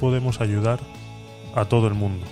podemos 0.00 0.40
ayudar 0.40 0.80
a 1.54 1.66
todo 1.66 1.86
el 1.86 1.92
mundo. 1.92 2.24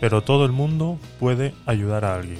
Pero 0.00 0.22
todo 0.22 0.44
el 0.44 0.52
mundo 0.52 1.00
puede 1.18 1.54
ayudar 1.66 2.04
a 2.04 2.14
alguien. 2.14 2.38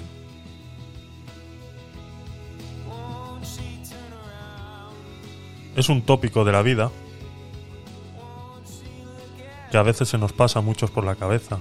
Es 5.75 5.89
un 5.89 6.03
tópico 6.03 6.45
de 6.45 6.53
la 6.53 6.62
vida 6.62 6.93
que 9.73 9.77
a 9.77 9.83
veces 9.83 10.09
se 10.09 10.19
nos 10.19 10.33
pasa 10.33 10.61
a 10.61 10.62
muchos 10.62 10.93
por 10.93 11.05
la 11.05 11.17
cabeza. 11.17 11.59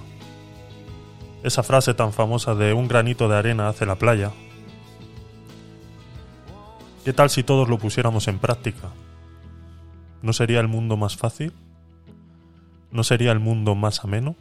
Esa 1.41 1.63
frase 1.63 1.95
tan 1.95 2.13
famosa 2.13 2.53
de 2.53 2.73
un 2.73 2.87
granito 2.87 3.27
de 3.27 3.37
arena 3.37 3.69
hace 3.69 3.87
la 3.87 3.95
playa. 3.95 4.31
¿Qué 7.03 7.11
tal 7.11 7.31
si 7.31 7.41
todos 7.41 7.67
lo 7.67 7.79
pusiéramos 7.79 8.27
en 8.27 8.37
práctica? 8.37 8.91
¿No 10.21 10.31
sería 10.31 10.59
el 10.59 10.67
mundo 10.67 10.95
más 10.95 11.17
fácil? 11.17 11.53
¿No 12.93 13.03
sería 13.03 13.31
el 13.31 13.39
mundo 13.39 13.73
más 13.73 14.03
ameno? 14.03 14.35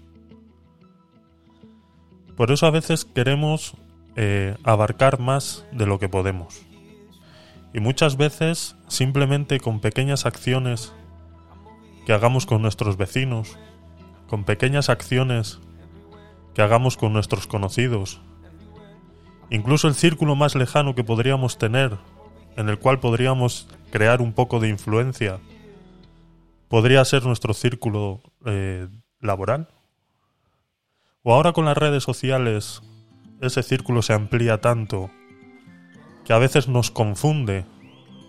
Por 2.37 2.51
eso 2.51 2.67
a 2.67 2.71
veces 2.71 3.07
queremos 3.07 3.75
eh, 4.15 4.57
abarcar 4.63 5.19
más 5.19 5.65
de 5.73 5.87
lo 5.87 5.99
que 5.99 6.11
podemos. 6.11 6.61
Y 7.73 7.81
muchas 7.81 8.19
veces 8.19 8.77
simplemente 8.89 9.59
con 9.59 9.81
pequeñas 9.81 10.27
acciones 10.27 10.93
que 12.05 12.13
hagamos 12.13 12.45
con 12.45 12.61
nuestros 12.61 12.99
vecinos, 12.99 13.57
con 14.29 14.45
pequeñas 14.45 14.91
acciones 14.91 15.59
que 16.53 16.61
hagamos 16.61 16.99
con 16.99 17.15
nuestros 17.15 17.47
conocidos, 17.47 18.21
incluso 19.49 19.89
el 19.89 19.95
círculo 19.95 20.37
más 20.37 20.55
lejano 20.57 20.95
que 20.95 21.05
podríamos 21.05 21.57
tener, 21.57 21.97
en 22.59 22.69
el 22.69 22.79
cual 22.79 23.01
podríamos 23.01 23.67
crear 23.91 24.21
un 24.21 24.35
poco 24.35 24.61
de 24.61 24.69
influencia, 24.69 25.39
podría 26.73 27.05
ser 27.05 27.27
nuestro 27.27 27.53
círculo 27.53 28.23
eh, 28.47 28.89
laboral. 29.21 29.69
O 31.23 31.35
ahora 31.35 31.53
con 31.53 31.67
las 31.67 31.77
redes 31.77 32.03
sociales 32.03 32.81
ese 33.43 33.63
círculo 33.63 34.01
se 34.01 34.15
amplía 34.15 34.63
tanto 34.63 35.11
que 36.25 36.33
a 36.33 36.39
veces 36.39 36.69
nos 36.69 36.91
confunde 36.91 37.67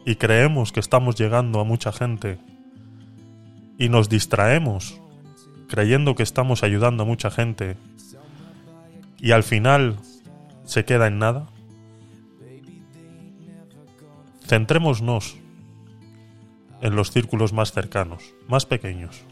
y 0.06 0.16
creemos 0.16 0.74
que 0.74 0.82
estamos 0.82 1.16
llegando 1.16 1.62
a 1.62 1.64
mucha 1.64 1.94
gente 1.94 2.38
y 3.78 3.88
nos 3.88 4.10
distraemos 4.10 5.00
creyendo 5.70 6.14
que 6.14 6.24
estamos 6.24 6.64
ayudando 6.64 7.04
a 7.04 7.06
mucha 7.06 7.32
gente 7.32 7.78
y 9.20 9.32
al 9.32 9.44
final 9.44 10.00
se 10.66 10.84
queda 10.84 11.08
en 11.08 11.18
nada? 11.18 11.48
Centrémonos 14.46 15.38
en 16.84 16.98
los 16.98 17.12
círculos 17.12 17.54
más 17.54 17.72
cercanos, 17.72 18.36
más 18.48 18.66
pequeños. 18.66 19.24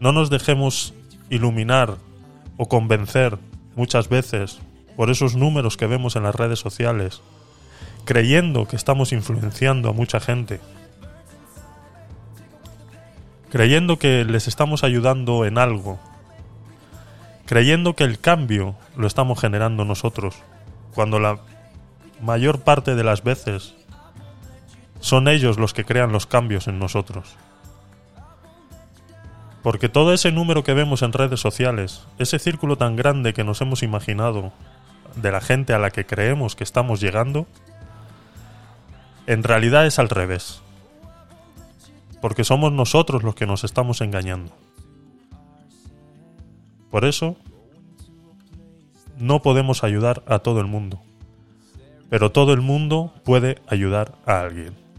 No 0.00 0.12
nos 0.12 0.28
dejemos 0.28 0.92
iluminar 1.30 1.96
o 2.58 2.68
convencer 2.68 3.38
muchas 3.74 4.10
veces 4.10 4.60
por 4.96 5.10
esos 5.10 5.34
números 5.34 5.78
que 5.78 5.86
vemos 5.86 6.16
en 6.16 6.24
las 6.24 6.34
redes 6.34 6.58
sociales, 6.58 7.22
creyendo 8.04 8.68
que 8.68 8.76
estamos 8.76 9.12
influenciando 9.12 9.88
a 9.88 9.94
mucha 9.94 10.20
gente, 10.20 10.60
creyendo 13.48 13.98
que 13.98 14.26
les 14.26 14.46
estamos 14.46 14.84
ayudando 14.84 15.46
en 15.46 15.56
algo, 15.56 15.98
creyendo 17.46 17.96
que 17.96 18.04
el 18.04 18.20
cambio 18.20 18.74
lo 18.94 19.06
estamos 19.06 19.40
generando 19.40 19.86
nosotros, 19.86 20.36
cuando 20.94 21.18
la 21.18 21.38
mayor 22.20 22.60
parte 22.60 22.94
de 22.94 23.04
las 23.04 23.24
veces 23.24 23.74
son 25.00 25.28
ellos 25.28 25.58
los 25.58 25.74
que 25.74 25.84
crean 25.84 26.12
los 26.12 26.26
cambios 26.26 26.68
en 26.68 26.78
nosotros. 26.78 27.36
Porque 29.62 29.88
todo 29.88 30.14
ese 30.14 30.32
número 30.32 30.64
que 30.64 30.74
vemos 30.74 31.02
en 31.02 31.12
redes 31.12 31.40
sociales, 31.40 32.06
ese 32.18 32.38
círculo 32.38 32.76
tan 32.76 32.96
grande 32.96 33.34
que 33.34 33.44
nos 33.44 33.60
hemos 33.60 33.82
imaginado 33.82 34.52
de 35.16 35.32
la 35.32 35.40
gente 35.40 35.74
a 35.74 35.78
la 35.78 35.90
que 35.90 36.06
creemos 36.06 36.56
que 36.56 36.64
estamos 36.64 37.00
llegando, 37.00 37.46
en 39.26 39.42
realidad 39.42 39.86
es 39.86 39.98
al 39.98 40.08
revés. 40.08 40.62
Porque 42.22 42.44
somos 42.44 42.72
nosotros 42.72 43.22
los 43.22 43.34
que 43.34 43.46
nos 43.46 43.64
estamos 43.64 44.00
engañando. 44.00 44.52
Por 46.90 47.04
eso, 47.04 47.36
no 49.18 49.42
podemos 49.42 49.84
ayudar 49.84 50.22
a 50.26 50.40
todo 50.40 50.60
el 50.60 50.66
mundo. 50.66 51.00
Pero 52.08 52.32
todo 52.32 52.52
el 52.52 52.60
mundo 52.60 53.14
puede 53.24 53.60
ayudar 53.68 54.14
a 54.26 54.40
alguien. 54.40 54.89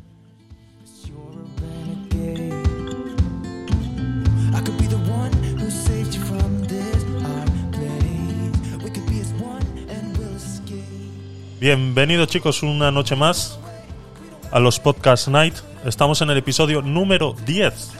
Bienvenidos 11.62 12.28
chicos 12.28 12.63
una 12.63 12.90
noche 12.90 13.16
más 13.16 13.60
a 14.52 14.60
los 14.60 14.80
Podcast 14.80 15.28
Night. 15.28 15.54
Estamos 15.86 16.19
en 16.24 16.31
el 16.31 16.38
episodio 16.38 16.81
número 16.81 17.36
10. 17.46 17.92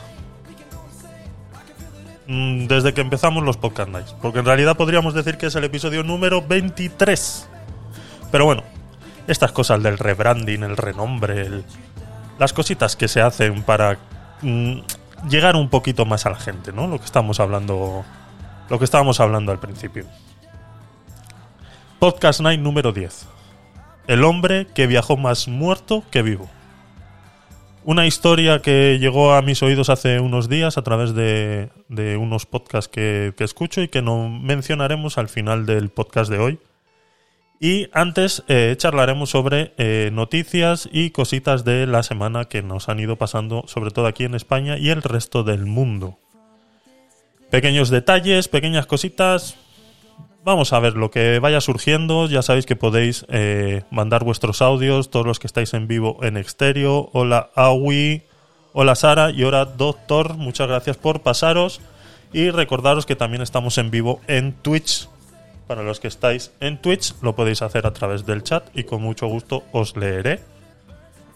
Mm, 2.26 2.66
Desde 2.66 2.96
que 2.96 3.02
empezamos 3.02 3.44
los 3.44 3.58
Podcast 3.58 3.90
Nights. 3.92 4.16
Porque 4.20 4.40
en 4.40 4.46
realidad 4.46 4.76
podríamos 4.76 5.14
decir 5.14 5.38
que 5.38 5.46
es 5.46 5.54
el 5.54 5.64
episodio 5.64 6.02
número 6.02 6.42
23. 6.42 7.48
Pero 8.32 8.46
bueno, 8.46 8.64
estas 9.28 9.52
cosas 9.52 9.84
del 9.84 10.00
rebranding, 10.00 10.64
el 10.64 10.76
renombre, 10.76 11.62
las 12.40 12.54
cositas 12.54 12.96
que 12.96 13.08
se 13.08 13.22
hacen 13.22 13.62
para 13.62 14.00
mm, 14.42 14.80
llegar 15.30 15.56
un 15.56 15.70
poquito 15.70 16.08
más 16.08 16.26
a 16.26 16.32
la 16.32 16.40
gente, 16.40 16.72
¿no? 16.74 16.88
Lo 16.88 16.98
que 16.98 17.06
estamos 17.06 17.40
hablando, 17.40 18.04
lo 18.70 18.80
que 18.80 18.86
estábamos 18.86 19.20
hablando 19.20 19.52
al 19.52 19.60
principio. 19.60 20.06
Podcast 22.00 22.42
Night 22.42 22.60
número 22.60 22.92
10. 22.92 23.28
El 24.08 24.24
hombre 24.24 24.68
que 24.74 24.88
viajó 24.88 25.18
más 25.18 25.48
muerto 25.48 26.04
que 26.12 26.22
vivo. 26.22 26.50
Una 27.84 28.06
historia 28.06 28.60
que 28.60 29.00
llegó 29.00 29.34
a 29.34 29.42
mis 29.42 29.64
oídos 29.64 29.90
hace 29.90 30.20
unos 30.20 30.50
días 30.50 30.78
a 30.78 30.84
través 30.84 31.16
de, 31.16 31.70
unos 32.20 32.46
podcasts 32.46 32.88
que, 32.88 33.34
que 33.36 33.44
escucho 33.44 33.82
y 33.82 33.88
que 33.88 34.02
no 34.02 34.30
mencionaremos 34.30 35.18
al 35.18 35.30
final 35.30 35.66
del 35.66 35.90
podcast 35.90 36.30
de 36.30 36.38
hoy. 36.38 36.60
Y 37.64 37.90
antes 37.94 38.44
eh, 38.48 38.74
charlaremos 38.76 39.30
sobre 39.30 39.74
eh, 39.78 40.10
noticias 40.12 40.90
y 40.92 41.12
cositas 41.12 41.64
de 41.64 41.86
la 41.86 42.02
semana 42.02 42.46
que 42.46 42.64
nos 42.64 42.90
han 42.90 43.00
ido 43.00 43.18
pasando, 43.18 43.66
sobre 43.68 43.92
todo 43.92 44.08
aquí 44.08 44.24
en 44.24 44.34
España 44.34 44.80
y 44.80 44.90
el 44.90 45.04
resto 45.04 45.44
del 45.44 45.68
mundo. 45.68 46.18
Pequeños 47.52 47.92
detalles, 47.92 48.48
pequeñas 48.48 48.88
cositas. 48.88 49.58
Vamos 50.44 50.74
a 50.74 50.80
ver 50.80 50.96
lo 50.96 51.12
que 51.12 51.40
vaya 51.40 51.62
surgiendo. 51.62 52.28
Ya 52.28 52.42
sabéis 52.42 52.66
que 52.66 52.76
podéis 52.76 53.26
eh, 53.30 53.84
mandar 53.92 54.24
vuestros 54.24 54.62
audios, 54.62 55.12
todos 55.12 55.26
los 55.26 55.40
que 55.40 55.48
estáis 55.48 55.74
en 55.74 55.88
vivo 55.88 56.18
en 56.24 56.36
exterior. 56.36 57.10
Hola 57.14 57.52
Awi, 57.56 58.24
hola 58.74 58.96
Sara 58.96 59.30
y 59.30 59.44
hola 59.44 59.66
Doctor. 59.66 60.38
Muchas 60.38 60.68
gracias 60.68 60.98
por 60.98 61.22
pasaros. 61.22 61.80
Y 62.34 62.50
recordaros 62.50 63.06
que 63.06 63.16
también 63.16 63.44
estamos 63.44 63.78
en 63.78 63.92
vivo 63.92 64.20
en 64.28 64.54
Twitch 64.54 65.08
para 65.72 65.84
los 65.84 66.02
que 66.02 66.10
estáis 66.10 66.52
en 66.60 66.82
Twitch, 66.82 67.14
lo 67.22 67.34
podéis 67.34 67.62
hacer 67.62 67.88
a 67.88 67.94
través 67.94 68.26
del 68.26 68.44
chat 68.44 68.68
y 68.74 68.84
con 68.84 69.02
mucho 69.02 69.28
gusto 69.28 69.64
os 69.72 69.96
leeré. 69.96 70.42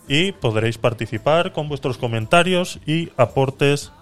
Y 0.10 0.34
podréis 0.34 0.78
participar 0.78 1.54
con 1.54 1.70
vuestros 1.70 1.98
comentarios 1.98 2.80
y 2.86 3.14
aportes 3.16 3.94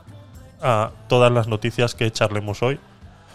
a 0.60 0.90
todas 1.08 1.32
las 1.32 1.48
noticias 1.48 1.94
que 1.94 2.10
charlemos 2.10 2.64
hoy. 2.64 2.80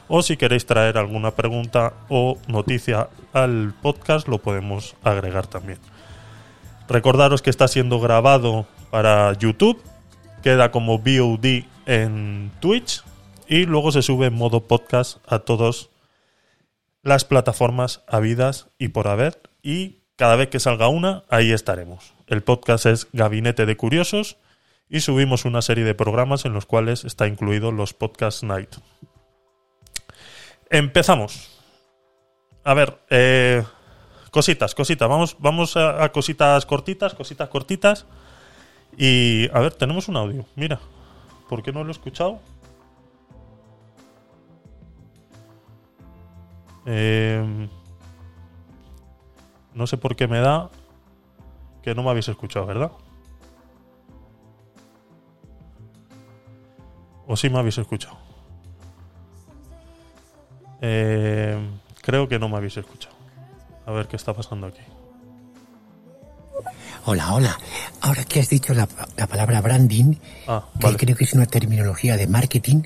O 0.09 0.23
si 0.23 0.37
queréis 0.37 0.67
traer 0.67 0.97
alguna 0.97 1.33
pregunta 1.33 1.93
o 2.09 2.39
noticia 2.49 3.09
al 3.33 3.75
podcast, 3.83 4.27
lo 4.27 4.39
podemos 4.39 4.97
agregar 5.03 5.47
también. 5.47 5.79
Recordaros 6.89 7.43
que 7.43 7.51
está 7.51 7.69
siendo 7.69 8.01
grabado 8.01 8.67
para 8.91 9.33
YouTube, 9.35 9.83
queda 10.43 10.71
como 10.71 10.99
VOD 10.99 11.65
en 11.85 12.51
Twitch 12.61 13.03
y 13.47 13.67
luego 13.67 13.93
se 13.93 14.03
sube 14.03 14.27
en 14.27 14.35
modo 14.35 14.65
podcast 14.65 15.19
a 15.27 15.41
todos 15.41 15.91
las 17.03 17.25
plataformas 17.25 18.03
habidas 18.07 18.69
y 18.79 18.89
por 18.89 19.09
haber 19.09 19.41
y 19.63 19.99
cada 20.17 20.37
vez 20.37 20.49
que 20.49 20.59
salga 20.59 20.89
una, 20.89 21.23
ahí 21.29 21.53
estaremos. 21.53 22.15
El 22.27 22.43
podcast 22.43 22.87
es 22.87 23.09
Gabinete 23.13 23.67
de 23.67 23.77
Curiosos 23.77 24.37
y 24.89 25.01
subimos 25.01 25.45
una 25.45 25.63
serie 25.63 25.85
de 25.85 25.95
programas 25.95 26.45
en 26.45 26.55
los 26.55 26.67
cuales 26.67 27.05
está 27.05 27.29
incluido 27.29 27.71
los 27.71 27.95
Podcast 27.95 28.43
Night. 28.43 28.77
Empezamos. 30.71 31.59
A 32.65 32.75
ver, 32.75 32.99
eh, 33.09 33.65
cositas, 34.31 34.75
cositas. 34.75 35.09
Vamos, 35.09 35.37
vamos 35.39 35.77
a, 35.77 36.11
cositas 36.11 36.67
cortitas, 36.67 37.15
cositas 37.15 37.49
cortitas. 37.49 38.07
Y 38.97 39.49
a 39.55 39.61
ver, 39.61 39.75
tenemos 39.75 40.09
un 40.09 40.17
audio. 40.17 40.45
Mira, 40.57 40.81
¿por 41.49 41.63
qué 41.63 41.73
no 41.73 41.83
lo 41.85 41.89
he 41.89 41.93
escuchado? 41.93 42.41
Eh, 46.85 47.69
no 49.75 49.87
sé 49.87 49.97
por 49.97 50.17
qué 50.17 50.27
me 50.27 50.41
da 50.41 50.71
que 51.83 51.95
no 51.95 52.03
me 52.03 52.11
habéis 52.11 52.29
escuchado, 52.29 52.67
¿verdad? 52.67 52.93
¿O 57.27 57.37
sí 57.37 57.49
me 57.51 57.59
habéis 57.59 57.79
escuchado? 57.79 58.28
Eh, 60.81 61.59
creo 62.03 62.29
que 62.29 62.39
no 62.39 62.49
me 62.49 62.57
habéis 62.57 62.77
escuchado. 62.77 63.17
A 63.87 63.93
ver 63.93 64.07
qué 64.07 64.17
está 64.17 64.35
pasando 64.35 64.67
aquí. 64.67 64.81
Hola, 67.05 67.33
hola. 67.33 67.59
Ahora 68.01 68.25
que 68.25 68.41
has 68.41 68.49
dicho 68.51 68.75
la, 68.75 68.89
la 69.17 69.27
palabra 69.27 69.61
branding, 69.61 70.15
Ah, 70.47 70.65
que 70.79 70.97
creo 70.97 71.17
que 71.17 71.25
es 71.25 71.33
una 71.33 71.47
terminología 71.47 72.17
de 72.17 72.27
marketing, 72.27 72.83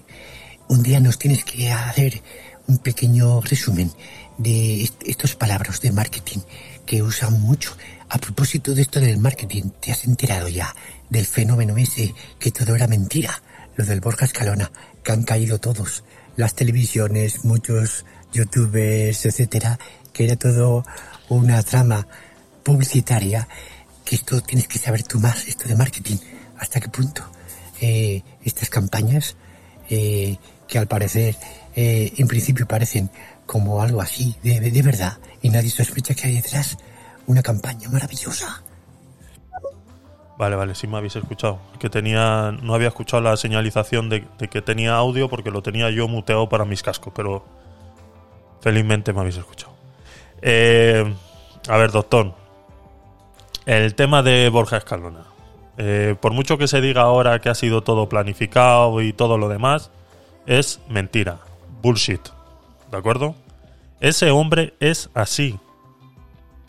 un 0.69 0.83
día 0.83 1.01
nos 1.01 1.19
tienes 1.19 1.45
que 1.45 1.71
hacer 1.73 2.23
un 2.69 2.79
pequeño 2.79 3.41
resumen 3.41 3.91
de 4.39 4.83
est- 4.85 5.03
estos 5.05 5.35
palabras 5.35 5.81
de 5.81 5.91
marketing 5.93 6.39
que 6.87 7.03
usan 7.03 7.41
mucho. 7.41 7.77
A 8.09 8.19
propósito 8.19 8.75
de 8.75 8.83
esto 8.83 9.01
del 9.01 9.19
marketing, 9.19 9.71
¿te 9.81 9.91
has 9.91 10.05
enterado 10.05 10.49
ya 10.49 10.75
del 11.11 11.27
fenómeno 11.27 11.77
ese 11.77 12.15
que 12.39 12.53
todo 12.53 12.77
era 12.77 12.87
mentira? 12.87 13.43
Lo 13.77 13.85
del 13.85 14.01
Borja 14.01 14.27
Escalona, 14.27 14.71
que 15.03 15.13
han 15.13 15.25
caído 15.25 15.59
todos. 15.59 16.05
Las 16.37 16.55
televisiones, 16.55 17.45
muchos 17.45 18.05
youtubers, 18.33 19.27
etcétera, 19.27 19.79
que 20.13 20.25
era 20.25 20.37
todo 20.37 20.85
una 21.29 21.63
trama 21.63 22.07
publicitaria 22.63 23.49
que 24.05 24.17
esto 24.17 24.41
tienes 24.41 24.69
que 24.69 24.79
saber 24.79 25.03
tú 25.03 25.21
más, 25.21 25.47
esto 25.47 25.69
de 25.69 25.77
marketing, 25.77 26.17
hasta 26.59 26.81
qué 26.81 26.89
punto 26.89 27.23
eh, 27.81 28.23
estas 28.45 28.71
campañas 28.71 29.37
eh, 29.89 30.37
que 30.69 30.79
al 30.79 30.87
parecer 30.87 31.37
eh, 31.75 32.13
en 32.17 32.29
principio 32.29 32.67
parecen 32.67 33.11
como 33.47 33.83
algo 33.83 34.01
así 34.01 34.37
de, 34.43 34.61
de 34.61 34.83
verdad 34.83 35.19
y 35.43 35.51
nadie 35.51 35.71
sospecha 35.71 36.15
que 36.15 36.29
hay 36.29 36.35
detrás 36.37 36.77
una 37.27 37.43
campaña 37.43 37.89
maravillosa. 37.89 38.63
Vale, 40.39 40.57
vale, 40.57 40.75
sí 40.75 40.87
me 40.87 40.97
habéis 40.97 41.17
escuchado. 41.17 41.59
Que 41.79 41.91
tenía, 41.91 42.57
no 42.63 42.75
había 42.75 42.89
escuchado 42.89 43.23
la 43.23 43.37
señalización 43.37 44.09
de, 44.09 44.27
que 44.51 44.63
tenía 44.63 44.95
audio 44.97 45.29
porque 45.29 45.51
lo 45.51 45.63
tenía 45.63 45.91
yo 45.91 46.09
muteado 46.09 46.49
para 46.49 46.65
mis 46.65 46.83
cascos, 46.83 47.13
pero 47.15 47.45
felizmente 48.61 49.13
me 49.13 49.21
habéis 49.21 49.37
escuchado. 49.37 49.73
Eh, 50.41 51.15
a 51.69 51.77
ver, 51.77 51.93
doctor, 51.93 52.35
el 53.67 53.95
tema 53.95 54.23
de 54.23 54.49
Borja 54.49 54.79
Escalona. 54.79 55.25
Eh, 55.79 56.17
por 56.21 56.33
mucho 56.33 56.59
que 56.59 56.69
se 56.69 56.81
diga 56.81 57.03
ahora 57.03 57.41
que 57.41 57.49
ha 57.49 57.55
sido 57.55 57.83
todo 57.83 58.09
planificado 58.09 59.01
y 59.01 59.13
todo 59.13 59.39
lo 59.39 59.49
demás, 59.49 59.91
es 60.47 60.81
mentira, 60.89 61.39
bullshit, 61.81 62.21
¿de 62.91 62.97
acuerdo? 62.97 63.35
Ese 64.01 64.31
hombre 64.31 64.75
es 64.81 65.09
así, 65.15 65.59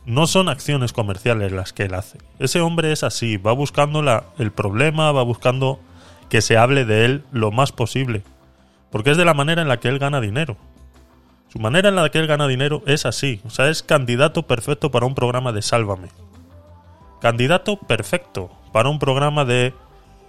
no 0.05 0.27
son 0.27 0.50
acciones 0.50 0.93
comerciales 0.93 1.51
las 1.51 1.74
que 1.74 1.83
él 1.83 1.93
hace. 1.93 2.17
Ese 2.39 2.62
hombre 2.62 2.91
es 2.91 3.03
así, 3.03 3.38
va 3.38 3.53
buscando 3.53 4.01
la- 4.01 4.25
el 4.38 4.51
problema, 4.51 5.12
va 5.12 5.24
buscando 5.24 5.79
que 6.29 6.41
se 6.41 6.57
hable 6.57 6.86
de 6.86 7.05
él 7.05 7.24
lo 7.31 7.51
más 7.51 7.72
posible. 7.72 8.24
Porque 8.91 9.12
es 9.12 9.17
de 9.17 9.25
la 9.25 9.33
manera 9.33 9.62
en 9.62 9.67
la 9.67 9.77
que 9.79 9.88
él 9.89 10.00
gana 10.00 10.19
dinero. 10.22 10.57
Su 11.48 11.60
manera 11.60 11.89
en 11.89 11.95
la 11.95 12.10
que 12.10 12.19
él 12.19 12.27
gana 12.27 12.48
dinero 12.48 12.81
es 12.86 13.05
así. 13.05 13.41
O 13.45 13.50
sea, 13.50 13.69
es 13.69 13.83
candidato 13.83 14.43
perfecto 14.43 14.91
para 14.91 15.05
un 15.05 15.15
programa 15.15 15.51
de 15.51 15.62
Sálvame. 15.62 16.10
Candidato 17.22 17.77
perfecto 17.77 18.50
para 18.72 18.89
un 18.89 19.00
programa 19.00 19.45
de 19.45 19.67
eh, 19.67 19.74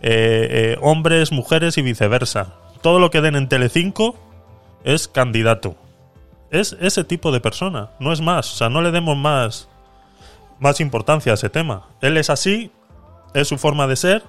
eh, 0.03 0.79
hombres, 0.83 1.33
mujeres 1.33 1.79
y 1.79 1.83
viceversa. 1.83 2.55
Todo 2.83 2.99
lo 2.99 3.11
que 3.11 3.21
den 3.23 3.37
en 3.37 3.49
Telecinco 3.49 4.17
es 4.85 5.09
candidato 5.09 5.77
es 6.55 6.77
ese 6.81 7.05
tipo 7.05 7.33
de 7.33 7.41
persona, 7.41 7.91
no 7.99 8.13
es 8.13 8.21
más. 8.21 8.53
O 8.53 8.57
sea, 8.57 8.69
no 8.69 8.83
le 8.83 8.91
demos 8.91 9.17
más, 9.17 9.69
más 10.61 10.81
importancia 10.81 11.33
a 11.33 11.35
ese 11.35 11.51
tema. 11.51 11.89
Él 12.01 12.17
es 12.17 12.31
así, 12.31 12.71
es 13.35 13.49
su 13.49 13.59
forma 13.59 13.87
de 13.87 13.97
ser, 13.97 14.23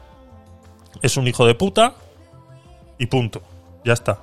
es 1.01 1.17
un 1.17 1.27
hijo 1.27 1.45
de 1.45 1.55
puta 1.55 1.93
y 2.97 3.07
punto. 3.07 3.41
Ya 3.83 3.93
está. 3.93 4.19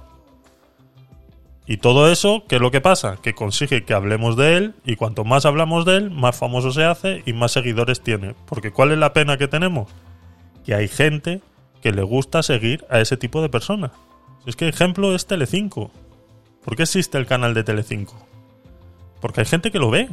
Y 1.67 1.77
todo 1.77 2.11
eso, 2.11 2.43
¿qué 2.49 2.57
es 2.57 2.61
lo 2.61 2.73
que 2.73 2.81
pasa? 2.81 3.19
Que 3.23 3.35
consigue 3.35 3.85
que 3.85 3.95
hablemos 3.95 4.37
de 4.37 4.57
él 4.57 4.75
y 4.85 4.97
cuanto 4.97 5.25
más 5.25 5.47
hablamos 5.47 5.85
de 5.85 5.97
él, 5.97 6.11
más 6.11 6.37
famoso 6.37 6.73
se 6.73 6.85
hace 6.85 7.23
y 7.25 7.33
más 7.33 7.53
seguidores 7.53 8.01
tiene. 8.01 8.35
Porque 8.47 8.73
¿cuál 8.73 8.91
es 8.91 8.99
la 8.99 9.13
pena 9.13 9.39
que 9.39 9.47
tenemos? 9.47 9.89
Que 10.65 10.75
hay 10.75 10.89
gente 10.89 11.41
que 11.81 11.93
le 11.93 12.03
gusta 12.03 12.43
seguir 12.43 12.85
a 12.91 13.01
ese 13.01 13.17
tipo 13.17 13.41
de 13.43 13.49
personas. 13.49 13.93
Es 14.45 14.57
que 14.57 14.69
ejemplo 14.69 15.15
es 15.15 15.27
Telecinco. 15.27 15.93
¿Por 16.65 16.77
qué 16.77 16.83
existe 16.85 17.19
el 17.19 17.27
canal 17.27 17.55
de 17.55 17.65
Telecinco? 17.65 18.15
Porque 19.21 19.41
hay 19.41 19.47
gente 19.47 19.71
que 19.71 19.79
lo 19.79 19.91
ve. 19.91 20.09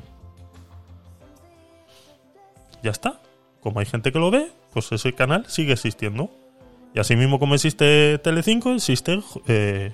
Ya 2.83 2.91
está. 2.91 3.19
Como 3.61 3.79
hay 3.79 3.85
gente 3.85 4.11
que 4.11 4.19
lo 4.19 4.31
ve, 4.31 4.51
pues 4.73 4.91
ese 4.91 5.13
canal 5.13 5.45
sigue 5.47 5.73
existiendo. 5.73 6.29
Y 6.93 6.99
así 6.99 7.15
mismo 7.15 7.39
como 7.39 7.55
existe 7.55 8.17
Telecinco, 8.19 8.71
existe 8.73 9.19
eh, 9.47 9.93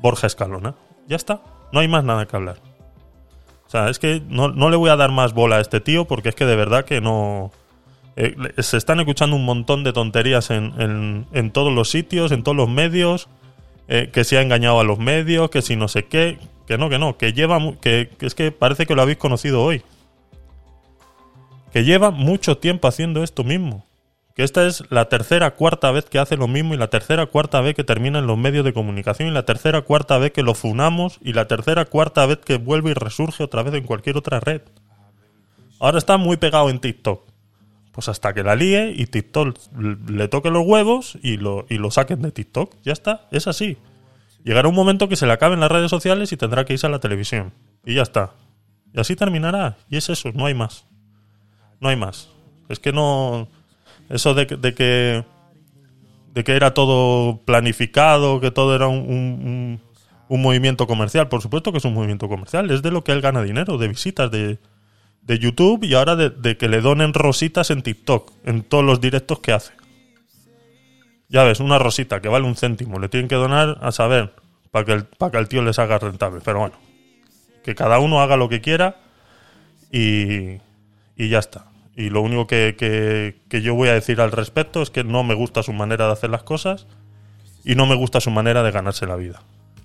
Borja 0.00 0.26
Escalona. 0.26 0.74
Ya 1.06 1.16
está. 1.16 1.42
No 1.72 1.80
hay 1.80 1.88
más 1.88 2.04
nada 2.04 2.26
que 2.26 2.36
hablar. 2.36 2.56
O 3.66 3.70
sea, 3.70 3.88
es 3.88 3.98
que 3.98 4.22
no, 4.28 4.48
no 4.48 4.70
le 4.70 4.76
voy 4.76 4.90
a 4.90 4.96
dar 4.96 5.10
más 5.10 5.32
bola 5.32 5.56
a 5.56 5.60
este 5.60 5.80
tío 5.80 6.06
porque 6.06 6.28
es 6.30 6.34
que 6.34 6.44
de 6.46 6.56
verdad 6.56 6.84
que 6.84 7.00
no... 7.00 7.50
eh, 8.16 8.36
se 8.58 8.76
están 8.76 9.00
escuchando 9.00 9.36
un 9.36 9.44
montón 9.44 9.84
de 9.84 9.92
tonterías 9.92 10.50
en, 10.50 10.72
en- 10.80 11.26
en 11.32 11.50
todos 11.50 11.72
los 11.72 11.90
sitios, 11.90 12.30
en 12.32 12.42
todos 12.42 12.56
los 12.56 12.68
medios 12.68 13.28
eh, 13.88 14.10
que 14.12 14.24
se 14.24 14.38
ha 14.38 14.42
engañado 14.42 14.80
a 14.80 14.84
los 14.84 14.98
medios, 14.98 15.50
que 15.50 15.62
si 15.62 15.76
no 15.76 15.88
sé 15.88 16.06
qué, 16.06 16.38
que 16.66 16.78
no, 16.78 16.88
que 16.88 16.98
no, 16.98 17.18
que 17.18 17.32
lleva, 17.32 17.58
que 17.80 18.10
es 18.20 18.34
que 18.34 18.52
parece 18.52 18.86
que 18.86 18.94
lo 18.94 19.02
habéis 19.02 19.18
conocido 19.18 19.62
hoy. 19.62 19.82
Que 21.72 21.84
lleva 21.84 22.10
mucho 22.10 22.58
tiempo 22.58 22.88
haciendo 22.88 23.22
esto 23.22 23.44
mismo. 23.44 23.84
Que 24.34 24.42
esta 24.42 24.66
es 24.66 24.82
la 24.90 25.08
tercera, 25.08 25.52
cuarta 25.52 25.92
vez 25.92 26.06
que 26.06 26.18
hace 26.18 26.36
lo 26.36 26.48
mismo 26.48 26.74
y 26.74 26.76
la 26.76 26.88
tercera, 26.88 27.26
cuarta 27.26 27.60
vez 27.60 27.74
que 27.74 27.84
termina 27.84 28.18
en 28.18 28.26
los 28.26 28.36
medios 28.36 28.64
de 28.64 28.72
comunicación 28.72 29.28
y 29.28 29.32
la 29.32 29.44
tercera, 29.44 29.82
cuarta 29.82 30.18
vez 30.18 30.32
que 30.32 30.42
lo 30.42 30.54
funamos 30.54 31.18
y 31.20 31.34
la 31.34 31.46
tercera, 31.46 31.84
cuarta 31.84 32.26
vez 32.26 32.38
que 32.38 32.56
vuelve 32.56 32.90
y 32.90 32.94
resurge 32.94 33.44
otra 33.44 33.62
vez 33.62 33.74
en 33.74 33.84
cualquier 33.84 34.16
otra 34.16 34.40
red. 34.40 34.62
Ahora 35.78 35.98
está 35.98 36.16
muy 36.16 36.36
pegado 36.36 36.68
en 36.68 36.80
TikTok. 36.80 37.33
Pues 37.94 38.08
hasta 38.08 38.34
que 38.34 38.42
la 38.42 38.56
líe 38.56 38.92
y 38.96 39.06
TikTok 39.06 39.56
le 40.08 40.26
toque 40.28 40.50
los 40.50 40.66
huevos 40.66 41.16
y 41.22 41.36
lo, 41.36 41.64
y 41.68 41.78
lo 41.78 41.90
saquen 41.92 42.20
de 42.22 42.32
TikTok. 42.32 42.74
Ya 42.82 42.92
está, 42.92 43.28
es 43.30 43.46
así. 43.46 43.76
Llegará 44.42 44.68
un 44.68 44.74
momento 44.74 45.08
que 45.08 45.16
se 45.16 45.26
le 45.26 45.32
acaben 45.32 45.60
las 45.60 45.70
redes 45.70 45.90
sociales 45.90 46.32
y 46.32 46.36
tendrá 46.36 46.64
que 46.64 46.72
irse 46.72 46.86
a 46.86 46.90
la 46.90 46.98
televisión. 46.98 47.52
Y 47.84 47.94
ya 47.94 48.02
está. 48.02 48.32
Y 48.92 49.00
así 49.00 49.14
terminará. 49.16 49.76
Y 49.88 49.96
es 49.96 50.08
eso, 50.10 50.32
no 50.34 50.46
hay 50.46 50.54
más. 50.54 50.84
No 51.80 51.88
hay 51.88 51.96
más. 51.96 52.28
Es 52.68 52.80
que 52.80 52.92
no. 52.92 53.48
Eso 54.10 54.34
de, 54.34 54.46
que- 54.48 54.56
de 54.56 54.74
que. 54.74 55.24
de 56.34 56.44
que 56.44 56.52
era 56.56 56.74
todo 56.74 57.38
planificado, 57.44 58.40
que 58.40 58.50
todo 58.50 58.74
era 58.74 58.88
un- 58.88 58.98
un- 59.08 59.80
un 60.28 60.42
movimiento 60.42 60.86
comercial. 60.88 61.28
Por 61.28 61.42
supuesto 61.42 61.70
que 61.70 61.78
es 61.78 61.84
un 61.84 61.94
movimiento 61.94 62.28
comercial. 62.28 62.70
Es 62.72 62.82
de 62.82 62.90
lo 62.90 63.04
que 63.04 63.12
él 63.12 63.20
gana 63.20 63.40
dinero, 63.42 63.78
de 63.78 63.86
visitas, 63.88 64.30
de, 64.32 64.58
de 65.26 65.38
YouTube 65.38 65.84
y 65.84 65.94
ahora 65.94 66.16
de, 66.16 66.56
que 66.56 66.68
le 66.68 66.80
donen 66.80 67.14
rositas 67.14 67.70
en 67.70 67.82
TikTok, 67.82 68.32
en 68.44 68.62
todos 68.62 68.84
los 68.84 69.00
directos 69.00 69.40
que 69.40 69.52
hace. 69.52 69.72
Ya 71.28 71.42
ves, 71.44 71.60
una 71.60 71.78
rosita 71.78 72.20
que 72.20 72.28
vale 72.28 72.46
un 72.46 72.56
céntimo, 72.56 72.98
le 72.98 73.08
tienen 73.08 73.28
que 73.28 73.34
donar 73.34 73.78
a 73.80 73.90
saber 73.92 74.34
para 74.70 74.84
que, 74.84 74.92
el, 74.92 75.06
que 75.06 75.38
el 75.38 75.48
tío 75.48 75.62
les 75.62 75.78
haga 75.78 75.98
rentable. 75.98 76.40
Pero 76.44 76.60
bueno, 76.60 76.74
que 77.64 77.74
cada 77.74 77.98
uno 77.98 78.20
haga 78.20 78.36
lo 78.36 78.48
que 78.48 78.60
quiera 78.60 78.96
y, 79.90 80.58
y 81.16 81.28
ya 81.28 81.38
está. 81.38 81.66
Y 81.96 82.10
lo 82.10 82.20
único 82.20 82.46
que- 82.46 83.36
que 83.48 83.62
yo 83.62 83.74
voy 83.74 83.88
a 83.88 83.94
decir 83.94 84.20
al 84.20 84.32
respecto 84.32 84.82
es 84.82 84.90
que 84.90 85.04
no 85.04 85.22
me 85.24 85.34
gusta 85.34 85.62
su 85.62 85.72
manera 85.72 86.06
de 86.06 86.12
hacer 86.12 86.28
las 86.30 86.42
cosas 86.42 86.86
y 87.64 87.76
no 87.76 87.86
me 87.86 87.94
gusta 87.94 88.20
su 88.20 88.30
manera 88.30 88.62
de 88.62 88.72
ganarse 88.72 89.06
la 89.06 89.16
vida. 89.16 89.42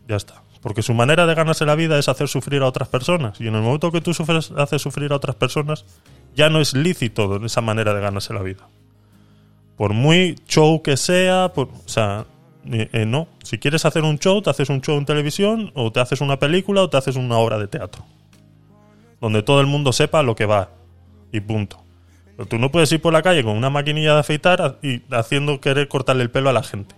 Ya 0.08 0.16
está. 0.18 0.42
Porque 0.62 0.82
su 0.82 0.94
manera 0.94 1.26
de 1.26 1.36
ganarse 1.36 1.66
la 1.66 1.76
vida 1.76 1.98
es 1.98 2.10
hacer 2.10 2.28
sufrir 2.28 2.62
a 2.62 2.68
otras 2.68 2.90
personas. 2.90 3.40
Y 3.40 3.48
en 3.48 3.56
el 3.56 3.62
momento 3.62 3.92
que 3.92 4.02
tú 4.02 4.14
sufres, 4.14 4.52
haces 4.58 4.82
sufrir 4.82 5.12
a 5.14 5.16
otras 5.16 5.36
personas, 5.36 5.86
ya 6.36 6.50
no 6.50 6.60
es 6.60 6.74
lícito 6.74 7.44
esa 7.46 7.62
manera 7.62 7.94
de 7.94 8.02
ganarse 8.02 8.34
la 8.34 8.42
vida. 8.42 8.68
Por 9.78 9.94
muy 9.94 10.36
show 10.48 10.82
que 10.82 10.98
sea, 10.98 11.54
por, 11.54 11.68
o 11.68 11.88
sea, 11.88 12.26
eh, 12.70 12.90
eh, 12.92 13.06
no. 13.06 13.30
Si 13.44 13.58
quieres 13.58 13.86
hacer 13.86 14.04
un 14.04 14.20
show, 14.20 14.42
te 14.42 14.50
haces 14.50 14.70
un 14.70 14.82
show 14.82 14.98
en 14.98 15.06
televisión, 15.06 15.72
o 15.76 15.92
te 15.92 16.02
haces 16.02 16.20
una 16.20 16.38
película, 16.38 16.84
o 16.84 16.90
te 16.90 16.98
haces 16.98 17.16
una 17.16 17.38
obra 17.38 17.58
de 17.58 17.68
teatro. 17.68 18.04
Donde 19.22 19.44
todo 19.44 19.62
el 19.62 19.68
mundo 19.68 19.94
sepa 19.94 20.24
lo 20.24 20.36
que 20.36 20.46
va. 20.46 20.72
Y 21.32 21.40
punto. 21.40 21.82
Pero 22.36 22.48
tú 22.48 22.58
no 22.58 22.72
puedes 22.72 22.92
ir 22.92 23.02
por 23.02 23.14
la 23.14 23.22
calle 23.22 23.44
con 23.44 23.56
una 23.56 23.70
maquinilla 23.70 24.14
de 24.14 24.20
afeitar 24.20 24.80
y 24.82 25.02
haciendo 25.12 25.62
querer 25.62 25.88
cortarle 25.88 26.24
el 26.24 26.32
pelo 26.32 26.50
a 26.50 26.54
la 26.54 26.64
gente. 26.64 26.96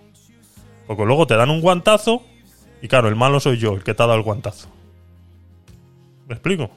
Porque 0.86 1.04
luego 1.04 1.26
te 1.26 1.36
dan 1.36 1.50
un 1.50 1.60
guantazo 1.60 2.22
y 2.82 2.88
claro, 2.88 3.08
el 3.08 3.16
malo 3.16 3.38
soy 3.38 3.56
yo, 3.56 3.74
el 3.74 3.84
que 3.84 3.94
te 3.94 4.02
ha 4.02 4.06
dado 4.06 4.18
el 4.18 4.24
guantazo. 4.24 4.68
¿Me 6.26 6.34
explico? 6.34 6.70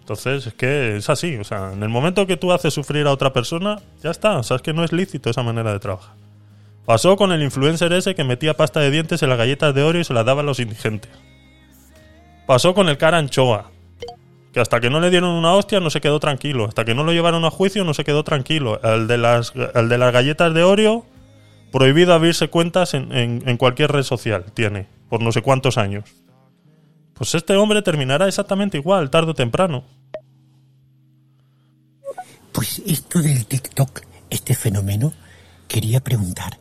Entonces, 0.00 0.46
es 0.46 0.54
que 0.54 0.96
es 0.96 1.10
así. 1.10 1.36
O 1.36 1.44
sea, 1.44 1.72
en 1.72 1.82
el 1.82 1.88
momento 1.90 2.26
que 2.26 2.36
tú 2.36 2.52
haces 2.52 2.72
sufrir 2.72 3.06
a 3.06 3.12
otra 3.12 3.32
persona, 3.32 3.80
ya 4.02 4.10
está. 4.10 4.38
O 4.38 4.42
sea, 4.42 4.56
es 4.56 4.62
que 4.62 4.72
no 4.72 4.84
es 4.84 4.92
lícito 4.92 5.28
esa 5.28 5.42
manera 5.42 5.72
de 5.72 5.80
trabajar. 5.80 6.14
Pasó 6.86 7.16
con 7.16 7.32
el 7.32 7.42
influencer 7.42 7.92
ese 7.92 8.14
que 8.14 8.24
metía 8.24 8.54
pasta 8.54 8.80
de 8.80 8.90
dientes 8.90 9.22
en 9.22 9.28
las 9.28 9.36
galletas 9.36 9.74
de 9.74 9.82
Oreo 9.82 10.00
y 10.00 10.04
se 10.04 10.14
las 10.14 10.24
daba 10.24 10.40
a 10.40 10.44
los 10.44 10.60
indigentes. 10.60 11.10
Pasó 12.46 12.72
con 12.72 12.88
el 12.88 12.96
cara 12.96 13.18
anchoa. 13.18 13.70
Que 14.54 14.60
hasta 14.60 14.80
que 14.80 14.88
no 14.88 15.00
le 15.00 15.10
dieron 15.10 15.30
una 15.30 15.52
hostia 15.52 15.80
no 15.80 15.90
se 15.90 16.00
quedó 16.00 16.20
tranquilo. 16.20 16.64
Hasta 16.64 16.86
que 16.86 16.94
no 16.94 17.04
lo 17.04 17.12
llevaron 17.12 17.44
a 17.44 17.50
juicio 17.50 17.84
no 17.84 17.92
se 17.92 18.04
quedó 18.04 18.24
tranquilo. 18.24 18.80
El 18.82 19.08
de 19.08 19.18
las, 19.18 19.52
el 19.74 19.88
de 19.90 19.98
las 19.98 20.12
galletas 20.12 20.54
de 20.54 20.62
Oreo, 20.62 21.04
prohibido 21.72 22.14
abrirse 22.14 22.48
cuentas 22.48 22.94
en, 22.94 23.12
en- 23.12 23.42
en 23.46 23.56
cualquier 23.56 23.92
red 23.92 24.02
social. 24.02 24.46
Tiene, 24.54 24.86
por 25.08 25.20
no 25.22 25.32
sé 25.32 25.42
cuántos 25.42 25.78
años. 25.78 26.04
Pues 27.14 27.34
este 27.34 27.56
hombre 27.56 27.82
terminará 27.82 28.28
exactamente 28.28 28.78
igual, 28.78 29.10
tarde 29.10 29.32
o 29.32 29.34
temprano. 29.34 29.84
Pues 32.52 32.82
esto 32.86 33.20
del 33.20 33.46
TikTok, 33.46 34.00
este 34.30 34.54
fenómeno, 34.54 35.12
quería 35.68 36.00
preguntar, 36.00 36.58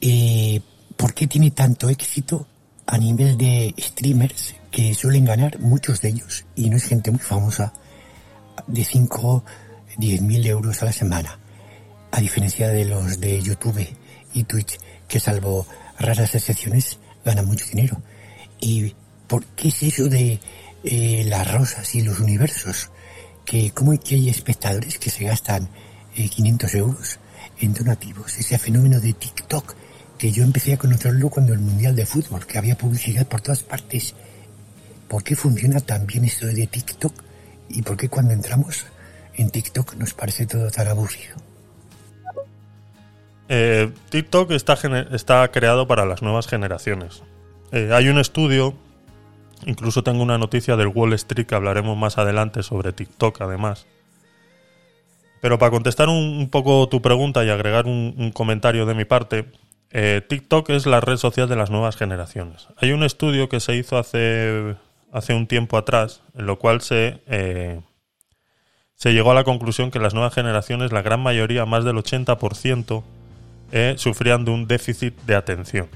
eh, 0.00 0.60
¿por 0.96 1.14
qué 1.14 1.26
tiene 1.26 1.50
tanto 1.50 1.88
éxito 1.88 2.46
a 2.86 2.98
nivel 2.98 3.36
de 3.36 3.74
streamers 3.78 4.54
que 4.70 4.94
suelen 4.94 5.24
ganar 5.24 5.58
muchos 5.60 6.00
de 6.00 6.10
ellos, 6.10 6.44
y 6.54 6.70
no 6.70 6.76
es 6.76 6.84
gente 6.84 7.10
muy 7.10 7.20
famosa, 7.20 7.72
de 8.66 8.84
5, 8.84 9.44
10 9.98 10.22
mil 10.22 10.46
euros 10.46 10.82
a 10.82 10.86
la 10.86 10.92
semana? 10.92 11.38
A 12.12 12.20
diferencia 12.20 12.68
de 12.68 12.84
los 12.84 13.18
de 13.20 13.42
YouTube 13.42 13.86
y 14.34 14.44
Twitch, 14.44 14.78
que 15.08 15.20
salvo 15.20 15.66
raras 15.98 16.34
excepciones, 16.34 16.98
ganan 17.24 17.46
mucho 17.46 17.64
dinero. 17.66 18.02
¿Y 18.60 18.94
por 19.26 19.44
qué 19.46 19.68
es 19.68 19.82
eso 19.82 20.08
de 20.08 20.40
eh, 20.84 21.24
las 21.26 21.50
rosas 21.50 21.94
y 21.94 22.02
los 22.02 22.20
universos? 22.20 22.90
que 23.44 23.70
cómo 23.72 23.92
es 23.92 24.00
que 24.00 24.14
hay 24.14 24.28
espectadores 24.28 24.98
que 24.98 25.10
se 25.10 25.24
gastan 25.24 25.68
eh, 26.16 26.28
500 26.28 26.74
euros 26.74 27.18
en 27.60 27.74
donativos. 27.74 28.38
Ese 28.38 28.58
fenómeno 28.58 29.00
de 29.00 29.12
TikTok 29.12 29.74
que 30.18 30.32
yo 30.32 30.44
empecé 30.44 30.72
a 30.72 30.78
conocerlo 30.78 31.28
cuando 31.28 31.52
el 31.52 31.58
Mundial 31.58 31.94
de 31.94 32.06
Fútbol, 32.06 32.46
que 32.46 32.58
había 32.58 32.78
publicidad 32.78 33.26
por 33.26 33.40
todas 33.40 33.62
partes. 33.62 34.14
¿Por 35.08 35.22
qué 35.22 35.36
funciona 35.36 35.80
tan 35.80 36.06
bien 36.06 36.24
esto 36.24 36.46
de 36.46 36.66
TikTok? 36.66 37.12
¿Y 37.68 37.82
por 37.82 37.96
qué 37.96 38.08
cuando 38.08 38.32
entramos 38.32 38.86
en 39.34 39.50
TikTok 39.50 39.94
nos 39.96 40.14
parece 40.14 40.46
todo 40.46 40.70
tan 40.70 40.88
aburrido? 40.88 41.36
Eh, 43.48 43.92
TikTok 44.10 44.50
está, 44.52 45.48
creado 45.50 45.86
para 45.86 46.06
las 46.06 46.22
nuevas 46.22 46.46
generaciones. 46.46 47.22
Eh, 47.72 47.90
hay 47.92 48.08
un 48.08 48.18
estudio, 48.18 48.74
incluso 49.66 50.02
tengo 50.02 50.22
una 50.22 50.38
noticia 50.38 50.76
del 50.76 50.88
Wall 50.88 51.12
Street 51.14 51.46
que 51.46 51.54
hablaremos 51.54 51.96
más 51.96 52.18
adelante 52.18 52.62
sobre 52.62 52.92
TikTok 52.92 53.40
además. 53.42 53.86
Pero 55.40 55.58
para 55.58 55.70
contestar 55.70 56.08
un, 56.08 56.48
poco 56.50 56.88
tu 56.88 57.02
pregunta 57.02 57.44
y 57.44 57.50
agregar 57.50 57.86
un, 57.86 58.14
un 58.16 58.30
comentario 58.30 58.86
de 58.86 58.94
mi 58.94 59.04
parte, 59.04 59.46
eh, 59.96 60.22
TikTok 60.28 60.70
es 60.70 60.86
la 60.86 61.00
red 61.00 61.18
social 61.18 61.48
de 61.48 61.54
las 61.54 61.70
nuevas 61.70 61.96
generaciones. 61.96 62.66
Hay 62.78 62.90
un 62.90 63.04
estudio 63.04 63.48
que 63.48 63.60
se 63.60 63.76
hizo 63.76 63.96
hace, 63.96 64.74
hace 65.12 65.34
un 65.34 65.46
tiempo 65.46 65.76
atrás, 65.76 66.22
en 66.36 66.46
lo 66.46 66.58
cual 66.58 66.80
se, 66.80 67.22
eh, 67.28 67.80
se 68.96 69.12
llegó 69.12 69.30
a 69.30 69.34
la 69.34 69.44
conclusión 69.44 69.92
que 69.92 70.00
las 70.00 70.12
nuevas 70.12 70.34
generaciones, 70.34 70.90
la 70.90 71.02
gran 71.02 71.20
mayoría, 71.20 71.64
más 71.64 71.84
del 71.84 71.94
80%, 71.94 73.04
eh, 73.76 73.96
sufrían 73.98 74.44
de 74.44 74.52
un 74.52 74.68
déficit 74.68 75.20
de 75.22 75.34
atención 75.34 75.88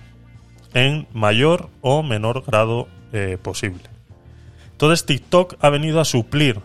en 0.75 1.06
mayor 1.12 1.70
o 1.80 2.02
menor 2.02 2.44
grado 2.44 2.88
eh, 3.12 3.38
posible. 3.40 3.85
Entonces 4.73 5.06
TikTok 5.06 5.54
ha 5.61 5.70
venido 5.70 6.00
a 6.00 6.04
suplir 6.04 6.61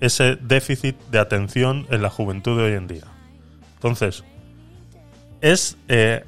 ese 0.00 0.34
déficit 0.34 0.96
de 1.12 1.20
atención 1.20 1.86
en 1.90 2.02
la 2.02 2.10
juventud 2.10 2.58
de 2.58 2.64
hoy 2.64 2.72
en 2.72 2.88
día. 2.88 3.04
Entonces, 3.74 4.24
es 5.40 5.76
eh, 5.86 6.24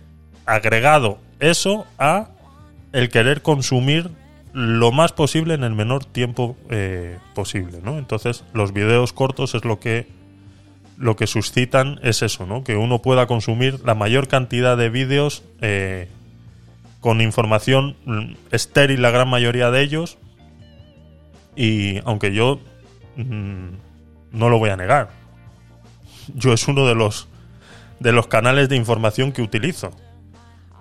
agregado 0.47 1.19
eso 1.41 1.85
a 1.99 2.29
el 2.93 3.09
querer 3.09 3.43
consumir 3.43 4.09
lo 4.53 4.93
más 4.93 5.11
posible 5.11 5.55
en 5.55 5.65
el 5.65 5.75
menor 5.75 6.05
tiempo 6.05 6.57
posible, 7.35 7.81
¿no? 7.83 7.99
Entonces, 7.99 8.45
los 8.53 8.73
videos 8.73 9.13
cortos 9.13 9.57
es 9.57 9.65
lo 9.65 9.81
que 9.81 10.07
lo 11.01 11.17
que 11.17 11.27
suscitan 11.27 11.99
es 12.03 12.21
eso, 12.21 12.45
¿no? 12.45 12.63
Que 12.63 12.77
uno 12.77 13.01
pueda 13.01 13.27
consumir 13.27 13.81
la 13.87 13.95
mayor 13.95 14.29
cantidad 14.29 14.77
de 14.77 14.91
vídeos 14.91 15.43
eh, 15.63 16.09
con 17.01 17.23
información 17.23 17.97
estéril, 18.51 19.01
la 19.01 19.11
gran 19.11 19.27
mayoría 19.27 19.71
de 19.71 19.81
ellos. 19.81 20.19
Y 21.57 22.01
aunque 22.05 22.35
yo 22.35 22.61
mm, 23.17 23.69
no 24.33 24.51
lo 24.51 24.59
voy 24.59 24.69
a 24.69 24.77
negar, 24.77 25.09
yo 26.35 26.53
es 26.53 26.69
uno 26.69 26.87
de 26.87 26.95
los 26.95 27.29
de 27.99 28.13
los 28.13 28.27
canales 28.27 28.69
de 28.69 28.77
información 28.77 29.33
que 29.33 29.41
utilizo. 29.41 29.93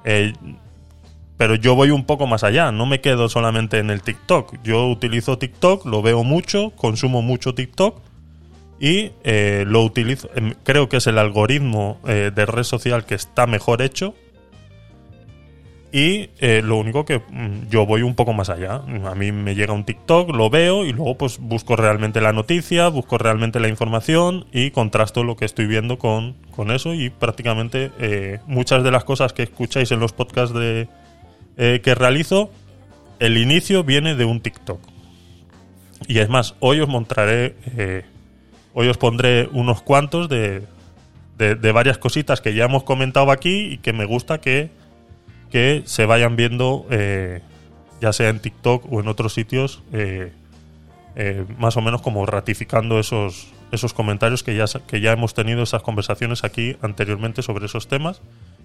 Eh, 0.04 0.34
pero 1.38 1.56
yo 1.56 1.76
voy 1.76 1.92
un 1.92 2.04
poco 2.06 2.28
más 2.28 2.44
allá, 2.44 2.74
no 2.74 2.86
me 2.86 3.00
quedo 3.00 3.30
solamente 3.30 3.80
en 3.80 3.90
el 3.90 4.02
TikTok. 4.02 4.62
Yo 4.64 4.86
utilizo 4.88 5.38
TikTok, 5.38 5.86
lo 5.86 6.02
veo 6.02 6.26
mucho, 6.26 6.72
consumo 6.72 7.22
mucho 7.22 7.56
TikTok 7.56 8.09
y 8.80 9.12
eh, 9.24 9.66
lo 9.68 9.84
utilizo. 9.84 10.30
em, 10.36 10.54
Creo 10.64 10.88
que 10.88 10.98
es 10.98 11.08
el 11.08 11.18
algoritmo 11.18 12.00
eh, 12.08 12.32
de 12.34 12.46
red 12.46 12.64
social 12.64 13.06
que 13.06 13.16
está 13.16 13.46
mejor 13.46 13.82
hecho. 13.82 14.16
Y 15.92 16.30
eh, 16.38 16.62
lo 16.64 16.78
único 16.78 17.04
que 17.04 17.18
mm, 17.18 17.70
yo 17.70 17.86
voy 17.88 18.04
un 18.04 18.14
poco 18.14 18.32
más 18.32 18.50
allá. 18.50 18.84
A 19.06 19.16
mí 19.16 19.32
me 19.32 19.56
llega 19.56 19.74
un 19.74 19.86
TikTok, 19.86 20.30
lo 20.30 20.50
veo 20.50 20.86
y 20.86 20.94
luego 20.94 21.18
pues 21.18 21.40
busco 21.40 21.76
realmente 21.76 22.22
la 22.22 22.32
noticia, 22.32 22.88
busco 22.90 23.18
realmente 23.18 23.60
la 23.60 23.70
información 23.70 24.46
y 24.54 24.70
contrasto 24.70 25.24
lo 25.24 25.36
que 25.36 25.46
estoy 25.46 25.66
viendo 25.66 25.98
con, 25.98 26.36
con 26.52 26.72
eso. 26.72 26.94
Y 26.94 27.10
prácticamente 27.10 28.40
muchas 28.46 28.84
de 28.84 28.92
las 28.92 29.04
cosas 29.04 29.34
que 29.34 29.44
escucháis 29.44 29.92
en 29.92 30.00
los 30.00 30.14
podcasts 30.14 30.54
de, 30.54 30.88
que 31.58 31.96
realizo, 31.96 32.52
el 33.20 33.38
inicio 33.38 33.84
viene 33.84 34.14
de 34.14 34.26
un 34.26 34.42
TikTok. 34.42 34.80
Y 36.08 36.20
es 36.20 36.30
más, 36.30 36.54
hoy 36.60 36.82
os 36.82 36.88
mostraré, 36.88 37.56
hoy 38.74 38.88
os 38.88 38.98
pondré 38.98 39.50
unos 39.52 39.82
cuantos 39.82 40.30
de, 40.30 40.64
de, 41.38 41.72
varias 41.72 41.98
cositas 41.98 42.42
que 42.42 42.54
ya 42.54 42.66
hemos 42.66 42.84
comentado 42.84 43.32
aquí 43.32 43.74
y 43.74 43.78
que 43.80 43.94
me 43.94 44.06
gusta 44.06 44.40
que, 44.42 44.70
que 45.52 45.84
se 45.86 46.06
vayan 46.06 46.36
viendo, 46.36 46.86
eh, 46.90 47.42
ya 48.02 48.14
sea 48.14 48.30
en 48.30 48.40
TikTok 48.40 48.92
o 48.92 49.00
en 49.00 49.08
otros 49.08 49.34
sitios, 49.34 49.82
eh, 49.94 50.32
eh, 51.16 51.46
más 51.58 51.76
o 51.78 51.82
menos 51.82 52.02
como 52.02 52.26
ratificando 52.26 53.00
esos, 53.00 53.48
esos 53.72 53.94
comentarios 53.94 54.44
que 54.44 54.56
ya, 54.56 54.66
que 54.88 55.02
ya 55.02 55.12
hemos 55.12 55.34
tenido 55.34 55.64
esas 55.64 55.82
conversaciones 55.82 56.44
aquí 56.44 56.78
anteriormente 56.82 57.42
sobre 57.42 57.66
esos 57.66 57.88
temas. 57.88 58.22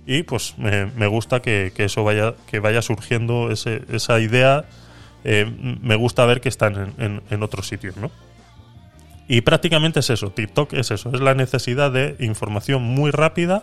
Y 0.06 0.22
pues 0.24 0.54
me, 0.58 1.06
gusta 1.06 1.40
que, 1.40 1.72
que 1.74 1.84
eso 1.84 2.04
vaya, 2.04 2.34
que 2.50 2.58
vaya 2.60 2.82
surgiendo 2.82 3.50
ese- 3.50 3.82
esa 3.90 4.20
idea. 4.20 4.64
eh, 5.24 5.46
me 5.80 5.96
gusta 5.96 6.26
ver 6.26 6.42
que 6.42 6.50
están 6.50 6.92
en- 6.98 7.22
en 7.30 7.42
otros 7.42 7.66
sitios, 7.66 7.96
¿no? 7.96 8.10
Y 9.26 9.40
prácticamente 9.40 10.00
es 10.00 10.10
eso, 10.10 10.30
TikTok 10.30 10.74
es 10.74 10.90
eso, 10.90 11.10
es 11.14 11.20
la 11.20 11.34
necesidad 11.34 11.90
de 11.90 12.16
información 12.20 12.82
muy 12.82 13.10
rápida 13.10 13.62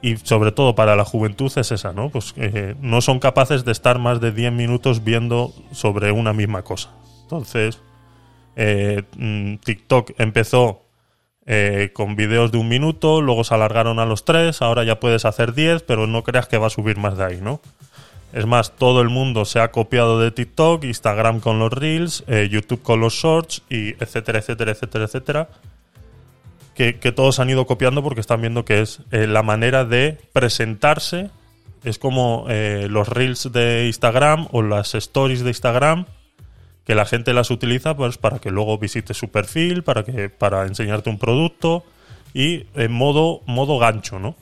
y 0.00 0.16
sobre 0.18 0.52
todo 0.52 0.74
para 0.74 0.94
la 0.94 1.04
juventud 1.04 1.50
es 1.56 1.72
esa, 1.72 1.92
¿no? 1.92 2.10
Pues 2.10 2.34
eh, 2.36 2.76
no 2.80 3.00
son 3.00 3.18
capaces 3.18 3.64
de 3.64 3.72
estar 3.72 3.98
más 3.98 4.20
de 4.20 4.30
10 4.30 4.52
minutos 4.52 5.02
viendo 5.02 5.52
sobre 5.72 6.12
una 6.12 6.32
misma 6.32 6.62
cosa. 6.62 6.90
Entonces, 7.22 7.80
eh, 8.54 9.02
mm, 9.16 9.56
TikTok 9.56 10.12
empezó 10.18 10.82
eh, 11.46 11.90
con 11.94 12.14
vídeos 12.14 12.52
de 12.52 12.58
un 12.58 12.68
minuto, 12.68 13.20
luego 13.20 13.42
se 13.42 13.54
alargaron 13.54 13.98
a 13.98 14.06
los 14.06 14.24
3, 14.24 14.62
ahora 14.62 14.84
ya 14.84 15.00
puedes 15.00 15.24
hacer 15.24 15.54
10, 15.54 15.82
pero 15.82 16.06
no 16.06 16.22
creas 16.22 16.46
que 16.46 16.58
va 16.58 16.68
a 16.68 16.70
subir 16.70 16.96
más 16.96 17.16
de 17.16 17.24
ahí, 17.24 17.40
¿no? 17.40 17.60
Es 18.32 18.44
más, 18.44 18.76
todo 18.76 19.00
el 19.00 19.08
mundo 19.08 19.44
se 19.44 19.58
ha 19.58 19.70
copiado 19.70 20.20
de 20.20 20.30
TikTok, 20.30 20.84
Instagram 20.84 21.40
con 21.40 21.58
los 21.58 21.72
Reels, 21.72 22.24
eh, 22.26 22.48
YouTube 22.50 22.82
con 22.82 23.00
los 23.00 23.14
Shorts, 23.14 23.62
y 23.70 23.90
etcétera, 24.02 24.40
etcétera, 24.40 24.72
etcétera, 24.72 25.04
etcétera. 25.04 25.48
Que, 26.74 26.92
todos 27.10 27.40
han 27.40 27.50
ido 27.50 27.66
copiando 27.66 28.04
porque 28.04 28.20
están 28.20 28.40
viendo 28.40 28.64
que 28.64 28.80
es 28.80 29.00
eh, 29.10 29.26
la 29.26 29.42
manera 29.42 29.84
de 29.84 30.16
presentarse. 30.32 31.30
Es 31.82 31.98
como 31.98 32.46
eh, 32.48 32.86
los 32.88 33.08
Reels 33.08 33.50
de 33.50 33.86
Instagram 33.86 34.46
o 34.52 34.62
las 34.62 34.94
Stories 34.94 35.42
de 35.42 35.50
Instagram, 35.50 36.06
que 36.84 36.94
la 36.94 37.04
gente 37.04 37.32
las 37.32 37.50
utiliza 37.50 37.96
pues 37.96 38.16
para 38.16 38.38
que 38.38 38.50
luego 38.50 38.78
visites 38.78 39.16
su 39.16 39.28
perfil, 39.30 39.82
para 39.82 40.04
que 40.04 40.28
para 40.28 40.66
enseñarte 40.66 41.10
un 41.10 41.18
producto 41.18 41.84
y 42.32 42.66
en 42.74 42.92
modo 42.92 43.40
modo 43.46 43.78
gancho, 43.78 44.20
¿no? 44.20 44.36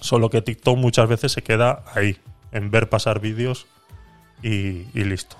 Solo 0.00 0.28
que 0.28 0.42
TikTok 0.42 0.76
muchas 0.76 1.08
veces 1.08 1.32
se 1.32 1.42
queda 1.42 1.84
ahí, 1.94 2.18
en 2.54 2.70
ver 2.70 2.88
pasar 2.88 3.20
vídeos 3.20 3.66
y, 4.42 4.84
listo. 4.94 5.36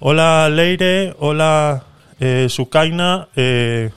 Hola 0.00 0.48
Leire, 0.50 1.14
hola 1.18 1.84
eh, 2.20 2.48
Sukaina, 2.50 3.28
eh, 3.36 3.90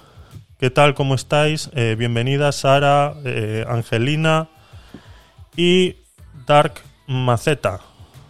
¿qué 0.59 0.69
tal? 0.69 0.93
¿Cómo 0.93 1.15
estáis? 1.15 1.69
Eh, 1.73 1.95
bienvenida 1.97 2.51
Sara, 2.51 3.15
eh, 3.25 3.65
Angelina 3.67 4.49
y 5.55 5.95
Dark 6.45 6.75
Maceta. 7.07 7.81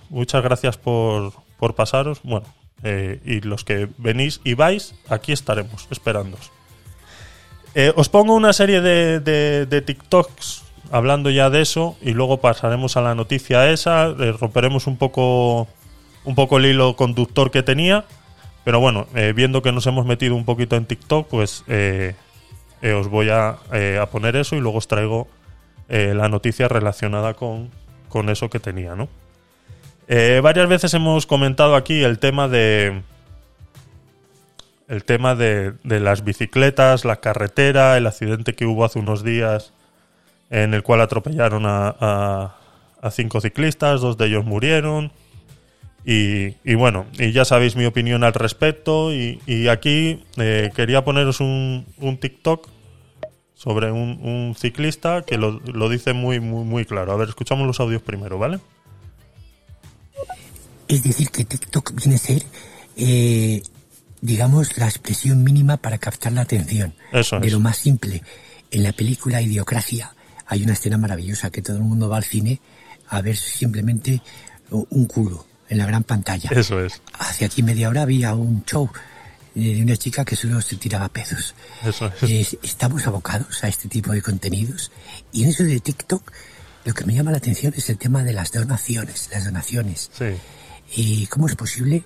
Muchas 0.10 0.42
gracias 0.44 0.78
por, 0.78 1.34
por 1.60 1.76
pasaros. 1.76 2.22
Bueno, 2.24 2.48
eh, 2.84 3.20
y 3.26 3.42
los 3.42 3.64
que 3.64 3.90
venís 3.98 4.42
y 4.44 4.54
vais, 4.56 4.96
aquí 5.10 5.32
estaremos 5.32 5.88
esperándos. 5.92 6.52
Eh, 7.76 7.94
os 7.96 8.10
pongo 8.10 8.34
una 8.34 8.52
serie 8.54 8.82
de- 8.82 9.20
de 9.20 9.82
TikToks 9.82 10.64
hablando 10.92 11.30
ya 11.30 11.50
de 11.50 11.62
eso 11.62 11.98
y 12.02 12.12
luego 12.12 12.40
pasaremos 12.40 12.98
a 12.98 13.02
la 13.02 13.16
noticia 13.16 13.70
esa, 13.70 14.14
romperemos 14.40 14.88
un 14.88 14.98
poco, 14.98 15.68
un 16.26 16.36
poco 16.36 16.58
el 16.58 16.66
hilo 16.66 16.96
conductor 16.96 17.52
que 17.52 17.64
tenía, 17.64 18.06
pero 18.64 18.80
bueno, 18.80 19.08
eh, 19.16 19.34
viendo 19.36 19.62
que 19.62 19.72
nos 19.72 19.88
hemos 19.88 20.06
metido 20.06 20.36
un 20.36 20.46
poquito 20.46 20.76
en 20.76 20.86
TikTok, 20.86 21.28
pues 21.28 21.64
eh, 21.68 22.16
eh, 22.82 22.94
os 22.94 23.08
voy 23.08 23.30
a, 23.30 23.58
a 24.02 24.06
poner 24.12 24.36
eso 24.36 24.56
y 24.56 24.60
luego 24.60 24.78
os 24.78 24.88
traigo 24.88 25.28
la 25.90 26.30
noticia 26.30 26.68
relacionada 26.68 27.34
con, 27.34 27.72
con 28.10 28.30
eso 28.30 28.52
que 28.52 28.60
tenía, 28.60 28.94
¿no? 28.94 29.10
Varias 30.08 30.70
veces 30.70 30.94
hemos 30.94 31.26
comentado 31.26 31.76
aquí 31.76 32.04
el 32.04 32.20
tema 32.20 32.48
de, 32.48 33.02
el 34.88 35.04
tema 35.04 35.34
de, 35.34 35.74
de 35.84 36.00
las 36.00 36.24
bicicletas, 36.24 37.06
la 37.06 37.16
carretera, 37.16 37.98
el 37.98 38.06
accidente 38.06 38.54
que 38.54 38.68
hubo 38.68 38.86
hace 38.86 39.00
unos 39.00 39.24
días 39.24 39.74
en 40.50 40.74
el 40.74 40.84
cual 40.84 41.02
atropellaron 41.02 41.66
a, 41.66 41.96
a- 42.00 42.56
a 43.02 43.12
cinco 43.12 43.40
ciclistas, 43.42 44.02
dos 44.02 44.18
de 44.18 44.26
ellos 44.28 44.46
murieron. 44.46 45.12
Y, 46.06 46.56
y 46.64 46.76
bueno, 46.76 47.06
y 47.18 47.32
ya 47.32 47.46
sabéis 47.46 47.76
mi 47.76 47.86
opinión 47.86 48.24
al 48.24 48.34
respecto. 48.34 49.14
Y, 49.14 49.40
y 49.46 49.68
aquí 49.68 50.24
eh, 50.38 50.72
quería 50.76 51.04
poneros 51.04 51.40
un, 51.40 51.86
un 51.98 52.18
TikTok 52.18 52.68
sobre 53.54 53.92
un, 53.92 54.20
un 54.22 54.56
ciclista 54.58 55.22
que 55.24 55.38
lo, 55.38 55.60
lo 55.60 55.90
dice 55.90 56.14
muy, 56.14 56.40
muy, 56.40 56.64
muy 56.66 56.86
claro. 56.86 57.12
A 57.12 57.16
ver, 57.18 57.30
escuchamos 57.30 57.68
los 57.68 57.80
audios 57.80 58.02
primero, 58.02 58.38
¿vale? 58.40 58.60
Es 60.88 61.04
decir, 61.04 61.30
que 61.30 61.46
TikTok 61.46 61.94
viene 61.96 62.16
a 62.16 62.18
ser, 62.18 62.44
eh, 62.98 63.62
digamos, 64.22 64.78
la 64.78 64.86
expresión 64.88 65.44
mínima 65.44 65.78
para 65.78 65.98
captar 66.00 66.32
la 66.32 66.42
atención. 66.42 66.94
Eso 67.12 67.40
de 67.40 67.48
es. 67.48 67.54
lo 67.54 67.60
más 67.60 67.78
simple. 67.78 68.24
En 68.72 68.84
la 68.84 68.92
película 68.94 69.42
Idiocracia 69.42 70.14
hay 70.50 70.64
una 70.64 70.74
escena 70.74 70.98
maravillosa 70.98 71.50
que 71.50 71.62
todo 71.62 71.78
el 71.78 71.84
mundo 71.84 72.10
va 72.10 72.18
al 72.18 72.24
cine 72.26 72.60
a 73.08 73.22
ver 73.22 73.38
simplemente 73.38 74.22
un 74.72 75.06
culo 75.06 75.46
en 75.70 75.78
la 75.78 75.86
gran 75.86 76.04
pantalla. 76.04 76.50
Eso 76.52 76.84
es. 76.84 77.02
Hace 77.18 77.46
aquí 77.46 77.64
media 77.64 77.88
hora 77.90 78.02
había 78.02 78.34
un 78.36 78.64
show 78.66 78.90
eh, 79.56 79.76
de 79.76 79.82
una 79.84 79.96
chica 79.96 80.26
que 80.26 80.36
solo 80.36 80.62
se 80.62 80.76
tiraba 80.76 81.08
pedos. 81.10 81.56
Eso 81.84 82.12
es. 82.22 82.24
Es- 82.54 82.58
estamos 82.64 83.06
abocados 83.08 83.64
a 83.64 83.68
este 83.68 83.88
tipo 83.88 84.12
de 84.12 84.22
contenidos. 84.22 84.92
Y 85.32 85.44
en 85.44 85.50
eso 85.50 85.64
de 85.64 85.80
TikTok, 85.80 86.32
lo 86.86 86.94
que 86.94 87.06
me 87.06 87.14
llama 87.14 87.32
la 87.32 87.38
atención 87.38 87.74
es 87.78 87.90
el 87.90 87.98
tema 87.98 88.24
de 88.24 88.34
las 88.34 88.52
donaciones. 88.52 89.30
Las 89.32 89.46
donaciones. 89.46 90.10
Sí. 90.18 90.26
¿Y 90.96 91.28
cómo 91.28 91.48
es 91.48 91.56
posible 91.56 92.04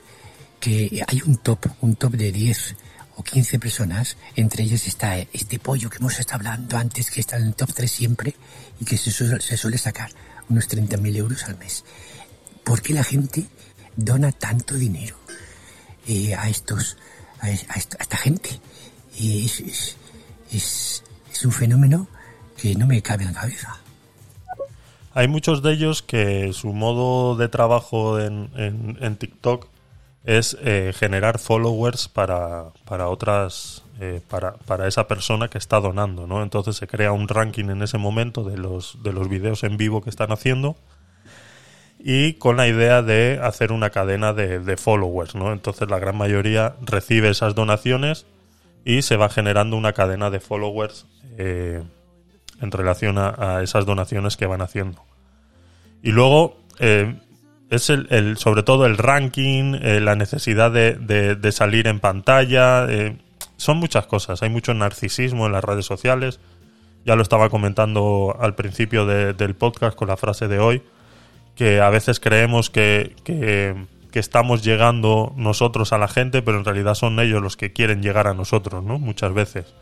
que 0.60 1.04
hay 1.08 1.22
un 1.26 1.38
top, 1.38 1.66
un 1.82 1.96
top 1.96 2.14
de 2.14 2.32
10 2.32 2.76
o 3.16 3.24
15 3.24 3.60
personas? 3.60 4.18
Entre 4.36 4.64
ellas 4.64 4.88
está 4.88 5.18
este 5.20 5.60
pollo 5.60 5.90
que 5.90 5.98
hemos 5.98 6.20
estado 6.20 6.38
hablando 6.48 6.78
antes, 6.78 7.12
que 7.12 7.20
está 7.22 7.38
en 7.38 7.44
el 7.48 7.56
top 7.56 7.72
3 7.74 7.92
siempre 7.92 8.36
y 8.80 8.86
que 8.86 8.98
se 8.98 9.12
suele, 9.12 9.40
se 9.42 9.58
suele 9.58 9.78
sacar 9.78 10.10
unos 10.50 10.68
30.000 10.70 11.16
euros 11.18 11.44
al 11.46 11.58
mes. 11.58 11.84
¿Por 12.64 12.82
qué 12.82 12.94
la 12.94 13.04
gente 13.04 13.46
dona 13.96 14.32
tanto 14.32 14.76
dinero 14.76 15.16
eh, 16.08 16.34
a 16.36 16.50
estos, 16.50 16.98
a, 17.40 17.48
a 17.48 17.50
esta, 17.52 17.98
a 18.00 18.04
esta 18.04 18.18
gente? 18.18 18.50
Y 19.18 19.46
es, 19.46 19.60
es, 19.60 19.96
es, 20.52 21.04
es 21.32 21.46
un 21.46 21.52
fenómeno 21.52 22.08
que 22.58 22.74
no 22.76 22.88
me 22.88 23.02
cabe 23.02 23.26
en 23.26 23.34
la 23.34 23.42
cabeza. 23.42 23.78
Hay 25.16 25.28
muchos 25.28 25.62
de 25.62 25.74
ellos 25.74 26.02
que 26.02 26.52
su 26.54 26.74
modo 26.74 27.36
de 27.36 27.48
trabajo 27.48 28.20
en, 28.20 28.50
en- 28.56 28.98
en 29.00 29.16
TikTok 29.18 29.68
es 30.24 30.58
eh, 30.62 30.94
generar 30.96 31.38
followers 31.40 32.08
para, 32.08 32.66
para 32.86 33.10
otras 33.10 33.84
eh, 34.00 34.22
para, 34.30 34.54
para 34.54 34.88
esa 34.88 35.08
persona 35.08 35.50
que 35.50 35.58
está 35.58 35.80
donando, 35.80 36.26
¿no? 36.26 36.42
Entonces 36.42 36.78
se 36.78 36.88
crea 36.88 37.12
un 37.12 37.28
ranking 37.28 37.66
en 37.66 37.82
ese 37.84 37.98
momento 37.98 38.44
de 38.44 38.58
los 38.58 39.04
de 39.04 39.14
los 39.14 39.30
videos 39.30 39.64
en 39.64 39.78
vivo 39.78 40.02
que 40.02 40.10
están 40.10 40.32
haciendo 40.32 40.76
y 42.00 42.34
con 42.34 42.58
la 42.58 42.68
idea 42.68 43.02
de 43.02 43.40
hacer 43.42 43.72
una 43.72 43.90
cadena 43.90 44.34
de, 44.34 44.60
de 44.60 44.78
followers, 44.78 45.36
¿no? 45.36 45.54
Entonces 45.54 45.90
la 45.90 46.00
gran 46.00 46.18
mayoría 46.18 46.76
recibe 46.82 47.30
esas 47.30 47.56
donaciones 47.56 48.26
y 48.86 49.04
se 49.04 49.16
va 49.16 49.30
generando 49.30 49.78
una 49.78 49.94
cadena 49.94 50.30
de 50.30 50.40
followers 50.40 51.06
eh, 51.38 51.82
en 52.62 52.72
relación 52.72 53.18
a, 53.18 53.58
a 53.58 53.64
esas 53.64 53.86
donaciones 53.86 54.38
que 54.38 54.46
van 54.46 54.62
haciendo. 54.62 55.04
Y 56.02 56.12
luego 56.12 56.58
es 57.76 57.90
el, 57.90 58.38
sobre 58.38 58.64
todo 58.64 58.86
el 58.86 58.98
ranking, 58.98 59.76
eh, 59.82 60.00
la 60.00 60.16
necesidad 60.16 60.72
de, 60.72 60.94
de- 60.94 61.52
salir 61.52 61.88
en 61.88 62.00
pantalla. 62.00 62.86
eh, 62.90 63.18
son 63.58 63.78
muchas 63.78 64.06
cosas. 64.08 64.42
Hay 64.44 64.50
mucho 64.50 64.74
narcisismo 64.74 65.46
en 65.46 65.52
las 65.54 65.64
redes 65.64 65.86
sociales. 65.86 66.40
Ya 67.06 67.16
lo 67.16 67.22
estaba 67.22 67.50
comentando 67.50 68.36
al 68.40 68.56
principio 68.56 69.06
de- 69.06 69.34
del 69.34 69.56
podcast 69.56 69.96
con 69.98 70.08
la 70.08 70.18
frase 70.18 70.48
de 70.48 70.60
hoy, 70.60 70.82
que 71.56 71.80
a 71.82 71.90
veces 71.90 72.20
creemos 72.20 72.70
que, 72.70 73.16
que- 73.24 73.76
que 74.12 74.20
estamos 74.20 74.64
llegando 74.64 75.34
nosotros 75.38 75.92
a 75.94 75.98
la 75.98 76.08
gente, 76.08 76.42
pero 76.44 76.58
en 76.60 76.66
realidad 76.66 76.94
son 76.94 77.20
ellos 77.20 77.42
los 77.42 77.58
que 77.58 77.74
quieren 77.74 78.02
llegar 78.04 78.28
a 78.28 78.34
nosotros, 78.36 78.84
¿no? 78.84 79.00
Muchas 79.00 79.34
veces 79.34 79.74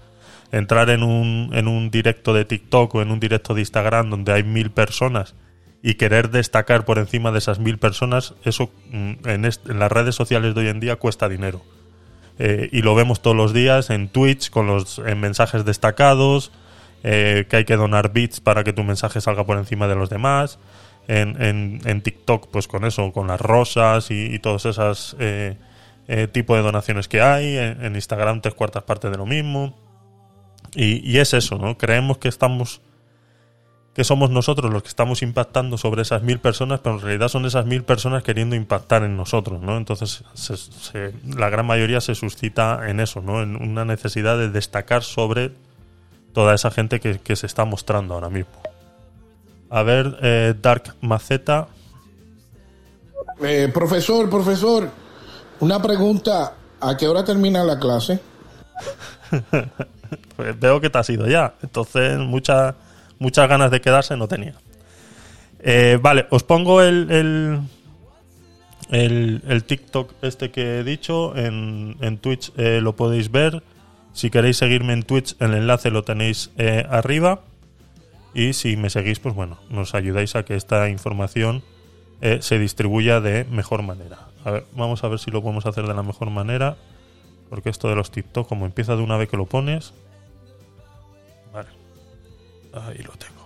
entrar 0.54 0.90
en 0.90 1.04
un, 1.04 1.50
en 1.54 1.68
un 1.68 1.92
directo 1.92 2.34
de 2.34 2.46
TikTok 2.46 2.96
o 2.96 3.02
en 3.02 3.12
un 3.12 3.20
directo 3.20 3.54
de 3.54 3.62
Instagram 3.62 4.10
donde 4.10 4.32
hay 4.34 4.44
mil 4.44 4.72
personas 4.72 5.34
y 5.84 5.96
querer 5.96 6.30
destacar 6.30 6.86
por 6.86 7.00
encima 7.00 7.32
de 7.32 7.40
esas 7.40 7.60
mil 7.60 7.80
personas, 7.80 8.36
eso 8.44 8.72
mm, 8.92 9.14
en, 9.26 9.46
en 9.46 9.80
las 9.80 9.92
redes 9.92 10.16
sociales 10.16 10.54
de 10.54 10.62
hoy 10.62 10.68
en 10.68 10.80
día 10.80 10.98
cuesta 10.98 11.28
dinero. 11.28 11.62
Eh, 12.40 12.70
y 12.72 12.82
lo 12.82 12.96
vemos 12.96 13.22
todos 13.22 13.36
los 13.36 13.54
días 13.54 13.90
en 13.90 14.10
Twitch 14.10 14.50
con 14.50 14.68
los 14.68 15.00
en 15.00 15.20
mensajes 15.20 15.66
destacados, 15.66 16.52
eh, 17.04 17.46
que 17.50 17.58
hay 17.58 17.66
que 17.66 17.76
donar 17.76 18.14
bits 18.14 18.40
para 18.42 18.64
que 18.64 18.74
tu 18.74 18.84
mensaje 18.84 19.22
salga 19.22 19.46
por 19.46 19.58
encima 19.58 19.88
de 19.88 19.96
los 19.96 20.10
demás. 20.10 20.60
En, 21.08 21.82
en, 21.84 22.02
TikTok, 22.02 22.50
pues 22.52 22.68
con 22.68 22.86
eso, 22.86 23.12
con 23.12 23.28
las 23.28 23.42
rosas 23.42 24.12
y, 24.12 24.38
todos 24.40 24.66
esos 24.66 25.18
eh, 25.20 25.58
eh, 26.08 26.28
tipos 26.28 26.56
de 26.56 26.64
donaciones 26.64 27.08
que 27.08 27.22
hay. 27.22 27.58
En, 27.58 27.84
en 27.84 27.96
Instagram, 27.96 28.42
tres 28.42 28.54
cuartas 28.54 28.84
partes 28.84 29.12
de 29.12 29.18
lo 29.18 29.26
mismo 29.26 29.76
Y, 30.76 31.06
y 31.10 31.18
es 31.18 31.34
eso, 31.34 31.58
¿no? 31.58 31.78
Creemos 31.78 32.20
que 32.20 32.30
estamos 32.30 32.82
que 33.94 34.04
somos 34.06 34.30
nosotros 34.30 34.72
los 34.72 34.84
que 34.84 34.90
estamos 34.90 35.22
impactando 35.22 35.78
sobre 35.78 36.04
esas 36.04 36.22
mil 36.24 36.40
personas, 36.40 36.80
pero 36.80 36.96
en 36.96 37.02
realidad 37.02 37.28
son 37.28 37.46
esas 37.46 37.66
mil 37.66 37.84
personas 37.84 38.24
queriendo 38.24 38.56
impactar 38.56 39.04
en 39.04 39.18
nosotros, 39.18 39.62
¿no? 39.62 39.76
Entonces, 39.78 40.24
se- 40.34 40.56
se- 40.56 41.14
la 41.36 41.50
gran 41.50 41.66
mayoría 41.66 42.00
se 42.00 42.16
suscita 42.16 42.88
en 42.90 43.02
eso, 43.02 43.22
¿no? 43.22 43.42
En 43.42 43.58
una 43.58 43.84
necesidad 43.84 44.38
de 44.38 44.50
destacar 44.50 45.04
sobre 45.04 45.52
toda 46.34 46.54
esa 46.56 46.72
gente 46.72 47.02
que, 47.02 47.20
que 47.20 47.36
se 47.36 47.46
está 47.46 47.66
mostrando 47.66 48.14
ahora 48.14 48.30
mismo. 48.30 48.52
A 49.70 49.84
ver, 49.84 50.18
eh, 50.22 50.54
Dark 50.62 50.96
Maceta, 51.02 51.68
Eh, 53.44 53.70
profesor, 53.74 54.30
profesor, 54.30 54.90
una 55.60 55.82
pregunta. 55.82 56.54
¿A 56.80 56.96
qué 56.96 57.08
hora 57.08 57.24
termina 57.26 57.64
la 57.64 57.78
clase? 57.80 58.20
pues 60.36 60.60
veo 60.60 60.80
que 60.82 60.90
te 60.90 60.98
has 60.98 61.10
ido 61.10 61.28
ya, 61.28 61.54
entonces 61.62 62.18
muchas 62.20 62.76
muchas 63.22 63.48
ganas 63.48 63.70
de 63.72 63.80
quedarse 63.82 64.18
no 64.18 64.28
tenía. 64.28 64.56
Eh, 65.60 66.00
vale, 66.02 66.26
os 66.32 66.44
pongo 66.44 66.82
el, 66.82 67.12
el, 68.90 69.42
el, 69.48 69.64
TikTok 69.64 70.12
este 70.24 70.50
que 70.50 70.80
he 70.80 70.84
dicho 70.84 71.38
en, 71.38 71.98
en 72.02 72.18
Twitch, 72.18 72.52
eh, 72.58 72.82
lo 72.82 72.96
podéis 72.96 73.32
ver. 73.32 73.62
Si 74.12 74.32
queréis 74.32 74.58
seguirme 74.58 74.94
en 74.94 75.04
Twitch, 75.04 75.36
el 75.40 75.54
enlace 75.54 75.92
lo 75.92 76.04
tenéis 76.04 76.50
eh, 76.58 76.86
arriba. 76.90 77.42
Y 78.34 78.54
si 78.54 78.76
me 78.76 78.90
seguís, 78.90 79.20
pues 79.20 79.36
bueno, 79.36 79.60
nos 79.70 79.94
ayudáis 79.94 80.36
a 80.36 80.44
que 80.44 80.56
esta 80.56 80.90
información 80.90 81.64
se 82.40 82.60
distribuya 82.60 83.20
de 83.20 83.46
mejor 83.46 83.82
manera. 83.82 84.28
A 84.46 84.52
ver, 84.52 84.66
vamos 84.76 85.04
a 85.04 85.08
ver 85.08 85.18
si 85.18 85.32
lo 85.32 85.42
podemos 85.42 85.66
hacer 85.66 85.88
de 85.88 85.96
la 85.96 86.04
mejor 86.04 86.30
manera. 86.30 86.78
Porque 87.50 87.70
esto 87.70 87.90
de 87.90 87.96
los 87.96 88.12
TikTok, 88.12 88.48
como 88.48 88.68
empieza 88.68 88.96
de 88.96 89.02
una 89.02 89.18
vez 89.18 89.28
que 89.28 89.38
lo 89.38 89.48
pones. 89.48 89.94
Ahí 92.74 93.00
lo 93.00 93.12
tengo. 93.12 93.42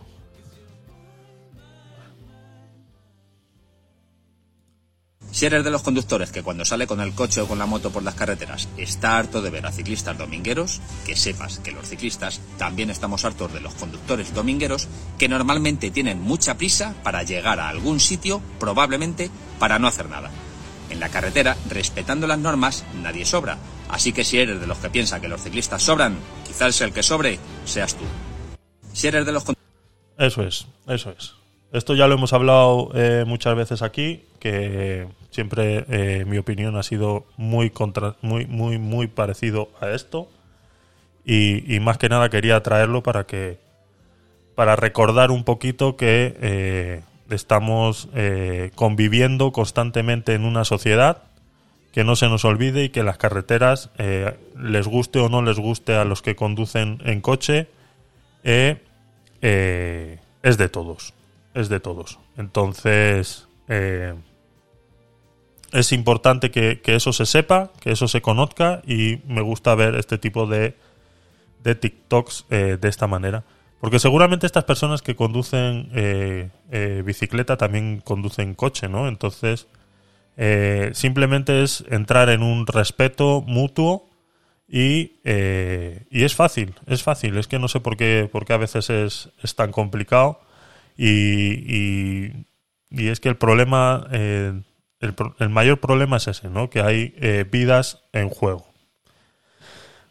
Si 5.35 5.45
eres 5.45 5.65
de 5.65 5.69
los 5.69 5.81
conductores 5.81 6.31
que 6.31 6.43
cuando 6.43 6.63
sale 6.63 6.87
con 6.87 7.01
el 7.01 7.11
coche 7.11 7.41
o 7.41 7.47
con 7.47 7.59
la 7.59 7.65
moto 7.65 7.91
por 7.91 8.03
las 8.03 8.15
carreteras 8.15 8.69
está 8.77 9.17
harto 9.17 9.41
de 9.41 9.49
ver 9.49 9.65
a 9.65 9.71
ciclistas 9.73 10.17
domingueros, 10.17 10.79
que 11.05 11.17
sepas 11.17 11.59
que 11.59 11.73
los 11.73 11.89
ciclistas 11.89 12.39
también 12.57 12.89
estamos 12.89 13.25
hartos 13.25 13.51
de 13.51 13.59
los 13.59 13.73
conductores 13.73 14.33
domingueros 14.33 14.87
que 15.17 15.27
normalmente 15.27 15.91
tienen 15.91 16.21
mucha 16.21 16.55
prisa 16.55 16.95
para 17.03 17.23
llegar 17.23 17.59
a 17.59 17.67
algún 17.67 17.99
sitio, 17.99 18.41
probablemente 18.61 19.29
para 19.59 19.77
no 19.77 19.89
hacer 19.89 20.07
nada. 20.07 20.31
En 20.89 21.01
la 21.01 21.09
carretera, 21.09 21.57
respetando 21.69 22.27
las 22.27 22.39
normas, 22.39 22.85
nadie 23.03 23.25
sobra. 23.25 23.57
Así 23.89 24.13
que 24.13 24.23
si 24.23 24.37
eres 24.37 24.61
de 24.61 24.67
los 24.67 24.77
que 24.77 24.89
piensa 24.89 25.19
que 25.19 25.27
los 25.27 25.41
ciclistas 25.41 25.83
sobran, 25.83 26.15
quizás 26.47 26.79
el 26.79 26.93
que 26.93 27.03
sobre 27.03 27.39
seas 27.65 27.95
tú. 27.95 28.05
Si 28.95 29.07
eres 29.07 29.25
de 29.25 29.33
los 29.33 29.43
Eso 30.17 30.43
es, 30.43 30.67
eso 30.87 31.13
es. 31.17 31.33
Esto 31.73 31.95
ya 31.95 32.07
lo 32.07 32.13
hemos 32.13 32.31
hablado 32.31 32.91
eh, 32.95 33.25
muchas 33.27 33.53
veces 33.53 33.81
aquí, 33.81 34.23
que 34.39 35.05
siempre 35.31 35.85
eh, 35.89 36.23
mi 36.25 36.37
opinión 36.37 36.77
ha 36.77 36.83
sido 36.83 37.25
muy 37.35 37.73
muy, 38.21 38.77
muy, 38.77 39.07
parecido 39.07 39.69
a 39.81 39.89
esto. 39.89 40.29
Y, 41.25 41.77
más 41.81 41.97
que 41.97 42.07
nada 42.07 42.29
quería 42.29 42.63
traerlo 42.63 43.03
para 43.03 43.25
que 43.25 43.57
para 44.55 44.77
recordar 44.77 45.31
un 45.31 45.43
poquito 45.43 45.97
que 45.97 46.37
eh, 46.39 47.01
estamos 47.29 48.07
eh, 48.15 48.71
conviviendo 48.75 49.51
constantemente 49.51 50.35
en 50.35 50.45
una 50.45 50.63
sociedad 50.63 51.23
que 51.91 52.05
no 52.05 52.15
se 52.15 52.29
nos 52.29 52.45
olvide 52.45 52.85
y 52.85 52.89
que 52.89 53.03
las 53.03 53.17
carreteras 53.17 53.89
les 54.57 54.87
guste 54.87 55.19
o 55.19 55.27
no 55.27 55.41
les 55.41 55.57
guste 55.59 55.95
a 55.95 56.05
los 56.05 56.21
que 56.21 56.35
conducen 56.35 57.01
en 57.03 57.19
coche 57.19 57.67
eh, 58.45 58.81
eh, 59.41 60.19
es 60.43 60.57
de 60.57 60.69
todos 60.69 61.13
es 61.53 61.67
de 61.67 61.79
todos 61.79 62.19
entonces 62.37 63.47
eh, 63.67 64.13
es 65.73 65.91
importante 65.91 66.51
que, 66.51 66.79
que 66.79 66.95
eso 66.95 67.11
se 67.11 67.25
sepa 67.25 67.71
que 67.81 67.91
eso 67.91 68.07
se 68.07 68.21
conozca 68.21 68.81
y 68.85 69.19
me 69.27 69.41
gusta 69.41 69.75
ver 69.75 69.95
este 69.95 70.17
tipo 70.17 70.45
de 70.45 70.75
de 71.63 71.73
TikToks 71.73 72.45
eh, 72.51 72.77
de 72.79 72.87
esta 72.87 73.07
manera. 73.07 73.43
Porque 73.81 73.97
seguramente 73.97 74.45
estas 74.45 74.65
personas 74.65 75.01
que 75.01 75.15
conducen 75.15 75.89
bicicleta 77.03 77.57
también 77.57 78.01
conducen 78.01 78.53
coche, 78.53 78.87
¿no? 78.87 79.07
Entonces, 79.07 79.67
simplemente 80.93 81.61
es 81.61 81.83
entrar 81.89 82.29
en 82.29 82.41
un 82.41 82.65
respeto 82.67 83.43
mutuo 83.45 84.07
y, 84.67 85.19
eh, 85.23 86.05
y 86.09 86.23
es 86.23 86.35
fácil, 86.35 86.73
es 86.87 87.03
fácil. 87.03 87.37
Es 87.37 87.47
que 87.47 87.59
no 87.59 87.67
sé 87.67 87.79
por 87.79 87.97
qué, 87.97 88.29
por 88.31 88.45
qué 88.45 88.53
a 88.53 88.57
veces 88.57 88.89
es, 88.89 89.29
es 89.43 89.55
tan 89.55 89.71
complicado 89.71 90.39
y, 90.97 92.35
y, 92.89 93.07
es 93.09 93.19
que 93.19 93.29
el 93.29 93.37
problema, 93.37 94.07
eh, 94.11 94.53
el, 95.01 95.15
el 95.39 95.49
mayor 95.49 95.79
problema 95.79 96.17
es 96.17 96.27
ese, 96.27 96.49
¿no? 96.49 96.69
Que 96.69 96.81
hay 96.81 97.13
eh, 97.17 97.45
vidas 97.49 98.03
en 98.13 98.29
juego. 98.29 98.65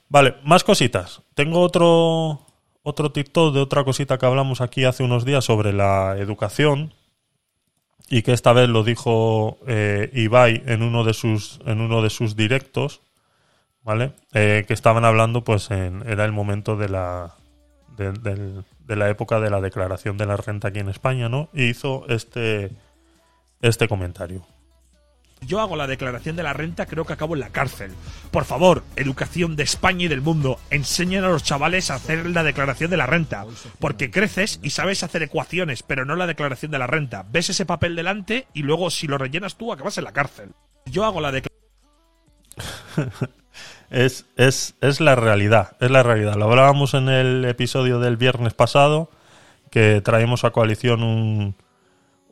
Vale, 0.09 0.37
más 0.45 0.63
cositas. 0.63 1.23
Tengo 1.35 1.61
otro, 1.61 2.47
otro 2.83 3.11
TikTok 3.11 3.55
de 3.55 3.61
otra 3.61 3.85
cosita 3.85 4.19
que 4.19 4.27
hablamos 4.27 4.61
aquí 4.61 4.85
hace 4.85 5.03
unos 5.03 5.25
días 5.25 5.45
sobre 5.45 5.73
la 5.73 6.17
educación 6.19 6.93
y 8.09 8.23
que 8.23 8.33
esta 8.33 8.53
vez 8.53 8.69
lo 8.69 8.85
dijo 8.85 9.59
Ibai 10.13 10.63
en 10.67 10.83
uno 10.83 11.05
de 11.05 11.15
sus 11.15 11.59
en 11.65 11.81
uno 11.81 12.03
de 12.03 12.11
sus 12.11 12.37
directos, 12.37 13.01
¿vale? 13.85 14.13
Eh, 14.33 14.65
que 14.67 14.75
estaban 14.75 15.05
hablando, 15.05 15.45
pues, 15.45 15.71
en, 15.71 16.03
era 16.09 16.25
el 16.25 16.33
momento 16.33 16.77
de 16.77 16.89
la 16.89 17.35
de, 17.97 18.97
la 18.97 19.09
época 19.09 19.39
de 19.41 19.51
la 19.51 19.61
declaración 19.61 20.19
de 20.19 20.27
la 20.27 20.37
renta 20.37 20.69
aquí 20.69 20.81
en 20.81 20.89
España, 20.89 21.29
¿no? 21.29 21.49
Y 21.53 21.65
hizo 21.65 22.07
este 22.09 22.73
este 23.63 23.89
comentario. 23.89 24.45
Yo 25.47 25.61
hago 25.61 25.77
la 25.77 25.87
declaración 25.87 26.37
de 26.37 26.43
la 26.43 26.55
renta, 26.55 26.87
creo 26.87 27.05
que 27.05 27.13
acabo 27.13 27.35
en 27.35 27.41
la 27.41 27.51
cárcel. 27.51 27.93
Por 28.31 28.45
favor, 28.45 28.83
educación 28.97 29.57
de 29.57 29.63
España 29.63 30.07
y 30.07 30.09
del 30.09 30.23
mundo, 30.23 30.59
enseñan 30.71 31.25
a 31.25 31.29
los 31.29 31.45
chavales 31.45 31.91
a 31.91 31.97
hacer 31.97 32.27
la 32.31 32.43
declaración 32.43 32.91
de 32.91 32.97
la 32.97 33.07
renta. 33.07 33.45
Porque 33.79 34.11
creces 34.11 34.59
y 34.63 34.71
sabes 34.71 35.03
hacer 35.03 35.23
ecuaciones, 35.23 35.83
pero 35.83 36.07
no 36.07 36.17
la 36.17 36.27
declaración 36.27 36.71
de 36.71 36.79
la 36.79 36.87
renta. 36.87 37.27
Ves 37.31 37.51
ese 37.51 37.67
papel 37.67 37.95
delante 37.95 38.47
y 38.55 38.63
luego 38.63 38.91
si 38.91 39.07
lo 39.07 39.19
rellenas 39.19 39.57
tú 39.57 39.71
acabas 39.71 39.99
en 39.99 40.05
la 40.05 40.13
cárcel. 40.13 40.53
Yo 40.87 41.05
hago 41.05 41.21
la 41.21 41.33
declaración 41.33 41.55
Es, 43.95 44.27
es, 44.37 44.75
es 44.81 45.01
la 45.01 45.15
realidad, 45.15 45.77
es 45.79 45.89
la 45.89 46.03
realidad. 46.03 46.35
Lo 46.35 46.47
hablábamos 46.47 46.95
en 46.95 47.09
el 47.09 47.45
episodio 47.45 48.01
del 48.01 48.17
viernes 48.17 48.53
pasado, 48.53 49.09
que 49.71 50.01
traemos 50.01 50.43
a 50.43 50.51
coalición 50.51 51.05
un, 51.05 51.55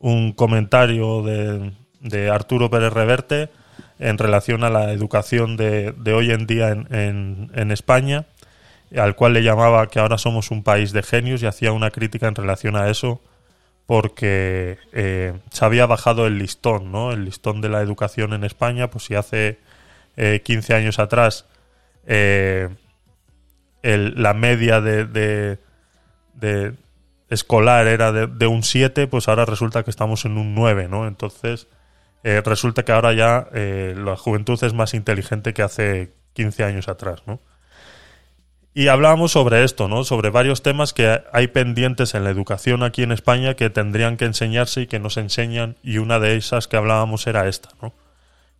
un 0.01 0.33
comentario 0.33 1.23
de, 1.23 1.71
de 2.01 2.31
Arturo 2.31 2.69
Pérez 2.69 2.93
Reverte 2.93 3.49
en 4.01 4.19
relación 4.19 4.65
a 4.65 4.71
la 4.71 4.91
educación 4.91 5.57
de, 5.57 5.93
de 5.93 6.13
hoy 6.13 6.33
en 6.33 6.49
día 6.49 6.71
en, 6.71 6.93
en, 6.93 7.53
en 7.55 7.71
España, 7.71 8.27
al 8.97 9.15
cual 9.15 9.33
le 9.33 9.45
llamaba 9.45 9.87
que 9.87 10.01
ahora 10.01 10.19
somos 10.19 10.51
un 10.51 10.65
país 10.65 10.91
de 10.91 11.05
genios 11.05 11.45
y 11.45 11.47
hacía 11.47 11.71
una 11.71 11.93
crítica 11.93 12.27
en 12.27 12.35
relación 12.35 12.75
a 12.75 12.91
eso 12.91 13.23
porque 13.87 14.79
eh, 14.93 15.33
se 15.53 15.65
había 15.65 15.87
bajado 15.87 16.27
el 16.27 16.39
listón, 16.39 16.91
¿no? 16.91 17.13
El 17.13 17.25
listón 17.25 17.61
de 17.61 17.69
la 17.69 17.83
educación 17.83 18.33
en 18.33 18.43
España, 18.43 18.91
pues 18.91 19.05
si 19.05 19.15
hace 19.15 19.61
eh, 20.17 20.43
15 20.45 20.75
años 20.75 20.99
atrás 20.99 21.47
eh, 22.07 22.69
la 23.83 24.35
media 24.35 24.81
de, 24.81 25.05
de- 26.35 26.75
escolar 27.29 27.87
era 27.87 28.13
de, 28.13 28.47
un 28.47 28.63
7, 28.63 29.07
pues 29.07 29.29
ahora 29.29 29.45
resulta 29.47 29.83
que 29.85 29.91
estamos 29.91 30.25
en 30.27 30.37
un 30.37 30.55
9, 30.55 30.89
¿no? 30.89 31.07
Entonces, 31.07 31.67
eh, 32.25 32.43
resulta 32.45 32.85
que 32.85 32.93
ahora 32.93 33.15
ya 33.15 33.49
eh, 33.55 33.95
la 33.97 34.17
juventud 34.17 34.63
es 34.63 34.75
más 34.75 34.93
inteligente 34.93 35.55
que 35.55 35.63
hace 35.63 36.13
15 36.35 36.65
años 36.65 36.89
atrás, 36.89 37.23
¿no? 37.27 37.41
Y 38.75 38.89
hablábamos 38.89 39.33
sobre 39.33 39.65
esto, 39.65 39.87
¿no? 39.89 40.03
Sobre 40.05 40.31
varios 40.31 40.63
temas 40.63 40.93
que 40.95 41.23
hay 41.33 41.49
pendientes 41.49 42.15
en 42.15 42.25
la 42.25 42.31
educación 42.31 42.83
aquí 42.83 43.03
en 43.03 43.13
España 43.13 43.55
que 43.55 43.69
tendrían 43.71 44.17
que 44.17 44.25
enseñarse 44.25 44.83
y 44.83 44.87
que 44.87 44.99
no 44.99 45.11
se 45.11 45.21
enseñan, 45.21 45.77
y 45.83 45.99
una 45.99 46.19
de 46.19 46.37
esas 46.37 46.69
que 46.69 46.77
hablábamos 46.77 47.27
era 47.27 47.49
esta, 47.49 47.71
¿no? 47.83 47.93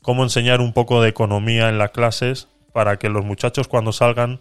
Cómo 0.03 0.23
enseñar 0.23 0.61
un 0.61 0.73
poco 0.73 1.01
de 1.01 1.09
economía 1.11 1.69
en 1.69 1.79
las 1.79 1.91
clases 1.93 2.49
para 2.73 2.99
que 2.99 3.09
los 3.09 3.25
muchachos 3.25 3.69
cuando 3.69 3.93
salgan 3.93 4.41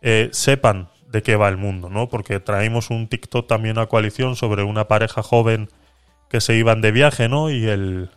eh, 0.00 0.28
sepan 0.32 0.88
de 1.08 1.22
qué 1.22 1.36
va 1.36 1.48
el 1.48 1.56
mundo, 1.56 1.88
¿no? 1.88 2.08
Porque 2.08 2.40
traímos 2.40 2.90
un 2.90 3.08
TikTok 3.08 3.46
también 3.46 3.78
a 3.78 3.86
coalición 3.86 4.36
sobre 4.36 4.62
una 4.62 4.88
pareja 4.88 5.22
joven 5.22 5.68
que 6.28 6.40
se 6.40 6.54
iban 6.54 6.80
de 6.80 6.92
viaje, 6.92 7.28
¿no? 7.28 7.50
Y 7.50 7.66
el, 7.66 8.10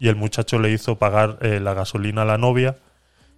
y 0.00 0.08
el 0.08 0.16
muchacho 0.16 0.58
le 0.58 0.70
hizo 0.70 0.98
pagar 0.98 1.38
eh, 1.42 1.60
la 1.60 1.74
gasolina 1.74 2.22
a 2.22 2.24
la 2.24 2.38
novia 2.38 2.76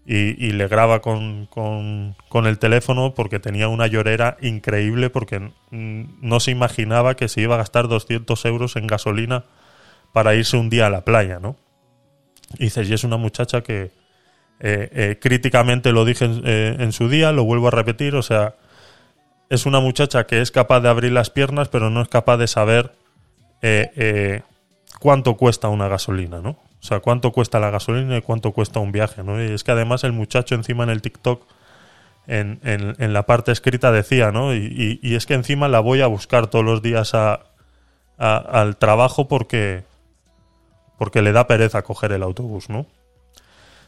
y, 0.07 0.43
y 0.45 0.53
le 0.53 0.69
graba 0.69 1.01
con, 1.01 1.47
con, 1.47 2.17
con 2.29 2.47
el 2.47 2.59
teléfono 2.59 3.15
porque 3.15 3.39
tenía 3.39 3.69
una 3.69 3.87
llorera 3.87 4.37
increíble 4.41 5.11
porque 5.11 5.51
no 5.71 6.41
se 6.41 6.51
imaginaba 6.51 7.17
que 7.17 7.29
se 7.29 7.43
iba 7.43 7.55
a 7.55 7.59
gastar 7.59 7.89
200 7.89 8.45
euros 8.47 8.77
en 8.77 8.87
gasolina 8.87 9.45
para 10.13 10.35
irse 10.35 10.57
un 10.57 10.71
día 10.71 10.87
a 10.87 10.91
la 10.91 11.05
playa, 11.05 11.39
¿no? 11.39 11.57
Y 12.59 12.65
dices, 12.65 12.89
y 12.89 12.95
es 12.95 13.05
una 13.05 13.17
muchacha 13.17 13.63
que 13.63 13.91
eh, 14.67 14.89
eh, 14.93 15.19
críticamente 15.21 15.93
lo 15.93 16.05
dije 16.07 16.25
en, 16.25 16.41
eh, 16.45 16.77
en 16.81 16.93
su 16.93 17.09
día, 17.11 17.31
lo 17.33 17.45
vuelvo 17.45 17.69
a 17.69 17.71
repetir, 17.71 18.17
o 18.17 18.23
sea, 18.23 18.55
es 19.51 19.67
una 19.67 19.79
muchacha 19.79 20.27
que 20.27 20.41
es 20.41 20.51
capaz 20.51 20.81
de 20.81 20.89
abrir 20.89 21.13
las 21.13 21.29
piernas, 21.29 21.69
pero 21.69 21.91
no 21.91 22.01
es 22.01 22.09
capaz 22.09 22.39
de 22.39 22.47
saber 22.49 22.93
cuánto 25.01 25.37
cuesta 25.37 25.69
una 25.69 25.89
gasolina, 25.89 26.41
¿no? 26.41 26.51
O 26.51 26.87
sea, 26.87 27.01
cuánto 27.01 27.31
cuesta 27.33 27.61
la 27.61 27.71
gasolina 27.71 28.17
y 28.19 28.23
cuánto 28.23 28.53
cuesta 28.53 28.81
un 28.81 28.93
viaje, 28.93 29.23
¿no? 29.23 29.43
Y 29.43 29.53
es 29.53 29.65
que 29.65 29.73
además 29.73 30.05
el 30.05 30.13
muchacho 30.13 30.55
encima 30.55 30.85
en 30.85 30.91
el 30.91 31.01
TikTok, 31.03 31.43
en, 32.27 32.59
en- 32.63 33.13
la 33.13 33.25
parte 33.27 33.53
escrita 33.53 33.93
decía, 33.93 34.33
¿no? 34.33 34.55
Y, 34.55 34.99
y- 35.03 35.15
es 35.15 35.27
que 35.27 35.35
encima 35.35 35.69
la 35.69 35.81
voy 35.81 36.01
a 36.01 36.07
buscar 36.07 36.47
todos 36.49 36.65
los 36.65 36.81
días 36.83 37.15
a- 37.15 37.41
al 38.19 38.77
trabajo 38.77 39.29
porque, 39.29 39.85
porque 40.99 41.21
le 41.23 41.33
da 41.33 41.47
pereza 41.47 41.83
coger 41.83 42.13
el 42.13 42.23
autobús, 42.23 42.69
¿no? 42.71 42.87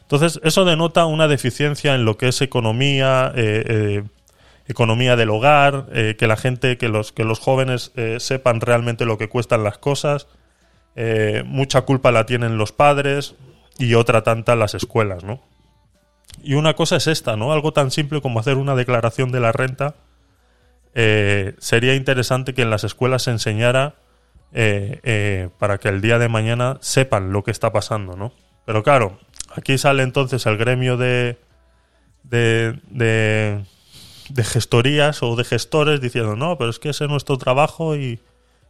Entonces, 0.07 0.39
eso 0.45 0.63
denota 0.63 1.05
una 1.05 1.27
deficiencia 1.27 1.93
en 1.93 2.05
lo 2.05 2.15
que 2.15 2.29
es 2.29 2.41
economía, 2.41 3.33
eh, 3.35 3.63
eh, 3.67 4.03
economía 4.65 5.17
del 5.17 5.29
hogar, 5.29 5.87
eh, 5.91 6.15
que 6.17 6.27
la 6.27 6.37
gente, 6.37 6.77
que 6.77 6.87
los, 6.87 7.11
que 7.11 7.25
los 7.25 7.39
jóvenes 7.39 7.91
sepan 8.19 8.61
realmente 8.61 9.03
lo 9.03 9.17
que 9.17 9.27
cuestan 9.27 9.65
las 9.65 9.77
cosas. 9.77 10.27
Mucha 11.43 11.81
culpa 11.81 12.11
la 12.11 12.25
tienen 12.25 12.57
los 12.57 12.71
padres 12.71 13.35
y 13.77 13.95
otra 13.95 14.23
tanta 14.23 14.55
las 14.55 14.75
escuelas, 14.75 15.25
¿no? 15.25 15.41
Y 16.41 16.53
una 16.53 16.73
cosa 16.73 16.95
es 16.95 17.07
esta, 17.07 17.35
¿no? 17.35 17.51
Algo 17.51 17.73
tan 17.73 17.91
simple 17.91 18.21
como 18.21 18.39
hacer 18.39 18.55
una 18.55 18.75
declaración 18.75 19.31
de 19.33 19.41
la 19.41 19.51
renta. 19.51 19.95
sería 20.93 21.95
interesante 21.95 22.53
que 22.53 22.61
en 22.61 22.69
las 22.69 22.85
escuelas 22.85 23.23
se 23.23 23.31
enseñara 23.31 23.95
para 25.59 25.77
que 25.79 25.89
el 25.89 25.99
día 25.99 26.17
de 26.17 26.29
mañana 26.29 26.77
sepan 26.79 27.33
lo 27.33 27.43
que 27.43 27.51
está 27.51 27.73
pasando, 27.73 28.15
¿no? 28.15 28.31
Pero 28.65 28.83
claro, 28.83 29.17
aquí 29.57 29.77
sale 29.77 30.03
entonces 30.03 30.45
el 30.45 30.57
gremio 30.57 30.97
de, 30.97 31.37
de, 32.23 32.79
de, 32.89 34.43
gestorías 34.43 35.23
o 35.23 35.35
de 35.35 35.43
gestores 35.43 35.99
diciendo, 35.99 36.35
no, 36.35 36.57
pero 36.57 36.69
es 36.69 36.79
que 36.79 36.89
ese 36.89 37.05
es 37.05 37.09
nuestro 37.09 37.37
trabajo 37.37 37.95
y, 37.95 38.19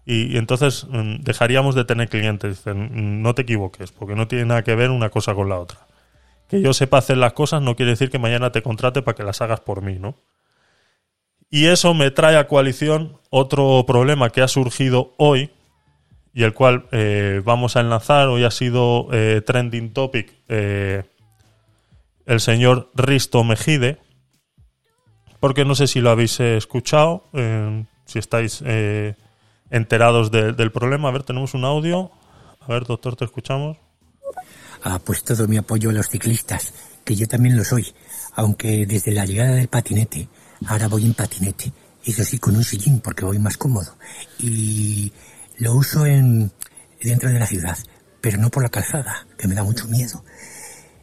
y, 0.06 0.34
y 0.34 0.38
entonces 0.38 0.86
mm, 0.89 1.17
dejaríamos 1.23 1.76
de 1.76 1.86
tener 1.86 2.10
clientes. 2.10 2.58
Dicen, 2.58 2.91
"Mm, 2.93 3.21
no 3.21 3.36
te 3.36 3.41
equivoques, 3.41 3.91
porque 3.91 4.15
no 4.15 4.28
tiene 4.28 4.45
nada 4.45 4.63
que 4.63 4.76
ver 4.76 4.89
una 4.89 5.10
cosa 5.10 5.36
con 5.36 5.50
la 5.50 5.60
otra. 5.60 5.86
Que 6.47 6.62
yo 6.62 6.73
sepa 6.73 7.00
hacer 7.00 7.17
las 7.17 7.34
cosas 7.34 7.62
no 7.62 7.76
quiere 7.76 7.91
decir 7.91 8.10
que 8.10 8.19
mañana 8.19 8.52
te 8.54 8.62
contrate 8.62 9.02
para 9.02 9.15
que 9.15 9.23
las 9.23 9.41
hagas 9.41 9.60
por 9.60 9.82
mí, 9.82 10.00
¿no? 10.00 10.15
Y 11.50 11.65
eso 11.65 11.93
me 11.93 12.12
trae 12.12 12.38
a 12.38 12.47
coalición 12.47 13.17
otro 13.30 13.86
problema 13.86 14.30
que 14.30 14.41
ha 14.41 14.47
surgido 14.47 15.13
hoy 15.17 15.52
y 16.38 16.43
el 16.43 16.54
cual 16.54 16.86
eh, 16.91 17.41
vamos 17.43 17.76
a 17.76 17.80
enlazar. 17.80 18.28
Hoy 18.28 18.43
ha 18.43 18.52
sido 18.52 19.08
eh, 19.12 19.41
trending 19.43 19.91
topic 19.91 20.32
eh, 20.47 21.04
el 22.28 22.39
señor 22.41 22.91
Risto 22.93 23.43
Mejide, 23.43 23.97
porque 25.39 25.65
no 25.65 25.73
sé 25.73 25.88
si 25.88 26.00
lo 26.00 26.12
habéis 26.12 26.39
escuchado, 26.39 27.23
si 28.06 28.19
estáis 28.19 28.63
enterados 29.71 30.30
de- 30.30 30.54
del 30.54 30.71
problema. 30.71 31.10
A 31.10 31.12
ver, 31.12 31.23
tenemos 31.23 31.56
un 31.56 31.65
audio. 31.65 32.12
A 32.60 32.67
ver, 32.67 32.84
doctor, 32.86 33.15
te 33.15 33.26
escuchamos. 33.26 33.78
Ah, 34.84 35.00
pues 35.04 35.23
todo 35.23 35.47
mi 35.47 35.58
apoyo 35.58 35.89
a 35.89 35.93
los 35.93 36.08
ciclistas, 36.08 36.71
que 37.04 37.15
yo 37.15 37.28
también 37.28 37.58
lo 37.58 37.63
soy, 37.63 37.88
aunque 38.36 38.86
desde 38.86 39.12
la 39.12 39.26
llegada 39.26 39.56
del 39.56 39.69
patinete, 39.69 40.28
ahora 40.67 40.88
voy 40.88 41.06
en 41.06 41.15
patinete, 41.15 41.71
eso 42.06 42.23
sí, 42.23 42.38
con 42.38 42.56
un 42.56 42.63
sillín 42.63 43.00
porque 43.00 43.26
voy 43.26 43.39
más 43.39 43.58
cómodo. 43.58 43.95
Y 44.39 45.12
lo 45.58 45.76
uso 45.76 46.06
en 46.06 46.52
dentro 47.02 47.30
de 47.30 47.39
la 47.39 47.48
ciudad, 47.48 47.78
pero 48.22 48.38
no 48.38 48.50
por 48.50 48.63
la 48.63 48.70
calzada, 48.70 49.28
que 49.38 49.48
me 49.48 49.56
da 49.56 49.63
mucho 49.63 49.88
miedo, 49.88 50.24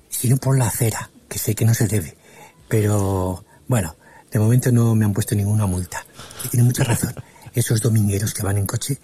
sino 0.08 0.36
por 0.36 0.58
la 0.58 0.66
acera, 0.66 1.10
que 1.28 1.38
sé 1.38 1.54
que 1.54 1.64
no 1.64 1.74
se 1.74 1.88
debe. 1.88 2.16
Pero 2.68 3.44
bueno, 3.68 3.96
de 4.30 4.38
momento 4.38 4.72
no 4.72 4.94
me 4.94 5.04
han 5.04 5.12
puesto 5.12 5.34
ninguna 5.34 5.66
multa. 5.66 6.04
Y 6.44 6.48
tiene 6.48 6.64
mucha 6.64 6.84
razón. 6.84 7.14
Esos 7.54 7.80
domingueros 7.80 8.34
que 8.34 8.42
van 8.42 8.58
en 8.58 8.66
coche 8.66 8.98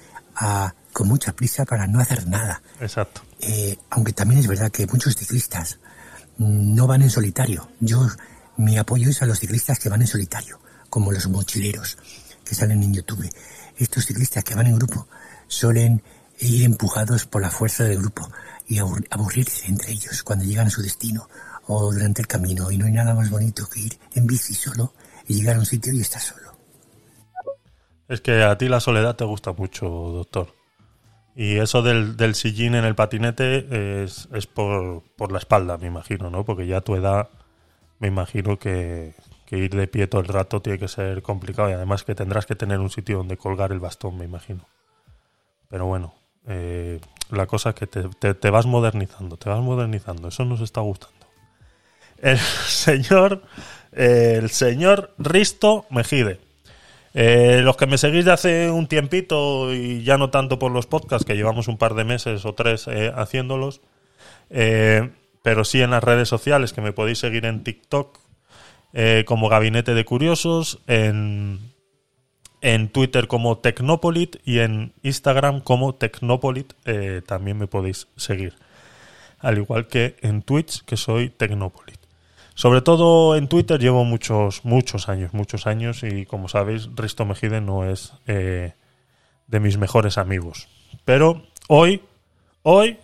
con 0.92 1.08
mucha 1.08 1.32
prisa 1.32 1.64
para 1.64 1.86
no 1.86 2.00
hacer 2.00 2.26
nada. 2.26 2.62
Exacto. 2.80 3.22
Eh, 3.40 3.76
aunque 3.90 4.12
también 4.12 4.40
es 4.40 4.46
verdad 4.46 4.70
que 4.70 4.86
muchos 4.86 5.14
ciclistas 5.14 5.78
mm, 6.38 6.74
no 6.74 6.86
van 6.86 7.02
en 7.02 7.10
solitario. 7.10 7.70
Yo, 7.80 8.08
mi 8.56 8.76
apoyo 8.78 9.10
es 9.10 9.22
a 9.22 9.26
los 9.26 9.38
ciclistas 9.38 9.78
que 9.78 9.88
van 9.88 10.00
en 10.00 10.08
solitario, 10.08 10.60
como 10.88 11.12
los 11.12 11.28
mochileros 11.28 11.98
que 12.44 12.54
salen 12.54 12.82
en 12.82 12.94
YouTube. 12.94 13.30
Estos 13.76 14.06
ciclistas 14.06 14.42
que 14.42 14.54
van 14.54 14.66
en 14.66 14.76
grupo 14.76 15.06
suelen 15.50 16.02
ir 16.38 16.64
empujados 16.64 17.26
por 17.26 17.42
la 17.42 17.50
fuerza 17.50 17.84
del 17.84 17.98
grupo 17.98 18.30
y 18.66 18.76
abur- 18.78 19.06
aburrirse 19.10 19.66
entre 19.66 19.92
ellos 19.92 20.22
cuando 20.22 20.44
llegan 20.44 20.68
a 20.68 20.70
su 20.70 20.80
destino 20.80 21.28
o 21.66 21.92
durante 21.92 22.22
el 22.22 22.28
camino. 22.28 22.70
Y 22.70 22.78
no 22.78 22.86
hay 22.86 22.92
nada 22.92 23.14
más 23.14 23.30
bonito 23.30 23.68
que 23.68 23.80
ir 23.80 23.98
en 24.14 24.26
bici 24.26 24.54
solo 24.54 24.94
y 25.26 25.34
llegar 25.34 25.56
a 25.56 25.58
un 25.58 25.66
sitio 25.66 25.92
y 25.92 26.00
estar 26.00 26.22
solo. 26.22 26.56
Es 28.08 28.20
que 28.20 28.42
a 28.42 28.56
ti 28.56 28.68
la 28.68 28.80
soledad 28.80 29.16
te 29.16 29.24
gusta 29.24 29.52
mucho, 29.52 29.86
doctor. 29.88 30.54
Y 31.34 31.58
eso 31.58 31.82
del, 31.82 32.16
del 32.16 32.34
sillín 32.34 32.74
en 32.74 32.84
el 32.84 32.94
patinete 32.94 34.02
es, 34.02 34.28
es 34.32 34.46
por, 34.46 35.02
por 35.16 35.32
la 35.32 35.38
espalda, 35.38 35.78
me 35.78 35.86
imagino, 35.88 36.30
¿no? 36.30 36.44
Porque 36.44 36.66
ya 36.66 36.78
a 36.78 36.80
tu 36.80 36.94
edad 36.94 37.28
me 37.98 38.08
imagino 38.08 38.58
que, 38.58 39.14
que 39.46 39.58
ir 39.58 39.74
de 39.74 39.88
pie 39.88 40.06
todo 40.06 40.20
el 40.20 40.28
rato 40.28 40.62
tiene 40.62 40.78
que 40.78 40.88
ser 40.88 41.22
complicado 41.22 41.70
y 41.70 41.72
además 41.72 42.04
que 42.04 42.14
tendrás 42.14 42.46
que 42.46 42.56
tener 42.56 42.78
un 42.80 42.90
sitio 42.90 43.18
donde 43.18 43.36
colgar 43.36 43.72
el 43.72 43.80
bastón, 43.80 44.16
me 44.16 44.24
imagino. 44.24 44.66
Pero 45.70 45.86
bueno, 45.86 46.14
eh, 46.48 47.00
la 47.30 47.46
cosa 47.46 47.70
es 47.70 47.76
que 47.76 47.86
te, 47.88 48.04
te- 48.34 48.50
vas 48.50 48.66
modernizando, 48.66 49.38
te 49.38 49.48
vas 49.50 49.60
modernizando, 49.60 50.28
eso 50.28 50.44
nos 50.46 50.60
está 50.60 50.82
gustando. 50.82 51.16
El 52.18 52.38
señor, 52.66 53.42
el 53.92 54.50
señor 54.50 55.14
Risto 55.18 55.86
Mejide. 55.90 56.40
Eh, 57.14 57.60
los 57.64 57.76
que 57.76 57.86
me 57.86 57.98
seguís 57.98 58.24
de 58.26 58.32
hace 58.32 58.70
un 58.70 58.88
tiempito 58.88 59.74
y 59.74 60.04
ya 60.04 60.18
no 60.18 60.30
tanto 60.30 60.58
por 60.58 60.72
los 60.72 60.86
podcasts, 60.86 61.26
que 61.26 61.36
llevamos 61.36 61.68
un 61.68 61.78
par 61.78 61.94
de 61.94 62.04
meses 62.04 62.44
o 62.46 62.54
tres 62.54 62.86
eh, 62.88 63.12
haciéndolos, 63.14 63.80
pero 65.42 65.64
sí 65.64 65.80
en 65.80 65.90
las 65.90 66.04
redes 66.04 66.28
sociales, 66.28 66.72
que 66.72 66.80
me 66.80 66.92
podéis 66.92 67.18
seguir 67.18 67.44
en 67.46 67.62
TikTok 67.64 68.18
como 69.24 69.48
Gabinete 69.48 69.94
de 69.94 70.04
Curiosos, 70.04 70.80
en, 70.86 71.60
en 72.60 72.88
Twitter 72.88 73.26
como 73.26 73.58
Tecnopolit 73.58 74.36
y 74.44 74.58
en 74.58 74.92
Instagram 75.02 75.60
como 75.60 75.94
Tecnopolit 75.94 76.72
eh, 76.84 77.22
también 77.26 77.58
me 77.58 77.66
podéis 77.66 78.08
seguir. 78.16 78.54
Al 79.38 79.58
igual 79.58 79.86
que 79.86 80.16
en 80.20 80.42
Twitch, 80.42 80.84
que 80.84 80.96
soy 80.96 81.30
Tecnopolit. 81.30 81.98
Sobre 82.54 82.82
todo 82.82 83.36
en 83.36 83.48
Twitter 83.48 83.80
llevo 83.80 84.04
muchos, 84.04 84.64
muchos 84.64 85.08
años, 85.08 85.32
muchos 85.32 85.66
años 85.66 86.02
y 86.02 86.26
como 86.26 86.48
sabéis, 86.48 86.90
Risto 86.94 87.24
Mejide 87.24 87.60
no 87.62 87.88
es 87.88 88.12
eh, 88.26 88.74
de 89.46 89.60
mis 89.60 89.78
mejores 89.78 90.18
amigos. 90.18 90.68
Pero 91.06 91.42
hoy, 91.68 92.02
hoy 92.62 92.98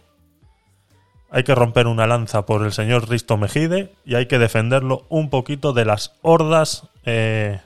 hay 1.31 1.45
que 1.45 1.55
romper 1.55 1.87
una 1.87 2.07
lanza 2.07 2.45
por 2.45 2.65
el 2.65 2.73
señor 2.73 3.09
Risto 3.09 3.37
Mejide 3.37 3.95
y 4.05 4.17
hay 4.17 4.27
que 4.27 4.39
defenderlo 4.39 5.07
un 5.09 5.31
poquito 5.31 5.73
de 5.73 5.87
las 5.87 6.15
hordas 6.21 6.89
eh, 7.05 7.61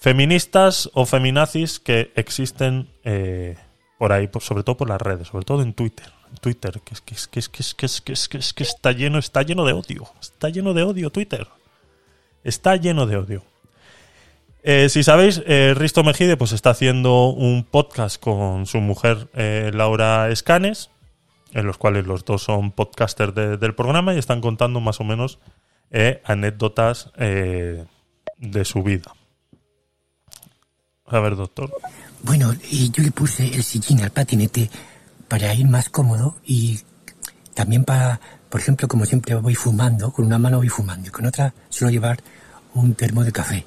feministas 0.00 0.90
o 0.94 1.04
feminazis 1.06 1.78
que 1.78 2.10
existen 2.16 2.88
eh, 3.04 3.56
por 3.98 4.12
ahí, 4.12 4.28
sobre 4.40 4.62
todo 4.64 4.76
por 4.76 4.88
las 4.88 5.00
redes, 5.00 5.28
sobre 5.28 5.44
todo 5.44 5.62
en 5.62 5.74
Twitter. 5.74 6.06
Twitter, 6.40 6.80
que 6.84 6.94
es 6.94 7.00
que, 7.00 7.14
es, 7.14 7.26
que, 7.28 7.38
es, 7.40 7.48
que, 7.48 7.60
es, 7.62 7.74
que, 7.74 7.86
es, 7.86 8.00
que, 8.00 8.12
es, 8.12 8.28
que, 8.28 8.38
es 8.38 8.52
que 8.54 8.62
está 8.62 8.92
lleno, 8.92 9.18
está 9.18 9.42
lleno 9.42 9.64
de 9.64 9.72
odio. 9.74 10.08
Está 10.20 10.48
lleno 10.48 10.72
de 10.74 10.82
odio 10.84 11.10
Twitter. 11.10 11.46
Está 12.44 12.76
lleno 12.76 13.04
de 13.06 13.16
odio. 13.18 13.44
Eh, 14.62 14.88
si 14.88 15.02
sabéis, 15.02 15.42
eh, 15.46 15.74
Risto 15.76 16.02
Mejide 16.04 16.36
pues 16.36 16.52
está 16.52 16.70
haciendo 16.70 17.28
un 17.28 17.64
podcast 17.64 18.20
con 18.20 18.66
su 18.66 18.78
mujer 18.80 19.28
eh, 19.34 19.70
Laura 19.74 20.30
Escanes, 20.30 20.90
en 21.52 21.66
los 21.66 21.78
cuales 21.78 22.06
los 22.06 22.24
dos 22.24 22.42
son 22.44 22.70
podcasters 22.70 23.34
de- 23.34 23.56
del 23.56 23.74
programa 23.74 24.14
y 24.14 24.18
están 24.18 24.40
contando 24.40 24.80
más 24.80 25.00
o 25.00 25.04
menos 25.04 25.38
anécdotas 26.24 27.10
de 27.16 28.64
su 28.64 28.82
vida. 28.84 29.12
A 31.10 31.18
ver, 31.20 31.34
doctor. 31.36 31.70
Bueno, 32.22 32.54
y 32.70 32.90
yo 32.90 33.02
le 33.02 33.10
puse 33.10 33.46
el 33.46 33.64
sillín 33.64 34.00
al 34.02 34.10
patinete 34.10 34.70
para 35.26 35.52
ir 35.54 35.66
más 35.66 35.88
cómodo 35.88 36.36
y 36.44 36.78
también 37.54 37.84
para, 37.84 38.20
por 38.48 38.60
ejemplo, 38.60 38.86
como 38.86 39.04
siempre 39.06 39.34
voy 39.34 39.54
fumando, 39.54 40.12
con 40.12 40.24
una 40.24 40.38
mano 40.38 40.58
voy 40.58 40.68
fumando 40.68 41.08
y 41.08 41.10
con 41.10 41.26
otra 41.26 41.52
suelo 41.68 41.90
llevar 41.90 42.22
un 42.74 42.94
termo 42.94 43.24
de 43.24 43.32
café. 43.32 43.66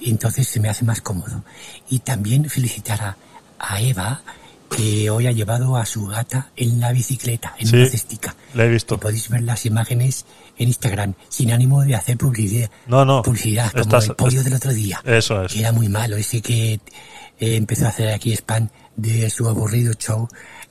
Y 0.00 0.10
entonces 0.10 0.46
se 0.46 0.60
me 0.60 0.68
hace 0.68 0.84
más 0.84 1.00
cómodo. 1.00 1.44
Y 1.88 2.00
también 2.00 2.50
felicitar 2.50 3.00
a, 3.00 3.16
a 3.58 3.80
Eva, 3.80 4.20
que 4.68 5.08
hoy 5.10 5.26
ha 5.26 5.32
llevado 5.32 5.76
a 5.76 5.86
su 5.86 6.06
gata 6.06 6.50
en 6.56 6.80
la 6.80 6.92
bicicleta, 6.92 7.54
en 7.58 7.66
Sí, 7.66 7.76
una 7.76 7.86
cestica. 7.86 8.34
la 8.54 8.64
he 8.64 8.68
visto. 8.68 8.94
Y 8.96 8.98
podéis 8.98 9.28
ver 9.28 9.42
las 9.42 9.64
imágenes 9.66 10.24
en 10.58 10.68
Instagram, 10.68 11.14
sin 11.28 11.52
ánimo 11.52 11.82
de 11.84 11.94
hacer 11.94 12.16
publicidad. 12.16 12.70
No, 12.86 13.04
no, 13.04 13.22
Publicidad, 13.22 13.70
como 13.72 13.82
estás- 13.82 14.08
el 14.08 14.14
pollo 14.16 14.42
del 14.42 14.54
otro 14.54 14.72
día 14.72 15.00
Eso 15.04 15.42
es. 15.44 15.52
que 15.52 15.60
era 15.60 15.72
muy 15.72 15.88
malo, 15.88 16.16
ese 16.16 16.40
que 16.42 16.74
eh, 16.74 16.80
empezó 17.56 17.86
a 17.86 17.88
hacer 17.90 18.08
aquí 18.12 18.32
spam 18.32 18.68
de 18.96 19.28
su 19.28 19.46
aburrido 19.48 19.92
show 19.94 20.26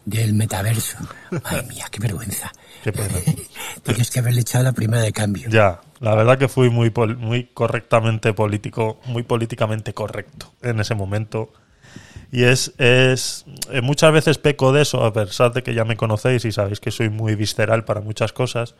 del 0.05 0.33
metaverso. 0.33 0.97
Madre 1.43 1.63
mía, 1.67 1.85
qué 1.91 1.99
vergüenza. 1.99 2.51
Qué 2.83 2.91
pena. 2.91 3.13
Tienes 3.83 4.09
que 4.11 4.19
haberle 4.19 4.41
echado 4.41 4.63
la 4.63 4.71
primera 4.73 5.03
de 5.03 5.11
cambio. 5.13 5.47
Ya, 5.49 5.79
la 5.99 6.15
verdad 6.15 6.37
que 6.37 6.47
fui 6.47 6.69
muy, 6.69 6.89
pol- 6.89 7.17
muy 7.17 7.45
correctamente 7.53 8.33
político, 8.33 8.99
muy 9.05 9.23
políticamente 9.23 9.93
correcto 9.93 10.53
en 10.63 10.79
ese 10.79 10.95
momento. 10.95 11.51
Y 12.31 12.43
es, 12.43 12.73
es 12.77 13.45
eh, 13.71 13.81
muchas 13.81 14.11
veces 14.11 14.37
peco 14.37 14.71
de 14.73 14.81
eso, 14.81 15.03
a 15.03 15.13
pesar 15.13 15.53
de 15.53 15.63
que 15.63 15.73
ya 15.73 15.85
me 15.85 15.95
conocéis 15.97 16.45
y 16.45 16.51
sabéis 16.51 16.79
que 16.79 16.91
soy 16.91 17.09
muy 17.09 17.35
visceral 17.35 17.85
para 17.85 18.01
muchas 18.01 18.33
cosas. 18.33 18.75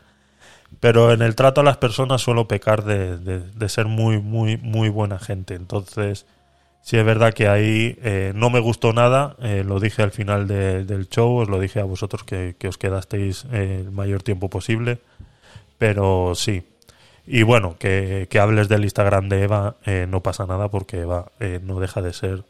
Pero 0.80 1.12
en 1.14 1.22
el 1.22 1.36
trato 1.36 1.62
a 1.62 1.64
las 1.64 1.78
personas 1.78 2.22
suelo 2.22 2.48
pecar 2.48 2.84
de, 2.84 3.18
de- 3.18 3.70
ser 3.70 3.86
muy, 3.86 4.20
muy, 4.20 4.58
muy 4.58 4.90
buena 4.90 5.20
gente. 5.20 5.54
Entonces, 5.54 6.26
sí 6.82 6.98
es 6.98 7.06
verdad 7.06 7.34
que 7.34 7.48
ahí 7.48 7.98
eh, 8.04 8.34
no 8.36 8.50
me 8.50 8.60
gustó 8.60 8.92
nada. 8.92 9.36
eh, 9.42 9.64
lo 9.66 9.80
dije 9.80 10.02
al 10.04 10.12
final 10.12 10.48
de- 10.48 10.84
del 10.84 11.08
show, 11.08 11.38
os 11.38 11.50
lo 11.50 11.60
dije 11.60 11.80
a 11.80 11.84
vosotros 11.86 12.24
que, 12.24 12.56
que 12.60 12.68
os 12.68 12.78
quedasteis 12.78 13.46
el 13.52 13.92
mayor 13.92 14.24
tiempo 14.24 14.50
posible. 14.50 15.00
Pero 15.78 16.34
sí. 16.36 16.64
Y 17.28 17.44
bueno, 17.44 17.76
que, 17.80 18.28
que 18.30 18.40
hables 18.40 18.68
del 18.70 18.84
Instagram 18.84 19.30
de 19.30 19.44
Eva 19.44 19.76
no 20.10 20.22
pasa 20.22 20.46
nada 20.46 20.70
porque 20.70 21.00
Eva 21.02 21.32
no 21.64 21.80
deja 21.80 22.02
de 22.02 22.14
ser 22.14 22.44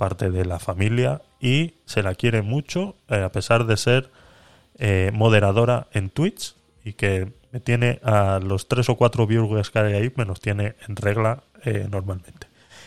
parte 0.00 0.30
de 0.30 0.46
la 0.46 0.58
familia 0.58 1.20
y 1.40 1.74
se 1.84 2.02
la 2.02 2.14
quiere 2.14 2.40
mucho 2.40 2.96
eh, 3.10 3.20
a 3.22 3.30
pesar 3.30 3.66
de 3.66 3.76
ser 3.76 4.10
eh, 4.78 5.10
moderadora 5.12 5.88
en 5.92 6.08
Twitch 6.08 6.56
y 6.82 6.94
que 6.94 7.30
me 7.52 7.60
tiene 7.60 8.00
a 8.02 8.40
los 8.42 8.66
tres 8.66 8.88
o 8.88 8.96
cuatro 8.96 9.26
viewers 9.26 9.68
que 9.68 9.78
hay 9.78 9.92
ahí, 9.92 10.12
me 10.16 10.24
los 10.24 10.40
tiene 10.40 10.74
en 10.88 10.96
regla 10.96 11.42
eh, 11.66 11.86
normalmente. 11.90 12.46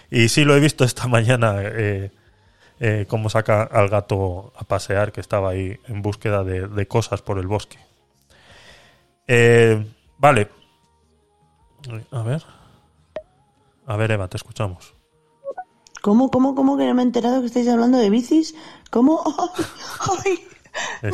Y 0.10 0.30
sí 0.30 0.43
lo 0.43 0.56
he 0.56 0.60
visto 0.60 0.86
esta 0.86 1.08
mañana 1.17 1.62
cómo 3.08 3.30
saca 3.30 3.62
al 3.62 3.89
gato 3.89 4.52
a 4.58 4.63
pasear, 4.63 5.12
que 5.12 5.21
estaba 5.21 5.52
ahí 5.52 5.78
en 5.88 6.02
búsqueda 6.02 6.43
de, 6.43 6.67
de 6.67 6.88
cosas 6.88 7.21
por 7.21 7.38
el 7.38 7.45
bosque. 7.45 7.78
Vale. 10.17 10.49
A 12.12 12.23
ver. 12.23 12.43
A 13.86 13.97
ver, 13.97 14.12
Eva, 14.12 14.28
te 14.28 14.38
escuchamos. 14.38 14.92
¿Cómo, 16.04 16.30
cómo, 16.30 16.54
cómo 16.54 16.76
que 16.76 16.86
no 16.86 16.94
me 16.96 17.02
he 17.02 17.06
enterado 17.06 17.39
que 17.39 17.48
estáis 17.48 17.70
hablando 17.70 17.98
de 17.98 18.10
bicis? 18.10 18.56
¿Cómo? 18.89 19.24
¡Ay, 20.26 20.38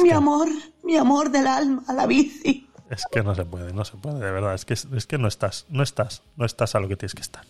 mi 0.01 0.09
que- 0.09 0.13
amor, 0.15 0.47
mi 0.81 0.97
amor 0.97 1.29
del 1.29 1.45
alma, 1.45 1.83
la 1.93 2.07
bici. 2.07 2.67
Es 2.89 3.03
que 3.11 3.21
no 3.21 3.35
se 3.35 3.45
puede, 3.45 3.71
no 3.71 3.85
se 3.85 3.97
puede, 3.97 4.15
de 4.15 4.31
verdad. 4.31 4.55
Es 4.55 4.65
que, 4.65 4.73
es 4.73 5.05
que 5.05 5.19
no 5.19 5.27
estás, 5.27 5.67
no 5.69 5.83
estás, 5.83 6.23
no 6.37 6.43
estás 6.43 6.73
a 6.73 6.79
lo 6.79 6.87
que 6.87 6.95
tienes 6.95 7.13
que 7.13 7.21
estar. 7.21 7.43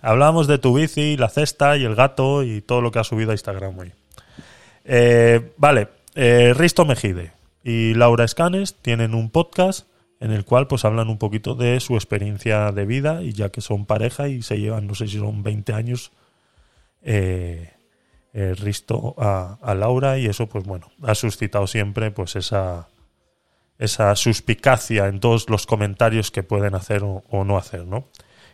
Hablábamos 0.00 0.46
de 0.46 0.58
tu 0.58 0.72
bici, 0.72 1.16
la 1.16 1.28
cesta 1.28 1.76
y 1.76 1.84
el 1.84 1.96
gato 1.96 2.44
y 2.44 2.60
todo 2.60 2.80
lo 2.82 2.92
que 2.92 3.00
ha 3.00 3.04
subido 3.04 3.32
a 3.32 3.34
Instagram 3.34 3.76
hoy. 3.76 3.92
Eh, 4.84 5.52
vale, 5.56 5.88
eh, 6.14 6.54
Risto 6.56 6.84
Mejide 6.84 7.32
y 7.64 7.94
Laura 7.94 8.24
Escanes 8.24 8.76
tienen 8.76 9.16
un 9.16 9.28
podcast 9.30 9.88
en 10.20 10.30
el 10.30 10.44
cual 10.44 10.68
pues 10.68 10.84
hablan 10.84 11.08
un 11.08 11.18
poquito 11.18 11.56
de 11.56 11.80
su 11.80 11.96
experiencia 11.96 12.70
de 12.70 12.86
vida 12.86 13.22
y 13.24 13.32
ya 13.32 13.48
que 13.48 13.60
son 13.60 13.86
pareja 13.86 14.28
y 14.28 14.42
se 14.42 14.60
llevan, 14.60 14.86
no 14.86 14.94
sé 14.94 15.08
si 15.08 15.18
son 15.18 15.42
20 15.42 15.72
años, 15.72 16.12
eh, 17.02 17.72
eh, 18.32 18.54
Risto 18.54 19.14
a, 19.18 19.74
Laura 19.74 20.18
y 20.18 20.26
eso 20.26 20.48
pues 20.48 20.64
bueno, 20.64 20.90
ha 21.02 21.14
suscitado 21.14 21.66
siempre 21.66 22.10
pues 22.10 22.36
esa 22.36 22.88
esa 23.78 24.14
suspicacia 24.14 25.06
en 25.06 25.20
todos 25.20 25.48
los 25.48 25.66
comentarios 25.66 26.30
que 26.30 26.42
pueden 26.42 26.74
hacer 26.74 27.02
o, 27.02 27.24
o 27.30 27.44
no 27.44 27.56
hacer, 27.56 27.86
¿no? 27.86 28.08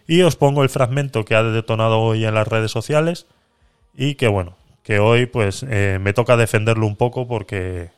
Y 0.07 0.23
os 0.23 0.37
pongo 0.37 0.63
el 0.63 0.69
fragmento 0.69 1.25
que 1.25 1.35
ha 1.35 1.43
detonado 1.43 1.99
hoy 2.01 2.25
en 2.25 2.35
las 2.35 2.47
redes 2.47 2.71
sociales 2.71 3.27
y 3.93 4.15
que 4.15 4.29
bueno, 4.29 4.57
que 4.87 5.01
hoy 5.01 5.27
pues 5.27 5.65
eh, 5.69 5.99
me 6.01 6.13
toca 6.13 6.37
defenderlo 6.37 6.87
un 6.87 6.95
poco 6.95 7.27
porque 7.27 7.91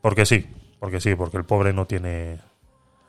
porque 0.00 0.24
sí, 0.24 0.46
porque 0.80 1.02
sí, 1.02 1.14
porque 1.14 1.36
el 1.36 1.44
pobre 1.44 1.74
no 1.74 1.86
tiene 1.86 2.38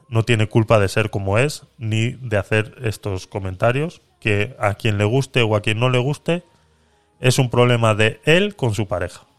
no 0.10 0.24
tiene 0.24 0.50
culpa 0.50 0.80
de 0.80 0.90
ser 0.90 1.10
como 1.10 1.38
es 1.38 1.64
ni 1.78 2.12
de 2.12 2.36
hacer 2.36 2.76
estos 2.82 3.26
comentarios 3.26 4.02
que 4.20 4.56
a 4.60 4.74
quien 4.76 4.98
le 4.98 5.06
guste 5.06 5.42
o 5.42 5.56
a 5.56 5.62
quien 5.62 5.80
no 5.80 5.90
le 5.90 6.00
guste 6.00 6.44
es 7.20 7.40
un 7.40 7.50
problema 7.50 7.96
de 7.96 8.20
él 8.26 8.56
con 8.56 8.74
su 8.74 8.88
pareja 8.88 9.30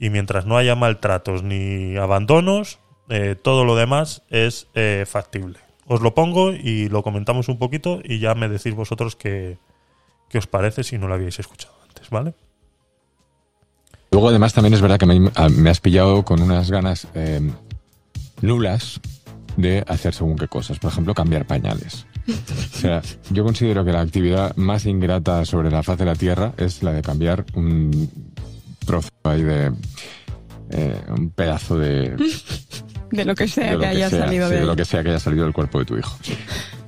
y 0.00 0.08
mientras 0.08 0.46
no 0.46 0.56
haya 0.56 0.74
maltratos 0.74 1.42
ni 1.42 1.96
abandonos, 1.98 2.78
eh, 3.10 3.36
todo 3.40 3.66
lo 3.66 3.76
demás 3.76 4.22
es 4.30 4.66
eh, 4.74 5.04
factible. 5.06 5.58
Os 5.86 6.00
lo 6.00 6.14
pongo 6.14 6.52
y 6.52 6.88
lo 6.88 7.02
comentamos 7.02 7.48
un 7.48 7.58
poquito 7.58 8.00
y 8.02 8.18
ya 8.18 8.34
me 8.34 8.48
decís 8.48 8.74
vosotros 8.74 9.14
qué, 9.14 9.58
qué 10.30 10.38
os 10.38 10.46
parece 10.46 10.84
si 10.84 10.96
no 10.96 11.06
lo 11.06 11.14
habíais 11.14 11.38
escuchado 11.38 11.74
antes, 11.86 12.08
¿vale? 12.08 12.32
Luego, 14.10 14.30
además, 14.30 14.54
también 14.54 14.74
es 14.74 14.80
verdad 14.80 14.98
que 14.98 15.06
me, 15.06 15.70
has 15.70 15.80
pillado 15.80 16.24
con 16.24 16.40
unas 16.40 16.70
ganas 16.70 17.06
eh, 17.14 17.52
nulas 18.40 19.00
de 19.56 19.84
hacer 19.86 20.14
según 20.14 20.36
qué 20.36 20.48
cosas. 20.48 20.78
Por 20.78 20.90
ejemplo, 20.90 21.14
cambiar 21.14 21.46
pañales. 21.46 22.06
O 22.28 22.78
sea, 22.78 23.02
yo 23.30 23.44
considero 23.44 23.84
que 23.84 23.92
la 23.92 24.00
actividad 24.00 24.54
más 24.56 24.86
ingrata 24.86 25.44
sobre 25.44 25.70
la 25.70 25.82
faz 25.82 25.98
de 25.98 26.04
la 26.04 26.14
Tierra 26.14 26.52
es 26.56 26.82
la 26.82 26.92
de 26.92 27.02
cambiar 27.02 27.44
un 27.54 28.10
trozo 28.86 29.08
ahí 29.24 29.42
de... 29.42 29.72
eh, 30.70 30.96
un 31.16 31.30
pedazo 31.30 31.78
de, 31.78 32.16
De 33.10 33.24
lo 33.24 33.34
que 33.34 33.48
sea 33.48 33.72
lo 33.74 33.80
que 33.80 33.86
haya 33.86 34.08
sea, 34.08 34.26
salido 34.26 34.48
sí, 34.48 34.54
de 34.54 34.64
lo 34.64 34.76
que 34.76 34.84
sea 34.84 35.02
que 35.02 35.08
haya 35.10 35.18
salido 35.18 35.44
del 35.44 35.52
cuerpo 35.52 35.80
de 35.80 35.84
tu 35.84 35.96
hijo. 35.98 36.16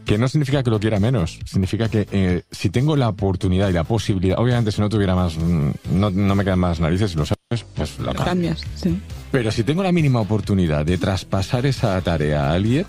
Que 0.05 0.19
no 0.19 0.29
significa 0.29 0.63
que 0.63 0.71
lo 0.71 0.79
quiera 0.81 1.01
menos, 1.01 1.39
significa 1.45 1.89
que 1.89 2.07
eh, 2.13 2.43
si 2.51 2.71
tengo 2.71 2.97
la 2.97 3.09
oportunidad 3.09 3.69
y 3.69 3.73
la 3.73 3.85
posibilidad, 3.85 4.39
obviamente 4.39 4.71
si 4.73 4.81
no 4.81 4.89
tuviera 4.89 5.15
más, 5.15 5.37
mm, 5.37 5.71
no, 5.93 6.11
no 6.11 6.35
me 6.35 6.45
quedan 6.45 6.59
más 6.59 6.81
narices, 6.81 7.15
lo 7.17 7.25
sabes, 7.25 7.65
pues 7.75 7.99
la 7.99 8.15
cambias, 8.15 8.63
sí. 8.77 9.01
Pero 9.31 9.51
si 9.51 9.63
tengo 9.65 9.83
la 9.83 9.93
mínima 9.93 10.21
oportunidad 10.21 10.85
de 10.85 10.99
traspasar 10.99 11.67
esa 11.67 12.01
tarea 12.03 12.51
a 12.51 12.53
alguien, 12.53 12.85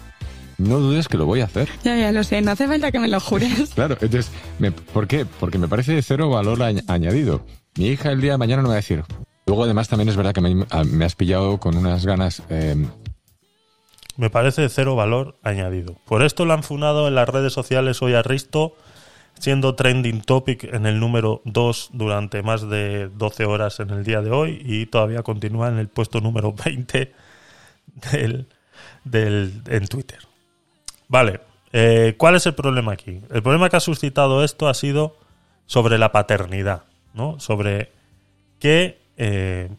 no 0.58 0.80
dudes 0.80 1.08
que 1.08 1.18
lo 1.18 1.26
voy 1.26 1.42
a 1.42 1.46
hacer. 1.46 1.70
Ya, 1.84 1.98
ya 1.98 2.12
lo 2.12 2.24
sé, 2.24 2.42
no 2.42 2.52
hace 2.52 2.68
falta 2.68 2.92
que 2.92 3.00
me 3.00 3.08
lo 3.08 3.20
jures. 3.20 3.72
Claro, 3.76 3.98
entonces, 4.02 4.32
me- 4.60 4.72
¿por 4.72 5.08
qué? 5.08 5.26
Porque 5.26 5.58
me 5.58 5.68
parece 5.68 5.94
de 5.94 6.02
cero 6.02 6.30
valor 6.30 6.60
añ- 6.60 6.84
añadido. 6.88 7.46
Mi 7.78 7.88
hija 7.88 8.12
el 8.12 8.22
día 8.22 8.34
de 8.34 8.38
mañana 8.38 8.62
no 8.62 8.68
me 8.68 8.74
va 8.74 8.76
a 8.76 8.82
decir. 8.82 9.04
Luego, 9.46 9.64
además, 9.64 9.90
también 9.90 10.10
es 10.10 10.16
verdad 10.16 10.34
que 10.34 10.42
me, 10.42 10.66
a- 10.70 10.84
me 10.84 11.06
has 11.06 11.16
pillado 11.16 11.58
con 11.60 11.76
unas 11.78 12.06
ganas. 12.06 12.42
eh, 12.50 12.76
Me 14.16 14.30
parece 14.30 14.62
de 14.62 14.70
cero 14.70 14.96
valor 14.96 15.38
añadido. 15.44 15.96
Por 16.06 16.24
esto 16.24 16.46
lo 16.46 16.54
han 16.54 16.64
funado 16.64 17.08
en 17.08 17.16
las 17.16 17.28
redes 17.28 17.52
sociales 17.52 18.02
hoy 18.02 18.14
a 18.14 18.22
Risto, 18.22 18.76
siendo 19.40 19.74
trending 19.76 20.22
topic 20.22 20.64
en 20.66 20.86
el 20.86 21.00
número 21.00 21.42
2 21.46 21.90
durante 21.94 22.44
más 22.44 22.70
de 22.70 23.10
12 23.16 23.46
horas 23.46 23.80
en 23.80 23.90
el 23.90 24.04
día 24.04 24.22
de 24.22 24.30
hoy 24.30 24.62
y 24.64 24.86
todavía 24.86 25.24
continúa 25.24 25.68
en 25.70 25.80
el 25.80 25.88
puesto 25.88 26.22
número 26.22 26.54
20 26.54 27.12
del, 28.12 28.48
del, 29.04 29.62
en 29.68 29.88
Twitter. 29.88 30.20
Vale, 31.14 31.42
eh, 31.74 32.16
¿cuál 32.18 32.34
es 32.34 32.48
el 32.48 32.56
problema 32.56 32.94
aquí? 32.94 33.22
El 33.30 33.44
problema 33.44 33.70
que 33.70 33.76
ha 33.76 33.80
suscitado 33.80 34.44
esto 34.44 34.68
ha 34.68 34.74
sido 34.74 35.16
sobre 35.68 36.00
la 36.00 36.12
paternidad, 36.12 36.86
¿no? 37.14 37.40
Sobre 37.40 37.92
que 38.58 38.98
eh, 39.18 39.70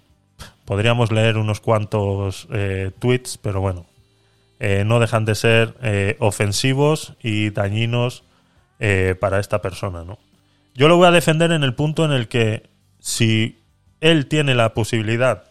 podríamos 0.65 1.11
leer 1.11 1.37
unos 1.37 1.59
cuantos 1.59 2.47
eh, 2.53 2.93
tweets, 3.01 3.37
pero 3.39 3.61
bueno, 3.61 3.85
eh, 4.61 4.85
no 4.87 5.01
dejan 5.01 5.25
de 5.25 5.35
ser 5.35 6.17
ofensivos 6.21 7.15
y 7.21 7.51
dañinos 7.51 8.23
para 9.19 9.41
esta 9.41 9.61
persona, 9.61 10.05
¿no? 10.05 10.21
Yo 10.77 10.87
lo 10.87 10.97
voy 10.99 11.09
a 11.09 11.11
defender 11.11 11.51
en 11.51 11.65
el 11.65 11.75
punto 11.75 12.05
en 12.05 12.13
el 12.13 12.29
que 12.29 12.69
si 13.01 13.59
él 14.01 14.29
tiene 14.29 14.55
la 14.55 14.73
posibilidad 14.73 15.51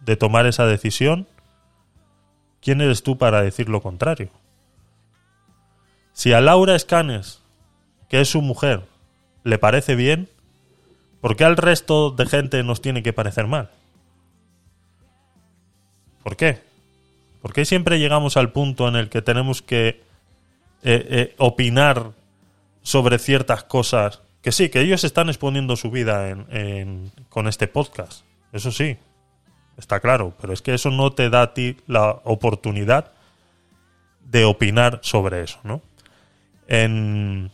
de 0.00 0.16
tomar 0.16 0.46
esa 0.46 0.64
decisión, 0.64 1.28
¿quién 2.62 2.80
eres 2.80 3.02
tú 3.02 3.18
para 3.18 3.42
decir 3.42 3.68
lo 3.68 3.82
contrario? 3.82 4.30
Si 6.20 6.34
a 6.34 6.42
Laura 6.42 6.76
Escanes, 6.76 7.40
que 8.10 8.20
es 8.20 8.28
su 8.28 8.42
mujer, 8.42 8.82
le 9.42 9.56
parece 9.56 9.94
bien, 9.94 10.28
¿por 11.22 11.34
qué 11.34 11.44
al 11.44 11.56
resto 11.56 12.10
de 12.10 12.26
gente 12.26 12.62
nos 12.62 12.82
tiene 12.82 13.02
que 13.02 13.14
parecer 13.14 13.46
mal? 13.46 13.70
¿Por 16.22 16.36
qué? 16.36 16.58
¿Por 17.40 17.54
qué 17.54 17.64
siempre 17.64 17.98
llegamos 17.98 18.36
al 18.36 18.52
punto 18.52 18.86
en 18.86 18.96
el 18.96 19.08
que 19.08 19.22
tenemos 19.22 19.62
que 19.62 19.88
eh, 19.88 20.02
eh, 20.82 21.34
opinar 21.38 22.10
sobre 22.82 23.18
ciertas 23.18 23.64
cosas? 23.64 24.20
Que 24.42 24.52
sí, 24.52 24.68
que 24.68 24.82
ellos 24.82 25.04
están 25.04 25.30
exponiendo 25.30 25.74
su 25.74 25.90
vida 25.90 26.36
con 27.30 27.48
este 27.48 27.66
podcast. 27.66 28.24
Eso 28.52 28.70
sí, 28.70 28.98
está 29.78 30.00
claro. 30.00 30.34
Pero 30.38 30.52
es 30.52 30.60
que 30.60 30.74
eso 30.74 30.90
no 30.90 31.12
te 31.12 31.30
da 31.30 31.40
a 31.40 31.54
ti 31.54 31.78
la 31.86 32.10
oportunidad 32.24 33.12
de 34.22 34.44
opinar 34.44 35.00
sobre 35.02 35.42
eso, 35.44 35.58
¿no? 35.64 35.80
En, 36.70 37.50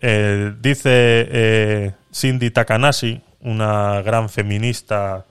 eh, 0.00 0.52
dice 0.60 0.90
eh, 1.30 1.92
Cindy 2.12 2.50
Takanashi, 2.50 3.22
una 3.40 4.02
gran 4.02 4.28
feminista 4.28 5.24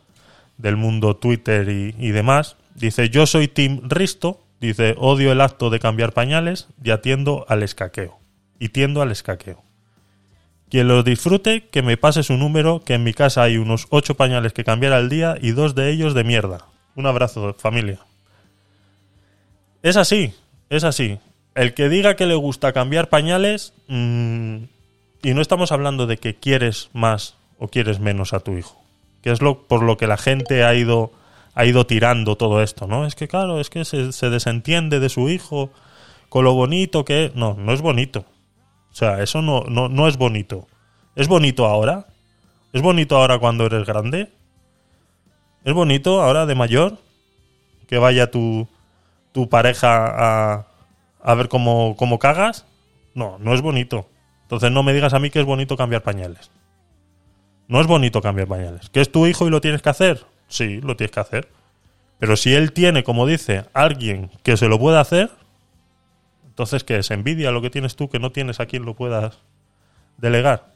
del 0.57 0.77
mundo 0.77 1.17
Twitter 1.17 1.67
y, 1.69 1.93
y 1.99 2.11
demás, 2.11 2.55
dice, 2.75 3.09
yo 3.09 3.25
soy 3.25 3.49
Tim 3.49 3.81
Risto, 3.89 4.41
dice, 4.61 4.95
odio 4.97 5.33
el 5.33 5.41
acto 5.41 5.69
de 5.69 5.79
cambiar 5.79 6.13
pañales 6.13 6.69
y 6.81 6.91
atiendo 6.91 7.45
al 7.49 7.61
escaqueo. 7.61 8.17
Y 8.57 8.69
tiendo 8.69 9.01
al 9.01 9.11
escaqueo. 9.11 9.63
Quien 10.69 10.87
lo 10.87 11.03
disfrute, 11.03 11.67
que 11.67 11.81
me 11.81 11.97
pase 11.97 12.23
su 12.23 12.37
número, 12.37 12.81
que 12.85 12.93
en 12.93 13.03
mi 13.03 13.13
casa 13.13 13.43
hay 13.43 13.57
unos 13.57 13.87
ocho 13.89 14.15
pañales 14.15 14.53
que 14.53 14.63
cambiar 14.63 14.93
al 14.93 15.09
día 15.09 15.35
y 15.41 15.51
dos 15.51 15.75
de 15.75 15.89
ellos 15.89 16.13
de 16.13 16.23
mierda. 16.23 16.67
Un 16.95 17.05
abrazo, 17.05 17.53
familia. 17.57 17.99
Es 19.83 19.97
así, 19.97 20.33
es 20.69 20.83
así. 20.83 21.19
El 21.59 21.73
que 21.73 21.89
diga 21.89 22.15
que 22.15 22.25
le 22.25 22.35
gusta 22.35 22.71
cambiar 22.71 23.09
pañales, 23.09 23.73
mm, 23.89 24.55
y 25.23 25.33
no 25.33 25.41
estamos 25.41 25.73
hablando 25.73 26.07
de 26.07 26.15
que 26.15 26.33
quieres 26.33 26.89
más 26.93 27.35
o 27.57 27.67
quieres 27.67 27.99
menos 27.99 28.31
a 28.31 28.39
tu 28.39 28.53
hijo, 28.53 28.81
que 29.21 29.31
es 29.31 29.41
lo 29.41 29.67
por 29.67 29.83
lo 29.83 29.97
que 29.97 30.07
la 30.07 30.15
gente 30.15 30.63
ha 30.63 30.73
ido 30.73 31.11
ha 31.55 31.65
ido 31.65 31.85
tirando 31.85 32.37
todo 32.37 32.63
esto, 32.63 32.87
¿no? 32.87 33.05
Es 33.05 33.13
que 33.15 33.27
claro, 33.27 33.59
es 33.59 33.69
que 33.69 33.83
se, 33.83 34.13
se 34.13 34.29
desentiende 34.29 35.01
de 35.01 35.09
su 35.09 35.27
hijo 35.27 35.69
con 36.29 36.45
lo 36.45 36.53
bonito 36.53 37.03
que 37.03 37.25
es. 37.25 37.35
No, 37.35 37.55
no 37.55 37.73
es 37.73 37.81
bonito. 37.81 38.23
O 38.93 38.95
sea, 38.95 39.21
eso 39.21 39.41
no, 39.41 39.65
no, 39.67 39.89
no 39.89 40.07
es 40.07 40.15
bonito. 40.15 40.65
¿Es 41.17 41.27
bonito 41.27 41.65
ahora? 41.65 42.05
¿Es 42.71 42.81
bonito 42.81 43.17
ahora 43.17 43.37
cuando 43.37 43.65
eres 43.65 43.85
grande? 43.85 44.31
¿Es 45.65 45.73
bonito 45.73 46.21
ahora 46.21 46.45
de 46.45 46.55
mayor? 46.55 46.99
Que 47.85 47.97
vaya 47.97 48.31
tu, 48.31 48.65
tu 49.33 49.49
pareja 49.49 50.05
a, 50.07 50.68
a 51.29 51.35
ver 51.35 51.47
cómo, 51.47 51.95
cómo 51.95 52.17
cagas. 52.17 52.65
No, 53.13 53.37
no 53.37 53.53
es 53.53 53.61
bonito. 53.61 54.09
Entonces 54.41 54.71
no 54.71 54.81
me 54.81 54.93
digas 54.93 55.13
a 55.13 55.19
mí 55.19 55.29
que 55.29 55.39
es 55.39 55.45
bonito 55.45 55.77
cambiar 55.77 56.01
pañales. 56.01 56.49
No 57.67 57.79
es 57.79 57.85
bonito 57.85 58.19
cambiar 58.19 58.47
pañales. 58.47 58.89
¿Que 58.89 58.99
es 58.99 59.11
tu 59.11 59.27
hijo 59.27 59.45
y 59.45 59.51
lo 59.51 59.61
tienes 59.61 59.83
que 59.83 59.89
hacer? 59.89 60.25
Sí, 60.47 60.81
lo 60.81 60.95
tienes 60.95 61.11
que 61.11 61.19
hacer. 61.19 61.47
Pero 62.17 62.35
si 62.35 62.55
él 62.55 62.73
tiene, 62.73 63.03
como 63.03 63.27
dice, 63.27 63.65
alguien 63.73 64.31
que 64.41 64.57
se 64.57 64.67
lo 64.67 64.79
pueda 64.79 65.01
hacer, 65.01 65.29
entonces 66.47 66.83
que 66.83 66.97
es 66.97 67.11
envidia 67.11 67.51
lo 67.51 67.61
que 67.61 67.69
tienes 67.69 67.95
tú 67.95 68.09
que 68.09 68.17
no 68.17 68.31
tienes 68.31 68.59
a 68.59 68.65
quien 68.65 68.83
lo 68.83 68.95
puedas 68.95 69.37
delegar. 70.17 70.73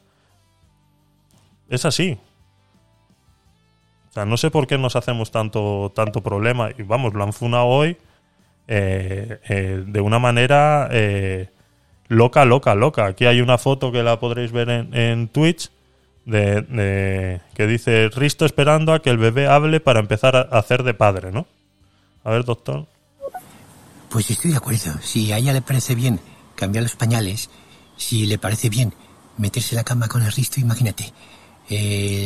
Es 1.68 1.84
así. 1.84 2.16
O 4.10 4.12
sea, 4.12 4.24
no 4.24 4.36
sé 4.36 4.52
por 4.52 4.68
qué 4.68 4.78
nos 4.78 4.94
hacemos 4.94 5.32
tanto, 5.32 5.90
tanto 5.96 6.22
problema. 6.22 6.70
Y 6.78 6.84
vamos, 6.84 7.12
lo 7.12 7.24
han 7.24 7.32
funado 7.32 7.66
hoy 7.66 7.98
eh, 8.68 9.40
eh, 9.48 9.84
de 9.86 10.00
una 10.00 10.18
manera 10.18 10.88
eh, 10.90 11.48
loca, 12.08 12.44
loca, 12.44 12.74
loca. 12.74 13.06
Aquí 13.06 13.26
hay 13.26 13.40
una 13.40 13.58
foto 13.58 13.92
que 13.92 14.02
la 14.02 14.18
podréis 14.20 14.52
ver 14.52 14.68
en, 14.70 14.94
en 14.94 15.28
Twitch 15.28 15.70
de, 16.24 16.62
de- 16.62 17.40
que 17.54 17.66
dice 17.66 18.08
Risto 18.14 18.46
esperando 18.46 18.92
a 18.92 19.02
que 19.02 19.10
el 19.10 19.18
bebé 19.18 19.46
hable 19.46 19.80
para 19.80 20.00
empezar 20.00 20.36
a 20.36 20.40
hacer 20.58 20.82
de 20.82 20.94
padre, 20.94 21.30
¿no? 21.32 21.46
A 22.24 22.30
ver, 22.30 22.44
doctor. 22.44 22.86
Pues 24.08 24.30
estoy 24.30 24.52
de 24.52 24.56
acuerdo. 24.56 24.92
Si 25.02 25.32
a 25.32 25.38
ella 25.38 25.52
le 25.52 25.60
parece 25.62 25.94
bien 25.94 26.20
cambiar 26.54 26.84
los 26.84 26.94
pañales, 26.96 27.50
si 27.96 28.26
le 28.26 28.38
parece 28.38 28.68
bien 28.70 28.94
meterse 29.36 29.74
en 29.74 29.78
la 29.78 29.84
cama 29.84 30.08
con 30.08 30.22
el 30.22 30.32
risto, 30.32 30.60
imagínate. 30.60 31.12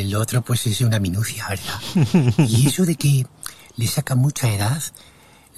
Lo 0.09 0.20
otro 0.20 0.43
pues 0.43 0.66
es 0.66 0.80
una 0.82 0.99
minucia, 0.99 1.47
¿verdad? 1.49 2.34
Y 2.47 2.66
eso 2.68 2.84
de 2.84 2.97
que 2.97 3.26
le 3.76 3.86
saca 3.86 4.14
mucha 4.14 4.53
edad, 4.53 4.82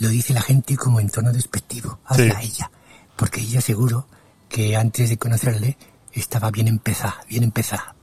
lo 0.00 0.08
dice 0.08 0.34
la 0.34 0.42
gente 0.42 0.76
como 0.76 0.98
en 1.00 1.08
tono 1.08 1.32
despectivo 1.32 2.00
hacia 2.06 2.40
Sí. 2.40 2.46
ella. 2.48 2.70
Porque 3.16 3.40
ella 3.40 3.60
seguro 3.60 4.06
que 4.48 4.76
antes 4.76 5.08
de 5.10 5.16
conocerle 5.18 5.76
estaba 6.12 6.50
bien 6.50 6.66
empezada, 6.68 7.16
bien 7.28 7.44
empezada. 7.44 7.94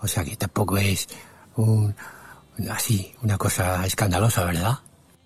O 0.00 0.08
sea 0.08 0.24
que 0.24 0.36
tampoco 0.36 0.76
es 0.78 1.08
un, 1.56 1.94
así, 2.70 3.14
una 3.22 3.38
cosa 3.38 3.86
escandalosa, 3.86 4.44
¿verdad? 4.44 4.78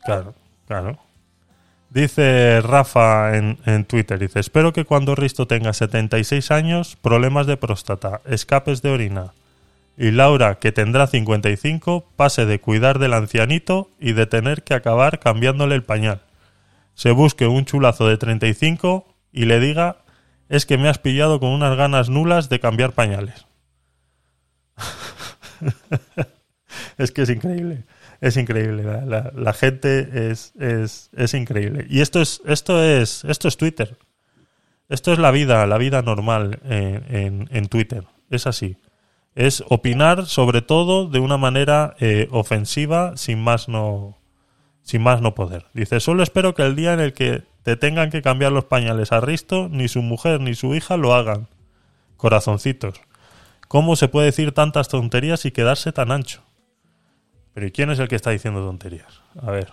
Claro, 0.05 0.35
claro. 0.67 0.99
Dice 1.91 2.61
Rafa 2.61 3.35
en, 3.37 3.59
en 3.65 3.87
Twitter, 3.87 4.19
dice, 4.19 4.41
espero 4.41 4.75
que 4.75 4.85
cuando 4.85 5.15
Risto 5.15 5.47
tenga 5.47 5.73
76 5.73 6.51
años, 6.51 6.97
problemas 7.01 7.47
de 7.47 7.57
próstata, 7.57 8.21
escapes 8.27 8.83
de 8.83 8.91
orina, 8.91 9.33
y 9.99 10.13
Laura, 10.13 10.61
que 10.61 10.71
tendrá 10.71 11.09
55, 11.09 12.13
pase 12.15 12.47
de 12.47 12.61
cuidar 12.61 13.01
del 13.01 13.15
ancianito 13.15 13.91
y 13.99 14.13
de 14.13 14.27
tener 14.27 14.63
que 14.63 14.75
acabar 14.75 15.19
cambiándole 15.19 15.75
el 15.75 15.83
pañal. 15.83 16.21
Se 16.95 17.11
busque 17.11 17.49
un 17.49 17.65
chulazo 17.65 18.07
de 18.07 18.17
35 18.17 19.13
y 19.33 19.47
le 19.47 19.59
diga, 19.59 20.05
es 20.49 20.67
que 20.67 20.79
me 20.79 20.89
has 20.89 20.99
pillado 20.99 21.41
con 21.41 21.49
unas 21.51 21.77
ganas 21.77 22.11
nulas 22.11 22.49
de 22.49 22.61
cambiar 22.61 22.93
pañales. 22.93 23.47
es 26.99 27.11
que 27.11 27.23
es 27.23 27.31
increíble. 27.31 27.85
Es 28.21 28.37
increíble. 28.37 28.83
La, 29.05 29.53
gente 29.53 30.31
es, 30.31 30.53
es, 30.59 31.11
es 31.17 31.35
increíble. 31.35 31.87
Y 31.89 32.01
esto 32.01 32.21
es, 32.21 32.41
esto 32.47 32.83
es, 32.83 33.25
esto 33.25 33.49
es 33.49 33.57
Twitter. 33.57 33.97
Esto 34.89 35.13
es 35.13 35.19
la 35.19 35.31
vida, 35.31 35.67
la 35.67 35.79
vida 35.79 36.03
normal 36.03 36.61
en, 36.65 37.05
en- 37.15 37.49
en 37.53 37.67
Twitter. 37.67 38.05
Es 38.31 38.47
así. 38.47 38.77
Es 39.39 39.63
opinar 39.69 40.27
sobre 40.27 40.63
todo 40.63 41.07
de 41.07 41.21
una 41.21 41.37
manera 41.37 41.95
eh, 42.01 42.27
ofensiva, 42.33 43.17
sin 43.17 43.41
más 43.41 43.69
no, 43.69 44.19
sin 44.83 45.01
más 45.01 45.21
no 45.23 45.37
poder. 45.37 45.67
Dice, 45.75 46.01
solo 46.01 46.25
espero 46.25 46.57
que 46.57 46.63
el 46.63 46.75
día 46.75 46.93
en 46.93 46.99
el 46.99 47.13
que 47.13 47.45
te 47.63 47.77
tengan 47.77 48.11
que 48.11 48.21
cambiar 48.21 48.51
los 48.51 48.65
pañales 48.65 49.13
a 49.13 49.21
Risto, 49.21 49.69
ni 49.69 49.87
su 49.87 50.03
mujer 50.03 50.41
ni 50.41 50.57
su 50.57 50.75
hija 50.75 50.97
lo 50.97 51.15
hagan. 51.15 51.47
Corazoncitos. 52.17 53.01
¿Cómo 53.69 53.95
se 53.95 54.09
puede 54.09 54.27
decir 54.27 54.51
tantas 54.51 54.89
tonterías 54.89 55.45
y 55.45 55.53
quedarse 55.53 55.93
tan 55.93 56.11
ancho? 56.11 56.43
Pero 57.55 57.65
¿y 57.65 57.71
quién 57.71 57.91
es 57.91 58.01
el 58.01 58.09
que 58.09 58.17
está 58.17 58.31
diciendo 58.31 58.67
tonterías? 58.67 59.23
A 59.41 59.53
ver. 59.53 59.73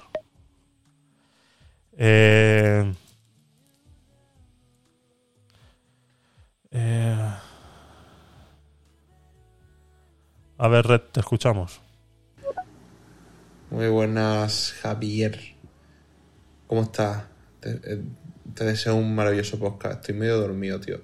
Eh, 1.98 2.94
eh, 6.70 7.16
a 10.58 10.68
ver, 10.68 10.88
Red, 10.88 11.02
te 11.12 11.20
escuchamos. 11.20 11.82
Muy 13.72 13.88
buenas, 13.90 14.74
Javier. 14.82 15.40
¿Cómo 16.68 16.84
estás? 16.84 17.24
Te, 17.60 17.72
eh, 17.72 18.04
te 18.54 18.64
deseo 18.64 18.96
un 18.96 19.16
maravilloso 19.16 19.60
podcast. 19.60 20.02
Estoy 20.02 20.16
medio 20.16 20.38
dormido, 20.38 20.80
tío. 20.80 21.02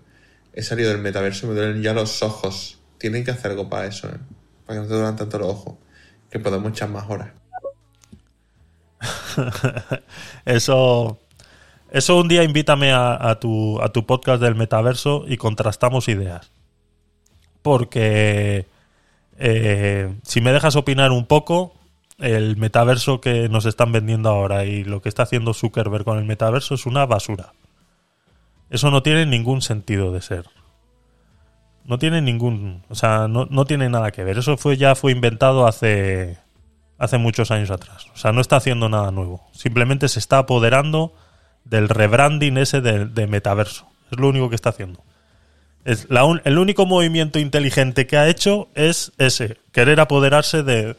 He 0.53 0.63
salido 0.63 0.89
del 0.89 1.01
metaverso 1.01 1.45
y 1.45 1.49
me 1.49 1.55
duelen 1.55 1.81
ya 1.81 1.93
los 1.93 2.23
ojos. 2.23 2.79
Tienen 2.97 3.23
que 3.23 3.31
hacer 3.31 3.51
algo 3.51 3.69
para 3.69 3.87
eso, 3.87 4.07
¿eh? 4.09 4.17
Para 4.65 4.79
que 4.79 4.83
no 4.83 4.87
te 4.87 4.93
duelan 4.93 5.15
tanto 5.15 5.39
los 5.39 5.49
ojos. 5.49 5.75
Que 6.29 6.39
podemos 6.39 6.71
echar 6.71 6.89
más 6.89 7.09
horas. 7.09 7.31
eso, 10.45 11.19
eso 11.89 12.17
un 12.17 12.27
día 12.27 12.43
invítame 12.43 12.91
a, 12.91 13.29
a 13.29 13.39
tu, 13.39 13.81
a 13.81 13.91
tu 13.91 14.05
podcast 14.05 14.41
del 14.41 14.55
metaverso 14.55 15.25
y 15.27 15.37
contrastamos 15.37 16.07
ideas. 16.07 16.51
Porque 17.61 18.67
eh, 19.43 20.13
si 20.21 20.39
me 20.39 20.53
dejas 20.53 20.75
opinar 20.75 21.11
un 21.11 21.25
poco, 21.25 21.73
el 22.19 22.57
metaverso 22.57 23.21
que 23.21 23.49
nos 23.49 23.65
están 23.65 23.91
vendiendo 23.91 24.29
ahora 24.29 24.65
y 24.65 24.83
lo 24.83 25.01
que 25.01 25.09
está 25.09 25.23
haciendo 25.23 25.55
Zuckerberg 25.55 26.05
con 26.05 26.19
el 26.19 26.25
metaverso 26.25 26.75
es 26.75 26.85
una 26.85 27.07
basura. 27.07 27.53
Eso 28.69 28.91
no 28.91 29.01
tiene 29.01 29.25
ningún 29.25 29.63
sentido 29.63 30.11
de 30.11 30.21
ser. 30.21 30.45
No 31.85 31.97
tiene 31.97 32.21
ningún, 32.21 32.83
o 32.89 32.93
sea, 32.93 33.27
no, 33.27 33.47
no 33.49 33.65
tiene 33.65 33.89
nada 33.89 34.11
que 34.11 34.23
ver. 34.23 34.37
Eso 34.37 34.57
fue 34.57 34.77
ya 34.77 34.93
fue 34.93 35.11
inventado 35.11 35.65
hace 35.65 36.37
hace 36.99 37.17
muchos 37.17 37.49
años 37.49 37.71
atrás. 37.71 38.05
O 38.13 38.17
sea, 38.17 38.31
no 38.33 38.41
está 38.41 38.57
haciendo 38.57 38.89
nada 38.89 39.09
nuevo. 39.09 39.41
Simplemente 39.53 40.07
se 40.07 40.19
está 40.19 40.37
apoderando 40.37 41.15
del 41.65 41.89
rebranding 41.89 42.57
ese 42.57 42.79
de, 42.79 43.07
de 43.07 43.25
metaverso. 43.25 43.87
Es 44.11 44.19
lo 44.19 44.29
único 44.29 44.49
que 44.49 44.55
está 44.55 44.69
haciendo. 44.69 45.01
Es 45.83 46.07
el 46.45 46.57
único 46.59 46.85
movimiento 46.85 47.39
inteligente 47.39 48.05
que 48.07 48.17
ha 48.17 48.27
hecho 48.27 48.69
es 48.75 49.11
ese, 49.17 49.57
querer 49.71 49.99
apoderarse 49.99 50.61
de, 50.61 50.95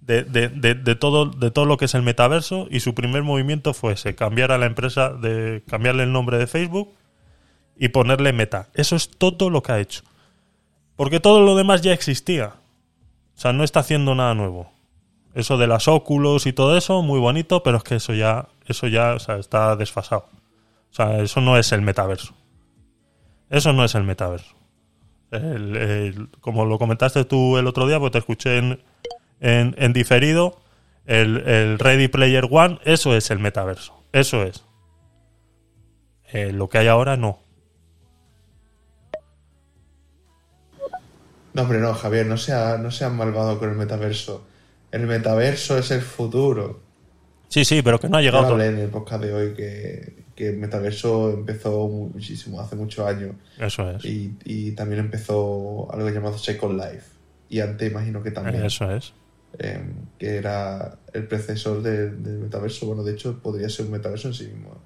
de, 0.00 0.24
de- 0.24 0.94
todo, 0.96 1.26
de 1.26 1.50
todo 1.50 1.64
lo 1.64 1.76
que 1.76 1.84
es 1.84 1.94
el 1.94 2.02
metaverso 2.02 2.66
y 2.70 2.80
su 2.80 2.94
primer 2.94 3.22
movimiento 3.22 3.72
fue 3.72 3.92
ese, 3.92 4.14
cambiar 4.16 4.50
a 4.52 4.58
la 4.58 4.66
empresa, 4.66 5.10
de 5.10 5.62
cambiarle 5.68 6.02
el 6.04 6.12
nombre 6.12 6.38
de 6.38 6.46
Facebook 6.48 6.92
y 7.78 7.88
ponerle 7.88 8.32
meta. 8.32 8.68
Eso 8.74 8.96
es 8.96 9.08
todo 9.10 9.48
lo 9.50 9.62
que 9.62 9.72
ha 9.72 9.78
hecho. 9.80 10.02
Porque 10.96 11.20
todo 11.20 11.42
lo 11.42 11.54
demás 11.56 11.82
ya 11.82 11.92
existía. 11.92 12.54
O 13.36 13.38
sea, 13.40 13.52
no 13.52 13.62
está 13.64 13.80
haciendo 13.80 14.14
nada 14.14 14.34
nuevo. 14.34 14.72
Eso 15.34 15.58
de 15.58 15.66
las 15.66 15.86
óculos 15.88 16.46
y 16.46 16.52
todo 16.54 16.76
eso, 16.78 17.02
muy 17.02 17.20
bonito, 17.20 17.62
pero 17.62 17.76
es 17.76 17.82
que 17.84 17.96
eso 17.96 18.14
ya, 18.14 18.48
eso 18.66 18.86
ya 18.88 19.14
está 19.16 19.76
desfasado. 19.76 20.24
O 20.90 20.94
sea, 20.94 21.18
eso 21.20 21.42
no 21.42 21.58
es 21.58 21.70
el 21.72 21.82
metaverso. 21.82 22.32
Eso 23.50 23.72
no 23.72 23.84
es 23.84 23.94
el 23.94 24.04
metaverso. 24.04 24.54
El- 25.30 25.76
el- 25.76 26.28
como 26.40 26.64
lo 26.64 26.78
comentaste 26.78 27.24
tú 27.24 27.58
el 27.58 27.66
otro 27.66 27.86
día, 27.86 27.98
pues 27.98 28.12
te 28.12 28.18
escuché 28.18 28.58
en, 28.58 28.82
en, 29.40 29.74
en 29.78 29.92
diferido, 29.92 30.60
el, 31.04 31.38
el 31.48 31.78
Ready 31.78 32.08
Player 32.08 32.46
One, 32.50 32.78
eso 32.84 33.14
es 33.16 33.30
el 33.30 33.38
metaverso. 33.38 33.94
Eso 34.12 34.42
es. 34.42 34.64
Eh, 36.32 36.52
lo 36.52 36.68
que 36.68 36.78
hay 36.78 36.88
ahora 36.88 37.16
no. 37.16 37.38
No, 41.54 41.62
hombre, 41.62 41.78
no, 41.78 41.94
Javier, 41.94 42.26
no 42.26 42.36
seas 42.36 42.78
no 42.78 42.90
seas 42.90 43.12
malvado 43.12 43.58
con 43.58 43.70
el 43.70 43.76
metaverso. 43.76 44.46
El 44.90 45.06
metaverso 45.06 45.78
es 45.78 45.90
el 45.90 46.02
futuro. 46.02 46.80
Sí, 47.48 47.64
sí, 47.64 47.80
pero 47.82 47.98
que 47.98 48.08
no 48.08 48.18
ha 48.18 48.22
llegado. 48.22 48.46
hablé 48.48 48.66
en 48.66 48.78
el 48.78 48.90
podcast 48.90 49.22
de 49.22 49.32
hoy 49.32 49.54
que, 49.54 50.24
que 50.36 50.50
el 50.50 50.58
metaverso 50.58 51.30
empezó 51.32 51.88
muchísimo, 51.88 52.60
hace 52.60 52.76
muchos 52.76 53.04
años. 53.06 53.34
Eso 53.58 53.90
es. 53.90 54.04
Y, 54.04 54.36
y 54.44 54.72
también 54.72 55.00
empezó 55.00 55.88
algo 55.92 56.08
llamado 56.10 56.38
Second 56.38 56.78
Life. 56.80 57.06
Y 57.48 57.60
antes 57.60 57.90
imagino 57.90 58.22
que 58.22 58.30
también. 58.30 58.64
Eso 58.64 58.88
es. 58.94 59.12
eh, 59.58 59.80
que 60.18 60.36
era 60.36 60.98
el 61.14 61.26
precesor 61.26 61.82
del, 61.82 62.12
metaverso. 62.18 62.86
Bueno, 62.86 63.02
de 63.02 63.12
hecho, 63.14 63.38
podría 63.40 63.68
ser 63.70 63.86
un 63.86 63.92
metaverso 63.92 64.28
en 64.28 64.34
sí 64.34 64.44
mismo. 64.48 64.76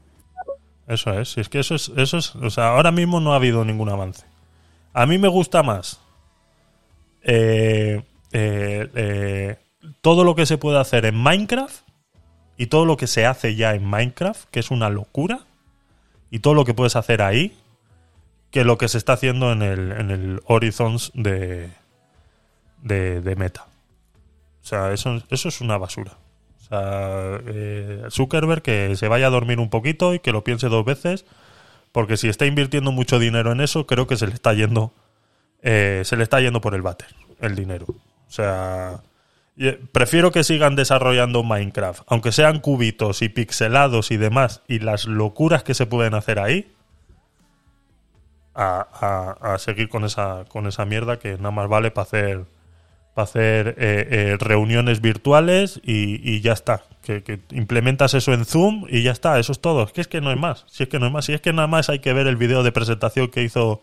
Eso 0.86 1.18
es. 1.18 1.36
Es 1.36 1.48
que 1.48 1.58
eso 1.60 1.74
es, 1.74 1.90
eso 1.96 2.18
es. 2.18 2.34
O 2.36 2.50
sea, 2.50 2.68
ahora 2.68 2.92
mismo 2.92 3.20
no 3.20 3.32
ha 3.32 3.36
habido 3.36 3.64
ningún 3.64 3.88
avance. 3.90 4.24
A 4.92 5.06
mí 5.06 5.18
me 5.18 5.28
gusta 5.28 5.62
más. 5.62 6.00
eh, 7.22 8.02
eh, 8.32 8.88
eh, 8.94 9.56
todo 10.00 10.24
lo 10.24 10.34
que 10.34 10.46
se 10.46 10.58
puede 10.58 10.78
hacer 10.78 11.04
en 11.04 11.16
Minecraft 11.16 11.82
y 12.60 12.66
todo 12.66 12.84
lo 12.84 12.98
que 12.98 13.06
se 13.06 13.24
hace 13.24 13.54
ya 13.54 13.74
en 13.74 13.86
Minecraft, 13.86 14.50
que 14.50 14.60
es 14.60 14.70
una 14.70 14.90
locura, 14.90 15.46
y 16.30 16.40
todo 16.40 16.52
lo 16.52 16.66
que 16.66 16.74
puedes 16.74 16.94
hacer 16.94 17.22
ahí, 17.22 17.56
que 18.50 18.64
lo 18.64 18.76
que 18.76 18.86
se 18.86 18.98
está 18.98 19.14
haciendo 19.14 19.50
en 19.50 19.62
el, 19.62 19.92
en 19.92 20.10
el 20.10 20.42
Horizons 20.44 21.10
de, 21.14 21.70
de, 22.82 23.22
de 23.22 23.36
Meta. 23.36 23.66
O 24.62 24.66
sea, 24.66 24.92
eso, 24.92 25.22
eso 25.30 25.48
es 25.48 25.62
una 25.62 25.78
basura. 25.78 26.18
O 26.60 26.64
sea, 26.68 27.40
eh, 27.46 28.02
Zuckerberg 28.10 28.60
que 28.60 28.94
se 28.94 29.08
vaya 29.08 29.28
a 29.28 29.30
dormir 29.30 29.58
un 29.58 29.70
poquito 29.70 30.12
y 30.12 30.18
que 30.18 30.30
lo 30.30 30.44
piense 30.44 30.68
dos 30.68 30.84
veces, 30.84 31.24
porque 31.92 32.18
si 32.18 32.28
está 32.28 32.44
invirtiendo 32.44 32.92
mucho 32.92 33.18
dinero 33.18 33.52
en 33.52 33.62
eso, 33.62 33.86
creo 33.86 34.06
que 34.06 34.18
se 34.18 34.26
le 34.26 34.34
está 34.34 34.52
yendo, 34.52 34.92
eh, 35.62 36.02
se 36.04 36.14
le 36.18 36.24
está 36.24 36.42
yendo 36.42 36.60
por 36.60 36.74
el 36.74 36.82
váter 36.82 37.08
el 37.40 37.54
dinero. 37.56 37.86
O 37.88 38.30
sea, 38.30 39.00
prefiero 39.92 40.30
que 40.32 40.44
sigan 40.44 40.74
desarrollando 40.76 41.42
Minecraft, 41.42 42.02
aunque 42.06 42.32
sean 42.32 42.60
cubitos 42.60 43.22
y 43.22 43.28
pixelados 43.28 44.10
y 44.10 44.16
demás, 44.16 44.62
y 44.68 44.78
las 44.78 45.04
locuras 45.06 45.62
que 45.62 45.74
se 45.74 45.86
pueden 45.86 46.14
hacer 46.14 46.38
ahí, 46.38 46.72
a, 48.54 49.36
a- 49.40 49.54
a 49.54 49.58
seguir 49.58 49.88
con 49.88 50.04
esa, 50.04 50.44
con 50.48 50.66
esa 50.66 50.84
mierda 50.84 51.18
que 51.18 51.36
nada 51.36 51.50
más 51.50 51.68
vale 51.68 51.90
para 51.90 52.02
hacer, 52.04 52.44
para 53.14 53.24
hacer 53.24 53.68
eh, 53.78 54.08
eh, 54.10 54.36
reuniones 54.38 55.00
virtuales 55.00 55.80
y, 55.84 56.20
y 56.28 56.40
ya 56.40 56.52
está. 56.52 56.84
Que, 57.02 57.22
que 57.22 57.40
implementas 57.52 58.12
eso 58.14 58.32
en 58.34 58.44
Zoom 58.44 58.86
y 58.88 59.02
ya 59.02 59.12
está, 59.12 59.38
eso 59.38 59.52
es 59.52 59.60
todo. 59.60 59.84
Es 59.84 59.92
que 59.92 60.00
es 60.02 60.08
que 60.08 60.20
no 60.20 60.30
hay 60.30 60.36
más. 60.36 60.64
Si 60.68 60.82
es 60.82 60.88
que 60.88 60.98
no 60.98 61.06
hay 61.06 61.12
más. 61.12 61.24
Si 61.24 61.32
es 61.32 61.40
que 61.40 61.52
nada 61.52 61.68
más 61.68 61.88
hay 61.88 62.00
que 62.00 62.12
ver 62.12 62.26
el 62.26 62.36
video 62.36 62.62
de 62.62 62.72
presentación 62.72 63.28
que 63.28 63.42
hizo 63.42 63.82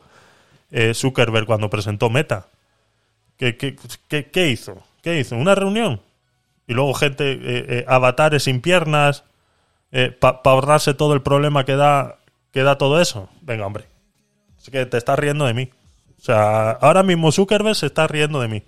eh, 0.71 0.93
Zuckerberg 0.93 1.45
cuando 1.47 1.69
presentó 1.69 2.09
Meta. 2.09 2.47
¿Qué, 3.37 3.57
qué, 3.57 3.75
qué- 4.07 4.25
qué 4.31 4.49
hizo? 4.49 4.83
¿Qué 5.07 5.17
hizo? 5.21 5.37
¿Una 5.37 5.55
reunión? 5.55 6.01
Y 6.67 6.73
luego 6.73 6.93
gente, 6.93 7.31
eh, 7.31 7.39
eh, 7.45 7.85
avatares 7.87 8.43
sin 8.43 8.59
piernas, 8.59 9.23
para 10.19 10.41
ahorrarse 10.43 10.93
todo 10.93 11.13
el 11.13 11.21
problema 11.21 11.63
que 11.63 11.77
da, 11.77 12.17
que 12.51 12.61
da 12.61 12.77
todo 12.77 12.99
eso. 13.01 13.29
Venga, 13.41 13.65
hombre. 13.65 13.85
Es 14.61 14.69
que 14.69 14.85
te 14.85 14.97
estás 14.97 15.17
riendo 15.17 15.45
de 15.45 15.53
mí. 15.53 15.69
O 16.19 16.21
sea, 16.21 16.71
ahora 16.71 17.03
mismo 17.03 17.31
Zuckerberg 17.31 17.73
se 17.77 17.85
está 17.85 18.05
riendo 18.05 18.41
de 18.41 18.49
mí. 18.49 18.63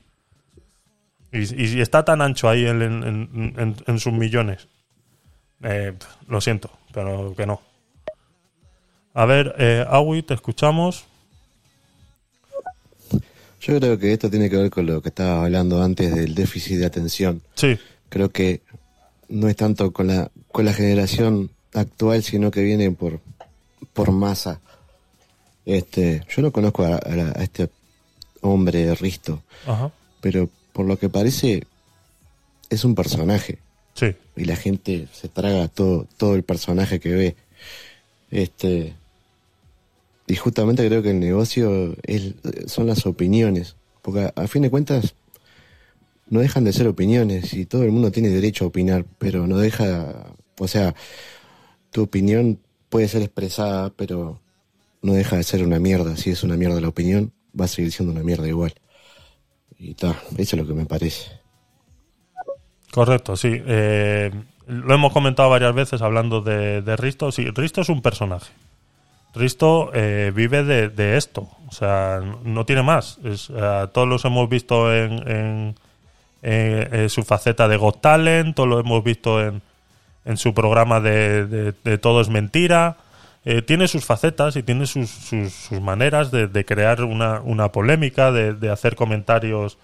Y, 1.34 1.62
y- 1.62 1.82
está 1.82 2.06
tan 2.06 2.22
ancho 2.22 2.48
ahí 2.48 2.66
en- 2.66 2.82
en- 2.84 3.54
en- 3.58 3.76
en 3.86 4.00
sus 4.00 4.14
millones. 4.14 4.70
Eh, 5.62 5.92
lo 6.30 6.40
siento, 6.40 6.72
pero 6.94 7.34
que 7.36 7.46
no. 7.46 7.62
A 9.14 9.26
ver, 9.26 9.56
eh, 9.58 9.86
Awi, 9.90 10.24
te 10.24 10.36
escuchamos. 10.36 11.06
Yo 13.62 13.78
creo 13.80 14.00
que 14.00 14.14
esto 14.14 14.30
tiene 14.30 14.50
que 14.50 14.56
ver 14.58 14.70
con 14.70 14.86
lo 14.86 15.02
que 15.02 15.10
estaba 15.10 15.44
hablando 15.44 15.82
antes 15.84 16.14
del 16.16 16.34
déficit 16.34 16.78
de 16.78 16.86
atención. 16.86 17.42
Sí. 17.56 17.78
Creo 18.10 18.30
que 18.30 18.62
no 19.28 19.48
es 19.50 19.56
tanto 19.56 19.92
con 19.92 20.08
la, 20.08 20.32
con 20.52 20.66
la 20.66 20.74
generación 20.74 21.52
actual, 21.74 22.24
sino 22.24 22.52
que 22.52 22.64
viene 22.64 22.92
por, 22.92 23.20
por 23.94 24.12
masa. 24.12 24.62
Este, 25.66 26.24
yo 26.36 26.42
no 26.42 26.52
conozco 26.52 26.84
a, 26.84 26.96
a 26.96 27.40
a 27.40 27.44
este 27.44 27.70
hombre 28.42 28.96
Risto, 28.96 29.44
Ajá. 29.68 29.92
pero 30.22 30.50
por 30.74 30.86
lo 30.86 30.98
que 30.98 31.10
parece 31.10 31.64
es 32.70 32.84
un 32.86 32.96
personaje. 32.96 33.60
Sí. 33.94 34.16
Y 34.38 34.46
la 34.46 34.56
gente 34.56 35.08
se 35.14 35.28
traga 35.28 35.68
todo, 35.68 36.08
todo 36.18 36.36
el 36.36 36.44
personaje 36.44 37.00
que 37.00 37.10
ve. 37.10 37.36
Este. 38.32 38.94
Y 40.30 40.36
justamente 40.36 40.88
creo 40.88 41.02
que 41.02 41.10
el 41.10 41.20
negocio 41.20 41.96
es, 42.04 42.36
son 42.68 42.86
las 42.86 43.08
opiniones. 43.08 43.76
Porque 44.04 44.32
a, 44.34 44.48
fin 44.48 44.62
de 44.62 44.70
cuentas 44.70 45.16
no 46.28 46.40
dejan 46.40 46.64
de 46.64 46.72
ser 46.72 46.88
opiniones 46.88 47.54
y 47.54 47.66
todo 47.66 47.84
el 47.84 47.92
mundo 47.92 48.12
tiene 48.12 48.30
derecho 48.30 48.66
a 48.66 48.68
opinar, 48.68 49.06
pero 49.18 49.48
no 49.48 49.58
deja, 49.58 50.28
o 50.60 50.68
sea, 50.68 50.94
tu 51.92 52.04
opinión 52.04 52.60
puede 52.90 53.08
ser 53.08 53.24
expresada, 53.24 53.90
pero 53.90 54.40
no 55.02 55.14
deja 55.14 55.38
de 55.38 55.44
ser 55.44 55.64
una 55.64 55.80
mierda. 55.80 56.16
Si 56.16 56.30
es 56.30 56.44
una 56.44 56.58
mierda 56.58 56.80
la 56.80 56.90
opinión, 56.90 57.34
va 57.60 57.66
a 57.66 57.68
seguir 57.68 57.92
siendo 57.92 58.14
una 58.14 58.24
mierda 58.24 58.48
igual. 58.48 58.76
Y 59.80 59.96
ta, 59.96 60.22
eso 60.38 60.56
es 60.56 60.62
lo 60.62 60.68
que 60.68 60.76
me 60.76 60.86
parece. 60.86 61.32
Correcto, 62.92 63.36
sí. 63.36 63.50
Eh, 63.52 64.32
lo 64.68 64.94
hemos 64.94 65.12
comentado 65.12 65.50
varias 65.50 65.74
veces 65.74 66.04
hablando 66.04 66.42
de, 66.42 66.84
de 66.84 66.96
Risto. 66.98 67.32
Sí, 67.32 67.46
Risto 67.50 67.82
es 67.82 67.90
un 67.90 68.04
personaje. 68.04 68.52
Risto 69.34 69.92
eh, 69.94 70.32
vive 70.36 70.64
de, 70.64 71.18
esto. 71.18 71.48
O 71.68 71.72
sea, 71.72 72.20
no 72.44 72.66
tiene 72.66 72.82
más. 72.82 73.20
Eh, 73.24 73.88
todos 73.94 74.08
los 74.08 74.26
hemos 74.26 74.50
visto 74.50 74.94
en, 74.94 75.12
en- 75.30 75.76
en- 76.42 76.94
en 76.96 77.10
su 77.10 77.24
faceta 77.24 77.68
de 77.68 77.78
Got 77.78 78.02
Talent, 78.02 78.56
todos 78.56 78.70
lo 78.70 78.80
hemos 78.80 79.04
visto 79.04 79.42
en, 79.46 79.62
su 80.38 80.54
programa 80.54 81.00
de, 81.00 81.74
Todo 82.02 82.22
es 82.22 82.30
Mentira. 82.30 82.98
Eh, 83.46 83.62
tiene 83.62 83.88
sus 83.88 84.06
facetas 84.06 84.56
y 84.56 84.64
tiene 84.64 84.86
sus, 84.86 85.10
maneras 85.82 86.30
de, 86.32 86.66
crear 86.66 87.04
una, 87.04 87.72
polémica, 87.72 88.32
de, 88.32 88.70
hacer 88.70 88.96
comentarios 88.96 89.78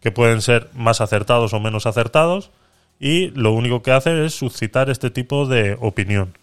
que 0.00 0.10
pueden 0.10 0.42
ser 0.42 0.68
más 0.74 1.00
acertados 1.00 1.52
o 1.52 1.60
menos 1.60 1.86
acertados 1.86 2.50
y 2.98 3.30
lo 3.30 3.52
único 3.52 3.82
que 3.82 3.92
hace 3.92 4.24
es 4.26 4.34
suscitar 4.34 4.90
este 4.90 5.10
tipo 5.10 5.46
de 5.46 5.76
opinión. 5.80 6.34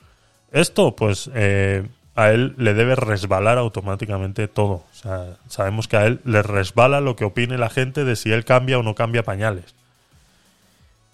Esto, 0.51 0.95
pues, 0.95 1.29
eh, 1.35 1.85
a 2.17 2.31
él 2.31 2.55
le 2.57 2.73
debe 2.73 2.95
resbalar 2.95 3.59
automáticamente 3.59 4.47
todo. 4.47 4.83
O 4.91 4.93
sea, 4.93 5.37
sabemos 5.49 5.87
que 5.87 5.97
a 5.97 6.07
él 6.07 6.19
le 6.25 6.41
resbala 6.41 6.99
lo 6.99 7.15
que 7.15 7.25
opine 7.25 7.59
la 7.59 7.69
gente 7.69 8.05
de 8.05 8.15
si 8.15 8.31
él 8.31 8.43
cambia 8.43 8.79
o 8.79 8.83
no 8.83 8.95
cambia 8.95 9.21
pañales. 9.21 9.75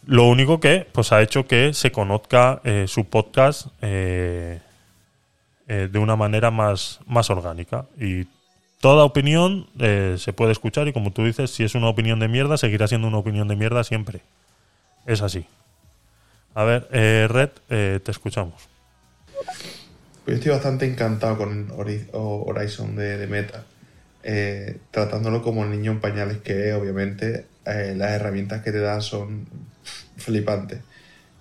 Lo 0.05 0.23
único 0.27 0.61
que, 0.61 0.87
pues, 0.89 1.11
ha 1.11 1.21
hecho 1.21 1.45
que 1.45 1.73
se 1.73 1.91
conozca 1.91 2.61
eh, 2.63 2.85
su 2.87 3.03
podcast 3.03 3.67
eh, 3.81 4.61
eh, 5.67 5.89
de 5.91 5.99
una 5.99 6.15
manera 6.15 6.51
más, 6.51 7.01
más 7.05 7.29
orgánica. 7.29 7.85
Y 7.99 8.25
toda 8.79 9.03
opinión 9.03 9.67
eh, 9.79 10.15
se 10.17 10.31
puede 10.31 10.53
escuchar 10.53 10.87
y 10.87 10.93
como 10.93 11.11
tú 11.11 11.25
dices, 11.25 11.51
si 11.51 11.65
es 11.65 11.75
una 11.75 11.89
opinión 11.89 12.19
de 12.19 12.29
mierda, 12.29 12.55
seguirá 12.55 12.87
siendo 12.87 13.09
una 13.09 13.17
opinión 13.17 13.49
de 13.49 13.57
mierda 13.57 13.83
siempre. 13.83 14.21
Es 15.05 15.21
así. 15.21 15.45
A 16.55 16.63
ver, 16.63 16.87
Red, 16.91 17.49
te 17.99 18.11
escuchamos. 18.11 18.69
Pues 20.23 20.35
yo 20.35 20.39
estoy 20.39 20.51
bastante 20.51 20.85
encantado 20.85 21.37
con 21.37 21.71
Horizon 21.75 22.95
de, 22.95 23.27
Meta. 23.27 23.65
Eh, 24.23 24.77
tratándolo 24.91 25.41
como 25.41 25.65
el 25.65 25.71
niño 25.71 25.91
en 25.91 25.99
pañales 25.99 26.37
que 26.37 26.69
es, 26.69 26.75
obviamente, 26.75 27.45
eh, 27.65 27.93
las 27.97 28.11
herramientas 28.11 28.61
que 28.63 28.71
te 28.71 28.79
da 28.79 29.01
son 29.01 29.45
flipantes. 30.17 30.79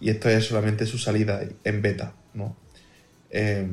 Y 0.00 0.10
esto 0.10 0.28
es 0.28 0.44
solamente 0.44 0.84
su 0.86 0.98
salida 0.98 1.42
en 1.62 1.82
beta, 1.82 2.12
¿no? 2.34 2.56
Eh, 3.30 3.66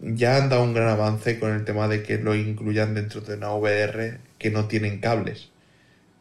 ya 0.00 0.36
han 0.36 0.48
dado 0.48 0.64
un 0.64 0.74
gran 0.74 0.88
avance 0.88 1.38
con 1.38 1.52
el 1.52 1.64
tema 1.64 1.88
de 1.88 2.02
que 2.02 2.18
lo 2.18 2.34
incluyan 2.34 2.94
dentro 2.94 3.20
de 3.20 3.34
una 3.34 3.52
VR 3.52 4.18
que 4.38 4.50
no 4.50 4.66
tienen 4.66 5.00
cables. 5.00 5.50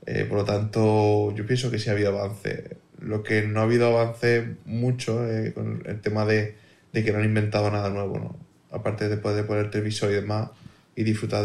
Eh, 0.05 0.25
por 0.25 0.39
lo 0.39 0.45
tanto, 0.45 1.33
yo 1.35 1.45
pienso 1.45 1.71
que 1.71 1.79
sí 1.79 1.89
ha 1.89 1.93
habido 1.93 2.17
avance. 2.17 2.77
Lo 2.99 3.23
que 3.23 3.41
no 3.43 3.59
ha 3.59 3.63
habido 3.63 3.87
avance 3.87 4.55
mucho 4.65 5.27
eh, 5.29 5.53
con 5.53 5.83
el 5.85 5.99
tema 6.01 6.25
de, 6.25 6.55
de 6.95 7.03
que 7.03 7.11
no 7.11 7.19
han 7.19 7.25
inventado 7.25 7.69
nada 7.69 7.89
nuevo, 7.89 8.17
¿no? 8.17 8.39
Aparte 8.71 9.09
de 9.09 9.17
poder 9.17 9.45
poner 9.45 9.69
televisor 9.69 10.11
y 10.11 10.15
demás 10.15 10.51
y 10.95 11.03
disfrutar 11.03 11.43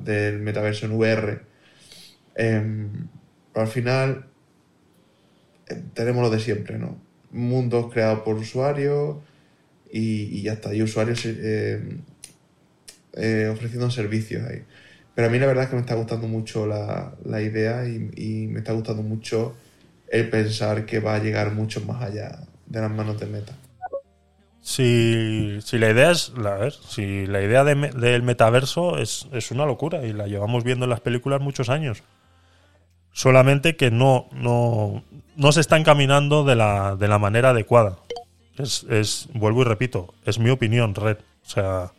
del 0.00 0.40
metaverso 0.40 0.86
en 0.86 0.92
VR. 0.92 1.40
Em, 2.34 3.06
pero 3.52 3.64
al 3.64 3.70
final 3.70 4.26
eh, 5.68 5.82
tenemos 5.94 6.20
lo 6.20 6.30
de 6.30 6.40
siempre, 6.40 6.78
¿no? 6.78 7.00
Mundos 7.30 7.92
creados 7.92 8.22
por 8.22 8.34
usuarios 8.34 9.18
y, 9.92 10.36
y 10.36 10.42
ya 10.42 10.54
está. 10.54 10.74
Y 10.74 10.82
usuarios 10.82 11.24
eh, 11.26 11.80
eh, 13.12 13.48
ofreciendo 13.52 13.88
servicios 13.92 14.44
ahí. 14.48 14.64
Pero 15.14 15.28
a 15.28 15.30
mí 15.30 15.38
la 15.38 15.46
verdad 15.46 15.64
es 15.64 15.70
que 15.70 15.76
me 15.76 15.82
está 15.82 15.94
gustando 15.94 16.26
mucho 16.26 16.66
la, 16.66 17.40
idea 17.40 17.86
y 17.86 18.48
me 18.48 18.58
está 18.58 18.72
gustando 18.72 19.04
mucho 19.04 19.54
el 20.08 20.28
pensar 20.28 20.86
que 20.86 20.98
va 20.98 21.14
a 21.14 21.18
llegar 21.20 21.52
mucho 21.52 21.80
más 21.82 22.02
allá 22.02 22.40
de 22.66 22.80
las 22.80 22.90
manos 22.90 23.20
de 23.20 23.26
Meta. 23.26 23.54
Si, 24.68 25.62
si 25.62 25.78
la 25.78 25.88
idea 25.88 26.10
es, 26.10 26.34
la, 26.36 26.56
ver, 26.56 26.74
si 26.74 27.24
la 27.24 27.40
idea 27.40 27.64
del 27.64 28.22
metaverso 28.22 28.98
es, 28.98 29.26
es 29.32 29.50
una 29.50 29.64
locura 29.64 30.04
y 30.04 30.12
la 30.12 30.26
llevamos 30.26 30.62
viendo 30.62 30.84
en 30.84 30.90
las 30.90 31.00
películas 31.00 31.40
muchos 31.40 31.70
años. 31.70 32.02
Solamente 33.10 33.76
que 33.76 33.90
no, 33.90 34.28
no, 34.30 35.02
no 35.36 35.52
se 35.52 35.62
está 35.62 35.78
encaminando 35.78 36.44
de 36.44 36.54
la, 36.54 36.96
de 36.96 37.08
la 37.08 37.18
manera 37.18 37.48
adecuada. 37.48 37.96
Es, 38.58 38.84
es, 38.90 39.30
vuelvo 39.32 39.62
y 39.62 39.64
repito, 39.64 40.12
es 40.26 40.38
mi 40.38 40.50
opinión, 40.50 40.94
Red. 40.94 41.16
O 41.46 41.48
sea, 41.48 41.92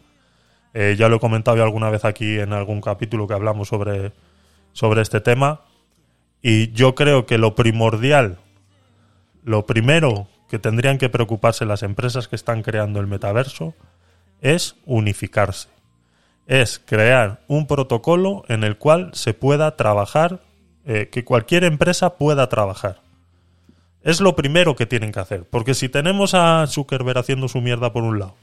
eh, 0.75 0.95
ya 0.95 1.09
lo 1.09 1.15
he 1.15 1.19
comentado 1.19 1.57
yo 1.57 1.63
alguna 1.63 1.89
vez 1.89 2.05
aquí 2.05 2.37
en 2.37 2.53
algún 2.53 2.81
capítulo 2.81 3.27
que 3.27 3.33
hablamos 3.33 3.69
sobre, 3.69 4.11
sobre 4.73 5.01
este 5.01 5.21
tema. 5.21 5.61
Y 6.43 6.71
yo 6.73 6.93
creo 6.93 7.25
que 7.25 7.39
lo 7.39 7.55
primordial, 7.55 8.37
lo 9.43 9.65
primero 9.65 10.27
que 10.49 10.59
tendrían 10.59 10.97
que 10.97 11.09
preocuparse 11.09 11.65
las 11.65 11.83
empresas 11.83 12.27
que 12.27 12.35
están 12.35 12.63
creando 12.63 12.99
el 12.99 13.07
metaverso 13.07 13.75
es 14.41 14.75
unificarse. 14.85 15.69
Es 16.47 16.79
crear 16.83 17.41
un 17.47 17.67
protocolo 17.67 18.43
en 18.47 18.63
el 18.63 18.77
cual 18.77 19.11
se 19.13 19.33
pueda 19.33 19.75
trabajar, 19.75 20.39
eh, 20.85 21.09
que 21.11 21.23
cualquier 21.23 21.63
empresa 21.63 22.15
pueda 22.17 22.49
trabajar. 22.49 23.01
Es 24.01 24.21
lo 24.21 24.35
primero 24.35 24.75
que 24.75 24.87
tienen 24.87 25.11
que 25.11 25.19
hacer. 25.19 25.43
Porque 25.43 25.75
si 25.75 25.89
tenemos 25.89 26.33
a 26.33 26.65
Zuckerberg 26.67 27.19
haciendo 27.19 27.47
su 27.47 27.61
mierda 27.61 27.93
por 27.93 28.03
un 28.03 28.17
lado, 28.17 28.35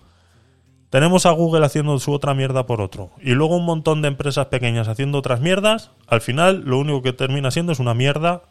tenemos 0.91 1.27
a 1.27 1.33
Google 1.33 1.67
haciendo 1.67 1.99
su 1.99 2.13
otra 2.13 2.35
mierda 2.35 2.67
por 2.67 2.81
otro, 2.81 3.11
y 3.21 3.33
luego 3.33 3.57
un 3.57 3.65
montón 3.65 4.03
de 4.03 4.09
empresas 4.09 4.47
pequeñas 4.47 4.87
haciendo 4.87 5.19
otras 5.19 5.41
mierdas, 5.41 5.91
al 6.07 6.21
final 6.21 6.63
lo 6.65 6.79
único 6.79 7.03
que 7.03 7.13
termina 7.13 7.51
siendo 7.51 7.73
es 7.73 7.81
una 7.81 7.93
mierda 7.93 8.43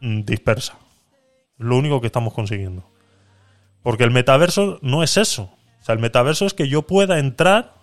mm, 0.00 0.20
dispersa. 0.20 0.76
Lo 1.58 1.76
único 1.76 2.00
que 2.00 2.08
estamos 2.08 2.34
consiguiendo. 2.34 2.84
Porque 3.82 4.04
el 4.04 4.10
metaverso 4.10 4.78
no 4.82 5.02
es 5.02 5.16
eso. 5.16 5.50
O 5.80 5.84
sea, 5.84 5.94
el 5.94 6.00
metaverso 6.00 6.44
es 6.46 6.54
que 6.54 6.68
yo 6.68 6.82
pueda 6.82 7.18
entrar 7.18 7.74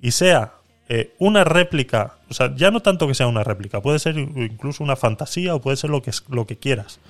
y 0.00 0.12
sea 0.12 0.54
eh, 0.88 1.14
una 1.18 1.44
réplica. 1.44 2.18
O 2.30 2.34
sea, 2.34 2.54
ya 2.54 2.70
no 2.70 2.80
tanto 2.80 3.08
que 3.08 3.14
sea 3.14 3.26
una 3.26 3.44
réplica, 3.44 3.80
puede 3.80 3.98
ser 3.98 4.16
incluso 4.18 4.84
una 4.84 4.96
fantasía 4.96 5.54
o 5.54 5.60
puede 5.60 5.76
ser 5.76 5.90
lo 5.90 6.02
que, 6.02 6.12
lo 6.28 6.46
que 6.46 6.56
quieras. 6.56 7.00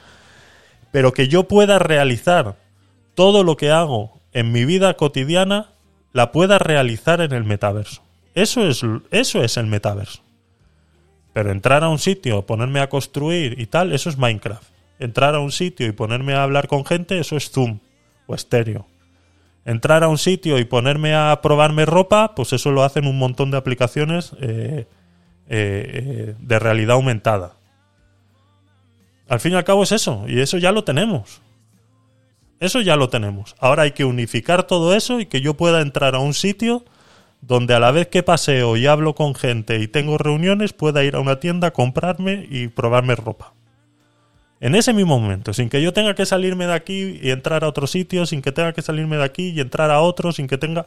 Pero 0.90 1.12
que 1.12 1.28
yo 1.28 1.44
pueda 1.44 1.78
realizar 1.78 2.56
todo 3.14 3.44
lo 3.44 3.56
que 3.56 3.70
hago 3.70 4.18
en 4.32 4.50
mi 4.50 4.64
vida 4.64 4.94
cotidiana, 4.94 5.68
la 6.12 6.32
pueda 6.32 6.58
realizar 6.58 7.20
en 7.20 7.32
el 7.32 7.44
metaverso. 7.44 8.02
Eso 8.34 8.66
es, 8.66 8.82
eso 9.10 9.42
es 9.44 9.56
el 9.56 9.66
metaverso. 9.66 10.22
Pero 11.34 11.50
entrar 11.50 11.84
a 11.84 11.88
un 11.88 11.98
sitio, 11.98 12.46
ponerme 12.46 12.80
a 12.80 12.88
construir 12.88 13.60
y 13.60 13.66
tal, 13.66 13.92
eso 13.92 14.08
es 14.08 14.16
Minecraft 14.16 14.71
entrar 14.98 15.34
a 15.34 15.40
un 15.40 15.52
sitio 15.52 15.86
y 15.86 15.92
ponerme 15.92 16.34
a 16.34 16.42
hablar 16.42 16.68
con 16.68 16.84
gente, 16.84 17.18
eso 17.18 17.36
es 17.36 17.50
Zoom 17.50 17.80
o 18.26 18.34
estéreo. 18.34 18.86
Entrar 19.64 20.02
a 20.02 20.08
un 20.08 20.18
sitio 20.18 20.58
y 20.58 20.64
ponerme 20.64 21.14
a 21.14 21.40
probarme 21.42 21.86
ropa, 21.86 22.34
pues 22.34 22.52
eso 22.52 22.70
lo 22.72 22.82
hacen 22.82 23.06
un 23.06 23.18
montón 23.18 23.50
de 23.50 23.56
aplicaciones 23.56 24.32
eh, 24.40 24.86
eh, 25.48 26.34
de 26.38 26.58
realidad 26.58 26.94
aumentada. 26.94 27.56
Al 29.28 29.40
fin 29.40 29.52
y 29.52 29.54
al 29.54 29.64
cabo 29.64 29.84
es 29.84 29.92
eso, 29.92 30.24
y 30.26 30.40
eso 30.40 30.58
ya 30.58 30.72
lo 30.72 30.84
tenemos. 30.84 31.40
Eso 32.60 32.80
ya 32.80 32.96
lo 32.96 33.08
tenemos. 33.08 33.56
Ahora 33.58 33.84
hay 33.84 33.92
que 33.92 34.04
unificar 34.04 34.64
todo 34.64 34.94
eso 34.94 35.20
y 35.20 35.26
que 35.26 35.40
yo 35.40 35.54
pueda 35.54 35.80
entrar 35.80 36.14
a 36.14 36.20
un 36.20 36.34
sitio 36.34 36.84
donde 37.40 37.74
a 37.74 37.80
la 37.80 37.90
vez 37.90 38.06
que 38.06 38.22
paseo 38.22 38.76
y 38.76 38.86
hablo 38.86 39.16
con 39.16 39.34
gente 39.34 39.80
y 39.80 39.88
tengo 39.88 40.16
reuniones, 40.16 40.72
pueda 40.72 41.02
ir 41.02 41.16
a 41.16 41.20
una 41.20 41.40
tienda, 41.40 41.72
comprarme 41.72 42.46
y 42.48 42.68
probarme 42.68 43.16
ropa 43.16 43.52
en 44.62 44.76
ese 44.76 44.92
mismo 44.92 45.18
momento, 45.18 45.52
sin 45.52 45.68
que 45.68 45.82
yo 45.82 45.92
tenga 45.92 46.14
que 46.14 46.24
salirme 46.24 46.68
de 46.68 46.74
aquí 46.74 47.18
y 47.20 47.32
entrar 47.32 47.64
a 47.64 47.68
otro 47.68 47.88
sitio, 47.88 48.26
sin 48.26 48.42
que 48.42 48.52
tenga 48.52 48.72
que 48.72 48.80
salirme 48.80 49.16
de 49.16 49.24
aquí 49.24 49.48
y 49.48 49.58
entrar 49.58 49.90
a 49.90 50.00
otro, 50.00 50.30
sin 50.30 50.46
que 50.46 50.56
tenga... 50.56 50.86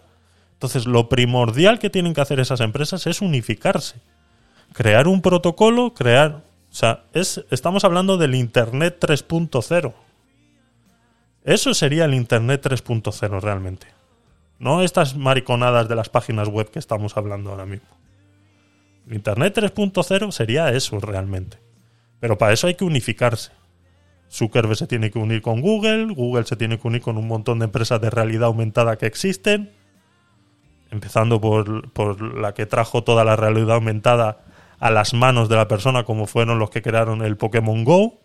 Entonces, 0.54 0.86
lo 0.86 1.10
primordial 1.10 1.78
que 1.78 1.90
tienen 1.90 2.14
que 2.14 2.22
hacer 2.22 2.40
esas 2.40 2.62
empresas 2.62 3.06
es 3.06 3.20
unificarse. 3.20 3.98
Crear 4.72 5.10
un 5.10 5.22
protocolo, 5.22 5.94
crear... 5.94 6.42
O 6.72 6.74
sea, 6.74 7.04
es, 7.12 7.44
estamos 7.52 7.84
hablando 7.84 8.16
del 8.16 8.36
Internet 8.36 8.96
3.0. 9.02 9.94
Eso 11.44 11.74
sería 11.74 12.06
el 12.06 12.14
Internet 12.14 12.66
3.0 12.66 13.42
realmente. 13.42 13.88
No 14.58 14.84
estas 14.84 15.18
mariconadas 15.18 15.90
de 15.90 15.96
las 15.96 16.08
páginas 16.08 16.48
web 16.48 16.72
que 16.72 16.80
estamos 16.80 17.18
hablando 17.18 17.50
ahora 17.50 17.66
mismo. 17.66 17.90
Internet 19.12 19.54
3.0 19.58 20.32
sería 20.32 20.70
eso 20.70 20.98
realmente. 21.02 21.58
Pero 22.22 22.38
para 22.38 22.54
eso 22.54 22.68
hay 22.68 22.76
que 22.76 22.86
unificarse. 22.86 23.52
Zuckerberg 24.32 24.78
se 24.78 24.88
tiene 24.88 25.12
que 25.12 25.20
unir 25.20 25.42
con 25.42 25.62
Google, 25.62 26.14
Google 26.14 26.46
se 26.46 26.56
tiene 26.56 26.80
que 26.80 26.88
unir 26.88 27.02
con 27.02 27.18
un 27.18 27.28
montón 27.28 27.60
de 27.60 27.66
empresas 27.66 28.02
de 28.02 28.10
realidad 28.10 28.48
aumentada 28.48 28.98
que 28.98 29.06
existen, 29.06 29.72
empezando 30.92 31.40
por, 31.42 32.22
la 32.38 32.54
que 32.54 32.66
trajo 32.66 33.04
toda 33.04 33.24
la 33.24 33.36
realidad 33.36 33.76
aumentada 33.76 34.44
a 34.80 34.92
las 34.92 35.14
manos 35.14 35.50
de 35.50 35.56
la 35.56 35.68
persona, 35.68 36.04
como 36.04 36.28
fueron 36.28 36.60
los 36.60 36.70
que 36.70 36.82
crearon 36.82 37.24
el 37.24 37.38
Pokémon 37.38 37.84
Go, 37.84 38.22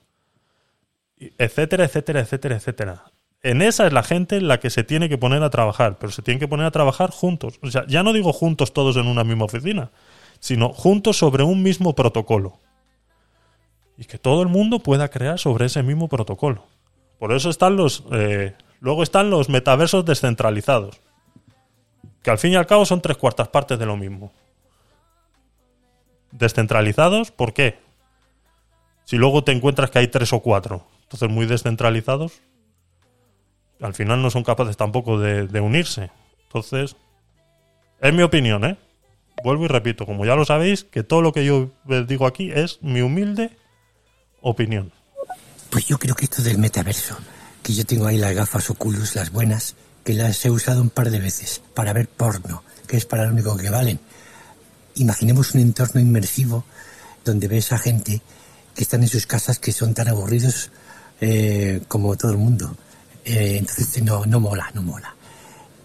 etcétera, 1.19 1.85
etcétera, 1.85 2.21
etcétera, 2.21 2.57
etcétera. 2.57 3.05
En 3.43 3.63
esa 3.63 3.87
es 3.87 3.93
la 3.93 4.03
gente 4.03 4.37
en 4.37 4.49
la 4.49 4.61
que 4.61 4.69
se 4.69 4.85
tiene 4.85 5.09
que 5.09 5.17
poner 5.17 5.43
a 5.43 5.51
trabajar, 5.51 5.99
pero 5.99 6.13
se 6.13 6.23
tienen 6.23 6.41
que 6.41 6.49
poner 6.49 6.67
a 6.67 6.71
trabajar 6.71 7.11
juntos. 7.11 7.59
O 7.63 7.71
sea, 7.71 7.87
ya 7.87 8.03
no 8.03 8.13
digo 8.13 8.33
juntos 8.33 8.75
todos 8.75 8.97
en 8.97 9.07
una 9.07 9.25
misma 9.25 9.47
oficina, 9.47 9.91
sino 10.41 10.71
juntos 10.71 11.17
sobre 11.17 11.43
un 11.43 11.63
mismo 11.63 11.95
protocolo 11.95 12.59
y 14.01 14.07
que 14.07 14.17
todo 14.17 14.41
el 14.41 14.49
mundo 14.49 14.79
pueda 14.79 15.11
crear 15.11 15.39
sobre 15.39 15.67
ese 15.67 15.83
mismo 15.83 16.09
protocolo. 16.09 16.65
Por 17.19 17.35
eso 17.35 17.51
están 17.51 17.77
los. 17.77 18.03
Eh, 18.13 18.55
luego 18.81 19.03
están 19.03 19.29
los 19.29 19.51
metaversos 19.51 20.07
descentralizados. 20.07 20.99
Que 22.23 22.31
al 22.31 22.39
fin 22.39 22.53
y 22.53 22.57
al 22.57 22.67
cabo 22.67 22.87
son 22.87 23.03
tres 23.03 23.19
cuartas 23.19 23.49
partes 23.49 23.79
de 23.79 23.85
lo 23.85 23.99
mismo. 23.99 24.33
Descentralizados, 26.33 27.31
¿por 27.31 27.53
qué? 27.53 27.79
Si 29.05 29.17
luego 29.17 29.45
te 29.45 29.53
encuentras 29.53 29.91
que 29.91 29.99
hay 29.99 30.09
tres 30.09 30.33
o 30.33 30.41
cuatro. 30.41 30.87
Entonces, 31.03 31.29
muy 31.29 31.45
descentralizados. 31.45 32.41
Al 33.83 33.93
final 33.93 34.23
no 34.23 34.31
son 34.31 34.45
capaces 34.45 34.79
tampoco 34.79 35.19
de, 35.19 35.61
unirse. 35.61 36.11
Entonces, 36.45 36.97
es 38.01 38.15
mi 38.15 38.23
opinión, 38.23 38.65
¿eh? 38.65 38.79
Vuelvo 39.45 39.67
y 39.67 39.69
repito, 39.69 40.07
como 40.07 40.25
ya 40.25 40.37
lo 40.37 40.47
sabéis, 40.47 40.85
que 40.85 41.03
todo 41.03 41.21
lo 41.21 41.33
que 41.33 41.45
yo 41.45 41.69
digo 42.07 42.27
aquí 42.27 42.51
es 42.51 42.83
mi 42.83 43.03
humilde 43.03 43.60
opinión. 44.43 44.93
Pues 45.71 45.87
yo 45.87 45.99
creo 45.99 46.15
que 46.15 46.25
esto 46.25 46.43
del 46.43 46.59
metaverso, 46.59 47.17
que 47.63 47.73
yo 47.73 47.85
tengo 47.85 48.07
ahí 48.07 48.19
las 48.19 48.35
gafas 48.35 48.71
Oculus, 48.71 49.15
las 49.15 49.31
buenas, 49.31 49.77
que 50.05 50.15
las 50.15 50.45
he 50.45 50.51
usado 50.51 50.83
un 50.83 50.91
par 50.91 51.11
de 51.11 51.21
veces 51.21 51.63
para 51.75 51.93
ver 51.93 52.09
porno, 52.09 52.65
que 52.87 52.97
es 52.97 53.07
para 53.07 53.25
lo 53.25 53.33
único 53.33 53.57
que 53.57 53.71
valen. 53.71 54.01
Imaginemos 54.97 55.55
un 55.55 55.61
entorno 55.61 56.01
inmersivo 56.01 56.65
donde 57.25 57.49
ves 57.49 57.73
a 57.73 57.79
gente 57.79 58.21
que 58.75 58.83
están 58.83 59.03
en 59.03 59.09
sus 59.09 59.27
casas 59.27 59.59
que 59.59 59.73
son 59.73 59.95
tan 59.95 60.09
aburridos 60.09 60.71
eh, 61.21 61.83
como 61.87 62.17
todo 62.17 62.33
el 62.33 62.39
mundo. 62.39 62.77
Eh, 63.25 63.57
entonces 63.59 64.03
no, 64.03 64.25
no 64.27 64.41
mola, 64.41 64.71
no 64.75 64.83
mola. 64.83 65.15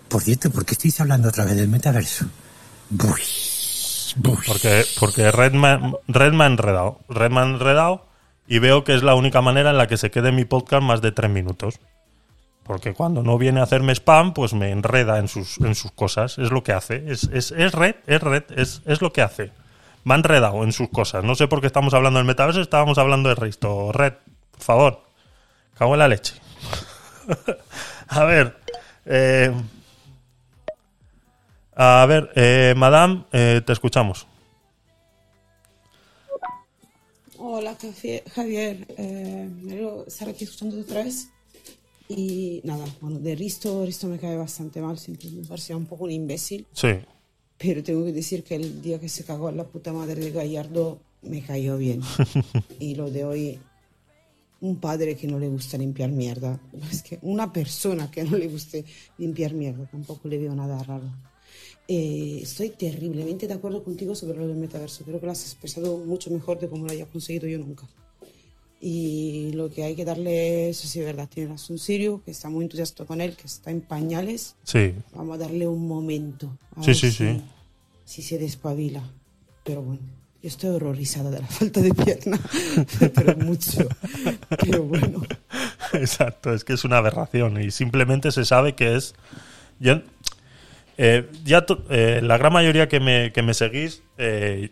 Por 0.08 0.24
cierto, 0.24 0.50
¿por 0.50 0.66
qué 0.66 0.74
estáis 0.74 1.00
hablando 1.02 1.30
otra 1.30 1.46
vez 1.46 1.56
del 1.56 1.68
metaverso? 1.68 2.26
Porque, 4.22 4.86
porque 5.00 5.32
Redman, 5.32 5.96
Redman 6.08 6.54
enredado. 6.54 7.00
Redman 7.10 7.56
enredado 7.56 8.06
y 8.48 8.60
veo 8.60 8.84
que 8.84 8.94
es 8.94 9.04
la 9.04 9.16
única 9.16 9.42
manera 9.42 9.72
en 9.72 9.78
la 9.78 9.88
que 9.88 9.98
se 9.98 10.12
quede 10.12 10.32
mi 10.32 10.46
podcast 10.46 10.84
más 10.84 11.02
de 11.02 11.12
tres 11.12 11.32
minutos. 11.32 11.80
Porque 12.64 12.94
cuando 12.94 13.22
no 13.22 13.38
viene 13.38 13.60
a 13.60 13.64
hacerme 13.64 13.94
spam, 13.94 14.34
pues 14.34 14.54
me 14.54 14.72
enreda 14.72 15.20
en 15.20 15.28
sus, 15.28 15.60
en 15.60 15.76
sus 15.76 15.92
cosas. 15.92 16.40
Es 16.40 16.52
lo 16.52 16.64
que 16.64 16.72
hace. 16.72 17.04
Es, 17.12 17.26
es, 17.32 17.52
es 17.52 17.74
red, 17.74 17.96
es 18.08 18.22
red, 18.22 18.44
es, 18.56 18.82
es 18.86 19.02
lo 19.02 19.14
que 19.14 19.22
hace. 19.22 19.52
Me 20.04 20.16
ha 20.16 20.18
enredado 20.18 20.64
en 20.64 20.72
sus 20.72 20.90
cosas. 20.90 21.24
No 21.24 21.36
sé 21.36 21.48
por 21.48 21.62
qué 21.62 21.68
estamos 21.68 21.94
hablando 21.94 22.18
del 22.18 22.26
metaverso, 22.26 22.62
estábamos 22.62 22.98
hablando 22.98 23.30
de 23.30 23.36
Risto. 23.36 23.92
Red, 23.92 24.14
por 24.52 24.62
favor. 24.62 25.04
Cago 25.78 25.94
en 25.94 26.00
la 26.00 26.08
leche. 26.08 26.34
a 28.08 28.24
ver. 28.24 28.58
Eh, 29.06 29.54
a 31.76 32.06
ver, 32.08 32.32
eh, 32.36 32.74
Madame, 32.78 33.26
eh, 33.34 33.62
te 33.66 33.74
escuchamos. 33.74 34.28
Hola 37.48 37.78
Javier, 38.34 38.88
eh, 38.98 39.48
me 39.62 40.04
estar 40.08 40.28
aquí 40.28 40.46
escuchando 40.46 40.82
otra 40.82 41.04
vez. 41.04 41.30
Y 42.10 42.60
nada, 42.64 42.84
bueno, 43.00 43.20
de 43.20 43.36
Risto, 43.36 43.86
Risto 43.86 44.08
me 44.08 44.18
cae 44.18 44.36
bastante 44.36 44.82
mal, 44.82 44.98
siempre 44.98 45.30
me 45.30 45.46
parecía 45.46 45.78
un 45.78 45.86
poco 45.86 46.06
un 46.06 46.12
imbécil. 46.12 46.66
Sí. 46.74 46.88
Pero 47.60 47.84
tengo 47.84 48.04
que 48.04 48.14
decir 48.14 48.44
que 48.44 48.56
el 48.56 48.82
día 48.82 49.00
que 49.00 49.10
se 49.10 49.24
cagó 49.24 49.52
la 49.52 49.64
puta 49.64 49.94
madre 49.94 50.16
de 50.16 50.32
Gallardo 50.32 50.98
me 51.22 51.44
cayó 51.44 51.78
bien. 51.78 52.02
y 52.80 52.96
lo 52.96 53.12
de 53.12 53.26
hoy, 53.26 53.60
un 54.62 54.78
padre 54.78 55.16
que 55.16 55.28
no 55.28 55.38
le 55.38 55.48
gusta 55.48 55.78
limpiar 55.78 56.10
mierda. 56.10 56.60
Es 56.92 57.04
que 57.04 57.20
una 57.22 57.54
persona 57.54 58.10
que 58.10 58.24
no 58.24 58.40
le 58.40 58.48
guste 58.48 58.86
limpiar 59.20 59.54
mierda, 59.54 59.86
tampoco 59.86 60.28
le 60.28 60.40
veo 60.40 60.56
nada 60.56 60.82
raro. 60.82 61.12
Eh, 61.88 62.40
estoy 62.42 62.70
terriblemente 62.70 63.48
de 63.48 63.54
acuerdo 63.54 63.84
contigo 63.84 64.16
sobre 64.16 64.38
lo 64.38 64.48
del 64.48 64.58
metaverso. 64.58 65.04
Creo 65.04 65.20
que 65.20 65.26
lo 65.26 65.32
has 65.32 65.44
expresado 65.44 65.98
mucho 65.98 66.32
mejor 66.32 66.60
de 66.60 66.68
cómo 66.68 66.86
lo 66.86 66.92
haya 66.92 67.06
conseguido 67.06 67.48
yo 67.48 67.60
nunca. 67.60 67.88
Y 68.82 69.52
lo 69.54 69.72
que 69.72 69.84
hay 69.84 69.96
que 69.96 70.06
darle, 70.06 70.70
eso 70.70 70.88
sí 70.88 71.00
es 71.00 71.06
verdad, 71.06 71.30
tiene 71.32 71.52
razón 71.52 71.80
Sirio, 71.80 72.22
que 72.24 72.32
está 72.32 72.50
muy 72.50 72.66
entusiasta 72.66 73.06
con 73.06 73.22
él, 73.22 73.36
que 73.36 73.48
está 73.48 73.72
en 73.72 73.82
pañales. 73.82 74.56
Sí. 74.64 74.94
Vamos 75.14 75.36
a 75.36 75.44
darle 75.44 75.68
un 75.68 75.88
momento. 75.88 76.58
A 76.76 76.82
sí, 76.82 76.88
ver 76.88 76.96
sí, 76.96 77.12
si, 77.12 77.18
sí. 77.18 77.42
Si 78.04 78.22
se 78.22 78.38
despabila. 78.38 79.02
Pero 79.64 79.82
bueno, 79.82 80.02
yo 80.42 80.50
estoy 80.50 80.70
horrorizada 80.72 81.32
de 81.32 81.40
la 81.40 81.48
falta 81.48 81.82
de 81.82 81.94
pierna. 81.94 82.40
pero 83.16 83.38
mucho. 83.38 83.88
Pero 84.62 84.84
bueno. 84.84 85.24
Exacto, 85.94 86.54
es 86.54 86.64
que 86.64 86.74
es 86.74 86.84
una 86.84 86.98
aberración 86.98 87.62
y 87.62 87.72
simplemente 87.72 88.32
se 88.32 88.46
sabe 88.46 88.76
que 88.76 88.96
es... 88.96 89.16
Yo, 89.80 90.02
eh, 90.98 91.30
ya 91.44 91.66
eh, 91.90 92.22
la 92.24 92.38
gran 92.38 92.54
mayoría 92.54 92.88
que 92.88 93.00
me, 93.00 93.32
que 93.32 93.42
me 93.42 93.54
seguís, 93.54 94.04
eh, 94.18 94.70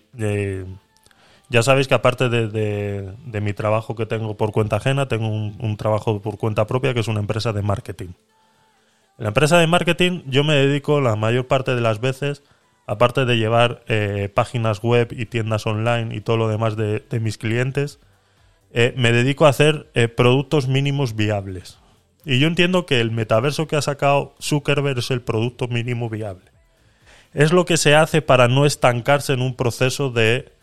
ya 1.50 1.64
sabéis 1.64 1.88
que 1.88 1.94
aparte 1.94 2.30
de, 2.30 2.48
de- 2.48 3.42
mi 3.42 3.54
trabajo 3.54 3.96
que 3.96 4.06
tengo 4.06 4.36
por 4.38 4.52
cuenta 4.52 4.78
ajena, 4.78 5.08
tengo 5.08 5.28
un, 5.28 5.58
un 5.60 5.78
trabajo 5.78 6.22
por 6.22 6.38
cuenta 6.38 6.66
propia 6.66 6.94
que 6.94 7.02
es 7.02 7.08
una 7.08 7.20
empresa 7.20 7.54
de 7.54 7.62
marketing. 7.62 8.10
En 9.18 9.26
la 9.26 9.28
empresa 9.28 9.58
de 9.60 9.68
marketing 9.68 10.22
yo 10.26 10.44
me 10.44 10.56
dedico 10.56 11.02
la 11.02 11.16
mayor 11.16 11.48
parte 11.48 11.76
de 11.76 11.82
las 11.82 12.00
veces, 12.00 12.44
aparte 12.88 13.26
de 13.26 13.38
llevar 13.38 13.84
páginas 14.34 14.82
web 14.82 15.10
y 15.12 15.26
tiendas 15.26 15.68
online 15.68 16.16
y 16.16 16.22
todo 16.22 16.38
lo 16.38 16.48
demás 16.48 16.76
de, 16.76 17.00
de 17.00 17.20
mis 17.20 17.38
clientes, 17.38 18.00
me 18.74 19.12
dedico 19.12 19.46
a 19.46 19.50
hacer 19.50 19.92
productos 20.16 20.68
mínimos 20.68 21.16
viables. 21.16 21.78
Y 22.26 22.40
yo 22.40 22.48
entiendo 22.48 22.86
que 22.86 23.02
el 23.02 23.12
metaverso 23.12 23.68
que 23.68 23.76
ha 23.76 23.82
sacado 23.82 24.36
Zuckerberg 24.42 25.00
es 25.00 25.12
el 25.12 25.22
producto 25.22 25.68
mínimo 25.68 26.10
viable. 26.10 26.46
Es 27.34 27.52
lo 27.52 27.66
que 27.66 27.78
se 27.78 27.96
hace 27.96 28.22
para 28.22 28.48
no 28.48 28.66
estancarse 28.66 29.34
en 29.34 29.42
un 29.42 29.56
proceso 29.56 30.10
de, 30.10 30.54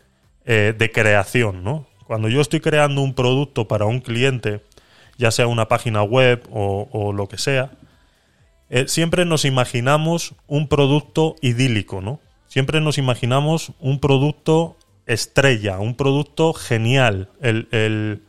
eh, 0.45 0.73
de 0.77 0.91
creación, 0.91 1.63
¿no? 1.63 1.87
Cuando 2.07 2.29
yo 2.29 2.41
estoy 2.41 2.61
creando 2.61 3.01
un 3.01 3.13
producto 3.13 3.67
para 3.67 3.85
un 3.85 3.99
cliente, 3.99 4.61
ya 5.17 5.31
sea 5.31 5.47
una 5.47 5.67
página 5.67 6.01
web 6.03 6.43
o, 6.51 7.13
lo 7.13 7.27
que 7.27 7.37
sea, 7.37 7.71
eh, 8.69 8.87
siempre 8.87 9.25
nos 9.25 9.45
imaginamos 9.45 10.33
un 10.47 10.67
producto 10.67 11.35
idílico, 11.41 12.01
¿no? 12.01 12.19
Siempre 12.47 12.81
nos 12.81 12.97
imaginamos 12.97 13.73
un 13.79 13.99
producto 13.99 14.77
estrella, 15.05 15.79
un 15.79 15.95
producto 15.95 16.53
genial, 16.53 17.29
el, 17.41 17.67
el- 17.71 18.23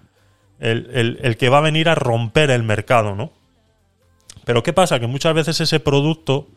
el- 0.63 0.89
el- 0.95 1.19
el 1.23 1.37
que 1.37 1.49
va 1.49 1.59
a 1.59 1.63
venir 1.63 1.89
a 1.89 1.95
romper 1.95 2.51
el 2.51 2.63
mercado, 2.63 3.15
¿no? 3.15 3.33
Pero 4.45 4.63
¿qué 4.63 4.73
pasa? 4.73 4.99
Que 5.01 5.07
muchas 5.07 5.35
veces 5.35 5.61
ese 5.61 5.81
producto, 5.81 6.49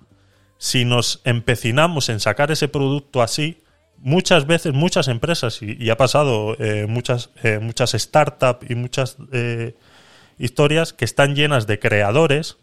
si 0.58 0.86
nos 0.86 1.22
empecinamos 1.26 2.10
en 2.10 2.20
sacar 2.20 2.51
ese 2.51 2.68
producto 2.68 3.22
así, 3.22 3.62
muchas 3.97 4.45
veces, 4.47 4.74
muchas 4.74 5.08
empresas, 5.08 5.62
y, 5.62 5.89
ha 5.89 5.97
pasado 5.97 6.56
eh, 6.60 6.86
muchas, 6.88 7.30
eh, 7.43 7.60
muchas 7.60 7.91
startups 7.91 8.70
y 8.70 8.76
muchas 8.76 9.18
eh, 9.32 9.76
historias 10.38 10.93
que 10.93 11.06
están 11.06 11.36
llenas 11.36 11.66
de 11.68 11.80
creadores, 11.80 12.58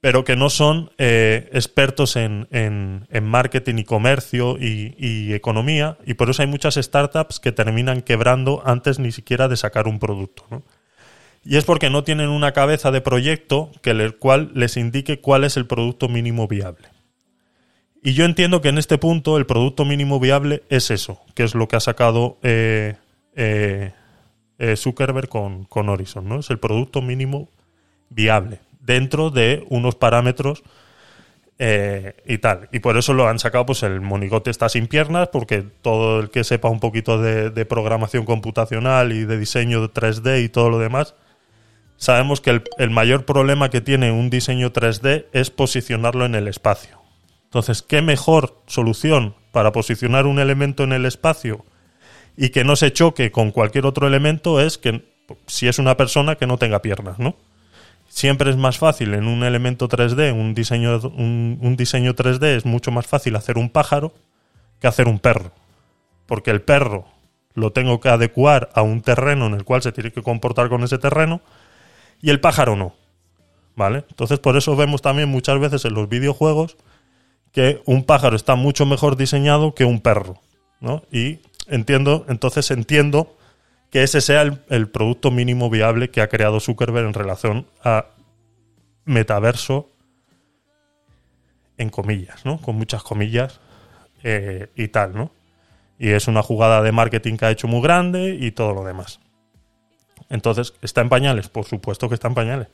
pero 0.00 0.24
que 0.24 0.34
no 0.34 0.48
son 0.48 0.90
eh, 0.96 1.50
expertos 1.52 2.16
en, 2.16 2.48
en- 2.50 3.06
en 3.10 3.24
marketing 3.24 3.76
y 3.78 3.84
comercio 3.84 4.56
y, 4.58 4.94
y 4.98 5.34
economía, 5.34 5.98
y 6.06 6.14
por 6.14 6.30
eso 6.30 6.40
hay 6.42 6.48
muchas 6.48 6.76
startups 6.76 7.38
que 7.38 7.52
terminan 7.52 8.00
quebrando 8.00 8.62
antes 8.64 8.98
ni 8.98 9.12
siquiera 9.12 9.46
de 9.48 9.56
sacar 9.58 9.86
un 9.86 9.98
producto. 9.98 10.44
¿no? 10.50 10.62
Y 11.44 11.56
es 11.58 11.64
porque 11.64 11.90
no 11.90 12.02
tienen 12.02 12.28
una 12.30 12.52
cabeza 12.52 12.90
de 12.90 13.02
proyecto 13.02 13.70
que 13.82 13.90
el 13.90 14.16
cual 14.16 14.50
les 14.54 14.76
indique 14.78 15.20
cuál 15.20 15.44
es 15.44 15.56
el 15.58 15.66
producto 15.66 16.08
mínimo 16.08 16.48
viable. 16.48 16.88
Y 18.02 18.14
yo 18.14 18.24
entiendo 18.24 18.62
que 18.62 18.70
en 18.70 18.78
este 18.78 18.96
punto 18.96 19.36
el 19.36 19.44
producto 19.44 19.84
mínimo 19.84 20.18
viable 20.18 20.62
es 20.70 20.90
eso, 20.90 21.20
que 21.34 21.42
es 21.42 21.54
lo 21.54 21.68
que 21.68 21.76
ha 21.76 21.80
sacado 21.80 22.38
eh, 22.42 22.94
eh, 23.36 23.92
Zuckerberg 24.76 25.28
con, 25.28 25.64
con 25.64 25.90
Horizon, 25.90 26.26
¿no? 26.26 26.38
Es 26.40 26.48
el 26.48 26.58
producto 26.58 27.02
mínimo 27.02 27.50
viable 28.08 28.60
dentro 28.90 29.30
de 29.30 29.64
unos 29.68 29.94
parámetros 29.94 30.64
eh, 31.60 32.16
y 32.26 32.38
tal. 32.38 32.68
Y 32.72 32.80
por 32.80 32.96
eso 32.96 33.12
lo 33.12 33.28
han 33.28 33.38
sacado, 33.38 33.66
pues 33.66 33.84
el 33.84 34.00
monigote 34.00 34.50
está 34.50 34.68
sin 34.68 34.88
piernas, 34.88 35.28
porque 35.28 35.62
todo 35.62 36.18
el 36.18 36.30
que 36.30 36.42
sepa 36.42 36.68
un 36.68 36.80
poquito 36.80 37.22
de, 37.22 37.64
programación 37.66 38.24
computacional 38.24 39.12
y 39.12 39.24
de 39.24 39.38
diseño 39.38 39.80
de 39.80 39.88
3D 39.88 40.42
y 40.42 40.48
todo 40.48 40.70
lo 40.70 40.80
demás, 40.80 41.14
sabemos 41.98 42.40
que 42.40 42.50
el, 42.50 42.64
el 42.78 42.90
mayor 42.90 43.26
problema 43.26 43.70
que 43.70 43.80
tiene 43.80 44.10
un 44.10 44.28
diseño 44.28 44.72
3D 44.72 45.26
es 45.32 45.50
posicionarlo 45.50 46.24
en 46.24 46.34
el 46.34 46.48
espacio. 46.48 47.00
Entonces, 47.44 47.82
¿qué 47.82 48.02
mejor 48.02 48.60
solución 48.66 49.36
para 49.52 49.70
posicionar 49.70 50.26
un 50.26 50.40
elemento 50.40 50.82
en 50.82 50.92
el 50.92 51.06
espacio 51.06 51.64
y 52.36 52.48
que 52.50 52.64
no 52.64 52.74
se 52.74 52.92
choque 52.92 53.30
con 53.30 53.52
cualquier 53.52 53.86
otro 53.86 54.08
elemento 54.08 54.60
es 54.60 54.78
que 54.78 55.04
si 55.46 55.68
es 55.68 55.78
una 55.78 55.96
persona 55.96 56.34
que 56.34 56.48
no 56.48 56.58
tenga 56.58 56.82
piernas, 56.82 57.20
¿no? 57.20 57.36
Siempre 58.10 58.50
es 58.50 58.56
más 58.56 58.76
fácil 58.76 59.14
en 59.14 59.28
un 59.28 59.44
elemento 59.44 59.88
3D, 59.88 60.32
un 60.32 60.52
diseño, 60.52 60.98
un, 60.98 61.76
diseño 61.78 62.16
3D 62.16 62.56
es 62.56 62.66
mucho 62.66 62.90
más 62.90 63.06
fácil 63.06 63.36
hacer 63.36 63.56
un 63.56 63.70
pájaro 63.70 64.12
que 64.80 64.88
hacer 64.88 65.06
un 65.06 65.20
perro. 65.20 65.52
Porque 66.26 66.50
el 66.50 66.60
perro 66.60 67.06
lo 67.54 67.70
tengo 67.70 68.00
que 68.00 68.08
adecuar 68.08 68.68
a 68.74 68.82
un 68.82 69.00
terreno 69.00 69.46
en 69.46 69.54
el 69.54 69.64
cual 69.64 69.82
se 69.82 69.92
tiene 69.92 70.10
que 70.10 70.24
comportar 70.24 70.68
con 70.68 70.82
ese 70.82 70.98
terreno 70.98 71.40
y 72.20 72.30
el 72.30 72.40
pájaro 72.40 72.74
no. 72.74 72.96
¿Vale? 73.76 74.04
Entonces 74.10 74.40
por 74.40 74.56
eso 74.56 74.74
vemos 74.74 75.02
también 75.02 75.28
muchas 75.28 75.60
veces 75.60 75.84
en 75.84 75.94
los 75.94 76.08
videojuegos 76.08 76.76
que 77.52 77.80
un 77.86 78.02
pájaro 78.02 78.34
está 78.34 78.56
mucho 78.56 78.86
mejor 78.86 79.16
diseñado 79.16 79.72
que 79.72 79.84
un 79.84 80.00
perro. 80.00 80.40
¿no? 80.80 81.04
Y 81.12 81.38
entiendo, 81.68 82.26
entonces 82.28 82.72
entiendo 82.72 83.36
que 83.90 84.04
ese 84.04 84.20
sea 84.20 84.42
el, 84.42 84.88
producto 84.88 85.30
mínimo 85.30 85.68
viable 85.68 86.10
que 86.10 86.20
ha 86.20 86.28
creado 86.28 86.60
Zuckerberg 86.60 87.06
en 87.06 87.14
relación 87.14 87.66
a 87.82 88.06
metaverso 89.04 89.90
en 91.76 91.90
comillas, 91.90 92.44
¿no? 92.44 92.58
Con 92.58 92.76
muchas 92.76 93.02
comillas 93.02 93.60
eh, 94.22 94.68
y 94.76 94.88
tal, 94.88 95.14
¿no? 95.14 95.32
Y 95.98 96.10
es 96.10 96.28
una 96.28 96.42
jugada 96.42 96.82
de 96.82 96.92
marketing 96.92 97.36
que 97.36 97.46
ha 97.46 97.50
hecho 97.50 97.66
muy 97.66 97.82
grande 97.82 98.36
y 98.40 98.52
todo 98.52 98.72
lo 98.74 98.84
demás. 98.84 99.20
Entonces, 100.28 100.74
¿está 100.82 101.00
en 101.00 101.08
pañales? 101.08 101.48
Por 101.48 101.64
supuesto 101.66 102.08
que 102.08 102.14
está 102.14 102.28
en 102.28 102.34
pañales. 102.34 102.68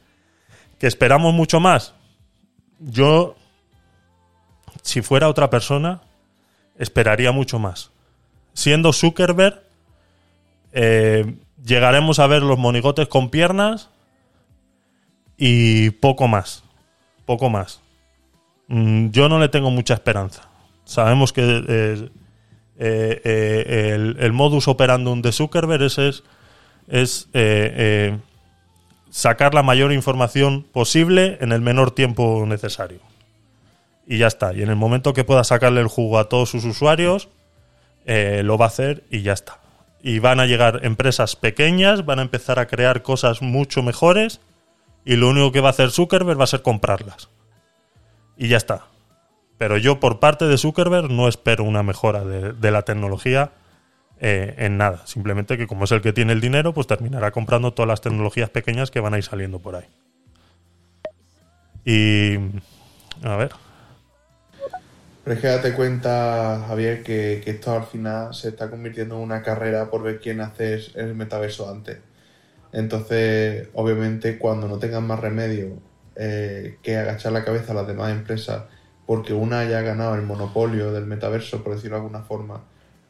¿Que 0.79 0.87
esperamos 0.87 1.33
mucho 1.33 1.59
más? 1.59 1.95
Yo, 2.79 3.37
si 4.83 5.01
fuera 5.01 5.29
otra 5.29 5.49
persona, 5.49 6.03
esperaría 6.77 7.33
mucho 7.33 7.59
más. 7.59 7.91
Siendo 8.53 8.93
Zuckerberg, 8.93 9.66
eh, 10.79 11.37
llegaremos 11.65 12.19
a 12.19 12.27
ver 12.27 12.43
los 12.43 12.59
monigotes 12.59 13.09
con 13.09 13.31
piernas 13.31 13.89
y 15.39 15.89
poco 15.89 16.29
más. 16.29 16.65
Poco 17.25 17.49
más. 17.49 17.81
Mm, 18.69 19.09
yo 19.09 19.31
no 19.31 19.39
le 19.39 19.49
tengo 19.49 19.71
mucha 19.71 19.95
esperanza. 19.95 20.51
Sabemos 20.85 21.33
que 21.33 21.65
eh, 21.67 22.11
eh, 22.79 24.15
el, 24.19 24.33
modus 24.35 24.69
operandum 24.69 25.23
de 25.23 25.33
Zuckerberg 25.33 25.83
es, 25.83 27.29
sacar 29.09 29.55
la 29.55 29.63
mayor 29.63 29.93
información 29.95 30.67
posible 30.73 31.39
en 31.41 31.53
el 31.53 31.63
menor 31.63 31.93
tiempo 31.93 32.45
necesario. 32.47 33.01
Y 34.07 34.19
ya 34.19 34.27
está. 34.27 34.53
Y 34.53 34.61
en 34.61 34.69
el 34.69 34.77
momento 34.77 35.15
que 35.15 35.25
pueda 35.25 35.43
sacarle 35.43 35.81
el 35.81 35.89
jugo 35.89 36.19
a 36.19 36.29
todos 36.29 36.51
sus 36.51 36.67
usuarios, 36.67 37.31
lo 38.05 38.59
va 38.59 38.67
a 38.67 38.69
hacer 38.69 39.05
y 39.11 39.23
ya 39.23 39.33
está. 39.33 39.59
Y 40.03 40.19
van 40.19 40.41
a 40.41 40.47
llegar 40.47 40.81
empresas 40.85 41.37
pequeñas, 41.37 42.05
van 42.05 42.19
a 42.19 42.23
empezar 42.23 42.59
a 42.59 42.67
crear 42.67 43.03
cosas 43.03 43.43
mucho 43.43 43.83
mejores 43.83 44.41
y 45.05 45.17
lo 45.17 45.29
único 45.29 45.53
que 45.53 45.61
va 45.61 45.69
a 45.69 45.71
hacer 45.71 45.91
Zuckerberg 45.91 46.39
va 46.39 46.45
a 46.45 46.49
ser 46.49 46.63
comprarlas. 46.63 47.31
Y 48.37 48.49
ya 48.49 48.57
está. 48.57 48.87
Pero 49.59 49.79
yo 49.79 50.01
por 50.01 50.21
parte 50.21 50.47
de 50.47 50.59
Zuckerberg 50.59 51.11
no 51.11 51.29
espero 51.29 51.65
una 51.65 51.83
mejora 51.83 52.25
de, 52.25 52.71
la 52.71 52.83
tecnología 52.83 53.53
eh, 54.21 54.55
en 54.59 54.77
nada. 54.77 55.07
Simplemente 55.07 55.57
que 55.57 55.67
como 55.67 55.85
es 55.85 55.93
el 55.93 56.03
que 56.03 56.13
tiene 56.13 56.33
el 56.33 56.41
dinero, 56.41 56.75
pues 56.75 56.87
terminará 56.87 57.31
comprando 57.31 57.73
todas 57.73 57.89
las 57.89 58.01
tecnologías 58.01 58.51
pequeñas 58.51 58.91
que 58.91 59.01
van 59.01 59.15
a 59.15 59.19
ir 59.19 59.25
saliendo 59.25 59.61
por 59.61 59.77
ahí. 59.77 59.87
Y... 61.85 62.37
A 63.23 63.37
ver. 63.37 63.53
Pero 65.27 65.35
es 65.35 65.41
que 65.43 65.49
date 65.49 65.73
cuenta, 65.75 66.65
Javier, 66.69 67.03
que, 67.03 67.43
que 67.45 67.51
esto 67.51 67.73
al 67.73 67.83
final 67.83 68.33
se 68.33 68.51
está 68.51 68.71
convirtiendo 68.71 69.17
en 69.17 69.23
una 69.23 69.43
carrera 69.43 69.91
por 69.91 70.05
ver 70.05 70.21
quién 70.21 70.41
hace 70.41 70.79
el 70.95 71.17
metaverso 71.17 71.69
antes. 71.69 71.99
Entonces, 72.73 73.69
obviamente, 73.75 74.39
cuando 74.39 74.69
no 74.69 74.79
tengan 74.79 75.05
más 75.05 75.19
remedio 75.19 75.81
eh, 76.15 76.79
que 76.81 76.97
agachar 76.97 77.33
la 77.33 77.45
cabeza 77.45 77.73
a 77.73 77.75
las 77.75 77.89
demás 77.89 78.13
empresas 78.13 78.67
porque 79.05 79.35
una 79.35 79.61
haya 79.61 79.81
ganado 79.83 80.15
el 80.15 80.23
monopolio 80.23 80.93
del 80.93 81.07
metaverso, 81.07 81.65
por 81.65 81.75
decirlo 81.75 81.97
de 81.97 82.03
alguna 82.03 82.23
forma, 82.23 82.63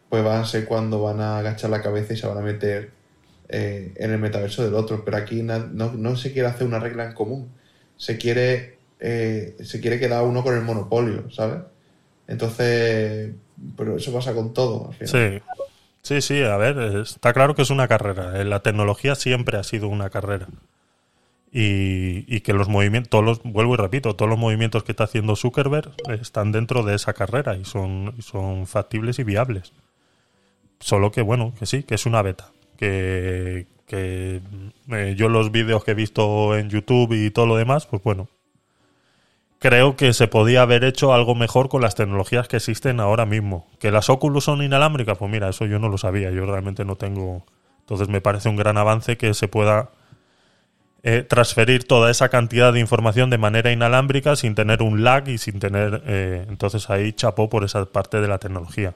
pues 0.08 0.24
van 0.24 0.40
a 0.40 0.46
ser 0.46 0.64
cuando 0.64 1.02
van 1.02 1.20
a 1.20 1.40
agachar 1.40 1.68
la 1.68 1.82
cabeza 1.82 2.14
y 2.14 2.16
se 2.16 2.26
van 2.26 2.38
a 2.38 2.40
meter 2.40 2.92
eh, 3.50 3.92
en 3.96 4.10
el 4.12 4.18
metaverso 4.18 4.64
del 4.64 4.74
otro. 4.74 5.04
Pero 5.04 5.18
aquí 5.18 5.42
no 5.42 6.16
se 6.16 6.32
quiere 6.32 6.48
hacer 6.48 6.66
una 6.66 6.78
regla 6.78 7.04
en 7.04 7.12
común. 7.12 7.52
Se 7.98 8.16
quiere, 8.16 8.78
eh, 9.00 9.56
se 9.62 9.80
quiere 9.82 10.00
quedar 10.00 10.24
uno 10.24 10.42
con 10.42 10.54
el 10.54 10.62
monopolio, 10.62 11.30
¿sabes? 11.30 11.60
Entonces, 12.28 13.34
pero 13.76 13.96
eso 13.96 14.12
pasa 14.12 14.34
con 14.34 14.52
todo. 14.54 14.90
Sí. 15.04 15.40
Sí, 16.02 16.20
sí, 16.22 16.42
a 16.42 16.56
ver, 16.56 16.78
está 16.98 17.32
claro 17.32 17.54
que 17.56 17.62
es 17.62 17.70
una 17.70 17.88
carrera. 17.88 18.40
Eh, 18.40 18.44
La 18.44 18.60
tecnología 18.62 19.14
siempre 19.16 19.58
ha 19.58 19.64
sido 19.64 19.88
una 19.88 20.08
carrera. 20.10 20.46
Y, 21.52 22.24
y 22.28 22.40
que 22.40 22.52
los 22.52 22.68
movimientos, 22.68 23.08
todos 23.10 23.24
los, 23.24 23.42
vuelvo 23.42 23.74
y 23.74 23.76
repito, 23.78 24.14
todos 24.14 24.28
los 24.28 24.38
movimientos 24.38 24.84
que 24.84 24.92
está 24.92 25.04
haciendo 25.04 25.36
Zuckerberg 25.36 25.92
están 26.20 26.52
dentro 26.52 26.82
de 26.82 26.94
esa 26.94 27.14
carrera 27.14 27.56
y 27.56 27.64
son, 27.64 28.14
son 28.20 28.66
factibles 28.66 29.18
y 29.18 29.24
viables. 29.24 29.72
Solo 30.80 31.10
que, 31.12 31.22
bueno, 31.22 31.54
que 31.58 31.66
sí, 31.66 31.82
que 31.82 31.94
es 31.94 32.06
una 32.06 32.22
beta. 32.22 32.50
que, 32.76 33.66
que 33.86 34.42
eh, 34.90 35.14
yo 35.16 35.28
los 35.28 35.50
vídeos 35.50 35.82
que 35.84 35.92
he 35.92 35.94
visto 35.94 36.56
en 36.56 36.68
YouTube 36.68 37.12
y 37.14 37.30
todo 37.30 37.46
lo 37.46 37.56
demás, 37.56 37.86
pues 37.86 38.02
bueno, 38.02 38.28
creo 39.58 39.96
que 39.96 40.12
se 40.12 40.28
podía 40.28 40.62
haber 40.62 40.84
hecho 40.84 41.12
algo 41.12 41.34
mejor 41.34 41.68
con 41.68 41.82
las 41.82 41.94
tecnologías 41.94 42.48
que 42.48 42.56
existen 42.56 43.00
ahora 43.00 43.26
mismo. 43.26 43.66
Que 43.78 43.90
las 43.90 44.10
Oculus 44.10 44.44
son 44.44 44.62
inalámbricas, 44.62 45.18
pues 45.18 45.30
mira, 45.30 45.48
eso 45.48 45.66
yo 45.66 45.78
no 45.78 45.88
lo 45.88 45.98
sabía, 45.98 46.30
yo 46.30 46.46
realmente 46.46 46.84
no 46.84 46.96
tengo... 46.96 47.44
Entonces 47.80 48.08
me 48.08 48.20
parece 48.20 48.48
un 48.48 48.56
gran 48.56 48.76
avance 48.78 49.16
que 49.16 49.32
se 49.32 49.46
pueda 49.48 49.90
eh, 51.02 51.22
transferir 51.22 51.84
toda 51.84 52.10
esa 52.10 52.28
cantidad 52.28 52.72
de 52.72 52.80
información 52.80 53.30
de 53.30 53.38
manera 53.38 53.70
inalámbrica 53.70 54.34
sin 54.34 54.54
tener 54.56 54.82
un 54.82 55.04
lag 55.04 55.28
y 55.28 55.38
sin 55.38 55.60
tener... 55.60 56.02
eh, 56.06 56.44
entonces 56.48 56.90
ahí 56.90 57.12
chapó 57.12 57.48
por 57.48 57.64
esa 57.64 57.84
parte 57.86 58.20
de 58.20 58.28
la 58.28 58.38
tecnología. 58.38 58.94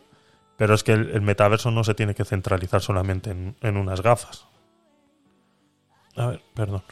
Pero 0.56 0.74
es 0.74 0.82
que 0.82 0.92
el, 0.92 1.10
el 1.10 1.22
metaverso 1.22 1.70
no 1.70 1.84
se 1.84 1.94
tiene 1.94 2.14
que 2.14 2.24
centralizar 2.24 2.82
solamente 2.82 3.30
en, 3.30 3.56
en 3.62 3.76
unas 3.76 4.02
gafas. 4.02 4.46
A 6.16 6.26
ver, 6.26 6.42
perdón. 6.54 6.82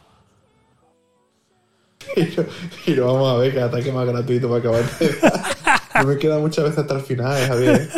Y 2.87 2.95
lo, 2.95 3.07
vamos 3.07 3.35
a 3.35 3.39
ver, 3.39 3.53
que 3.53 3.61
ataque 3.61 3.93
más 3.93 4.07
gratuito 4.07 4.49
para 4.49 4.61
acabar. 4.61 4.83
No 5.95 6.07
me 6.07 6.17
queda 6.17 6.39
muchas 6.39 6.65
veces 6.65 6.79
hasta 6.81 6.95
el 6.95 7.01
final, 7.03 7.37
eh, 7.37 7.47
Javier. 7.47 7.89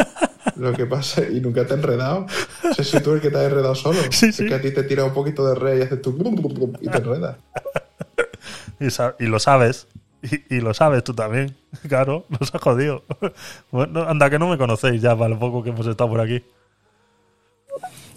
Lo 0.57 0.73
que 0.73 0.87
pasa, 0.87 1.23
y 1.29 1.41
nunca 1.41 1.67
te 1.67 1.75
he 1.75 1.77
enredado. 1.77 2.27
O 2.69 2.75
sea, 2.75 2.85
si 2.85 3.01
tú 3.01 3.13
el 3.13 3.21
que 3.21 3.31
te 3.31 3.39
has 3.39 3.45
enredado 3.45 3.75
solo. 3.75 3.99
Es 4.01 4.37
que 4.37 4.55
a 4.55 4.61
ti 4.61 4.71
te 4.73 4.83
tira 4.85 5.05
un 5.05 5.13
poquito 5.13 5.47
de 5.47 5.55
red 5.55 5.79
y 5.79 5.83
haces 5.83 6.03
tu... 6.03 6.11
y 6.81 6.89
te 6.89 6.99
enredas. 6.99 7.37
Y, 9.19 9.27
lo 9.27 9.39
sabes. 9.39 9.87
Y, 10.23 10.57
y 10.57 10.61
lo 10.61 10.73
sabes 10.75 11.05
tú 11.05 11.15
también. 11.15 11.57
Claro, 11.89 12.27
nos 12.29 12.55
ha 12.55 12.59
jodido. 12.59 13.05
Bueno, 13.71 14.03
anda 14.09 14.31
que 14.31 14.39
no 14.39 14.49
me 14.49 14.59
conocéis 14.59 15.03
ya 15.03 15.17
para 15.17 15.31
lo 15.31 15.39
poco 15.39 15.63
que 15.63 15.71
hemos 15.71 15.87
estado 15.87 16.11
por 16.11 16.21
aquí. 16.21 16.43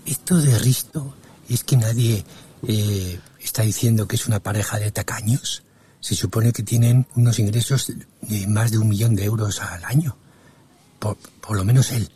Esto 0.06 0.38
de 0.38 0.58
Risto 0.60 1.14
es 1.50 1.64
que 1.64 1.78
nadie 1.78 2.24
eh, 2.68 3.20
está 3.42 3.64
diciendo 3.64 4.08
que 4.08 4.16
es 4.16 4.28
una 4.28 4.40
pareja 4.40 4.80
de 4.80 4.92
tacaños. 4.92 5.64
Se 6.04 6.16
supone 6.16 6.52
que 6.52 6.64
tienen 6.64 7.08
unos 7.16 7.40
ingresos 7.40 7.90
de 8.24 8.46
más 8.48 8.72
de 8.72 8.78
un 8.78 8.90
millón 8.90 9.16
de 9.16 9.24
euros 9.24 9.62
al 9.62 9.86
año. 9.86 10.18
Por, 11.00 11.16
por 11.40 11.56
lo 11.56 11.64
menos 11.64 11.94
él. 11.94 12.12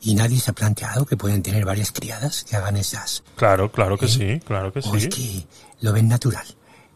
Y 0.00 0.16
nadie 0.16 0.40
se 0.40 0.50
ha 0.50 0.52
planteado 0.52 1.06
que 1.06 1.16
pueden 1.16 1.40
tener 1.40 1.64
varias 1.64 1.92
criadas 1.92 2.42
que 2.42 2.56
hagan 2.56 2.76
esas. 2.76 3.22
Claro, 3.36 3.70
claro 3.70 3.96
que 3.96 4.08
sí, 4.08 4.40
claro 4.44 4.72
que 4.72 4.80
O 4.80 4.96
es 4.96 5.04
sí. 5.04 5.08
que 5.10 5.46
lo 5.80 5.92
ven 5.92 6.08
natural. 6.08 6.44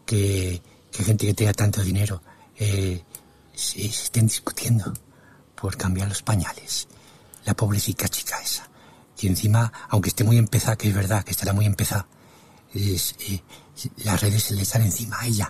Que, 0.05 0.61
que 0.91 1.05
gente 1.05 1.25
que 1.25 1.33
tenga 1.33 1.53
tanto 1.53 1.81
dinero 1.81 2.21
eh, 2.57 3.01
se, 3.55 3.79
se 3.83 4.03
estén 4.03 4.27
discutiendo 4.27 4.91
por 5.55 5.77
cambiar 5.77 6.09
los 6.09 6.21
pañales. 6.21 6.89
La 7.45 7.55
pobrecita 7.55 8.09
chica 8.09 8.41
esa. 8.43 8.67
Y 9.21 9.27
encima, 9.27 9.71
aunque 9.87 10.09
esté 10.09 10.25
muy 10.25 10.37
empezada, 10.37 10.75
que 10.75 10.89
es 10.89 10.93
verdad 10.93 11.23
que 11.23 11.31
estará 11.31 11.53
muy 11.53 11.65
empezada, 11.65 12.07
eh, 12.73 12.99
las 14.03 14.19
redes 14.19 14.43
se 14.43 14.53
le 14.53 14.63
están 14.63 14.81
encima 14.81 15.21
a 15.21 15.25
ella 15.25 15.49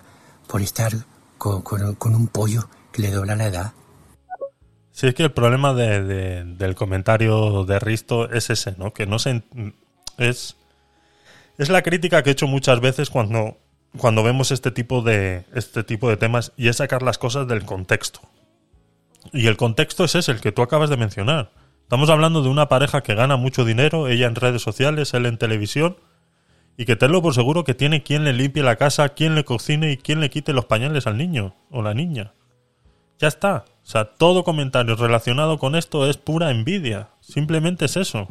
por 0.50 0.62
estar 0.62 0.92
con, 1.38 1.62
con- 1.62 2.14
un 2.14 2.26
pollo 2.28 2.68
que 2.92 3.02
le 3.02 3.10
dobla 3.10 3.36
la 3.36 3.46
edad. 3.46 3.72
Sí, 4.92 5.06
es 5.06 5.14
que 5.14 5.22
el 5.22 5.32
problema 5.32 5.72
de- 5.74 6.02
de- 6.02 6.44
del 6.44 6.74
comentario 6.74 7.64
de 7.64 7.78
Risto 7.78 8.30
es 8.30 8.50
ese, 8.50 8.74
¿no? 8.76 8.92
Que 8.92 9.06
no 9.06 9.18
se... 9.18 9.42
Es, 10.18 10.56
es 11.56 11.68
la 11.68 11.82
crítica 11.82 12.22
que 12.22 12.30
he 12.30 12.32
hecho 12.32 12.46
muchas 12.46 12.80
veces 12.80 13.10
cuando, 13.10 13.56
cuando 13.96 14.22
vemos 14.22 14.50
este 14.50 14.70
tipo, 14.70 15.02
de, 15.02 15.44
este 15.54 15.84
tipo 15.84 16.08
de 16.08 16.16
temas 16.16 16.52
y 16.56 16.68
es 16.68 16.76
sacar 16.76 17.02
las 17.02 17.16
cosas 17.18 17.46
del 17.46 17.64
contexto. 17.64 18.20
Y 19.32 19.46
el 19.46 19.56
contexto 19.56 20.04
es 20.04 20.14
ese, 20.14 20.32
el 20.32 20.40
que 20.40 20.52
tú 20.52 20.62
acabas 20.62 20.90
de 20.90 20.96
mencionar. 20.96 21.52
Estamos 21.82 22.10
hablando 22.10 22.42
de 22.42 22.48
una 22.48 22.68
pareja 22.68 23.02
que 23.02 23.14
gana 23.14 23.36
mucho 23.36 23.64
dinero, 23.64 24.08
ella 24.08 24.26
en 24.26 24.34
redes 24.34 24.62
sociales, 24.62 25.14
él 25.14 25.26
en 25.26 25.38
televisión, 25.38 25.96
y 26.80 26.86
que 26.86 26.96
tenlo 26.96 27.20
por 27.20 27.34
seguro 27.34 27.62
que 27.62 27.74
tiene 27.74 28.02
quien 28.02 28.24
le 28.24 28.32
limpie 28.32 28.62
la 28.62 28.76
casa, 28.76 29.10
quien 29.10 29.34
le 29.34 29.44
cocine 29.44 29.92
y 29.92 29.98
quien 29.98 30.18
le 30.18 30.30
quite 30.30 30.54
los 30.54 30.64
pañales 30.64 31.06
al 31.06 31.18
niño 31.18 31.54
o 31.70 31.82
la 31.82 31.92
niña. 31.92 32.32
Ya 33.18 33.28
está. 33.28 33.66
O 33.84 33.86
sea, 33.86 34.06
todo 34.06 34.44
comentario 34.44 34.96
relacionado 34.96 35.58
con 35.58 35.76
esto 35.76 36.08
es 36.08 36.16
pura 36.16 36.50
envidia. 36.50 37.10
Simplemente 37.20 37.84
es 37.84 37.98
eso. 37.98 38.28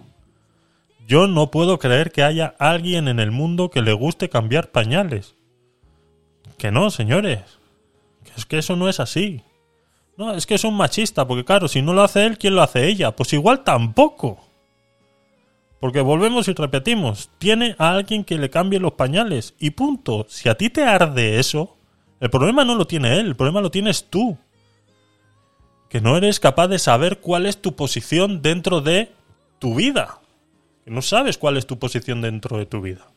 Yo 1.08 1.28
no 1.28 1.52
puedo 1.52 1.78
creer 1.78 2.12
que 2.12 2.24
haya 2.24 2.56
alguien 2.58 3.08
en 3.08 3.20
el 3.20 3.30
mundo 3.30 3.70
que 3.70 3.84
le 3.84 3.94
guste 3.94 4.30
cambiar 4.30 4.72
pañales. 4.72 5.36
Que 6.58 6.72
no, 6.72 6.90
señores. 6.90 7.44
Que 8.24 8.32
es 8.36 8.48
que 8.48 8.58
eso 8.58 8.76
no 8.76 8.90
es 8.90 9.00
así. 9.00 9.44
No, 10.18 10.34
es 10.34 10.48
que 10.48 10.56
es 10.56 10.64
un 10.64 10.76
machista, 10.76 11.28
porque 11.28 11.46
claro, 11.46 11.68
si 11.68 11.84
no 11.84 11.94
lo 11.94 12.02
hace 12.02 12.26
él, 12.26 12.40
¿quién 12.40 12.56
lo 12.56 12.64
hace 12.64 12.88
ella? 12.88 13.16
Pues 13.16 13.32
igual 13.32 13.64
tampoco. 13.64 14.49
Porque 15.80 16.02
volvemos 16.02 16.48
y 16.48 16.54
repetimos, 16.54 17.30
tiene 17.38 17.76
a 17.78 17.92
alguien 17.92 18.24
que 18.24 18.38
le 18.38 18.50
cambie 18.50 18.80
los 18.80 18.94
pañales 18.94 19.56
y 19.60 19.72
punto. 19.72 20.26
Si 20.30 20.50
a 20.50 20.56
ti 20.56 20.70
te 20.70 20.84
arde 20.84 21.40
eso, 21.40 21.78
el 22.20 22.30
problema 22.30 22.66
no 22.66 22.76
lo 22.76 22.86
tiene 22.86 23.18
él, 23.20 23.28
el 23.28 23.36
problema 23.36 23.62
lo 23.62 23.72
tienes 23.72 24.10
tú. 24.10 24.38
Que 25.90 26.02
no 26.02 26.18
eres 26.18 26.40
capaz 26.40 26.68
de 26.68 26.80
saber 26.80 27.20
cuál 27.20 27.46
es 27.46 27.62
tu 27.62 27.76
posición 27.76 28.42
dentro 28.42 28.82
de 28.82 29.12
tu 29.58 29.76
vida. 29.76 30.20
Que 30.84 30.92
no 30.92 31.02
sabes 31.02 31.38
cuál 31.38 31.58
es 31.58 31.66
tu 31.66 31.80
posición 31.80 32.22
dentro 32.22 32.58
de 32.58 32.66
tu 32.66 32.82
vida. 32.82 33.08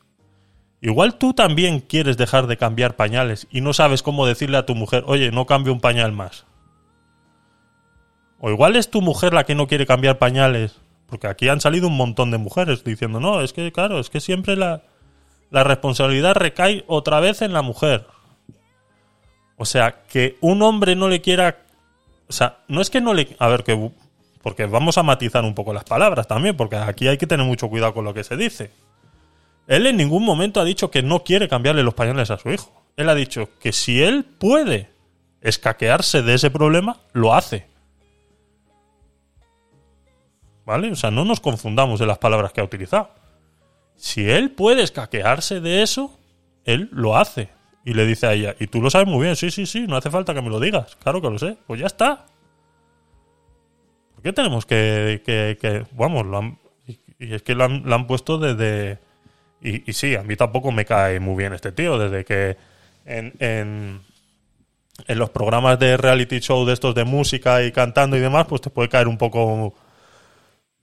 Igual 0.81 1.17
tú 1.17 1.33
también 1.33 1.81
quieres 1.81 2.17
dejar 2.17 2.49
de 2.49 2.57
cambiar 2.57 2.97
pañales 2.97 3.47
y 3.51 3.61
no 3.61 3.73
sabes 3.73 4.03
cómo 4.03 4.27
decirle 4.27 4.57
a 4.57 4.67
tu 4.67 4.75
mujer, 4.75 5.05
oye, 5.07 5.31
no 5.31 5.47
cambio 5.47 5.73
un 5.73 5.81
pañal 5.81 6.11
más. 6.13 6.45
O 8.41 8.51
igual 8.51 8.75
es 8.75 8.91
tu 8.91 9.01
mujer 9.01 9.33
la 9.33 9.45
que 9.45 9.55
no 9.55 9.69
quiere 9.69 9.87
cambiar 9.87 10.19
pañales. 10.19 10.82
Porque 11.13 11.27
aquí 11.27 11.51
han 11.51 11.61
salido 11.61 11.89
un 11.89 11.97
montón 11.99 12.31
de 12.31 12.39
mujeres 12.39 12.85
diciendo, 12.85 13.21
no, 13.21 13.43
es 13.43 13.53
que 13.53 13.71
claro, 13.71 14.01
es 14.01 14.09
que 14.09 14.19
siempre 14.19 14.57
la, 14.57 14.81
la 15.51 15.63
responsabilidad 15.63 16.33
recae 16.35 16.85
otra 16.87 17.21
vez 17.21 17.43
en 17.43 17.53
la 17.53 17.61
mujer. 17.61 18.07
O 19.59 19.67
sea, 19.67 20.05
que 20.09 20.39
un 20.41 20.63
hombre 20.63 20.97
no 20.97 21.11
le 21.11 21.21
quiera... 21.21 21.59
O 22.31 22.33
sea, 22.33 22.61
no 22.67 22.81
es 22.81 22.89
que 22.89 23.03
no 23.03 23.13
le... 23.13 23.37
A 23.39 23.49
ver, 23.49 23.63
que... 23.63 23.91
Porque 24.43 24.65
vamos 24.65 24.97
a 24.97 25.03
matizar 25.03 25.45
un 25.45 25.55
poco 25.55 25.75
las 25.75 25.85
palabras 25.85 26.27
también, 26.27 26.57
porque 26.57 26.77
aquí 26.77 27.09
hay 27.09 27.19
que 27.19 27.27
tener 27.27 27.45
mucho 27.45 27.69
cuidado 27.69 27.93
con 27.93 28.07
lo 28.07 28.15
que 28.15 28.25
se 28.25 28.39
dice. 28.39 28.71
Él 29.67 29.87
en 29.87 29.99
ningún 29.99 30.25
momento 30.25 30.63
ha 30.63 30.65
dicho 30.65 30.91
que 30.91 31.03
no 31.03 31.25
quiere 31.25 31.47
cambiarle 31.47 31.83
los 31.83 31.93
pañales 31.93 32.31
a 32.31 32.39
su 32.39 32.49
hijo. 32.49 32.73
Él 32.97 33.11
ha 33.11 33.15
dicho 33.15 33.51
que 33.61 33.75
si 33.75 34.03
él 34.03 34.25
puede 34.25 34.89
escaquearse 35.43 36.23
de 36.23 36.33
ese 36.33 36.51
problema, 36.51 37.01
lo 37.13 37.35
hace. 37.35 37.67
¿Vale? 40.65 40.93
O 40.93 40.97
sea, 40.97 41.11
no 41.11 41.25
nos 41.25 41.41
confundamos 41.41 42.01
en 42.01 42.07
las 42.09 42.19
palabras 42.19 42.53
que 42.53 42.61
ha 42.61 42.65
utilizado. 42.65 43.11
Si 43.97 44.29
él 44.29 44.51
puede 44.51 44.83
escaquearse 44.83 45.61
de 45.61 45.83
eso, 45.83 46.19
él 46.65 46.89
lo 46.93 47.17
hace. 47.17 47.51
Y 47.85 47.95
le 47.95 48.07
dice 48.07 48.27
a 48.29 48.33
ella, 48.33 48.55
y 48.61 48.69
tú 48.69 48.81
lo 48.81 48.91
sabes 48.91 49.09
muy 49.09 49.25
bien, 49.25 49.35
sí, 49.35 49.51
sí, 49.51 49.67
sí, 49.67 49.87
no 49.89 49.97
hace 49.97 50.11
falta 50.11 50.35
que 50.35 50.43
me 50.43 50.51
lo 50.51 50.61
digas. 50.61 50.97
Claro 51.03 51.21
que 51.21 51.31
lo 51.31 51.39
sé. 51.39 51.57
Pues 51.67 51.81
ya 51.81 51.87
está. 51.87 52.27
¿Por 54.15 54.23
qué 54.23 54.33
tenemos 54.33 54.67
que... 54.67 55.23
que, 55.25 55.85
vamos, 55.93 56.27
lo 56.27 56.39
han- 56.39 56.59
y, 56.87 57.35
es 57.35 57.43
que 57.43 57.55
lo 57.55 57.65
han 57.65 58.07
puesto 58.07 58.39
desde... 58.39 58.99
Y, 59.61 59.89
y 59.89 59.93
sí, 59.95 60.17
a 60.17 60.23
mí 60.23 60.35
tampoco 60.37 60.73
me 60.73 60.85
cae 60.85 61.21
muy 61.21 61.37
bien 61.37 61.53
este 61.53 61.71
tío, 61.71 61.97
desde 61.99 62.25
que 62.25 62.57
en, 63.05 63.33
en, 63.39 64.01
en 65.07 65.19
los 65.19 65.31
programas 65.31 65.79
de 65.79 65.97
reality 65.97 66.41
show 66.41 66.65
de 66.67 66.73
estos 66.73 66.95
de 66.97 67.05
música 67.05 67.63
y 67.63 67.71
cantando 67.71 68.17
y 68.17 68.21
demás, 68.21 68.47
pues 68.49 68.61
te 68.61 68.71
puede 68.71 68.89
caer 68.89 69.07
un 69.07 69.19
poco 69.19 69.73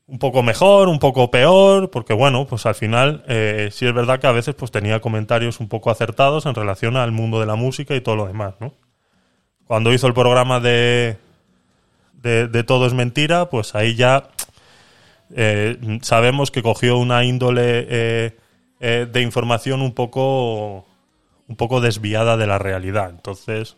un 0.10 0.20
poco 0.20 0.43
mejor, 0.43 0.88
un 0.89 0.99
poco 0.99 1.30
peor, 1.30 1.91
porque 1.91 2.14
bueno, 2.14 2.47
pues 2.47 2.66
al 2.66 2.76
final 2.76 3.24
eh, 3.28 3.70
sí 3.72 3.86
es 3.86 3.93
verdad 3.93 4.20
que 4.20 4.28
a 4.28 4.32
veces 4.32 4.55
pues 4.55 4.72
tenía 4.72 4.99
comentarios 4.99 5.60
un 5.60 5.68
poco 5.68 5.91
acertados 5.91 6.45
en 6.45 6.55
relación 6.55 6.97
al 6.97 7.12
mundo 7.12 7.39
de 7.39 7.45
la 7.45 7.55
música 7.55 7.95
y 7.95 8.01
todo 8.01 8.16
lo 8.16 8.26
demás, 8.26 8.55
¿no? 8.60 8.74
Cuando 9.66 9.93
hizo 9.93 10.07
el 10.07 10.14
programa 10.14 10.60
de 10.60 11.18
de, 12.22 12.47
de 12.47 12.64
Todo 12.64 12.86
es 12.86 12.93
mentira, 12.93 13.49
pues 13.49 13.76
ahí 13.76 13.95
ya 13.95 14.30
eh, 15.36 15.99
sabemos 16.01 16.51
que 16.51 16.64
cogió 16.64 16.97
una 16.97 17.24
índole 17.24 17.88
eh, 17.89 18.38
eh, 18.80 19.07
de 19.12 19.22
información 19.22 19.82
un 19.82 19.93
poco 19.93 20.86
un 21.47 21.55
poco 21.55 21.82
desviada 21.82 22.38
de 22.38 22.45
la 22.45 22.60
realidad, 22.60 23.10
entonces 23.10 23.76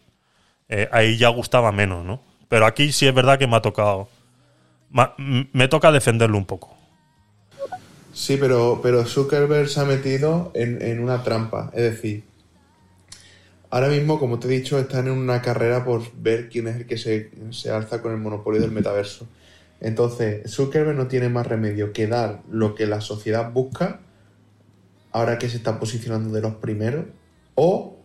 ahí 0.92 1.18
ya 1.18 1.28
gustaba 1.28 1.74
menos, 1.74 2.06
¿no? 2.06 2.22
Pero 2.48 2.66
aquí 2.66 2.94
sí 2.94 3.06
es 3.06 3.14
verdad 3.14 3.38
que 3.38 3.48
me 3.48 3.58
ha 3.58 3.62
tocado 3.62 4.08
me 4.92 5.68
toca 5.68 5.92
defenderlo 5.92 6.38
un 6.38 6.46
poco. 6.46 6.76
Sí, 8.14 8.38
pero, 8.38 8.82
pero 8.84 9.06
Zuckerberg 9.06 9.70
se 9.70 9.80
ha 9.80 9.86
metido 9.86 10.52
en, 10.54 10.82
en 10.82 11.02
una 11.02 11.24
trampa. 11.24 11.72
Es 11.74 11.84
decir, 11.84 12.24
ahora 13.70 13.88
mismo, 13.88 14.20
como 14.20 14.38
te 14.40 14.48
he 14.48 14.52
dicho, 14.52 14.78
están 14.78 15.08
en 15.08 15.14
una 15.14 15.42
carrera 15.42 15.86
por 15.86 16.04
ver 16.16 16.50
quién 16.50 16.68
es 16.68 16.76
el 16.76 16.86
que 16.86 16.98
se, 16.98 17.32
se 17.52 17.72
alza 17.72 18.02
con 18.02 18.12
el 18.12 18.18
monopolio 18.18 18.62
del 18.62 18.72
metaverso. 18.72 19.28
Entonces, 19.80 20.52
Zuckerberg 20.52 20.98
no 20.98 21.08
tiene 21.08 21.30
más 21.30 21.48
remedio 21.48 21.94
que 21.94 22.08
dar 22.08 22.42
lo 22.52 22.76
que 22.76 22.86
la 22.86 23.02
sociedad 23.02 23.52
busca, 23.52 24.02
ahora 25.12 25.40
que 25.40 25.50
se 25.50 25.58
está 25.58 25.80
posicionando 25.80 26.34
de 26.34 26.42
los 26.42 26.56
primeros, 26.56 27.06
o 27.56 27.98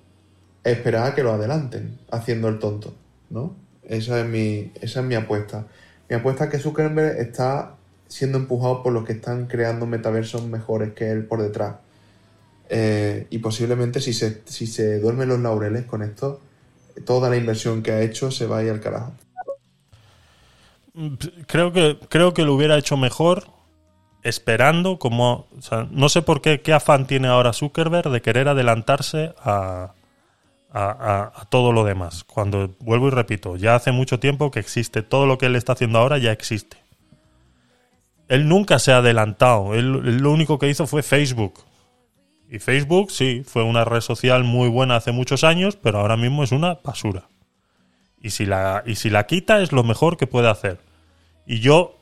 esperar 0.65 1.09
a 1.09 1.15
que 1.15 1.23
lo 1.23 1.33
adelanten, 1.33 1.99
haciendo 2.11 2.49
el 2.49 2.59
tonto, 2.59 2.95
¿no? 3.29 3.55
Esa 3.85 4.21
es 4.21 4.27
mi, 4.27 4.73
esa 4.81 5.01
es 5.01 5.07
mi 5.07 5.15
apuesta. 5.15 5.67
Mi 6.09 6.17
apuesta 6.17 6.45
es 6.45 6.51
que 6.51 6.59
Zuckerberg 6.59 7.19
está 7.19 7.75
siendo 8.09 8.39
empujado 8.39 8.83
por 8.83 8.93
los 8.93 9.05
que 9.05 9.13
están 9.13 9.47
creando 9.47 9.87
metaversos 9.87 10.45
mejores 10.47 10.93
que 10.93 11.11
él 11.11 11.25
por 11.25 11.43
detrás. 11.43 11.77
Eh, 12.69 13.27
y 13.31 13.39
posiblemente 13.39 14.01
si 14.01 14.13
se, 14.13 14.43
si 14.47 14.67
se 14.67 14.99
duermen 14.99 15.29
los 15.29 15.41
laureles 15.41 15.85
con 15.85 16.03
esto, 16.03 16.41
toda 17.05 17.31
la 17.31 17.37
inversión 17.37 17.83
que 17.83 17.93
ha 17.93 18.01
hecho 18.03 18.31
se 18.31 18.47
va 18.47 18.59
a 18.59 18.63
ir 18.63 18.71
al 18.71 18.81
carajo. 18.81 19.13
Creo 21.47 21.73
que, 21.73 21.99
creo 22.09 22.33
que 22.33 22.45
lo 22.45 22.55
hubiera 22.55 22.79
hecho 22.79 22.97
mejor 22.97 23.49
esperando 24.23 24.99
como... 24.99 25.47
no 25.91 26.09
sé 26.09 26.23
por 26.23 26.41
qué, 26.41 26.61
qué 26.61 26.73
afán 26.73 27.07
tiene 27.07 27.29
ahora 27.29 27.53
Zuckerberg 27.53 28.11
de 28.11 28.23
querer 28.23 28.49
adelantarse 28.49 29.35
a, 29.39 29.93
a, 30.73 31.47
todo 31.49 31.73
lo 31.73 31.85
demás. 31.85 32.25
Cuando, 32.25 32.75
vuelvo 32.81 33.09
y 33.09 33.11
repito, 33.11 33.57
ya 33.57 33.75
hace 33.75 33.93
mucho 33.93 34.19
tiempo 34.19 34.51
que 34.51 34.61
existe, 34.61 35.03
todo 35.03 35.27
lo 35.27 35.39
que 35.39 35.47
él 35.47 35.57
está 35.57 35.73
haciendo 35.73 35.99
ahora 35.99 36.19
ya 36.19 36.33
existe. 36.33 36.77
Él 38.29 38.49
nunca 38.49 38.79
se 38.79 38.93
ha 38.93 38.99
adelantado, 38.99 39.73
lo 39.75 40.33
único 40.33 40.59
que 40.59 40.69
hizo 40.69 40.87
fue 40.87 41.03
Facebook. 41.03 41.65
Y 42.51 42.59
Facebook, 42.59 43.11
sí, 43.11 43.43
fue 43.45 43.63
una 43.63 43.85
red 43.85 44.01
social 44.01 44.45
muy 44.45 44.69
buena 44.69 44.97
hace 44.97 45.13
muchos 45.13 45.45
años, 45.45 45.77
pero 45.77 45.99
ahora 45.99 46.17
mismo 46.17 46.45
es 46.45 46.53
una 46.53 46.75
basura. 46.75 47.29
Y 48.21 48.31
si 48.31 48.47
la, 48.47 48.83
y 48.87 48.97
si 48.97 49.11
la 49.11 49.27
quita 49.27 49.61
es 49.63 49.73
lo 49.73 49.85
mejor 49.85 50.17
que 50.17 50.27
puede 50.27 50.49
hacer. 50.49 50.79
Y 51.47 51.61
yo, 51.61 51.97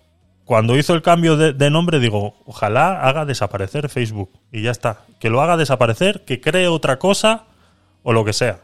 cuando 0.44 0.76
hizo 0.76 0.94
el 0.94 1.02
cambio 1.02 1.36
de, 1.36 1.52
de 1.52 1.70
nombre, 1.70 1.98
digo, 1.98 2.36
ojalá 2.46 3.02
haga 3.02 3.24
desaparecer 3.24 3.88
Facebook. 3.88 4.30
Y 4.52 4.62
ya 4.62 4.70
está. 4.70 5.00
Que 5.18 5.30
lo 5.30 5.40
haga 5.42 5.56
desaparecer, 5.56 6.24
que 6.24 6.40
cree 6.40 6.68
otra 6.68 6.98
cosa 6.98 7.46
o 8.04 8.12
lo 8.12 8.24
que 8.24 8.32
sea. 8.32 8.60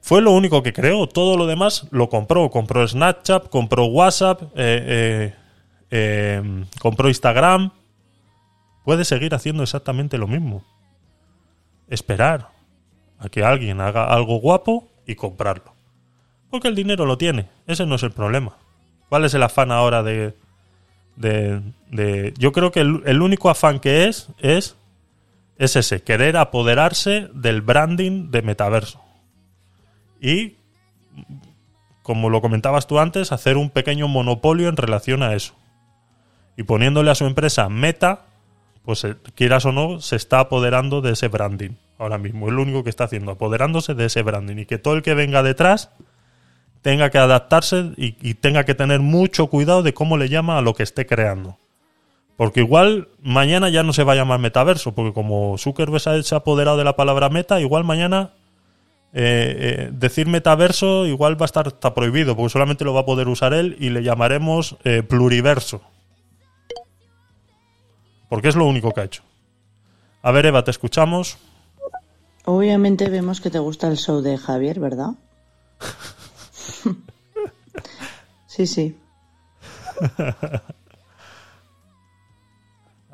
Fue 0.00 0.20
lo 0.20 0.32
único 0.32 0.62
que 0.62 0.72
creó. 0.72 1.06
Todo 1.06 1.36
lo 1.36 1.46
demás 1.46 1.86
lo 1.92 2.08
compró. 2.08 2.50
Compró 2.50 2.86
Snapchat, 2.86 3.48
compró 3.48 3.84
WhatsApp, 3.86 4.42
eh, 4.42 4.48
eh, 4.56 5.34
eh, 5.90 6.64
compró 6.80 7.08
Instagram. 7.08 7.70
Puede 8.84 9.04
seguir 9.04 9.34
haciendo 9.34 9.62
exactamente 9.62 10.18
lo 10.18 10.26
mismo. 10.26 10.64
Esperar 11.88 12.50
a 13.18 13.28
que 13.28 13.44
alguien 13.44 13.80
haga 13.80 14.06
algo 14.12 14.40
guapo 14.40 14.88
y 15.06 15.14
comprarlo. 15.14 15.72
Porque 16.50 16.68
el 16.68 16.74
dinero 16.74 17.06
lo 17.06 17.16
tiene. 17.16 17.48
Ese 17.66 17.86
no 17.86 17.94
es 17.94 18.02
el 18.02 18.12
problema. 18.12 18.56
¿Cuál 19.08 19.24
es 19.24 19.32
el 19.34 19.42
afán 19.42 19.70
ahora 19.72 20.02
de... 20.02 20.34
de, 21.16 21.62
de- 21.90 22.34
yo 22.38 22.52
creo 22.52 22.72
que 22.72 22.80
el, 22.80 23.02
el 23.06 23.22
único 23.22 23.48
afán 23.48 23.80
que 23.80 24.04
es 24.08 24.28
es 24.38 24.76
es 25.58 25.76
ese, 25.76 26.02
querer 26.02 26.36
apoderarse 26.36 27.28
del 27.32 27.62
branding 27.62 28.30
de 28.30 28.42
metaverso. 28.42 29.00
Y, 30.20 30.56
como 32.02 32.30
lo 32.30 32.40
comentabas 32.40 32.86
tú 32.86 32.98
antes, 32.98 33.32
hacer 33.32 33.56
un 33.56 33.70
pequeño 33.70 34.08
monopolio 34.08 34.68
en 34.68 34.76
relación 34.76 35.22
a 35.22 35.34
eso. 35.34 35.54
Y 36.56 36.64
poniéndole 36.64 37.10
a 37.10 37.14
su 37.14 37.26
empresa 37.26 37.68
Meta, 37.68 38.26
pues 38.84 39.04
eh, 39.04 39.16
quieras 39.34 39.64
o 39.64 39.72
no, 39.72 40.00
se 40.00 40.16
está 40.16 40.40
apoderando 40.40 41.00
de 41.00 41.12
ese 41.12 41.28
branding 41.28 41.72
ahora 41.98 42.18
mismo. 42.18 42.48
Es 42.48 42.52
lo 42.52 42.62
único 42.62 42.84
que 42.84 42.90
está 42.90 43.04
haciendo, 43.04 43.32
apoderándose 43.32 43.94
de 43.94 44.06
ese 44.06 44.22
branding. 44.22 44.58
Y 44.58 44.66
que 44.66 44.78
todo 44.78 44.94
el 44.94 45.02
que 45.02 45.14
venga 45.14 45.42
detrás 45.42 45.90
tenga 46.82 47.10
que 47.10 47.18
adaptarse 47.18 47.92
y, 47.96 48.16
y 48.20 48.34
tenga 48.34 48.64
que 48.64 48.74
tener 48.74 49.00
mucho 49.00 49.46
cuidado 49.46 49.82
de 49.82 49.94
cómo 49.94 50.16
le 50.16 50.28
llama 50.28 50.58
a 50.58 50.62
lo 50.62 50.74
que 50.74 50.82
esté 50.82 51.06
creando. 51.06 51.58
Porque 52.36 52.60
igual 52.60 53.08
mañana 53.22 53.68
ya 53.68 53.84
no 53.84 53.92
se 53.92 54.02
va 54.02 54.12
a 54.12 54.16
llamar 54.16 54.40
metaverso, 54.40 54.92
porque 54.94 55.12
como 55.12 55.56
Zuckerberg 55.56 56.00
se 56.24 56.34
ha- 56.34 56.38
apoderado 56.38 56.76
de 56.76 56.84
la 56.84 56.96
palabra 56.96 57.28
meta, 57.28 57.60
igual 57.60 57.84
mañana 57.84 58.32
eh, 59.12 59.86
eh, 59.86 59.90
decir 59.92 60.26
metaverso 60.26 61.06
igual 61.06 61.40
va 61.40 61.44
a 61.44 61.46
estar 61.46 61.68
está 61.68 61.94
prohibido, 61.94 62.34
porque 62.34 62.50
solamente 62.50 62.84
lo 62.84 62.92
va 62.92 63.02
a 63.02 63.06
poder 63.06 63.28
usar 63.28 63.54
él 63.54 63.76
y 63.78 63.90
le 63.90 64.02
llamaremos 64.02 64.76
eh, 64.82 65.04
pluriverso. 65.04 65.80
Porque 68.28 68.48
es 68.48 68.56
lo 68.56 68.66
único 68.66 68.90
que 68.90 69.00
ha 69.00 69.04
hecho. 69.04 69.22
A 70.22 70.32
ver, 70.32 70.46
Eva, 70.46 70.64
te 70.64 70.72
escuchamos. 70.72 71.38
Obviamente 72.46 73.08
vemos 73.08 73.40
que 73.40 73.50
te 73.50 73.60
gusta 73.60 73.86
el 73.86 73.96
show 73.96 74.22
de 74.22 74.36
Javier, 74.38 74.80
¿verdad? 74.80 75.10
sí, 78.46 78.66
sí. 78.66 78.98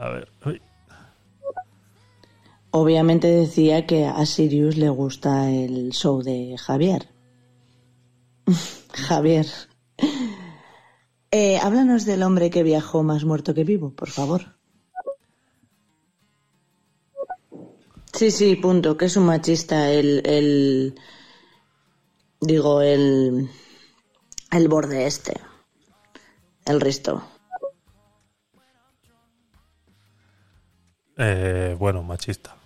A 0.00 0.08
ver. 0.08 0.32
uy. 0.46 0.62
Obviamente 2.70 3.26
decía 3.26 3.86
que 3.86 4.06
a 4.06 4.24
Sirius 4.24 4.78
le 4.78 4.88
gusta 4.88 5.50
el 5.50 5.90
show 5.92 6.22
de 6.22 6.56
Javier. 6.56 7.08
Javier. 8.94 9.46
Eh, 11.30 11.58
háblanos 11.58 12.06
del 12.06 12.22
hombre 12.22 12.48
que 12.48 12.62
viajó 12.62 13.02
más 13.02 13.24
muerto 13.24 13.52
que 13.52 13.64
vivo, 13.64 13.90
por 13.90 14.08
favor. 14.08 14.56
Sí, 18.14 18.30
sí, 18.30 18.56
punto, 18.56 18.96
que 18.96 19.04
es 19.04 19.16
un 19.18 19.26
machista 19.26 19.92
el, 19.92 20.22
el 20.24 20.94
digo, 22.40 22.80
el, 22.80 23.50
el 24.50 24.68
borde 24.68 25.06
este, 25.06 25.38
el 26.64 26.80
resto. 26.80 27.22
Eh, 31.22 31.76
bueno, 31.78 32.02
machista. 32.02 32.56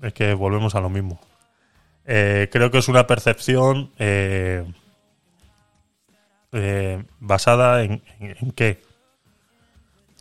Es 0.00 0.14
que 0.14 0.32
volvemos 0.32 0.74
a 0.74 0.80
lo 0.80 0.88
mismo. 0.88 1.20
Eh, 2.06 2.48
creo 2.50 2.70
que 2.70 2.78
es 2.78 2.88
una 2.88 3.06
percepción 3.06 3.90
eh, 3.98 4.64
eh, 6.52 7.04
basada 7.20 7.82
en, 7.82 8.00
qué. 8.54 8.80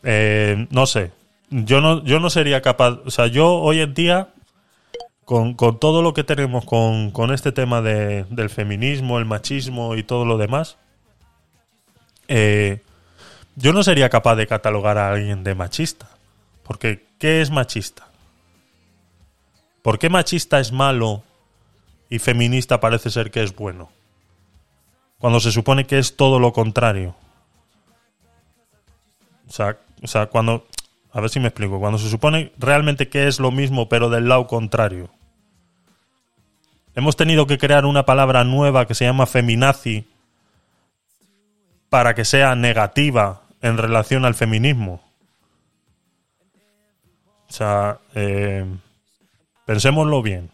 Eh, 0.04 0.68
no 0.70 0.86
sé. 0.86 1.12
Yo 1.50 1.80
no, 1.80 2.04
yo 2.04 2.20
no 2.20 2.30
sería 2.30 2.62
capaz. 2.62 3.00
O 3.06 3.10
sea, 3.12 3.28
yo 3.28 3.54
hoy 3.54 3.80
en 3.80 3.94
día, 3.94 4.34
con, 5.24 5.54
con 5.54 5.80
todo 5.80 6.02
lo 6.02 6.14
que 6.14 6.26
tenemos 6.26 6.66
con, 6.66 7.12
con 7.12 7.32
este 7.34 7.54
tema 7.54 7.82
de- 7.82 8.26
del 8.26 8.50
feminismo, 8.50 9.18
el 9.18 9.26
machismo 9.26 9.96
y 9.96 10.04
todo 10.04 10.26
lo 10.26 10.38
demás, 10.38 10.78
eh, 12.28 12.82
yo 13.56 13.72
no 13.72 13.82
sería 13.84 14.10
capaz 14.10 14.36
de 14.36 14.46
catalogar 14.48 14.98
a 14.98 15.10
alguien 15.14 15.46
de 15.46 15.56
machista. 15.56 16.10
Porque, 16.64 17.07
¿qué 17.20 17.42
es 17.42 17.50
machista? 17.50 18.08
¿Por 19.82 20.00
qué 20.00 20.10
machista 20.10 20.60
es 20.60 20.72
malo 20.72 21.24
y 22.10 22.20
feminista 22.20 22.80
parece 22.80 23.10
ser 23.10 23.32
que 23.32 23.44
es 23.44 23.56
bueno? 23.56 23.90
Cuando 25.20 25.40
se 25.40 25.52
supone 25.52 25.86
que 25.86 25.98
es 25.98 26.16
todo 26.16 26.40
lo 26.40 26.54
contrario. 26.54 27.16
O 29.48 30.08
sea, 30.08 30.26
cuando... 30.28 30.68
A 31.12 31.22
ver 31.22 31.30
si 31.30 31.40
me 31.40 31.48
explico. 31.48 31.80
Cuando 31.80 31.98
se 31.98 32.10
supone 32.10 32.52
realmente 32.58 33.08
que 33.08 33.28
es 33.28 33.40
lo 33.40 33.52
mismo 33.52 33.90
pero 33.90 34.10
del 34.10 34.28
lado 34.28 34.46
contrario. 34.46 35.10
Hemos 36.94 37.16
tenido 37.16 37.48
que 37.48 37.58
crear 37.58 37.86
una 37.86 38.06
palabra 38.06 38.44
nueva 38.44 38.86
que 38.88 38.96
se 38.96 39.06
llama 39.06 39.26
feminazi 39.26 40.06
para 41.90 42.14
que 42.14 42.26
sea 42.26 42.56
negativa 42.56 43.44
en 43.62 43.78
relación 43.78 44.26
al 44.26 44.36
feminismo. 44.36 45.07
O 47.50 47.54
sea, 47.54 48.00
eh, 48.16 48.66
pensémoslo 49.66 50.22
bien. 50.22 50.52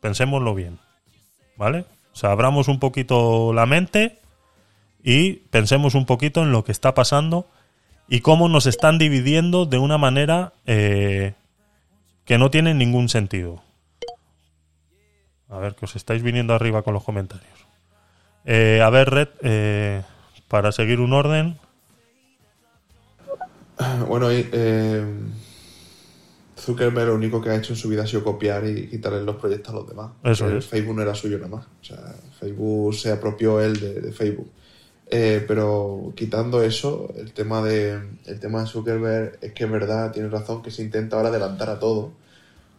Pensémoslo 0.00 0.54
bien. 0.54 0.78
¿Vale? 1.56 1.84
O 2.12 2.16
sea, 2.16 2.30
abramos 2.32 2.68
un 2.68 2.78
poquito 2.78 3.52
la 3.52 3.66
mente 3.66 4.18
y 5.02 5.34
pensemos 5.34 5.94
un 5.94 6.06
poquito 6.06 6.42
en 6.42 6.52
lo 6.52 6.64
que 6.64 6.72
está 6.72 6.94
pasando 6.94 7.46
y 8.08 8.20
cómo 8.20 8.48
nos 8.48 8.66
están 8.66 8.98
dividiendo 8.98 9.66
de 9.66 9.78
una 9.78 9.98
manera 9.98 10.52
eh, 10.66 11.34
que 12.24 12.38
no 12.38 12.50
tiene 12.50 12.74
ningún 12.74 13.08
sentido. 13.08 13.62
A 15.48 15.58
ver, 15.58 15.74
que 15.74 15.84
os 15.84 15.96
estáis 15.96 16.22
viniendo 16.22 16.54
arriba 16.54 16.82
con 16.82 16.94
los 16.94 17.04
comentarios. 17.04 17.66
Eh, 18.44 18.80
a 18.82 18.90
ver, 18.90 19.10
Red, 19.10 19.28
eh, 19.42 20.02
para 20.48 20.72
seguir 20.72 21.00
un 21.00 21.12
orden. 21.12 21.58
Bueno, 24.08 24.28
eh, 24.30 25.04
Zuckerberg 26.66 27.06
lo 27.06 27.14
único 27.14 27.40
que 27.40 27.50
ha 27.50 27.54
hecho 27.54 27.74
en 27.74 27.78
su 27.78 27.88
vida 27.88 28.02
ha 28.02 28.06
sido 28.08 28.24
copiar 28.24 28.66
y 28.66 28.88
quitarle 28.88 29.22
los 29.22 29.36
proyectos 29.36 29.72
a 29.72 29.76
los 29.76 29.88
demás. 29.88 30.10
Eso 30.24 30.48
El 30.48 30.56
es. 30.56 30.66
Facebook 30.66 30.96
no 30.96 31.02
era 31.02 31.14
suyo 31.14 31.38
nada 31.38 31.48
más. 31.48 31.66
O 31.66 31.84
sea, 31.84 32.12
Facebook 32.40 32.92
se 32.92 33.12
apropió 33.12 33.60
él 33.60 33.78
de, 33.78 34.00
de 34.00 34.12
Facebook. 34.12 34.50
Eh, 35.08 35.44
pero 35.46 36.12
quitando 36.16 36.60
eso, 36.64 37.12
el 37.16 37.32
tema 37.32 37.62
de 37.62 38.00
el 38.24 38.40
tema 38.40 38.62
de 38.62 38.66
Zuckerberg 38.66 39.38
es 39.40 39.52
que 39.52 39.62
es 39.62 39.70
verdad, 39.70 40.10
tiene 40.10 40.28
razón, 40.28 40.60
que 40.60 40.72
se 40.72 40.82
intenta 40.82 41.16
ahora 41.16 41.28
adelantar 41.28 41.70
a 41.70 41.78
todo. 41.78 42.10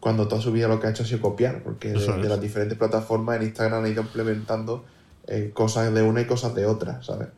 Cuando 0.01 0.27
toda 0.27 0.41
su 0.41 0.51
vida 0.51 0.67
lo 0.67 0.81
que 0.81 0.87
ha 0.87 0.89
hecho 0.89 1.03
ha 1.03 1.05
sido 1.05 1.21
copiar, 1.21 1.63
porque 1.63 1.93
de, 1.93 2.29
las 2.29 2.41
diferentes 2.41 2.77
plataformas 2.77 3.37
en 3.37 3.43
Instagram 3.43 3.85
ha 3.85 3.89
ido 3.89 4.01
implementando 4.01 4.83
eh, 5.27 5.51
cosas 5.53 5.93
de 5.93 6.01
una 6.01 6.21
y 6.21 6.25
cosas 6.25 6.53
de 6.53 6.65
otra, 6.65 7.01
¿sabes? 7.03 7.29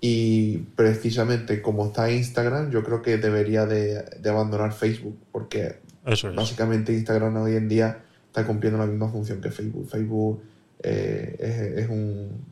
Y 0.00 0.56
precisamente 0.76 1.60
como 1.60 1.86
está 1.86 2.10
Instagram, 2.10 2.70
yo 2.70 2.82
creo 2.82 3.02
que 3.02 3.18
debería 3.18 3.66
de, 3.66 4.02
de 4.02 4.30
abandonar 4.30 4.72
Facebook, 4.72 5.18
porque 5.30 5.78
Eso 6.06 6.30
es. 6.30 6.36
básicamente 6.36 6.92
Instagram 6.92 7.36
hoy 7.36 7.56
en 7.56 7.68
día 7.68 8.02
está 8.26 8.46
cumpliendo 8.46 8.78
la 8.78 8.86
misma 8.86 9.08
función 9.10 9.40
que 9.40 9.50
Facebook. 9.50 9.88
Facebook 9.88 10.42
eh, 10.82 11.36
es, 11.38 11.84
es 11.84 11.90
un, 11.90 12.44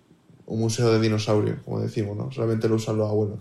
un 0.47 0.61
museo 0.61 0.93
de 0.93 1.01
dinosaurios, 1.01 1.61
como 1.65 1.81
decimos, 1.81 2.17
¿no? 2.17 2.31
Solamente 2.33 2.69
lo 2.69 2.77
usan 2.77 2.99
los 2.99 3.09
abuelos. 3.09 3.39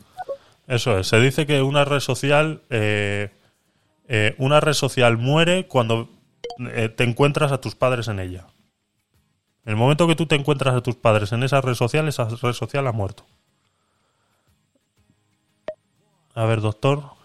Eso 0.68 0.98
es. 0.98 1.08
Se 1.08 1.20
dice 1.20 1.46
que 1.46 1.62
una 1.62 1.86
red 1.86 2.00
social, 2.00 2.62
eh, 2.70 3.32
eh, 4.08 4.36
una 4.38 4.60
red 4.60 4.74
social 4.74 5.18
muere 5.18 5.68
cuando 5.68 6.10
te 6.58 7.04
encuentras 7.04 7.52
a 7.52 7.62
tus 7.62 7.76
padres 7.76 8.08
en 8.08 8.20
ella. 8.20 8.48
En 9.64 9.72
el 9.72 9.76
momento 9.76 10.08
que 10.08 10.16
tú 10.16 10.26
te 10.26 10.36
encuentras 10.36 10.74
a 10.74 10.82
tus 10.82 10.96
padres 10.96 11.32
en 11.34 11.44
esa 11.44 11.62
red 11.62 11.76
social, 11.76 12.08
esa 12.08 12.28
red 12.30 12.54
social 12.54 12.88
ha 12.88 12.92
muerto. 12.92 13.26
A 16.34 16.46
ver, 16.46 16.62
doctor. 16.62 17.17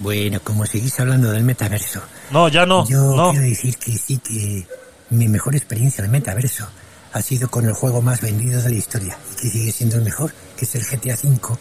Bueno, 0.00 0.40
como 0.42 0.64
seguís 0.66 0.98
hablando 0.98 1.30
del 1.30 1.44
metaverso. 1.44 2.00
No, 2.30 2.48
ya 2.48 2.64
no. 2.66 2.86
Yo 2.88 3.14
no. 3.14 3.30
quiero 3.30 3.46
decir 3.46 3.76
que 3.76 3.92
sí 3.92 4.18
que 4.18 4.66
mi 5.10 5.28
mejor 5.28 5.54
experiencia 5.54 6.00
en 6.02 6.06
el 6.06 6.10
metaverso 6.10 6.66
ha 7.12 7.22
sido 7.22 7.50
con 7.50 7.66
el 7.66 7.74
juego 7.74 8.00
más 8.00 8.20
vendido 8.20 8.62
de 8.62 8.70
la 8.70 8.76
historia 8.76 9.18
y 9.32 9.36
que 9.36 9.50
sigue 9.50 9.72
siendo 9.72 9.96
el 9.96 10.02
mejor, 10.02 10.32
que 10.56 10.64
es 10.64 10.74
el 10.74 10.84
GTA 10.84 11.16
V, 11.22 11.58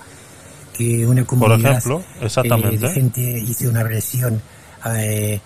que 0.74 1.06
una 1.06 1.26
comunidad 1.26 1.72
ejemplo, 1.72 2.04
exactamente. 2.22 2.76
eh, 2.76 2.80
de 2.80 2.94
gente 2.94 3.22
hizo 3.22 3.70
una 3.70 3.84
versión 3.84 4.42
eh, 4.86 5.42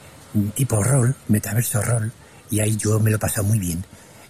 tipo 0.53 0.83
rol, 0.83 1.15
metaverso 1.29 1.81
rol, 1.81 2.11
y 2.51 2.59
ahí 2.59 2.75
yo 2.77 2.99
me 2.99 3.09
lo 3.09 3.15
he 3.15 3.19
pasado 3.19 3.47
muy 3.47 3.57
bien. 3.57 3.83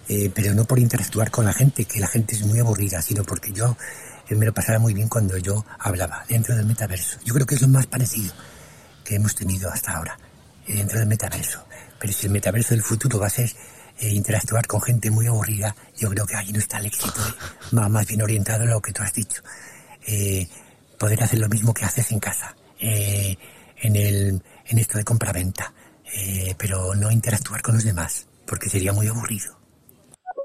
Eh, 0.08 0.30
pero 0.34 0.54
no 0.54 0.66
por 0.66 0.80
interactuar 0.80 1.32
con 1.32 1.46
la 1.46 1.54
gente, 1.54 1.86
que 1.86 2.00
la 2.00 2.08
gente 2.08 2.36
es 2.36 2.46
muy 2.46 2.60
aburrida, 2.60 3.02
sino 3.02 3.24
porque 3.24 3.52
yo 3.54 3.78
eh, 4.30 4.36
me 4.36 4.46
lo 4.46 4.54
pasaba 4.54 4.80
muy 4.80 4.94
bien 4.94 5.08
cuando 5.08 5.38
yo 5.38 5.66
hablaba 5.80 6.24
dentro 6.28 6.56
del 6.56 6.66
metaverso. 6.66 7.20
Yo 7.24 7.34
creo 7.34 7.46
que 7.46 7.56
es 7.56 7.62
lo 7.62 7.68
más 7.70 7.88
parecido 7.88 8.34
que 9.04 9.16
hemos 9.16 9.36
tenido 9.36 9.70
hasta 9.70 9.94
ahora 9.98 10.18
eh, 10.68 10.76
dentro 10.76 11.00
del 11.00 11.08
metaverso. 11.08 11.66
Pero 12.00 12.14
si 12.14 12.28
el 12.28 12.34
metaverso 12.34 12.74
del 12.74 12.84
futuro 12.84 13.20
va 13.20 13.28
a 13.28 13.30
ser 13.30 13.50
eh, 14.00 14.10
interactuar 14.10 14.66
con 14.68 14.82
gente 14.82 15.10
muy 15.12 15.28
aburrida, 15.28 15.76
yo 15.98 16.10
creo 16.10 16.26
que 16.26 16.36
ahí 16.36 16.52
no 16.52 16.60
está 16.60 16.80
el 16.80 16.88
éxito. 16.88 17.22
eh. 17.28 17.90
Más 17.90 18.08
bien 18.08 18.22
orientado 18.22 18.64
a 18.64 18.68
lo 18.68 18.82
que 18.82 18.92
tú 18.92 19.02
has 19.04 19.14
dicho. 19.14 19.42
Eh, 20.08 20.48
poder 20.98 21.22
hacer 21.24 21.40
lo 21.40 21.50
mismo 21.50 21.74
que 21.74 21.86
haces 21.86 22.12
en 22.12 22.20
casa, 22.20 22.56
eh, 22.80 23.36
en, 23.82 23.96
el, 23.96 24.42
en 24.66 24.78
esto 24.78 24.98
de 24.98 25.04
compra-venta, 25.04 25.74
eh, 26.16 26.56
pero 26.58 26.96
no 26.96 27.12
interactuar 27.12 27.62
con 27.62 27.76
los 27.76 27.84
demás, 27.84 28.28
porque 28.46 28.70
sería 28.70 28.94
muy 28.94 29.08
aburrido. 29.08 29.58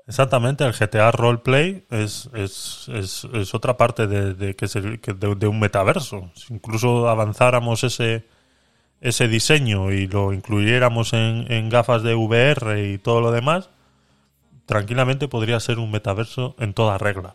Exactamente, 0.06 0.64
el 0.64 0.72
GTA 0.72 1.10
Roleplay 1.10 1.84
es, 1.90 2.30
es, 2.34 2.86
es, 2.88 3.26
es 3.34 3.54
otra 3.54 3.76
parte 3.76 4.06
de, 4.06 4.34
de 4.34 4.56
que 4.56 4.66
de, 4.66 5.34
de 5.36 5.46
un 5.46 5.60
metaverso. 5.60 6.30
Si 6.34 6.54
incluso 6.54 7.08
avanzáramos 7.08 7.84
ese, 7.84 8.26
ese 9.00 9.28
diseño 9.28 9.92
y 9.92 10.06
lo 10.06 10.32
incluyéramos 10.32 11.12
en, 11.12 11.68
gafas 11.68 12.02
de 12.02 12.14
VR 12.14 12.92
y 12.92 12.98
todo 12.98 13.20
lo 13.20 13.30
demás, 13.30 13.70
tranquilamente 14.66 15.28
podría 15.28 15.60
ser 15.60 15.78
un 15.78 15.90
metaverso 15.90 16.56
en 16.58 16.74
toda 16.74 16.98
regla. 16.98 17.34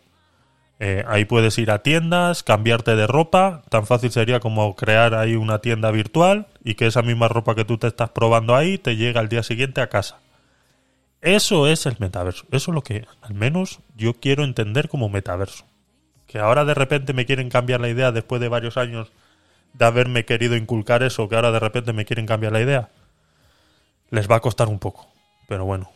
Eh, 0.80 1.04
ahí 1.06 1.24
puedes 1.24 1.56
ir 1.58 1.70
a 1.70 1.82
tiendas, 1.82 2.42
cambiarte 2.42 2.96
de 2.96 3.06
ropa, 3.06 3.62
tan 3.70 3.86
fácil 3.86 4.10
sería 4.10 4.40
como 4.40 4.74
crear 4.74 5.14
ahí 5.14 5.36
una 5.36 5.60
tienda 5.60 5.90
virtual 5.90 6.48
y 6.64 6.74
que 6.74 6.86
esa 6.86 7.02
misma 7.02 7.28
ropa 7.28 7.54
que 7.54 7.64
tú 7.64 7.78
te 7.78 7.86
estás 7.86 8.10
probando 8.10 8.56
ahí 8.56 8.76
te 8.76 8.96
llega 8.96 9.20
al 9.20 9.28
día 9.28 9.42
siguiente 9.42 9.80
a 9.80 9.88
casa. 9.88 10.18
Eso 11.22 11.66
es 11.68 11.86
el 11.86 11.96
metaverso. 12.00 12.44
Eso 12.50 12.70
es 12.70 12.74
lo 12.74 12.82
que 12.82 13.06
al 13.22 13.32
menos 13.32 13.80
yo 13.96 14.14
quiero 14.14 14.44
entender 14.44 14.90
como 14.90 15.08
metaverso. 15.08 15.64
Que 16.26 16.38
ahora 16.38 16.66
de 16.66 16.74
repente 16.74 17.14
me 17.14 17.24
quieren 17.24 17.48
cambiar 17.48 17.80
la 17.80 17.88
idea 17.88 18.12
después 18.12 18.42
de 18.42 18.48
varios 18.48 18.76
años 18.76 19.10
de 19.74 19.84
haberme 19.84 20.24
querido 20.24 20.56
inculcar 20.56 21.02
eso, 21.02 21.28
que 21.28 21.34
ahora 21.34 21.52
de 21.52 21.60
repente 21.60 21.92
me 21.92 22.04
quieren 22.04 22.26
cambiar 22.26 22.52
la 22.52 22.62
idea. 22.62 22.90
Les 24.10 24.30
va 24.30 24.36
a 24.36 24.40
costar 24.40 24.68
un 24.68 24.78
poco. 24.78 25.08
Pero 25.48 25.64
bueno. 25.64 25.90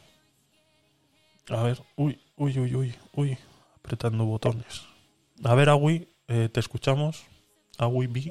A 1.48 1.62
ver. 1.62 1.80
Uy, 1.96 2.20
uy, 2.36 2.58
uy, 2.58 2.74
uy, 2.74 2.94
uy. 3.14 3.38
Apretando 3.76 4.24
botones. 4.26 4.82
A 5.44 5.54
ver, 5.54 5.68
Agui, 5.70 6.08
eh, 6.26 6.48
te 6.52 6.60
escuchamos. 6.60 7.24
Agui 7.78 8.06
B. 8.08 8.30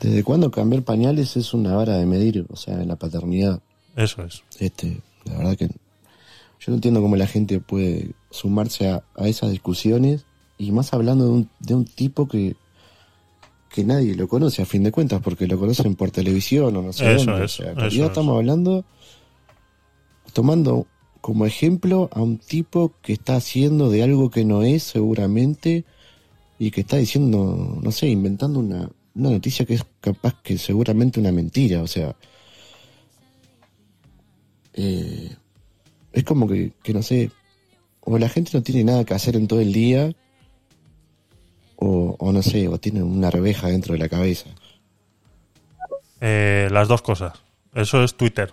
¿Desde 0.00 0.24
cuándo 0.24 0.50
cambiar 0.50 0.82
pañales 0.82 1.36
es 1.36 1.52
una 1.52 1.74
vara 1.74 1.96
de 1.96 2.06
medir? 2.06 2.46
O 2.48 2.56
sea, 2.56 2.80
en 2.80 2.88
la 2.88 2.96
paternidad. 2.96 3.60
Eso 3.96 4.22
es. 4.22 4.42
Este, 4.60 5.02
la 5.24 5.36
verdad 5.36 5.56
que 5.56 5.66
yo 5.66 6.68
no 6.68 6.74
entiendo 6.74 7.02
cómo 7.02 7.16
la 7.16 7.26
gente 7.26 7.60
puede 7.60 8.12
sumarse 8.30 8.88
a, 8.88 9.02
a 9.16 9.28
esas 9.28 9.50
discusiones 9.50 10.24
y 10.56 10.72
más 10.72 10.94
hablando 10.94 11.24
de 11.24 11.30
un, 11.30 11.50
de 11.58 11.74
un 11.74 11.84
tipo 11.84 12.28
que, 12.28 12.56
que 13.72 13.84
nadie 13.84 14.14
lo 14.14 14.28
conoce 14.28 14.62
a 14.62 14.66
fin 14.66 14.82
de 14.82 14.92
cuentas 14.92 15.20
porque 15.22 15.46
lo 15.46 15.58
conocen 15.58 15.94
por 15.94 16.10
televisión 16.10 16.76
o 16.76 16.82
no 16.82 16.92
sé 16.92 17.14
Eso 17.14 17.30
dónde. 17.30 17.46
es, 17.46 17.60
o 17.60 17.62
sea, 17.62 17.86
eso 17.86 18.06
estamos 18.06 18.36
hablando, 18.36 18.84
tomando 20.32 20.86
como 21.20 21.46
ejemplo 21.46 22.08
a 22.12 22.20
un 22.20 22.38
tipo 22.38 22.92
que 23.02 23.12
está 23.12 23.36
haciendo 23.36 23.90
de 23.90 24.02
algo 24.02 24.30
que 24.30 24.44
no 24.44 24.62
es 24.62 24.82
seguramente 24.82 25.84
y 26.58 26.70
que 26.70 26.80
está 26.80 26.96
diciendo, 26.96 27.78
no 27.80 27.92
sé, 27.92 28.08
inventando 28.08 28.58
una, 28.58 28.90
una 29.14 29.30
noticia 29.30 29.64
que 29.64 29.74
es 29.74 29.84
capaz 30.00 30.40
que 30.42 30.58
seguramente 30.58 31.20
una 31.20 31.32
mentira, 31.32 31.82
o 31.82 31.86
sea, 31.86 32.16
eh, 34.74 35.34
es 36.12 36.24
como 36.24 36.48
que, 36.48 36.72
que 36.82 36.92
no 36.92 37.02
sé, 37.02 37.30
o 38.00 38.18
la 38.18 38.28
gente 38.28 38.50
no 38.54 38.62
tiene 38.62 38.84
nada 38.84 39.04
que 39.04 39.14
hacer 39.14 39.36
en 39.36 39.46
todo 39.46 39.60
el 39.60 39.72
día, 39.72 40.14
o, 41.80 42.32
no 42.32 42.42
sé, 42.42 42.68
o 42.68 42.78
tiene 42.78 43.02
una 43.02 43.28
arveja 43.28 43.68
dentro 43.68 43.94
de 43.94 43.98
la 43.98 44.08
cabeza. 44.08 44.50
Eh, 46.20 46.68
las 46.70 46.88
dos 46.88 47.02
cosas. 47.02 47.32
Eso 47.74 48.04
es 48.04 48.14
Twitter. 48.16 48.52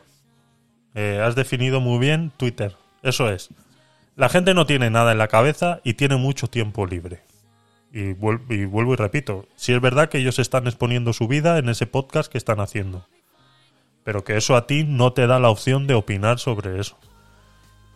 Eh, 0.95 1.21
has 1.23 1.36
definido 1.36 1.82
muy 1.82 1.99
bien 1.99 2.32
Twitter. 2.38 2.75
Eso 3.03 3.30
es. 3.30 3.49
La 4.15 4.30
gente 4.30 4.53
no 4.53 4.65
tiene 4.65 4.89
nada 4.89 5.11
en 5.11 5.17
la 5.17 5.28
cabeza 5.28 5.82
y 5.84 5.93
tiene 5.95 6.15
mucho 6.15 6.47
tiempo 6.47 6.86
libre. 6.86 7.21
Y, 7.93 8.09
y 8.09 8.65
vuelvo 8.65 8.93
y 8.93 8.95
repito, 8.95 9.45
si 9.55 9.73
es 9.73 9.82
verdad 9.82 10.09
que 10.09 10.17
ellos 10.17 10.39
están 10.39 10.65
exponiendo 10.65 11.13
su 11.13 11.28
vida 11.28 11.57
en 11.57 11.69
ese 11.69 11.86
podcast 11.86 12.32
que 12.32 12.38
están 12.38 12.59
haciendo. 12.59 13.05
Pero 14.03 14.23
que 14.23 14.38
eso 14.38 14.55
a 14.55 14.65
ti 14.67 14.86
no 14.86 15.13
te 15.13 15.28
da 15.28 15.39
la 15.39 15.49
opción 15.49 15.86
de 15.86 15.93
opinar 15.93 16.39
sobre 16.39 16.80
eso. 16.80 16.97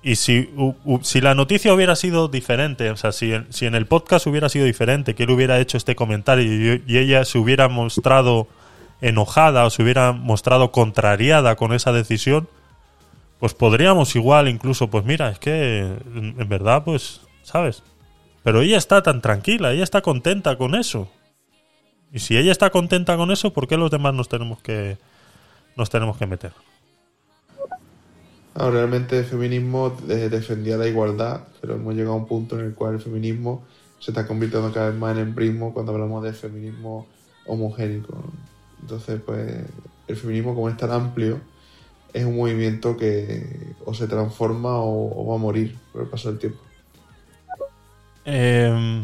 Y 0.03 0.15
si, 0.15 0.51
u- 0.57 0.99
si 1.03 1.21
la 1.21 1.35
noticia 1.35 1.73
hubiera 1.73 1.95
sido 1.95 2.27
diferente, 2.27 2.89
o 2.89 2.97
sea, 2.97 3.11
si, 3.11 3.33
en- 3.33 3.51
si 3.53 3.65
en 3.67 3.75
el 3.75 3.85
podcast 3.85 4.25
hubiera 4.27 4.49
sido 4.49 4.65
diferente, 4.65 5.13
que 5.13 5.23
él 5.23 5.29
hubiera 5.31 5.59
hecho 5.59 5.77
este 5.77 5.95
comentario 5.95 6.43
y, 6.75 6.83
y 6.87 6.97
ella 6.97 7.23
se 7.23 7.37
hubiera 7.37 7.67
mostrado 7.67 8.47
enojada 9.01 9.65
o 9.65 9.69
se 9.69 9.83
hubiera 9.83 10.11
mostrado 10.11 10.71
contrariada 10.71 11.55
con 11.55 11.73
esa 11.73 11.91
decisión, 11.91 12.47
pues 13.39 13.53
podríamos 13.53 14.15
igual 14.15 14.47
incluso, 14.47 14.89
pues 14.89 15.05
mira, 15.05 15.29
es 15.29 15.39
que 15.39 15.79
en, 15.79 16.35
en 16.39 16.49
verdad, 16.49 16.83
pues, 16.83 17.21
¿sabes? 17.43 17.83
Pero 18.43 18.61
ella 18.61 18.77
está 18.77 19.03
tan 19.03 19.21
tranquila, 19.21 19.71
ella 19.71 19.83
está 19.83 20.01
contenta 20.01 20.57
con 20.57 20.73
eso. 20.75 21.11
Y 22.11 22.19
si 22.19 22.37
ella 22.37 22.51
está 22.51 22.71
contenta 22.71 23.15
con 23.17 23.31
eso, 23.31 23.53
¿por 23.53 23.67
qué 23.67 23.77
los 23.77 23.91
demás 23.91 24.13
nos 24.15 24.29
tenemos 24.29 24.59
que 24.61 24.97
nos 25.75 25.89
tenemos 25.89 26.17
que 26.17 26.25
meter? 26.27 26.51
No, 28.55 28.69
realmente 28.69 29.19
el 29.19 29.25
feminismo 29.25 29.95
eh, 30.09 30.27
defendía 30.29 30.77
la 30.77 30.87
igualdad, 30.87 31.47
pero 31.61 31.75
hemos 31.75 31.95
llegado 31.95 32.13
a 32.13 32.17
un 32.17 32.27
punto 32.27 32.59
en 32.59 32.65
el 32.65 32.73
cual 32.73 32.95
el 32.95 33.01
feminismo 33.01 33.63
se 33.99 34.11
está 34.11 34.27
convirtiendo 34.27 34.73
cada 34.73 34.89
vez 34.89 34.99
más 34.99 35.15
en 35.15 35.23
embrismo 35.23 35.73
cuando 35.73 35.93
hablamos 35.93 36.23
de 36.23 36.33
feminismo 36.33 37.07
homogénico. 37.45 38.17
Entonces, 38.81 39.21
pues, 39.25 39.63
el 40.07 40.15
feminismo, 40.15 40.53
como 40.53 40.69
es 40.69 40.77
tan 40.77 40.91
amplio, 40.91 41.39
es 42.13 42.25
un 42.25 42.35
movimiento 42.35 42.97
que 42.97 43.73
o 43.85 43.93
se 43.93 44.07
transforma 44.07 44.79
o, 44.79 45.25
va 45.27 45.35
a 45.35 45.37
morir 45.37 45.77
por 45.93 46.01
el 46.01 46.07
paso 46.09 46.29
del 46.29 46.39
tiempo. 46.39 46.59
Eh, 48.25 49.01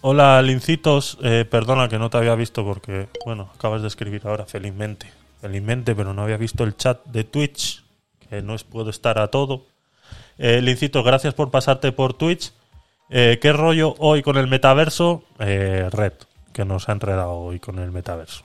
hola, 0.00 0.40
Lincitos. 0.40 1.18
Eh, 1.22 1.44
perdona 1.50 1.88
que 1.88 1.98
no 1.98 2.10
te 2.10 2.16
había 2.16 2.34
visto 2.34 2.64
porque, 2.64 3.08
bueno, 3.26 3.50
acabas 3.54 3.82
de 3.82 3.88
escribir 3.88 4.22
ahora, 4.24 4.46
felizmente. 4.46 5.10
Felizmente, 5.40 5.94
pero 5.94 6.14
no 6.14 6.22
había 6.22 6.36
visto 6.36 6.64
el 6.64 6.76
chat 6.76 7.04
de 7.06 7.24
Twitch, 7.24 7.81
que 8.32 8.40
no 8.40 8.56
puedo 8.70 8.88
estar 8.88 9.18
a 9.18 9.28
todo. 9.28 9.66
Eh, 10.38 10.62
Lincitos, 10.62 11.04
gracias 11.04 11.34
por 11.34 11.50
pasarte 11.50 11.92
por 11.92 12.14
Twitch. 12.14 12.52
Eh, 13.10 13.38
¿Qué 13.42 13.52
rollo 13.52 13.94
hoy 13.98 14.22
con 14.22 14.38
el 14.38 14.46
metaverso? 14.46 15.22
Eh, 15.38 15.86
Red, 15.92 16.14
que 16.54 16.64
nos 16.64 16.88
ha 16.88 16.92
enredado 16.92 17.32
hoy 17.34 17.60
con 17.60 17.78
el 17.78 17.90
metaverso. 17.92 18.44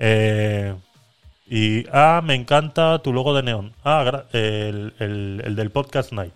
Eh, 0.00 0.74
y, 1.46 1.86
ah, 1.92 2.20
me 2.24 2.34
encanta 2.34 2.98
tu 2.98 3.12
logo 3.12 3.34
de 3.36 3.44
neón. 3.44 3.72
Ah, 3.84 4.24
el, 4.32 4.92
el- 4.98 5.42
el 5.44 5.54
del 5.54 5.70
podcast 5.70 6.10
Night. 6.12 6.34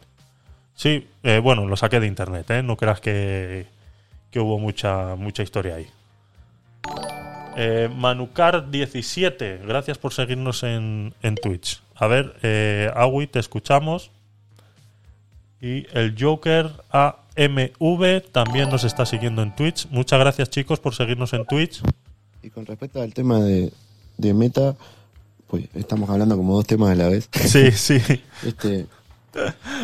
Sí, 0.77 1.09
eh, 1.25 1.41
bueno, 1.41 1.67
lo 1.67 1.77
saqué 1.77 1.99
de 1.99 2.07
internet, 2.07 2.49
¿eh? 2.53 2.63
No 2.63 2.77
creas 2.77 3.01
que, 3.01 3.67
que 4.31 4.39
hubo 4.39 4.61
mucha, 4.61 5.17
mucha 5.17 5.43
historia 5.43 5.75
ahí. 5.75 5.89
Eh, 7.57 7.91
Manucar17, 7.93 9.67
gracias 9.67 9.99
por 9.99 10.13
seguirnos 10.15 10.63
en, 10.63 11.13
en 11.23 11.35
Twitch. 11.35 11.83
A 12.03 12.09
ver, 12.09 12.35
eh, 12.43 12.91
Awi, 12.97 13.29
te 13.29 13.39
escuchamos. 13.39 14.11
Y 15.61 15.87
el 15.97 16.17
Joker 16.19 16.73
AMV 16.91 18.23
también 18.33 18.71
nos 18.71 18.83
está 18.83 19.07
siguiendo 19.07 19.41
en 19.41 19.55
Twitch. 19.55 19.87
Muchas 19.89 20.19
gracias, 20.19 20.51
chicos, 20.51 20.81
por 20.81 20.97
seguirnos 20.97 21.33
en 21.33 21.47
Twitch. 21.47 21.81
Y 22.43 22.51
con 22.51 22.67
respecto 22.67 23.01
al 23.01 23.15
tema 23.15 23.39
de, 23.39 23.73
de 24.19 24.35
meta, 24.35 24.75
pues 25.47 25.69
estamos 25.75 26.11
hablando 26.11 26.37
como 26.37 26.57
dos 26.57 26.67
temas 26.67 26.91
a 26.91 26.97
la 26.97 27.07
vez. 27.07 27.29
Sí, 27.35 27.71
sí. 27.71 28.01
Este, 28.45 28.87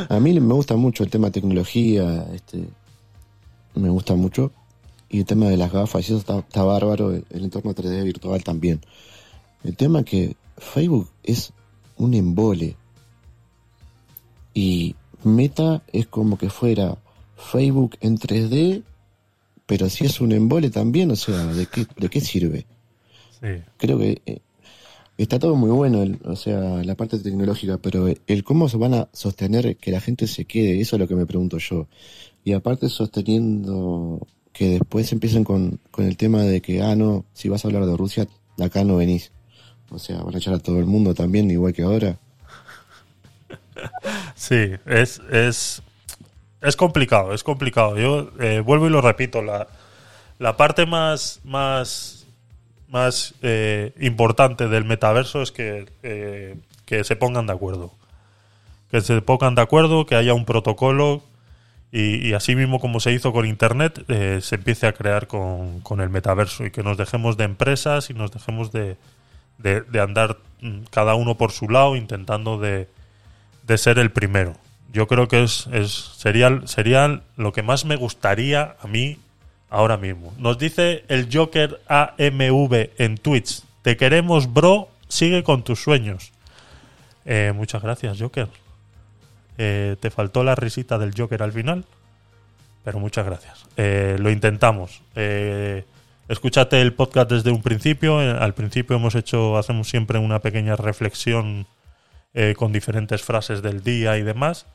a 0.09 0.19
mí 0.19 0.41
me 0.41 0.55
gusta 0.55 0.75
mucho 0.75 1.05
el 1.05 1.11
tema 1.11 1.31
tecnología, 1.31 2.27
este, 2.35 2.65
me 3.77 3.91
gusta 3.91 4.17
mucho. 4.17 4.51
y 5.09 5.21
el 5.21 5.25
tema 5.25 5.47
de 5.47 5.57
las 5.57 5.71
gafas, 5.71 6.03
y 6.03 6.13
eso 6.13 6.19
está, 6.19 6.39
está 6.41 6.65
bárbaro, 6.65 7.13
el, 7.13 7.25
el 7.31 7.45
entorno 7.45 7.77
3D 7.77 8.03
virtual 8.03 8.43
también. 8.43 8.81
El 9.63 9.77
tema 9.77 10.03
que 10.03 10.35
Facebook 10.57 11.09
es 11.23 11.53
un 11.99 12.15
embole. 12.15 12.77
Y 14.55 14.95
Meta 15.25 15.83
es 15.93 16.07
como 16.07 16.39
que 16.39 16.51
fuera 16.51 16.97
Facebook 17.37 17.97
en 18.01 18.19
3D, 18.19 18.83
pero 19.67 19.89
si 19.91 20.05
es 20.07 20.21
un 20.21 20.33
embole 20.33 20.71
también, 20.71 21.11
o 21.11 21.17
sea, 21.17 21.47
¿de 21.47 21.67
qué, 21.67 21.87
de 21.97 22.09
qué 22.09 22.21
sirve? 22.21 22.67
Sí. 23.41 23.49
Creo 23.77 23.99
que 23.99 24.21
eh, 24.27 24.41
está 25.17 25.39
todo 25.39 25.55
muy 25.55 25.71
bueno, 25.71 26.03
el- 26.03 26.19
o 26.25 26.35
sea, 26.37 26.59
la 26.83 26.95
parte 26.97 27.19
tecnológica, 27.19 27.79
pero 27.79 28.09
el 28.27 28.45
cómo 28.45 28.69
se 28.69 28.77
van 28.79 28.95
a 28.95 29.09
sostener 29.13 29.77
que 29.77 29.93
la 29.93 30.01
gente 30.01 30.27
se 30.27 30.45
quede, 30.45 30.81
eso 30.81 30.97
es 30.97 31.01
lo 31.01 31.09
que 31.09 31.15
me 31.17 31.27
pregunto 31.27 31.59
yo. 31.59 31.87
Y 32.45 32.53
aparte 32.53 32.89
sosteniendo 32.89 34.27
que 34.53 34.71
después 34.71 35.13
empiecen 35.13 35.45
con, 35.45 35.79
con 35.91 36.07
el 36.07 36.17
tema 36.17 36.43
de 36.43 36.61
que, 36.61 36.83
ah, 36.83 36.97
no, 36.97 37.25
si 37.33 37.49
vas 37.49 37.65
a 37.65 37.69
hablar 37.69 37.87
de 37.87 37.97
Rusia, 37.97 38.27
acá 38.59 38.83
no 38.83 38.97
venís. 38.97 39.31
O 39.91 39.99
sea, 39.99 40.23
van 40.23 40.35
a 40.35 40.39
echar 40.39 40.55
a 40.55 40.59
todo 40.59 40.79
el 40.79 40.87
mundo 40.87 41.15
también, 41.15 41.51
igual 41.51 41.73
que 41.73 41.83
ahora. 41.83 42.17
Sí, 44.35 44.73
es, 44.87 45.21
es, 45.31 45.83
es 46.61 46.77
complicado, 46.77 47.33
es 47.33 47.45
complicado. 47.45 47.97
Yo 47.97 48.31
eh, 48.41 48.61
vuelvo 48.61 48.87
y 48.87 48.91
lo 48.91 49.01
repito, 49.01 49.43
la, 49.43 49.69
la 50.39 50.57
parte 50.57 50.87
más, 50.87 51.41
más, 51.45 52.27
más 52.89 53.35
eh, 53.43 53.93
importante 54.01 54.69
del 54.69 54.85
metaverso 54.85 55.43
es 55.43 55.53
que, 55.53 55.87
eh, 56.03 56.57
que 56.87 57.05
se 57.05 57.17
pongan 57.17 57.47
de 57.47 57.53
acuerdo. 57.53 57.93
Que 58.91 59.01
se 59.01 59.21
pongan 59.23 59.55
de 59.55 59.63
acuerdo, 59.63 60.07
que 60.07 60.17
haya 60.17 60.35
un 60.35 60.45
protocolo 60.45 61.23
y, 61.93 62.29
y 62.29 62.33
así 62.35 62.57
mismo 62.57 62.81
como 62.81 63.01
se 63.01 63.13
hizo 63.13 63.33
con 63.33 63.47
Internet, 63.47 64.05
se 64.41 64.55
empiece 64.55 64.87
a 64.87 64.93
crear 64.93 65.27
con, 65.27 65.81
con 65.81 66.01
el 66.01 66.11
metaverso 66.11 66.65
y 66.65 66.71
que 66.71 66.83
nos 66.83 66.97
dejemos 66.97 67.37
de 67.37 67.45
empresas 67.45 68.11
y 68.11 68.15
nos 68.15 68.33
dejemos 68.33 68.73
de, 68.73 68.97
de, 69.59 69.83
de 69.83 70.01
andar 70.01 70.39
mm, 70.61 70.85
cada 70.91 71.15
uno 71.15 71.37
por 71.37 71.53
su 71.53 71.69
lado 71.69 71.97
intentando 71.97 72.59
de, 72.59 72.89
de 73.67 73.79
ser 73.79 73.99
el 73.99 74.11
primero. 74.11 74.55
Yo 74.93 75.07
creo 75.07 75.29
que 75.29 75.43
es, 75.43 75.69
es 75.73 75.93
sería, 76.17 76.63
sería 76.65 77.21
lo 77.37 77.53
que 77.53 77.63
más 77.63 77.85
me 77.85 77.97
gustaría 77.97 78.77
a 78.81 78.87
mí 78.87 79.19
ahora 79.71 79.97
mismo. 79.97 80.33
Nos 80.39 80.59
dice 80.59 81.05
el 81.09 81.29
Joker 81.33 81.81
AMV 81.89 82.91
en 82.99 83.19
Twitch. 83.19 83.63
Te 83.83 83.97
queremos, 83.97 84.53
bro. 84.53 84.89
Sigue 85.09 85.43
con 85.43 85.63
tus 85.63 85.83
sueños. 85.83 86.33
Eh, 87.25 87.53
muchas 87.55 87.83
gracias, 87.83 88.19
Joker. 88.19 88.49
Eh, 89.59 89.97
te 90.01 90.11
faltó 90.11 90.45
la 90.45 90.55
risita 90.55 90.99
del 90.99 91.13
Joker 91.17 91.43
al 91.43 91.53
final. 91.53 91.85
Pero 92.85 92.99
muchas 93.01 93.27
gracias. 93.27 93.67
Eh, 93.77 94.17
lo 94.19 94.31
intentamos. 94.31 95.03
Eh, 95.15 95.85
escúchate 96.29 96.81
el 96.81 96.93
podcast 96.93 97.31
desde 97.31 97.51
un 97.51 97.63
principio. 97.63 98.23
Eh, 98.23 98.31
al 98.31 98.55
principio 98.55 98.97
hemos 98.97 99.15
hecho, 99.15 99.57
hacemos 99.57 99.89
siempre 99.89 100.19
una 100.19 100.41
pequeña 100.41 100.77
reflexión 100.77 101.67
eh, 102.35 102.55
con 102.57 102.73
diferentes 102.73 103.23
frases 103.23 103.63
del 103.63 103.83
día 103.83 104.19
y 104.19 104.23
demás. 104.23 104.67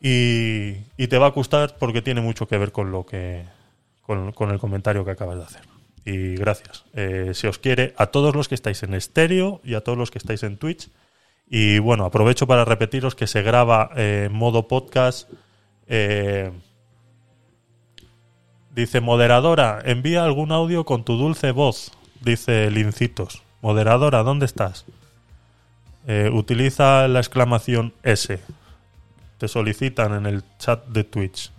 Y, 0.00 0.74
te 1.08 1.18
va 1.18 1.26
a 1.26 1.30
gustar 1.30 1.76
porque 1.78 2.02
tiene 2.02 2.20
mucho 2.20 2.46
que 2.46 2.58
ver 2.58 2.70
con 2.70 2.92
lo 2.92 3.04
que 3.04 3.44
con, 4.02 4.50
el 4.50 4.58
comentario 4.58 5.04
que 5.04 5.10
acabas 5.12 5.38
de 5.38 5.44
hacer. 5.44 5.62
Y 6.04 6.36
gracias. 6.36 6.84
Eh, 6.94 7.32
si 7.34 7.46
os 7.46 7.58
quiere, 7.58 7.94
a 7.96 8.06
todos 8.06 8.34
los 8.34 8.48
que 8.48 8.54
estáis 8.54 8.82
en 8.82 8.94
estéreo 8.94 9.60
y 9.64 9.74
a 9.74 9.80
todos 9.82 9.98
los 9.98 10.10
que 10.10 10.18
estáis 10.18 10.42
en 10.42 10.56
Twitch. 10.56 10.88
Y 11.48 11.78
bueno, 11.78 12.04
aprovecho 12.04 12.46
para 12.46 12.64
repetiros 12.64 13.14
que 13.14 13.26
se 13.26 13.42
graba 13.42 13.90
en 13.96 14.32
modo 14.32 14.68
podcast. 14.68 15.28
Dice 18.78 19.00
moderadora, 19.00 19.80
envía 19.84 20.22
algún 20.22 20.52
audio 20.52 20.84
con 20.84 21.02
tu 21.02 21.16
dulce 21.16 21.50
voz. 21.50 21.90
Dice 22.20 22.70
Lincitos. 22.70 23.42
Moderadora, 23.60 24.22
¿dónde 24.22 24.46
estás? 24.46 24.84
Eh, 26.06 26.30
utiliza 26.32 27.08
la 27.08 27.18
exclamación 27.18 27.92
S. 28.04 28.38
Te 29.38 29.48
solicitan 29.48 30.14
en 30.14 30.26
el 30.26 30.44
chat 30.60 30.86
de 30.86 31.02
Twitch. 31.02 31.50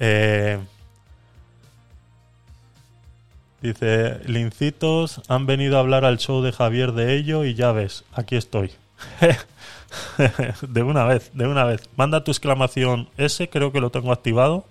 Eh, 0.00 0.58
dice, 3.60 4.18
Lincitos 4.26 5.22
han 5.28 5.46
venido 5.46 5.76
a 5.76 5.80
hablar 5.80 6.04
al 6.04 6.18
show 6.18 6.42
de 6.42 6.50
Javier 6.50 6.90
de 6.90 7.14
ello 7.14 7.44
y 7.44 7.54
ya 7.54 7.70
ves, 7.70 8.02
aquí 8.12 8.34
estoy. 8.34 8.72
de 10.62 10.82
una 10.82 11.04
vez, 11.04 11.30
de 11.34 11.46
una 11.46 11.62
vez. 11.64 11.88
Manda 11.94 12.24
tu 12.24 12.32
exclamación 12.32 13.08
S, 13.16 13.48
creo 13.48 13.70
que 13.70 13.80
lo 13.80 13.90
tengo 13.90 14.10
activado. 14.10 14.66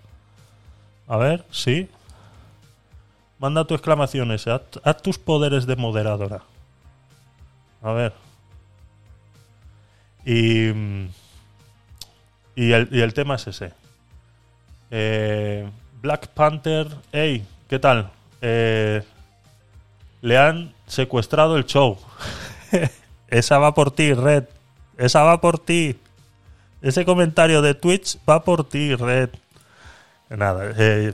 A 1.12 1.18
ver, 1.18 1.44
sí. 1.52 1.90
Manda 3.38 3.66
tu 3.66 3.74
exclamación 3.74 4.32
S. 4.32 4.50
Haz, 4.50 4.62
haz 4.82 5.02
tus 5.02 5.20
poderes 5.20 5.66
de 5.66 5.76
moderadora. 5.76 6.44
A 7.82 7.92
ver. 7.92 8.14
Y, 10.24 10.72
mm, 10.74 11.10
y, 12.56 12.72
el, 12.72 12.88
y 12.94 13.02
el 13.02 13.14
tema 13.14 13.36
es 13.36 13.46
ese. 13.46 13.74
Eh, 14.90 15.70
Black 16.02 16.28
Panther, 16.28 16.88
hey, 17.12 17.46
¿qué 17.68 17.78
tal? 17.78 18.10
Eh, 18.42 19.04
le 20.22 20.38
han 20.38 20.74
secuestrado 20.88 21.58
el 21.58 21.66
show. 21.66 22.00
Esa 23.28 23.58
va 23.58 23.74
por 23.74 23.92
ti, 23.92 24.14
Red. 24.14 24.46
Esa 24.98 25.24
va 25.24 25.42
por 25.42 25.60
ti. 25.60 26.00
Ese 26.82 27.04
comentario 27.04 27.62
de 27.62 27.74
Twitch 27.74 28.18
va 28.26 28.46
por 28.46 28.64
ti, 28.64 28.96
Red. 28.96 29.32
Nada, 30.38 30.74
eh, 30.78 31.14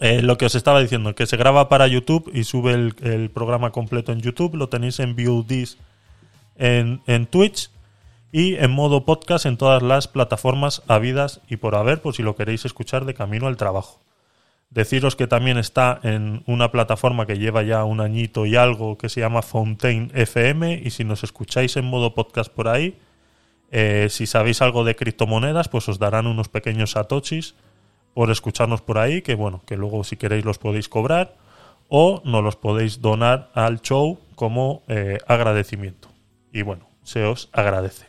eh, 0.00 0.22
lo 0.22 0.38
que 0.38 0.46
os 0.46 0.54
estaba 0.54 0.80
diciendo, 0.80 1.14
que 1.14 1.26
se 1.26 1.36
graba 1.36 1.68
para 1.68 1.86
YouTube 1.86 2.30
y 2.32 2.44
sube 2.44 2.72
el, 2.72 3.30
programa 3.30 3.70
completo 3.70 4.12
en 4.12 4.20
YouTube. 4.20 4.54
Lo 4.54 4.68
tenéis 4.68 5.00
en 5.00 5.16
VODs 5.16 5.78
en, 6.56 7.00
en 7.06 7.26
Twitch 7.26 7.70
y 8.30 8.56
en 8.56 8.70
modo 8.70 9.04
podcast 9.04 9.46
en 9.46 9.56
todas 9.56 9.82
las 9.82 10.08
plataformas 10.08 10.82
habidas 10.88 11.40
y 11.48 11.56
por 11.56 11.74
haber, 11.74 12.00
por 12.00 12.14
si 12.14 12.22
lo 12.22 12.36
queréis 12.36 12.64
escuchar 12.64 13.04
de 13.04 13.14
camino 13.14 13.46
al 13.46 13.56
trabajo. 13.56 14.00
Deciros 14.70 15.14
que 15.14 15.28
también 15.28 15.56
está 15.56 16.00
en 16.02 16.42
una 16.46 16.72
plataforma 16.72 17.26
que 17.26 17.38
lleva 17.38 17.62
ya 17.62 17.84
un 17.84 18.00
añito 18.00 18.44
y 18.46 18.56
algo 18.56 18.98
que 18.98 19.08
se 19.08 19.20
llama 19.20 19.42
Fontaine 19.42 20.10
FM 20.14 20.82
y 20.84 20.90
si 20.90 21.04
nos 21.04 21.22
escucháis 21.22 21.76
en 21.76 21.84
modo 21.84 22.14
podcast 22.14 22.52
por 22.52 22.66
ahí, 22.66 22.98
eh, 23.70 24.08
si 24.10 24.26
sabéis 24.26 24.62
algo 24.62 24.84
de 24.84 24.96
criptomonedas, 24.96 25.68
pues 25.68 25.88
os 25.88 26.00
darán 26.00 26.26
unos 26.26 26.48
pequeños 26.48 26.92
satoshis 26.92 27.54
por 28.14 28.30
escucharnos 28.30 28.80
por 28.80 28.98
ahí, 28.98 29.22
que 29.22 29.34
bueno, 29.34 29.60
que 29.66 29.76
luego 29.76 30.04
si 30.04 30.16
queréis 30.16 30.44
los 30.44 30.58
podéis 30.58 30.88
cobrar 30.88 31.36
o 31.88 32.22
nos 32.24 32.42
los 32.42 32.56
podéis 32.56 33.00
donar 33.00 33.50
al 33.54 33.80
show 33.82 34.18
como 34.36 34.82
eh, 34.88 35.18
agradecimiento. 35.26 36.08
Y 36.52 36.62
bueno, 36.62 36.86
se 37.02 37.24
os 37.24 37.50
agradece. 37.52 38.06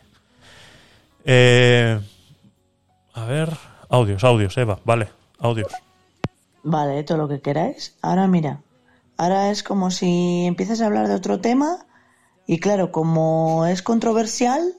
Eh, 1.26 2.00
a 3.14 3.26
ver, 3.26 3.50
audios, 3.90 4.24
audios, 4.24 4.58
Eva, 4.58 4.80
vale, 4.86 5.10
audios. 5.40 5.72
Vale, 6.64 7.04
todo 7.04 7.18
lo 7.18 7.28
que 7.28 7.42
queráis. 7.42 7.96
Ahora 8.02 8.28
mira, 8.28 8.62
ahora 9.18 9.52
es 9.52 9.64
como 9.64 9.92
si 9.92 10.46
empiezas 10.46 10.82
a 10.82 10.86
hablar 10.86 11.08
de 11.08 11.16
otro 11.16 11.40
tema 11.40 11.86
y 12.48 12.60
claro, 12.60 12.92
como 12.92 13.66
es 13.66 13.82
controversial, 13.82 14.74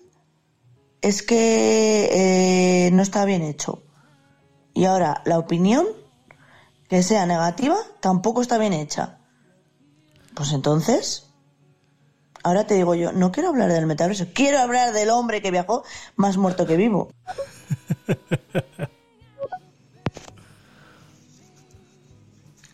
es 1.02 1.22
que 1.22 2.08
eh, 2.86 2.90
no 2.92 3.02
está 3.02 3.24
bien 3.24 3.42
hecho. 3.42 3.82
Y 4.76 4.84
ahora, 4.84 5.22
la 5.24 5.38
opinión, 5.38 5.86
que 6.90 7.02
sea 7.02 7.24
negativa, 7.24 7.78
tampoco 8.00 8.42
está 8.42 8.58
bien 8.58 8.74
hecha. 8.74 9.16
Pues 10.34 10.52
entonces, 10.52 11.28
ahora 12.42 12.66
te 12.66 12.74
digo 12.74 12.94
yo, 12.94 13.10
no 13.10 13.32
quiero 13.32 13.48
hablar 13.48 13.72
del 13.72 13.86
metaverso, 13.86 14.26
quiero 14.34 14.58
hablar 14.58 14.92
del 14.92 15.08
hombre 15.08 15.40
que 15.40 15.50
viajó 15.50 15.82
más 16.16 16.36
muerto 16.36 16.66
que 16.66 16.76
vivo. 16.76 17.08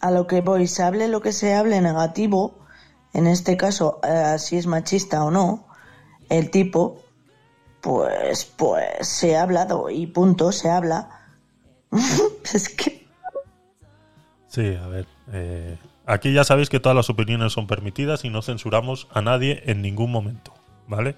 a 0.00 0.10
lo 0.10 0.26
que 0.26 0.40
voy, 0.40 0.66
se 0.66 0.82
hable 0.82 1.06
lo 1.06 1.20
que 1.22 1.32
se 1.32 1.54
hable 1.54 1.80
negativo, 1.80 2.58
en 3.12 3.28
este 3.28 3.56
caso, 3.56 4.00
eh, 4.02 4.40
si 4.40 4.56
es 4.56 4.66
machista 4.66 5.24
o 5.24 5.30
no, 5.30 5.68
el 6.28 6.50
tipo, 6.50 7.00
pues, 7.80 8.44
pues 8.44 9.06
se 9.06 9.36
ha 9.36 9.42
hablado 9.42 9.88
y 9.88 10.08
punto, 10.08 10.50
se 10.50 10.68
habla. 10.68 11.21
es 12.54 12.68
que 12.70 13.02
Sí, 14.48 14.74
a 14.74 14.86
ver. 14.86 15.06
eh, 15.32 15.78
aquí 16.04 16.32
ya 16.32 16.44
sabéis 16.44 16.68
que 16.68 16.80
todas 16.80 16.94
las 16.96 17.08
opiniones 17.08 17.52
son 17.52 17.66
permitidas 17.66 18.24
y 18.24 18.30
no 18.30 18.42
censuramos 18.42 19.08
a 19.12 19.22
nadie 19.22 19.62
en 19.66 19.80
ningún 19.80 20.10
momento, 20.10 20.52
¿vale? 20.86 21.16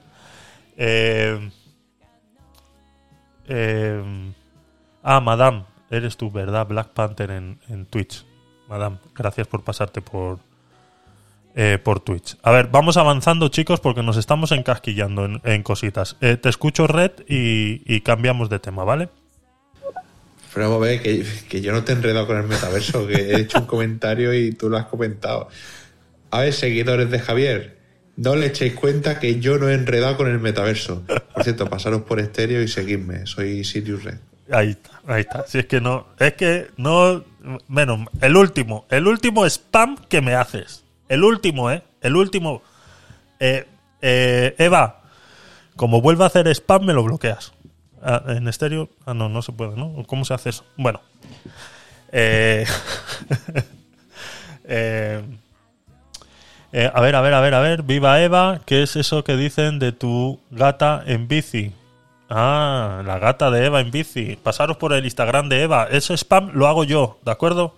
Eh, 0.76 1.50
eh, 3.48 4.32
ah, 5.02 5.20
Madame, 5.20 5.64
eres 5.90 6.16
tú, 6.16 6.30
¿verdad? 6.30 6.66
Black 6.66 6.90
Panther 6.90 7.30
en, 7.30 7.86
Twitch. 7.86 8.24
Madame, 8.68 8.98
gracias 9.14 9.46
por 9.46 9.64
pasarte 9.64 10.00
por, 10.00 10.38
eh, 11.56 11.78
por 11.82 11.98
Twitch. 12.00 12.36
A 12.42 12.52
ver, 12.52 12.68
vamos 12.68 12.96
avanzando, 12.96 13.48
chicos, 13.48 13.80
porque 13.80 14.02
nos 14.02 14.16
estamos 14.16 14.52
encasquillando 14.52 15.40
en, 15.42 15.62
cositas. 15.64 16.16
Te 16.20 16.48
escucho, 16.48 16.86
Red, 16.86 17.24
y 17.26 18.00
cambiamos 18.02 18.48
de 18.48 18.60
tema, 18.60 18.84
¿vale? 18.84 19.08
Pero 20.54 20.70
vamos 20.70 20.86
a 20.86 20.90
ver, 20.90 21.02
que, 21.02 21.26
que 21.48 21.60
yo 21.60 21.72
no 21.72 21.84
te 21.84 21.92
he 21.92 21.96
enredado 21.96 22.26
con 22.26 22.36
el 22.36 22.44
metaverso, 22.44 23.06
que 23.06 23.14
he 23.14 23.40
hecho 23.40 23.58
un 23.58 23.66
comentario 23.66 24.32
y 24.32 24.52
tú 24.52 24.70
lo 24.70 24.78
has 24.78 24.86
comentado. 24.86 25.48
A 26.30 26.40
ver, 26.40 26.52
seguidores 26.52 27.10
de 27.10 27.18
Javier, 27.18 27.76
no 28.16 28.36
le 28.36 28.46
echéis 28.46 28.74
cuenta 28.74 29.18
que 29.18 29.40
yo 29.40 29.58
no 29.58 29.68
he 29.68 29.74
enredado 29.74 30.16
con 30.16 30.28
el 30.28 30.38
metaverso. 30.38 31.02
Por 31.34 31.42
cierto, 31.42 31.68
pasaros 31.68 32.02
por 32.02 32.20
estéreo 32.20 32.62
y 32.62 32.68
seguidme. 32.68 33.26
Soy 33.26 33.64
Sirius 33.64 34.04
Red. 34.04 34.18
Ahí 34.50 34.70
está, 34.70 35.00
ahí 35.06 35.22
está. 35.22 35.46
Si 35.46 35.58
es 35.58 35.66
que 35.66 35.80
no, 35.80 36.06
es 36.18 36.34
que 36.34 36.68
no. 36.76 37.24
Menos, 37.68 38.06
el 38.20 38.36
último, 38.36 38.86
el 38.90 39.06
último 39.06 39.44
spam 39.46 39.96
que 40.08 40.20
me 40.20 40.34
haces. 40.34 40.84
El 41.08 41.24
último, 41.24 41.70
¿eh? 41.70 41.82
El 42.00 42.16
último. 42.16 42.62
Eh, 43.40 43.64
eh, 44.00 44.54
Eva, 44.58 45.02
como 45.76 46.00
vuelva 46.00 46.26
a 46.26 46.28
hacer 46.28 46.46
spam, 46.48 46.84
me 46.84 46.92
lo 46.92 47.02
bloqueas. 47.02 47.53
Ah, 48.06 48.22
en 48.28 48.46
estéreo, 48.48 48.90
ah, 49.06 49.14
no, 49.14 49.30
no 49.30 49.40
se 49.40 49.52
puede, 49.52 49.76
¿no? 49.76 50.04
¿Cómo 50.06 50.26
se 50.26 50.34
hace 50.34 50.50
eso? 50.50 50.62
Bueno. 50.76 51.00
Eh, 52.12 52.66
eh, 54.64 55.22
eh, 56.70 56.90
a 56.92 57.00
ver, 57.00 57.16
a 57.16 57.22
ver, 57.22 57.32
a 57.32 57.40
ver, 57.40 57.54
a 57.54 57.60
ver. 57.60 57.82
Viva 57.82 58.22
Eva, 58.22 58.60
¿qué 58.66 58.82
es 58.82 58.96
eso 58.96 59.24
que 59.24 59.38
dicen 59.38 59.78
de 59.78 59.92
tu 59.92 60.38
gata 60.50 61.02
en 61.06 61.28
bici? 61.28 61.72
Ah, 62.28 63.02
la 63.06 63.18
gata 63.18 63.50
de 63.50 63.64
Eva 63.64 63.80
en 63.80 63.90
bici. 63.90 64.36
Pasaros 64.36 64.76
por 64.76 64.92
el 64.92 65.06
Instagram 65.06 65.48
de 65.48 65.62
Eva. 65.62 65.88
Ese 65.90 66.12
spam 66.14 66.50
lo 66.52 66.68
hago 66.68 66.84
yo, 66.84 67.18
¿de 67.24 67.30
acuerdo? 67.30 67.74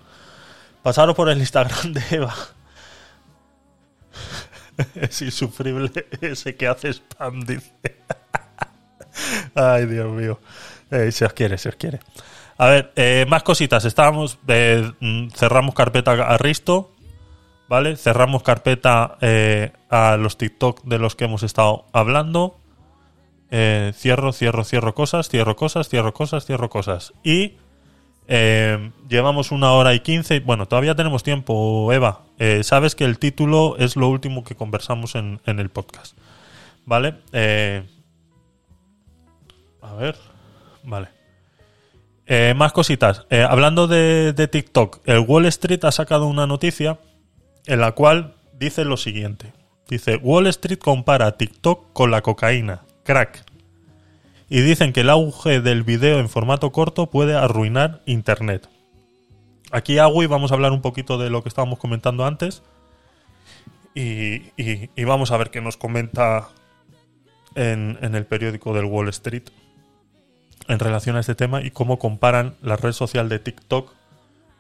Pasaros 0.82 1.15
por 1.15 1.28
el 1.28 1.39
Instagram 1.39 1.93
de 1.93 2.03
Eva. 2.11 2.35
Es 4.94 5.23
insufrible 5.23 5.90
ese 6.20 6.57
que 6.57 6.66
hace 6.66 6.93
spam, 6.93 7.47
dice. 7.47 7.73
Ay, 9.55 9.86
Dios 9.86 10.12
mío. 10.12 10.38
Eh, 10.90 11.10
se 11.12 11.24
os 11.24 11.32
quiere, 11.32 11.59
se 11.59 11.68
os 11.68 11.76
quiere. 11.76 12.01
A 12.59 12.66
ver, 12.66 12.93
eh, 12.97 13.26
más 13.28 13.43
cositas. 13.43 13.84
Estábamos. 13.84 14.38
eh, 14.48 14.90
mm, 15.01 15.28
cerramos 15.30 15.74
carpeta 15.74 16.12
a 16.12 16.36
Risto. 16.38 16.93
¿Vale? 17.68 17.97
Cerramos 17.97 18.44
carpeta 18.44 19.18
a 19.90 20.16
los 20.16 20.38
TikTok 20.38 20.84
de 20.84 21.01
los 21.01 21.16
que 21.16 21.24
hemos 21.24 21.43
estado 21.43 21.86
hablando. 21.93 22.60
Cierro, 23.51 24.32
cierro, 24.32 24.62
cierro 24.62 24.94
cosas, 24.94 25.28
cierro 25.28 25.56
cosas, 25.56 25.88
cierro 25.88 26.14
cosas, 26.14 26.47
cierro 26.47 26.70
cosas. 26.70 27.12
Y 27.24 27.56
llevamos 28.28 29.51
una 29.51 29.72
hora 29.72 29.94
y 29.94 29.98
quince. 29.98 30.38
Bueno, 30.38 30.66
todavía 30.66 30.94
tenemos 30.94 31.24
tiempo, 31.24 31.93
Eva. 31.93 32.20
Sabes 32.62 32.94
que 32.94 33.02
el 33.02 33.18
título 33.18 33.74
es 33.78 33.97
lo 33.97 34.10
último 34.10 34.44
que 34.44 34.55
conversamos 34.55 35.16
en, 35.16 35.40
el 35.44 35.68
podcast. 35.68 36.16
¿Vale? 36.84 37.16
A 39.87 39.95
ver. 39.95 40.17
Vale. 40.83 41.09
Eh, 42.27 42.55
más 42.57 42.73
cositas. 42.73 43.25
Eh, 43.31 43.43
hablando 43.49 43.87
de, 43.87 44.49
TikTok, 44.51 45.01
el 45.05 45.21
Wall 45.21 45.47
Street 45.47 45.85
ha 45.85 45.93
sacado 45.93 46.27
una 46.27 46.47
noticia 46.47 46.99
en 47.67 47.81
la 47.81 47.93
cual 47.93 48.35
dice 48.59 48.85
lo 48.85 48.97
siguiente. 48.97 49.53
Dice, 49.89 50.17
Wall 50.17 50.49
Street 50.49 50.79
compara 50.79 51.37
TikTok 51.37 51.93
con 51.93 52.11
la 52.11 52.23
cocaína, 52.23 52.83
crack. 53.05 53.45
Y 54.49 54.61
dicen 54.61 54.93
que 54.93 55.01
el 55.01 55.11
auge 55.11 55.61
del 55.61 55.85
video 55.85 56.19
en 56.19 56.29
formato 56.29 56.73
corto 56.73 57.07
puede 57.11 57.37
arruinar 57.37 58.03
Internet. 58.07 58.69
Aquí 59.71 59.99
Agui 59.99 60.27
vamos 60.27 60.51
a 60.51 60.55
hablar 60.55 60.73
un 60.73 60.83
poquito 60.83 61.19
de 61.19 61.31
lo 61.31 61.43
que 61.43 61.49
estábamos 61.49 61.79
comentando 61.79 62.25
antes. 62.25 62.63
Y 63.95 65.05
vamos 65.05 65.31
a 65.31 65.37
ver 65.37 65.51
qué 65.51 65.61
nos 65.61 65.77
comenta 65.77 66.49
en, 67.55 67.99
en 68.03 68.15
el 68.15 68.27
periódico 68.27 68.75
del 68.75 68.85
Wall 68.85 69.09
Street 69.09 69.45
en 70.69 70.78
relación 70.78 71.16
a 71.16 71.20
este 71.20 71.35
tema 71.35 71.62
y 71.62 71.70
cómo 71.70 71.99
comparan 71.99 72.55
la 72.62 72.77
red 72.77 72.93
social 72.93 73.28
de 73.28 73.39
TikTok 73.39 73.93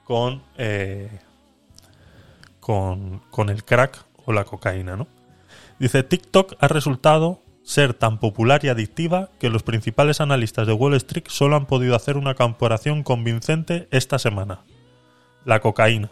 con, 0.04 0.42
eh, 0.56 1.10
con, 2.60 3.20
con 3.30 3.48
el 3.50 3.64
crack 3.64 4.04
o 4.24 4.32
la 4.32 4.44
cocaína, 4.44 4.96
¿no? 4.96 5.06
Dice, 5.78 6.02
TikTok 6.02 6.54
ha 6.58 6.68
resultado 6.68 7.42
ser 7.62 7.94
tan 7.94 8.18
popular 8.18 8.64
y 8.64 8.68
adictiva 8.68 9.30
que 9.40 9.50
los 9.50 9.64
principales 9.64 10.20
analistas 10.20 10.66
de 10.66 10.72
Wall 10.72 10.94
Street 10.94 11.24
solo 11.28 11.56
han 11.56 11.66
podido 11.66 11.96
hacer 11.96 12.16
una 12.16 12.34
comparación 12.34 13.02
convincente 13.02 13.88
esta 13.90 14.18
semana. 14.18 14.60
La 15.44 15.60
cocaína. 15.60 16.10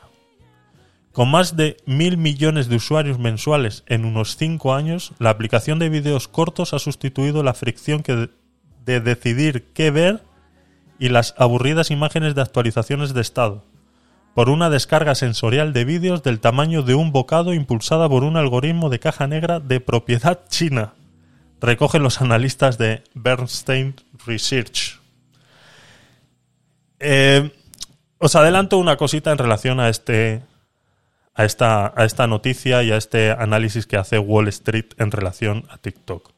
Con 1.13 1.31
más 1.31 1.57
de 1.57 1.77
mil 1.87 2.17
millones 2.19 2.69
de 2.69 2.75
usuarios 2.75 3.21
mensuales 3.21 3.85
en 3.87 4.05
unos 4.05 4.37
5 4.37 4.75
años, 4.75 5.13
la 5.21 5.31
aplicación 5.31 5.79
de 5.79 5.89
vídeos 5.89 6.27
cortos 6.27 6.75
ha 6.75 6.81
sustituido 6.81 7.45
la 7.45 7.55
fricción 7.55 8.03
que 8.03 8.31
de, 8.85 9.01
de 9.01 9.01
decidir 9.01 9.73
qué 9.75 9.91
ver 9.91 10.23
y 10.99 11.09
las 11.09 11.35
aburridas 11.39 11.91
imágenes 11.91 12.35
de 12.35 12.43
actualizaciones 12.43 13.15
de 13.15 13.21
estado, 13.21 13.65
por 14.35 14.49
una 14.49 14.71
descarga 14.71 15.15
sensorial 15.15 15.73
de 15.73 15.85
vídeos 15.85 16.23
del 16.23 16.41
tamaño 16.41 16.83
de 16.83 16.95
un 16.95 17.13
bocado 17.13 17.55
impulsada 17.55 18.09
por 18.09 18.25
un 18.25 18.37
algoritmo 18.37 18.91
de 18.91 19.01
caja 19.01 19.27
negra 19.27 19.61
de 19.61 19.81
propiedad 19.81 20.41
china, 20.49 20.95
recogen 21.61 22.03
los 22.03 22.21
analistas 22.21 22.79
de 22.79 23.03
Bernstein 23.15 23.95
Research. 24.27 25.01
Eh, 27.01 27.51
os 28.19 28.35
adelanto 28.37 28.79
una 28.79 28.97
cosita 28.97 29.33
en 29.33 29.39
relación 29.39 29.81
a 29.81 29.89
este 29.89 30.43
a 31.37 31.45
esta, 31.45 31.93
a 31.97 32.05
esta 32.05 32.27
noticia 32.27 32.83
y 32.83 32.93
a 32.93 32.97
este 32.97 33.33
análisis 33.33 33.87
que 33.87 33.97
hace 33.97 34.19
Wall 34.19 34.49
Street 34.49 34.87
en 34.99 35.11
relación 35.11 35.67
a 35.69 35.79
TikTok. 35.79 36.34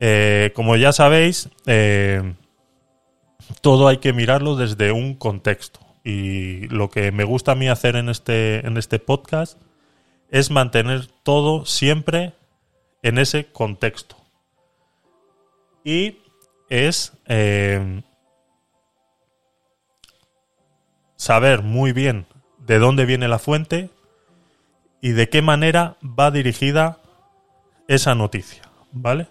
Eh, 0.00 0.52
como 0.54 0.76
ya 0.76 0.92
sabéis, 0.92 1.48
eh, 1.66 2.34
todo 3.60 3.88
hay 3.88 3.98
que 3.98 4.12
mirarlo 4.12 4.56
desde 4.56 4.92
un 4.92 5.14
contexto. 5.14 5.80
Y 6.04 6.68
lo 6.68 6.90
que 6.90 7.12
me 7.12 7.24
gusta 7.24 7.52
a 7.52 7.54
mí 7.54 7.68
hacer 7.68 7.96
en 7.96 8.08
este, 8.08 8.66
en 8.66 8.76
este 8.76 8.98
podcast 8.98 9.58
es 10.30 10.50
mantener 10.50 11.06
todo 11.22 11.64
siempre 11.64 12.34
en 13.02 13.18
ese 13.18 13.46
contexto. 13.46 14.16
Y 15.84 16.18
es 16.68 17.12
eh, 17.26 18.02
saber 21.16 21.62
muy 21.62 21.92
bien 21.92 22.26
de 22.58 22.78
dónde 22.78 23.04
viene 23.04 23.28
la 23.28 23.38
fuente 23.38 23.90
y 25.00 25.10
de 25.12 25.28
qué 25.28 25.42
manera 25.42 25.96
va 26.02 26.30
dirigida 26.30 26.98
esa 27.88 28.14
noticia, 28.14 28.62
¿vale? 28.92 29.28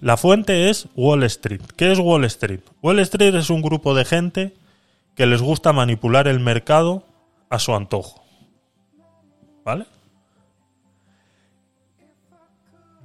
La 0.00 0.16
fuente 0.16 0.70
es 0.70 0.88
Wall 0.96 1.22
Street. 1.24 1.60
¿Qué 1.76 1.92
es 1.92 1.98
Wall 1.98 2.24
Street? 2.24 2.60
Wall 2.80 3.00
Street 3.00 3.34
es 3.34 3.50
un 3.50 3.60
grupo 3.60 3.94
de 3.94 4.06
gente 4.06 4.54
que 5.14 5.26
les 5.26 5.42
gusta 5.42 5.74
manipular 5.74 6.26
el 6.26 6.40
mercado 6.40 7.04
a 7.50 7.58
su 7.58 7.74
antojo. 7.74 8.24
¿Vale? 9.62 9.86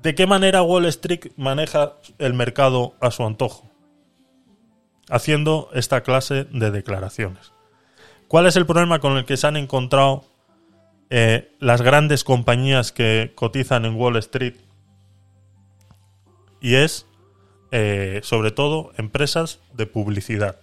¿De 0.01 0.15
qué 0.15 0.25
manera 0.25 0.61
Wall 0.61 0.85
Street 0.85 1.31
maneja 1.35 1.95
el 2.17 2.33
mercado 2.33 2.93
a 3.01 3.11
su 3.11 3.25
antojo? 3.25 3.69
Haciendo 5.09 5.69
esta 5.73 6.01
clase 6.01 6.45
de 6.45 6.71
declaraciones. 6.71 7.51
¿Cuál 8.29 8.45
es 8.45 8.55
el 8.55 8.65
problema 8.65 8.99
con 8.99 9.17
el 9.17 9.25
que 9.25 9.35
se 9.35 9.47
han 9.47 9.57
encontrado 9.57 10.23
eh, 11.09 11.51
las 11.59 11.81
grandes 11.81 12.23
compañías 12.23 12.93
que 12.93 13.33
cotizan 13.35 13.83
en 13.83 13.95
Wall 13.95 14.15
Street? 14.17 14.55
Y 16.65 16.77
es, 16.77 17.05
eh, 17.69 18.21
sobre 18.23 18.49
todo, 18.49 18.91
empresas 18.97 19.59
de 19.75 19.85
publicidad. 19.85 20.55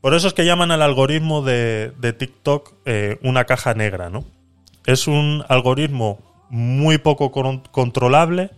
Por 0.00 0.14
eso 0.14 0.26
es 0.26 0.34
que 0.34 0.44
llaman 0.44 0.72
al 0.72 0.82
algoritmo 0.82 1.42
de, 1.42 1.92
de 2.00 2.12
TikTok 2.12 2.72
eh, 2.84 3.20
una 3.22 3.44
caja 3.44 3.74
negra, 3.74 4.10
¿no? 4.10 4.24
Es 4.84 5.06
un 5.06 5.44
algoritmo 5.48 6.18
muy 6.50 6.98
poco 6.98 7.30
con- 7.30 7.60
controlable, 7.70 8.50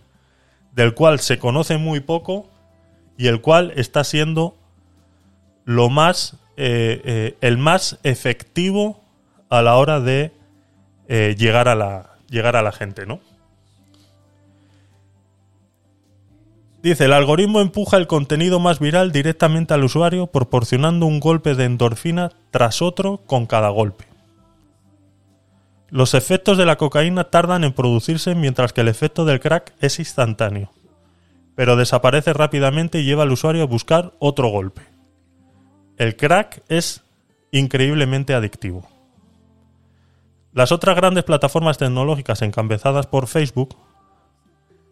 del 0.71 0.95
cual 0.95 1.19
se 1.19 1.37
conoce 1.37 1.77
muy 1.77 1.99
poco 1.99 2.49
y 3.15 3.27
el 3.27 3.39
cual 3.41 3.71
está 3.75 4.03
siendo 4.03 4.55
lo 5.65 5.91
más 5.91 6.35
eh, 6.57 7.37
el 7.41 7.59
más 7.59 7.99
efectivo 8.01 9.03
a 9.51 9.61
la 9.61 9.75
hora 9.75 9.99
de 9.99 10.31
llegar 11.37 11.67
a 11.67 11.75
la 11.75 12.15
llegar 12.27 12.55
a 12.55 12.63
la 12.63 12.71
gente, 12.71 13.05
¿no? 13.05 13.19
Dice, 16.81 17.05
el 17.05 17.13
algoritmo 17.13 17.61
empuja 17.61 17.97
el 17.97 18.07
contenido 18.07 18.59
más 18.59 18.79
viral 18.79 19.11
directamente 19.11 19.73
al 19.73 19.83
usuario, 19.83 20.27
proporcionando 20.27 21.05
un 21.05 21.19
golpe 21.19 21.53
de 21.53 21.65
endorfina 21.65 22.31
tras 22.49 22.81
otro 22.81 23.21
con 23.27 23.45
cada 23.45 23.69
golpe. 23.69 24.05
Los 25.89 26.15
efectos 26.15 26.57
de 26.57 26.65
la 26.65 26.77
cocaína 26.77 27.25
tardan 27.25 27.63
en 27.63 27.73
producirse 27.73 28.33
mientras 28.33 28.73
que 28.73 28.81
el 28.81 28.87
efecto 28.87 29.25
del 29.25 29.39
crack 29.39 29.73
es 29.79 29.99
instantáneo, 29.99 30.71
pero 31.53 31.75
desaparece 31.75 32.33
rápidamente 32.33 32.99
y 32.99 33.03
lleva 33.03 33.23
al 33.23 33.31
usuario 33.31 33.61
a 33.61 33.67
buscar 33.67 34.13
otro 34.17 34.47
golpe. 34.47 34.81
El 35.97 36.15
crack 36.15 36.63
es 36.67 37.03
increíblemente 37.51 38.33
adictivo. 38.33 38.87
Las 40.53 40.71
otras 40.71 40.95
grandes 40.95 41.25
plataformas 41.25 41.77
tecnológicas 41.77 42.41
encabezadas 42.41 43.05
por 43.05 43.27
Facebook 43.27 43.75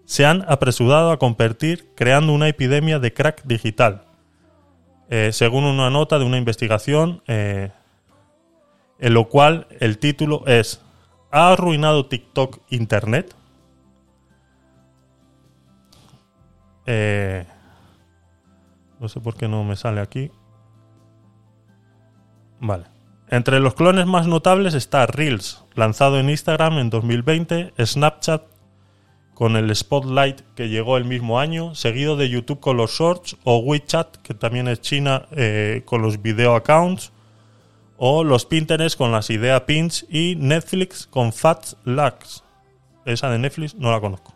se 0.09 0.25
han 0.25 0.43
apresurado 0.47 1.11
a 1.11 1.19
competir 1.19 1.93
creando 1.93 2.33
una 2.33 2.47
epidemia 2.47 2.97
de 2.97 3.13
crack 3.13 3.43
digital. 3.43 4.05
eh, 5.11 5.29
según 5.33 5.65
una 5.65 5.91
nota 5.91 6.17
de 6.17 6.25
una 6.25 6.39
investigación, 6.39 7.21
eh, 7.27 7.71
en 8.97 9.13
lo 9.13 9.29
cual 9.29 9.67
el 9.79 9.99
título 9.99 10.47
es 10.47 10.81
¿Ha 11.29 11.51
arruinado 11.51 12.07
TikTok 12.07 12.59
Internet? 12.69 13.35
Eh, 16.87 17.45
no 18.99 19.09
sé 19.09 19.19
por 19.19 19.35
qué 19.35 19.47
no 19.47 19.63
me 19.63 19.75
sale 19.75 20.01
aquí. 20.01 20.31
Vale. 22.59 22.85
Entre 23.27 23.59
los 23.59 23.75
clones 23.75 24.07
más 24.07 24.25
notables 24.25 24.73
está 24.73 25.05
Reels, 25.05 25.65
lanzado 25.75 26.19
en 26.19 26.31
Instagram 26.31 26.79
en 26.79 26.89
2020, 26.89 27.73
Snapchat 27.77 28.48
con 29.39 29.55
el 29.55 29.73
Spotlight 29.73 30.41
que 30.53 30.67
llegó 30.67 30.97
el 30.97 31.05
mismo 31.05 31.39
año, 31.39 31.73
seguido 31.73 32.17
de 32.17 32.27
YouTube 32.27 32.59
con 32.59 32.75
los 32.75 32.91
Shorts 32.91 33.37
o 33.45 33.59
WeChat, 33.59 34.17
que 34.17 34.33
también 34.33 34.67
es 34.67 34.81
China, 34.81 35.27
eh, 35.31 35.83
con 35.85 36.01
los 36.01 36.21
video 36.21 36.55
accounts, 36.55 37.13
o 37.95 38.25
los 38.25 38.45
Pinterest 38.45 38.97
con 38.97 39.13
las 39.13 39.29
idea 39.29 39.65
pins 39.65 40.05
y 40.09 40.35
Netflix 40.35 41.07
con 41.07 41.31
Fat 41.31 41.67
Lux. 41.85 42.43
Esa 43.05 43.29
de 43.29 43.39
Netflix 43.39 43.75
no 43.75 43.93
la 43.93 44.01
conozco. 44.01 44.33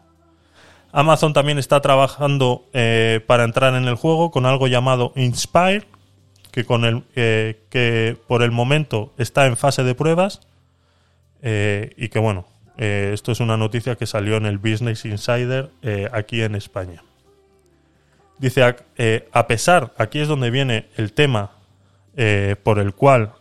Amazon 0.94 1.34
también 1.34 1.60
está 1.60 1.82
trabajando 1.82 2.70
eh, 2.72 3.20
para 3.28 3.44
entrar 3.44 3.76
en 3.76 3.90
el 3.90 3.96
juego 3.96 4.32
con 4.32 4.46
algo 4.46 4.68
llamado 4.68 5.12
Inspire, 5.18 5.86
que, 6.50 6.64
con 6.64 6.86
el, 6.86 7.04
eh, 7.18 7.66
que 7.70 8.16
por 8.30 8.42
el 8.42 8.52
momento 8.52 9.14
está 9.18 9.48
en 9.48 9.58
fase 9.58 9.84
de 9.84 9.96
pruebas 9.96 10.40
y 11.42 12.08
que 12.08 12.20
bueno, 12.20 12.46
eh, 12.78 13.12
esto 13.14 13.32
es 13.32 13.40
una 13.40 13.58
noticia 13.58 13.96
que 13.96 14.06
salió 14.06 14.38
en 14.38 14.46
el 14.46 14.58
Business 14.58 15.06
Insider 15.06 15.70
eh, 15.82 16.10
aquí 16.12 16.42
en 16.42 16.56
España. 16.56 17.04
Dice, 18.40 18.64
a, 18.64 18.76
eh, 18.98 19.30
a 19.32 19.48
pesar, 19.48 19.94
aquí 19.98 20.20
es 20.20 20.28
donde 20.28 20.50
viene 20.50 20.90
el 20.98 21.14
tema 21.14 21.52
por 22.64 22.78
el 22.78 22.94
cual 22.94 23.34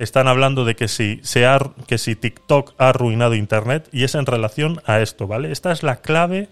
están 0.00 0.26
hablando 0.26 0.64
de 0.64 0.74
que 0.74 0.88
si, 0.88 1.20
se 1.22 1.46
ha, 1.46 1.60
que 1.86 1.98
si 1.98 2.16
TikTok 2.16 2.74
ha 2.78 2.88
arruinado 2.88 3.36
Internet 3.36 3.88
y 3.92 4.02
es 4.02 4.16
en 4.16 4.26
relación 4.26 4.82
a 4.86 4.98
esto, 5.00 5.28
¿vale? 5.28 5.52
Esta 5.52 5.70
es 5.70 5.84
la 5.84 6.00
clave, 6.00 6.48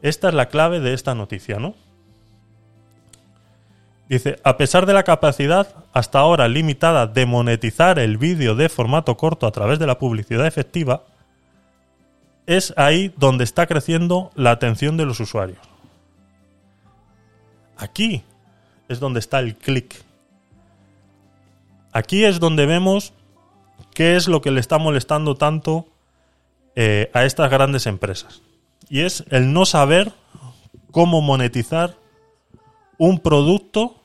esta 0.00 0.28
es 0.28 0.34
la 0.34 0.46
clave 0.46 0.78
de 0.78 0.94
esta 0.94 1.16
noticia, 1.16 1.58
¿no? 1.58 1.74
Dice, 4.12 4.38
a 4.44 4.58
pesar 4.58 4.84
de 4.84 4.92
la 4.92 5.04
capacidad 5.04 5.74
hasta 5.94 6.18
ahora 6.18 6.46
limitada 6.46 7.06
de 7.06 7.24
monetizar 7.24 7.98
el 7.98 8.18
vídeo 8.18 8.54
de 8.54 8.68
formato 8.68 9.16
corto 9.16 9.46
a 9.46 9.52
través 9.52 9.78
de 9.78 9.86
la 9.86 9.98
publicidad 9.98 10.46
efectiva, 10.46 11.04
es 12.44 12.74
ahí 12.76 13.14
donde 13.16 13.44
está 13.44 13.66
creciendo 13.66 14.30
la 14.34 14.50
atención 14.50 14.98
de 14.98 15.06
los 15.06 15.18
usuarios. 15.18 15.60
Aquí 17.78 18.22
es 18.86 19.00
donde 19.00 19.18
está 19.18 19.38
el 19.38 19.56
clic. 19.56 20.04
Aquí 21.90 22.26
es 22.26 22.38
donde 22.38 22.66
vemos 22.66 23.14
qué 23.94 24.16
es 24.16 24.28
lo 24.28 24.42
que 24.42 24.50
le 24.50 24.60
está 24.60 24.76
molestando 24.76 25.36
tanto 25.36 25.86
eh, 26.76 27.10
a 27.14 27.24
estas 27.24 27.50
grandes 27.50 27.86
empresas. 27.86 28.42
Y 28.90 29.00
es 29.00 29.24
el 29.30 29.54
no 29.54 29.64
saber 29.64 30.12
cómo 30.90 31.22
monetizar 31.22 31.96
un 32.98 33.18
producto 33.18 34.01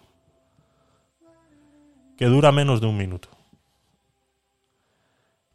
que 2.18 2.26
dura 2.26 2.52
menos 2.52 2.82
de 2.82 2.88
un 2.88 2.98
minuto. 2.98 3.30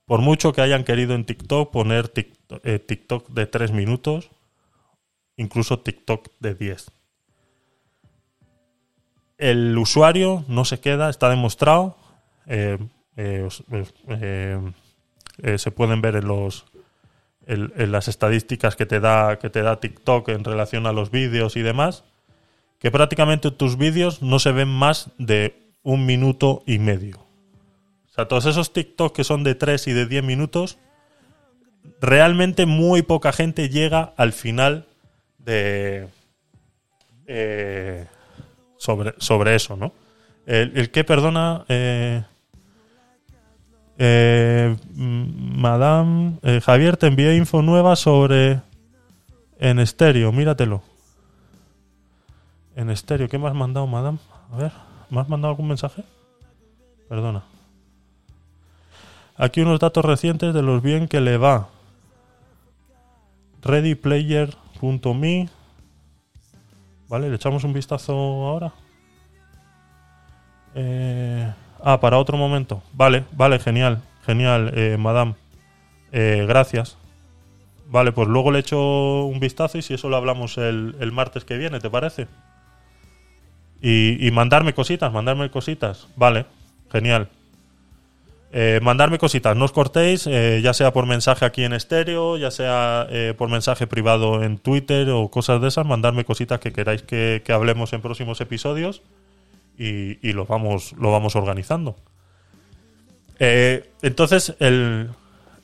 Por 0.07 0.21
mucho 0.21 0.53
que 0.53 0.61
hayan 0.61 0.85
querido 0.85 1.15
en 1.15 1.25
TikTok 1.25 1.71
poner 1.71 2.09
TikTok, 2.09 2.61
eh, 2.65 2.79
TikTok 2.79 3.29
de 3.31 3.47
3 3.47 3.73
minutos, 3.73 4.31
incluso 5.37 5.81
TikTok 5.81 6.29
de 6.41 6.55
10. 6.55 6.91
El 9.39 9.77
usuario 9.79 10.45
no 10.49 10.65
se 10.65 10.81
queda, 10.81 11.11
está 11.11 11.29
demostrado. 11.29 11.97
eh, 12.47 12.79
eh, 15.43 15.59
se 15.59 15.71
pueden 15.71 16.03
ver 16.03 16.17
en 16.17 16.27
los 16.27 16.67
en 17.47 17.91
las 17.91 18.07
estadísticas 18.07 18.77
que 18.77 18.87
te 18.87 19.01
da 19.01 19.39
que 19.39 19.51
te 19.51 19.63
da 19.63 19.81
TikTok 19.81 20.29
en 20.29 20.45
relación 20.45 20.87
a 20.87 20.93
los 20.93 21.11
vídeos 21.11 21.57
y 21.57 21.63
demás 21.63 22.05
que 22.79 22.91
prácticamente 22.91 23.51
tus 23.51 23.77
vídeos 23.77 24.23
no 24.23 24.39
se 24.39 24.53
ven 24.53 24.69
más 24.69 25.11
de 25.19 25.62
un 25.83 26.07
minuto 26.07 26.63
y 26.67 26.79
medio. 26.79 27.19
O 27.19 28.15
sea, 28.15 28.29
todos 28.29 28.47
esos 28.47 28.73
TikTok 28.73 29.15
que 29.15 29.25
son 29.25 29.43
de 29.43 29.55
3 29.55 29.89
y 29.89 29.93
de 29.93 30.07
10 30.07 30.25
minutos, 30.25 30.79
realmente 32.01 32.67
muy 32.67 33.03
poca 33.03 33.33
gente 33.33 33.69
llega 33.69 34.13
al 34.17 34.33
final 34.33 34.87
de... 35.39 36.09
eh, 37.27 38.07
sobre, 38.77 39.15
sobre 39.19 39.55
eso, 39.55 39.77
¿no? 39.77 39.93
El, 40.47 40.91
que, 40.91 41.05
perdona... 41.05 41.65
Eh, 41.69 42.23
eh, 43.99 44.77
Madame 44.95 46.39
eh, 46.43 46.61
Javier, 46.61 46.97
te 46.97 47.07
envié 47.07 47.37
info 47.37 47.63
nueva 47.63 47.95
sobre 47.95 48.61
en 49.61 49.79
estéreo, 49.79 50.33
míratelo. 50.33 50.83
En 52.75 52.91
estéreo, 52.91 53.29
¿qué 53.29 53.39
me 53.39 53.47
has 53.47 53.55
mandado, 53.55 53.87
Madame? 53.87 54.19
A 54.53 54.57
ver, 54.57 54.73
¿me 55.13 55.21
has 55.21 55.29
mandado 55.29 55.51
algún 55.51 55.69
mensaje? 55.69 56.03
Perdona. 57.09 57.43
Aquí 59.37 59.61
unos 59.61 59.79
datos 59.79 60.05
recientes 60.05 60.55
de 60.55 60.63
los 60.63 60.83
bien 60.83 61.07
que 61.07 61.21
le 61.21 61.37
va. 61.37 61.69
Readyplayer.me 63.61 65.51
Vale, 67.09 67.29
le 67.29 67.37
echamos 67.37 67.63
un 67.65 67.75
vistazo 67.75 68.15
ahora. 68.15 68.73
Eh, 70.75 71.53
ah, 71.85 72.01
para 72.01 72.17
otro 72.17 72.39
momento. 72.39 72.83
Vale, 72.95 73.27
vale, 73.33 73.59
genial, 73.59 74.01
genial, 74.25 74.73
eh, 74.75 74.97
madame. 74.99 75.35
Eh, 76.11 76.47
gracias. 76.49 76.97
Vale, 77.87 78.13
pues 78.13 78.29
luego 78.29 78.51
le 78.51 78.61
echo 78.61 79.27
un 79.27 79.41
vistazo 79.41 79.77
y 79.77 79.83
si 79.83 79.93
eso 79.93 80.09
lo 80.09 80.17
hablamos 80.17 80.57
el, 80.57 80.97
el 81.01 81.13
martes 81.13 81.45
que 81.45 81.59
viene, 81.59 81.81
¿te 81.81 81.91
parece? 81.91 82.29
Y, 83.85 84.31
mandarme 84.31 84.75
cositas, 84.75 85.13
mandarme 85.13 85.51
cositas. 85.51 86.07
Vale, 86.15 86.47
genial. 86.93 87.29
Eh, 88.53 88.79
mandarme 88.81 89.19
cositas, 89.19 89.57
no 89.57 89.65
os 89.65 89.73
cortéis, 89.73 90.27
eh, 90.27 90.61
ya 90.63 90.73
sea 90.73 90.93
por 90.93 91.07
mensaje 91.07 91.45
aquí 91.45 91.65
en 91.65 91.73
estéreo, 91.73 92.37
ya 92.37 92.51
sea 92.51 93.09
eh, 93.11 93.35
por 93.37 93.49
mensaje 93.49 93.89
privado 93.89 94.45
en 94.45 94.59
Twitter 94.59 95.09
o 95.11 95.29
cosas 95.31 95.61
de 95.61 95.69
esas, 95.69 95.87
mandarme 95.87 96.25
cositas 96.25 96.61
que 96.61 96.71
queráis 96.73 97.03
que, 97.03 97.43
hablemos 97.49 97.93
en 97.93 98.03
próximos 98.03 98.41
episodios 98.41 99.03
y, 99.77 100.33
lo, 100.33 100.47
vamos, 100.47 100.93
lo 100.93 101.11
vamos 101.11 101.35
organizando. 101.35 101.97
Entonces, 103.41 104.55
el, 104.61 105.09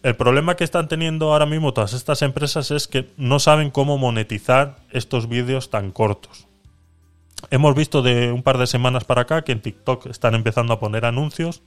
el 0.03 0.17
problema 0.17 0.57
que 0.57 0.65
están 0.65 0.89
teniendo 0.89 1.33
ahora 1.33 1.47
mismo 1.47 1.73
todas 1.73 1.93
estas 1.93 2.23
empresas 2.23 2.73
es 2.73 2.89
que 2.89 3.11
no 3.17 3.39
saben 3.39 3.71
cómo 3.71 3.97
monetizar 3.97 4.79
estos 4.91 5.29
vídeos 5.29 5.71
tan 5.71 5.93
cortos. 5.93 6.48
Hemos 7.51 7.75
visto 7.75 8.03
de 8.03 8.31
un 8.33 8.43
par 8.43 8.59
de 8.59 8.67
semanas 8.67 9.05
para 9.05 9.23
acá 9.23 9.43
que 9.43 9.53
en 9.53 9.61
TikTok 9.63 10.07
están 10.07 10.35
empezando 10.35 10.73
a 10.73 10.81
poner 10.81 11.05
anuncios. 11.05 11.63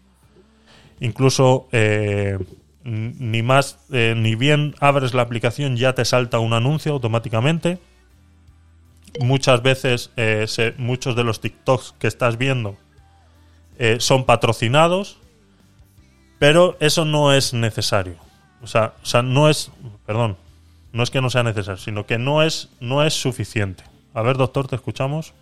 Incluso 1.00 1.68
eh, 1.72 2.38
ni 2.84 3.42
más, 3.42 3.80
eh, 3.92 4.14
ni 4.16 4.36
bien 4.36 4.76
abres 4.80 5.14
la 5.14 5.24
aplicación 5.24 5.78
ya 5.78 5.94
te 5.94 6.06
salta 6.06 6.40
un 6.40 6.54
anuncio 6.54 6.92
automáticamente. 6.94 7.80
Muchas 9.20 9.62
veces 9.62 10.12
eh, 10.16 10.46
se- 10.48 10.74
muchos 10.78 11.16
de 11.16 11.24
los 11.24 11.42
TikToks 11.42 11.96
que 12.00 12.08
estás 12.08 12.38
viendo 12.38 12.78
son 13.98 14.26
patrocinados, 14.26 15.18
pero 16.38 16.78
eso 16.80 17.04
no 17.04 17.34
es 17.34 17.52
necesario. 17.56 18.16
O 18.62 18.68
sea, 18.68 18.94
o 19.02 19.06
sea, 19.08 19.24
no 19.24 19.50
es, 19.50 19.72
perdón, 20.06 20.38
no 20.94 21.02
es 21.02 21.10
que 21.10 21.20
no 21.20 21.32
sea 21.32 21.42
necesario, 21.42 21.82
sino 21.82 22.06
que 22.06 22.20
no 22.20 22.44
es, 22.44 22.70
no 22.80 23.02
es 23.04 23.16
suficiente. 23.16 23.84
A 24.14 24.22
ver, 24.22 24.38
doctor, 24.38 24.68
te 24.68 24.76
escuchamos. 24.76 25.34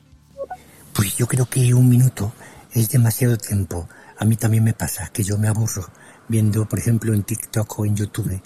Pues 0.99 1.15
yo 1.15 1.27
creo 1.27 1.45
que 1.45 1.73
un 1.73 1.87
minuto 1.87 2.33
es 2.73 2.89
demasiado 2.89 3.37
tiempo. 3.37 3.87
A 4.17 4.25
mí 4.25 4.35
también 4.35 4.65
me 4.65 4.73
pasa 4.73 5.09
que 5.13 5.23
yo 5.23 5.37
me 5.37 5.47
aburro 5.47 5.87
viendo, 6.27 6.67
por 6.67 6.77
ejemplo, 6.77 7.13
en 7.13 7.23
TikTok 7.23 7.79
o 7.79 7.85
en 7.85 7.95
YouTube 7.95 8.41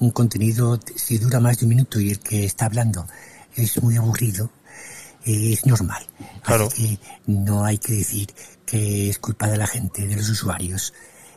un 0.00 0.10
contenido, 0.12 0.80
si 0.96 1.18
dura 1.18 1.38
más 1.38 1.58
de 1.58 1.66
un 1.66 1.68
minuto 1.68 2.00
y 2.00 2.08
el 2.12 2.20
que 2.20 2.46
está 2.46 2.64
hablando 2.64 3.06
es 3.54 3.82
muy 3.82 3.96
aburrido, 3.96 4.50
es 5.22 5.66
normal. 5.66 6.06
Claro. 6.42 6.68
Así 6.68 6.96
que 6.96 7.06
no 7.26 7.66
hay 7.66 7.76
que 7.76 7.92
decir 7.92 8.32
que 8.64 9.10
es 9.10 9.18
culpa 9.18 9.48
de 9.48 9.58
la 9.58 9.66
gente, 9.66 10.06
de 10.06 10.16
los 10.16 10.30
usuarios. 10.30 10.94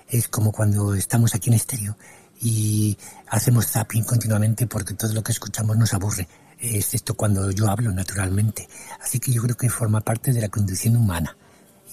Es 0.08 0.30
como 0.30 0.54
cuando 0.54 0.96
estamos 0.96 1.36
aquí 1.36 1.50
en 1.50 1.56
estéreo 1.56 1.98
y 2.42 2.98
hacemos 3.28 3.68
zapping 3.68 4.04
continuamente 4.04 4.68
porque 4.68 4.96
todo 4.96 5.14
lo 5.14 5.24
que 5.24 5.32
escuchamos 5.32 5.78
nos 5.78 5.94
aburre, 5.94 6.28
excepto 6.60 7.14
cuando 7.14 7.52
yo 7.52 7.70
hablo 7.70 7.92
naturalmente. 7.92 8.68
Así 9.02 9.20
que 9.20 9.32
yo 9.32 9.42
creo 9.44 9.56
que 9.56 9.70
forma 9.70 10.02
parte 10.02 10.34
de 10.34 10.42
la 10.42 10.50
condición 10.50 10.96
humana 10.96 11.36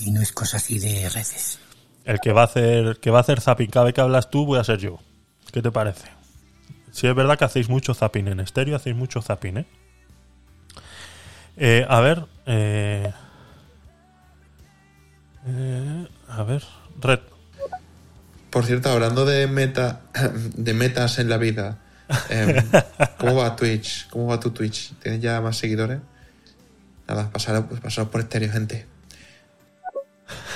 y 0.00 0.10
no 0.10 0.20
es 0.20 0.32
cosa 0.32 0.56
así 0.56 0.78
de 0.78 1.08
redes. 1.08 1.58
El 2.04 2.20
que 2.20 2.32
va 2.32 2.42
a 2.42 2.44
hacer, 2.44 2.98
que 3.00 3.10
va 3.10 3.18
a 3.18 3.20
hacer 3.20 3.40
zapping 3.40 3.70
cada 3.70 3.86
vez 3.86 3.94
que 3.94 4.00
hablas 4.00 4.30
tú 4.30 4.46
voy 4.46 4.58
a 4.58 4.64
ser 4.64 4.78
yo. 4.78 4.98
¿Qué 5.52 5.62
te 5.62 5.70
parece? 5.70 6.08
Si 6.90 7.06
es 7.06 7.14
verdad 7.14 7.38
que 7.38 7.44
hacéis 7.44 7.68
mucho 7.68 7.94
zapping 7.94 8.28
en 8.28 8.40
estéreo, 8.40 8.76
hacéis 8.76 8.96
mucho 8.96 9.20
zapping, 9.20 9.58
¿eh? 9.58 9.66
Eh, 11.56 11.86
a 11.88 12.00
ver, 12.00 12.24
eh, 12.46 13.12
Eh, 15.48 16.08
a 16.28 16.42
ver, 16.42 16.62
Red. 17.00 17.20
Por 18.50 18.64
cierto, 18.64 18.90
hablando 18.90 19.26
de 19.26 19.46
meta, 19.46 20.02
de 20.56 20.74
metas 20.74 21.18
en 21.18 21.28
la 21.28 21.36
vida, 21.36 21.78
em, 22.30 22.64
¿cómo 23.18 23.36
va 23.36 23.56
Twitch? 23.56 24.08
¿Cómo 24.08 24.28
va 24.28 24.40
tu 24.40 24.50
Twitch? 24.50 24.94
¿Tienes 25.02 25.20
ya 25.20 25.40
más 25.40 25.56
seguidores? 25.56 25.98
Nada, 27.06 27.30
pasaros, 27.30 27.64
pasaros 27.80 28.10
por 28.10 28.20
estéreo, 28.20 28.52
gente. 28.52 28.86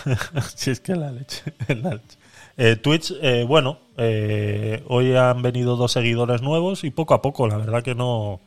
si 0.54 0.70
es 0.70 0.80
que 0.80 0.94
la 0.94 1.10
leche. 1.10 1.42
la 1.68 1.94
leche. 1.94 2.18
Eh, 2.56 2.76
Twitch, 2.76 3.14
eh, 3.22 3.44
bueno, 3.46 3.78
eh, 3.96 4.84
hoy 4.88 5.16
han 5.16 5.40
venido 5.40 5.76
dos 5.76 5.92
seguidores 5.92 6.42
nuevos 6.42 6.84
y 6.84 6.90
poco 6.90 7.14
a 7.14 7.22
poco, 7.22 7.48
la 7.48 7.56
verdad 7.56 7.82
que 7.82 7.94
no. 7.94 8.40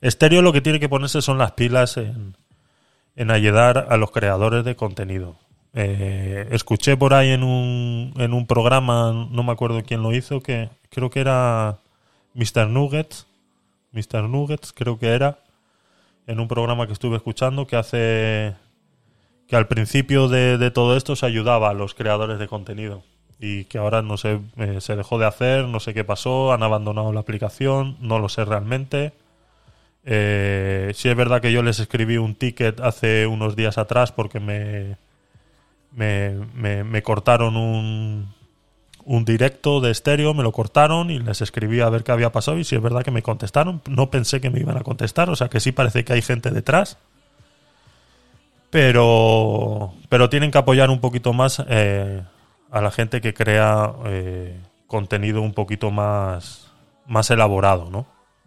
Estéreo 0.00 0.42
lo 0.42 0.52
que 0.52 0.60
tiene 0.60 0.80
que 0.80 0.90
ponerse 0.90 1.22
son 1.22 1.38
las 1.38 1.52
pilas 1.52 1.96
en, 1.96 2.36
en 3.16 3.30
ayudar 3.30 3.86
a 3.88 3.96
los 3.96 4.10
creadores 4.10 4.64
de 4.64 4.76
contenido. 4.76 5.38
Eh, 5.76 6.46
escuché 6.52 6.96
por 6.96 7.14
ahí 7.14 7.30
en 7.30 7.42
un, 7.42 8.14
en 8.16 8.32
un 8.32 8.46
programa, 8.46 9.28
no 9.30 9.42
me 9.42 9.52
acuerdo 9.52 9.82
quién 9.82 10.02
lo 10.02 10.14
hizo, 10.14 10.40
que 10.40 10.70
creo 10.88 11.10
que 11.10 11.20
era 11.20 11.78
Mr. 12.34 12.68
Nuggets. 12.68 13.26
Mr. 13.92 14.28
Nuggets, 14.28 14.72
creo 14.72 14.98
que 14.98 15.08
era. 15.08 15.38
En 16.26 16.40
un 16.40 16.48
programa 16.48 16.86
que 16.86 16.92
estuve 16.92 17.16
escuchando 17.16 17.66
que 17.66 17.76
hace. 17.76 18.54
que 19.46 19.56
al 19.56 19.68
principio 19.68 20.28
de, 20.28 20.70
todo 20.70 20.96
esto 20.96 21.16
se 21.16 21.26
ayudaba 21.26 21.70
a 21.70 21.74
los 21.74 21.94
creadores 21.94 22.38
de 22.38 22.48
contenido. 22.48 23.02
Y 23.40 23.64
que 23.64 23.78
ahora 23.78 24.00
no 24.00 24.16
sé, 24.16 24.40
eh, 24.56 24.80
se 24.80 24.96
dejó 24.96 25.18
de 25.18 25.26
hacer, 25.26 25.66
no 25.66 25.80
sé 25.80 25.92
qué 25.92 26.04
pasó, 26.04 26.52
han 26.52 26.62
abandonado 26.62 27.12
la 27.12 27.20
aplicación, 27.20 27.96
no 28.00 28.18
lo 28.18 28.28
sé 28.28 28.44
realmente. 28.44 29.12
Eh, 30.04 30.92
sí 30.94 31.08
es 31.08 31.16
verdad 31.16 31.40
que 31.42 31.52
yo 31.52 31.62
les 31.62 31.80
escribí 31.80 32.16
un 32.16 32.34
ticket 32.36 32.80
hace 32.80 33.26
unos 33.26 33.56
días 33.56 33.78
atrás 33.78 34.12
porque 34.12 34.40
me, 34.40 34.96
me, 35.94 36.84
me- 36.84 37.02
cortaron 37.02 37.56
un, 37.56 38.34
un 39.04 39.24
directo 39.24 39.80
de 39.80 39.90
estéreo, 39.90 40.34
me 40.34 40.42
lo 40.42 40.52
cortaron 40.52 41.10
y 41.10 41.18
les 41.18 41.40
escribí 41.40 41.80
a 41.80 41.88
ver 41.90 42.04
qué 42.04 42.12
había 42.12 42.32
pasado 42.32 42.58
y 42.58 42.64
si 42.64 42.76
es 42.76 42.82
verdad 42.82 43.02
que 43.04 43.10
me 43.10 43.22
contestaron. 43.22 43.82
No 43.88 44.10
pensé 44.10 44.40
que 44.40 44.50
me 44.50 44.60
iban 44.60 44.76
a 44.76 44.82
contestar, 44.82 45.30
o 45.30 45.36
sea 45.36 45.48
que 45.48 45.60
sí 45.60 45.72
parece 45.72 46.04
que 46.04 46.14
hay 46.14 46.22
gente 46.22 46.50
detrás. 46.50 46.98
Pero, 48.70 49.94
pero 50.08 50.28
tienen 50.28 50.50
que 50.50 50.58
apoyar 50.58 50.90
un 50.90 51.00
poquito 51.00 51.32
más 51.32 51.62
eh, 51.68 52.22
a 52.70 52.80
la 52.80 52.90
gente 52.90 53.20
que 53.20 53.32
crea 53.32 53.92
eh, 54.06 54.58
contenido 54.88 55.42
un 55.42 55.54
poquito 55.54 55.92
más, 55.92 56.72
más 57.06 57.30
elaborado, 57.30 57.88
¿no? 57.90 58.06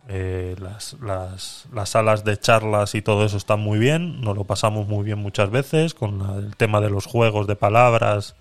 Eh, 0.10 0.56
las, 0.62 0.96
las, 1.02 1.66
las 1.74 1.90
salas 1.90 2.24
de 2.24 2.38
charlas 2.40 2.96
y 2.96 3.02
todo 3.02 3.26
eso 3.26 3.36
están 3.36 3.60
muy 3.60 3.78
bien, 3.78 4.22
nos 4.22 4.38
lo 4.38 4.46
pasamos 4.46 4.88
muy 4.88 5.04
bien 5.04 5.20
muchas 5.20 5.50
veces 5.52 5.94
con 5.94 6.20
la- 6.20 6.36
el 6.38 6.56
tema 6.56 6.80
de 6.80 6.90
los 6.90 7.06
juegos 7.06 7.46
de 7.46 7.58
palabras 7.58 8.36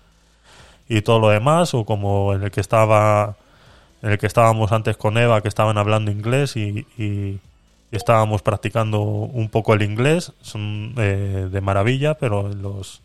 y 0.87 1.01
todo 1.01 1.19
lo 1.19 1.29
demás, 1.29 1.73
o 1.73 1.83
como 1.85 2.33
en 2.33 2.43
el 2.43 2.51
que 2.51 2.61
estaba 2.61 3.35
en 4.01 4.11
el 4.11 4.17
que 4.17 4.27
estábamos 4.27 4.71
antes 4.71 4.95
con 4.95 5.17
Eva, 5.17 5.41
que 5.41 5.47
estaban 5.49 5.77
hablando 5.77 6.11
inglés 6.11 6.55
y, 6.55 6.85
estábamos 7.89 8.41
practicando 8.41 8.99
un 9.01 9.47
poco 9.49 9.73
el 9.73 9.81
inglés, 9.81 10.33
son 10.41 10.93
eh, 10.97 11.47
de 11.49 11.61
maravilla, 11.61 12.15
pero 12.15 12.51
en 12.51 12.61
los 12.61 13.01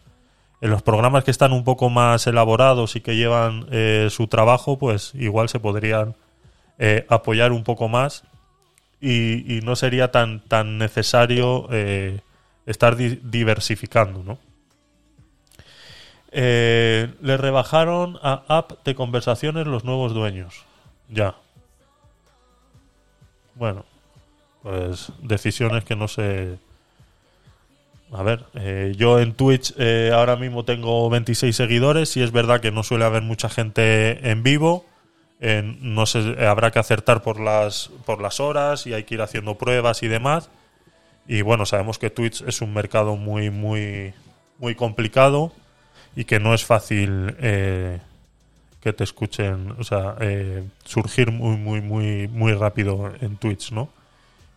en 0.61 0.71
los 0.71 0.83
programas 0.83 1.25
que 1.25 1.31
están 1.33 1.53
un 1.53 1.65
poco 1.65 1.89
más 1.91 2.27
elaborados 2.27 2.95
y 2.97 3.01
que 3.01 3.17
llevan 3.17 3.67
eh, 3.71 4.09
su 4.11 4.27
trabajo, 4.29 4.79
pues 4.79 5.13
igual 5.15 5.49
se 5.49 5.61
podrían 5.61 6.15
eh, 6.79 7.07
apoyar 7.09 7.53
un 7.53 7.65
poco 7.65 7.89
más 7.89 8.25
y, 9.03 9.61
no 9.65 9.75
sería 9.77 10.13
tan, 10.13 10.41
tan 10.41 10.79
necesario 10.79 11.69
eh, 11.73 12.21
estar 12.67 12.97
di- 12.97 13.19
diversificando, 13.23 14.23
¿no? 14.23 14.39
Eh, 16.31 17.13
le 17.21 17.37
rebajaron 17.37 18.19
a 18.23 18.45
app 18.49 18.85
de 18.85 18.95
conversaciones 18.95 19.67
los 19.67 19.85
nuevos 19.85 20.15
dueños. 20.15 20.65
Ya. 21.11 21.35
Bueno, 23.55 23.85
pues 24.63 25.13
decisiones 25.21 25.85
que 25.85 25.97
no 25.97 26.09
sé. 26.09 26.59
A 28.13 28.23
ver, 28.23 28.45
eh, 28.55 28.95
yo 28.97 29.19
en 29.21 29.35
Twitch 29.35 29.75
eh, 29.79 30.11
ahora 30.15 30.37
mismo 30.37 30.65
tengo 30.65 31.09
26 31.11 31.55
seguidores 31.57 32.17
y 32.17 32.23
es 32.23 32.31
verdad 32.31 32.61
que 32.61 32.71
no 32.71 32.83
suele 32.83 33.05
haber 33.05 33.23
mucha 33.23 33.49
gente 33.49 34.31
en 34.31 34.43
vivo. 34.43 34.87
No 35.43 36.07
sé, 36.07 36.21
eh, 36.21 36.47
habrá 36.47 36.71
que 36.71 36.79
acertar 36.79 37.23
por 37.23 37.41
las, 37.41 37.91
por 38.07 38.23
las 38.23 38.39
horas 38.39 38.87
y 38.87 38.95
hay 38.95 39.03
que 39.03 39.15
ir 39.15 39.23
haciendo 39.23 39.59
pruebas 39.59 40.05
y 40.05 40.09
demás. 40.09 40.51
Y 41.27 41.43
bueno, 41.43 41.67
sabemos 41.67 41.99
que 41.99 42.11
Twitch 42.11 42.43
es 42.43 42.61
un 42.63 42.73
mercado 42.73 43.17
muy, 43.17 43.51
muy, 43.51 44.15
muy 44.59 44.77
complicado 44.77 45.53
y 46.15 46.25
que 46.27 46.39
no 46.39 46.55
es 46.55 46.65
fácil 46.65 47.35
eh, 47.41 48.01
que 48.81 48.93
te 48.93 49.03
escuchen, 49.03 49.75
o 49.79 49.85
sea, 49.85 50.17
eh, 50.21 50.63
surgir 50.85 51.33
muy, 51.33 51.57
muy, 51.57 51.81
muy, 51.81 52.29
muy 52.29 52.53
rápido 52.53 53.13
en 53.21 53.37
Twitch, 53.37 53.73
¿no? 53.73 53.89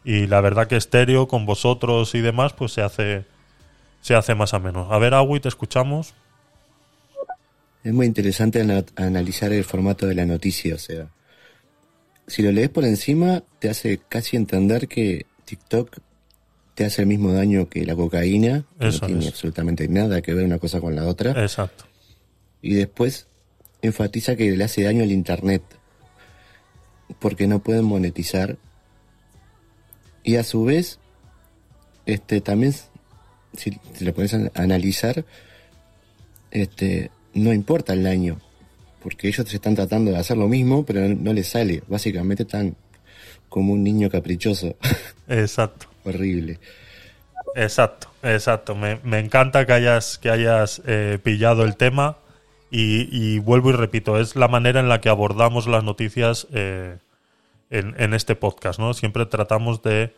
Y 0.03 0.27
la 0.27 0.39
verdad 0.39 0.67
que 0.67 0.75
estéreo 0.75 1.27
con 1.27 1.47
vosotros 1.47 2.13
y 2.13 2.21
demás, 2.21 2.53
pues 2.53 2.73
se 2.73 2.83
hace, 2.83 3.25
se 4.01 4.13
hace 4.13 4.35
más 4.35 4.53
a 4.53 4.59
menos. 4.59 4.91
A 4.91 4.99
ver, 4.99 5.15
Agui, 5.15 5.39
te 5.39 5.49
escuchamos. 5.49 6.13
Es 7.85 7.93
muy 7.93 8.05
interesante 8.07 8.59
ana- 8.61 8.83
analizar 8.97 9.53
el 9.53 9.63
formato 9.63 10.07
de 10.07 10.15
la 10.15 10.25
noticia, 10.25 10.75
o 10.75 10.79
sea, 10.79 11.07
si 12.27 12.41
lo 12.41 12.51
lees 12.51 12.69
por 12.69 12.83
encima, 12.83 13.43
te 13.59 13.69
hace 13.69 13.99
casi 14.09 14.35
entender 14.35 14.87
que 14.87 15.27
TikTok 15.45 15.99
te 16.73 16.83
hace 16.85 17.03
el 17.03 17.07
mismo 17.07 17.31
daño 17.31 17.69
que 17.69 17.85
la 17.85 17.95
cocaína, 17.95 18.65
que 18.79 18.87
Eso 18.87 19.01
no 19.01 19.07
tiene 19.07 19.21
es. 19.25 19.27
absolutamente 19.29 19.87
nada 19.87 20.21
que 20.21 20.33
ver 20.33 20.43
una 20.43 20.57
cosa 20.57 20.81
con 20.81 20.95
la 20.95 21.05
otra. 21.05 21.39
Exacto. 21.41 21.85
Y 22.63 22.73
después 22.73 23.27
enfatiza 23.83 24.35
que 24.35 24.49
le 24.57 24.63
hace 24.63 24.81
daño 24.83 25.03
al 25.03 25.11
Internet, 25.11 25.61
porque 27.19 27.45
no 27.45 27.59
pueden 27.59 27.85
monetizar. 27.85 28.57
Y 30.23 30.37
a 30.37 30.43
su 30.43 30.63
vez, 30.65 30.97
este 32.07 32.41
también, 32.41 32.73
si, 33.55 33.77
lo 33.99 34.13
pones 34.15 34.33
a 34.33 34.49
analizar, 34.55 35.23
este 36.49 37.11
no 37.35 37.53
importa 37.53 37.93
el 37.93 38.03
daño, 38.03 38.39
porque 39.03 39.27
ellos 39.27 39.47
se 39.47 39.57
están 39.57 39.75
tratando 39.75 40.11
de 40.11 40.17
hacer 40.17 40.37
lo 40.37 40.47
mismo, 40.47 40.83
pero 40.85 41.07
no, 41.07 41.33
les 41.33 41.49
sale. 41.49 41.83
Básicamente 41.87 42.43
están 42.43 42.75
como 43.49 43.73
un 43.73 43.83
niño 43.83 44.09
caprichoso. 44.09 44.75
Exacto. 45.27 45.87
Horrible. 46.03 46.59
Exacto, 47.55 48.09
exacto. 48.21 48.75
Me, 48.75 48.99
me 49.03 49.19
encanta 49.19 49.65
que 49.65 49.73
hayas, 49.73 50.17
que 50.17 50.29
hayas 50.29 50.81
eh, 50.85 51.19
pillado 51.23 51.63
el 51.63 51.77
tema 51.77 52.17
y, 52.69 53.07
y 53.11 53.39
vuelvo 53.39 53.69
y 53.69 53.73
repito, 53.73 54.19
es 54.19 54.35
la 54.35 54.47
manera 54.47 54.81
en 54.81 54.89
la 54.89 55.01
que 55.01 55.09
abordamos 55.09 55.65
las 55.65 55.83
noticias 55.83 56.47
eh, 56.53 56.97
en, 57.69 57.95
en 57.97 58.13
este 58.13 58.35
podcast, 58.35 58.79
¿no? 58.79 58.93
Siempre 58.93 59.25
tratamos 59.25 59.81
de... 59.81 60.13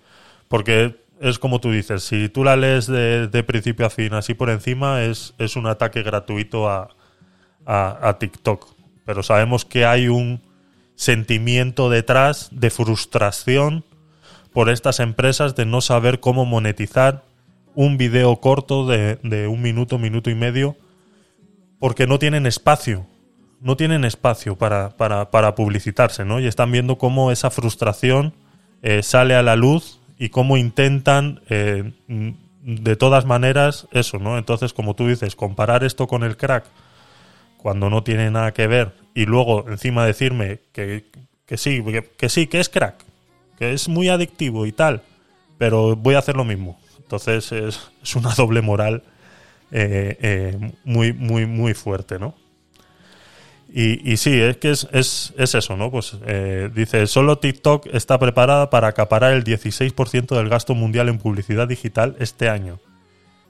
Porque 0.47 0.95
es 1.21 1.39
como 1.39 1.61
tú 1.61 1.71
dices, 1.71 2.03
si 2.03 2.27
tú 2.27 2.43
la 2.43 2.55
lees 2.55 2.87
de, 2.87 3.27
de 3.27 3.43
principio 3.43 3.85
a 3.85 3.89
fin 3.89 4.13
así 4.13 4.33
por 4.33 4.49
encima, 4.49 5.03
es, 5.03 5.33
es 5.37 5.55
un 5.55 5.67
ataque 5.67 6.03
gratuito 6.03 6.69
a, 6.69 6.96
a, 7.67 8.15
TikTok. 8.19 8.67
Pero 9.05 9.23
sabemos 9.23 9.65
que 9.65 9.85
hay 9.85 10.07
un 10.07 10.41
sentimiento 10.95 11.89
detrás 11.89 12.49
de 12.51 12.69
frustración 12.69 13.83
por 14.53 14.69
estas 14.69 14.99
empresas 14.99 15.55
de 15.55 15.65
no 15.65 15.81
saber 15.81 16.19
cómo 16.19 16.45
monetizar 16.45 17.23
un 17.75 17.97
video 17.97 18.37
corto 18.37 18.87
de, 18.87 19.19
de 19.21 19.47
un 19.47 19.61
minuto, 19.61 19.99
minuto 19.99 20.29
y 20.29 20.35
medio, 20.35 20.75
porque 21.79 22.07
no 22.07 22.17
tienen 22.17 22.45
espacio. 22.45 23.05
No 23.59 23.75
tienen 23.75 24.05
espacio 24.05 24.55
para, 24.55 24.89
para, 24.97 25.29
para 25.31 25.55
publicitarse, 25.55 26.25
¿no? 26.25 26.39
Y 26.39 26.47
están 26.47 26.71
viendo 26.71 26.97
cómo 26.97 27.31
esa 27.31 27.49
frustración 27.49 28.33
eh, 28.81 29.03
sale 29.03 29.35
a 29.35 29.41
la 29.41 29.55
luz 29.55 29.99
y 30.17 30.29
cómo 30.29 30.57
intentan, 30.57 31.41
eh, 31.49 31.91
de 32.61 32.95
todas 32.95 33.25
maneras, 33.25 33.87
eso, 33.91 34.19
¿no? 34.19 34.37
Entonces, 34.37 34.73
como 34.73 34.95
tú 34.95 35.07
dices, 35.07 35.35
comparar 35.35 35.83
esto 35.83 36.07
con 36.07 36.23
el 36.23 36.37
crack 36.37 36.65
cuando 37.67 37.89
no 37.89 38.01
tiene 38.01 38.31
nada 38.31 38.53
que 38.53 38.65
ver 38.65 38.93
y 39.13 39.25
luego 39.25 39.67
encima 39.67 40.05
decirme 40.05 40.61
que, 40.71 41.03
que 41.45 41.57
sí, 41.57 41.83
que, 42.17 42.29
sí, 42.29 42.47
que 42.47 42.61
es 42.61 42.69
crack, 42.69 43.03
que 43.59 43.73
es 43.73 43.89
muy 43.89 44.07
adictivo 44.07 44.65
y 44.65 44.71
tal, 44.71 45.01
pero 45.57 45.97
voy 45.97 46.15
a 46.15 46.19
hacer 46.19 46.37
lo 46.37 46.45
mismo. 46.45 46.79
Entonces 46.97 47.51
es, 47.51 47.91
es 48.01 48.15
una 48.15 48.33
doble 48.35 48.61
moral 48.61 49.03
eh, 49.71 50.17
eh, 50.21 50.71
muy, 50.85 51.11
muy, 51.11 51.45
muy 51.45 51.73
fuerte, 51.73 52.17
¿no? 52.17 52.35
Y, 53.67 54.13
y 54.13 54.15
sí, 54.15 54.39
es 54.39 54.55
que 54.55 54.71
es, 54.71 54.87
es, 54.93 55.33
es 55.37 55.53
eso, 55.53 55.75
¿no? 55.75 55.91
Pues 55.91 56.15
eh, 56.25 56.69
dice, 56.73 57.05
solo 57.05 57.37
TikTok 57.37 57.87
está 57.87 58.17
preparada 58.17 58.69
para 58.69 58.87
acaparar 58.87 59.33
el 59.33 59.43
16% 59.43 60.37
del 60.37 60.47
gasto 60.47 60.73
mundial 60.73 61.09
en 61.09 61.17
publicidad 61.17 61.67
digital 61.67 62.15
este 62.19 62.47
año. 62.47 62.79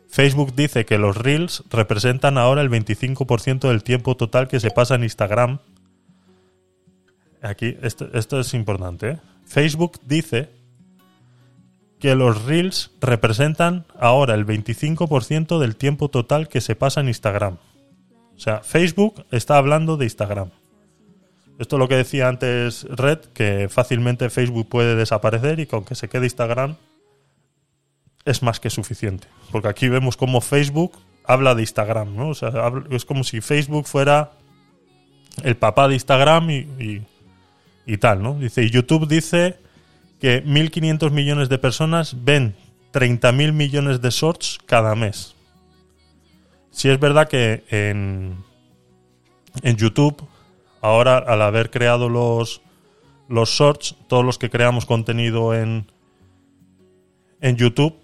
Facebook 0.10 0.56
dice 0.56 0.86
que 0.86 0.98
los 0.98 1.18
Reels 1.18 1.64
representan 1.70 2.38
ahora 2.38 2.62
el 2.62 2.70
25% 2.70 3.68
del 3.68 3.84
tiempo 3.84 4.16
total 4.16 4.48
que 4.48 4.60
se 4.60 4.72
pasa 4.72 4.96
en 4.96 5.04
Instagram. 5.04 5.60
Aquí, 7.42 7.78
esto, 7.82 8.40
es 8.40 8.54
importante. 8.54 9.10
¿eh? 9.12 9.18
Facebook 9.46 10.00
dice 10.06 10.50
que 12.00 12.16
los 12.16 12.46
reels 12.46 12.92
representan 13.02 13.86
ahora 14.00 14.36
el 14.36 14.46
25% 14.46 15.60
del 15.60 15.76
tiempo 15.76 16.10
total 16.10 16.48
que 16.48 16.62
se 16.62 16.76
pasa 16.76 17.02
en 17.02 17.08
Instagram. 17.08 17.58
O 18.36 18.40
sea, 18.40 18.62
Facebook 18.62 19.26
está 19.32 19.58
hablando 19.58 19.98
de 19.98 20.06
Instagram. 20.06 20.52
Esto 21.58 21.76
es 21.76 21.80
lo 21.80 21.88
que 21.88 21.96
decía 21.96 22.28
antes 22.28 22.84
Red, 22.84 23.20
que 23.34 23.68
fácilmente 23.68 24.30
Facebook 24.30 24.70
puede 24.70 24.96
desaparecer 24.96 25.60
y 25.60 25.66
con 25.66 25.86
que 25.86 25.96
se 25.96 26.08
quede 26.08 26.26
Instagram 26.26 26.76
es 28.28 28.44
más 28.44 28.60
que 28.60 28.70
suficiente. 28.70 29.28
Porque 29.52 29.70
aquí 29.70 29.88
vemos 29.90 30.18
como 30.18 30.41
Facebook 30.41 30.98
habla 31.24 31.56
de 31.56 31.62
Instagram. 31.62 32.20
O 32.20 32.34
sea, 32.34 32.52
es 32.91 33.06
como 33.06 33.24
si 33.24 33.41
Facebook 33.41 33.88
fuera 33.88 34.32
el 35.44 35.56
papá 35.56 35.88
de 35.88 35.95
Instagram 35.95 36.49
y 36.49 37.98
tal, 37.99 38.22
¿no? 38.22 38.36
Dice, 38.36 38.64
y 38.64 38.70
YouTube 38.70 39.08
dice 39.08 39.58
que 40.20 40.44
1.500 40.44 41.12
millones 41.12 41.49
de 41.49 41.58
personas 41.58 42.16
ven 42.24 42.56
30.000 42.94 43.54
millones 43.54 44.02
de 44.02 44.10
shorts 44.10 44.58
cada 44.66 44.95
mes. 44.95 45.36
Si 46.72 46.90
es 46.90 46.99
verdad 46.99 47.28
que 47.28 47.64
en, 47.70 48.38
en 49.62 49.76
YouTube, 49.78 50.28
ahora 50.82 51.18
al 51.18 51.41
haber 51.41 51.70
creado 51.70 52.10
los, 52.10 52.62
los 53.30 53.49
shorts, 53.49 53.95
todos 54.08 54.26
los 54.26 54.38
que 54.38 54.49
creamos 54.49 54.86
contenido 54.86 55.54
en, 55.54 55.88
en 57.41 57.56
YouTube, 57.56 57.95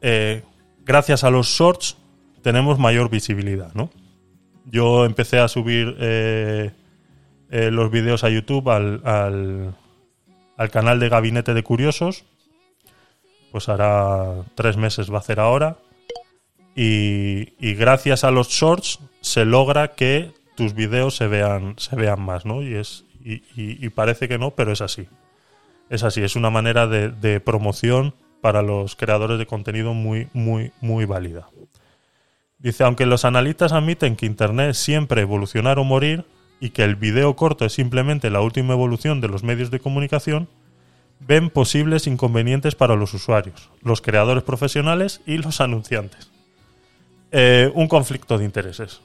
eh, 0.00 0.42
gracias 0.84 1.24
a 1.24 1.30
los 1.30 1.46
shorts 1.48 1.96
tenemos 2.42 2.78
mayor 2.78 3.10
visibilidad, 3.10 3.72
¿no? 3.74 3.90
Yo 4.64 5.04
empecé 5.04 5.38
a 5.38 5.48
subir 5.48 5.96
eh, 5.98 6.70
eh, 7.50 7.70
los 7.70 7.90
vídeos 7.90 8.24
a 8.24 8.30
YouTube 8.30 8.68
al, 8.70 9.00
al, 9.04 9.74
al 10.56 10.70
canal 10.70 11.00
de 11.00 11.08
Gabinete 11.08 11.54
de 11.54 11.62
Curiosos. 11.62 12.24
Pues 13.52 13.68
hará 13.68 14.44
tres 14.54 14.76
meses 14.76 15.10
va 15.10 15.16
a 15.16 15.20
hacer 15.20 15.40
ahora. 15.40 15.78
Y, 16.76 17.74
gracias 17.74 18.22
a 18.24 18.30
los 18.30 18.48
shorts 18.48 19.00
se 19.20 19.44
logra 19.44 19.88
que 19.88 20.32
tus 20.56 20.74
vídeos 20.74 21.16
se 21.16 21.26
vean, 21.26 21.74
se 21.78 21.96
vean 21.96 22.22
más, 22.22 22.46
¿no? 22.46 22.62
Y, 22.62 22.74
es, 22.74 23.04
y, 23.22 23.88
parece 23.90 24.28
que 24.28 24.38
no, 24.38 24.52
pero 24.52 24.72
es 24.72 24.80
así. 24.80 25.08
Es 25.90 26.04
así, 26.04 26.22
es 26.22 26.36
una 26.36 26.50
manera 26.50 26.86
de 26.86 27.40
promoción 27.40 28.14
para 28.40 28.62
los 28.62 28.96
creadores 28.96 29.38
de 29.38 29.46
contenido 29.46 29.94
muy, 29.94 30.28
muy, 30.32 30.72
muy 30.80 31.04
válida. 31.04 31.48
Dice, 32.58 32.84
aunque 32.84 33.06
los 33.06 33.24
analistas 33.24 33.72
admiten 33.72 34.16
que 34.16 34.26
Internet 34.26 34.74
siempre 34.74 35.22
evolucionar 35.22 35.78
o 35.78 35.84
morir 35.84 36.24
y 36.60 36.70
que 36.70 36.84
el 36.84 36.96
video 36.96 37.34
corto 37.36 37.64
es 37.64 37.72
simplemente 37.72 38.28
la 38.30 38.42
última 38.42 38.74
evolución 38.74 39.20
de 39.20 39.28
los 39.28 39.42
medios 39.42 39.70
de 39.70 39.80
comunicación, 39.80 40.48
ven 41.20 41.50
posibles 41.50 42.06
inconvenientes 42.06 42.74
para 42.74 42.96
los 42.96 43.14
usuarios, 43.14 43.70
los 43.82 44.00
creadores 44.02 44.42
profesionales 44.42 45.20
y 45.26 45.38
los 45.38 45.60
anunciantes. 45.60 46.30
Eh, 47.32 47.70
un 47.74 47.88
conflicto 47.88 48.36
de 48.38 48.44
intereses. 48.44 49.00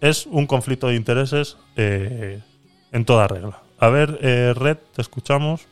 Es 0.00 0.26
un 0.26 0.46
conflicto 0.46 0.88
de 0.88 0.96
intereses 0.96 1.56
eh, 1.76 2.40
en 2.92 3.04
toda 3.04 3.28
regla. 3.28 3.62
A 3.78 3.88
ver, 3.88 4.18
eh, 4.22 4.52
Red, 4.54 4.78
te 4.94 5.02
escuchamos. 5.02 5.66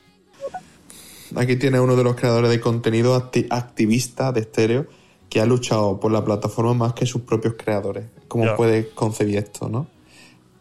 Aquí 1.36 1.56
tiene 1.56 1.80
uno 1.80 1.96
de 1.96 2.04
los 2.04 2.14
creadores 2.16 2.50
de 2.50 2.60
contenido 2.60 3.16
acti- 3.16 3.46
activista 3.50 4.32
de 4.32 4.40
estéreo 4.40 4.86
que 5.28 5.40
ha 5.40 5.46
luchado 5.46 5.98
por 5.98 6.12
la 6.12 6.24
plataforma 6.24 6.74
más 6.74 6.92
que 6.92 7.06
sus 7.06 7.22
propios 7.22 7.54
creadores. 7.56 8.04
¿Cómo 8.28 8.44
Ya. 8.44 8.56
puedes 8.56 8.86
concebir 8.88 9.38
esto, 9.38 9.68
no? 9.68 9.86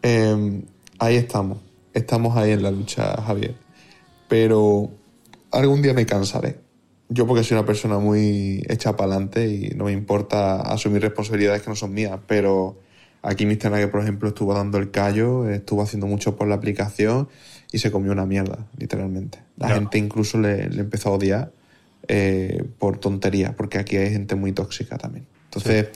Eh, 0.02 0.62
ahí 0.98 1.16
estamos. 1.16 1.58
Estamos 1.92 2.36
ahí 2.36 2.52
en 2.52 2.62
la 2.62 2.70
lucha, 2.70 3.20
Javier. 3.22 3.54
Pero 4.28 4.90
algún 5.50 5.82
día 5.82 5.92
me 5.94 6.06
cansaré. 6.06 6.58
Yo 7.08 7.26
porque 7.26 7.44
soy 7.44 7.58
una 7.58 7.66
persona 7.66 7.98
muy 7.98 8.64
hecha 8.68 8.96
para 8.96 9.12
adelante 9.12 9.46
y 9.46 9.68
no 9.76 9.84
me 9.84 9.92
importa 9.92 10.62
asumir 10.62 11.02
responsabilidades 11.02 11.60
que 11.62 11.68
no 11.68 11.76
son 11.76 11.92
mías, 11.92 12.18
pero 12.26 12.78
aquí 13.20 13.44
Mr. 13.44 13.70
Nugget, 13.70 13.90
por 13.90 14.00
ejemplo, 14.00 14.28
estuvo 14.30 14.54
dando 14.54 14.78
el 14.78 14.90
callo, 14.90 15.46
estuvo 15.50 15.82
haciendo 15.82 16.06
mucho 16.06 16.34
por 16.36 16.48
la 16.48 16.54
aplicación 16.54 17.28
y 17.72 17.78
se 17.78 17.90
comió 17.90 18.12
una 18.12 18.26
mierda, 18.26 18.66
literalmente. 18.76 19.38
La 19.56 19.70
gente 19.70 19.98
incluso 19.98 20.38
le, 20.38 20.68
le 20.68 20.80
empezó 20.80 21.08
a 21.08 21.12
odiar 21.12 21.52
eh, 22.08 22.64
por 22.78 22.98
tonterías, 22.98 23.54
porque 23.54 23.78
aquí 23.78 23.96
hay 23.96 24.10
gente 24.10 24.34
muy 24.34 24.52
tóxica 24.52 24.98
también. 24.98 25.26
Entonces, 25.44 25.88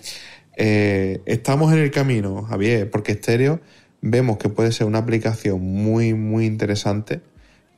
eh, 0.56 1.20
estamos 1.26 1.72
en 1.72 1.80
el 1.80 1.90
camino, 1.90 2.42
Javier, 2.44 2.90
porque 2.90 3.14
Stereo 3.14 3.60
vemos 4.00 4.38
que 4.38 4.48
puede 4.48 4.72
ser 4.72 4.86
una 4.86 4.98
aplicación 4.98 5.60
muy, 5.60 6.14
muy 6.14 6.46
interesante 6.46 7.20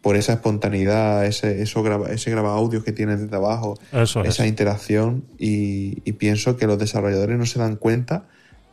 por 0.00 0.14
esa 0.14 0.34
espontaneidad, 0.34 1.26
ese, 1.26 1.60
eso 1.60 1.82
graba, 1.82 2.10
ese 2.10 2.30
graba 2.30 2.54
audios 2.54 2.84
que 2.84 2.92
tiene 2.92 3.16
desde 3.16 3.34
abajo, 3.34 3.78
Eso 3.92 4.22
es. 4.22 4.28
esa 4.28 4.46
interacción 4.46 5.24
y, 5.38 6.02
y 6.04 6.12
pienso 6.12 6.56
que 6.56 6.66
los 6.66 6.78
desarrolladores 6.78 7.36
no 7.36 7.46
se 7.46 7.58
dan 7.58 7.76
cuenta 7.76 8.26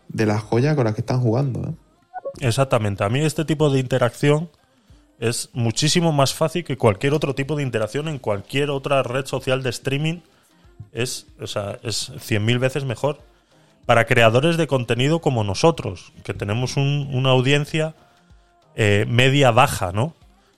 de 0.09 0.27
las 0.27 0.41
joyas 0.41 0.75
con 0.75 0.85
las 0.85 0.93
que 0.93 1.01
están 1.01 1.21
jugando. 1.21 1.61
¿eh? 1.69 2.47
Exactamente. 2.47 3.03
A 3.03 3.09
mí 3.09 3.21
este 3.21 3.43
tipo 3.43 3.71
de 3.71 3.79
interacción 3.79 4.49
es 5.19 5.49
muchísimo 5.53 6.11
más 6.11 6.33
fácil 6.33 6.63
que 6.63 6.77
cualquier 6.77 7.13
otro 7.13 7.35
tipo 7.35 7.55
de 7.55 7.63
interacción 7.63 8.07
en 8.07 8.19
cualquier 8.19 8.69
otra 8.69 9.01
red 9.03 9.25
social 9.25 9.63
de 9.63 9.69
streaming. 9.69 10.19
Es, 10.91 11.27
o 11.39 11.47
sea, 11.47 11.79
es 11.83 12.11
100.000 12.19 12.59
veces 12.59 12.83
mejor 12.85 13.19
para 13.85 14.05
creadores 14.05 14.57
de 14.57 14.67
contenido 14.67 15.19
como 15.21 15.43
nosotros, 15.43 16.11
que 16.23 16.33
tenemos 16.33 16.75
un- 16.77 17.09
una 17.13 17.29
audiencia 17.29 17.95
eh, 18.75 19.05
media 19.07 19.51
baja, 19.51 19.91
¿no? 19.93 20.15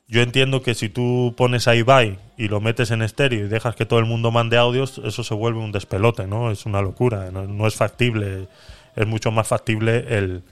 Yo 0.08 0.22
entiendo 0.22 0.62
que 0.64 0.74
si 0.74 0.90
tú 0.90 1.34
pones 1.38 1.68
a 1.68 1.76
Ibai 1.76 2.18
y 2.38 2.48
lo 2.48 2.62
metes 2.62 2.90
en 2.92 3.02
estéreo 3.02 3.46
y 3.46 3.50
dejas 3.50 3.76
que 3.76 3.86
todo 3.86 4.00
el 4.00 4.06
mundo 4.06 4.32
mande 4.32 4.58
audios, 4.58 5.00
eso 5.04 5.24
se 5.24 5.34
vuelve 5.34 5.60
un 5.60 5.72
despelote, 5.72 6.26
¿no? 6.26 6.50
Es 6.50 6.66
una 6.66 6.82
locura, 6.82 7.30
no, 7.32 7.44
no 7.46 7.68
es 7.68 7.76
factible. 7.76 8.48
Es 8.96 9.06
mucho 9.06 9.30
más 9.32 9.48
factible 9.48 10.06
el, 10.18 10.44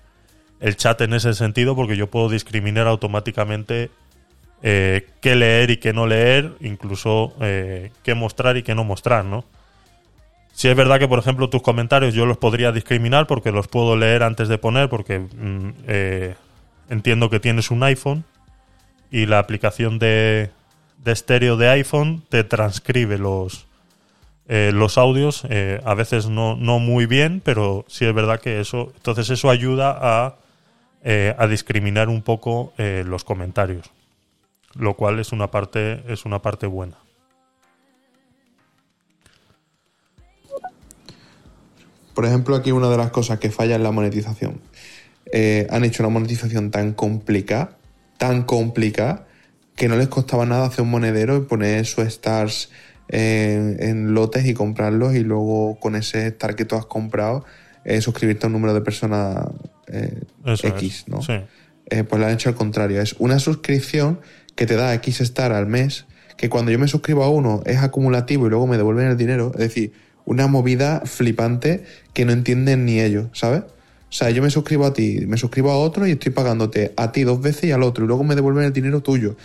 el 0.59 0.75
chat 0.75 1.01
en 1.01 1.13
ese 1.13 1.33
sentido 1.33 1.75
porque 1.75 1.97
yo 1.97 2.07
puedo 2.07 2.29
discriminar 2.29 2.87
automáticamente 2.87 3.91
eh, 4.61 5.07
qué 5.21 5.35
leer 5.35 5.69
y 5.69 5.77
qué 5.77 5.93
no 5.93 6.07
leer, 6.07 6.53
incluso 6.59 7.35
eh, 7.41 7.91
qué 8.03 8.15
mostrar 8.15 8.57
y 8.57 8.63
qué 8.63 8.73
no 8.73 8.83
mostrar, 8.83 9.25
¿no? 9.25 9.45
Si 10.53 10.69
es 10.69 10.75
verdad 10.75 10.97
que, 10.99 11.07
por 11.07 11.19
ejemplo, 11.19 11.49
tus 11.49 11.61
comentarios 11.61 12.13
yo 12.13 12.25
los 12.25 12.37
podría 12.37 12.71
discriminar 12.71 13.27
porque 13.27 13.51
los 13.51 13.67
puedo 13.67 13.97
leer 13.97 14.23
antes 14.23 14.47
de 14.47 14.57
poner 14.57 14.89
porque 14.89 15.19
mm, 15.19 15.69
eh, 15.87 16.35
entiendo 16.89 17.29
que 17.29 17.39
tienes 17.39 17.69
un 17.69 17.83
iPhone 17.83 18.23
y 19.11 19.25
la 19.25 19.39
aplicación 19.39 19.99
de, 19.99 20.49
de 21.03 21.11
estéreo 21.11 21.57
de 21.57 21.69
iPhone 21.69 22.23
te 22.29 22.43
transcribe 22.43 23.17
los, 23.17 23.67
los 24.47 24.97
audios, 24.97 25.43
a 25.45 25.93
veces 25.93 26.27
no, 26.27 26.55
no 26.55 26.79
muy 26.79 27.05
bien, 27.05 27.41
pero 27.43 27.85
sí 27.87 28.05
es 28.05 28.13
verdad 28.13 28.39
que 28.39 28.59
eso, 28.59 28.91
entonces 28.95 29.29
eso 29.29 29.49
ayuda 29.49 29.97
a, 29.99 30.35
eh, 31.07 31.35
a 31.37 31.45
discriminar 31.45 32.09
un 32.09 32.23
poco 32.23 32.73
eh, 32.79 33.03
los 33.05 33.23
comentarios, 33.23 33.91
lo 34.73 34.95
cual 34.95 35.19
es 35.19 35.31
una 35.31 35.51
parte, 35.51 36.01
es 36.11 36.25
una 36.25 36.41
parte 36.41 36.65
buena. 36.65 36.97
Por 42.15 42.25
ejemplo, 42.25 42.55
aquí 42.55 42.71
una 42.71 42.89
de 42.89 42.97
las 42.97 43.11
cosas 43.11 43.37
que 43.37 43.51
falla 43.51 43.75
es 43.75 43.81
la 43.81 43.91
monetización. 43.91 44.59
Eh, 45.31 45.67
han 45.69 45.83
hecho 45.83 46.01
una 46.01 46.09
monetización 46.09 46.71
tan 46.71 46.93
complicada, 46.93 47.77
tan 48.17 48.41
complicada, 48.41 49.27
que 49.75 49.87
no 49.87 49.97
les 49.97 50.07
costaba 50.07 50.47
nada 50.47 50.65
hacer 50.65 50.81
un 50.81 50.89
monedero 50.89 51.37
y 51.37 51.41
poner 51.41 51.85
sus 51.85 52.05
stars 52.05 52.71
en, 53.09 54.15
lotes 54.15 54.47
y 54.47 54.55
comprarlos 54.55 55.13
y 55.13 55.19
luego 55.19 55.79
con 55.79 55.95
ese 55.95 56.25
star 56.25 56.55
que 56.55 56.65
tú 56.65 56.75
has 56.75 56.87
comprado 56.87 57.45
suscribirte 58.01 58.47
a 58.47 58.47
un 58.47 58.53
número 58.53 58.73
de 58.73 58.81
personas 58.81 59.45
eh, 59.87 60.21
X, 60.45 60.83
es, 60.83 61.07
¿no? 61.07 61.21
sí. 61.21 61.33
Eh, 61.87 62.03
pues 62.03 62.19
lo 62.19 62.25
han 62.25 62.33
hecho 62.33 62.49
al 62.49 62.55
contrario. 62.55 63.01
Es 63.01 63.15
una 63.19 63.39
suscripción 63.39 64.19
que 64.55 64.65
te 64.65 64.75
da 64.75 64.93
X 64.95 65.21
Star 65.21 65.51
al 65.51 65.67
mes, 65.67 66.05
que 66.37 66.49
cuando 66.49 66.71
yo 66.71 66.79
me 66.79 66.87
suscribo 66.87 67.23
a 67.23 67.29
uno 67.29 67.61
es 67.65 67.77
acumulativo 67.77 68.47
y 68.47 68.49
luego 68.49 68.67
me 68.67 68.77
devuelven 68.77 69.07
el 69.07 69.17
dinero. 69.17 69.51
Es 69.53 69.59
decir, 69.59 69.93
una 70.25 70.47
movida 70.47 71.01
flipante 71.05 71.83
que 72.13 72.25
no 72.25 72.31
entienden 72.31 72.85
ni 72.85 72.99
ellos, 72.99 73.27
¿sabes? 73.33 73.61
O 73.61 74.17
sea, 74.17 74.29
yo 74.29 74.41
me 74.41 74.49
suscribo 74.49 74.85
a 74.85 74.93
ti, 74.93 75.25
me 75.27 75.37
suscribo 75.37 75.71
a 75.71 75.77
otro 75.77 76.07
y 76.07 76.11
estoy 76.11 76.31
pagándote 76.31 76.93
a 76.95 77.11
ti 77.11 77.23
dos 77.23 77.41
veces 77.41 77.65
y 77.65 77.71
al 77.71 77.83
otro 77.83 78.05
y 78.05 78.07
luego 78.07 78.23
me 78.23 78.35
devuelven 78.35 78.63
el 78.63 78.73
dinero 78.73 79.01
tuyo. 79.01 79.35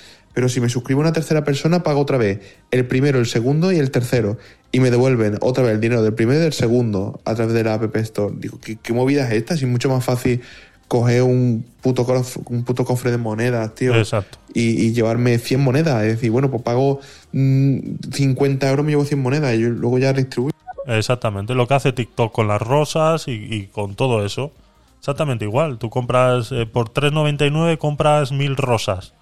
Pero 0.40 0.48
si 0.48 0.58
me 0.62 0.70
suscribo 0.70 1.00
a 1.00 1.04
una 1.04 1.12
tercera 1.12 1.44
persona, 1.44 1.82
pago 1.82 2.00
otra 2.00 2.16
vez 2.16 2.40
el 2.70 2.86
primero, 2.86 3.18
el 3.18 3.26
segundo 3.26 3.72
y 3.72 3.76
el 3.78 3.90
tercero. 3.90 4.38
Y 4.72 4.80
me 4.80 4.90
devuelven 4.90 5.36
otra 5.42 5.64
vez 5.64 5.74
el 5.74 5.80
dinero 5.82 6.02
del 6.02 6.14
primero 6.14 6.38
y 6.40 6.42
del 6.42 6.54
segundo 6.54 7.20
a 7.26 7.34
través 7.34 7.52
de 7.52 7.62
la 7.62 7.74
App 7.74 7.94
Store. 7.96 8.32
Digo, 8.38 8.58
¿qué, 8.58 8.76
qué 8.82 8.94
movida 8.94 9.26
es 9.28 9.34
esta? 9.34 9.54
Si 9.54 9.66
es 9.66 9.70
mucho 9.70 9.90
más 9.90 10.02
fácil 10.02 10.40
coger 10.88 11.24
un 11.24 11.62
puto, 11.82 12.06
cof- 12.06 12.40
un 12.46 12.64
puto 12.64 12.86
cofre 12.86 13.10
de 13.10 13.18
monedas, 13.18 13.74
tío. 13.74 13.94
Exacto. 13.94 14.38
Y, 14.54 14.82
y 14.86 14.92
llevarme 14.94 15.36
100 15.38 15.60
monedas. 15.60 16.02
Es 16.04 16.12
decir, 16.14 16.30
bueno, 16.30 16.50
pues 16.50 16.62
pago 16.62 17.00
mm, 17.32 17.78
50 18.12 18.70
euros, 18.70 18.86
me 18.86 18.92
llevo 18.92 19.04
100 19.04 19.20
monedas 19.20 19.54
y 19.54 19.60
yo 19.60 19.68
luego 19.68 19.98
ya 19.98 20.14
distribuyo. 20.14 20.54
Exactamente, 20.86 21.54
lo 21.54 21.68
que 21.68 21.74
hace 21.74 21.92
TikTok 21.92 22.32
con 22.32 22.48
las 22.48 22.62
rosas 22.62 23.28
y, 23.28 23.32
y 23.32 23.66
con 23.66 23.94
todo 23.94 24.24
eso. 24.24 24.52
Exactamente 25.00 25.44
igual. 25.44 25.76
Tú 25.78 25.90
compras 25.90 26.50
eh, 26.50 26.64
por 26.64 26.92
3.99 26.94 27.76
compras 27.76 28.32
mil 28.32 28.56
rosas 28.56 29.12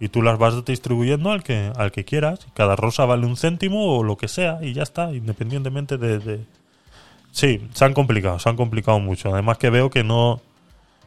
Y 0.00 0.08
tú 0.10 0.22
las 0.22 0.38
vas 0.38 0.64
distribuyendo 0.64 1.32
al 1.32 1.42
que, 1.42 1.72
al 1.76 1.90
que 1.92 2.04
quieras. 2.04 2.46
Cada 2.54 2.76
rosa 2.76 3.04
vale 3.04 3.26
un 3.26 3.36
céntimo 3.36 3.96
o 3.98 4.04
lo 4.04 4.16
que 4.16 4.28
sea 4.28 4.58
y 4.62 4.72
ya 4.72 4.82
está, 4.82 5.12
independientemente 5.12 5.98
de... 5.98 6.40
Sí, 7.32 7.68
se 7.74 7.84
han 7.84 7.94
complicado, 7.94 8.38
se 8.38 8.48
han 8.48 8.56
complicado 8.56 8.98
mucho. 9.00 9.32
Además 9.32 9.58
que 9.58 9.70
veo 9.70 9.90
que 9.90 10.04
no, 10.04 10.40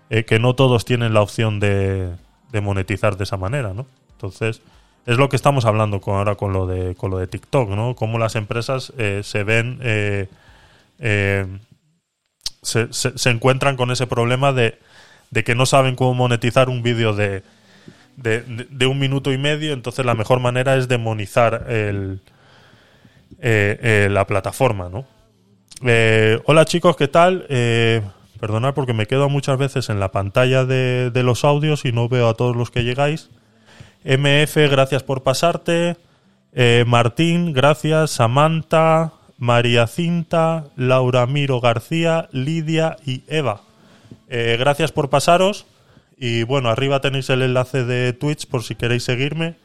eh, 0.09 0.23
que 0.25 0.39
no 0.39 0.55
todos 0.55 0.85
tienen 0.85 1.13
la 1.13 1.21
opción 1.21 1.59
de, 1.59 2.11
de 2.51 2.61
monetizar 2.61 3.17
de 3.17 3.23
esa 3.23 3.37
manera, 3.37 3.73
¿no? 3.73 3.85
Entonces, 4.11 4.61
es 5.05 5.17
lo 5.17 5.29
que 5.29 5.35
estamos 5.35 5.65
hablando 5.65 5.99
con, 5.99 6.15
ahora 6.15 6.35
con 6.35 6.53
lo 6.53 6.67
de, 6.67 6.95
con 6.95 7.11
lo 7.11 7.17
de 7.17 7.27
TikTok, 7.27 7.69
¿no? 7.71 7.95
Cómo 7.95 8.19
las 8.19 8.35
empresas 8.35 8.93
eh, 8.97 9.21
se 9.23 9.43
ven... 9.43 9.79
eh, 9.81 10.27
eh, 10.99 11.47
se, 12.61 12.93
se- 12.93 13.17
se 13.17 13.29
encuentran 13.31 13.75
con 13.75 13.89
ese 13.89 14.05
problema 14.05 14.53
de, 14.53 14.77
de 15.31 15.43
que 15.43 15.55
no 15.55 15.65
saben 15.65 15.95
cómo 15.95 16.13
monetizar 16.13 16.69
un 16.69 16.83
vídeo 16.83 17.13
de, 17.15 17.41
de, 18.17 18.85
un 18.85 18.99
minuto 18.99 19.31
y 19.31 19.37
medio, 19.37 19.73
entonces 19.73 20.05
la 20.05 20.15
mejor 20.15 20.39
manera 20.39 20.75
es 20.75 20.87
demonizar 20.87 21.65
el, 21.69 22.21
eh, 23.39 23.79
eh, 23.81 24.09
la 24.11 24.27
plataforma, 24.27 24.89
¿no? 24.89 25.05
Eh, 25.83 26.39
hola 26.45 26.65
chicos, 26.65 26.95
¿qué 26.95 27.07
tal? 27.07 27.47
Perdonad 28.39 28.73
porque 28.73 28.93
me 28.93 29.07
quedo 29.07 29.29
muchas 29.29 29.57
veces 29.57 29.89
en 29.89 29.99
la 29.99 30.11
pantalla 30.11 30.65
de, 30.65 31.11
de 31.11 31.23
los 31.23 31.43
audios 31.43 31.85
y 31.85 31.91
no 31.91 32.09
veo 32.09 32.27
a 32.27 32.33
todos 32.33 32.55
los 32.55 32.71
que 32.71 32.83
llegáis. 32.83 33.29
MF, 34.03 34.55
gracias 34.69 35.03
por 35.03 35.21
pasarte. 35.21 35.95
Martín, 36.87 37.53
gracias. 37.53 38.11
Samantha, 38.11 39.13
María 39.37 39.85
Cinta, 39.85 40.65
Laura 40.75 41.27
Miro 41.27 41.61
García, 41.61 42.29
Lidia 42.31 42.97
y 43.05 43.23
Eva. 43.27 43.61
Gracias 44.27 44.91
por 44.91 45.11
pasaros. 45.11 45.67
Y 46.23 46.43
bueno, 46.43 46.69
arriba 46.69 47.01
tenéis 47.01 47.31
el 47.31 47.41
enlace 47.41 47.83
de 47.83 48.13
Twitch 48.13 48.45
por 48.45 48.61
si 48.61 48.75
queréis 48.75 49.03
seguirme. 49.03 49.55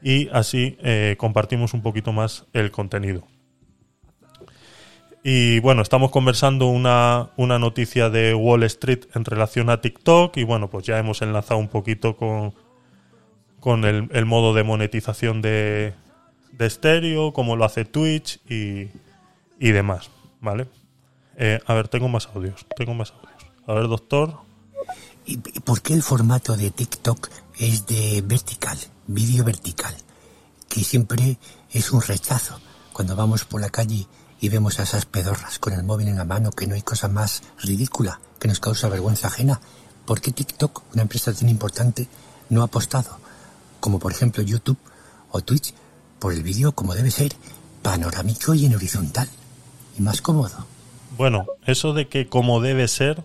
Y 0.00 0.28
así 0.28 0.78
eh, 0.82 1.16
compartimos 1.18 1.74
un 1.74 1.82
poquito 1.82 2.12
más 2.12 2.46
el 2.52 2.70
contenido. 2.70 3.26
Y 5.24 5.58
bueno, 5.58 5.82
estamos 5.82 6.12
conversando 6.12 6.68
una, 6.68 7.30
una 7.36 7.58
noticia 7.58 8.08
de 8.08 8.34
Wall 8.34 8.62
Street 8.62 9.00
en 9.16 9.24
relación 9.24 9.68
a 9.68 9.80
TikTok. 9.80 10.36
Y 10.36 10.44
bueno, 10.44 10.70
pues 10.70 10.86
ya 10.86 10.96
hemos 10.96 11.22
enlazado 11.22 11.58
un 11.58 11.66
poquito 11.66 12.16
con, 12.16 12.54
con 13.58 13.84
el, 13.84 14.26
modo 14.26 14.54
de 14.54 14.62
monetización 14.62 15.42
de, 15.42 15.94
de 16.52 16.66
estéreo, 16.66 17.32
como 17.32 17.56
lo 17.56 17.64
hace 17.64 17.84
Twitch 17.84 18.38
y, 18.48 18.90
y 19.58 19.72
demás, 19.72 20.08
¿vale? 20.40 20.68
Eh, 21.36 21.58
a 21.66 21.74
ver, 21.74 21.88
tengo 21.88 22.08
más 22.08 22.28
audios, 22.32 22.64
tengo 22.76 22.94
más 22.94 23.10
audios. 23.10 23.52
A 23.66 23.74
ver, 23.74 23.88
doctor. 23.88 24.49
¿Y 25.26 25.36
por 25.36 25.82
qué 25.82 25.94
el 25.94 26.02
formato 26.02 26.56
de 26.56 26.70
TikTok 26.70 27.28
es 27.58 27.86
de 27.86 28.22
vertical, 28.26 28.78
vídeo 29.06 29.44
vertical? 29.44 29.94
Que 30.68 30.82
siempre 30.82 31.38
es 31.70 31.92
un 31.92 32.02
rechazo 32.02 32.58
cuando 32.92 33.16
vamos 33.16 33.44
por 33.44 33.60
la 33.60 33.70
calle 33.70 34.06
y 34.40 34.48
vemos 34.48 34.80
a 34.80 34.84
esas 34.84 35.06
pedorras 35.06 35.58
con 35.58 35.72
el 35.72 35.82
móvil 35.82 36.08
en 36.08 36.16
la 36.16 36.24
mano, 36.24 36.50
que 36.50 36.66
no 36.66 36.74
hay 36.74 36.82
cosa 36.82 37.08
más 37.08 37.42
ridícula 37.58 38.20
que 38.38 38.48
nos 38.48 38.60
causa 38.60 38.88
vergüenza 38.88 39.28
ajena. 39.28 39.60
¿Por 40.06 40.20
qué 40.20 40.32
TikTok, 40.32 40.82
una 40.94 41.02
empresa 41.02 41.32
tan 41.32 41.48
importante, 41.48 42.08
no 42.48 42.62
ha 42.62 42.64
apostado, 42.64 43.18
como 43.78 43.98
por 43.98 44.12
ejemplo 44.12 44.42
YouTube 44.42 44.78
o 45.30 45.42
Twitch, 45.42 45.74
por 46.18 46.32
el 46.32 46.42
vídeo 46.42 46.72
como 46.72 46.94
debe 46.94 47.10
ser, 47.10 47.34
panorámico 47.82 48.54
y 48.54 48.64
en 48.64 48.74
horizontal? 48.74 49.28
Y 49.98 50.02
más 50.02 50.22
cómodo. 50.22 50.66
Bueno, 51.16 51.46
eso 51.66 51.92
de 51.92 52.08
que 52.08 52.28
como 52.28 52.60
debe 52.60 52.88
ser, 52.88 53.24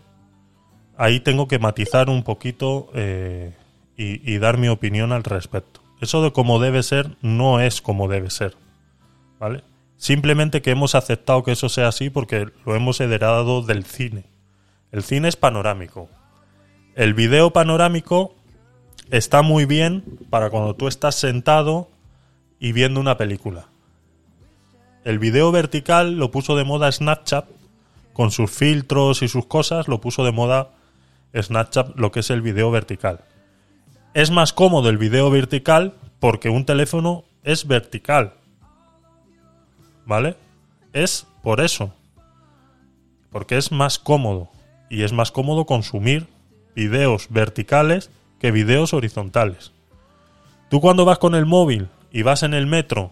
ahí 0.97 1.19
tengo 1.19 1.47
que 1.47 1.59
matizar 1.59 2.09
un 2.09 2.23
poquito 2.23 2.89
eh, 2.93 3.53
y, 3.97 4.37
dar 4.37 4.57
mi 4.57 4.67
opinión 4.67 5.11
al 5.11 5.23
respecto. 5.23 5.81
Eso 6.01 6.21
de 6.21 6.33
como 6.33 6.59
debe 6.59 6.83
ser 6.83 7.15
no 7.21 7.61
es 7.61 7.81
como 7.81 8.07
debe 8.07 8.29
ser, 8.29 8.55
¿vale? 9.39 9.63
Simplemente 9.97 10.61
que 10.61 10.71
hemos 10.71 10.93
aceptado 10.93 11.43
que 11.43 11.53
eso 11.53 11.69
sea 11.69 11.87
así 11.87 12.09
porque 12.09 12.47
lo 12.65 12.75
hemos 12.75 12.99
heredado 12.99 13.61
del 13.61 13.85
cine. 13.85 14.25
El 14.91 15.03
cine 15.03 15.29
es 15.29 15.37
panorámico. 15.37 16.09
El 16.95 17.13
video 17.13 17.51
panorámico 17.51 18.35
está 19.09 19.41
muy 19.41 19.65
bien 19.65 20.03
para 20.29 20.49
cuando 20.49 20.75
tú 20.75 20.87
estás 20.87 21.15
sentado 21.15 21.89
y 22.59 22.73
viendo 22.73 22.99
una 22.99 23.17
película. 23.17 23.67
El 25.05 25.19
video 25.19 25.51
vertical 25.51 26.17
lo 26.17 26.31
puso 26.31 26.55
de 26.55 26.63
moda 26.63 26.91
Snapchat 26.91 27.45
con 28.11 28.31
sus 28.31 28.49
filtros 28.51 29.21
y 29.21 29.27
sus 29.27 29.45
cosas, 29.45 29.87
lo 29.87 30.01
puso 30.01 30.25
de 30.25 30.31
moda 30.31 30.71
Snapchat 31.41 31.95
lo 31.95 32.11
que 32.11 32.21
es 32.21 32.29
el 32.29 32.41
video 32.41 32.71
vertical. 32.71 33.21
Es 34.13 34.31
más 34.31 34.53
cómodo 34.53 34.89
el 34.89 34.97
video 34.97 35.29
vertical 35.29 35.93
porque 36.19 36.49
un 36.49 36.65
teléfono 36.65 37.25
es 37.43 37.67
vertical. 37.67 38.33
¿Vale? 40.05 40.37
Es 40.93 41.27
por 41.43 41.61
eso. 41.61 41.93
Porque 43.31 43.57
es 43.57 43.71
más 43.71 43.99
cómodo. 43.99 44.49
Y 44.89 45.03
es 45.03 45.13
más 45.13 45.31
cómodo 45.31 45.65
consumir 45.65 46.27
videos 46.75 47.27
verticales 47.29 48.09
que 48.39 48.51
videos 48.51 48.93
horizontales. 48.93 49.71
Tú 50.69 50.81
cuando 50.81 51.05
vas 51.05 51.19
con 51.19 51.35
el 51.35 51.45
móvil 51.45 51.89
y 52.11 52.21
vas 52.21 52.43
en 52.43 52.53
el 52.53 52.67
metro 52.67 53.11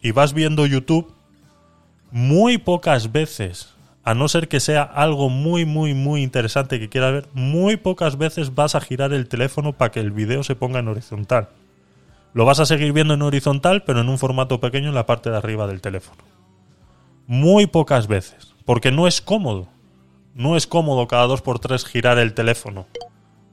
y 0.00 0.12
vas 0.12 0.32
viendo 0.32 0.66
YouTube, 0.66 1.12
muy 2.10 2.58
pocas 2.58 3.12
veces, 3.12 3.74
a 4.08 4.14
no 4.14 4.26
ser 4.26 4.48
que 4.48 4.58
sea 4.58 4.84
algo 4.84 5.28
muy, 5.28 5.66
muy, 5.66 5.92
muy 5.92 6.22
interesante 6.22 6.80
que 6.80 6.88
quieras 6.88 7.12
ver, 7.12 7.28
muy 7.34 7.76
pocas 7.76 8.16
veces 8.16 8.54
vas 8.54 8.74
a 8.74 8.80
girar 8.80 9.12
el 9.12 9.28
teléfono 9.28 9.74
para 9.74 9.90
que 9.90 10.00
el 10.00 10.12
video 10.12 10.42
se 10.42 10.56
ponga 10.56 10.78
en 10.78 10.88
horizontal. 10.88 11.50
Lo 12.32 12.46
vas 12.46 12.58
a 12.58 12.64
seguir 12.64 12.94
viendo 12.94 13.12
en 13.12 13.20
horizontal, 13.20 13.82
pero 13.84 14.00
en 14.00 14.08
un 14.08 14.16
formato 14.16 14.60
pequeño 14.60 14.88
en 14.88 14.94
la 14.94 15.04
parte 15.04 15.28
de 15.28 15.36
arriba 15.36 15.66
del 15.66 15.82
teléfono. 15.82 16.22
Muy 17.26 17.66
pocas 17.66 18.06
veces, 18.06 18.54
porque 18.64 18.90
no 18.90 19.06
es 19.06 19.20
cómodo. 19.20 19.68
No 20.32 20.56
es 20.56 20.66
cómodo 20.66 21.06
cada 21.06 21.26
dos 21.26 21.42
por 21.42 21.58
tres 21.58 21.84
girar 21.84 22.18
el 22.18 22.32
teléfono 22.32 22.86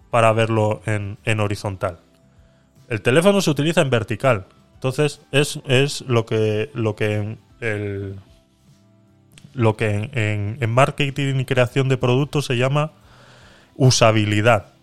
para 0.10 0.32
verlo 0.32 0.82
en, 0.86 1.18
en 1.26 1.42
horizontal. 1.42 2.00
El 2.88 3.02
teléfono 3.02 3.42
se 3.42 3.52
utiliza 3.52 3.82
en 3.82 3.90
vertical. 3.90 4.46
Entonces 4.76 5.20
es, 5.34 5.60
es 5.66 6.00
lo 6.08 6.26
que, 6.26 6.72
lo 6.74 6.96
que 6.96 7.40
el, 7.60 8.16
lo 9.56 9.76
que 9.78 9.90
en, 10.14 10.58
en- 10.60 10.72
marketing 10.72 11.40
y 11.40 11.46
creación 11.46 11.90
de 11.90 11.98
productos 11.98 12.46
se 12.46 12.58
llama 12.58 12.92
usabilidad. 13.76 14.74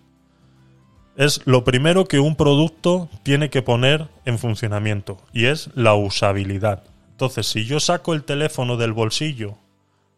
Es 1.17 1.43
lo 1.47 1.63
primero 1.63 2.07
que 2.07 2.19
un 2.21 2.37
producto 2.37 3.09
tiene 3.23 3.51
que 3.51 3.63
poner 3.63 4.09
en 4.25 4.39
funcionamiento 4.39 5.19
y 5.33 5.45
es 5.45 5.71
la 5.75 5.95
usabilidad. 5.95 6.85
Entonces, 7.11 7.47
si 7.47 7.67
yo 7.67 7.81
saco 7.81 8.15
el 8.15 8.25
teléfono 8.25 8.77
del 8.79 8.93
bolsillo, 8.95 9.59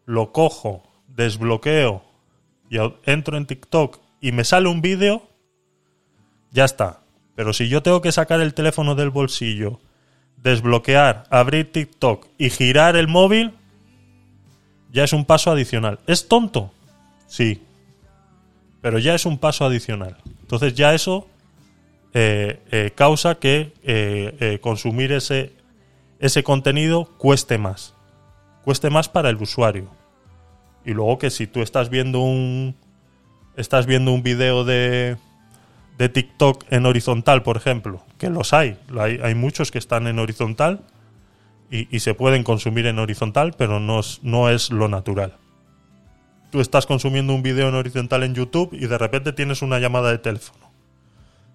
lo 0.05 0.31
cojo, 0.31 0.83
desbloqueo 1.09 2.03
y 2.69 2.77
entro 3.05 3.37
en 3.37 3.45
TikTok 3.45 3.99
y 4.21 4.31
me 4.31 4.45
sale 4.45 4.69
un 4.69 4.81
vídeo, 4.81 5.27
ya 6.51 6.63
está. 6.63 7.01
Pero 7.35 7.51
si 7.51 7.67
yo 7.67 7.83
tengo 7.83 8.01
que 8.01 8.13
sacar 8.13 8.39
el 8.39 8.53
teléfono 8.53 8.95
del 8.95 9.09
bolsillo, 9.09 9.81
desbloquear, 10.37 11.25
abrir 11.29 11.71
TikTok 11.73 12.27
y 12.37 12.49
girar 12.49 12.95
el 12.95 13.09
móvil, 13.09 13.53
ya 14.95 15.03
es 15.03 15.11
un 15.11 15.25
paso 15.25 15.51
adicional. 15.51 15.99
¿Es 16.07 16.29
tonto? 16.29 16.71
Sí. 17.27 17.61
Pero 18.81 18.97
ya 18.97 19.13
es 19.13 19.25
un 19.25 19.37
paso 19.37 19.65
adicional. 19.65 20.15
Entonces 20.39 20.73
ya 20.73 20.93
eso 20.93 21.27
eh, 22.13 22.61
eh, 22.71 22.91
causa 22.95 23.35
que 23.35 23.73
eh, 23.83 24.57
consumir 24.61 25.11
ese, 25.11 25.51
ese 26.19 26.43
contenido 26.43 27.09
cueste 27.17 27.57
más. 27.57 27.93
Cueste 28.63 28.89
más 28.89 29.09
para 29.09 29.29
el 29.29 29.35
usuario. 29.35 29.89
Y 30.85 30.91
luego 30.91 31.17
que 31.17 31.29
si 31.29 31.45
tú 31.45 31.61
estás 31.61 31.89
viendo 31.89 32.21
un. 32.21 32.75
Estás 33.57 33.87
viendo 33.87 34.13
un 34.13 34.23
video 34.23 34.63
de. 34.63 35.17
de 35.97 36.07
TikTok 36.07 36.63
en 36.69 36.85
horizontal, 36.85 37.43
por 37.43 37.57
ejemplo. 37.57 38.01
Que 38.17 38.29
los. 38.29 38.53
Hay, 38.53 38.77
hay 38.97 39.35
muchos 39.35 39.71
que 39.71 39.77
están 39.77 40.07
en 40.07 40.19
horizontal. 40.19 40.85
Y, 41.69 41.99
se 41.99 42.13
pueden 42.13 42.43
consumir 42.43 42.85
en 42.85 42.99
horizontal, 42.99 43.53
pero 43.57 43.79
no 43.79 43.99
es, 43.99 44.19
no 44.23 44.49
es 44.49 44.71
lo 44.71 44.87
natural. 44.87 45.35
Tú 46.51 46.61
estás 46.61 46.85
consumiendo 46.85 47.33
un 47.33 47.43
video 47.43 47.67
en 47.67 47.75
horizontal 47.75 48.23
en 48.23 48.35
YouTube 48.35 48.69
y 48.71 48.85
de 48.85 48.97
repente 48.97 49.33
tienes 49.33 49.61
una 49.61 49.79
llamada 49.79 50.11
de 50.11 50.19
teléfono. 50.19 50.71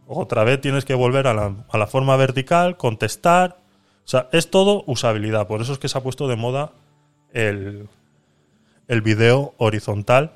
Otra 0.06 0.44
vez 0.44 0.60
tienes 0.60 0.84
que 0.84 0.94
volver 0.94 1.26
a 1.26 1.32
la, 1.32 1.54
a 1.70 1.78
la 1.78 1.86
forma 1.86 2.16
vertical, 2.16 2.76
contestar. 2.76 3.58
O 4.04 4.08
sea, 4.08 4.28
es 4.32 4.50
todo 4.50 4.82
usabilidad. 4.86 5.46
Por 5.46 5.62
eso 5.62 5.72
es 5.72 5.78
que 5.78 5.88
se 5.88 5.96
ha 5.96 6.02
puesto 6.02 6.28
de 6.28 6.36
moda 6.36 6.72
el, 7.32 7.88
el 8.88 9.02
video 9.02 9.54
horizontal 9.56 10.32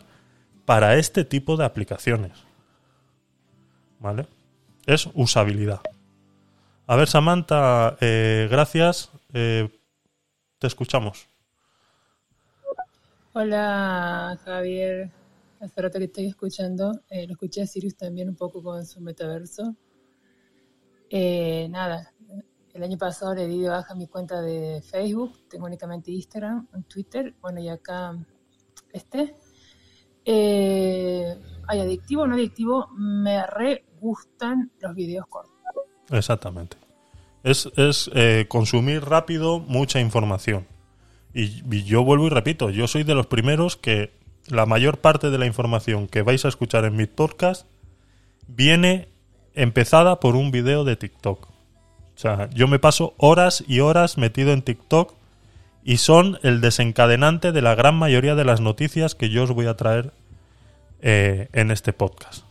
para 0.64 0.96
este 0.96 1.24
tipo 1.24 1.56
de 1.56 1.64
aplicaciones. 1.64 2.32
¿Vale? 3.98 4.26
Es 4.86 5.09
usabilidad. 5.14 5.80
A 6.86 6.96
ver, 6.96 7.09
Samantha, 7.09 7.96
eh, 8.01 8.48
gracias. 8.51 9.10
Eh, 9.36 9.69
te 10.61 10.69
escuchamos. 10.69 11.28
Hola 13.32 14.39
Javier, 14.44 15.11
hace 15.59 15.82
rato 15.82 15.98
que 15.98 16.05
estoy 16.05 16.27
escuchando, 16.27 17.01
eh, 17.11 17.27
lo 17.27 17.32
escuché 17.32 17.62
a 17.62 17.66
Sirius 17.66 17.97
también 17.97 18.28
un 18.28 18.36
poco 18.36 18.62
con 18.62 18.86
su 18.86 19.01
metaverso. 19.01 19.74
Eh, 21.11 21.66
nada, 21.69 22.15
el 22.73 22.82
año 22.85 22.97
pasado 22.97 23.35
le 23.35 23.48
di 23.48 23.61
de 23.61 23.70
baja 23.70 23.97
mi 23.97 24.06
cuenta 24.06 24.40
de 24.40 24.81
Facebook, 24.82 25.48
tengo 25.48 25.66
únicamente 25.66 26.12
Instagram, 26.12 26.69
Twitter, 26.86 27.35
bueno, 27.40 27.59
y 27.59 27.69
acá 27.69 28.16
este. 28.93 29.36
Eh, 30.24 31.36
hay 31.66 31.81
adictivo 31.81 32.23
o 32.23 32.27
no 32.28 32.36
adictivo, 32.36 32.86
me 32.97 33.44
re 33.48 33.85
gustan 34.01 34.70
los 34.78 34.94
videos 34.94 35.27
cortos. 35.27 35.52
Exactamente. 36.11 36.84
Es, 37.45 37.71
es 37.77 38.11
eh, 38.15 38.47
consumir 38.49 39.05
rápido 39.05 39.61
mucha 39.61 40.01
información. 40.01 40.66
Y, 41.35 41.83
yo 41.83 42.05
vuelvo 42.05 42.29
y 42.29 42.31
repito, 42.31 42.71
yo 42.71 42.87
soy 42.87 43.03
de 43.03 43.15
los 43.15 43.27
primeros 43.27 43.77
que 43.77 44.12
la 44.47 44.66
mayor 44.66 44.99
parte 44.99 45.31
de 45.31 45.39
la 45.39 45.47
información 45.47 46.07
que 46.07 46.23
vais 46.23 46.45
a 46.45 46.49
escuchar 46.49 46.85
en 46.85 46.97
mi 46.97 47.07
podcast 47.07 47.66
viene 48.47 49.09
empezada 49.55 50.21
por 50.21 50.37
un 50.37 50.53
video 50.53 50.85
de 50.85 50.97
TikTok. 50.97 51.49
O 51.49 52.19
sea, 52.19 52.49
yo 52.51 52.69
me 52.69 52.79
paso 52.79 53.15
horas 53.16 53.65
y 53.66 53.81
horas 53.81 54.16
metido 54.16 54.53
en 54.53 54.62
TikTok 54.62 55.15
y 55.83 55.97
son 55.97 56.39
el 56.43 56.61
desencadenante 56.61 57.51
de 57.51 57.62
la 57.62 57.75
gran 57.75 57.97
mayoría 57.97 58.37
de 58.37 58.45
las 58.45 58.61
noticias 58.61 59.16
que 59.16 59.29
yo 59.29 59.43
os 59.43 59.51
voy 59.51 59.66
a 59.66 59.77
traer 59.77 60.12
eh, 61.03 61.49
en 61.53 61.73
este 61.73 61.93
podcast. 61.93 62.44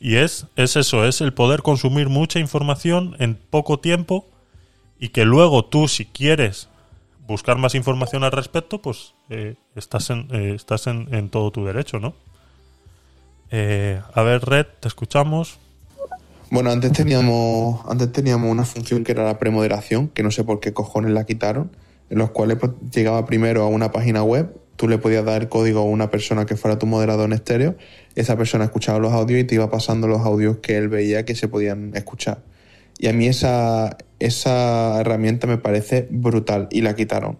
Y 0.00 0.16
es, 0.16 0.46
es 0.56 0.76
eso, 0.76 1.04
es 1.04 1.20
el 1.20 1.32
poder 1.32 1.62
consumir 1.62 2.08
mucha 2.08 2.38
información 2.38 3.16
en 3.18 3.34
poco 3.34 3.78
tiempo 3.80 4.26
y 4.98 5.08
que 5.08 5.24
luego 5.24 5.64
tú, 5.64 5.88
si 5.88 6.04
quieres 6.04 6.68
buscar 7.26 7.58
más 7.58 7.74
información 7.74 8.24
al 8.24 8.32
respecto, 8.32 8.80
pues 8.80 9.14
eh, 9.30 9.56
estás, 9.74 10.10
en, 10.10 10.28
eh, 10.32 10.52
estás 10.54 10.86
en, 10.86 11.28
todo 11.30 11.50
tu 11.50 11.64
derecho, 11.64 11.98
¿no? 11.98 12.14
Eh, 13.50 14.00
a 14.14 14.22
ver, 14.22 14.44
Red, 14.44 14.66
te 14.80 14.88
escuchamos. 14.88 15.58
Bueno, 16.50 16.70
antes 16.70 16.92
teníamos, 16.92 17.80
antes 17.88 18.12
teníamos 18.12 18.50
una 18.50 18.64
función 18.64 19.02
que 19.02 19.12
era 19.12 19.24
la 19.24 19.38
premoderación, 19.38 20.08
que 20.08 20.22
no 20.22 20.30
sé 20.30 20.44
por 20.44 20.60
qué 20.60 20.72
cojones 20.72 21.10
la 21.10 21.24
quitaron, 21.24 21.70
en 22.08 22.18
los 22.18 22.30
cuales 22.30 22.58
pues, 22.58 22.72
llegaba 22.92 23.26
primero 23.26 23.64
a 23.64 23.68
una 23.68 23.90
página 23.90 24.22
web, 24.22 24.56
tú 24.76 24.88
le 24.88 24.98
podías 24.98 25.24
dar 25.24 25.42
el 25.42 25.48
código 25.48 25.80
a 25.80 25.84
una 25.84 26.10
persona 26.10 26.46
que 26.46 26.56
fuera 26.56 26.78
tu 26.78 26.86
moderador 26.86 27.26
en 27.26 27.32
estéreo, 27.32 27.76
esa 28.14 28.36
persona 28.36 28.64
escuchaba 28.64 28.98
los 28.98 29.12
audios 29.12 29.40
y 29.40 29.44
te 29.44 29.54
iba 29.54 29.70
pasando 29.70 30.06
los 30.06 30.20
audios 30.20 30.58
que 30.58 30.76
él 30.76 30.88
veía 30.88 31.24
que 31.24 31.34
se 31.34 31.48
podían 31.48 31.92
escuchar. 31.94 32.38
Y 32.98 33.08
a 33.08 33.12
mí 33.12 33.26
esa, 33.26 33.96
esa 34.18 35.00
herramienta 35.00 35.46
me 35.46 35.58
parece 35.58 36.06
brutal 36.10 36.68
y 36.70 36.80
la 36.80 36.94
quitaron. 36.94 37.38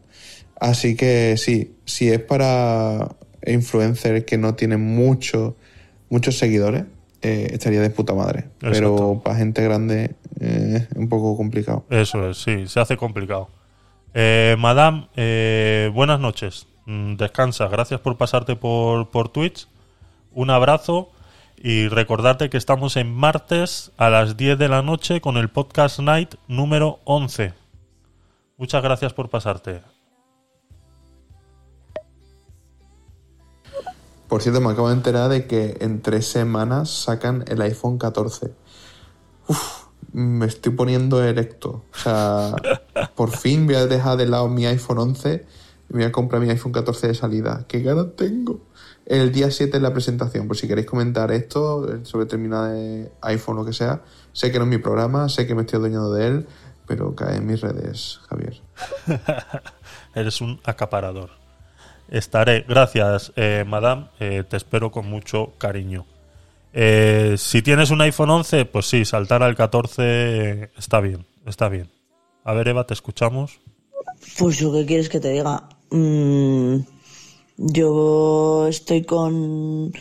Así 0.61 0.97
que 0.97 1.37
sí, 1.37 1.75
si 1.85 2.09
es 2.09 2.21
para 2.21 3.09
influencers 3.47 4.25
que 4.25 4.39
no 4.39 4.55
tienen 4.55 4.81
mucho, 4.81 5.57
muchos 6.09 6.39
seguidores, 6.39 6.85
eh, 7.23 7.49
estaría 7.53 7.81
de 7.81 7.91
puta 7.91 8.15
madre. 8.15 8.45
Pero 8.61 9.21
para 9.25 9.37
gente 9.37 9.63
grande 9.63 10.15
eh, 10.41 10.87
es 10.91 10.97
un 10.97 11.09
poco 11.09 11.37
complicado. 11.37 11.85
Eso 11.91 12.31
es, 12.31 12.39
sí, 12.39 12.67
se 12.67 12.81
hace 12.81 12.97
complicado. 12.97 13.49
Eh, 14.15 14.57
Madame, 14.59 15.09
eh, 15.17 15.91
buenas 15.93 16.21
noches. 16.21 16.67
Mm, 16.87 17.17
Descansa, 17.17 17.67
gracias 17.67 18.01
por 18.01 18.17
pasarte 18.17 18.55
por, 18.55 19.11
por 19.11 19.29
Twitch. 19.29 19.69
Un 20.33 20.51
abrazo 20.51 21.11
y 21.57 21.89
recordarte 21.89 22.49
que 22.49 22.57
estamos 22.57 22.97
en 22.97 23.13
martes 23.13 23.91
a 23.97 24.09
las 24.09 24.37
10 24.37 24.59
de 24.59 24.69
la 24.69 24.83
noche 24.83 25.21
con 25.21 25.37
el 25.37 25.49
podcast 25.49 25.99
Night 25.99 26.37
número 26.47 27.01
11. 27.05 27.55
Muchas 28.57 28.83
gracias 28.83 29.13
por 29.13 29.29
pasarte. 29.29 29.83
Por 34.29 34.43
cierto, 34.43 34.61
me 34.61 34.71
acabo 34.71 34.89
de 34.89 34.95
enterar 34.95 35.29
de 35.29 35.47
que 35.47 35.77
en 35.81 36.03
tres 36.03 36.27
semanas 36.27 36.91
sacan 36.91 37.45
el 37.49 37.61
iPhone 37.63 37.99
14. 37.99 38.53
Uf, 39.49 39.87
me 40.13 40.47
estoy 40.47 40.73
poniendo 40.73 41.23
erecto. 41.23 41.85
O 41.93 41.99
sea, 41.99 42.55
por 43.17 43.37
fin 43.37 43.67
voy 43.67 43.77
a 43.77 43.87
dejar 43.87 44.17
de 44.17 44.27
lado 44.27 44.49
mi 44.49 44.67
iPhone 44.67 44.99
11 44.99 45.47
y 45.89 45.93
me 45.95 46.01
voy 46.01 46.09
a 46.09 46.13
comprar 46.13 46.41
mi 46.43 46.51
iPhone 46.51 46.73
14 46.73 47.09
de 47.09 47.15
salida. 47.15 47.65
¡Qué 47.69 47.81
ganas 47.81 48.17
tengo! 48.17 48.61
El 49.07 49.31
día 49.31 49.51
7 49.51 49.77
es 49.77 49.83
la 49.83 49.93
presentación, 49.93 50.49
por 50.49 50.57
si 50.57 50.67
queréis 50.67 50.87
comentar 50.87 51.31
esto 51.31 52.05
sobre 52.05 52.27
terminar 52.27 52.73
de 52.73 53.13
iPhone 53.23 53.59
o 53.59 53.61
lo 53.61 53.67
que 53.67 53.73
sea. 53.73 54.03
Sé 54.33 54.51
que 54.51 54.59
no 54.59 54.65
es 54.65 54.71
mi 54.71 54.79
programa, 54.79 55.29
sé 55.29 55.47
que 55.47 55.55
me 55.55 55.63
estoy 55.63 55.77
adueñando 55.79 56.13
de 56.13 56.27
él, 56.27 56.47
pero 56.87 57.15
cae 57.15 57.37
en 57.37 57.47
mis 57.47 57.61
redes, 57.61 58.21
Javier. 58.29 58.61
Eres 60.15 60.41
un 60.41 60.61
acaparador. 60.65 61.31
Estaré, 62.09 62.65
gracias, 62.69 63.33
eh, 63.37 63.65
madame. 63.67 64.09
eh, 64.19 64.45
te 64.49 64.57
espero 64.57 64.91
con 64.91 65.07
mucho 65.07 65.53
cariño. 65.59 66.05
Eh, 66.73 67.37
si 67.39 67.63
tienes 67.63 67.91
un 67.91 68.01
iPhone 68.03 68.31
11, 68.31 68.67
pues 68.67 68.87
sí, 68.87 69.05
saltar 69.05 69.43
al 69.43 69.57
14 69.57 70.03
eh, 70.03 70.71
está 70.77 71.01
bien, 71.01 71.27
está 71.47 71.69
bien. 71.69 71.91
A 72.45 72.53
ver, 72.53 72.69
Eva, 72.69 72.87
te 72.87 72.95
escuchamos. 72.95 73.61
Pues 74.39 74.59
yo 74.59 74.73
qué 74.73 74.85
quieres 74.85 75.09
que 75.09 75.19
te 75.21 75.31
diga. 75.31 75.69
Mm, 75.91 76.79
yo 77.57 78.67
estoy 78.69 79.05
con, 79.05 79.93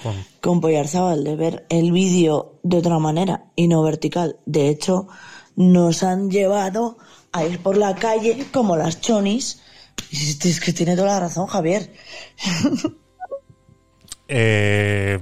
con 0.41 0.61
Poyarzábal 0.61 1.23
de 1.23 1.35
ver 1.35 1.65
el 1.69 1.91
vídeo 1.91 2.59
de 2.63 2.77
otra 2.77 2.99
manera 2.99 3.45
y 3.55 3.67
no 3.67 3.81
vertical. 3.83 4.37
De 4.45 4.69
hecho, 4.69 5.07
nos 5.55 6.03
han 6.03 6.29
llevado 6.29 6.97
a 7.31 7.45
ir 7.45 7.59
por 7.61 7.77
la 7.77 7.95
calle 7.95 8.45
como 8.51 8.75
las 8.75 9.01
chonis. 9.01 9.61
Es 10.11 10.59
que 10.59 10.73
tiene 10.73 10.95
toda 10.95 11.07
la 11.07 11.19
razón, 11.21 11.47
Javier. 11.47 11.91
Eh, 14.27 15.19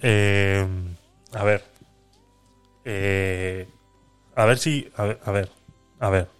eh, 0.00 0.66
a 1.32 1.44
ver. 1.44 1.64
Eh, 2.86 3.68
a 4.34 4.44
ver 4.46 4.58
si. 4.58 4.90
A 4.96 5.04
ver, 5.04 5.20
a 5.22 5.30
ver. 5.30 5.50
A 5.98 6.08
ver. 6.08 6.39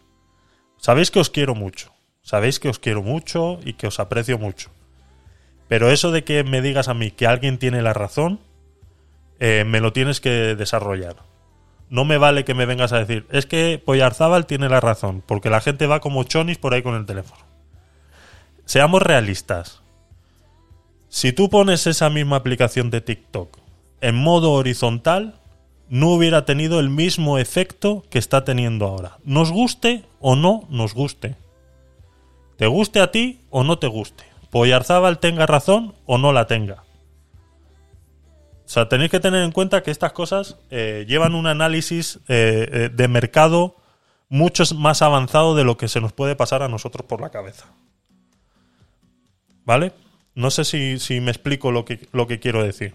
Sabéis 0.80 1.10
que 1.10 1.20
os 1.20 1.28
quiero 1.28 1.54
mucho. 1.54 1.92
Sabéis 2.22 2.58
que 2.58 2.68
os 2.68 2.78
quiero 2.78 3.02
mucho 3.02 3.60
y 3.64 3.74
que 3.74 3.86
os 3.86 4.00
aprecio 4.00 4.38
mucho. 4.38 4.70
Pero 5.68 5.90
eso 5.90 6.10
de 6.10 6.24
que 6.24 6.42
me 6.42 6.62
digas 6.62 6.88
a 6.88 6.94
mí 6.94 7.10
que 7.10 7.26
alguien 7.26 7.58
tiene 7.58 7.82
la 7.82 7.92
razón, 7.92 8.40
eh, 9.38 9.64
me 9.66 9.80
lo 9.80 9.92
tienes 9.92 10.20
que 10.20 10.56
desarrollar. 10.56 11.16
No 11.90 12.04
me 12.04 12.18
vale 12.18 12.44
que 12.44 12.54
me 12.54 12.66
vengas 12.66 12.92
a 12.92 12.98
decir, 12.98 13.26
es 13.30 13.46
que 13.46 13.82
Poyarzábal 13.84 14.46
tiene 14.46 14.68
la 14.68 14.80
razón, 14.80 15.22
porque 15.26 15.50
la 15.50 15.60
gente 15.60 15.86
va 15.86 16.00
como 16.00 16.24
chonis 16.24 16.58
por 16.58 16.72
ahí 16.72 16.82
con 16.82 16.94
el 16.94 17.06
teléfono. 17.06 17.44
Seamos 18.64 19.02
realistas. 19.02 19.82
Si 21.08 21.32
tú 21.32 21.50
pones 21.50 21.86
esa 21.86 22.08
misma 22.10 22.36
aplicación 22.36 22.90
de 22.90 23.00
TikTok 23.00 23.58
en 24.00 24.14
modo 24.14 24.52
horizontal, 24.52 25.39
no 25.90 26.10
hubiera 26.10 26.44
tenido 26.44 26.78
el 26.78 26.88
mismo 26.88 27.38
efecto 27.38 28.04
que 28.10 28.18
está 28.20 28.44
teniendo 28.44 28.86
ahora. 28.86 29.18
Nos 29.24 29.50
guste 29.50 30.04
o 30.20 30.36
no 30.36 30.66
nos 30.70 30.94
guste. 30.94 31.36
Te 32.56 32.68
guste 32.68 33.00
a 33.00 33.10
ti 33.10 33.40
o 33.50 33.64
no 33.64 33.78
te 33.78 33.88
guste. 33.88 34.24
Poyarzábal 34.50 35.18
tenga 35.18 35.46
razón 35.46 35.94
o 36.06 36.16
no 36.16 36.32
la 36.32 36.46
tenga. 36.46 36.84
O 38.64 38.72
sea, 38.72 38.88
tenéis 38.88 39.10
que 39.10 39.18
tener 39.18 39.42
en 39.42 39.50
cuenta 39.50 39.82
que 39.82 39.90
estas 39.90 40.12
cosas 40.12 40.56
eh, 40.70 41.04
llevan 41.08 41.34
un 41.34 41.48
análisis 41.48 42.20
eh, 42.28 42.68
eh, 42.70 42.90
de 42.92 43.08
mercado 43.08 43.74
mucho 44.28 44.62
más 44.76 45.02
avanzado 45.02 45.56
de 45.56 45.64
lo 45.64 45.76
que 45.76 45.88
se 45.88 46.00
nos 46.00 46.12
puede 46.12 46.36
pasar 46.36 46.62
a 46.62 46.68
nosotros 46.68 47.04
por 47.04 47.20
la 47.20 47.30
cabeza. 47.30 47.66
¿Vale? 49.64 49.92
No 50.36 50.52
sé 50.52 50.64
si, 50.64 51.20
me 51.20 51.32
explico 51.32 51.72
lo 51.72 51.84
que, 51.84 52.08
lo 52.12 52.28
que 52.28 52.38
quiero 52.38 52.62
decir. 52.62 52.94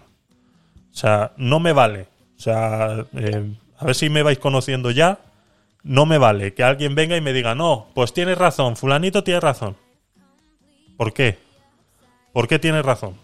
O 0.92 0.96
sea, 0.96 1.32
no 1.36 1.60
me 1.60 1.74
vale. 1.74 2.08
O 2.36 2.40
sea, 2.40 3.06
eh, 3.14 3.54
a 3.78 3.84
ver 3.84 3.94
si 3.94 4.08
me 4.08 4.22
vais 4.22 4.38
conociendo 4.38 4.90
ya. 4.90 5.20
No 5.82 6.04
me 6.04 6.18
vale 6.18 6.52
que 6.52 6.64
alguien 6.64 6.94
venga 6.94 7.16
y 7.16 7.20
me 7.20 7.32
diga, 7.32 7.54
no, 7.54 7.86
pues 7.94 8.12
tienes 8.12 8.36
razón, 8.36 8.76
fulanito 8.76 9.22
tiene 9.22 9.40
razón. 9.40 9.76
¿Por 10.96 11.12
qué? 11.12 11.38
¿Por 12.32 12.48
qué 12.48 12.58
tienes 12.58 12.84
razón? 12.84 13.14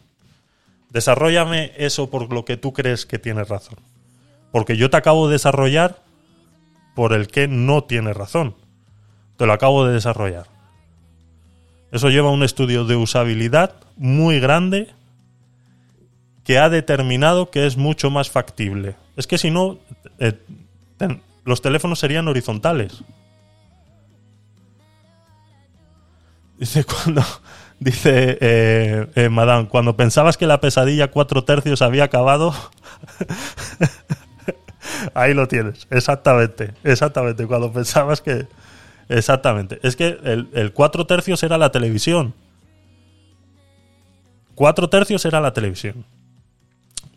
Desarrollame 0.90 1.72
eso 1.76 2.08
por 2.10 2.32
lo 2.32 2.44
que 2.44 2.56
tú 2.56 2.72
crees 2.72 3.04
que 3.04 3.18
tienes 3.18 3.48
razón. 3.48 3.78
Porque 4.52 4.76
yo 4.76 4.90
te 4.90 4.96
acabo 4.96 5.26
de 5.26 5.32
desarrollar 5.32 6.02
por 6.94 7.14
el 7.14 7.28
que 7.28 7.48
no 7.48 7.84
tienes 7.84 8.16
razón. 8.16 8.54
Te 9.36 9.46
lo 9.46 9.54
acabo 9.54 9.86
de 9.86 9.94
desarrollar. 9.94 10.46
Eso 11.90 12.10
lleva 12.10 12.30
un 12.30 12.42
estudio 12.42 12.84
de 12.84 12.96
usabilidad 12.96 13.74
muy 13.96 14.38
grande 14.38 14.88
que 16.44 16.58
ha 16.58 16.68
determinado 16.68 17.50
que 17.50 17.66
es 17.66 17.76
mucho 17.76 18.10
más 18.10 18.30
factible. 18.30 18.96
Es 19.16 19.26
que 19.26 19.38
si 19.38 19.50
no, 19.50 19.78
eh, 20.18 20.38
los 21.44 21.62
teléfonos 21.62 21.98
serían 21.98 22.28
horizontales. 22.28 23.02
Dice 26.58 26.84
cuando 27.04 27.22
dice 27.80 28.38
eh, 28.40 29.06
eh, 29.14 29.28
Madame, 29.28 29.68
cuando 29.68 29.96
pensabas 29.96 30.36
que 30.36 30.46
la 30.46 30.60
pesadilla 30.60 31.10
cuatro 31.10 31.44
tercios 31.44 31.82
había 31.82 32.04
acabado, 32.04 32.54
ahí 35.14 35.34
lo 35.34 35.48
tienes, 35.48 35.86
exactamente, 35.90 36.74
exactamente. 36.84 37.46
Cuando 37.46 37.72
pensabas 37.72 38.20
que, 38.20 38.46
exactamente, 39.08 39.80
es 39.82 39.96
que 39.96 40.18
el, 40.22 40.48
el 40.52 40.72
cuatro 40.72 41.06
tercios 41.06 41.42
era 41.42 41.58
la 41.58 41.70
televisión. 41.70 42.34
Cuatro 44.54 44.88
tercios 44.88 45.24
era 45.24 45.40
la 45.40 45.52
televisión. 45.52 46.04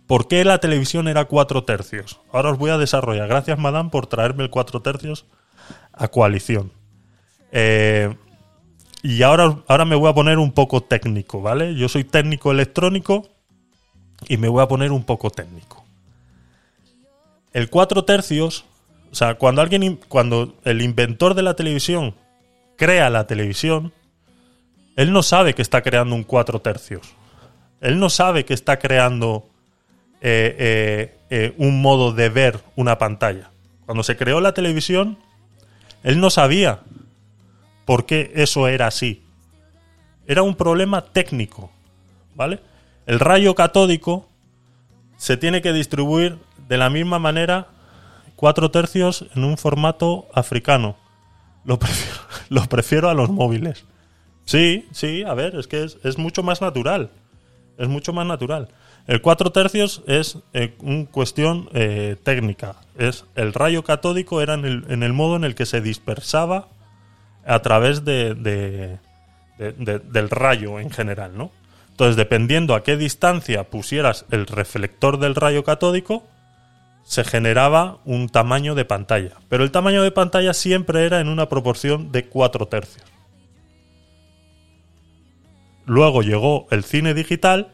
¿Por 0.07 0.27
qué 0.27 0.45
la 0.45 0.59
televisión 0.59 1.07
era 1.07 1.25
cuatro 1.25 1.63
tercios? 1.63 2.19
Ahora 2.31 2.51
os 2.51 2.57
voy 2.57 2.69
a 2.69 2.77
desarrollar. 2.77 3.27
Gracias, 3.27 3.57
Madame, 3.57 3.89
por 3.89 4.07
traerme 4.07 4.43
el 4.43 4.49
cuatro 4.49 4.81
tercios 4.81 5.25
a 5.93 6.07
coalición. 6.09 6.71
Eh, 7.51 8.15
y 9.01 9.23
ahora, 9.23 9.57
ahora 9.67 9.85
me 9.85 9.95
voy 9.95 10.09
a 10.09 10.13
poner 10.13 10.37
un 10.37 10.51
poco 10.51 10.81
técnico, 10.81 11.41
¿vale? 11.41 11.75
Yo 11.75 11.89
soy 11.89 12.03
técnico 12.03 12.51
electrónico 12.51 13.29
y 14.27 14.37
me 14.37 14.47
voy 14.47 14.63
a 14.63 14.67
poner 14.67 14.91
un 14.91 15.03
poco 15.03 15.29
técnico. 15.29 15.83
El 17.53 17.69
cuatro 17.69 18.03
tercios, 18.03 18.65
o 19.11 19.15
sea, 19.15 19.35
cuando 19.35 19.61
alguien, 19.61 19.99
cuando 20.07 20.55
el 20.65 20.81
inventor 20.81 21.33
de 21.33 21.43
la 21.43 21.55
televisión 21.55 22.15
crea 22.77 23.09
la 23.09 23.27
televisión, 23.27 23.93
él 24.95 25.11
no 25.11 25.23
sabe 25.23 25.55
que 25.55 25.61
está 25.61 25.81
creando 25.81 26.15
un 26.15 26.23
cuatro 26.23 26.59
tercios. 26.59 27.15
Él 27.81 27.99
no 27.99 28.09
sabe 28.09 28.45
que 28.45 28.53
está 28.53 28.79
creando 28.79 29.47
eh, 30.27 31.17
eh, 31.29 31.53
un 31.57 31.83
modo 31.83 32.11
de 32.11 32.29
ver 32.29 32.59
una 32.75 32.97
pantalla. 32.97 33.51
Cuando 33.85 34.01
se 34.01 34.17
creó 34.17 34.41
la 34.41 34.55
televisión, 34.55 35.19
él 36.01 36.19
no 36.19 36.31
sabía 36.31 36.79
por 37.85 38.07
qué 38.07 38.31
eso 38.33 38.67
era 38.67 38.87
así. 38.87 39.23
Era 40.25 40.41
un 40.41 40.55
problema 40.55 41.03
técnico, 41.03 41.71
¿vale? 42.33 42.59
El 43.05 43.19
rayo 43.19 43.53
catódico 43.53 44.27
se 45.17 45.37
tiene 45.37 45.61
que 45.61 45.73
distribuir 45.73 46.39
de 46.67 46.77
la 46.77 46.89
misma 46.89 47.19
manera 47.19 47.67
cuatro 48.35 48.71
tercios 48.71 49.27
en 49.35 49.43
un 49.43 49.59
formato 49.59 50.27
africano. 50.33 50.95
Lo 51.65 51.77
prefiero, 52.67 53.09
a 53.11 53.13
los 53.13 53.29
móviles. 53.29 53.85
Sí, 54.45 54.87
sí, 54.91 55.21
a 55.21 55.35
ver, 55.35 55.55
es 55.55 55.67
que 55.67 55.83
es 55.83 56.17
mucho 56.17 56.41
más 56.41 56.61
natural. 56.61 57.11
Es 57.77 57.87
mucho 57.87 58.11
más 58.11 58.25
natural. 58.25 58.69
El 59.07 59.21
cuatro 59.21 59.51
tercios 59.51 60.01
es 60.07 60.39
eh, 60.53 60.75
una 60.79 61.05
cuestión 61.05 61.69
eh, 61.73 62.15
técnica. 62.23 62.75
Es 62.97 63.25
el 63.35 63.53
rayo 63.53 63.83
catódico 63.83 64.41
era 64.41 64.55
en 64.55 64.65
el, 65.03 65.13
modo 65.13 65.35
en 65.35 65.43
el 65.43 65.53
que 65.53 65.65
se 65.67 65.79
dispersaba 65.81 66.67
a 67.45 67.59
través 67.59 68.03
de- 68.03 68.33
de- 68.33 68.99
del 69.57 70.29
rayo 70.29 70.79
en 70.79 70.89
general, 70.89 71.37
¿no? 71.37 71.51
Entonces, 71.91 72.15
dependiendo 72.17 72.73
a 72.75 72.83
qué 72.83 72.97
distancia 72.97 73.63
pusieras 73.69 74.25
el 74.31 74.47
reflector 74.47 75.17
del 75.19 75.35
rayo 75.35 75.63
catódico, 75.63 76.23
se 77.03 77.23
generaba 77.23 77.99
un 78.03 78.27
tamaño 78.27 78.75
de 78.75 78.83
pantalla. 78.83 79.31
Pero 79.47 79.63
el 79.63 79.71
tamaño 79.71 80.01
de 80.03 80.11
pantalla 80.11 80.53
siempre 80.53 81.05
era 81.05 81.21
en 81.21 81.29
una 81.29 81.47
proporción 81.47 82.11
de 82.11 82.25
4 82.25 82.65
tercios. 82.67 83.05
Luego 85.85 86.21
llegó 86.23 86.67
el 86.71 86.83
cine 86.83 87.13
digital 87.13 87.69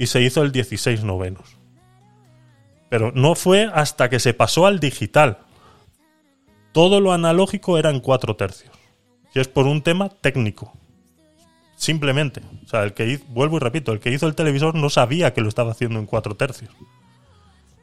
y 0.00 0.06
se 0.06 0.22
hizo 0.22 0.42
el 0.42 0.50
16 0.50 1.04
novenos. 1.04 1.56
Pero 2.88 3.12
no 3.14 3.34
fue 3.34 3.70
hasta 3.72 4.08
que 4.08 4.18
se 4.18 4.32
pasó 4.32 4.64
al 4.66 4.80
digital. 4.80 5.38
Todo 6.72 7.00
lo 7.00 7.12
analógico 7.12 7.76
era 7.76 7.90
en 7.90 8.00
4 8.00 8.34
tercios. 8.34 8.72
Y 9.34 9.40
es 9.40 9.46
por 9.48 9.66
un 9.66 9.82
tema 9.82 10.08
técnico. 10.08 10.72
Simplemente. 11.76 12.40
O 12.64 12.66
sea, 12.68 12.82
el 12.84 12.94
que 12.94 13.06
hizo, 13.08 13.24
vuelvo 13.28 13.58
y 13.58 13.60
repito, 13.60 13.92
el 13.92 14.00
que 14.00 14.10
hizo 14.10 14.26
el 14.26 14.34
televisor 14.34 14.74
no 14.74 14.88
sabía 14.88 15.34
que 15.34 15.42
lo 15.42 15.50
estaba 15.50 15.72
haciendo 15.72 15.98
en 15.98 16.06
4 16.06 16.34
tercios. 16.34 16.70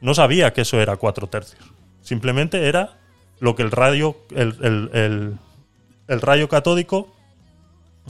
No 0.00 0.12
sabía 0.12 0.52
que 0.52 0.62
eso 0.62 0.80
era 0.80 0.96
4 0.96 1.28
tercios. 1.28 1.62
Simplemente 2.02 2.68
era 2.68 2.98
lo 3.38 3.54
que 3.54 3.62
el 3.62 3.70
radio, 3.70 4.16
el- 4.34 5.38
el 6.08 6.20
rayo 6.20 6.48
catódico 6.48 7.14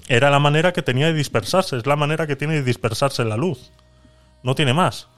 era 0.09 0.31
la 0.31 0.39
manera 0.39 0.73
que 0.73 0.81
tenía 0.83 1.07
de 1.09 1.13
dispersarse, 1.15 1.77
es 1.77 1.87
la 1.87 1.97
manera 1.97 2.27
que 2.27 2.37
tiene 2.37 2.55
de 2.55 2.63
dispersarse 2.63 3.23
la 3.25 3.37
luz. 3.37 3.71
No 4.43 4.55
tiene 4.55 4.75
más. 4.75 5.09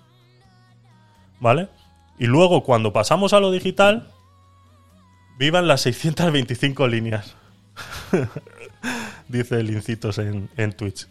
¿Vale? 1.41 1.69
Y 2.19 2.27
luego 2.27 2.63
cuando 2.65 2.93
pasamos 2.93 3.33
a 3.33 3.41
lo 3.41 3.51
digital, 3.51 4.09
vivan 5.39 5.67
las 5.67 5.83
625 5.83 6.87
líneas. 6.89 7.37
Dice 9.29 9.61
el 9.61 9.71
Incitos 9.71 10.19
en, 10.19 10.51
en 10.57 10.73
Twitch. 10.73 11.07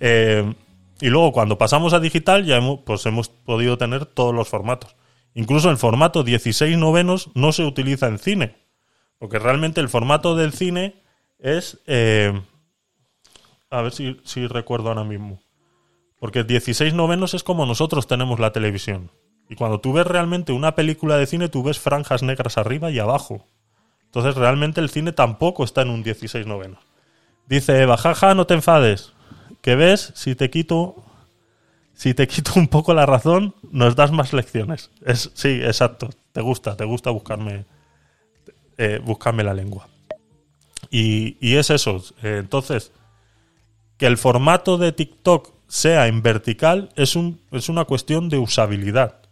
Eh, 0.00 0.52
y 1.00 1.08
luego 1.08 1.32
cuando 1.32 1.58
pasamos 1.58 1.92
a 1.92 2.00
digital 2.00 2.44
ya 2.44 2.56
hemos, 2.56 2.80
pues 2.80 3.06
hemos 3.06 3.28
podido 3.28 3.78
tener 3.78 4.06
todos 4.06 4.34
los 4.34 4.48
formatos. 4.48 4.96
Incluso 5.34 5.70
el 5.70 5.76
formato 5.76 6.22
16 6.24 6.76
novenos 6.76 7.30
no 7.34 7.52
se 7.52 7.64
utiliza 7.64 8.06
en 8.08 8.18
cine. 8.18 8.56
Porque 9.18 9.38
realmente 9.38 9.80
el 9.80 9.88
formato 9.88 10.34
del 10.36 10.52
cine 10.52 10.94
es... 11.38 11.78
eh, 11.86 12.32
a 13.72 13.80
ver 13.80 13.92
si, 13.92 14.20
si 14.24 14.46
recuerdo 14.46 14.88
ahora 14.88 15.02
mismo. 15.02 15.41
Porque 16.22 16.44
16 16.44 16.94
novenos 16.94 17.34
es 17.34 17.42
como 17.42 17.66
nosotros 17.66 18.06
tenemos 18.06 18.38
la 18.38 18.52
televisión. 18.52 19.10
Y 19.48 19.56
cuando 19.56 19.80
tú 19.80 19.92
ves 19.92 20.06
realmente 20.06 20.52
una 20.52 20.76
película 20.76 21.16
de 21.16 21.26
cine, 21.26 21.48
tú 21.48 21.64
ves 21.64 21.80
franjas 21.80 22.22
negras 22.22 22.58
arriba 22.58 22.92
y 22.92 23.00
abajo. 23.00 23.44
Entonces 24.04 24.36
realmente 24.36 24.80
el 24.80 24.88
cine 24.88 25.10
tampoco 25.10 25.64
está 25.64 25.82
en 25.82 25.90
un 25.90 26.04
16 26.04 26.46
novenos. 26.46 26.78
Dice 27.48 27.82
Eva, 27.82 27.96
jaja, 27.96 28.36
no 28.36 28.46
te 28.46 28.54
enfades. 28.54 29.14
Que 29.62 29.74
ves, 29.74 30.12
si 30.14 30.36
te 30.36 30.48
quito 30.48 30.94
si 31.92 32.14
te 32.14 32.28
quito 32.28 32.52
un 32.54 32.68
poco 32.68 32.94
la 32.94 33.04
razón, 33.04 33.56
nos 33.72 33.96
das 33.96 34.12
más 34.12 34.32
lecciones. 34.32 34.92
Es, 35.04 35.32
sí, 35.34 35.60
exacto. 35.60 36.08
Te 36.30 36.40
gusta, 36.40 36.76
te 36.76 36.84
gusta 36.84 37.10
buscarme, 37.10 37.64
eh, 38.78 39.00
buscarme 39.04 39.42
la 39.42 39.54
lengua. 39.54 39.88
Y, 40.88 41.36
y 41.40 41.56
es 41.56 41.70
eso. 41.70 42.00
Entonces, 42.22 42.92
que 43.96 44.06
el 44.06 44.18
formato 44.18 44.78
de 44.78 44.92
TikTok 44.92 45.61
sea 45.72 46.06
en 46.06 46.20
vertical 46.20 46.90
es, 46.96 47.16
un, 47.16 47.40
es 47.50 47.70
una 47.70 47.86
cuestión 47.86 48.28
de 48.28 48.36
usabilidad. 48.36 49.22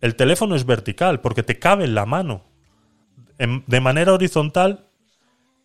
El 0.00 0.14
teléfono 0.14 0.54
es 0.54 0.64
vertical 0.64 1.20
porque 1.20 1.42
te 1.42 1.58
cabe 1.58 1.82
en 1.86 1.96
la 1.96 2.06
mano. 2.06 2.44
De 3.66 3.80
manera 3.80 4.12
horizontal, 4.12 4.86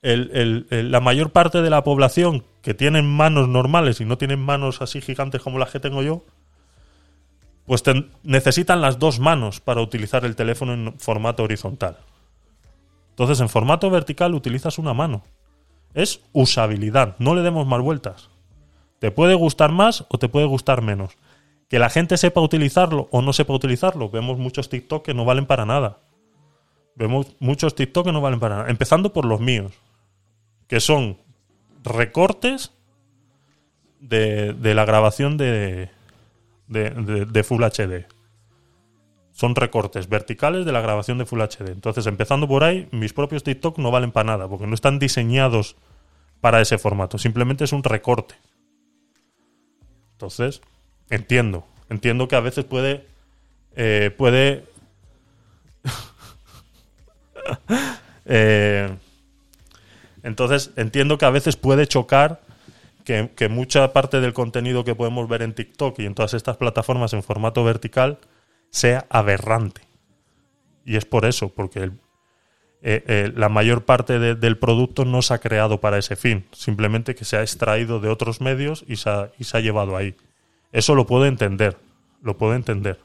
el- 0.01 0.65
la 0.71 0.99
mayor 1.01 1.29
parte 1.29 1.61
de 1.61 1.69
la 1.69 1.83
población 1.83 2.43
que 2.63 2.73
tienen 2.73 3.05
manos 3.05 3.47
normales 3.47 4.01
y 4.01 4.05
no 4.05 4.17
tienen 4.17 4.39
manos 4.39 4.81
así 4.81 5.01
gigantes 5.01 5.39
como 5.39 5.59
las 5.59 5.69
que 5.69 5.79
tengo 5.79 6.01
yo, 6.01 6.23
pues 7.67 7.83
necesitan 8.23 8.81
las 8.81 8.97
dos 8.97 9.19
manos 9.19 9.59
para 9.59 9.81
utilizar 9.81 10.25
el 10.25 10.35
teléfono 10.35 10.73
en 10.73 10.99
formato 10.99 11.43
horizontal. 11.43 11.97
Entonces, 13.11 13.39
en 13.39 13.49
formato 13.49 13.87
vertical 13.91 14.33
utilizas 14.33 14.79
una 14.79 14.95
mano. 14.95 15.21
Es 15.93 16.21
usabilidad, 16.33 17.17
no 17.19 17.35
le 17.35 17.43
demos 17.43 17.67
más 17.67 17.81
vueltas. 17.81 18.30
Te 19.01 19.09
puede 19.09 19.33
gustar 19.33 19.71
más 19.71 20.05
o 20.09 20.19
te 20.19 20.29
puede 20.29 20.45
gustar 20.45 20.83
menos. 20.83 21.17
Que 21.69 21.79
la 21.79 21.89
gente 21.89 22.17
sepa 22.17 22.39
utilizarlo 22.39 23.07
o 23.11 23.23
no 23.23 23.33
sepa 23.33 23.51
utilizarlo. 23.51 24.11
Vemos 24.11 24.37
muchos 24.37 24.69
TikTok 24.69 25.03
que 25.03 25.15
no 25.15 25.25
valen 25.25 25.47
para 25.47 25.65
nada. 25.65 25.97
Vemos 26.93 27.25
muchos 27.39 27.73
TikTok 27.73 28.05
que 28.05 28.11
no 28.11 28.21
valen 28.21 28.39
para 28.39 28.57
nada. 28.57 28.69
Empezando 28.69 29.11
por 29.11 29.25
los 29.25 29.39
míos. 29.39 29.71
Que 30.67 30.79
son 30.79 31.17
recortes 31.83 32.73
de, 33.99 34.53
la 34.75 34.85
grabación 34.85 35.35
de- 35.35 35.89
de 36.67 37.43
Full 37.43 37.63
HD. 37.63 38.05
Son 39.31 39.55
recortes 39.55 40.07
verticales 40.09 40.63
de 40.63 40.71
la 40.73 40.81
grabación 40.81 41.17
de 41.17 41.25
Full 41.25 41.41
HD. 41.41 41.71
Entonces, 41.71 42.05
empezando 42.05 42.47
por 42.47 42.63
ahí, 42.63 42.87
mis 42.91 43.13
propios 43.13 43.41
TikTok 43.41 43.79
no 43.79 43.89
valen 43.89 44.11
para 44.11 44.25
nada, 44.25 44.47
porque 44.47 44.67
no 44.67 44.75
están 44.75 44.99
diseñados 44.99 45.75
para 46.39 46.61
ese 46.61 46.77
formato. 46.77 47.17
Simplemente 47.17 47.63
es 47.63 47.73
un 47.73 47.83
recorte. 47.83 48.35
Entonces, 50.21 50.61
entiendo. 51.09 51.65
Entiendo 51.89 52.27
que 52.27 52.35
a 52.35 52.41
veces 52.41 52.63
puede. 52.63 53.07
eh, 53.75 54.13
puede. 54.15 54.65
Eh, 58.25 58.95
entonces, 60.21 60.69
entiendo 60.75 61.17
que 61.17 61.25
a 61.25 61.31
veces 61.31 61.55
puede 61.57 61.87
chocar 61.87 62.39
que, 63.03 63.31
que 63.35 63.49
mucha 63.49 63.91
parte 63.93 64.21
del 64.21 64.31
contenido 64.31 64.83
que 64.83 64.93
podemos 64.93 65.27
ver 65.27 65.41
en 65.41 65.53
TikTok 65.53 65.97
y 65.99 66.05
en 66.05 66.13
todas 66.13 66.35
estas 66.35 66.55
plataformas 66.57 67.13
en 67.13 67.23
formato 67.23 67.63
vertical 67.63 68.19
sea 68.69 69.07
aberrante. 69.09 69.81
Y 70.85 70.97
es 70.97 71.05
por 71.05 71.25
eso, 71.25 71.49
porque 71.49 71.79
el- 71.79 71.93
eh, 72.81 73.03
eh, 73.07 73.31
la 73.35 73.47
mayor 73.49 73.85
parte 73.85 74.17
de- 74.19 74.35
del 74.35 74.57
producto 74.57 75.05
no 75.05 75.21
se 75.21 75.33
ha 75.33 75.37
creado 75.39 75.79
para 75.79 75.97
ese 75.97 76.15
fin, 76.15 76.45
simplemente 76.51 77.13
que 77.15 77.25
se 77.25 77.37
ha 77.37 77.41
extraído 77.41 77.99
de 77.99 78.09
otros 78.09 78.41
medios 78.41 78.83
y 78.87 78.95
se 78.95 79.09
ha, 79.09 79.31
y 79.37 79.43
se 79.43 79.57
ha 79.57 79.59
llevado 79.61 79.95
ahí. 79.95 80.15
Eso 80.71 80.95
lo 80.95 81.05
puedo 81.05 81.25
entender, 81.25 81.77
lo 82.23 82.37
puedo 82.37 82.55
entender. 82.55 82.99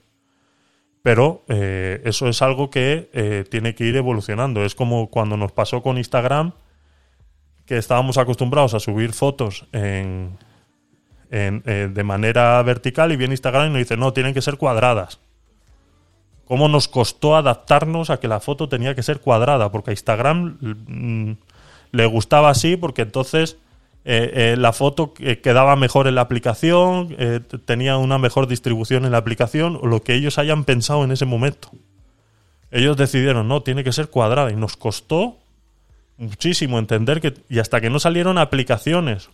Pero 1.02 1.44
eh, 1.48 2.00
eso 2.04 2.26
es 2.28 2.42
algo 2.42 2.68
que 2.70 3.46
tiene 3.50 3.74
que 3.74 3.84
ir 3.84 3.96
evolucionando. 3.96 4.64
Es 4.64 4.74
como 4.74 5.08
cuando 5.08 5.36
nos 5.36 5.52
pasó 5.52 5.82
con 5.82 5.98
Instagram, 5.98 6.52
que 7.64 7.76
estábamos 7.76 8.18
acostumbrados 8.18 8.74
a 8.74 8.80
subir 8.80 9.12
fotos 9.12 9.66
en, 9.72 10.36
en, 11.30 11.62
de 11.62 12.02
manera 12.04 12.62
vertical 12.62 13.12
y 13.12 13.16
viene 13.16 13.34
Instagram 13.34 13.66
y 13.66 13.70
nos 13.70 13.78
dice, 13.78 13.96
no, 13.96 14.12
tienen 14.12 14.34
que 14.34 14.42
ser 14.42 14.56
cuadradas. 14.56 15.20
¿Cómo 16.46 16.68
nos 16.68 16.88
costó 16.88 17.36
adaptarnos 17.36 18.10
a 18.10 18.18
que 18.18 18.28
la 18.28 18.40
foto 18.40 18.68
tenía 18.68 18.94
que 18.94 19.02
ser 19.02 19.20
cuadrada? 19.20 19.70
Porque 19.70 19.90
a 19.90 19.94
Instagram 19.94 20.58
mm, 20.60 21.32
le 21.92 22.06
gustaba 22.06 22.50
así 22.50 22.76
porque 22.76 23.02
entonces 23.02 23.58
eh, 24.04 24.52
eh, 24.52 24.56
la 24.56 24.72
foto 24.72 25.12
que- 25.12 25.40
quedaba 25.40 25.74
mejor 25.74 26.06
en 26.06 26.14
la 26.14 26.20
aplicación, 26.20 27.16
eh, 27.18 27.40
tenía 27.64 27.96
una 27.96 28.18
mejor 28.18 28.46
distribución 28.46 29.04
en 29.04 29.10
la 29.10 29.18
aplicación, 29.18 29.76
o 29.82 29.86
lo 29.88 30.00
que 30.04 30.14
ellos 30.14 30.38
hayan 30.38 30.62
pensado 30.62 31.02
en 31.02 31.10
ese 31.10 31.24
momento. 31.24 31.70
Ellos 32.70 32.96
decidieron, 32.96 33.48
no, 33.48 33.62
tiene 33.62 33.82
que 33.82 33.92
ser 33.92 34.08
cuadrada, 34.08 34.52
y 34.52 34.56
nos 34.56 34.76
costó 34.76 35.38
muchísimo 36.18 36.78
entender 36.78 37.20
que, 37.20 37.34
y 37.48 37.58
hasta 37.58 37.80
que 37.80 37.90
no 37.90 37.98
salieron 37.98 38.38
aplicaciones, 38.38 39.28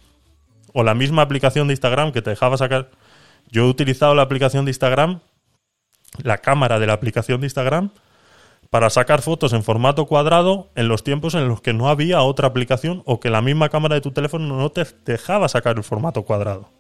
o 0.73 0.83
la 0.83 0.95
misma 0.95 1.21
aplicación 1.21 1.69
de 1.69 1.75
Instagram 1.75 2.11
que 2.13 2.23
te 2.23 2.31
dejaba 2.31 2.57
sacar. 2.57 2.89
Yo 3.51 3.65
he 3.67 3.69
utilizado 3.69 4.15
la 4.15 4.23
aplicación 4.23 4.65
de 4.65 4.71
Instagram, 4.71 5.21
la 6.23 6.39
cámara 6.39 6.79
de 6.79 6.87
la 6.87 6.93
aplicación 6.93 7.41
de 7.41 7.47
Instagram, 7.47 7.91
para 8.71 8.89
sacar 8.89 9.21
fotos 9.21 9.53
en 9.53 9.63
formato 9.63 10.07
cuadrado 10.07 10.71
en 10.75 10.89
los 10.89 11.05
tiempos 11.05 11.35
en 11.35 11.47
los 11.47 11.61
que 11.61 11.75
no 11.75 11.91
había 11.91 12.23
otra 12.23 12.49
aplicación 12.49 13.03
o 13.05 13.21
que 13.21 13.29
la 13.29 13.43
misma 13.43 13.69
cámara 13.69 13.97
de 13.97 14.01
tu 14.01 14.13
teléfono 14.13 14.57
no 14.57 14.71
te 14.71 14.87
dejaba 15.05 15.49
sacar 15.49 15.77
el 15.77 15.85
formato 15.85 16.23
cuadrado. 16.23 16.71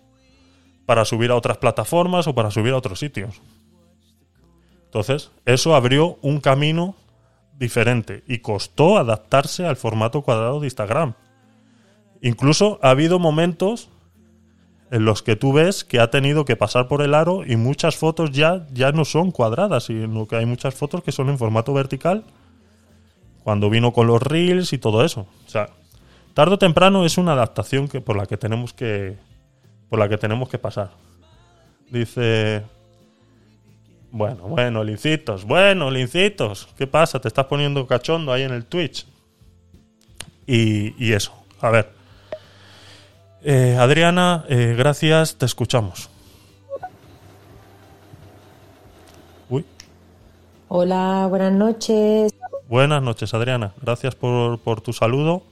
Para 0.86 1.04
subir 1.04 1.30
a 1.30 1.36
otras 1.36 1.58
plataformas 1.58 2.26
o 2.26 2.34
para 2.34 2.50
subir 2.50 2.72
a 2.72 2.78
otros 2.78 2.98
sitios. 2.98 3.42
Entonces, 4.86 5.30
eso 5.44 5.74
abrió 5.74 6.18
un 6.22 6.40
camino 6.40 6.96
diferente 7.58 8.24
y 8.26 8.38
costó 8.38 8.96
adaptarse 8.96 9.66
al 9.66 9.76
formato 9.76 10.22
cuadrado 10.22 10.60
de 10.60 10.66
Instagram. 10.66 11.14
Incluso 12.22 12.78
ha 12.82 12.90
habido 12.90 13.18
momentos 13.18 13.90
en 14.92 15.06
los 15.06 15.22
que 15.22 15.36
tú 15.36 15.54
ves 15.54 15.84
que 15.84 16.00
ha 16.00 16.10
tenido 16.10 16.44
que 16.44 16.54
pasar 16.54 16.86
por 16.86 17.00
el 17.00 17.14
aro 17.14 17.44
y 17.46 17.56
muchas 17.56 17.96
fotos 17.96 18.30
ya, 18.30 18.66
ya 18.74 18.92
no 18.92 19.06
son 19.06 19.30
cuadradas, 19.30 19.84
sino 19.84 20.28
que 20.28 20.36
hay 20.36 20.44
muchas 20.44 20.74
fotos 20.74 21.02
que 21.02 21.12
son 21.12 21.30
en 21.30 21.38
formato 21.38 21.72
vertical 21.72 22.24
cuando 23.42 23.70
vino 23.70 23.94
con 23.94 24.06
los 24.06 24.22
reels 24.22 24.74
y 24.74 24.78
todo 24.78 25.02
eso. 25.02 25.26
O 25.46 25.48
sea, 25.48 25.70
tarde 26.34 26.54
o 26.56 26.58
temprano 26.58 27.06
es 27.06 27.16
una 27.16 27.32
adaptación 27.32 27.88
que, 27.88 28.02
por 28.02 28.16
la 28.16 28.26
que 28.26 28.36
tenemos 28.36 28.74
que 28.74 29.16
por 29.88 29.98
la 29.98 30.10
que 30.10 30.18
tenemos 30.18 30.50
que 30.50 30.58
pasar. 30.58 30.90
Dice 31.90 32.62
bueno, 34.10 34.42
bueno, 34.42 34.84
lincitos, 34.84 35.46
bueno, 35.46 35.90
lincitos, 35.90 36.68
¿qué 36.76 36.86
pasa? 36.86 37.18
Te 37.18 37.28
estás 37.28 37.46
poniendo 37.46 37.86
cachondo 37.86 38.30
ahí 38.30 38.42
en 38.42 38.52
el 38.52 38.66
Twitch. 38.66 39.06
Y, 40.46 41.02
y 41.02 41.14
eso, 41.14 41.32
a 41.62 41.70
ver. 41.70 42.01
Eh, 43.44 43.76
Adriana, 43.78 44.44
eh, 44.48 44.74
gracias, 44.76 45.36
te 45.36 45.46
escuchamos. 45.46 46.08
Uy, 49.50 49.64
Hola, 50.68 51.26
buenas 51.28 51.52
noches. 51.52 52.32
buenas 52.68 53.02
noches, 53.02 53.34
Adriana. 53.34 53.74
Gracias 53.82 54.14
por, 54.14 54.58
por 54.60 54.80
tu 54.80 54.92
saludo. 54.92 55.42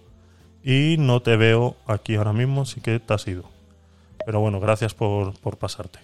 Y 0.63 0.97
no 0.99 1.21
te 1.23 1.37
veo 1.37 1.77
aquí 1.87 2.17
ahora 2.17 2.33
mismo, 2.33 2.65
sí 2.67 2.81
que 2.81 3.01
te 3.01 3.15
has 3.15 3.27
ido. 3.27 3.45
Pero 4.25 4.41
bueno, 4.41 4.61
gracias 4.61 4.95
por, 4.95 5.39
por 5.41 5.57
pasarte. 5.57 5.99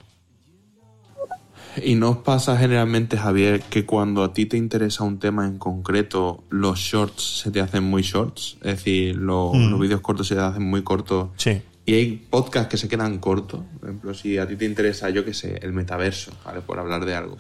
¿Y 1.85 1.95
no 1.95 2.09
os 2.09 2.17
pasa 2.19 2.57
generalmente, 2.57 3.19
Javier, 3.19 3.61
que 3.61 3.85
cuando 3.85 4.25
a 4.25 4.33
ti 4.33 4.47
te 4.47 4.57
interesa 4.57 5.05
un 5.05 5.19
tema 5.19 5.45
en 5.47 5.59
concreto, 5.59 6.43
los 6.49 6.79
shorts 6.79 7.41
se 7.43 7.51
te 7.51 7.61
hacen 7.61 7.85
muy 7.85 8.01
shorts? 8.03 8.57
Es 8.63 8.77
decir, 8.79 9.15
lo- 9.17 9.53
Mm. 9.53 9.71
los 9.71 9.81
vídeos 9.81 10.01
cortos 10.01 10.27
se 10.27 10.35
te 10.35 10.41
hacen 10.41 10.63
muy 10.69 10.83
cortos. 10.83 11.29
Sí. 11.37 11.61
Y 11.87 11.95
hay 11.95 12.17
podcasts 12.17 12.69
que 12.69 12.77
se 12.77 12.89
quedan 12.89 13.19
cortos. 13.19 13.61
Por 13.79 13.89
ejemplo, 13.89 14.13
si 14.13 14.37
a 14.39 14.47
ti 14.47 14.57
te 14.57 14.65
interesa, 14.65 15.09
yo 15.11 15.25
qué 15.25 15.33
sé, 15.33 15.61
el 15.63 15.73
metaverso, 15.73 16.33
¿vale? 16.45 16.61
Por 16.61 16.81
hablar 16.81 17.05
de 17.05 17.15
algo 17.15 17.39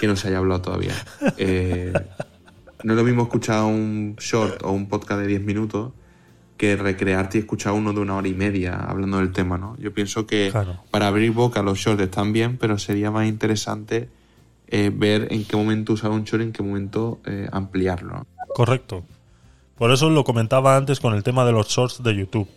que 0.00 0.06
no 0.06 0.16
se 0.16 0.28
haya 0.28 0.38
hablado 0.38 0.62
todavía. 0.62 0.94
Eh, 1.36 1.92
no 2.82 2.92
es 2.92 2.96
lo 2.96 3.04
mismo 3.04 3.24
escuchar 3.24 3.64
un 3.64 4.16
short 4.18 4.62
o 4.62 4.72
un 4.72 4.88
podcast 4.88 5.20
de 5.20 5.26
10 5.26 5.42
minutos 5.42 5.92
que 6.56 6.76
recrearte 6.76 7.38
y 7.38 7.40
escuchar 7.42 7.72
uno 7.72 7.92
de 7.92 8.00
una 8.00 8.16
hora 8.16 8.28
y 8.28 8.34
media 8.34 8.76
hablando 8.76 9.18
del 9.18 9.32
tema, 9.32 9.58
¿no? 9.58 9.76
Yo 9.78 9.92
pienso 9.92 10.26
que 10.26 10.52
para 10.90 11.08
abrir 11.08 11.32
boca 11.32 11.62
los 11.62 11.78
shorts 11.78 12.02
están 12.02 12.32
bien, 12.32 12.56
pero 12.56 12.78
sería 12.78 13.10
más 13.10 13.26
interesante 13.26 14.08
eh, 14.68 14.90
ver 14.94 15.28
en 15.30 15.44
qué 15.44 15.56
momento 15.56 15.92
usar 15.92 16.10
un 16.10 16.24
short 16.24 16.42
y 16.42 16.46
en 16.46 16.52
qué 16.52 16.62
momento 16.62 17.20
eh, 17.26 17.48
ampliarlo. 17.52 18.26
Correcto. 18.54 19.04
Por 19.76 19.90
eso 19.90 20.08
lo 20.08 20.24
comentaba 20.24 20.76
antes 20.76 21.00
con 21.00 21.14
el 21.14 21.22
tema 21.22 21.44
de 21.44 21.52
los 21.52 21.68
shorts 21.68 22.02
de 22.02 22.16
YouTube. 22.16 22.48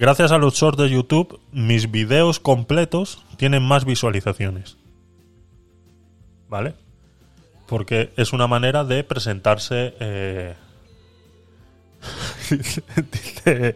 Gracias 0.00 0.32
a 0.32 0.38
los 0.38 0.54
shorts 0.54 0.78
de 0.78 0.88
YouTube, 0.88 1.38
mis 1.52 1.90
videos 1.90 2.40
completos 2.40 3.22
tienen 3.36 3.62
más 3.62 3.84
visualizaciones. 3.84 4.78
¿Vale? 6.48 6.74
Porque 7.66 8.10
es 8.16 8.32
una 8.32 8.46
manera 8.46 8.82
de 8.82 9.04
presentarse. 9.04 9.94
eh, 10.00 10.54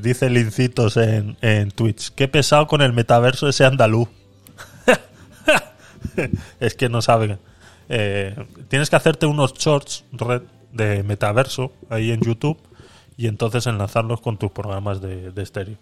dice, 0.00 0.26
eh, 0.26 0.30
Lincitos 0.30 0.96
en, 0.96 1.70
Twitch. 1.72 2.10
Qué 2.10 2.28
pesado 2.28 2.68
con 2.68 2.80
el 2.80 2.92
metaverso 2.92 3.48
ese 3.48 3.64
andaluz. 3.64 4.08
es 6.60 6.76
que 6.76 6.88
no 6.88 7.02
saben. 7.02 7.40
Eh, 7.88 8.36
tienes 8.68 8.88
que 8.88 8.94
hacerte 8.94 9.26
unos 9.26 9.54
shorts 9.54 10.04
de 10.70 11.02
metaverso 11.02 11.72
ahí 11.88 12.12
en 12.12 12.20
YouTube 12.20 12.69
y 13.20 13.26
entonces 13.26 13.66
enlazarlos 13.66 14.22
con 14.22 14.38
tus 14.38 14.50
programas 14.50 15.02
de, 15.02 15.30
de 15.30 15.42
estéreo. 15.42 15.76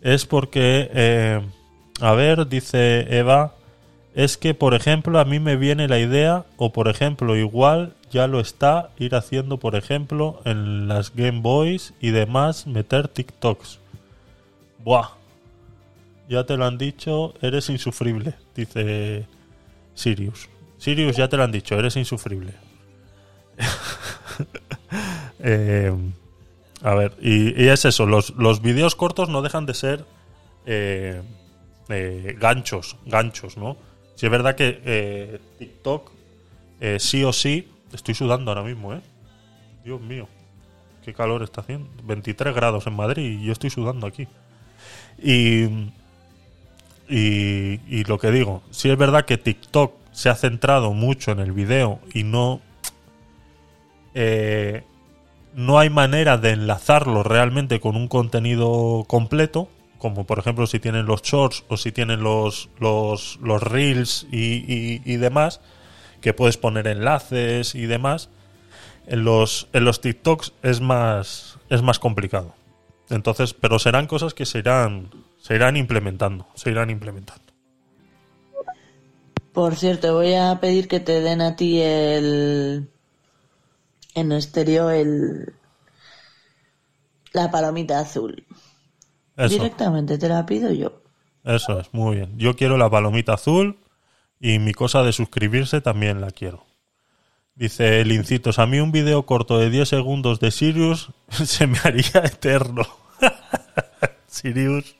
Es 0.00 0.24
porque, 0.24 0.88
eh, 0.94 1.42
a 2.00 2.12
ver, 2.12 2.48
dice 2.48 3.18
Eva, 3.18 3.52
es 4.14 4.38
que, 4.38 4.54
por 4.54 4.72
ejemplo, 4.72 5.18
a 5.18 5.26
mí 5.26 5.38
me 5.38 5.56
viene 5.56 5.86
la 5.86 5.98
idea, 5.98 6.46
o 6.56 6.72
por 6.72 6.88
ejemplo, 6.88 7.36
igual 7.36 7.92
ya 8.10 8.26
lo 8.26 8.40
está, 8.40 8.88
ir 8.98 9.16
haciendo, 9.16 9.58
por 9.58 9.76
ejemplo, 9.76 10.40
en 10.46 10.88
las 10.88 11.14
Game 11.14 11.42
Boys 11.42 11.92
y 12.00 12.08
demás, 12.08 12.66
meter 12.66 13.08
TikToks. 13.08 13.78
Buah. 14.78 15.10
Ya 16.26 16.44
te 16.46 16.56
lo 16.56 16.64
han 16.64 16.78
dicho, 16.78 17.34
eres 17.42 17.68
insufrible, 17.68 18.32
dice 18.56 19.26
Sirius. 19.92 20.48
Sirius, 20.78 21.16
ya 21.16 21.28
te 21.28 21.36
lo 21.36 21.42
han 21.42 21.52
dicho, 21.52 21.78
eres 21.78 21.96
insufrible. 21.96 22.54
Eh, 25.42 25.90
a 26.82 26.94
ver, 26.94 27.16
y, 27.20 27.68
es 27.68 27.84
eso, 27.84 28.06
los, 28.06 28.30
los 28.30 28.62
vídeos 28.62 28.94
cortos 28.94 29.28
no 29.28 29.42
dejan 29.42 29.66
de 29.66 29.74
ser 29.74 30.04
eh, 30.66 31.22
eh, 31.88 32.36
ganchos, 32.38 32.96
ganchos, 33.06 33.56
¿no? 33.56 33.76
Si 34.14 34.26
es 34.26 34.32
verdad 34.32 34.54
que 34.54 34.80
eh, 34.84 35.40
TikTok 35.58 36.10
eh, 36.80 36.98
sí 36.98 37.24
o 37.24 37.32
sí, 37.32 37.68
estoy 37.92 38.14
sudando 38.14 38.50
ahora 38.50 38.62
mismo, 38.62 38.94
¿eh? 38.94 39.00
Dios 39.84 40.00
mío, 40.00 40.28
qué 41.04 41.12
calor 41.14 41.42
está 41.42 41.60
haciendo. 41.62 41.88
23 42.04 42.54
grados 42.54 42.86
en 42.86 42.94
Madrid 42.94 43.40
y 43.40 43.44
yo 43.44 43.52
estoy 43.52 43.70
sudando 43.70 44.06
aquí. 44.06 44.28
Y, 45.22 45.64
y, 47.08 47.80
y 47.88 48.04
lo 48.04 48.18
que 48.18 48.30
digo, 48.30 48.62
sí 48.70 48.90
es 48.90 48.96
verdad 48.96 49.24
que 49.24 49.38
TikTok 49.38 49.94
se 50.12 50.28
ha 50.28 50.34
centrado 50.34 50.92
mucho 50.92 51.32
en 51.32 51.40
el 51.40 51.52
video 51.52 52.00
y 52.14 52.24
no 52.24 52.60
eh, 54.14 54.84
no 55.54 55.78
hay 55.78 55.90
manera 55.90 56.38
de 56.38 56.50
enlazarlo 56.50 57.22
realmente 57.22 57.80
con 57.80 57.96
un 57.96 58.08
contenido 58.08 59.04
completo, 59.06 59.68
como 59.98 60.24
por 60.26 60.38
ejemplo 60.38 60.66
si 60.66 60.80
tienen 60.80 61.06
los 61.06 61.22
shorts 61.22 61.64
o 61.68 61.76
si 61.76 61.92
tienen 61.92 62.22
los, 62.22 62.70
los, 62.78 63.38
los 63.42 63.62
reels 63.62 64.26
y, 64.30 65.00
y- 65.04 65.16
demás, 65.16 65.60
que 66.20 66.32
puedes 66.32 66.56
poner 66.56 66.86
enlaces 66.86 67.74
y 67.74 67.86
demás. 67.86 68.30
En 69.06 69.24
los, 69.24 69.68
en 69.72 69.84
los 69.84 70.00
TikToks 70.00 70.52
es 70.62 70.80
más, 70.80 71.58
es 71.68 71.82
más 71.82 71.98
complicado. 71.98 72.54
Entonces, 73.08 73.54
pero 73.54 73.78
serán 73.78 74.06
cosas 74.06 74.34
que 74.34 74.46
se 74.46 74.58
irán, 74.60 75.10
se 75.38 75.56
irán 75.56 75.76
implementando, 75.76 76.46
se 76.54 76.70
irán 76.70 76.90
implementando. 76.90 77.42
Por 79.52 79.74
cierto, 79.74 80.14
voy 80.14 80.34
a 80.34 80.58
pedir 80.60 80.86
que 80.86 81.00
te 81.00 81.20
den 81.20 81.40
a 81.40 81.56
ti 81.56 81.80
el. 81.80 82.88
En 84.14 84.32
estéreo 84.32 84.90
el. 84.90 85.54
La 87.32 87.50
palomita 87.50 88.00
azul. 88.00 88.44
Eso. 89.36 89.48
Directamente 89.48 90.18
te 90.18 90.28
la 90.28 90.44
pido 90.46 90.72
yo. 90.72 91.02
Eso 91.44 91.80
es, 91.80 91.92
muy 91.92 92.16
bien. 92.16 92.38
Yo 92.38 92.56
quiero 92.56 92.76
la 92.76 92.90
palomita 92.90 93.34
azul 93.34 93.78
y 94.38 94.58
mi 94.58 94.72
cosa 94.72 95.02
de 95.02 95.12
suscribirse 95.12 95.80
también 95.80 96.20
la 96.20 96.30
quiero. 96.30 96.66
Dice 97.54 98.04
Lincitos, 98.04 98.58
a 98.58 98.66
mí 98.66 98.80
un 98.80 98.92
video 98.92 99.26
corto 99.26 99.58
de 99.58 99.70
10 99.70 99.88
segundos 99.88 100.40
de 100.40 100.50
Sirius 100.50 101.10
se 101.30 101.66
me 101.66 101.78
haría 101.84 102.22
eterno. 102.24 102.86
Sirius, 104.26 104.96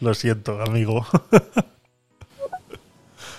lo 0.00 0.14
siento, 0.14 0.60
amigo. 0.62 1.06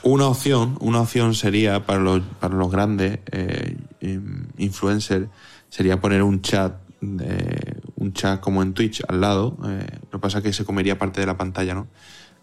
Una 0.03 0.27
opción, 0.27 0.77
una 0.81 1.01
opción 1.01 1.33
sería 1.33 1.85
para 1.85 1.99
los, 1.99 2.21
para 2.39 2.55
los 2.55 2.69
grandes 2.71 3.19
eh, 3.31 3.77
em, 4.05 4.47
influencers, 4.57 5.27
sería 5.69 5.99
poner 5.99 6.23
un 6.23 6.41
chat, 6.41 6.73
eh, 7.01 7.79
un 7.95 8.13
chat 8.13 8.39
como 8.39 8.61
en 8.61 8.73
Twitch 8.73 9.01
al 9.07 9.21
lado. 9.21 9.57
eh, 9.67 9.87
lo 10.03 10.09
que 10.11 10.19
pasa 10.19 10.37
es 10.39 10.43
que 10.43 10.53
se 10.53 10.65
comería 10.65 10.97
parte 10.97 11.21
de 11.21 11.27
la 11.27 11.37
pantalla, 11.37 11.73
¿no? 11.73 11.87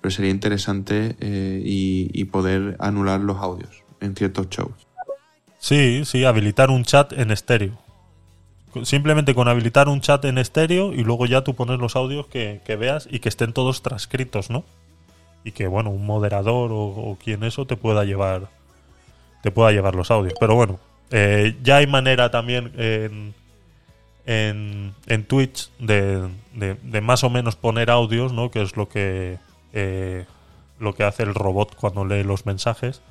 Pero 0.00 0.10
sería 0.10 0.30
interesante 0.30 1.16
eh, 1.20 1.62
y, 1.64 2.24
poder 2.24 2.76
anular 2.80 3.20
los 3.20 3.38
audios 3.38 3.70
en 4.00 4.16
ciertos 4.16 4.48
shows. 4.50 4.74
Sí, 5.58 6.04
sí, 6.04 6.24
habilitar 6.24 6.70
un 6.70 6.84
chat 6.84 7.12
en 7.12 7.30
estéreo. 7.30 7.78
Simplemente 8.82 9.34
con 9.34 9.48
habilitar 9.48 9.88
un 9.88 10.00
chat 10.00 10.24
en 10.24 10.38
estéreo 10.38 10.92
y 10.92 11.04
luego 11.04 11.26
ya 11.26 11.44
tú 11.44 11.54
pones 11.54 11.78
los 11.78 11.94
audios 11.94 12.26
que, 12.26 12.62
que 12.64 12.74
veas 12.74 13.06
y 13.10 13.20
que 13.20 13.28
estén 13.28 13.52
todos 13.52 13.82
transcritos, 13.82 14.50
¿no? 14.50 14.64
Y 15.44 15.52
que, 15.52 15.66
bueno, 15.68 15.90
un 15.90 16.04
moderador 16.06 16.72
o, 16.72 16.80
o 16.80 17.18
quien 17.22 17.44
eso 17.44 17.66
te 17.66 17.76
pueda 17.76 18.04
llevar 18.04 18.48
te 19.42 19.50
pueda 19.50 19.72
llevar 19.72 19.94
los 19.94 20.10
audios. 20.10 20.34
Pero 20.40 20.54
bueno, 20.54 20.78
eh, 21.12 21.56
ya 21.62 21.76
hay 21.76 21.86
manera 21.86 22.30
también 22.30 22.72
en, 22.76 23.34
en, 24.26 24.94
en 25.06 25.24
Twitch 25.24 25.70
de, 25.78 26.28
de- 26.54 27.00
más 27.00 27.22
o 27.24 27.30
menos 27.30 27.54
poner 27.56 27.90
audios, 27.90 28.32
¿no? 28.32 28.50
Que 28.50 28.62
es 28.62 28.76
lo 28.76 28.88
que 28.88 29.38
eh, 29.72 30.24
lo 30.80 30.94
que 30.94 31.04
hace 31.04 31.22
el 31.22 31.34
robot 31.34 31.76
cuando 31.76 32.04
lee 32.04 32.24
los 32.24 32.44
mensajes. 32.46 33.02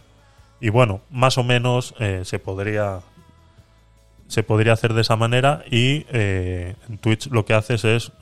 Y 0.59 0.69
bueno, 0.69 1.01
más 1.09 1.37
o 1.37 1.43
menos 1.43 1.95
eh, 1.99 2.21
se 2.25 2.37
podría 2.39 2.99
se 4.27 4.43
podría 4.43 4.71
hacer 4.73 4.93
de 4.93 5.01
esa 5.01 5.17
manera 5.17 5.61
y 5.69 6.05
en 6.09 6.97
Twitch 7.01 7.27
lo 7.31 7.43
que 7.43 7.53
haces 7.53 7.83
es, 7.83 8.13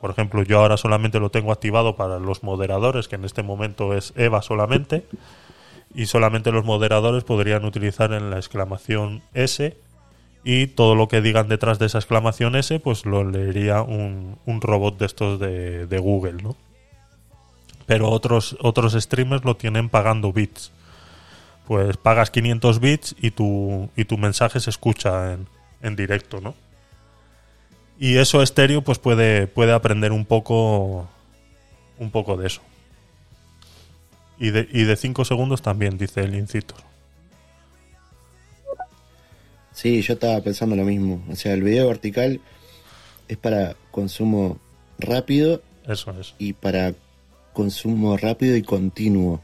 por 0.00 0.12
ejemplo, 0.12 0.44
yo 0.44 0.60
ahora 0.60 0.76
solamente 0.76 1.18
lo 1.18 1.30
tengo 1.30 1.50
activado 1.50 1.96
para 1.96 2.20
los 2.20 2.44
moderadores, 2.44 3.08
que 3.08 3.16
en 3.16 3.24
este 3.24 3.42
momento 3.42 3.92
es 3.92 4.12
Eva 4.16 4.42
solamente, 4.42 5.04
y 5.96 6.06
solamente 6.06 6.52
los 6.52 6.66
moderadores 6.66 7.24
podrían 7.24 7.64
utilizar 7.64 8.12
en 8.12 8.28
la 8.28 8.36
exclamación 8.36 9.22
S 9.32 9.74
y 10.44 10.66
todo 10.66 10.94
lo 10.94 11.08
que 11.08 11.22
digan 11.22 11.48
detrás 11.48 11.78
de 11.78 11.86
esa 11.86 11.98
exclamación 11.98 12.54
S, 12.54 12.78
pues 12.80 13.06
lo 13.06 13.24
leería 13.24 13.80
un, 13.80 14.38
un 14.44 14.60
robot 14.60 14.98
de 14.98 15.06
estos 15.06 15.40
de, 15.40 15.86
de 15.86 15.98
Google, 15.98 16.34
¿no? 16.42 16.54
Pero 17.86 18.10
otros, 18.10 18.58
otros 18.60 18.92
streamers 18.92 19.46
lo 19.46 19.56
tienen 19.56 19.88
pagando 19.88 20.34
bits. 20.34 20.70
Pues 21.66 21.96
pagas 21.96 22.30
500 22.30 22.78
bits 22.78 23.16
y 23.18 23.30
tu, 23.30 23.88
y 23.96 24.04
tu 24.04 24.18
mensaje 24.18 24.60
se 24.60 24.68
escucha 24.68 25.32
en, 25.32 25.48
en 25.80 25.96
directo, 25.96 26.42
¿no? 26.42 26.54
Y 27.98 28.18
eso 28.18 28.42
estéreo 28.42 28.82
pues 28.82 28.98
puede, 28.98 29.46
puede 29.46 29.72
aprender 29.72 30.12
un 30.12 30.26
poco 30.26 31.08
un 31.98 32.10
poco 32.10 32.36
de 32.36 32.48
eso. 32.48 32.60
Y 34.38 34.50
de, 34.50 34.68
y 34.70 34.84
de 34.84 34.96
5 34.96 35.24
segundos 35.24 35.62
también, 35.62 35.96
dice 35.96 36.20
el 36.20 36.34
incito. 36.34 36.74
Sí, 39.72 40.00
yo 40.00 40.14
estaba 40.14 40.40
pensando 40.40 40.74
lo 40.74 40.84
mismo. 40.84 41.22
O 41.30 41.36
sea, 41.36 41.52
el 41.52 41.62
video 41.62 41.88
vertical 41.88 42.40
es 43.28 43.36
para 43.36 43.76
consumo 43.90 44.58
rápido. 44.98 45.62
Eso 45.86 46.18
es. 46.18 46.34
Y 46.38 46.54
para 46.54 46.94
consumo 47.52 48.16
rápido 48.16 48.56
y 48.56 48.62
continuo. 48.62 49.42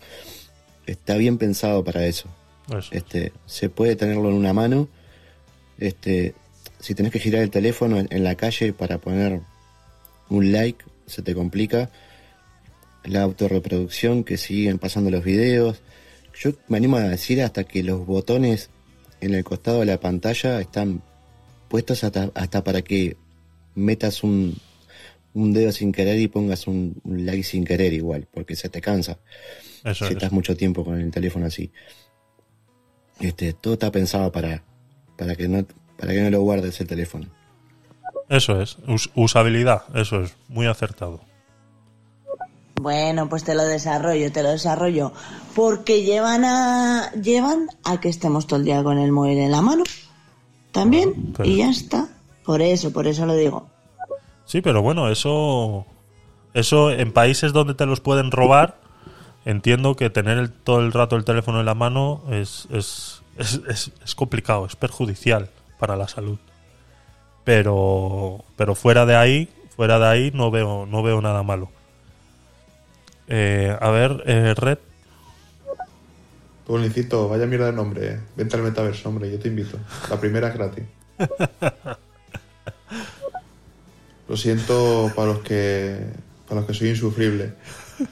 Está 0.87 1.17
bien 1.17 1.37
pensado 1.37 1.85
para 1.85 2.07
eso. 2.07 2.29
Eso. 2.69 2.89
Este, 2.93 3.33
se 3.47 3.69
puede 3.69 3.95
tenerlo 3.95 4.31
en 4.31 4.37
una 4.37 4.55
mano. 4.55 4.89
Este, 5.79 6.35
si 6.79 6.95
tenés 6.95 7.13
que 7.13 7.19
girar 7.19 7.43
el 7.43 7.51
teléfono 7.51 7.99
en, 7.99 8.09
en 8.11 8.25
la 8.25 8.35
calle 8.35 8.73
para 8.73 8.99
poner 8.99 9.41
un 10.31 10.51
like, 10.51 10.83
se 11.07 11.21
te 11.21 11.35
complica. 11.35 11.91
La 13.05 13.23
autorreproducción 13.23 14.25
que 14.25 14.37
siguen 14.37 14.79
pasando 14.79 15.11
los 15.11 15.25
videos. 15.25 15.83
Yo 16.39 16.53
me 16.69 16.77
animo 16.79 16.97
a 16.97 17.03
decir 17.03 17.43
hasta 17.43 17.65
que 17.65 17.83
los 17.83 18.07
botones 18.07 18.71
en 19.21 19.35
el 19.35 19.45
costado 19.45 19.81
de 19.81 19.87
la 19.87 20.01
pantalla 20.01 20.61
están 20.61 21.03
puestos 21.69 22.05
hasta, 22.05 22.31
hasta 22.35 22.65
para 22.65 22.83
que 22.83 23.17
metas 23.75 24.23
un, 24.23 24.57
un 25.35 25.53
dedo 25.53 25.73
sin 25.73 25.93
querer 25.93 26.19
y 26.19 26.29
pongas 26.29 26.67
un, 26.67 27.01
un 27.05 27.25
like 27.27 27.43
sin 27.43 27.65
querer 27.65 27.93
igual, 27.93 28.27
porque 28.33 28.57
se 28.57 28.69
te 28.69 28.81
cansa 28.81 29.19
Eso 29.85 30.05
si 30.05 30.05
es. 30.05 30.11
estás 30.13 30.33
mucho 30.33 30.57
tiempo 30.57 30.85
con 30.85 31.01
el 31.01 31.11
teléfono 31.11 31.47
así. 31.47 31.71
Este, 33.21 33.53
todo 33.53 33.75
está 33.75 33.91
pensado 33.93 34.33
para, 34.33 34.63
para 35.17 35.35
que 35.37 35.49
no, 35.49 35.65
para 35.99 36.13
que 36.13 36.21
no 36.23 36.31
lo 36.31 36.41
guardes 36.43 36.81
el 36.81 36.87
teléfono. 36.87 37.27
Eso 38.29 38.61
es. 38.61 38.79
Us- 38.89 39.11
usabilidad, 39.15 39.83
eso 39.97 40.23
es. 40.23 40.35
Muy 40.49 40.67
acertado. 40.67 41.21
Bueno, 42.83 43.29
pues 43.29 43.45
te 43.45 43.55
lo 43.55 43.65
desarrollo, 43.65 44.33
te 44.33 44.43
lo 44.43 44.51
desarrollo. 44.51 45.13
Porque 45.55 46.03
llevan 46.03 46.45
a, 46.45 47.11
llevan 47.13 47.69
a 47.85 48.01
que 48.01 48.09
estemos 48.09 48.47
todo 48.47 48.59
el 48.59 48.65
día 48.65 48.83
con 48.83 48.99
el 48.99 49.13
móvil 49.13 49.39
en 49.39 49.51
la 49.53 49.63
mano. 49.63 49.85
También. 50.73 51.33
pero- 51.37 51.49
Y 51.49 51.57
ya 51.59 51.71
está. 51.71 52.09
Por 52.45 52.61
eso, 52.63 52.93
por 52.93 53.07
eso 53.07 53.25
lo 53.27 53.35
digo. 53.35 53.69
Sí, 54.45 54.61
pero 54.61 54.83
bueno, 54.83 55.09
eso. 55.09 55.87
Eso 56.55 56.91
en 56.91 57.13
países 57.13 57.53
donde 57.53 57.75
te 57.75 57.87
los 57.87 58.01
pueden 58.01 58.31
robar, 58.31 58.79
entiendo 59.45 59.97
que 59.97 60.11
tener 60.11 60.37
el- 60.39 60.53
todo 60.53 60.81
el 60.81 60.93
rato 60.93 61.17
el 61.17 61.25
teléfono 61.25 61.61
en 61.61 61.67
la 61.67 61.75
mano 61.75 62.23
es, 62.31 62.67
es, 62.71 63.23
es, 63.39 63.61
es- 63.69 63.91
es 64.05 64.15
complicado, 64.15 64.67
es 64.67 64.77
perjudicial 64.77 65.49
para 65.79 65.97
la 65.97 66.09
salud. 66.09 66.39
Pero, 67.45 68.45
pero 68.57 68.75
fuera 68.75 69.05
de 69.07 69.17
ahí, 69.17 69.49
fuera 69.75 69.99
de 69.99 70.07
ahí 70.07 70.31
no 70.35 70.51
veo, 70.51 70.87
no 70.87 71.03
veo 71.03 71.21
nada 71.21 71.43
malo. 71.43 71.71
Eh, 73.35 73.75
a 73.81 73.89
ver, 73.91 74.23
eh, 74.27 74.53
Red, 74.55 74.77
Tú, 76.67 76.77
Lincito, 76.77 77.31
vaya 77.31 77.47
mierda 77.47 77.65
de 77.67 77.73
nombre. 77.73 78.07
eh. 78.07 78.21
Vente 78.37 78.57
al 78.57 78.63
metaverso, 78.63 79.09
hombre, 79.09 79.31
yo 79.31 79.39
te 79.39 79.49
invito. 79.49 79.79
La 80.11 80.21
primera 80.21 80.49
es 80.49 80.55
gratis. 80.55 80.85
Lo 84.29 84.37
siento 84.37 85.11
para 85.17 85.29
los 85.29 85.39
que 85.41 85.99
para 86.47 86.61
los 86.61 86.69
que 86.69 86.75
soy 86.75 86.91
insufrible, 86.91 87.55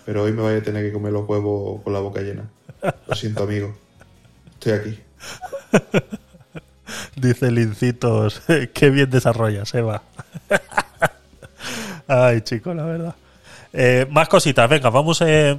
pero 0.06 0.22
hoy 0.22 0.32
me 0.32 0.40
voy 0.40 0.55
a 0.55 0.62
tener 0.62 0.84
que 0.86 0.92
comer 0.92 1.12
los 1.12 1.28
huevos 1.28 1.82
con 1.82 1.92
la 1.92 2.01
boca 2.01 2.22
llena. 2.22 2.48
Lo 3.06 3.14
siento, 3.14 3.42
amigo. 3.42 3.76
Estoy 4.55 4.72
aquí. 4.72 4.98
dice 7.16 7.51
Lincitos, 7.51 8.40
qué 8.74 8.88
bien 8.90 9.10
desarrollas, 9.10 9.74
Eva. 9.74 10.02
Ay, 12.06 12.40
chico, 12.40 12.72
la 12.72 12.84
verdad. 12.84 13.14
Eh, 13.72 14.06
más 14.10 14.28
cositas, 14.28 14.68
venga, 14.68 14.90
vamos. 14.90 15.20
eh, 15.22 15.59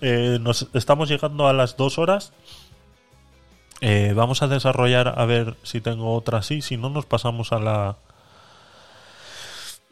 eh, 0.00 0.38
nos 0.40 0.68
estamos 0.74 1.08
llegando 1.08 1.46
a 1.48 1.52
las 1.52 1.76
dos 1.76 1.98
horas. 1.98 2.32
Eh, 3.80 4.12
vamos 4.16 4.42
a 4.42 4.48
desarrollar 4.48 5.14
a 5.18 5.24
ver 5.26 5.56
si 5.62 5.80
tengo 5.80 6.12
otra 6.14 6.38
así. 6.38 6.62
Si 6.62 6.76
no, 6.76 6.90
nos 6.90 7.06
pasamos 7.06 7.52
a 7.52 7.60
la. 7.60 7.96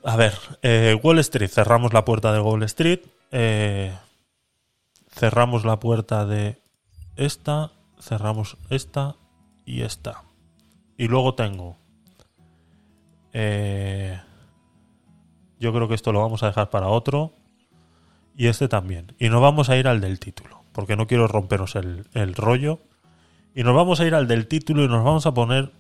A 0.05 0.17
ver, 0.17 0.35
Wall 1.03 1.19
Street. 1.21 1.51
Cerramos 1.51 1.93
la 1.93 2.05
puerta 2.05 2.33
de 2.33 2.41
Wall 2.41 2.63
Street. 2.65 3.01
cerramos 5.11 5.65
la 5.65 5.79
puerta 5.81 6.27
de 6.27 6.61
esta. 7.17 7.71
Cerramos 8.01 8.57
esta 8.71 9.17
y 9.65 9.83
esta. 9.83 10.23
Y 10.99 11.09
luego 11.09 11.35
tengo. 11.35 11.77
yo 13.33 13.41
creo 15.73 15.89
que 15.89 15.95
esto 15.95 16.13
lo 16.13 16.21
vamos 16.21 16.43
a 16.43 16.47
dejar 16.49 16.69
para 16.71 16.89
otro. 16.89 17.33
Y 18.37 18.47
este 18.49 18.69
también. 18.69 19.13
Y 19.19 19.29
nos 19.29 19.41
vamos 19.41 19.71
a 19.71 19.77
ir 19.77 19.89
al 19.89 20.01
del 20.01 20.19
título. 20.19 20.63
Porque 20.73 20.97
no 20.97 21.07
quiero 21.07 21.29
romperos 21.29 21.77
el, 21.77 22.07
el 22.15 22.35
rollo. 22.35 22.81
Y 23.55 23.63
nos 23.63 23.75
vamos 23.75 24.01
a 24.01 24.07
ir 24.07 24.15
al 24.15 24.27
del 24.27 24.47
título 24.49 24.85
y 24.85 24.89
nos 24.89 25.05
vamos 25.05 25.27
a 25.27 25.35
poner 25.35 25.71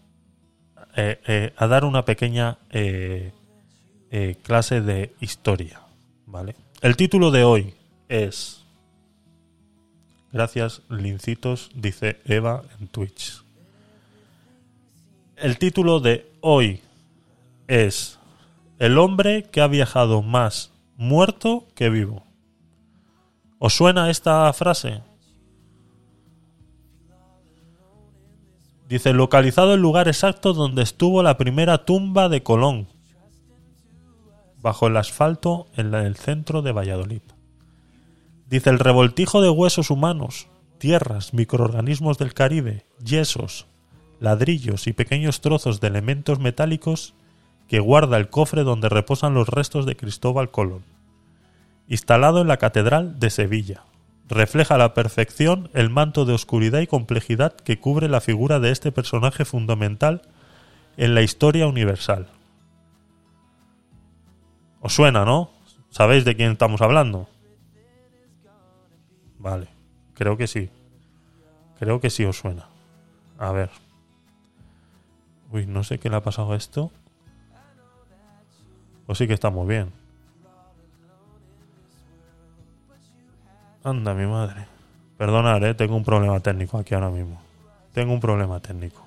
eh, 0.96 1.20
eh, 1.26 1.52
a 1.56 1.66
dar 1.66 1.84
una 1.84 2.04
pequeña 2.04 2.58
eh, 2.70 3.32
clase 4.42 4.80
de 4.80 5.12
historia. 5.20 5.80
¿Vale? 6.26 6.54
El 6.82 6.96
título 6.96 7.30
de 7.30 7.42
hoy 7.42 7.74
es. 8.08 8.64
Gracias, 10.32 10.82
Lincitos, 10.88 11.70
dice 11.74 12.20
Eva 12.24 12.62
en 12.78 12.88
Twitch. 12.88 13.42
El 15.36 15.58
título 15.58 15.98
de 16.00 16.30
hoy 16.40 16.80
es 17.66 18.18
El 18.78 18.98
hombre 18.98 19.44
que 19.50 19.60
ha 19.60 19.66
viajado 19.66 20.22
más 20.22 20.70
muerto 20.96 21.66
que 21.74 21.90
vivo. 21.90 22.23
¿Os 23.66 23.72
suena 23.72 24.10
esta 24.10 24.52
frase? 24.52 25.00
Dice, 28.90 29.14
localizado 29.14 29.72
el 29.72 29.80
lugar 29.80 30.06
exacto 30.06 30.52
donde 30.52 30.82
estuvo 30.82 31.22
la 31.22 31.38
primera 31.38 31.86
tumba 31.86 32.28
de 32.28 32.42
Colón, 32.42 32.88
bajo 34.60 34.86
el 34.86 34.98
asfalto 34.98 35.68
en 35.76 35.94
el 35.94 36.14
centro 36.16 36.60
de 36.60 36.72
Valladolid. 36.72 37.22
Dice, 38.50 38.68
el 38.68 38.78
revoltijo 38.78 39.40
de 39.40 39.48
huesos 39.48 39.88
humanos, 39.88 40.46
tierras, 40.76 41.32
microorganismos 41.32 42.18
del 42.18 42.34
Caribe, 42.34 42.84
yesos, 43.02 43.66
ladrillos 44.20 44.86
y 44.88 44.92
pequeños 44.92 45.40
trozos 45.40 45.80
de 45.80 45.86
elementos 45.88 46.38
metálicos 46.38 47.14
que 47.66 47.80
guarda 47.80 48.18
el 48.18 48.28
cofre 48.28 48.62
donde 48.62 48.90
reposan 48.90 49.32
los 49.32 49.48
restos 49.48 49.86
de 49.86 49.96
Cristóbal 49.96 50.50
Colón, 50.50 50.84
instalado 51.88 52.40
en 52.40 52.48
la 52.48 52.56
Catedral 52.56 53.18
de 53.18 53.30
Sevilla. 53.30 53.84
Refleja 54.28 54.76
a 54.76 54.78
la 54.78 54.94
perfección 54.94 55.68
el 55.74 55.90
manto 55.90 56.24
de 56.24 56.32
oscuridad 56.32 56.80
y 56.80 56.86
complejidad 56.86 57.54
que 57.54 57.78
cubre 57.78 58.08
la 58.08 58.20
figura 58.20 58.58
de 58.58 58.70
este 58.70 58.90
personaje 58.90 59.44
fundamental 59.44 60.22
en 60.96 61.14
la 61.14 61.22
historia 61.22 61.66
universal. 61.66 62.28
¿Os 64.80 64.94
suena, 64.94 65.24
no? 65.24 65.50
¿Sabéis 65.90 66.24
de 66.24 66.36
quién 66.36 66.52
estamos 66.52 66.80
hablando? 66.80 67.28
Vale, 69.38 69.68
creo 70.14 70.36
que 70.36 70.46
sí. 70.46 70.70
Creo 71.78 72.00
que 72.00 72.10
sí 72.10 72.24
os 72.24 72.38
suena. 72.38 72.66
A 73.38 73.52
ver. 73.52 73.70
Uy, 75.52 75.66
no 75.66 75.84
sé 75.84 75.98
qué 75.98 76.08
le 76.08 76.16
ha 76.16 76.22
pasado 76.22 76.52
a 76.52 76.56
esto. 76.56 76.90
Pues 79.06 79.18
sí 79.18 79.26
que 79.26 79.34
estamos 79.34 79.68
bien. 79.68 80.03
Anda, 83.84 84.14
mi 84.14 84.26
madre. 84.26 84.66
Perdonad, 85.18 85.62
eh, 85.64 85.74
tengo 85.74 85.96
un 85.96 86.04
problema 86.04 86.40
técnico 86.40 86.78
aquí 86.78 86.94
ahora 86.94 87.10
mismo. 87.10 87.40
Tengo 87.92 88.12
un 88.12 88.20
problema 88.20 88.60
técnico. 88.60 89.02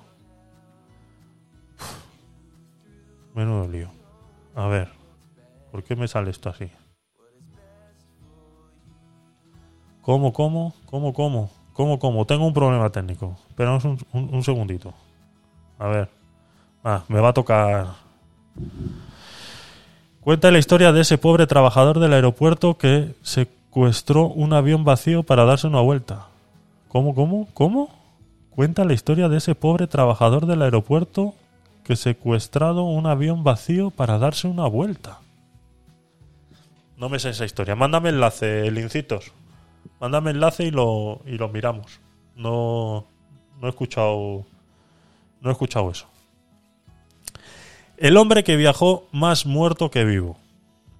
Menudo 3.34 3.68
lío. 3.68 3.90
A 4.54 4.66
ver, 4.68 4.88
¿por 5.70 5.82
qué 5.84 5.94
me 5.96 6.08
sale 6.08 6.30
esto 6.30 6.48
así? 6.48 6.70
¿Cómo, 10.02 10.32
cómo? 10.32 10.74
¿Cómo, 10.86 11.12
cómo? 11.12 11.50
¿Cómo, 11.74 11.98
cómo? 11.98 12.24
Tengo 12.24 12.46
un 12.46 12.54
problema 12.54 12.90
técnico. 12.90 13.36
Esperamos 13.50 13.84
un, 13.84 13.98
un- 14.12 14.34
un 14.34 14.42
segundito. 14.42 14.94
A 15.78 15.86
ver. 15.88 16.08
Ah, 16.82 17.04
me 17.08 17.20
va 17.20 17.28
a 17.28 17.32
tocar. 17.32 17.86
Cuenta 20.20 20.50
la 20.50 20.58
historia 20.58 20.92
de 20.92 21.02
ese 21.02 21.18
pobre 21.18 21.46
trabajador 21.46 22.00
del 22.00 22.12
aeropuerto 22.14 22.78
que 22.78 23.14
secuestró 23.68 24.26
un 24.28 24.54
avión 24.54 24.84
vacío 24.84 25.22
para 25.22 25.44
darse 25.44 25.66
una 25.66 25.80
vuelta. 25.80 26.28
¿Cómo, 26.88 27.14
cómo, 27.14 27.48
cómo? 27.52 27.90
Cuenta 28.48 28.84
la 28.86 28.94
historia 28.94 29.28
de 29.28 29.36
ese 29.36 29.54
pobre 29.54 29.86
trabajador 29.86 30.46
del 30.46 30.62
aeropuerto 30.62 31.34
que 31.84 31.94
secuestrado 31.94 32.84
un 32.84 33.06
avión 33.06 33.44
vacío 33.44 33.90
para 33.90 34.18
darse 34.18 34.48
una 34.48 34.66
vuelta. 34.66 35.20
No 36.96 37.10
me 37.10 37.18
sé 37.18 37.30
esa 37.30 37.44
historia. 37.44 37.76
Mándame 37.76 38.08
enlace, 38.08 38.70
Lincitos. 38.70 39.32
Mándame 40.00 40.30
enlace 40.30 40.64
y 40.64 40.70
lo, 40.70 41.20
y 41.26 41.36
lo 41.36 41.50
miramos. 41.50 42.00
No, 42.36 43.04
no 43.60 43.66
he 43.66 43.70
escuchado. 43.70 44.46
No 45.42 45.50
he 45.50 45.52
escuchado 45.52 45.90
eso. 45.90 46.08
El 47.98 48.16
hombre 48.16 48.44
que 48.44 48.56
viajó 48.56 49.06
más 49.12 49.44
muerto 49.44 49.90
que 49.90 50.04
vivo. 50.04 50.38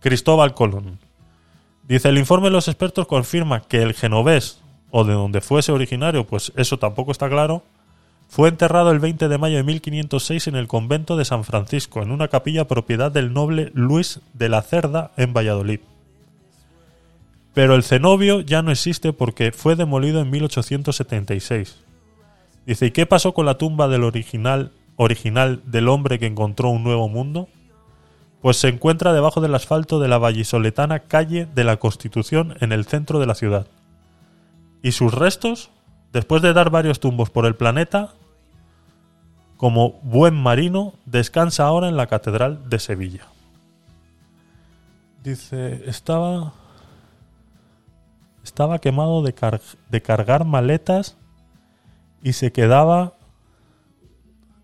Cristóbal 0.01 0.55
Colón. 0.55 1.08
Dice, 1.89 2.11
el 2.11 2.19
informe 2.19 2.49
de 2.49 2.53
los 2.53 2.69
expertos 2.69 3.07
confirma 3.07 3.63
que 3.63 3.83
el 3.83 3.95
genovés, 3.95 4.61
o 4.91 5.05
de 5.05 5.15
donde 5.15 5.41
fuese 5.41 5.73
originario, 5.73 6.27
pues 6.27 6.53
eso 6.55 6.79
tampoco 6.79 7.13
está 7.13 7.31
claro, 7.31 7.63
fue 8.29 8.51
enterrado 8.51 8.91
el 8.91 8.99
20 8.99 9.27
de 9.27 9.39
mayo 9.39 9.57
de 9.57 9.63
1506 9.63 10.49
en 10.49 10.57
el 10.57 10.69
convento 10.69 11.17
de 11.17 11.25
San 11.25 11.45
Francisco, 11.45 12.03
en 12.03 12.11
una 12.11 12.29
capilla 12.29 12.69
propiedad 12.69 13.11
del 13.11 13.33
noble 13.33 13.73
Luis 13.73 14.21
de 14.35 14.51
la 14.51 14.61
Cerda 14.61 15.13
en 15.17 15.33
Valladolid. 15.33 15.81
Pero 17.55 17.75
el 17.75 17.83
cenobio 17.83 18.43
ya 18.43 18.61
no 18.61 18.71
existe 18.71 19.15
porque 19.15 19.51
fue 19.51 19.75
demolido 19.75 20.21
en 20.21 20.29
1876. 20.29 21.79
Dice, 22.67 22.87
¿y 22.87 22.91
qué 22.91 23.07
pasó 23.07 23.33
con 23.33 23.47
la 23.47 23.57
tumba 23.57 23.89
del 23.89 24.05
original, 24.05 24.73
original 24.97 25.63
del 25.65 25.89
hombre 25.89 26.19
que 26.19 26.27
encontró 26.27 26.69
un 26.69 26.85
nuevo 26.85 27.09
mundo? 27.09 27.49
Pues 28.41 28.57
se 28.57 28.69
encuentra 28.69 29.13
debajo 29.13 29.41
del 29.41 29.55
asfalto 29.55 29.99
de 29.99 30.09
la 30.09 30.19
vallisoletana 30.19 31.01
calle 31.01 31.47
de 31.47 31.65
la 31.65 31.79
Constitución 31.79 32.57
en 32.61 32.73
el 32.73 32.85
centro 32.85 33.19
de 33.19 33.27
la 33.27 33.35
ciudad. 33.35 33.67
Y 34.83 34.93
sus 34.93 35.13
restos, 35.13 35.71
después 36.13 36.41
de 36.43 36.53
dar 36.53 36.71
varios 36.71 37.01
tumbos 37.01 37.31
por 37.31 37.47
el 37.47 37.57
planeta, 37.57 38.15
como 39.57 39.95
buen 40.03 40.41
marino, 40.41 40.95
descansa 41.05 41.65
ahora 41.65 41.89
en 41.89 41.97
la 41.97 42.07
Catedral 42.07 42.69
de 42.71 42.79
Sevilla. 42.79 43.27
Dice, 45.25 45.83
estaba 45.87 46.53
estaba 48.45 48.79
quemado 48.79 49.23
de, 49.23 49.35
de 49.91 50.03
cargar 50.03 50.45
maletas 50.45 51.17
y 52.23 52.33
se 52.33 52.51
quedaba 52.51 53.15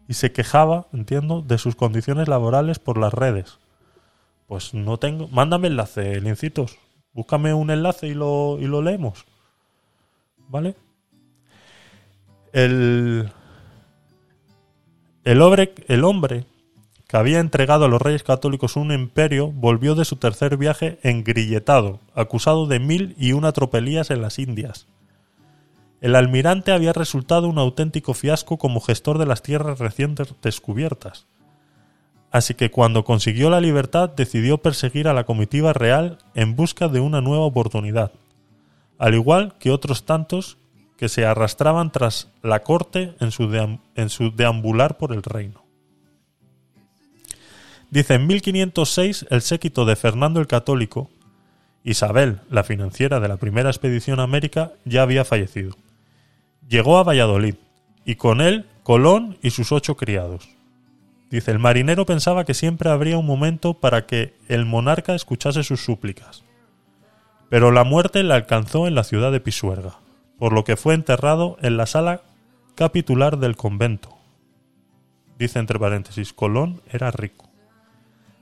y 0.09 0.15
se 0.15 0.33
quejaba, 0.33 0.87
entiendo, 0.93 1.43
de 1.43 1.59
sus 1.59 1.77
condiciones 1.77 2.29
laborales 2.29 2.79
por 2.79 2.99
las 2.99 3.13
redes. 3.13 3.59
Pues 4.47 4.75
no 4.75 4.99
tengo. 4.99 5.29
Mándame 5.29 5.69
enlace, 5.69 6.21
Lincitos. 6.21 6.79
Búscame 7.13 7.55
un 7.55 7.71
enlace 7.71 8.09
y 8.09 8.15
lo, 8.15 8.59
y 8.61 8.67
lo 8.67 8.83
leemos. 8.83 9.25
¿Vale? 10.49 10.75
El. 12.53 13.31
El 15.25 15.41
hombre, 15.41 15.75
el 15.89 16.05
hombre 16.05 16.45
que 17.09 17.17
había 17.17 17.41
entregado 17.41 17.87
a 17.87 17.89
los 17.89 18.03
reyes 18.03 18.23
católicos 18.23 18.77
un 18.77 18.93
imperio 18.93 19.51
volvió 19.51 19.95
de 19.95 20.05
su 20.05 20.17
tercer 20.17 20.57
viaje 20.59 20.99
engrilletado, 21.03 22.01
acusado 22.15 22.67
de 22.67 22.79
mil 22.79 23.15
y 23.19 23.33
una 23.33 23.53
tropelías 23.53 24.11
en 24.11 24.21
las 24.21 24.39
Indias. 24.39 24.87
El 26.03 26.15
almirante 26.17 26.73
había 26.73 26.93
resultado 26.93 27.49
un 27.49 27.59
auténtico 27.59 28.13
fiasco 28.13 28.59
como 28.59 28.81
gestor 28.81 29.17
de 29.17 29.25
las 29.25 29.43
tierras 29.43 29.79
recién 29.79 30.15
des- 30.15 30.35
descubiertas. 30.43 31.27
Así 32.35 32.55
que 32.55 32.73
cuando 32.73 33.05
consiguió 33.05 33.49
la 33.49 33.61
libertad 33.61 34.11
decidió 34.11 34.59
perseguir 34.59 35.07
a 35.07 35.15
la 35.15 35.23
comitiva 35.23 35.73
real 35.73 36.19
en 36.35 36.57
busca 36.57 36.89
de 36.89 36.99
una 36.99 37.21
nueva 37.21 37.45
oportunidad, 37.45 38.11
al 38.99 39.15
igual 39.15 39.55
que 39.61 39.71
otros 39.71 40.05
tantos 40.05 40.59
que 40.97 41.09
se 41.09 41.25
arrastraban 41.25 41.93
tras 41.93 42.33
la 42.43 42.65
corte 42.65 43.15
en 43.21 43.31
su, 43.31 44.33
deambular 44.33 44.99
por 44.99 45.13
el 45.13 45.23
reino. 45.23 45.63
Dice, 47.91 48.15
en 48.15 48.27
1506 48.27 49.27
el 49.31 49.41
séquito 49.41 49.85
de 49.85 49.95
Fernando 49.95 50.41
el 50.41 50.49
Católico, 50.49 51.11
Isabel, 51.85 52.41
la 52.51 52.65
financiera 52.65 53.21
de 53.21 53.29
la 53.29 53.37
primera 53.37 53.71
expedición 53.71 54.19
a 54.19 54.25
América, 54.25 54.73
ya 54.85 55.03
había 55.03 55.25
fallecido. 55.25 55.77
Llegó 56.69 56.99
a 56.99 57.05
Valladolid, 57.05 57.55
y 58.05 58.17
con 58.17 58.41
él 58.41 58.67
Colón 58.83 59.39
y 59.41 59.51
sus 59.51 59.71
ocho 59.71 59.97
criados. 59.97 60.54
Dice, 61.35 61.51
el 61.51 61.59
marinero 61.59 62.07
pensaba 62.07 62.45
que 62.45 62.55
siempre 62.55 62.91
habría 62.91 63.19
un 63.19 63.27
momento 63.27 63.75
para 63.75 64.07
que 64.07 64.37
el 64.47 64.67
monarca 64.67 65.17
escuchase 65.17 65.65
sus 65.65 65.85
súplicas. 65.85 66.45
Pero 67.49 67.73
la 67.73 67.83
muerte 67.83 68.23
le 68.23 68.33
alcanzó 68.35 68.87
en 68.87 68.95
la 68.95 69.03
ciudad 69.03 69.33
de 69.33 69.41
Pisuerga, 69.41 69.97
por 70.39 70.53
lo 70.53 70.63
que 70.63 70.77
fue 70.77 70.95
enterrado 70.95 71.57
en 71.61 71.77
la 71.77 71.87
sala 71.87 72.21
capitular 72.77 73.39
del 73.39 73.57
convento. 73.57 74.17
Dice 75.37 75.59
entre 75.59 75.81
paréntesis, 75.81 76.33
Colón 76.33 76.83
era 76.89 77.11
rico. 77.11 77.51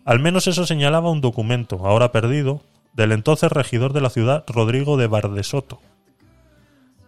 Al 0.05 0.19
menos 0.19 0.47
eso 0.47 0.67
señalaba 0.67 1.11
un 1.11 1.23
documento, 1.23 1.87
ahora 1.87 2.13
perdido, 2.13 2.61
del 2.93 3.13
entonces 3.13 3.51
regidor 3.51 3.95
de 3.95 4.03
la 4.03 4.11
ciudad, 4.11 4.45
Rodrigo 4.47 4.99
de 4.99 5.07
Bardesoto. 5.07 5.81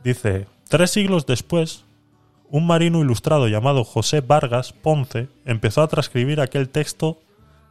Dice, 0.03 0.47
tres 0.67 0.93
siglos 0.93 1.27
después, 1.27 1.84
un 2.55 2.69
marino 2.69 3.01
ilustrado 3.01 3.49
llamado 3.49 3.83
José 3.83 4.21
Vargas 4.21 4.73
Ponce 4.73 5.27
empezó 5.45 5.83
a 5.83 5.89
transcribir 5.89 6.41
aquel 6.41 6.69
texto 6.69 7.19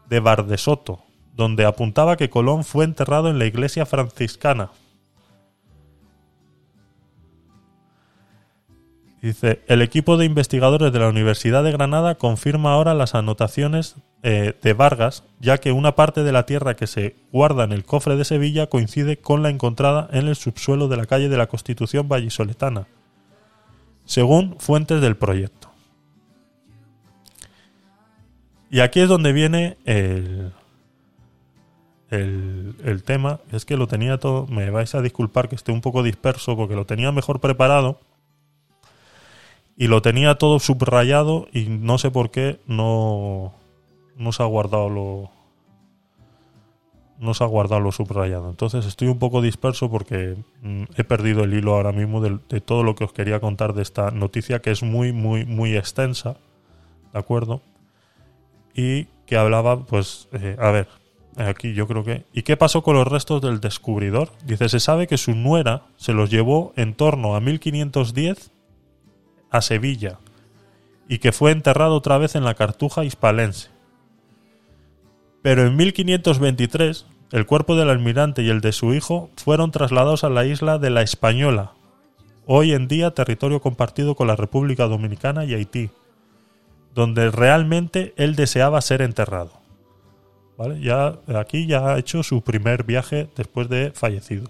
de 0.10 0.20
Bardesoto, 0.20 1.00
donde 1.38 1.64
apuntaba 1.64 2.18
que 2.18 2.30
Colón 2.30 2.66
fue 2.66 2.84
enterrado 2.84 3.30
en 3.30 3.40
la 3.40 3.46
iglesia 3.46 3.86
franciscana. 3.86 4.72
Dice, 9.22 9.62
el 9.68 9.82
equipo 9.82 10.18
de 10.18 10.26
investigadores 10.26 10.92
de 10.92 11.00
la 11.00 11.08
Universidad 11.08 11.64
de 11.64 11.72
Granada 11.72 12.16
confirma 12.16 12.74
ahora 12.74 12.94
las 12.94 13.16
anotaciones 13.16 13.96
eh, 14.22 14.54
de 14.62 14.74
Vargas, 14.74 15.24
ya 15.40 15.60
que 15.60 15.72
una 15.72 15.96
parte 15.96 16.24
de 16.24 16.34
la 16.34 16.46
tierra 16.46 16.76
que 16.76 16.88
se 16.88 17.16
guarda 17.32 17.64
en 17.64 17.72
el 17.72 17.86
cofre 17.86 18.18
de 18.18 18.26
Sevilla 18.26 18.68
coincide 18.68 19.16
con 19.16 19.44
la 19.44 19.50
encontrada 19.50 20.10
en 20.12 20.28
el 20.28 20.36
subsuelo 20.36 20.90
de 20.90 20.98
la 20.98 21.06
calle 21.06 21.30
de 21.30 21.38
la 21.38 21.48
Constitución 21.48 22.10
vallisoletana, 22.10 22.88
según 24.06 24.56
fuentes 24.60 25.02
del 25.02 25.16
proyecto. 25.18 25.70
Y 28.70 28.80
aquí 28.80 29.02
es 29.02 29.08
donde 29.08 29.34
viene 29.34 29.78
el, 29.86 30.52
el, 32.10 32.76
el 32.84 33.04
tema, 33.04 33.40
es 33.52 33.66
que 33.66 33.78
lo 33.78 33.88
tenía 33.88 34.18
todo, 34.18 34.48
me 34.48 34.70
vais 34.72 34.96
a 34.96 35.02
disculpar 35.02 35.48
que 35.48 35.56
esté 35.56 35.72
un 35.72 35.82
poco 35.82 36.02
disperso 36.02 36.56
porque 36.56 36.76
lo 36.76 36.86
tenía 36.86 37.12
mejor 37.12 37.40
preparado 37.40 38.00
y 39.78 39.88
lo 39.88 40.02
tenía 40.02 40.36
todo 40.36 40.60
subrayado 40.60 41.48
y 41.52 41.66
no 41.66 41.98
sé 41.98 42.12
por 42.12 42.32
qué 42.32 42.60
no, 42.68 43.54
no 44.18 44.32
se 44.32 44.44
ha 44.44 44.46
guardado 44.48 44.90
lo 44.90 45.32
no 47.20 47.34
se 47.34 47.44
ha 47.44 47.48
guardado 47.48 47.82
lo 47.82 47.92
subrayado. 47.92 48.50
Entonces 48.50 48.86
estoy 48.86 49.08
un 49.08 49.20
poco 49.20 49.42
disperso 49.42 49.90
porque 49.90 50.36
mm, 50.62 50.84
he 50.98 51.04
perdido 51.04 51.44
el 51.44 51.54
hilo 51.54 51.76
ahora 51.76 51.92
mismo 51.92 52.22
de, 52.22 52.40
de 52.50 52.62
todo 52.62 52.84
lo 52.84 52.96
que 52.96 53.04
os 53.04 53.14
quería 53.14 53.40
contar 53.40 53.74
de 53.74 53.82
esta 53.82 54.12
noticia 54.12 54.62
que 54.62 54.72
es 54.72 54.84
muy, 54.84 55.14
muy, 55.14 55.46
muy 55.46 55.76
extensa. 55.76 56.38
¿De 57.14 57.20
acuerdo? 57.20 57.62
Y 58.74 59.06
que 59.26 59.38
hablaba, 59.38 59.86
pues, 59.86 60.28
eh, 60.34 60.58
a 60.60 60.72
ver, 60.72 60.88
aquí 61.38 61.74
yo 61.74 61.88
creo 61.88 62.04
que... 62.04 62.26
¿Y 62.34 62.44
qué 62.44 62.58
pasó 62.58 62.84
con 62.84 62.96
los 62.96 63.08
restos 63.08 63.42
del 63.42 63.60
descubridor? 63.60 64.32
Dice, 64.46 64.70
se 64.70 64.80
sabe 64.80 65.08
que 65.08 65.18
su 65.18 65.36
nuera 65.36 65.84
se 65.96 66.14
los 66.14 66.30
llevó 66.30 66.74
en 66.76 66.94
torno 66.94 67.36
a 67.36 67.40
1510 67.40 68.52
a 69.52 69.62
Sevilla 69.62 70.20
y 71.08 71.20
que 71.20 71.32
fue 71.32 71.52
enterrado 71.52 71.96
otra 71.96 72.18
vez 72.18 72.36
en 72.36 72.44
la 72.44 72.56
Cartuja 72.56 73.06
hispalense. 73.06 73.73
Pero 75.44 75.68
en 75.68 75.76
1523 75.76 77.06
el 77.32 77.46
cuerpo 77.46 77.76
del 77.76 77.90
almirante 77.92 78.42
y 78.44 78.50
el 78.50 78.62
de 78.62 78.72
su 78.72 78.94
hijo 78.94 79.30
fueron 79.38 79.70
trasladados 79.72 80.24
a 80.24 80.30
la 80.30 80.46
isla 80.46 80.78
de 80.80 80.90
la 80.90 81.02
Española, 81.04 81.74
hoy 82.46 82.74
en 82.74 82.88
día 82.88 83.12
territorio 83.12 83.62
compartido 83.62 84.16
con 84.16 84.28
la 84.28 84.36
República 84.36 84.88
Dominicana 84.88 85.46
y 85.46 85.54
Haití, 85.54 85.90
donde 86.96 87.30
realmente 87.32 88.14
él 88.18 88.36
deseaba 88.36 88.82
ser 88.82 89.02
enterrado. 89.02 89.52
¿vale? 90.58 90.80
Ya, 90.82 91.16
aquí 91.36 91.66
ya 91.68 91.94
ha 91.94 92.00
hecho 92.00 92.24
su 92.24 92.42
primer 92.42 92.84
viaje 92.84 93.30
después 93.36 93.70
de 93.70 93.92
fallecido. 93.92 94.50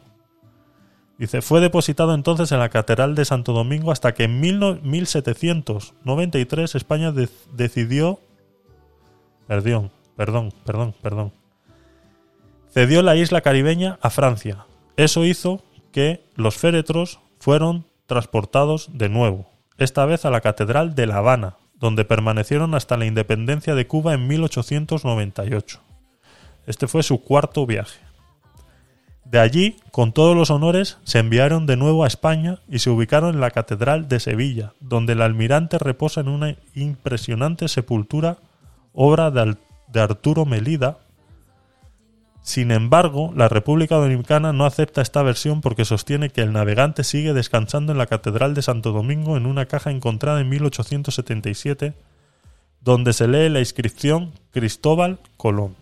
Dice, 1.18 1.42
fue 1.42 1.62
depositado 1.62 2.14
entonces 2.14 2.52
en 2.52 2.60
la 2.60 2.68
Catedral 2.70 3.16
de 3.16 3.24
Santo 3.24 3.54
Domingo 3.54 3.92
hasta 3.92 4.14
que 4.14 4.24
en 4.26 4.42
1793 4.42 6.76
España 6.76 7.12
de- 7.12 7.30
decidió... 7.54 8.20
Perdón, 9.48 9.92
perdón, 10.16 10.54
perdón, 10.66 10.94
perdón. 11.02 11.34
Cedió 12.72 13.02
la 13.02 13.16
isla 13.16 13.42
caribeña 13.42 14.00
a 14.02 14.10
Francia. 14.10 14.66
Eso 14.98 15.26
hizo 15.26 15.64
que 15.92 16.26
los 16.36 16.56
féretros 16.56 17.20
fueron 17.40 17.86
transportados 18.06 18.90
de 18.94 19.10
nuevo, 19.10 19.50
esta 19.78 20.06
vez 20.06 20.26
a 20.26 20.32
la 20.32 20.42
Catedral 20.42 20.96
de 20.96 21.08
La 21.08 21.18
Habana, 21.18 21.58
donde 21.76 22.06
permanecieron 22.06 22.76
hasta 22.76 22.98
la 22.98 23.06
independencia 23.06 23.76
de 23.76 23.88
Cuba 23.88 24.14
en 24.14 24.28
1898. 24.28 25.82
Este 26.66 26.88
fue 26.88 27.04
su 27.04 27.22
cuarto 27.22 27.66
viaje. 27.66 28.00
De 29.26 29.40
allí, 29.40 29.78
con 29.92 30.14
todos 30.14 30.36
los 30.36 30.52
honores, 30.52 30.98
se 31.04 31.20
enviaron 31.20 31.66
de 31.66 31.76
nuevo 31.76 32.04
a 32.04 32.08
España 32.08 32.60
y 32.70 32.80
se 32.80 32.90
ubicaron 32.90 33.36
en 33.36 33.42
la 33.42 33.52
Catedral 33.52 34.08
de 34.08 34.20
Sevilla, 34.20 34.74
donde 34.80 35.14
el 35.14 35.22
almirante 35.22 35.80
reposa 35.80 36.22
en 36.22 36.28
una 36.28 36.56
impresionante 36.76 37.68
sepultura, 37.68 38.38
obra 38.94 39.32
de, 39.32 39.58
de 39.88 40.02
Arturo 40.02 40.46
Melida. 40.46 41.00
Sin 42.42 42.72
embargo, 42.72 43.32
la 43.36 43.48
República 43.48 43.96
Dominicana 43.96 44.52
no 44.52 44.66
acepta 44.66 45.02
esta 45.02 45.24
versión 45.24 45.62
porque 45.62 45.86
sostiene 45.86 46.30
que 46.30 46.42
el 46.42 46.52
navegante 46.52 47.04
sigue 47.04 47.34
descansando 47.34 47.92
en 47.92 47.98
la 47.98 48.08
Catedral 48.08 48.54
de 48.54 48.62
Santo 48.62 48.92
Domingo 48.92 49.38
en 49.38 49.46
una 49.46 49.66
caja 49.66 49.92
encontrada 49.92 50.42
en 50.42 50.50
1877, 50.50 51.94
donde 52.82 53.14
se 53.14 53.28
lee 53.28 53.50
la 53.50 53.60
inscripción 53.60 54.34
Cristóbal 54.52 55.20
Colón. 55.38 55.76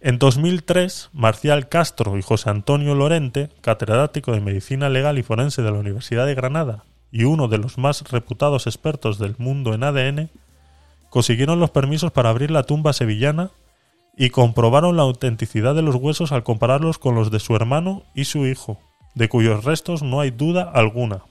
En 0.00 0.18
2003, 0.18 1.08
Marcial 1.14 1.70
Castro 1.70 2.18
y 2.18 2.22
José 2.22 2.50
Antonio 2.50 2.94
Lorente, 2.94 3.48
catedrático 3.62 4.32
de 4.32 4.42
Medicina 4.42 4.90
Legal 4.90 5.18
y 5.18 5.22
Forense 5.22 5.62
de 5.62 5.70
la 5.70 5.78
Universidad 5.78 6.26
de 6.26 6.34
Granada 6.34 6.84
y 7.10 7.24
uno 7.24 7.48
de 7.48 7.56
los 7.56 7.78
más 7.78 8.02
reputados 8.10 8.66
expertos 8.66 9.18
del 9.18 9.36
mundo 9.38 9.72
en 9.72 9.84
ADN, 9.84 10.30
consiguieron 11.14 11.60
los 11.60 11.70
permisos 11.70 12.10
para 12.10 12.30
abrir 12.30 12.50
la 12.50 12.64
tumba 12.64 12.92
sevillana 12.92 13.52
y 14.16 14.30
comprobaron 14.30 14.96
la 14.96 15.04
autenticidad 15.04 15.76
de 15.76 15.82
los 15.82 15.94
huesos 15.94 16.32
al 16.32 16.42
compararlos 16.42 16.98
con 16.98 17.14
los 17.14 17.30
de 17.30 17.38
su 17.38 17.54
hermano 17.54 18.02
y 18.16 18.24
su 18.24 18.46
hijo, 18.46 18.80
de 19.14 19.28
cuyos 19.28 19.62
restos 19.62 20.02
no 20.02 20.18
hay 20.18 20.32
duda 20.32 20.68
alguna. 20.74 21.22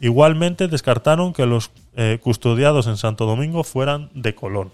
Igualmente 0.00 0.68
descartaron 0.68 1.34
que 1.34 1.44
los 1.44 1.70
eh, 1.96 2.18
custodiados 2.22 2.86
en 2.86 2.96
Santo 2.96 3.26
Domingo 3.26 3.62
fueran 3.62 4.08
de 4.14 4.34
Colón. 4.34 4.70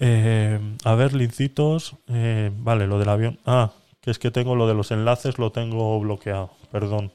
Eh, 0.00 0.60
a 0.84 0.94
ver, 0.96 1.14
lincitos. 1.14 1.96
eh, 2.08 2.50
vale, 2.58 2.86
lo 2.86 2.98
del 2.98 3.08
avión. 3.08 3.38
Ah, 3.46 3.70
que 4.02 4.10
es 4.10 4.18
que 4.18 4.30
tengo 4.30 4.54
lo 4.54 4.68
de 4.68 4.74
los 4.74 4.90
enlaces, 4.90 5.38
lo 5.38 5.50
tengo 5.50 5.98
bloqueado. 5.98 6.50
Perdón. 6.70 7.10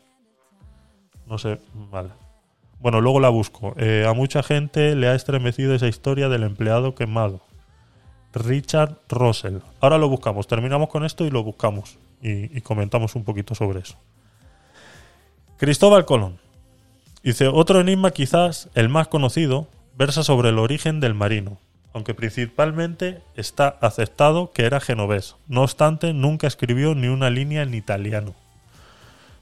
No 1.27 1.37
sé, 1.37 1.59
vale. 1.91 2.09
Bueno, 2.79 3.01
luego 3.01 3.19
la 3.19 3.29
busco. 3.29 3.73
Eh, 3.77 4.05
a 4.07 4.13
mucha 4.13 4.43
gente 4.43 4.95
le 4.95 5.07
ha 5.07 5.15
estremecido 5.15 5.73
esa 5.73 5.87
historia 5.87 6.29
del 6.29 6.43
empleado 6.43 6.95
quemado. 6.95 7.41
Richard 8.33 8.97
Russell. 9.09 9.57
Ahora 9.79 9.97
lo 9.97 10.09
buscamos. 10.09 10.47
Terminamos 10.47 10.89
con 10.89 11.03
esto 11.03 11.25
y 11.25 11.31
lo 11.31 11.43
buscamos. 11.43 11.97
Y, 12.21 12.55
y 12.57 12.61
comentamos 12.61 13.15
un 13.15 13.23
poquito 13.23 13.55
sobre 13.55 13.79
eso. 13.79 13.95
Cristóbal 15.57 16.05
Colón. 16.05 16.39
Dice, 17.23 17.47
otro 17.47 17.79
enigma 17.79 18.11
quizás 18.11 18.69
el 18.75 18.89
más 18.89 19.07
conocido 19.07 19.67
versa 19.97 20.23
sobre 20.23 20.49
el 20.49 20.59
origen 20.59 20.99
del 20.99 21.15
marino, 21.15 21.57
aunque 21.93 22.13
principalmente 22.13 23.21
está 23.35 23.69
aceptado 23.81 24.51
que 24.51 24.63
era 24.65 24.79
genovés. 24.79 25.35
No 25.47 25.63
obstante, 25.63 26.13
nunca 26.13 26.45
escribió 26.45 26.93
ni 26.93 27.07
una 27.07 27.29
línea 27.31 27.63
en 27.63 27.73
italiano. 27.73 28.35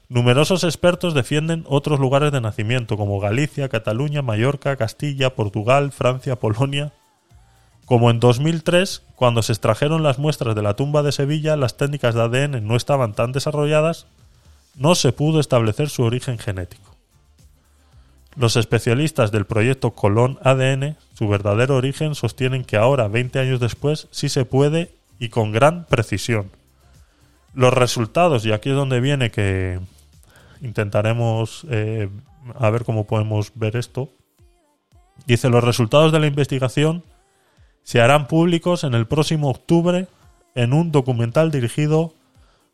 Numerosos 0.08 0.62
expertos 0.62 1.14
defienden 1.14 1.64
otros 1.66 1.98
lugares 1.98 2.30
de 2.30 2.40
nacimiento, 2.40 2.96
como 2.96 3.18
Galicia, 3.18 3.68
Cataluña, 3.68 4.22
Mallorca, 4.22 4.76
Castilla, 4.76 5.34
Portugal, 5.34 5.90
Francia, 5.90 6.36
Polonia. 6.36 6.92
Como 7.86 8.10
en 8.10 8.20
2003, 8.20 9.02
cuando 9.16 9.42
se 9.42 9.52
extrajeron 9.52 10.04
las 10.04 10.18
muestras 10.18 10.54
de 10.54 10.62
la 10.62 10.74
tumba 10.74 11.02
de 11.02 11.10
Sevilla, 11.10 11.56
las 11.56 11.76
técnicas 11.76 12.14
de 12.14 12.22
ADN 12.22 12.66
no 12.66 12.76
estaban 12.76 13.14
tan 13.14 13.32
desarrolladas, 13.32 14.06
no 14.76 14.94
se 14.94 15.10
pudo 15.12 15.40
establecer 15.40 15.88
su 15.88 16.04
origen 16.04 16.38
genético. 16.38 16.94
Los 18.36 18.56
especialistas 18.56 19.32
del 19.32 19.46
proyecto 19.46 19.92
Colón 19.92 20.38
ADN, 20.42 20.96
su 21.14 21.26
verdadero 21.26 21.76
origen, 21.76 22.14
sostienen 22.14 22.64
que 22.64 22.76
ahora, 22.76 23.08
20 23.08 23.40
años 23.40 23.58
después, 23.58 24.06
sí 24.12 24.28
se 24.28 24.44
puede 24.44 24.92
y 25.18 25.30
con 25.30 25.50
gran 25.50 25.84
precisión. 25.86 26.50
Los 27.54 27.72
resultados, 27.72 28.44
y 28.44 28.52
aquí 28.52 28.70
es 28.70 28.76
donde 28.76 29.00
viene 29.00 29.30
que 29.30 29.80
intentaremos 30.60 31.66
eh, 31.70 32.08
a 32.54 32.70
ver 32.70 32.84
cómo 32.84 33.06
podemos 33.06 33.52
ver 33.54 33.76
esto, 33.76 34.10
dice 35.26 35.48
los 35.48 35.64
resultados 35.64 36.12
de 36.12 36.20
la 36.20 36.26
investigación 36.26 37.02
se 37.82 38.00
harán 38.00 38.26
públicos 38.26 38.84
en 38.84 38.94
el 38.94 39.06
próximo 39.06 39.48
octubre 39.48 40.08
en 40.56 40.72
un 40.72 40.90
documental 40.90 41.50
dirigido 41.52 42.14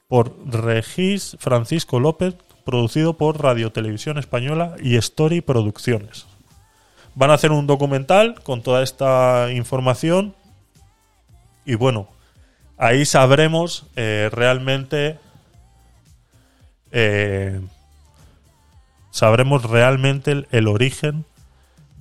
por 0.08 0.34
Regis 0.46 1.36
Francisco 1.38 2.00
López, 2.00 2.36
producido 2.64 3.18
por 3.18 3.42
Radio 3.42 3.72
Televisión 3.72 4.18
Española 4.18 4.76
y 4.82 4.96
Story 4.96 5.40
Producciones. 5.40 6.26
Van 7.14 7.30
a 7.30 7.34
hacer 7.34 7.52
un 7.52 7.66
documental 7.66 8.40
con 8.42 8.62
toda 8.62 8.82
esta 8.82 9.52
información 9.52 10.34
y 11.64 11.74
bueno, 11.74 12.08
ahí 12.78 13.04
sabremos 13.04 13.86
eh, 13.96 14.30
realmente 14.32 15.18
eh, 16.90 17.60
sabremos 19.12 19.62
realmente 19.62 20.46
el, 20.50 20.66
origen 20.66 21.24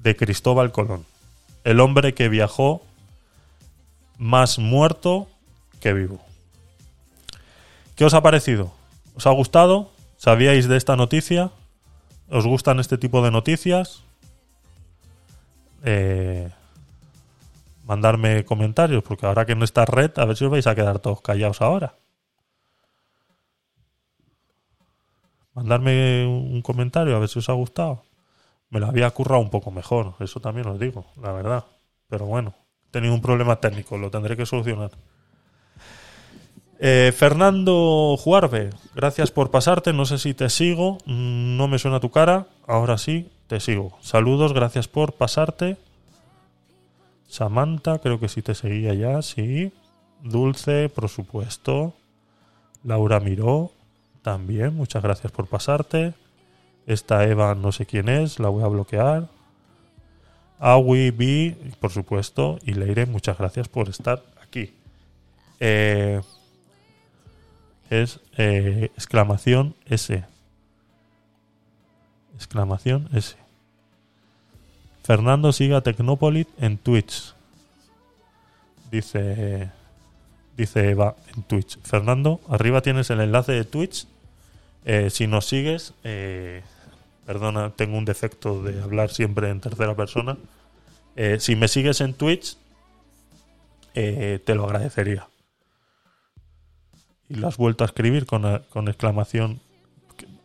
de 0.02 0.16
Cristóbal 0.16 0.72
Colón, 0.72 1.06
el 1.64 1.80
hombre 1.80 2.16
que 2.16 2.30
viajó 2.30 2.82
más 4.18 4.58
muerto 4.58 5.28
que 5.80 5.94
vivo. 5.94 6.20
¿Qué 7.96 8.06
os 8.06 8.14
ha 8.16 8.24
parecido? 8.24 8.74
¿Os 9.14 9.28
ha 9.28 9.32
gustado? 9.32 9.92
¿Sabíais 10.18 10.68
de 10.68 10.78
esta 10.78 10.96
noticia? 10.96 11.52
¿Os 12.30 12.48
gustan 12.48 12.80
este 12.80 12.98
tipo 12.98 13.22
de 13.22 13.32
noticias? 13.32 14.04
Eh, 15.84 16.50
mandarme 17.86 18.46
comentarios, 18.46 19.04
porque 19.04 19.26
ahora 19.26 19.46
que 19.46 19.56
no 19.56 19.66
está 19.66 19.84
red, 19.86 20.12
a 20.18 20.26
ver 20.26 20.38
si 20.38 20.46
os 20.46 20.52
vais 20.52 20.66
a 20.66 20.76
quedar 20.76 21.00
todos 21.00 21.22
callados 21.22 21.62
ahora. 21.62 21.96
Mandarme 25.54 26.26
un 26.26 26.62
comentario, 26.62 27.16
a 27.16 27.20
ver 27.20 27.30
si 27.30 27.40
os 27.40 27.50
ha 27.50 27.54
gustado. 27.54 28.04
Me 28.70 28.80
lo 28.80 28.88
había 28.88 29.10
currado 29.12 29.42
un 29.42 29.50
poco 29.50 29.70
mejor, 29.72 30.16
eso 30.20 30.40
también 30.40 30.68
os 30.68 30.80
digo, 30.80 31.06
la 31.22 31.34
verdad. 31.34 31.66
Pero 32.08 32.26
bueno, 32.26 32.54
he 32.88 32.92
tenido 32.92 33.14
un 33.14 33.22
problema 33.22 33.58
técnico, 33.58 33.98
lo 33.98 34.10
tendré 34.10 34.38
que 34.38 34.46
solucionar. 34.46 34.92
Eh, 36.84 37.14
Fernando 37.16 38.18
Juarbe, 38.18 38.72
gracias 38.96 39.30
por 39.30 39.52
pasarte. 39.52 39.94
No 39.94 40.06
sé 40.06 40.18
si 40.18 40.34
te 40.34 40.50
sigo, 40.50 40.98
mm, 41.06 41.56
no 41.56 41.68
me 41.68 41.78
suena 41.78 42.00
tu 42.00 42.10
cara. 42.10 42.48
Ahora 42.66 42.98
sí, 42.98 43.30
te 43.46 43.60
sigo. 43.60 44.00
Saludos, 44.02 44.54
gracias 44.54 44.88
por 44.88 45.14
pasarte. 45.14 45.78
Samantha, 47.28 48.00
creo 48.00 48.20
que 48.20 48.30
sí 48.30 48.42
te 48.42 48.56
seguía 48.56 48.96
ya, 48.96 49.22
sí. 49.22 49.72
Dulce, 50.24 50.90
por 50.90 51.08
supuesto. 51.08 51.94
Laura 52.84 53.20
Miró, 53.20 53.72
también, 54.22 54.76
muchas 54.76 55.02
gracias 55.02 55.32
por 55.32 55.48
pasarte. 55.48 56.14
Esta 56.86 57.24
Eva, 57.26 57.56
no 57.56 57.72
sé 57.72 57.86
quién 57.86 58.10
es, 58.10 58.40
la 58.40 58.50
voy 58.50 58.64
a 58.64 58.68
bloquear. 58.68 59.28
Awi 60.60 61.12
B, 61.12 61.76
por 61.80 61.92
supuesto. 61.92 62.60
Y 62.64 62.74
Leire, 62.74 63.06
muchas 63.06 63.38
gracias 63.38 63.68
por 63.68 63.90
estar 63.90 64.24
aquí. 64.44 64.74
Eh, 65.60 66.22
es 67.90 68.20
eh, 68.38 68.92
exclamación 68.96 69.76
S. 69.86 70.24
Exclamación 72.36 73.10
S. 73.14 73.36
Fernando 75.04 75.52
siga 75.52 75.82
Tecnopolit 75.82 76.48
en 76.60 76.78
Twitch. 76.78 77.34
Dice 78.92 79.72
dice 80.58 80.90
Eva 80.92 81.16
en 81.36 81.44
Twitch. 81.44 81.80
Fernando, 81.82 82.40
arriba 82.48 82.82
tienes 82.82 83.10
el 83.10 83.22
enlace 83.22 83.52
de 83.52 83.66
Twitch. 83.66 84.08
Eh, 84.86 85.10
si 85.10 85.28
nos 85.28 85.46
sigues, 85.46 85.94
eh, 86.04 86.64
perdona, 87.26 87.72
tengo 87.72 87.98
un 87.98 88.06
defecto 88.06 88.64
de 88.64 88.82
hablar 88.82 89.10
siempre 89.10 89.50
en 89.50 89.62
tercera 89.62 89.96
persona. 89.96 90.38
Eh, 91.16 91.40
si 91.40 91.56
me 91.56 91.68
sigues 91.68 92.02
en 92.02 92.14
Twitch, 92.14 92.58
eh, 93.94 94.40
te 94.44 94.56
lo 94.56 94.66
agradecería. 94.66 95.28
Y 97.30 97.36
lo 97.36 97.48
has 97.48 97.58
vuelto 97.58 97.84
a 97.84 97.88
escribir 97.88 98.26
con, 98.26 98.64
con 98.70 98.88
exclamación. 98.88 99.62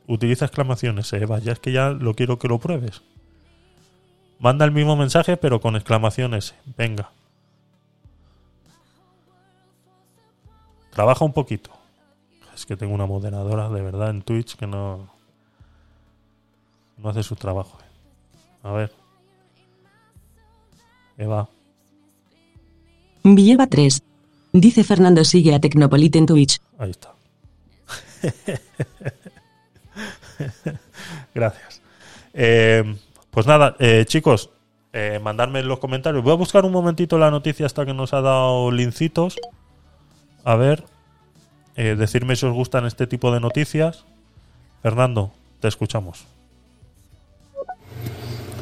Utiliza 0.06 0.44
exclamaciones, 0.44 1.12
Eva. 1.12 1.38
Ya 1.38 1.52
es 1.52 1.58
que 1.58 1.72
ya 1.72 1.90
lo 1.90 2.14
quiero 2.14 2.38
que 2.38 2.48
lo 2.48 2.58
pruebes. 2.58 3.02
Manda 4.38 4.64
el 4.64 4.70
mismo 4.70 4.96
mensaje, 4.96 5.36
pero 5.36 5.60
con 5.60 5.76
exclamaciones. 5.76 6.54
Venga. 6.76 7.10
Trabaja 10.92 11.24
un 11.24 11.32
poquito. 11.32 11.70
Es 12.56 12.66
que 12.66 12.76
tengo 12.76 12.94
una 12.94 13.06
moderadora 13.06 13.68
de 13.68 13.82
verdad 13.82 14.10
en 14.10 14.22
Twitch 14.22 14.56
que 14.56 14.66
no. 14.66 15.08
No 16.96 17.10
hace 17.10 17.22
su 17.22 17.36
trabajo. 17.36 17.78
eh. 17.82 17.86
A 18.64 18.72
ver. 18.72 18.92
Eva. 21.18 21.48
Villeva 23.22 23.66
3. 23.66 24.02
Dice 24.52 24.84
Fernando 24.84 25.22
sigue 25.24 25.54
a 25.54 25.60
Tecnopolit 25.60 26.16
en 26.16 26.26
Twitch. 26.26 26.58
Ahí 26.78 26.90
está. 26.90 27.12
Gracias. 31.34 31.82
Eh, 32.32 32.96
pues 33.30 33.46
nada, 33.46 33.76
eh, 33.78 34.04
chicos, 34.06 34.50
eh, 34.92 35.20
mandarme 35.22 35.60
en 35.60 35.68
los 35.68 35.78
comentarios. 35.78 36.24
Voy 36.24 36.32
a 36.32 36.36
buscar 36.36 36.64
un 36.64 36.72
momentito 36.72 37.18
la 37.18 37.30
noticia 37.30 37.66
hasta 37.66 37.84
que 37.84 37.92
nos 37.92 38.14
ha 38.14 38.22
dado 38.22 38.70
lincitos. 38.70 39.36
A 40.44 40.54
ver, 40.56 40.84
eh, 41.76 41.94
decirme 41.96 42.36
si 42.36 42.46
os 42.46 42.52
gustan 42.54 42.86
este 42.86 43.06
tipo 43.06 43.32
de 43.32 43.40
noticias. 43.40 44.04
Fernando, 44.82 45.32
te 45.60 45.68
escuchamos. 45.68 46.24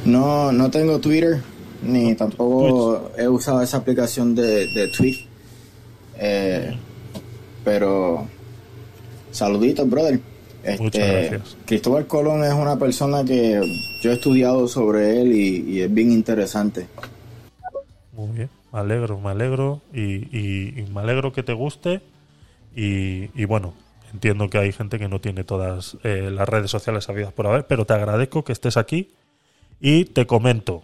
No, 0.04 0.52
no 0.52 0.70
tengo 0.70 0.98
Twitter, 1.00 1.40
ni 1.82 2.14
tampoco 2.14 3.10
he 3.16 3.26
usado 3.26 3.62
esa 3.62 3.78
aplicación 3.78 4.34
de, 4.34 4.66
de 4.68 4.88
Tweet. 4.88 5.26
Eh, 6.18 6.76
pero 7.64 8.26
saluditos, 9.32 9.88
brother. 9.88 10.20
Muchas 10.78 11.02
Este, 11.02 11.28
gracias. 11.28 11.56
Cristóbal 11.66 12.06
Colón 12.06 12.42
es 12.44 12.52
una 12.54 12.78
persona 12.78 13.24
que 13.24 13.60
yo 14.02 14.10
he 14.10 14.14
estudiado 14.14 14.66
sobre 14.68 15.20
él 15.20 15.32
y, 15.34 15.70
y 15.72 15.80
es 15.82 15.92
bien 15.92 16.10
interesante. 16.12 16.86
Muy 18.12 18.28
bien, 18.36 18.50
me 18.72 18.78
alegro, 18.78 19.18
me 19.20 19.30
alegro 19.30 19.80
y, 19.92 20.02
y- 20.36 20.80
y 20.80 20.86
me 20.94 21.00
alegro 21.00 21.32
que 21.32 21.42
te 21.42 21.52
guste 21.52 22.00
y, 22.74 23.44
bueno, 23.44 23.74
entiendo 24.12 24.48
que 24.48 24.58
hay 24.58 24.72
gente 24.72 24.98
que 24.98 25.08
no 25.08 25.20
tiene 25.20 25.44
todas 25.44 25.96
eh, 26.02 26.30
las 26.32 26.48
redes 26.48 26.70
sociales 26.70 27.08
habidas 27.08 27.32
por 27.32 27.46
haber, 27.46 27.66
pero 27.66 27.84
te 27.84 27.94
agradezco 27.94 28.44
que 28.44 28.52
estés 28.52 28.76
aquí 28.76 29.10
y 29.80 30.04
te 30.06 30.26
comento. 30.26 30.82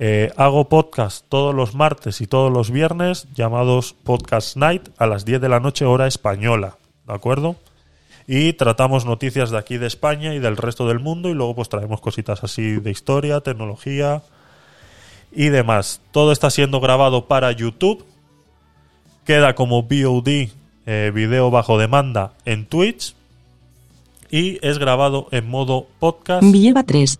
eh, 0.00 0.30
hago 0.36 0.68
podcast 0.68 1.26
todos 1.28 1.54
los 1.54 1.74
martes 1.74 2.20
y 2.20 2.26
todos 2.26 2.52
los 2.52 2.70
viernes 2.70 3.26
llamados 3.34 3.94
Podcast 3.94 4.56
Night 4.56 4.88
a 4.96 5.06
las 5.06 5.24
10 5.24 5.40
de 5.40 5.48
la 5.48 5.60
noche 5.60 5.84
hora 5.84 6.06
española, 6.06 6.78
¿de 7.06 7.14
acuerdo? 7.14 7.56
Y 8.26 8.52
tratamos 8.52 9.06
noticias 9.06 9.50
de 9.50 9.58
aquí 9.58 9.78
de 9.78 9.86
España 9.86 10.34
y 10.34 10.38
del 10.38 10.56
resto 10.56 10.86
del 10.86 11.00
mundo 11.00 11.30
y 11.30 11.34
luego 11.34 11.56
pues 11.56 11.68
traemos 11.68 12.00
cositas 12.00 12.44
así 12.44 12.78
de 12.78 12.90
historia, 12.90 13.40
tecnología, 13.40 14.22
y 15.32 15.48
demás. 15.48 16.00
Todo 16.10 16.32
está 16.32 16.50
siendo 16.50 16.80
grabado 16.80 17.26
para 17.26 17.52
YouTube. 17.52 18.04
Queda 19.24 19.54
como 19.54 19.82
VOD, 19.82 20.48
eh, 20.90 21.12
video 21.14 21.50
bajo 21.50 21.76
demanda, 21.76 22.32
en 22.46 22.64
Twitch. 22.64 23.14
Y 24.30 24.58
es 24.66 24.78
grabado 24.78 25.28
en 25.30 25.46
modo 25.48 25.86
podcast. 25.98 26.42
Villeva 26.42 26.82
3. 26.82 27.18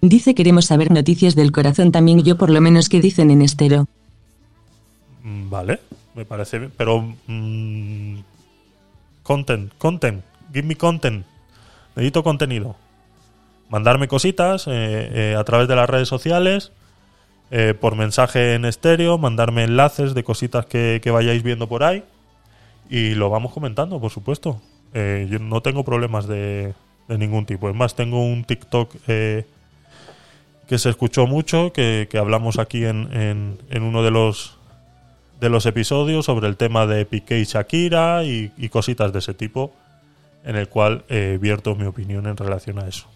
Dice 0.00 0.34
queremos 0.34 0.64
saber 0.64 0.90
noticias 0.90 1.34
del 1.34 1.52
corazón 1.52 1.92
también 1.92 2.22
yo 2.24 2.36
por 2.38 2.48
lo 2.48 2.60
menos 2.62 2.88
que 2.88 3.00
dicen 3.02 3.30
en 3.30 3.42
estero. 3.42 3.86
Mm, 5.22 5.50
Vale, 5.50 5.80
me 6.14 6.24
parece 6.24 6.58
bien. 6.58 6.72
Pero. 6.76 7.14
mm, 7.26 8.14
content, 9.22 9.72
content. 9.76 10.22
Give 10.52 10.66
me 10.66 10.76
content. 10.76 11.24
Necesito 11.96 12.22
contenido. 12.22 12.76
Mandarme 13.68 14.08
cositas 14.08 14.66
eh, 14.66 14.70
eh, 15.32 15.36
a 15.38 15.44
través 15.44 15.68
de 15.68 15.76
las 15.76 15.88
redes 15.90 16.08
sociales. 16.08 16.72
eh, 17.52 17.74
por 17.78 17.96
mensaje 17.96 18.54
en 18.54 18.64
estéreo. 18.64 19.18
Mandarme 19.18 19.64
enlaces 19.64 20.14
de 20.14 20.24
cositas 20.24 20.66
que, 20.66 21.00
que 21.02 21.10
vayáis 21.10 21.42
viendo 21.42 21.68
por 21.68 21.82
ahí. 21.82 22.02
Y 22.90 23.14
lo 23.14 23.30
vamos 23.30 23.52
comentando, 23.52 24.00
por 24.00 24.10
supuesto. 24.10 24.60
Eh, 24.92 25.28
yo 25.30 25.38
no 25.38 25.62
tengo 25.62 25.84
problemas 25.84 26.26
de, 26.26 26.74
de 27.06 27.18
ningún 27.18 27.46
tipo. 27.46 27.70
Es 27.70 27.76
más, 27.76 27.94
tengo 27.94 28.24
un 28.24 28.42
TikTok 28.42 28.96
eh, 29.06 29.46
que 30.66 30.76
se 30.76 30.90
escuchó 30.90 31.28
mucho, 31.28 31.72
que, 31.72 32.08
que 32.10 32.18
hablamos 32.18 32.58
aquí 32.58 32.84
en, 32.84 33.08
en, 33.70 33.82
uno 33.82 34.02
de 34.02 34.10
los 34.10 34.56
de 35.40 35.48
los 35.48 35.64
episodios 35.64 36.26
sobre 36.26 36.48
el 36.48 36.58
tema 36.58 36.86
de 36.86 37.06
Piqué 37.06 37.38
y 37.38 37.44
Shakira 37.44 38.24
y, 38.24 38.68
cositas 38.68 39.10
de 39.10 39.20
ese 39.20 39.32
tipo, 39.32 39.72
en 40.44 40.56
el 40.56 40.68
cual 40.68 41.04
eh, 41.08 41.38
vierto 41.40 41.74
mi 41.76 41.86
opinión 41.86 42.26
en 42.26 42.36
relación 42.36 42.78
a 42.78 42.86
eso. 42.86 43.06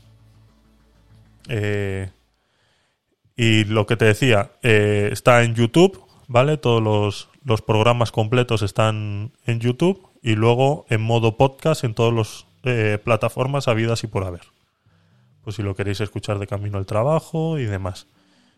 Y 3.36 3.64
lo 3.64 3.86
que 3.86 3.96
te 3.96 4.06
decía, 4.06 4.52
está 4.62 5.42
en 5.42 5.54
YouTube, 5.54 6.00
¿vale? 6.28 6.56
Todos 6.56 6.82
los, 6.82 7.28
los 7.44 7.62
programas 7.62 8.10
completos 8.10 8.62
están 8.62 9.32
en 9.46 9.60
YouTube 9.60 10.08
y 10.22 10.34
luego 10.34 10.86
en 10.88 11.02
modo 11.02 11.36
podcast 11.36 11.84
en 11.84 11.94
todas 11.94 12.14
las 12.14 12.46
plataformas 13.04 13.68
habidas 13.68 14.04
y 14.04 14.06
por 14.06 14.24
haber. 14.24 14.40
Pues 15.42 15.56
si 15.56 15.62
lo 15.62 15.76
queréis 15.76 16.00
escuchar 16.00 16.38
de 16.38 16.46
camino 16.46 16.78
al 16.78 16.86
trabajo 16.86 17.58
y 17.58 17.64
demás. 17.64 18.06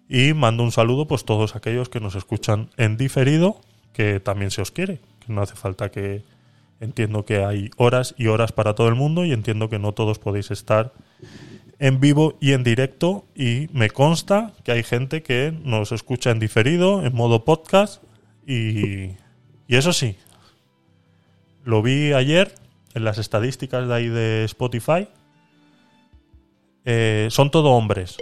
Y 0.08 0.32
mando 0.34 0.62
un 0.62 0.70
saludo 0.70 1.08
pues 1.08 1.24
todos 1.24 1.56
aquellos 1.56 1.88
que 1.88 1.98
nos 1.98 2.14
escuchan 2.14 2.70
en 2.76 2.96
diferido, 2.96 3.60
que 3.92 4.20
también 4.20 4.52
se 4.52 4.62
os 4.62 4.70
quiere, 4.70 5.00
que 5.26 5.32
no 5.32 5.42
hace 5.42 5.56
falta 5.56 5.90
que 5.90 6.22
entiendo 6.78 7.24
que 7.24 7.44
hay 7.44 7.70
horas 7.76 8.14
y 8.16 8.28
horas 8.28 8.52
para 8.52 8.74
todo 8.74 8.88
el 8.88 8.94
mundo 8.94 9.24
y 9.24 9.32
entiendo 9.32 9.68
que 9.68 9.80
no 9.80 9.92
todos 9.92 10.20
podéis 10.20 10.52
estar 10.52 10.92
en 11.80 11.98
vivo 11.98 12.36
y 12.40 12.52
en 12.52 12.62
directo 12.62 13.24
y 13.34 13.68
me 13.72 13.90
consta 13.90 14.52
que 14.62 14.72
hay 14.72 14.84
gente 14.84 15.22
que 15.22 15.52
nos 15.64 15.90
escucha 15.90 16.30
en 16.30 16.38
diferido, 16.38 17.04
en 17.04 17.14
modo 17.14 17.44
podcast 17.44 18.02
y, 18.46 19.16
eso 19.68 19.92
sí, 19.92 20.16
lo 21.64 21.82
vi 21.82 22.12
ayer 22.12 22.54
en 22.94 23.04
las 23.04 23.18
estadísticas 23.18 23.88
de 23.88 23.94
ahí 23.94 24.08
de 24.08 24.44
Spotify, 24.44 25.08
eh, 26.84 27.28
son 27.30 27.50
todo 27.50 27.72
hombres. 27.72 28.16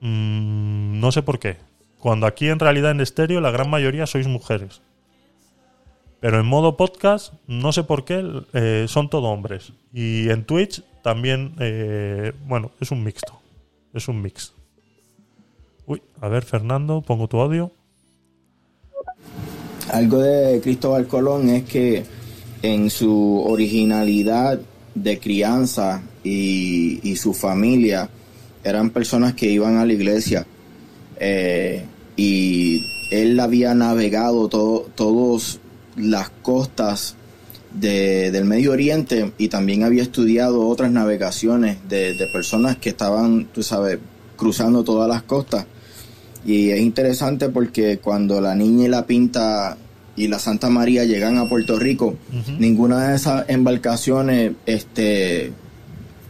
Mm, 0.00 1.00
no 1.00 1.12
sé 1.12 1.22
por 1.22 1.38
qué. 1.38 1.56
Cuando 1.98 2.26
aquí 2.26 2.48
en 2.48 2.60
realidad 2.60 2.92
en 2.92 3.00
estéreo 3.00 3.40
la 3.40 3.50
gran 3.50 3.68
mayoría 3.68 4.06
sois 4.06 4.28
mujeres. 4.28 4.80
Pero 6.20 6.40
en 6.40 6.46
modo 6.46 6.76
podcast, 6.76 7.34
no 7.46 7.72
sé 7.72 7.84
por 7.84 8.04
qué, 8.04 8.24
eh, 8.52 8.86
son 8.88 9.10
todo 9.10 9.28
hombres. 9.28 9.72
Y 9.92 10.30
en 10.30 10.44
Twitch 10.44 10.82
también, 11.02 11.54
eh, 11.58 12.32
bueno, 12.46 12.70
es 12.80 12.90
un 12.90 13.02
mixto. 13.02 13.40
Es 13.92 14.08
un 14.08 14.22
mix. 14.22 14.54
Uy, 15.86 16.02
a 16.20 16.28
ver, 16.28 16.44
Fernando, 16.44 17.02
pongo 17.02 17.28
tu 17.28 17.40
audio. 17.40 17.70
Algo 19.90 20.18
de 20.18 20.60
Cristóbal 20.60 21.06
Colón 21.06 21.48
es 21.48 21.64
que 21.64 22.04
en 22.62 22.90
su 22.90 23.42
originalidad 23.46 24.60
de 24.94 25.18
crianza 25.18 26.02
y, 26.24 27.00
y 27.08 27.16
su 27.16 27.32
familia 27.34 28.08
eran 28.64 28.90
personas 28.90 29.34
que 29.34 29.50
iban 29.50 29.76
a 29.76 29.84
la 29.86 29.92
iglesia 29.92 30.46
eh, 31.20 31.84
y 32.16 32.80
él 33.10 33.38
había 33.38 33.74
navegado 33.74 34.48
todo, 34.48 34.88
todas 34.94 35.60
las 35.96 36.30
costas 36.42 37.14
de- 37.72 38.30
del 38.32 38.44
Medio 38.44 38.72
Oriente 38.72 39.32
y 39.38 39.48
también 39.48 39.84
había 39.84 40.02
estudiado 40.02 40.66
otras 40.66 40.90
navegaciones 40.90 41.76
de, 41.88 42.14
de 42.14 42.26
personas 42.32 42.76
que 42.78 42.88
estaban, 42.88 43.46
tú 43.52 43.62
sabes, 43.62 43.98
cruzando 44.36 44.82
todas 44.82 45.08
las 45.08 45.22
costas. 45.22 45.66
Y 46.46 46.70
es 46.70 46.80
interesante 46.80 47.48
porque 47.48 47.98
cuando 47.98 48.40
la 48.40 48.54
niña 48.54 48.84
y 48.84 48.88
la 48.88 49.04
pinta 49.04 49.76
y 50.14 50.28
la 50.28 50.38
Santa 50.38 50.70
María 50.70 51.04
llegan 51.04 51.38
a 51.38 51.48
Puerto 51.48 51.76
Rico, 51.76 52.16
ninguna 52.58 53.08
de 53.08 53.16
esas 53.16 53.44
embarcaciones 53.48 54.52
este, 54.64 55.52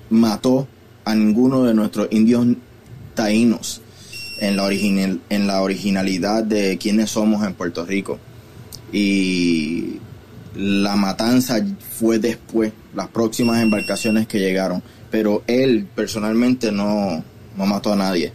mató 0.09 0.67
a 1.05 1.15
ninguno 1.15 1.65
de 1.65 1.75
nuestros 1.75 2.09
indios 2.11 2.47
taínos 3.15 3.83
en 4.41 4.57
la, 4.57 4.65
original, 4.65 5.21
en 5.29 5.47
la 5.47 5.61
originalidad 5.63 6.43
de 6.43 6.79
quienes 6.79 7.11
somos 7.11 7.47
en 7.47 7.53
Puerto 7.53 7.85
Rico. 7.85 8.19
Y 8.93 9.99
la 10.55 10.97
matanza 10.97 11.59
fue 11.99 12.19
después, 12.19 12.73
las 12.95 13.09
próximas 13.09 13.63
embarcaciones 13.63 14.27
que 14.27 14.41
llegaron. 14.41 14.83
Pero 15.11 15.43
él 15.47 15.87
personalmente 15.95 16.73
no, 16.73 17.23
no 17.57 17.67
mató 17.67 17.93
a 17.93 17.97
nadie. 17.97 18.33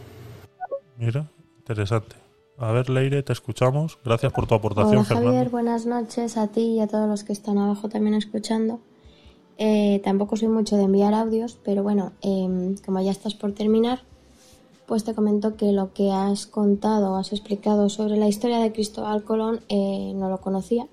Mira, 0.98 1.28
interesante. 1.62 2.16
A 2.58 2.72
ver, 2.72 2.90
Leire, 2.90 3.24
te 3.24 3.34
escuchamos. 3.34 3.98
Gracias 4.04 4.32
por 4.34 4.48
tu 4.48 4.56
aportación, 4.56 4.98
Hola 4.98 5.04
Fernando. 5.04 5.30
Javier, 5.30 5.50
buenas 5.50 5.86
noches 5.86 6.38
a 6.38 6.48
ti 6.48 6.62
y 6.62 6.80
a 6.80 6.88
todos 6.88 7.08
los 7.08 7.24
que 7.24 7.34
están 7.34 7.58
abajo 7.58 7.90
también 7.90 8.16
escuchando. 8.16 8.80
Eh, 9.58 10.02
tampoco 10.04 10.38
soy 10.38 10.48
mucho 10.48 10.76
de 10.76 10.84
enviar 10.84 11.14
audios, 11.14 11.58
pero 11.64 11.84
bueno, 11.84 12.14
em, 12.22 12.76
como 12.78 13.02
ya 13.02 13.12
estás 13.12 13.36
por 13.36 13.54
terminar, 13.54 14.02
pues 14.86 15.04
te 15.04 15.14
comento 15.14 15.56
que 15.56 15.72
lo 15.72 15.94
que 15.94 16.12
has 16.12 16.48
contado, 16.48 17.16
has 17.16 17.32
explicado 17.32 17.90
sobre 17.90 18.18
la 18.18 18.28
historia 18.28 18.60
de 18.60 18.72
Cristóbal 18.74 19.24
Colón, 19.24 19.62
eh, 19.70 20.14
no 20.16 20.30
lo 20.30 20.42
conocía. 20.42 20.88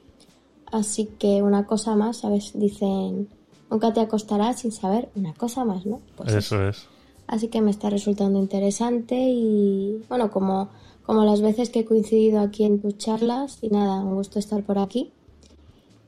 Así 0.71 1.07
que 1.19 1.43
una 1.43 1.67
cosa 1.67 1.97
más, 1.97 2.19
¿sabes? 2.19 2.53
Dicen, 2.55 3.29
nunca 3.71 3.93
te 3.93 4.01
acostarás 4.01 4.61
sin 4.61 4.73
saber 4.73 5.09
una 5.15 5.35
cosa 5.35 5.65
más, 5.65 5.87
¿no? 5.87 6.01
Pues 6.17 6.33
Eso 6.33 6.69
es. 6.69 6.87
Así 7.29 7.49
que 7.49 7.61
me 7.61 7.71
está 7.71 7.91
resultando 7.91 8.39
interesante 8.39 9.15
y 9.17 10.03
bueno, 10.09 10.31
como, 10.31 10.71
como 11.05 11.25
las 11.25 11.43
veces 11.43 11.69
que 11.69 11.81
he 11.81 11.85
coincidido 11.85 12.41
aquí 12.41 12.65
en 12.65 12.81
tus 12.81 12.97
charlas 12.97 13.59
y 13.61 13.69
nada, 13.69 14.01
un 14.01 14.15
gusto 14.15 14.39
estar 14.39 14.63
por 14.63 14.79
aquí. 14.79 15.13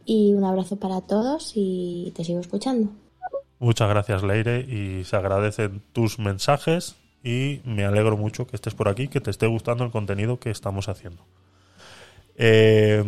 Y 0.07 0.33
un 0.33 0.45
abrazo 0.45 0.77
para 0.77 1.03
todos 1.03 1.53
y 1.55 2.13
te 2.17 2.25
sigo 2.25 2.41
escuchando. 2.41 2.91
Muchas 3.59 3.91
gracias, 3.91 4.23
Leire, 4.23 4.61
y 4.61 5.05
se 5.05 5.15
agradecen 5.15 5.83
tus 5.93 6.19
mensajes 6.19 6.97
y 7.23 7.61
me 7.65 7.85
alegro 7.85 8.17
mucho 8.17 8.47
que 8.47 8.57
estés 8.57 8.75
por 8.75 8.89
aquí, 8.89 9.09
que 9.09 9.21
te 9.21 9.31
esté 9.31 9.47
gustando 9.47 9.85
el 9.85 9.91
contenido 9.91 10.41
que 10.41 10.51
estamos 10.51 10.89
haciendo. 10.89 11.23
Eh, 12.37 13.05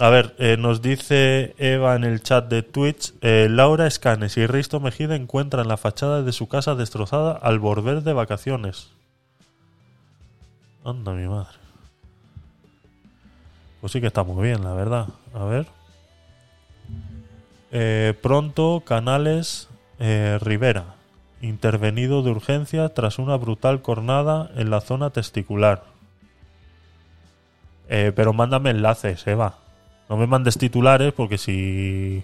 a 0.00 0.10
ver, 0.10 0.34
eh, 0.38 0.56
nos 0.56 0.80
dice 0.80 1.54
Eva 1.58 1.96
en 1.96 2.04
el 2.04 2.22
chat 2.22 2.48
de 2.48 2.62
Twitch, 2.62 3.14
eh, 3.20 3.48
Laura 3.50 3.86
Escanes 3.86 4.36
y 4.36 4.46
Risto 4.46 4.78
Mejida 4.80 5.16
encuentran 5.16 5.66
la 5.66 5.76
fachada 5.76 6.22
de 6.22 6.32
su 6.32 6.48
casa 6.48 6.74
destrozada 6.74 7.32
al 7.32 7.58
volver 7.58 8.02
de 8.02 8.12
vacaciones. 8.12 8.90
Anda 10.84 11.12
mi 11.12 11.26
madre. 11.26 11.56
Pues 13.80 13.92
sí 13.92 14.00
que 14.00 14.06
está 14.06 14.22
muy 14.22 14.42
bien, 14.42 14.62
la 14.62 14.72
verdad. 14.72 15.08
A 15.34 15.44
ver. 15.44 15.66
Eh, 17.72 18.14
pronto, 18.22 18.82
Canales 18.86 19.68
eh, 19.98 20.38
Rivera. 20.40 20.94
Intervenido 21.40 22.22
de 22.22 22.30
urgencia 22.30 22.88
tras 22.94 23.18
una 23.18 23.36
brutal 23.36 23.82
cornada 23.82 24.50
en 24.56 24.70
la 24.70 24.80
zona 24.80 25.10
testicular. 25.10 25.84
Pero 27.88 28.34
mándame 28.34 28.68
enlaces, 28.68 29.26
Eva. 29.26 29.54
No 30.08 30.16
me 30.16 30.26
mandes 30.26 30.58
titulares 30.58 31.12
porque 31.12 31.38
si... 31.38 32.22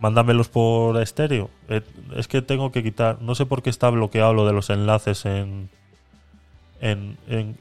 Mándamelos 0.00 0.48
por 0.48 1.00
estéreo. 1.00 1.48
Eh, 1.68 1.80
es 2.16 2.26
que 2.26 2.42
tengo 2.42 2.72
que 2.72 2.82
quitar... 2.82 3.22
No 3.22 3.34
sé 3.34 3.46
por 3.46 3.62
qué 3.62 3.70
está 3.70 3.88
bloqueado 3.90 4.34
lo 4.34 4.46
de 4.46 4.52
los 4.52 4.70
enlaces 4.70 5.24
en... 5.26 5.70
En... 6.80 7.16
en 7.28 7.56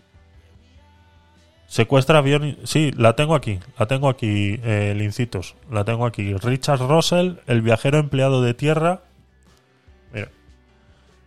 Secuestra 1.68 2.18
avión... 2.18 2.58
Sí, 2.64 2.92
la 2.98 3.16
tengo 3.16 3.36
aquí. 3.36 3.60
La 3.78 3.86
tengo 3.86 4.10
aquí, 4.10 4.60
eh, 4.64 4.94
Lincitos. 4.98 5.56
La 5.70 5.86
tengo 5.86 6.06
aquí. 6.06 6.34
Richard 6.34 6.82
Russell, 6.82 7.36
el 7.48 7.62
viajero 7.62 8.00
empleado 8.00 8.42
de 8.42 8.54
tierra... 8.54 9.02
Mira. 10.12 10.30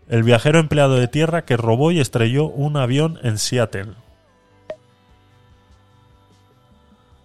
El 0.08 0.22
viajero 0.22 0.58
empleado 0.58 0.96
de 0.96 1.08
tierra 1.08 1.44
que 1.44 1.56
robó 1.56 1.92
y 1.92 2.00
estrelló 2.00 2.46
un 2.46 2.76
avión 2.76 3.18
en 3.22 3.38
Seattle. 3.38 3.94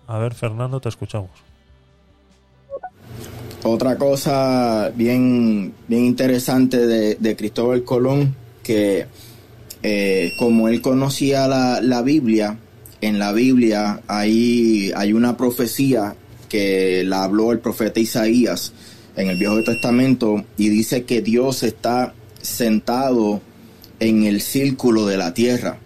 A 0.09 0.17
ver, 0.17 0.33
Fernando, 0.33 0.81
te 0.81 0.89
escuchamos. 0.89 1.29
Otra 3.61 3.95
cosa 3.95 4.91
bien, 4.95 5.71
bien 5.87 6.05
interesante 6.05 6.87
de, 6.87 7.13
de 7.13 7.35
Cristóbal 7.35 7.83
Colón, 7.83 8.35
que 8.63 9.05
eh, 9.83 10.33
como 10.39 10.67
él 10.67 10.81
conocía 10.81 11.47
la, 11.47 11.79
la 11.79 12.01
Biblia, 12.01 12.57
en 13.01 13.19
la 13.19 13.31
Biblia 13.33 14.01
hay, 14.07 14.91
hay 14.95 15.13
una 15.13 15.37
profecía 15.37 16.15
que 16.49 17.03
la 17.05 17.23
habló 17.23 17.51
el 17.51 17.59
profeta 17.59 17.99
Isaías 17.99 18.73
en 19.15 19.29
el 19.29 19.37
Viejo 19.37 19.63
Testamento 19.63 20.43
y 20.57 20.69
dice 20.69 21.03
que 21.03 21.21
Dios 21.21 21.61
está 21.61 22.15
sentado 22.41 23.41
en 23.99 24.23
el 24.23 24.41
círculo 24.41 25.05
de 25.05 25.17
la 25.17 25.35
tierra. 25.35 25.77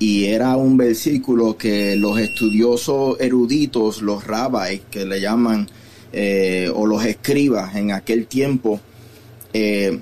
Y 0.00 0.24
era 0.24 0.56
un 0.56 0.78
versículo 0.78 1.58
que 1.58 1.94
los 1.94 2.18
estudiosos 2.18 3.20
eruditos, 3.20 4.00
los 4.00 4.26
rabbis, 4.26 4.80
que 4.90 5.04
le 5.04 5.20
llaman, 5.20 5.68
eh, 6.10 6.72
o 6.74 6.86
los 6.86 7.04
escribas 7.04 7.76
en 7.76 7.92
aquel 7.92 8.26
tiempo, 8.26 8.80
eh, 9.52 10.00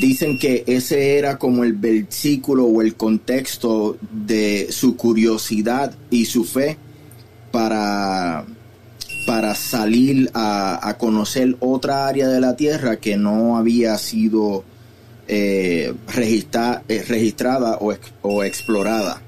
dicen 0.00 0.38
que 0.38 0.62
ese 0.68 1.18
era 1.18 1.36
como 1.36 1.64
el 1.64 1.72
versículo 1.72 2.64
o 2.66 2.80
el 2.80 2.94
contexto 2.94 3.98
de 4.12 4.68
su 4.70 4.96
curiosidad 4.96 5.92
y 6.08 6.26
su 6.26 6.44
fe 6.44 6.78
para, 7.50 8.44
para 9.26 9.56
salir 9.56 10.30
a, 10.32 10.88
a 10.88 10.96
conocer 10.96 11.56
otra 11.58 12.06
área 12.06 12.28
de 12.28 12.40
la 12.40 12.54
tierra 12.54 13.00
que 13.00 13.16
no 13.16 13.56
había 13.56 13.98
sido 13.98 14.64
eh, 15.32 15.94
eh, 16.88 17.04
registrada 17.08 17.76
o, 17.76 17.92
ex- 17.92 18.12
o 18.22 18.42
explorada. 18.42 19.22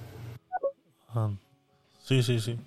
Ah, 1.14 1.30
sí, 2.02 2.22
sí, 2.24 2.40
sí. 2.40 2.58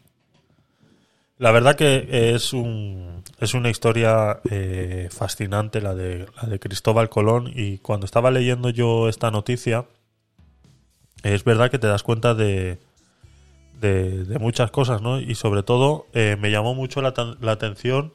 La 1.38 1.52
verdad 1.52 1.76
que 1.76 2.34
es 2.34 2.54
un 2.54 3.22
es 3.42 3.54
una 3.54 3.70
historia 3.70 4.40
eh, 4.50 5.10
fascinante 5.12 5.82
la 5.82 5.94
de 5.94 6.28
la 6.42 6.48
de 6.48 6.60
Cristóbal 6.60 7.10
Colón 7.10 7.52
y 7.54 7.80
cuando 7.80 8.06
estaba 8.06 8.32
leyendo 8.32 8.70
yo 8.70 9.10
esta 9.10 9.32
noticia 9.32 9.86
es 11.24 11.44
verdad 11.44 11.70
que 11.70 11.78
te 11.80 11.88
das 11.88 12.04
cuenta 12.04 12.36
de 12.36 12.78
de, 13.82 14.40
muchas 14.40 14.72
cosas, 14.72 15.02
¿no? 15.02 15.20
Y 15.20 15.36
sobre 15.36 15.62
todo 15.62 16.08
me 16.14 16.50
llamó 16.50 16.74
mucho 16.74 17.02
la, 17.02 17.14
la 17.42 17.52
atención 17.52 18.14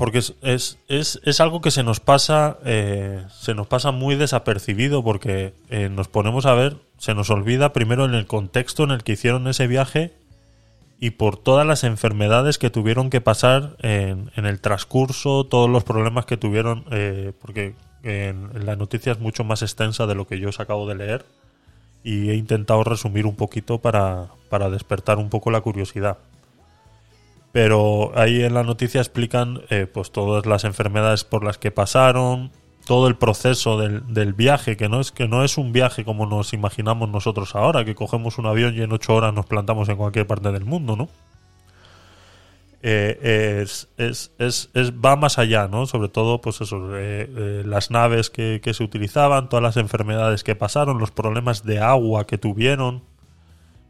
porque 0.00 0.18
es, 0.18 0.34
es, 0.40 1.20
es, 1.22 1.40
algo 1.40 1.60
que 1.60 1.70
se 1.70 1.82
nos 1.82 2.00
pasa 2.00 2.56
eh, 2.64 3.22
se 3.38 3.54
nos 3.54 3.66
pasa 3.66 3.90
muy 3.90 4.14
desapercibido 4.14 5.04
porque 5.04 5.52
eh, 5.68 5.90
nos 5.90 6.08
ponemos 6.08 6.46
a 6.46 6.54
ver 6.54 6.78
se 6.96 7.12
nos 7.12 7.28
olvida 7.28 7.74
primero 7.74 8.06
en 8.06 8.14
el 8.14 8.26
contexto 8.26 8.82
en 8.84 8.92
el 8.92 9.02
que 9.02 9.12
hicieron 9.12 9.46
ese 9.46 9.66
viaje 9.66 10.14
y 11.00 11.10
por 11.10 11.36
todas 11.36 11.66
las 11.66 11.84
enfermedades 11.84 12.56
que 12.56 12.70
tuvieron 12.70 13.10
que 13.10 13.20
pasar 13.20 13.76
en, 13.80 14.30
en 14.36 14.46
el 14.46 14.58
transcurso 14.62 15.44
todos 15.44 15.68
los 15.68 15.84
problemas 15.84 16.24
que 16.24 16.38
tuvieron 16.38 16.86
eh, 16.90 17.34
porque 17.38 17.74
en 18.02 18.64
la 18.64 18.76
noticia 18.76 19.12
es 19.12 19.20
mucho 19.20 19.44
más 19.44 19.60
extensa 19.60 20.06
de 20.06 20.14
lo 20.14 20.26
que 20.26 20.38
yo 20.38 20.48
os 20.48 20.60
acabo 20.60 20.88
de 20.88 20.94
leer 20.94 21.26
y 22.02 22.30
he 22.30 22.36
intentado 22.36 22.84
resumir 22.84 23.26
un 23.26 23.36
poquito 23.36 23.82
para, 23.82 24.28
para 24.48 24.70
despertar 24.70 25.18
un 25.18 25.28
poco 25.28 25.50
la 25.50 25.60
curiosidad 25.60 26.16
pero 27.52 28.12
ahí 28.14 28.42
en 28.42 28.54
la 28.54 28.62
noticia 28.62 29.00
explican 29.00 29.62
eh, 29.70 29.86
pues 29.92 30.12
todas 30.12 30.46
las 30.46 30.64
enfermedades 30.64 31.24
por 31.24 31.44
las 31.44 31.58
que 31.58 31.70
pasaron 31.70 32.52
todo 32.86 33.08
el 33.08 33.16
proceso 33.16 33.78
del, 33.78 34.12
del 34.12 34.32
viaje 34.32 34.76
que 34.76 34.88
no 34.88 35.00
es 35.00 35.12
que 35.12 35.28
no 35.28 35.44
es 35.44 35.58
un 35.58 35.72
viaje 35.72 36.04
como 36.04 36.26
nos 36.26 36.52
imaginamos 36.52 37.08
nosotros 37.08 37.54
ahora 37.54 37.84
que 37.84 37.94
cogemos 37.94 38.38
un 38.38 38.46
avión 38.46 38.76
y 38.76 38.82
en 38.82 38.92
ocho 38.92 39.14
horas 39.14 39.34
nos 39.34 39.46
plantamos 39.46 39.88
en 39.88 39.96
cualquier 39.96 40.26
parte 40.26 40.50
del 40.52 40.64
mundo 40.64 40.96
no 40.96 41.08
Eh, 42.82 43.60
es, 43.62 43.90
es, 43.98 44.32
es, 44.38 44.92
va 44.92 45.14
más 45.14 45.38
allá 45.38 45.68
no 45.68 45.84
sobre 45.84 46.08
todo 46.08 46.40
pues 46.40 46.62
eso 46.62 46.96
eh, 46.96 47.28
eh, 47.28 47.62
las 47.66 47.90
naves 47.90 48.30
que, 48.30 48.60
que 48.62 48.72
se 48.72 48.82
utilizaban 48.82 49.50
todas 49.50 49.62
las 49.62 49.76
enfermedades 49.76 50.42
que 50.44 50.54
pasaron 50.54 50.98
los 50.98 51.10
problemas 51.10 51.62
de 51.64 51.78
agua 51.80 52.26
que 52.26 52.38
tuvieron 52.38 53.02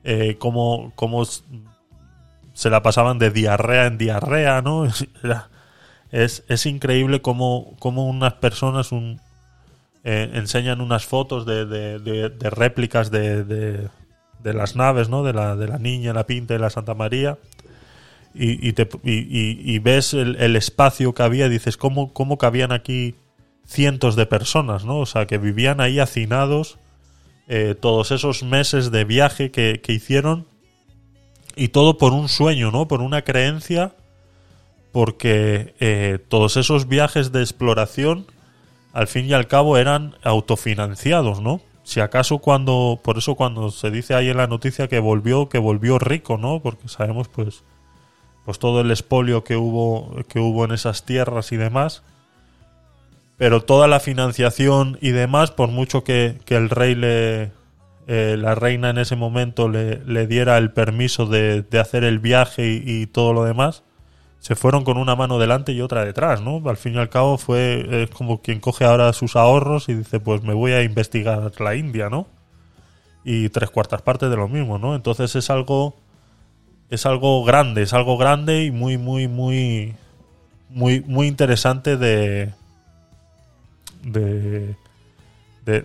eh, 0.03 0.37
cómo, 0.39 0.93
cómo 0.97 1.23
se 2.61 2.69
la 2.69 2.83
pasaban 2.83 3.19
de 3.19 3.31
diarrea 3.31 3.87
en 3.87 3.97
diarrea, 3.97 4.61
¿no? 4.61 4.87
Es, 6.13 6.43
es, 6.49 6.67
increíble 6.67 7.23
cómo, 7.23 7.75
cómo 7.79 8.07
unas 8.07 8.35
personas 8.35 8.91
eh, 10.03 10.31
enseñan 10.35 10.81
unas 10.81 11.07
fotos 11.07 11.47
de, 11.47 11.65
de- 11.65 12.01
de- 12.01 12.29
de 12.29 12.51
réplicas 12.51 13.11
de, 13.13 13.89
las 14.43 14.75
naves, 14.77 15.09
¿no? 15.09 15.23
De 15.23 15.33
la, 15.33 15.55
de 15.57 15.69
la 15.69 15.79
Niña, 15.79 16.13
la 16.13 16.27
Pinta 16.27 16.55
y 16.55 16.59
la 16.59 16.69
Santa 16.69 16.95
María. 16.95 17.39
Y, 18.35 18.73
te- 18.75 18.89
y- 19.05 19.79
ves 19.79 20.13
el, 20.13 20.57
espacio 20.57 21.15
que 21.15 21.23
había 21.23 21.49
dices, 21.49 21.77
¿cómo, 21.79 22.13
¿cómo 22.13 22.37
cabían 22.37 22.73
aquí 22.73 23.15
cientos 23.65 24.17
de 24.17 24.27
personas, 24.27 24.85
¿no? 24.85 24.99
O 24.99 25.07
sea, 25.07 25.27
que 25.27 25.39
vivían 25.39 25.81
ahí 25.81 25.99
hacinados 26.01 26.77
eh, 27.49 27.75
todos 27.81 28.11
esos 28.11 28.43
meses 28.43 28.91
de 28.91 29.05
viaje 29.05 29.51
que, 29.51 29.81
que 29.81 29.93
hicieron 29.93 30.45
y 31.61 31.69
todo 31.69 31.99
por 31.99 32.15
un 32.15 32.31
sueño, 32.31 32.71
¿no? 32.71 32.89
Por 32.89 33.03
una 33.03 33.21
creencia, 33.21 33.93
porque 34.93 35.75
eh, 35.79 36.19
todos 36.29 36.57
esos 36.57 36.89
viajes 36.89 37.33
de 37.33 37.41
exploración, 37.41 38.25
al 38.95 39.09
fin 39.09 39.27
y 39.27 39.35
al 39.35 39.47
cabo, 39.47 39.77
eran 39.77 40.17
autofinanciados, 40.23 41.43
¿no? 41.43 41.61
Si 41.83 42.01
acaso 42.01 42.39
cuando, 42.39 42.99
por 43.05 43.19
eso 43.19 43.35
cuando 43.35 43.71
se 43.71 43.91
dice 43.91 44.15
ahí 44.15 44.31
en 44.31 44.39
la 44.39 44.47
noticia 44.47 44.89
que 44.89 45.01
volvió, 45.01 45.51
que 45.51 45.59
volvió 45.59 45.99
rico, 45.99 46.39
¿no? 46.39 46.61
Porque 46.61 46.89
sabemos, 46.89 47.29
pues, 47.29 47.63
pues 48.47 48.59
todo 48.59 48.81
el 48.81 48.91
expolio 48.91 49.45
que 49.45 49.57
hubo, 49.57 50.17
que 50.31 50.41
hubo 50.41 50.65
en 50.65 50.73
esas 50.73 51.05
tierras 51.05 51.53
y 51.53 51.59
demás. 51.59 52.03
Pero 53.37 53.65
toda 53.65 53.87
la 53.87 54.01
financiación 54.01 54.97
y 55.03 55.11
demás, 55.11 55.51
por 55.51 55.69
mucho 55.69 56.05
que, 56.05 56.41
que 56.47 56.57
el 56.57 56.71
rey 56.71 56.95
le, 56.95 57.53
eh, 58.07 58.37
la 58.39 58.55
reina 58.55 58.91
en 58.91 58.99
ese 58.99 59.17
momento 59.17 59.69
le, 59.69 60.27
diera 60.27 60.59
el 60.59 60.73
permiso 60.73 61.27
de, 61.27 61.63
de 61.63 61.79
hacer 61.79 62.05
el 62.05 62.19
viaje 62.19 62.67
y, 62.67 62.83
y 62.85 63.07
todo 63.07 63.33
lo 63.33 63.45
demás, 63.45 63.83
se 64.41 64.57
fueron 64.57 64.85
con 64.85 64.97
una 64.97 65.15
mano 65.15 65.39
delante 65.39 65.73
y 65.73 65.83
otra 65.83 66.05
detrás, 66.05 66.41
¿no? 66.41 66.63
Al 66.69 66.79
fin 66.79 66.95
y 66.95 66.99
al 66.99 67.11
cabo 67.11 67.37
fue 67.37 68.05
es 68.05 68.11
como 68.11 68.41
quien 68.41 68.59
coge 68.59 68.87
ahora 68.87 69.13
sus 69.13 69.37
ahorros 69.37 69.89
y 69.91 69.95
dice, 69.95 70.19
pues 70.19 70.43
me 70.43 70.55
voy 70.55 70.73
a 70.73 70.83
investigar 70.83 71.53
la 71.61 71.75
India, 71.77 72.09
¿no? 72.09 72.27
Y 73.23 73.51
tres 73.51 73.69
cuartas 73.71 74.01
partes 74.01 74.31
de 74.31 74.37
lo 74.37 74.49
mismo, 74.49 74.79
¿no? 74.79 74.97
Entonces 74.97 75.37
es 75.37 75.51
algo 75.51 75.95
es 76.89 77.05
algo 77.05 77.45
grande, 77.45 77.83
es 77.83 77.93
algo 77.93 78.17
grande 78.17 78.65
y 78.65 78.71
muy 78.71 78.97
muy 78.97 79.29
muy 79.29 79.95
muy 80.71 81.01
muy 81.01 81.27
interesante 81.27 81.99
de 81.99 82.51
de, 84.03 84.75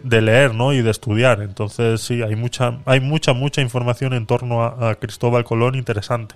de, 0.03 0.22
leer 0.22 0.53
¿no? 0.53 0.73
y 0.73 0.81
de 0.81 0.91
estudiar. 0.91 1.41
Entonces 1.41 2.01
sí, 2.01 2.22
hay 2.22 2.35
mucha, 2.35 2.80
hay 2.85 2.99
mucha, 2.99 3.33
mucha 3.33 3.61
información 3.61 4.14
en 4.14 4.25
torno 4.25 4.64
a, 4.64 4.95
Cristóbal 4.95 5.43
Colón 5.43 5.75
interesante. 5.75 6.35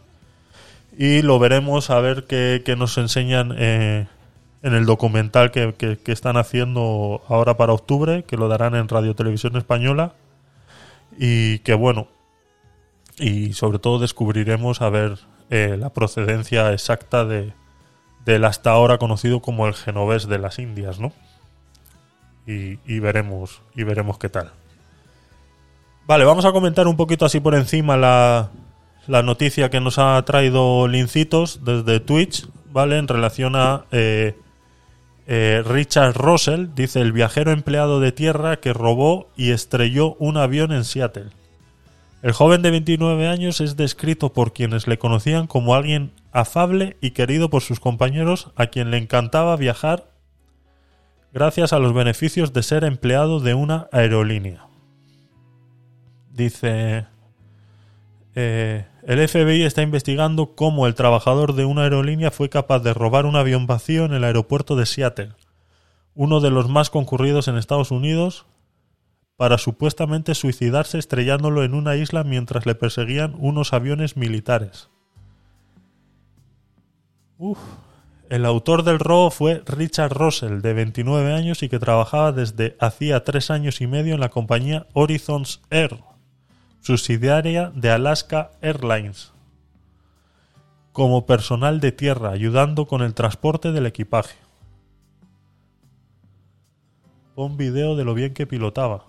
Y 0.97 1.21
lo 1.21 1.39
veremos 1.39 1.89
a 1.89 1.99
ver 1.99 2.25
qué, 2.25 2.75
nos 2.77 2.97
enseñan 2.97 3.55
eh, 3.57 4.07
en 4.63 4.73
el 4.73 4.85
documental 4.85 5.51
que 5.51 5.99
están 6.07 6.35
haciendo 6.37 7.21
ahora 7.27 7.55
para 7.55 7.73
octubre, 7.73 8.23
que 8.23 8.37
lo 8.37 8.47
darán 8.49 8.75
en 8.75 8.87
Radio 8.89 9.15
Televisión 9.15 9.55
Española. 9.55 10.13
Y 11.17 11.59
que 11.59 11.73
bueno, 11.73 12.07
y 13.19 13.53
sobre 13.53 13.79
todo 13.79 13.99
descubriremos 13.99 14.81
a 14.81 14.89
ver 14.89 15.19
eh, 15.49 15.75
la 15.77 15.91
procedencia 15.91 16.71
exacta 16.73 17.25
de, 17.25 17.53
del 18.25 18.45
hasta 18.45 18.71
ahora 18.71 18.97
conocido 18.97 19.41
como 19.41 19.67
el 19.67 19.73
genovés 19.73 20.27
de 20.27 20.39
las 20.39 20.59
Indias, 20.59 20.99
¿no? 20.99 21.11
Y, 22.51 22.99
veremos 22.99 23.61
y 23.75 23.83
veremos 23.83 24.17
qué 24.17 24.27
tal. 24.27 24.51
Vale, 26.07 26.25
vamos 26.25 26.45
a 26.45 26.51
comentar 26.51 26.87
un 26.87 26.97
poquito 26.97 27.25
así 27.25 27.39
por 27.39 27.53
encima 27.53 27.95
la, 27.95 28.49
la 29.05 29.21
noticia 29.21 29.69
que 29.69 29.79
nos 29.79 29.99
ha 29.99 30.19
traído 30.25 30.87
Lincitos 30.87 31.63
desde 31.63 31.99
Twitch, 31.99 32.47
¿vale? 32.71 32.97
En 32.97 33.07
relación 33.07 33.55
a 33.55 33.85
eh, 33.91 34.35
eh, 35.27 35.61
Richard 35.63 36.15
Russell, 36.15 36.69
dice 36.73 37.01
el 37.01 37.11
viajero 37.11 37.51
empleado 37.51 37.99
de 37.99 38.11
tierra 38.11 38.59
que 38.59 38.73
robó 38.73 39.29
y 39.37 39.51
estrelló 39.51 40.15
un 40.15 40.37
avión 40.37 40.71
en 40.71 40.85
Seattle. 40.85 41.29
El 42.23 42.31
joven 42.31 42.63
de 42.63 42.71
29 42.71 43.27
años 43.27 43.61
es 43.61 43.77
descrito 43.77 44.33
por 44.33 44.53
quienes 44.53 44.87
le 44.87 44.97
conocían 44.97 45.45
como 45.45 45.75
alguien 45.75 46.13
afable 46.31 46.97
y 46.99 47.11
querido 47.11 47.51
por 47.51 47.61
sus 47.61 47.79
compañeros 47.79 48.49
a 48.55 48.67
quien 48.67 48.89
le 48.89 48.97
encantaba 48.97 49.55
viajar 49.55 50.08
gracias 51.33 51.73
a 51.73 51.79
los 51.79 51.93
beneficios 51.93 52.53
de 52.53 52.63
ser 52.63 52.83
empleado 52.83 53.39
de 53.39 53.53
una 53.53 53.87
aerolínea. 53.91 54.67
Dice, 56.31 57.07
eh, 58.35 58.87
el 59.03 59.27
FBI 59.27 59.63
está 59.63 59.81
investigando 59.81 60.55
cómo 60.55 60.87
el 60.87 60.95
trabajador 60.95 61.53
de 61.53 61.65
una 61.65 61.83
aerolínea 61.83 62.31
fue 62.31 62.49
capaz 62.49 62.79
de 62.79 62.93
robar 62.93 63.25
un 63.25 63.35
avión 63.35 63.67
vacío 63.67 64.05
en 64.05 64.13
el 64.13 64.23
aeropuerto 64.23 64.75
de 64.75 64.85
Seattle, 64.85 65.33
uno 66.15 66.39
de 66.39 66.49
los 66.49 66.69
más 66.69 66.89
concurridos 66.89 67.47
en 67.47 67.57
Estados 67.57 67.91
Unidos, 67.91 68.45
para 69.35 69.57
supuestamente 69.57 70.35
suicidarse 70.35 70.97
estrellándolo 70.97 71.63
en 71.63 71.73
una 71.73 71.95
isla 71.95 72.23
mientras 72.23 72.65
le 72.65 72.75
perseguían 72.75 73.35
unos 73.39 73.73
aviones 73.73 74.17
militares. 74.17 74.89
Uf. 77.37 77.57
El 78.29 78.45
autor 78.45 78.83
del 78.83 78.99
robo 78.99 79.31
fue 79.31 79.63
Richard 79.65 80.13
Russell, 80.13 80.61
de 80.61 80.73
29 80.73 81.33
años 81.33 81.63
y 81.63 81.69
que 81.69 81.79
trabajaba 81.79 82.31
desde 82.31 82.77
hacía 82.79 83.23
tres 83.23 83.49
años 83.49 83.81
y 83.81 83.87
medio 83.87 84.13
en 84.13 84.19
la 84.19 84.29
compañía 84.29 84.85
Horizons 84.93 85.61
Air, 85.71 85.99
subsidiaria 86.79 87.71
de 87.73 87.89
Alaska 87.89 88.51
Airlines, 88.61 89.33
como 90.93 91.25
personal 91.25 91.79
de 91.79 91.91
tierra, 91.91 92.29
ayudando 92.29 92.85
con 92.85 93.01
el 93.01 93.15
transporte 93.15 93.71
del 93.71 93.87
equipaje. 93.87 94.37
Pon 97.33 97.57
video 97.57 97.95
de 97.95 98.05
lo 98.05 98.13
bien 98.13 98.35
que 98.35 98.45
pilotaba. 98.45 99.05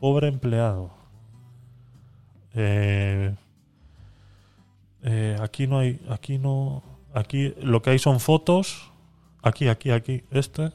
Pobre 0.00 0.28
empleado. 0.28 0.90
Eh, 2.54 3.34
eh, 5.02 5.36
aquí 5.42 5.66
no 5.66 5.78
hay. 5.78 6.00
Aquí 6.08 6.38
no. 6.38 6.91
Aquí 7.14 7.54
lo 7.60 7.82
que 7.82 7.90
hay 7.90 7.98
son 7.98 8.20
fotos. 8.20 8.90
Aquí, 9.42 9.68
aquí, 9.68 9.90
aquí. 9.90 10.24
Este. 10.30 10.72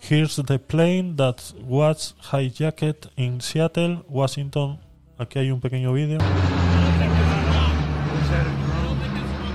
Here's 0.00 0.36
the 0.36 0.58
plane 0.58 1.16
that 1.16 1.52
was 1.64 2.14
hijacked 2.30 3.10
in 3.16 3.40
Seattle, 3.40 4.04
Washington. 4.08 4.78
Aquí 5.18 5.40
hay 5.40 5.50
un 5.50 5.60
pequeño 5.60 5.92
vídeo. 5.92 6.18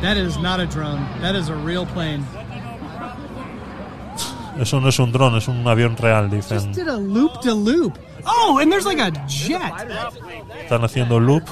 That 0.01 0.17
is 0.17 0.37
not 0.37 0.59
a 0.59 0.65
drone. 0.65 0.99
That 1.21 1.35
is 1.35 1.49
a 1.49 1.55
real 1.55 1.85
plane. 1.85 2.25
Eso 4.59 4.79
no 4.79 4.89
es 4.89 4.99
un 4.99 5.11
dron, 5.11 5.35
es 5.35 5.47
un 5.47 5.65
avión 5.67 5.97
real, 5.97 6.29
dicen. 6.29 6.59
Just 6.59 6.75
did 6.75 6.87
a 6.87 6.97
loop 6.97 7.41
to 7.41 7.55
loop. 7.55 7.97
Oh, 8.25 8.59
and 8.61 8.71
there's 8.71 8.85
like 8.85 8.99
a 8.99 9.11
jet. 9.27 9.73
Están 10.61 10.83
haciendo 10.83 11.19
loop, 11.19 11.43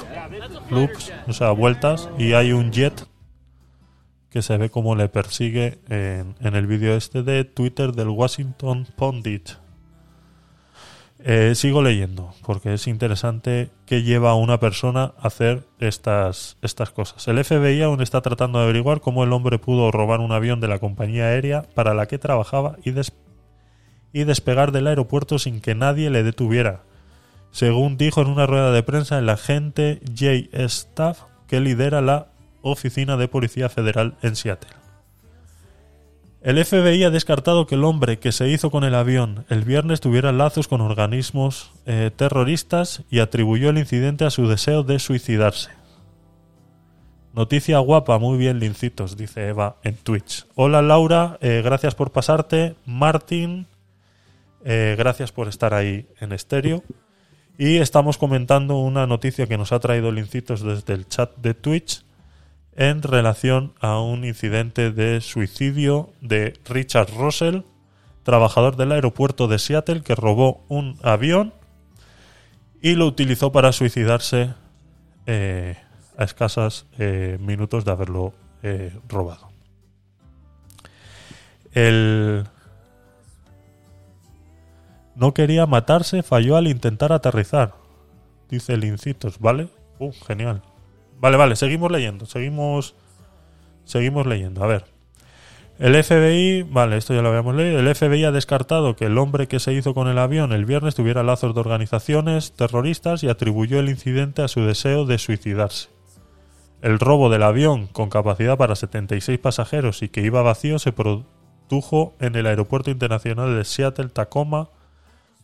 loops, 0.70 1.10
o 1.26 1.32
sea, 1.32 1.50
vueltas, 1.50 2.08
y 2.18 2.34
hay 2.34 2.52
un 2.52 2.70
jet 2.70 3.06
que 4.32 4.40
se 4.42 4.56
ve 4.56 4.70
como 4.70 4.96
le 4.96 5.08
persigue 5.08 5.78
en, 5.88 6.34
el 6.40 6.66
vídeo 6.66 6.94
este 6.96 7.22
de 7.22 7.44
Twitter 7.44 7.92
del 7.92 8.08
Washington 8.08 8.86
Pundit. 8.96 9.50
Eh, 11.24 11.54
sigo 11.54 11.82
leyendo, 11.82 12.34
porque 12.44 12.74
es 12.74 12.88
interesante 12.88 13.70
qué 13.86 14.02
lleva 14.02 14.30
a 14.30 14.34
una 14.34 14.58
persona 14.58 15.12
a 15.20 15.28
hacer 15.28 15.64
estas, 15.78 16.56
estas 16.62 16.90
cosas. 16.90 17.28
El 17.28 17.44
FBI 17.44 17.82
aún 17.82 18.00
está 18.00 18.22
tratando 18.22 18.58
de 18.58 18.64
averiguar 18.64 19.00
cómo 19.00 19.22
el 19.22 19.32
hombre 19.32 19.58
pudo 19.58 19.90
robar 19.92 20.18
un 20.20 20.32
avión 20.32 20.60
de 20.60 20.66
la 20.68 20.80
compañía 20.80 21.26
aérea 21.26 21.62
para 21.74 21.94
la 21.94 22.06
que 22.06 22.18
trabajaba 22.18 22.76
y, 22.82 22.90
des- 22.90 23.12
y 24.12 24.24
despegar 24.24 24.72
del 24.72 24.88
aeropuerto 24.88 25.38
sin 25.38 25.60
que 25.60 25.74
nadie 25.76 26.10
le 26.10 26.24
detuviera. 26.24 26.80
Según 27.52 27.98
dijo 27.98 28.22
en 28.22 28.28
una 28.28 28.46
rueda 28.46 28.72
de 28.72 28.82
prensa 28.82 29.18
el 29.18 29.28
agente 29.28 30.00
Jay 30.16 30.48
Staff, 30.52 31.20
que 31.46 31.60
lidera 31.60 32.00
la 32.00 32.31
Oficina 32.62 33.16
de 33.16 33.28
Policía 33.28 33.68
Federal 33.68 34.14
en 34.22 34.36
Seattle. 34.36 34.70
El 36.42 36.64
FBI 36.64 37.04
ha 37.04 37.10
descartado 37.10 37.68
que 37.68 37.76
el 37.76 37.84
hombre 37.84 38.18
que 38.18 38.32
se 38.32 38.48
hizo 38.48 38.72
con 38.72 38.82
el 38.82 38.96
avión 38.96 39.44
el 39.48 39.62
viernes 39.62 40.00
tuviera 40.00 40.32
lazos 40.32 40.66
con 40.66 40.80
organismos 40.80 41.70
eh, 41.86 42.10
terroristas 42.14 43.04
y 43.10 43.20
atribuyó 43.20 43.70
el 43.70 43.78
incidente 43.78 44.24
a 44.24 44.30
su 44.30 44.48
deseo 44.48 44.82
de 44.82 44.98
suicidarse. 44.98 45.70
Noticia 47.32 47.78
guapa, 47.78 48.18
muy 48.18 48.38
bien, 48.38 48.58
lincitos, 48.58 49.16
dice 49.16 49.48
Eva 49.48 49.76
en 49.84 49.94
Twitch. 49.94 50.44
Hola 50.56 50.82
Laura, 50.82 51.38
eh, 51.40 51.62
gracias 51.64 51.94
por 51.94 52.10
pasarte. 52.10 52.74
Martín, 52.86 53.66
eh, 54.64 54.96
gracias 54.98 55.30
por 55.30 55.46
estar 55.46 55.74
ahí 55.74 56.06
en 56.20 56.32
estéreo. 56.32 56.82
Y 57.56 57.76
estamos 57.76 58.18
comentando 58.18 58.78
una 58.78 59.06
noticia 59.06 59.46
que 59.46 59.56
nos 59.56 59.70
ha 59.70 59.78
traído 59.78 60.10
Lincitos 60.10 60.62
desde 60.62 60.94
el 60.94 61.06
chat 61.06 61.36
de 61.36 61.54
Twitch 61.54 62.02
en 62.74 63.02
relación 63.02 63.74
a 63.80 64.00
un 64.00 64.24
incidente 64.24 64.92
de 64.92 65.20
suicidio 65.20 66.10
de 66.20 66.58
Richard 66.64 67.10
Russell, 67.14 67.60
trabajador 68.22 68.76
del 68.76 68.92
aeropuerto 68.92 69.48
de 69.48 69.58
Seattle, 69.58 70.02
que 70.02 70.14
robó 70.14 70.64
un 70.68 70.98
avión 71.02 71.52
y 72.80 72.94
lo 72.94 73.06
utilizó 73.06 73.52
para 73.52 73.72
suicidarse 73.72 74.54
eh, 75.26 75.76
a 76.16 76.24
escasas 76.24 76.86
eh, 76.98 77.38
minutos 77.40 77.84
de 77.84 77.90
haberlo 77.92 78.32
eh, 78.62 78.92
robado. 79.08 79.50
El 81.72 82.44
no 85.14 85.34
quería 85.34 85.66
matarse, 85.66 86.22
falló 86.22 86.56
al 86.56 86.66
intentar 86.66 87.12
aterrizar. 87.12 87.74
Dice 88.48 88.74
el 88.74 88.84
Incitos, 88.84 89.38
¿vale? 89.38 89.68
Uh, 89.98 90.12
genial. 90.26 90.62
Vale, 91.22 91.36
vale, 91.36 91.54
seguimos 91.54 91.92
leyendo, 91.92 92.26
seguimos 92.26 92.96
seguimos 93.84 94.26
leyendo. 94.26 94.64
A 94.64 94.66
ver. 94.66 94.86
El 95.78 95.94
FBI, 96.02 96.62
vale, 96.62 96.96
esto 96.96 97.14
ya 97.14 97.22
lo 97.22 97.28
habíamos 97.28 97.54
leído. 97.54 97.78
El 97.78 97.94
FBI 97.94 98.24
ha 98.24 98.32
descartado 98.32 98.96
que 98.96 99.06
el 99.06 99.16
hombre 99.16 99.46
que 99.46 99.60
se 99.60 99.72
hizo 99.72 99.94
con 99.94 100.08
el 100.08 100.18
avión 100.18 100.52
el 100.52 100.64
viernes 100.64 100.96
tuviera 100.96 101.22
lazos 101.22 101.54
de 101.54 101.60
organizaciones 101.60 102.52
terroristas 102.54 103.22
y 103.22 103.28
atribuyó 103.28 103.78
el 103.78 103.88
incidente 103.88 104.42
a 104.42 104.48
su 104.48 104.62
deseo 104.62 105.06
de 105.06 105.18
suicidarse. 105.18 105.90
El 106.82 106.98
robo 106.98 107.30
del 107.30 107.44
avión 107.44 107.86
con 107.86 108.10
capacidad 108.10 108.58
para 108.58 108.74
76 108.74 109.38
pasajeros 109.38 110.02
y 110.02 110.08
que 110.08 110.22
iba 110.22 110.42
vacío 110.42 110.80
se 110.80 110.90
produjo 110.90 112.16
en 112.18 112.34
el 112.34 112.46
aeropuerto 112.46 112.90
internacional 112.90 113.56
de 113.56 113.64
Seattle 113.64 114.08
Tacoma 114.08 114.70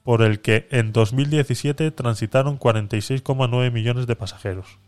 por 0.02 0.22
el 0.22 0.40
que 0.40 0.66
en 0.72 0.92
2017 0.92 1.92
transitaron 1.92 2.58
46,9 2.58 3.70
millones 3.70 4.08
de 4.08 4.16
pasajeros. 4.16 4.78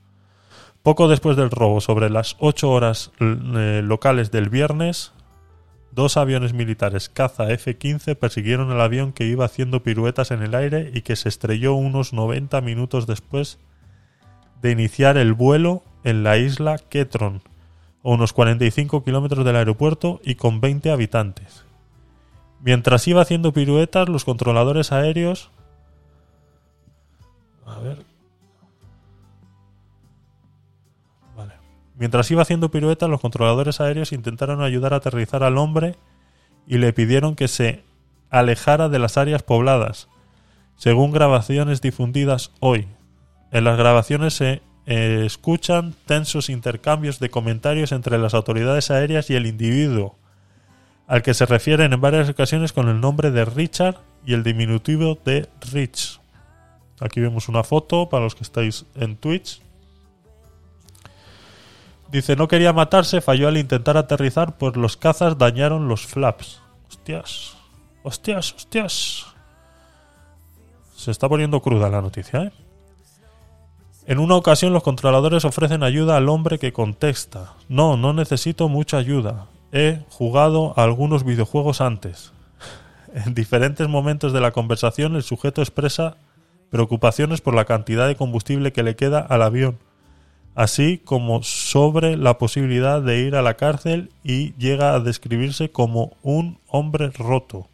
Poco 0.82 1.08
después 1.08 1.36
del 1.36 1.50
robo, 1.50 1.80
sobre 1.80 2.08
las 2.08 2.36
8 2.38 2.70
horas 2.70 3.12
eh, 3.20 3.82
locales 3.84 4.30
del 4.30 4.48
viernes, 4.48 5.12
dos 5.92 6.16
aviones 6.16 6.54
militares 6.54 7.10
caza 7.10 7.50
F-15 7.50 8.16
persiguieron 8.16 8.70
el 8.72 8.80
avión 8.80 9.12
que 9.12 9.26
iba 9.26 9.44
haciendo 9.44 9.82
piruetas 9.82 10.30
en 10.30 10.42
el 10.42 10.54
aire 10.54 10.90
y 10.94 11.02
que 11.02 11.16
se 11.16 11.28
estrelló 11.28 11.74
unos 11.74 12.14
90 12.14 12.60
minutos 12.62 13.06
después 13.06 13.58
de 14.62 14.70
iniciar 14.70 15.18
el 15.18 15.34
vuelo 15.34 15.82
en 16.02 16.22
la 16.22 16.38
isla 16.38 16.78
Ketron, 16.78 17.42
a 18.02 18.08
unos 18.08 18.32
45 18.32 19.04
kilómetros 19.04 19.44
del 19.44 19.56
aeropuerto 19.56 20.20
y 20.24 20.36
con 20.36 20.62
20 20.62 20.90
habitantes. 20.90 21.64
Mientras 22.62 23.06
iba 23.06 23.20
haciendo 23.20 23.52
piruetas, 23.52 24.08
los 24.08 24.24
controladores 24.24 24.92
aéreos. 24.92 25.50
A 27.66 27.78
ver. 27.80 28.09
Mientras 32.00 32.30
iba 32.30 32.40
haciendo 32.40 32.70
piruetas, 32.70 33.10
los 33.10 33.20
controladores 33.20 33.78
aéreos 33.78 34.12
intentaron 34.12 34.62
ayudar 34.62 34.94
a 34.94 34.96
aterrizar 34.96 35.44
al 35.44 35.58
hombre 35.58 35.96
y 36.66 36.78
le 36.78 36.94
pidieron 36.94 37.36
que 37.36 37.46
se 37.46 37.84
alejara 38.30 38.88
de 38.88 38.98
las 38.98 39.18
áreas 39.18 39.42
pobladas, 39.42 40.08
según 40.76 41.12
grabaciones 41.12 41.82
difundidas 41.82 42.52
hoy. 42.58 42.88
En 43.52 43.64
las 43.64 43.76
grabaciones 43.76 44.32
se 44.32 44.62
eh, 44.86 45.24
escuchan 45.26 45.94
tensos 46.06 46.48
intercambios 46.48 47.20
de 47.20 47.28
comentarios 47.28 47.92
entre 47.92 48.16
las 48.16 48.32
autoridades 48.32 48.90
aéreas 48.90 49.28
y 49.28 49.34
el 49.34 49.46
individuo, 49.46 50.16
al 51.06 51.20
que 51.22 51.34
se 51.34 51.44
refieren 51.44 51.92
en 51.92 52.00
varias 52.00 52.30
ocasiones 52.30 52.72
con 52.72 52.88
el 52.88 52.98
nombre 53.02 53.30
de 53.30 53.44
Richard 53.44 53.96
y 54.24 54.32
el 54.32 54.42
diminutivo 54.42 55.18
de 55.22 55.50
Rich. 55.70 56.18
Aquí 56.98 57.20
vemos 57.20 57.50
una 57.50 57.62
foto 57.62 58.08
para 58.08 58.24
los 58.24 58.34
que 58.34 58.44
estáis 58.44 58.86
en 58.94 59.16
Twitch. 59.16 59.60
Dice, 62.10 62.34
no 62.34 62.48
quería 62.48 62.72
matarse, 62.72 63.20
falló 63.20 63.48
al 63.48 63.56
intentar 63.56 63.96
aterrizar, 63.96 64.58
pues 64.58 64.76
los 64.76 64.96
cazas 64.96 65.38
dañaron 65.38 65.86
los 65.88 66.06
flaps. 66.06 66.60
Hostias, 66.88 67.56
hostias, 68.02 68.52
hostias. 68.52 69.26
Se 70.96 71.10
está 71.10 71.28
poniendo 71.28 71.62
cruda 71.62 71.88
la 71.88 72.02
noticia, 72.02 72.42
¿eh? 72.42 72.52
En 74.06 74.18
una 74.18 74.34
ocasión 74.34 74.72
los 74.72 74.82
controladores 74.82 75.44
ofrecen 75.44 75.84
ayuda 75.84 76.16
al 76.16 76.28
hombre 76.28 76.58
que 76.58 76.72
contesta. 76.72 77.54
No, 77.68 77.96
no 77.96 78.12
necesito 78.12 78.68
mucha 78.68 78.96
ayuda. 78.96 79.46
He 79.70 80.00
jugado 80.10 80.74
a 80.76 80.82
algunos 80.82 81.24
videojuegos 81.24 81.80
antes. 81.80 82.32
En 83.14 83.34
diferentes 83.34 83.88
momentos 83.88 84.32
de 84.32 84.40
la 84.40 84.52
conversación 84.52 85.16
el 85.16 85.22
sujeto 85.22 85.62
expresa 85.62 86.16
preocupaciones 86.70 87.40
por 87.40 87.54
la 87.54 87.64
cantidad 87.64 88.06
de 88.06 88.16
combustible 88.16 88.72
que 88.72 88.84
le 88.84 88.94
queda 88.94 89.20
al 89.20 89.42
avión, 89.42 89.78
así 90.54 90.98
como 90.98 91.42
sobre 91.42 92.16
la 92.16 92.38
posibilidad 92.38 93.02
de 93.02 93.20
ir 93.20 93.36
a 93.36 93.42
la 93.42 93.54
cárcel 93.54 94.10
y 94.24 94.54
llega 94.54 94.94
a 94.94 95.00
describirse 95.00 95.70
como 95.70 96.16
un 96.22 96.58
hombre 96.68 97.10
roto. 97.10 97.68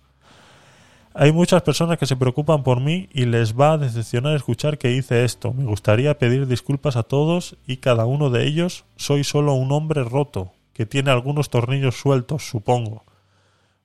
Hay 1.19 1.33
muchas 1.33 1.63
personas 1.63 1.97
que 1.97 2.05
se 2.05 2.17
preocupan 2.17 2.63
por 2.63 2.81
mí 2.81 3.09
y 3.11 3.25
les 3.25 3.59
va 3.59 3.73
a 3.73 3.79
decepcionar 3.79 4.37
escuchar 4.37 4.77
que 4.77 4.93
hice 4.93 5.25
esto. 5.25 5.55
Me 5.55 5.65
gustaría 5.65 6.19
pedir 6.19 6.47
disculpas 6.47 6.97
a 6.97 7.05
todos 7.05 7.57
y 7.67 7.79
cada 7.79 8.05
uno 8.05 8.29
de 8.29 8.47
ellos. 8.47 8.85
Soy 8.97 9.25
solo 9.25 9.55
un 9.55 9.73
hombre 9.73 10.05
roto, 10.05 10.53
que 10.75 10.85
tiene 10.85 11.11
algunos 11.11 11.49
tornillos 11.49 11.97
sueltos, 11.97 12.47
supongo. 12.47 13.05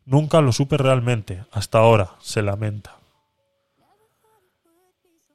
Nunca 0.06 0.42
lo 0.42 0.52
supe 0.52 0.76
realmente, 0.76 1.46
hasta 1.54 1.78
ahora, 1.78 2.16
se 2.20 2.42
lamenta. 2.42 2.98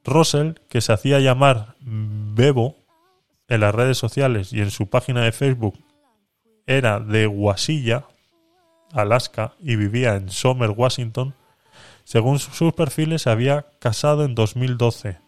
Russell, 0.05 0.53
que 0.69 0.81
se 0.81 0.93
hacía 0.93 1.19
llamar 1.19 1.75
Bebo 1.79 2.75
en 3.47 3.61
las 3.61 3.73
redes 3.73 3.97
sociales 3.97 4.53
y 4.53 4.61
en 4.61 4.71
su 4.71 4.89
página 4.89 5.23
de 5.23 5.31
Facebook, 5.31 5.79
era 6.65 6.99
de 6.99 7.27
Wasilla, 7.27 8.05
Alaska, 8.91 9.53
y 9.59 9.75
vivía 9.75 10.15
en 10.15 10.29
Summer, 10.29 10.71
Washington, 10.71 11.33
según 12.03 12.39
sus 12.39 12.73
perfiles 12.73 13.23
se 13.23 13.29
había 13.29 13.65
casado 13.79 14.23
en 14.23 14.35
2012. 14.35 15.19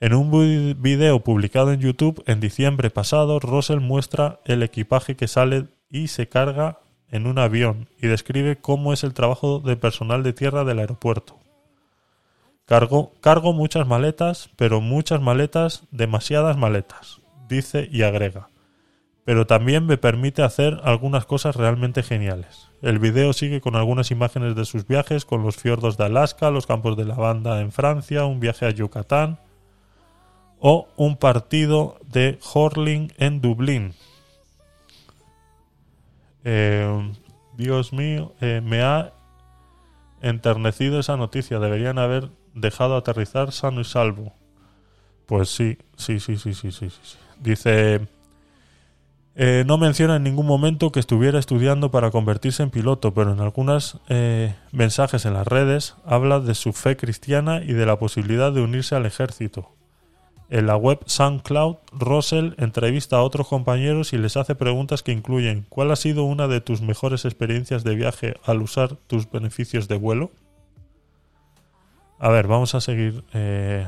En 0.00 0.14
un 0.14 0.76
video 0.80 1.20
publicado 1.20 1.72
en 1.72 1.80
YouTube 1.80 2.22
en 2.26 2.40
diciembre 2.40 2.88
pasado, 2.88 3.38
Russell 3.38 3.80
muestra 3.80 4.40
el 4.46 4.62
equipaje 4.62 5.14
que 5.14 5.28
sale 5.28 5.66
y 5.90 6.08
se 6.08 6.26
carga 6.26 6.78
en 7.10 7.26
un 7.26 7.38
avión 7.38 7.88
y 8.00 8.06
describe 8.06 8.56
cómo 8.56 8.94
es 8.94 9.04
el 9.04 9.12
trabajo 9.12 9.60
de 9.60 9.76
personal 9.76 10.22
de 10.22 10.32
tierra 10.32 10.64
del 10.64 10.78
aeropuerto. 10.78 11.38
Cargo, 12.64 13.12
cargo 13.20 13.52
muchas 13.52 13.86
maletas, 13.86 14.48
pero 14.56 14.80
muchas 14.80 15.20
maletas, 15.20 15.82
demasiadas 15.90 16.56
maletas, 16.56 17.20
dice 17.50 17.86
y 17.92 18.02
agrega. 18.02 18.48
Pero 19.24 19.46
también 19.46 19.84
me 19.84 19.98
permite 19.98 20.42
hacer 20.42 20.80
algunas 20.82 21.26
cosas 21.26 21.54
realmente 21.54 22.02
geniales. 22.02 22.70
El 22.80 22.98
video 22.98 23.34
sigue 23.34 23.60
con 23.60 23.76
algunas 23.76 24.10
imágenes 24.10 24.56
de 24.56 24.64
sus 24.64 24.86
viajes 24.86 25.26
con 25.26 25.42
los 25.42 25.56
fiordos 25.56 25.98
de 25.98 26.04
Alaska, 26.04 26.50
los 26.50 26.66
campos 26.66 26.96
de 26.96 27.04
lavanda 27.04 27.60
en 27.60 27.70
Francia, 27.70 28.24
un 28.24 28.40
viaje 28.40 28.64
a 28.64 28.70
Yucatán 28.70 29.38
o 30.58 30.88
un 30.96 31.16
partido 31.16 31.98
de 32.06 32.38
hurling 32.54 33.12
en 33.18 33.40
Dublín. 33.40 33.94
Eh, 36.44 37.12
Dios 37.56 37.92
mío, 37.92 38.32
eh, 38.40 38.62
me 38.64 38.82
ha 38.82 39.12
enternecido 40.22 40.98
esa 41.00 41.16
noticia. 41.16 41.58
Deberían 41.58 41.98
haber 41.98 42.30
dejado 42.54 42.96
aterrizar 42.96 43.52
sano 43.52 43.80
y 43.80 43.84
salvo. 43.84 44.32
Pues 45.26 45.50
sí, 45.50 45.78
sí, 45.96 46.20
sí, 46.20 46.36
sí, 46.36 46.54
sí, 46.54 46.72
sí. 46.72 46.90
sí. 46.90 47.18
Dice, 47.40 48.06
eh, 49.34 49.64
no 49.66 49.78
menciona 49.78 50.16
en 50.16 50.22
ningún 50.22 50.46
momento 50.46 50.92
que 50.92 51.00
estuviera 51.00 51.38
estudiando 51.38 51.90
para 51.90 52.10
convertirse 52.10 52.62
en 52.62 52.70
piloto, 52.70 53.14
pero 53.14 53.32
en 53.32 53.40
algunos 53.40 53.98
eh, 54.08 54.54
mensajes 54.72 55.24
en 55.24 55.34
las 55.34 55.46
redes 55.46 55.94
habla 56.04 56.40
de 56.40 56.54
su 56.54 56.72
fe 56.72 56.96
cristiana 56.96 57.62
y 57.62 57.72
de 57.72 57.86
la 57.86 57.98
posibilidad 57.98 58.52
de 58.52 58.60
unirse 58.60 58.94
al 58.94 59.06
ejército. 59.06 59.70
En 60.50 60.66
la 60.66 60.76
web 60.76 60.98
SoundCloud, 61.06 61.76
Russell 61.92 62.54
entrevista 62.58 63.16
a 63.16 63.22
otros 63.22 63.46
compañeros 63.46 64.12
y 64.12 64.18
les 64.18 64.36
hace 64.36 64.56
preguntas 64.56 65.04
que 65.04 65.12
incluyen 65.12 65.64
¿Cuál 65.68 65.92
ha 65.92 65.96
sido 65.96 66.24
una 66.24 66.48
de 66.48 66.60
tus 66.60 66.82
mejores 66.82 67.24
experiencias 67.24 67.84
de 67.84 67.94
viaje 67.94 68.34
al 68.44 68.60
usar 68.60 68.96
tus 69.06 69.30
beneficios 69.30 69.86
de 69.86 69.96
vuelo? 69.96 70.32
A 72.18 72.28
ver, 72.30 72.48
vamos 72.48 72.74
a 72.74 72.80
seguir 72.80 73.24
eh, 73.32 73.86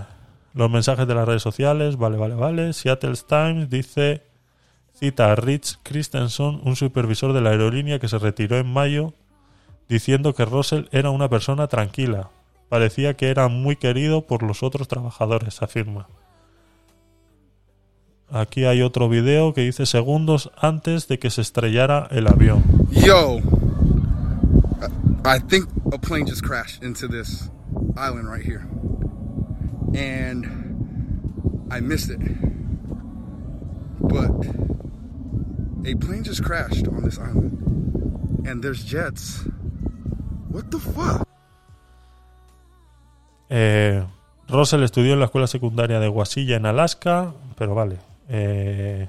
los 0.54 0.70
mensajes 0.70 1.06
de 1.06 1.14
las 1.14 1.26
redes 1.26 1.42
sociales. 1.42 1.96
Vale, 1.96 2.16
vale, 2.16 2.34
vale. 2.34 2.72
Seattle 2.72 3.14
Times 3.26 3.70
dice, 3.70 4.22
cita 4.94 5.32
a 5.32 5.36
Rich 5.36 5.78
Christensen, 5.82 6.60
un 6.64 6.76
supervisor 6.76 7.32
de 7.32 7.40
la 7.40 7.50
aerolínea 7.50 7.98
que 7.98 8.08
se 8.08 8.18
retiró 8.18 8.58
en 8.58 8.72
mayo, 8.72 9.14
diciendo 9.88 10.34
que 10.34 10.44
Russell 10.44 10.84
era 10.92 11.10
una 11.10 11.28
persona 11.28 11.66
tranquila. 11.66 12.30
Parecía 12.68 13.14
que 13.14 13.28
era 13.28 13.48
muy 13.48 13.76
querido 13.76 14.26
por 14.26 14.42
los 14.42 14.62
otros 14.62 14.88
trabajadores, 14.88 15.62
afirma. 15.62 16.08
Aquí 18.30 18.64
hay 18.64 18.80
otro 18.80 19.10
video 19.10 19.52
que 19.52 19.60
dice 19.60 19.84
segundos 19.84 20.50
antes 20.56 21.06
de 21.06 21.18
que 21.18 21.28
se 21.28 21.42
estrellara 21.42 22.08
el 22.10 22.26
avión. 22.26 22.64
Yo, 22.90 23.40
I 25.24 25.38
think 25.38 25.68
a 25.92 25.98
plane 25.98 26.24
just 26.24 26.42
crashed 26.42 26.82
into 26.82 27.06
this 27.08 27.50
island 27.94 28.26
right 28.26 28.42
here. 28.42 28.66
And 29.94 30.46
I 31.70 31.80
missed 31.80 32.10
it. 32.10 32.20
But 34.00 34.30
a 35.84 35.94
plane 35.96 36.24
just 36.24 36.42
crashed 36.44 36.86
on 36.88 37.02
this 37.02 37.18
island. 37.18 38.46
And 38.46 38.62
there's 38.62 38.84
jets. 38.84 39.44
What 40.48 40.70
the 40.70 40.78
fuck? 40.78 41.26
Eh, 43.48 44.02
Russell 44.48 44.82
estudió 44.82 45.12
en 45.12 45.20
la 45.20 45.26
escuela 45.26 45.46
secundaria 45.46 46.00
de 46.00 46.08
Wasilla 46.08 46.56
en 46.56 46.66
Alaska, 46.66 47.34
pero 47.56 47.74
vale. 47.74 47.98
Eh, 48.28 49.08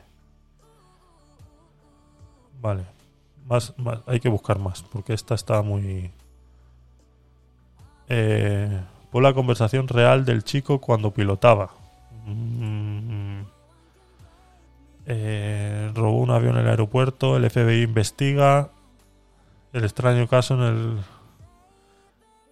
vale. 2.62 2.84
Más, 3.46 3.74
más, 3.78 4.00
hay 4.06 4.20
que 4.20 4.30
buscar 4.30 4.60
más, 4.60 4.84
porque 4.84 5.14
esta 5.14 5.36
está 5.36 5.62
muy... 5.62 6.12
Eh, 8.10 8.82
por 9.14 9.22
la 9.22 9.36
conversación 9.36 9.88
real 9.88 10.26
del 10.26 10.44
chico 10.44 10.82
cuando 10.82 11.12
pilotaba. 11.12 11.70
Mm, 12.26 13.42
eh, 15.06 15.92
robó 15.94 16.18
un 16.18 16.32
avión 16.32 16.56
en 16.56 16.64
el 16.64 16.70
aeropuerto, 16.70 17.38
el 17.38 17.48
FBI 17.48 17.84
investiga 17.84 18.72
el 19.72 19.84
extraño 19.84 20.28
caso 20.28 20.56
en 20.56 20.62
el... 20.62 21.00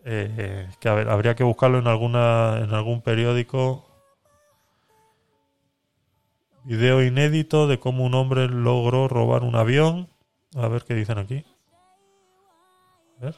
Eh, 0.06 0.70
que 0.80 0.88
habría 0.88 1.36
que 1.36 1.44
buscarlo 1.44 1.80
en 1.80 1.88
alguna 1.88 2.60
en 2.60 2.74
algún 2.74 3.02
periódico 3.02 3.88
Video 6.64 7.04
inédito 7.04 7.66
de 7.66 7.80
cómo 7.80 8.06
un 8.06 8.14
hombre 8.14 8.48
logró 8.48 9.08
robar 9.08 9.44
un 9.44 9.56
avión. 9.56 10.10
A 10.56 10.68
ver 10.68 10.84
qué 10.84 10.94
dicen 10.94 11.18
aquí. 11.18 11.44
A 13.20 13.26
ver, 13.26 13.36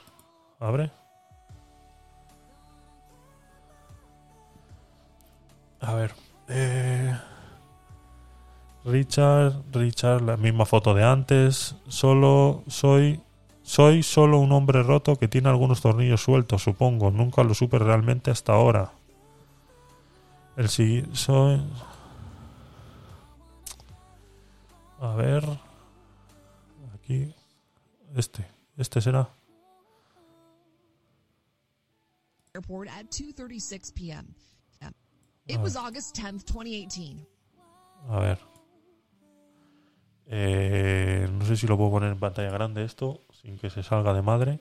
abre. 0.59 1.02
A 5.83 5.93
ver. 5.95 6.15
Eh, 6.47 7.13
Richard, 8.85 9.63
Richard, 9.71 10.21
la 10.21 10.37
misma 10.37 10.65
foto 10.65 10.93
de 10.93 11.03
antes. 11.03 11.75
Solo 11.87 12.63
soy. 12.67 13.21
Soy 13.63 14.03
solo 14.03 14.39
un 14.39 14.51
hombre 14.51 14.83
roto 14.83 15.15
que 15.15 15.29
tiene 15.29 15.47
algunos 15.47 15.81
tornillos 15.81 16.21
sueltos, 16.21 16.63
supongo. 16.63 17.11
Nunca 17.11 17.43
lo 17.43 17.53
supe 17.53 17.79
realmente 17.79 18.31
hasta 18.31 18.53
ahora. 18.53 18.93
El 20.57 20.69
siguiente. 20.69 21.15
Soy. 21.15 21.61
A 24.99 25.15
ver. 25.15 25.43
Aquí. 26.95 27.33
Este. 28.15 28.47
Este 28.77 29.01
será. 29.01 29.29
airport 32.55 32.87
at 32.87 33.09
2:36 33.09 33.91
p.m. 33.95 34.25
It 35.47 35.59
was 35.59 35.75
ah. 35.75 35.85
August 35.85 36.15
10th, 36.15 36.45
2018. 36.45 37.25
A 38.09 38.19
ver. 38.19 38.38
Eh, 40.27 41.27
no 41.30 41.45
sé 41.45 41.57
si 41.57 41.67
lo 41.67 41.77
puedo 41.77 41.91
poner 41.91 42.11
en 42.11 42.19
pantalla 42.19 42.51
grande 42.51 42.83
esto, 42.83 43.22
sin 43.41 43.57
que 43.57 43.69
se 43.69 43.83
salga 43.83 44.13
de 44.13 44.22
madre. 44.22 44.59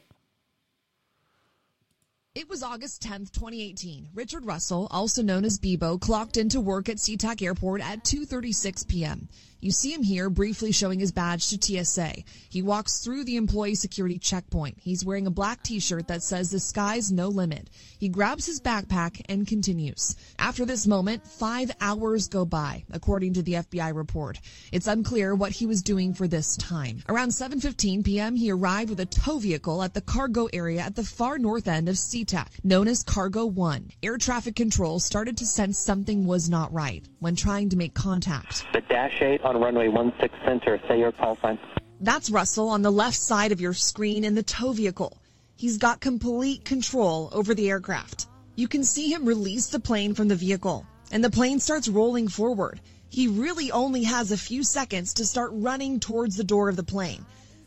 It 2.35 2.49
was 2.49 2.63
August 2.63 3.03
10th, 3.03 3.31
2018. 3.31 4.09
Richard 4.15 4.45
Russell, 4.45 4.89
also 4.91 5.23
known 5.23 5.45
as 5.45 5.59
Bebo, 5.59 6.01
clocked 6.01 6.37
into 6.37 6.61
work 6.61 6.89
at 6.89 6.97
SeaTac 6.97 7.43
Airport 7.43 7.81
at 7.83 8.05
2:36 8.05 8.89
p.m. 8.89 9.29
You 9.63 9.71
see 9.71 9.95
him 9.95 10.03
here 10.03 10.29
briefly 10.29 10.73
showing 10.73 10.99
his 10.99 11.13
badge 11.13 11.49
to 11.51 11.85
TSA. 11.85 12.25
He 12.51 12.63
walks 12.63 12.99
through 12.99 13.23
the 13.23 13.37
employee 13.37 13.77
security 13.77 14.19
checkpoint. 14.19 14.77
He's 14.81 15.05
wearing 15.05 15.29
a 15.29 15.31
black 15.31 15.63
t-shirt 15.63 16.09
that 16.09 16.25
says 16.25 16.51
the 16.51 16.59
sky's 16.59 17.13
no 17.13 17.29
limit. 17.29 17.71
He 18.01 18.09
grabs 18.09 18.45
his 18.45 18.61
backpack 18.61 19.25
and 19.29 19.47
continues. 19.47 20.17
After 20.37 20.65
this 20.65 20.89
moment, 20.89 21.29
five 21.29 21.71
hours 21.81 22.27
go 22.27 22.45
by, 22.45 22.83
according 22.91 23.35
to 23.35 23.43
the 23.43 23.53
FBI 23.53 23.95
report. 23.95 24.41
It's 24.73 24.89
unclear 24.89 25.33
what 25.33 25.53
he 25.53 25.67
was 25.67 25.81
doing 25.81 26.13
for 26.13 26.27
this 26.27 26.57
time. 26.57 27.05
Around 27.09 27.29
7.15 27.29 28.05
p.m., 28.05 28.35
he 28.35 28.51
arrived 28.51 28.91
with 28.91 28.99
a 28.99 29.07
tow 29.07 29.39
vehicle 29.39 29.85
at 29.85 29.95
the 29.95 30.01
cargo 30.01 30.49
area 30.53 30.81
at 30.81 30.97
the 30.97 31.05
far 31.05 31.39
north 31.39 31.69
end 31.69 31.89
of 31.89 31.95
SeaTac, 31.95 32.49
known 32.65 32.89
as 32.89 33.05
Cargo 33.05 33.47
1. 33.47 33.93
Air 34.03 34.19
traffic 34.19 34.57
control 34.57 34.99
started 34.99 35.37
to 35.37 35.47
sense 35.47 35.79
something 35.79 36.27
was 36.27 36.51
not 36.51 36.73
right 36.73 37.07
when 37.21 37.37
trying 37.37 37.69
to 37.69 37.77
make 37.77 37.95
contact. 37.95 38.65
The 38.73 38.81
Dash 38.81 39.23
8 39.23 39.41
on 39.55 39.61
runway 39.61 39.89
16 40.21 40.41
center, 40.45 40.81
say 40.89 40.99
your 40.99 41.13
call 41.13 41.37
sign. 41.43 41.59
That's 42.01 42.31
Russell 42.31 42.69
on 42.69 42.83
the 42.83 42.91
left 42.91 43.17
side 43.17 43.53
of 43.53 43.61
your 43.61 43.75
screen 43.75 44.25
in 44.25 44.35
the 44.35 44.43
tow 44.43 44.73
vehicle. 44.73 45.19
He's 45.57 45.79
got 45.79 46.01
complete 46.01 46.65
control 46.65 47.29
over 47.33 47.55
the 47.55 47.71
aircraft. 47.71 48.27
You 48.57 48.69
can 48.69 48.85
see 48.85 49.13
him 49.13 49.25
release 49.25 49.69
the 49.69 49.81
plane 49.81 50.15
from 50.15 50.29
the 50.29 50.37
vehicle, 50.37 50.87
and 51.11 51.23
the 51.23 51.31
plane 51.31 51.61
starts 51.61 51.89
rolling 51.89 52.29
forward. 52.29 52.81
He 53.09 53.29
really 53.29 53.71
only 53.71 54.05
has 54.05 54.33
a 54.33 54.37
few 54.37 54.65
seconds 54.65 55.15
to 55.15 55.27
start 55.27 55.51
running 55.53 56.01
towards 56.01 56.37
the 56.37 56.45
door 56.45 56.69
of 56.69 56.77
the 56.77 56.83
plane. 56.83 57.25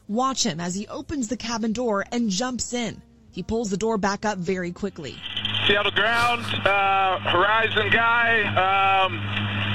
Watch 0.08 0.44
him 0.44 0.60
as 0.60 0.76
he 0.76 0.88
opens 0.88 1.28
the 1.28 1.38
cabin 1.38 1.72
door 1.72 2.06
and 2.12 2.30
jumps 2.30 2.74
in. 2.74 3.02
He 3.32 3.44
pulls 3.44 3.70
the 3.70 3.78
door 3.78 3.98
back 3.98 4.26
up 4.26 4.38
very 4.38 4.72
quickly. 4.72 5.16
Seattle 5.68 5.92
ground, 5.92 6.46
uh, 6.66 7.20
Horizon 7.20 7.90
guy, 7.92 8.44
um, 8.56 9.75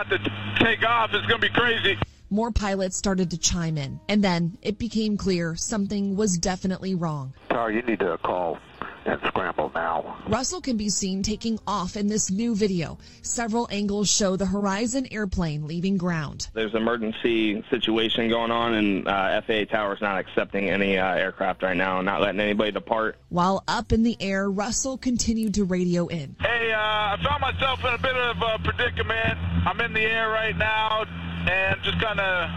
about 0.00 0.24
to 0.24 0.64
take 0.64 0.84
off. 0.84 1.10
It's 1.12 1.26
going 1.26 1.40
to 1.40 1.48
be 1.48 1.52
crazy. 1.52 1.98
More 2.30 2.50
pilots 2.50 2.96
started 2.96 3.30
to 3.30 3.38
chime 3.38 3.78
in, 3.78 4.00
and 4.08 4.22
then 4.22 4.58
it 4.60 4.78
became 4.78 5.16
clear 5.16 5.56
something 5.56 6.14
was 6.14 6.36
definitely 6.36 6.94
wrong. 6.94 7.32
Tower, 7.48 7.70
you 7.70 7.82
need 7.82 8.00
to 8.00 8.18
call 8.18 8.58
and 9.08 9.20
scramble 9.28 9.72
now. 9.74 10.18
Russell 10.28 10.60
can 10.60 10.76
be 10.76 10.88
seen 10.88 11.22
taking 11.22 11.58
off 11.66 11.96
in 11.96 12.08
this 12.08 12.30
new 12.30 12.54
video. 12.54 12.98
Several 13.22 13.66
angles 13.70 14.10
show 14.10 14.36
the 14.36 14.46
Horizon 14.46 15.06
airplane 15.10 15.66
leaving 15.66 15.96
ground. 15.96 16.48
There's 16.52 16.72
an 16.72 16.82
emergency 16.82 17.64
situation 17.70 18.28
going 18.28 18.50
on, 18.50 18.74
and 18.74 19.08
uh, 19.08 19.40
FAA 19.42 19.64
Tower 19.64 19.94
is 19.94 20.00
not 20.00 20.18
accepting 20.18 20.68
any 20.68 20.98
uh, 20.98 21.14
aircraft 21.14 21.62
right 21.62 21.76
now, 21.76 22.00
not 22.02 22.20
letting 22.20 22.40
anybody 22.40 22.70
depart. 22.70 23.16
While 23.30 23.64
up 23.66 23.92
in 23.92 24.02
the 24.02 24.16
air, 24.20 24.50
Russell 24.50 24.98
continued 24.98 25.54
to 25.54 25.64
radio 25.64 26.06
in. 26.06 26.36
Hey, 26.40 26.72
uh, 26.72 26.78
I 26.78 27.16
found 27.22 27.40
myself 27.40 27.80
in 27.80 27.94
a 27.94 27.98
bit 27.98 28.16
of 28.16 28.36
a 28.42 28.58
predicament. 28.62 29.38
I'm 29.66 29.80
in 29.80 29.92
the 29.92 30.02
air 30.02 30.28
right 30.28 30.56
now 30.56 31.04
and 31.48 31.82
just 31.82 32.00
kind 32.00 32.20
of 32.20 32.50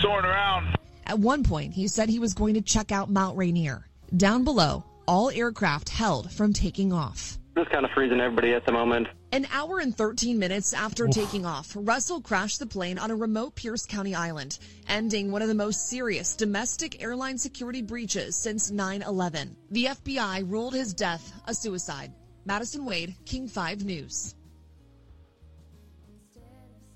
soaring 0.00 0.24
around. 0.24 0.76
At 1.06 1.18
one 1.18 1.42
point, 1.42 1.72
he 1.72 1.88
said 1.88 2.08
he 2.08 2.18
was 2.18 2.34
going 2.34 2.54
to 2.54 2.60
check 2.60 2.92
out 2.92 3.08
Mount 3.10 3.36
Rainier. 3.36 3.86
Down 4.16 4.44
below, 4.44 4.84
all 5.08 5.30
aircraft 5.30 5.88
held 5.88 6.30
from 6.30 6.52
taking 6.52 6.92
off. 6.92 7.38
Just 7.56 7.70
kind 7.70 7.84
of 7.84 7.90
freezing 7.90 8.20
everybody 8.20 8.52
at 8.52 8.64
the 8.66 8.72
moment. 8.72 9.08
An 9.32 9.46
hour 9.52 9.80
and 9.80 9.96
13 9.96 10.38
minutes 10.38 10.72
after 10.72 11.08
taking 11.08 11.44
off, 11.44 11.72
Russell 11.74 12.20
crashed 12.20 12.60
the 12.60 12.66
plane 12.66 12.98
on 12.98 13.10
a 13.10 13.16
remote 13.16 13.56
Pierce 13.56 13.84
County 13.84 14.14
island, 14.14 14.58
ending 14.86 15.32
one 15.32 15.42
of 15.42 15.48
the 15.48 15.54
most 15.54 15.88
serious 15.88 16.36
domestic 16.36 17.02
airline 17.02 17.36
security 17.36 17.82
breaches 17.82 18.36
since 18.36 18.70
9 18.70 19.02
11. 19.02 19.56
The 19.70 19.86
FBI 19.86 20.48
ruled 20.48 20.74
his 20.74 20.94
death 20.94 21.32
a 21.46 21.54
suicide. 21.54 22.12
Madison 22.44 22.84
Wade, 22.84 23.14
King 23.24 23.48
5 23.48 23.84
News. 23.84 24.34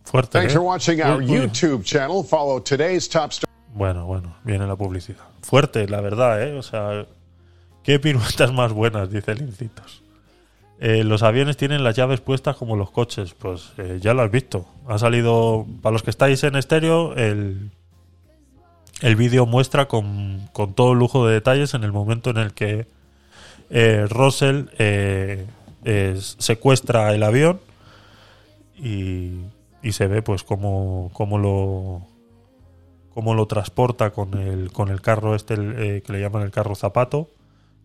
Fuerte. 0.04 0.30
Thanks 0.30 0.52
¿eh? 0.52 0.56
for 0.56 0.62
watching 0.62 1.00
our 1.00 1.20
Uy, 1.20 1.26
uy. 1.26 1.40
YouTube 1.40 1.84
channel. 1.84 2.22
Follow 2.22 2.60
today's 2.60 3.08
top 3.08 3.32
story. 3.32 3.50
Bueno, 3.74 4.06
bueno, 4.06 4.34
viene 4.44 4.66
la 4.66 4.76
publicidad. 4.76 5.24
Fuerte, 5.42 5.88
la 5.88 6.00
verdad, 6.00 6.42
¿eh? 6.42 6.56
O 6.56 6.62
sea, 6.62 7.06
qué 7.84 7.98
piruetas 7.98 8.52
más 8.54 8.72
buenas, 8.72 9.10
dice 9.10 9.34
Lincitos. 9.34 10.02
Eh, 10.80 11.04
los 11.04 11.22
aviones 11.22 11.56
tienen 11.56 11.84
las 11.84 11.94
llaves 11.94 12.20
puestas 12.20 12.56
como 12.56 12.76
los 12.76 12.90
coches. 12.90 13.34
Pues 13.34 13.72
eh, 13.78 13.98
ya 14.00 14.14
lo 14.14 14.22
has 14.22 14.30
visto. 14.30 14.66
Ha 14.88 14.98
salido, 14.98 15.64
para 15.80 15.92
los 15.92 16.02
que 16.02 16.10
estáis 16.10 16.42
en 16.42 16.56
estéreo, 16.56 17.14
el, 17.14 17.70
el 19.00 19.16
vídeo 19.16 19.46
muestra 19.46 19.86
con, 19.86 20.48
con 20.52 20.74
todo 20.74 20.94
lujo 20.94 21.26
de 21.26 21.34
detalles 21.34 21.74
en 21.74 21.84
el 21.84 21.92
momento 21.92 22.30
en 22.30 22.38
el 22.38 22.52
que 22.52 22.86
eh, 23.70 24.06
Russell 24.08 24.66
eh, 24.78 25.46
es- 25.84 26.34
secuestra 26.40 27.14
el 27.14 27.22
avión 27.22 27.60
y, 28.76 29.38
y 29.82 29.92
se 29.92 30.06
ve 30.08 30.20
pues 30.22 30.42
cómo, 30.42 31.10
cómo 31.12 31.38
lo 31.38 32.02
cómo 33.14 33.34
lo 33.34 33.46
transporta 33.46 34.10
con 34.10 34.34
el, 34.34 34.72
con 34.72 34.88
el 34.88 35.00
carro 35.02 35.34
este 35.34 35.54
que 35.54 36.12
le 36.12 36.20
llaman 36.20 36.42
el 36.42 36.50
carro 36.50 36.74
zapato, 36.74 37.28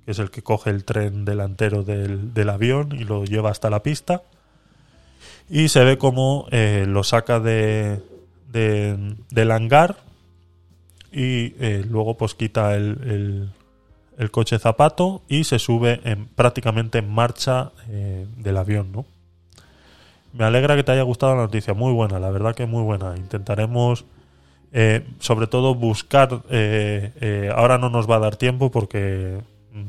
es 0.07 0.19
el 0.19 0.31
que 0.31 0.41
coge 0.41 0.69
el 0.71 0.85
tren 0.85 1.25
delantero 1.25 1.83
del, 1.83 2.33
del 2.33 2.49
avión 2.49 2.93
y 2.97 3.03
lo 3.03 3.25
lleva 3.25 3.51
hasta 3.51 3.69
la 3.69 3.83
pista. 3.83 4.23
Y 5.49 5.67
se 5.69 5.83
ve 5.83 5.97
cómo 5.97 6.47
eh, 6.51 6.85
lo 6.87 7.03
saca 7.03 7.39
de, 7.39 8.01
de- 8.51 9.15
del 9.29 9.51
hangar 9.51 9.97
y 11.11 11.53
eh, 11.59 11.85
luego 11.89 12.17
pues 12.17 12.35
quita 12.35 12.75
el, 12.75 13.51
el- 14.17 14.31
coche 14.31 14.59
zapato 14.59 15.21
y 15.27 15.43
se 15.43 15.59
sube 15.59 16.01
en, 16.03 16.25
prácticamente 16.27 16.97
en 16.99 17.09
marcha 17.09 17.71
eh, 17.89 18.25
del 18.37 18.57
avión, 18.57 18.91
¿no? 18.91 19.05
Me 20.33 20.43
alegra 20.43 20.75
que 20.75 20.83
te 20.83 20.91
haya 20.91 21.03
gustado 21.03 21.35
la 21.35 21.41
noticia, 21.43 21.73
muy 21.73 21.93
buena, 21.93 22.19
la 22.19 22.29
verdad 22.31 22.55
que 22.55 22.65
muy 22.65 22.83
buena. 22.83 23.15
Intentaremos 23.15 24.05
eh, 24.73 25.05
sobre 25.19 25.47
todo 25.47 25.75
buscar, 25.75 26.29
ahora 27.55 27.77
no 27.77 27.89
nos 27.89 28.09
va 28.09 28.17
a 28.17 28.19
dar 28.19 28.35
tiempo 28.35 28.69
porque 28.69 29.39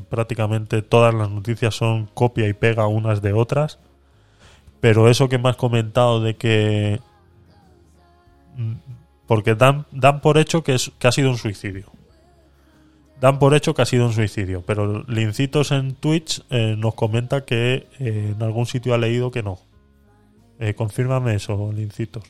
prácticamente 0.08 0.83
todas 0.83 1.15
las 1.15 1.31
noticias 1.31 1.75
son 1.75 2.07
copia 2.07 2.49
y 2.49 2.52
pega 2.52 2.86
unas 2.86 3.23
de 3.23 3.33
otras, 3.33 3.78
pero 4.81 5.08
eso 5.08 5.28
que 5.28 5.39
me 5.39 5.49
has 5.49 5.57
comentado 5.57 6.20
de 6.20 6.36
que... 6.36 7.00
mm, 8.57 8.75
Porque 9.26 9.55
dan, 9.55 9.86
dan 9.92 10.20
por 10.20 10.39
hecho 10.39 10.62
que, 10.62 10.75
es, 10.75 10.92
que 10.99 11.08
ha 11.08 11.12
sido 11.12 11.31
un 11.31 11.39
suicidio. 11.39 11.86
Dan 13.20 13.39
por 13.39 13.55
hecho 13.55 13.75
que 13.75 13.83
ha 13.83 13.86
sido 13.86 14.07
un 14.07 14.12
suicidio, 14.12 14.62
pero 14.65 15.02
Lincitos 15.08 15.73
en 15.73 15.94
Twitch 15.94 16.42
eh, 16.50 16.76
nos 16.78 16.94
comenta 16.94 17.44
que 17.44 17.89
eh, 17.99 18.33
en 18.36 18.42
algún 18.42 18.67
sitio 18.67 18.94
ha 18.94 18.99
leído 18.99 19.31
que 19.31 19.42
no. 19.42 19.58
Eh, 20.60 20.75
confírmame 20.75 21.34
eso, 21.34 21.73
Lincitos 21.73 22.25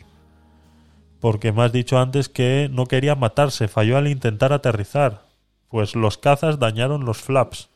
porque 1.20 1.53
me 1.53 1.62
has 1.62 1.73
dicho 1.73 1.99
antes 1.99 2.28
que 2.28 2.69
no 2.73 2.87
quería 2.87 3.15
matarse, 3.15 3.69
falló 3.69 3.97
al 3.97 4.09
intentar 4.09 4.53
aterrizar. 4.53 5.28
Pues 5.69 5.95
los 5.95 6.19
cazas 6.19 6.59
dañaron 6.59 7.05
los 7.05 7.19
flaps. 7.19 7.69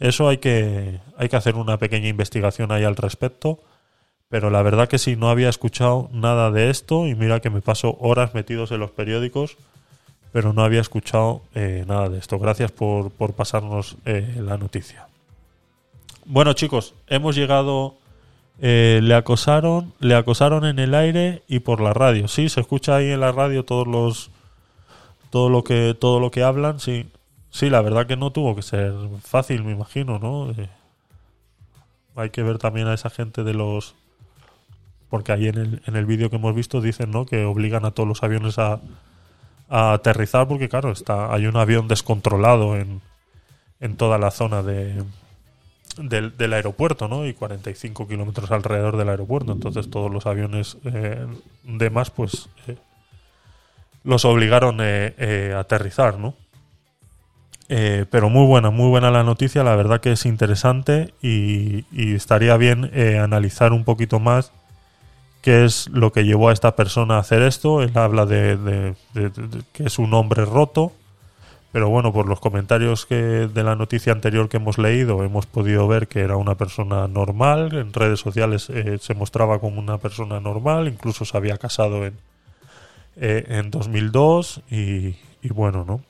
Eso 0.00 0.28
hay 0.28 0.38
que, 0.38 1.00
hay 1.16 1.28
que 1.28 1.36
hacer 1.36 1.56
una 1.56 1.78
pequeña 1.78 2.08
investigación 2.08 2.72
ahí 2.72 2.84
al 2.84 2.96
respecto. 2.96 3.60
Pero 4.28 4.50
la 4.50 4.62
verdad 4.62 4.88
que 4.88 4.98
sí, 4.98 5.16
no 5.16 5.30
había 5.30 5.48
escuchado 5.48 6.08
nada 6.12 6.50
de 6.50 6.70
esto 6.70 7.06
y 7.06 7.14
mira 7.14 7.40
que 7.40 7.50
me 7.50 7.60
paso 7.60 7.96
horas 8.00 8.34
metidos 8.34 8.72
en 8.72 8.80
los 8.80 8.90
periódicos, 8.90 9.56
pero 10.32 10.52
no 10.52 10.64
había 10.64 10.80
escuchado 10.80 11.42
eh, 11.54 11.84
nada 11.86 12.08
de 12.08 12.18
esto. 12.18 12.38
Gracias 12.38 12.72
por, 12.72 13.10
por 13.10 13.34
pasarnos 13.34 13.96
eh, 14.06 14.34
la 14.38 14.56
noticia. 14.56 15.06
Bueno 16.26 16.54
chicos, 16.54 16.94
hemos 17.06 17.36
llegado 17.36 17.94
eh, 18.60 19.00
le 19.02 19.14
acosaron, 19.14 19.92
le 19.98 20.14
acosaron 20.14 20.64
en 20.64 20.78
el 20.78 20.94
aire 20.94 21.42
y 21.48 21.60
por 21.60 21.80
la 21.80 21.92
radio. 21.92 22.28
Sí, 22.28 22.48
se 22.48 22.60
escucha 22.60 22.96
ahí 22.96 23.10
en 23.10 23.20
la 23.20 23.32
radio 23.32 23.64
todos 23.64 23.86
los 23.86 24.30
todo 25.30 25.48
lo 25.48 25.64
que 25.64 25.96
todo 25.98 26.20
lo 26.20 26.30
que 26.30 26.42
hablan, 26.42 26.78
sí. 26.78 27.06
Sí, 27.54 27.70
la 27.70 27.82
verdad 27.82 28.08
que 28.08 28.16
no 28.16 28.32
tuvo 28.32 28.56
que 28.56 28.62
ser 28.62 28.92
fácil, 29.22 29.62
me 29.62 29.70
imagino, 29.70 30.18
¿no? 30.18 30.50
Eh, 30.50 30.68
hay 32.16 32.30
que 32.30 32.42
ver 32.42 32.58
también 32.58 32.88
a 32.88 32.94
esa 32.94 33.10
gente 33.10 33.44
de 33.44 33.54
los 33.54 33.94
porque 35.08 35.30
ahí 35.30 35.46
en 35.46 35.58
el, 35.58 35.82
en 35.86 35.94
el 35.94 36.04
vídeo 36.04 36.30
que 36.30 36.34
hemos 36.34 36.52
visto 36.52 36.80
dicen, 36.80 37.12
¿no? 37.12 37.26
Que 37.26 37.44
obligan 37.44 37.84
a 37.84 37.92
todos 37.92 38.08
los 38.08 38.24
aviones 38.24 38.58
a, 38.58 38.80
a 39.68 39.92
aterrizar 39.92 40.48
porque 40.48 40.68
claro, 40.68 40.90
está 40.90 41.32
hay 41.32 41.46
un 41.46 41.56
avión 41.56 41.86
descontrolado 41.86 42.76
en 42.76 43.00
en 43.78 43.96
toda 43.96 44.18
la 44.18 44.32
zona 44.32 44.64
de 44.64 45.04
del, 45.96 46.36
del 46.36 46.52
aeropuerto, 46.54 47.06
¿no? 47.06 47.24
Y 47.24 47.34
45 47.34 48.08
kilómetros 48.08 48.50
alrededor 48.50 48.96
del 48.96 49.10
aeropuerto. 49.10 49.52
Entonces 49.52 49.88
todos 49.90 50.10
los 50.10 50.26
aviones 50.26 50.76
eh, 50.86 51.24
de 51.62 51.90
más, 51.90 52.10
pues, 52.10 52.48
eh, 52.66 52.76
los 54.02 54.24
obligaron 54.24 54.78
eh, 54.80 55.14
eh, 55.18 55.52
a 55.54 55.60
aterrizar, 55.60 56.18
¿no? 56.18 56.34
Eh, 57.68 58.04
pero 58.10 58.28
muy 58.28 58.46
buena, 58.46 58.70
muy 58.70 58.88
buena 58.88 59.10
la 59.10 59.24
noticia. 59.24 59.64
La 59.64 59.74
verdad 59.76 60.00
que 60.00 60.12
es 60.12 60.26
interesante 60.26 61.14
y, 61.22 61.84
estaría 62.14 62.56
bien 62.56 62.90
eh, 62.92 63.18
analizar 63.18 63.72
un 63.72 63.84
poquito 63.84 64.20
más 64.20 64.52
qué 65.42 65.64
es 65.64 65.88
lo 65.88 66.12
que 66.12 66.24
llevó 66.24 66.48
a 66.48 66.52
esta 66.52 66.76
persona 66.76 67.16
a 67.16 67.20
hacer 67.20 67.42
esto. 67.42 67.82
Él 67.82 67.92
habla 67.96 68.26
de- 68.26 68.56
de 68.56 68.94
que 69.72 69.84
es 69.84 69.98
un 69.98 70.12
hombre 70.14 70.44
roto, 70.44 70.92
pero 71.72 71.88
bueno, 71.88 72.12
por 72.12 72.26
los 72.28 72.38
comentarios 72.40 73.04
que 73.06 73.16
de 73.16 73.62
la 73.64 73.74
noticia 73.76 74.12
anterior 74.12 74.48
que 74.48 74.58
hemos 74.58 74.78
leído, 74.78 75.24
hemos 75.24 75.46
podido 75.46 75.88
ver 75.88 76.06
que 76.08 76.20
era 76.20 76.36
una 76.36 76.54
persona 76.54 77.08
normal. 77.08 77.74
En 77.74 77.92
redes 77.92 78.20
sociales 78.20 78.70
eh, 78.70 78.98
se 79.00 79.14
mostraba 79.14 79.58
como 79.58 79.80
una 79.80 79.98
persona 79.98 80.38
normal, 80.40 80.86
incluso 80.88 81.24
se 81.24 81.36
había 81.36 81.56
casado 81.58 82.06
en, 82.06 82.14
eh, 83.16 83.44
en 83.48 83.70
2002 83.70 84.62
y, 84.70 85.16
y 85.42 85.48
bueno, 85.52 85.84
¿no? 85.86 86.00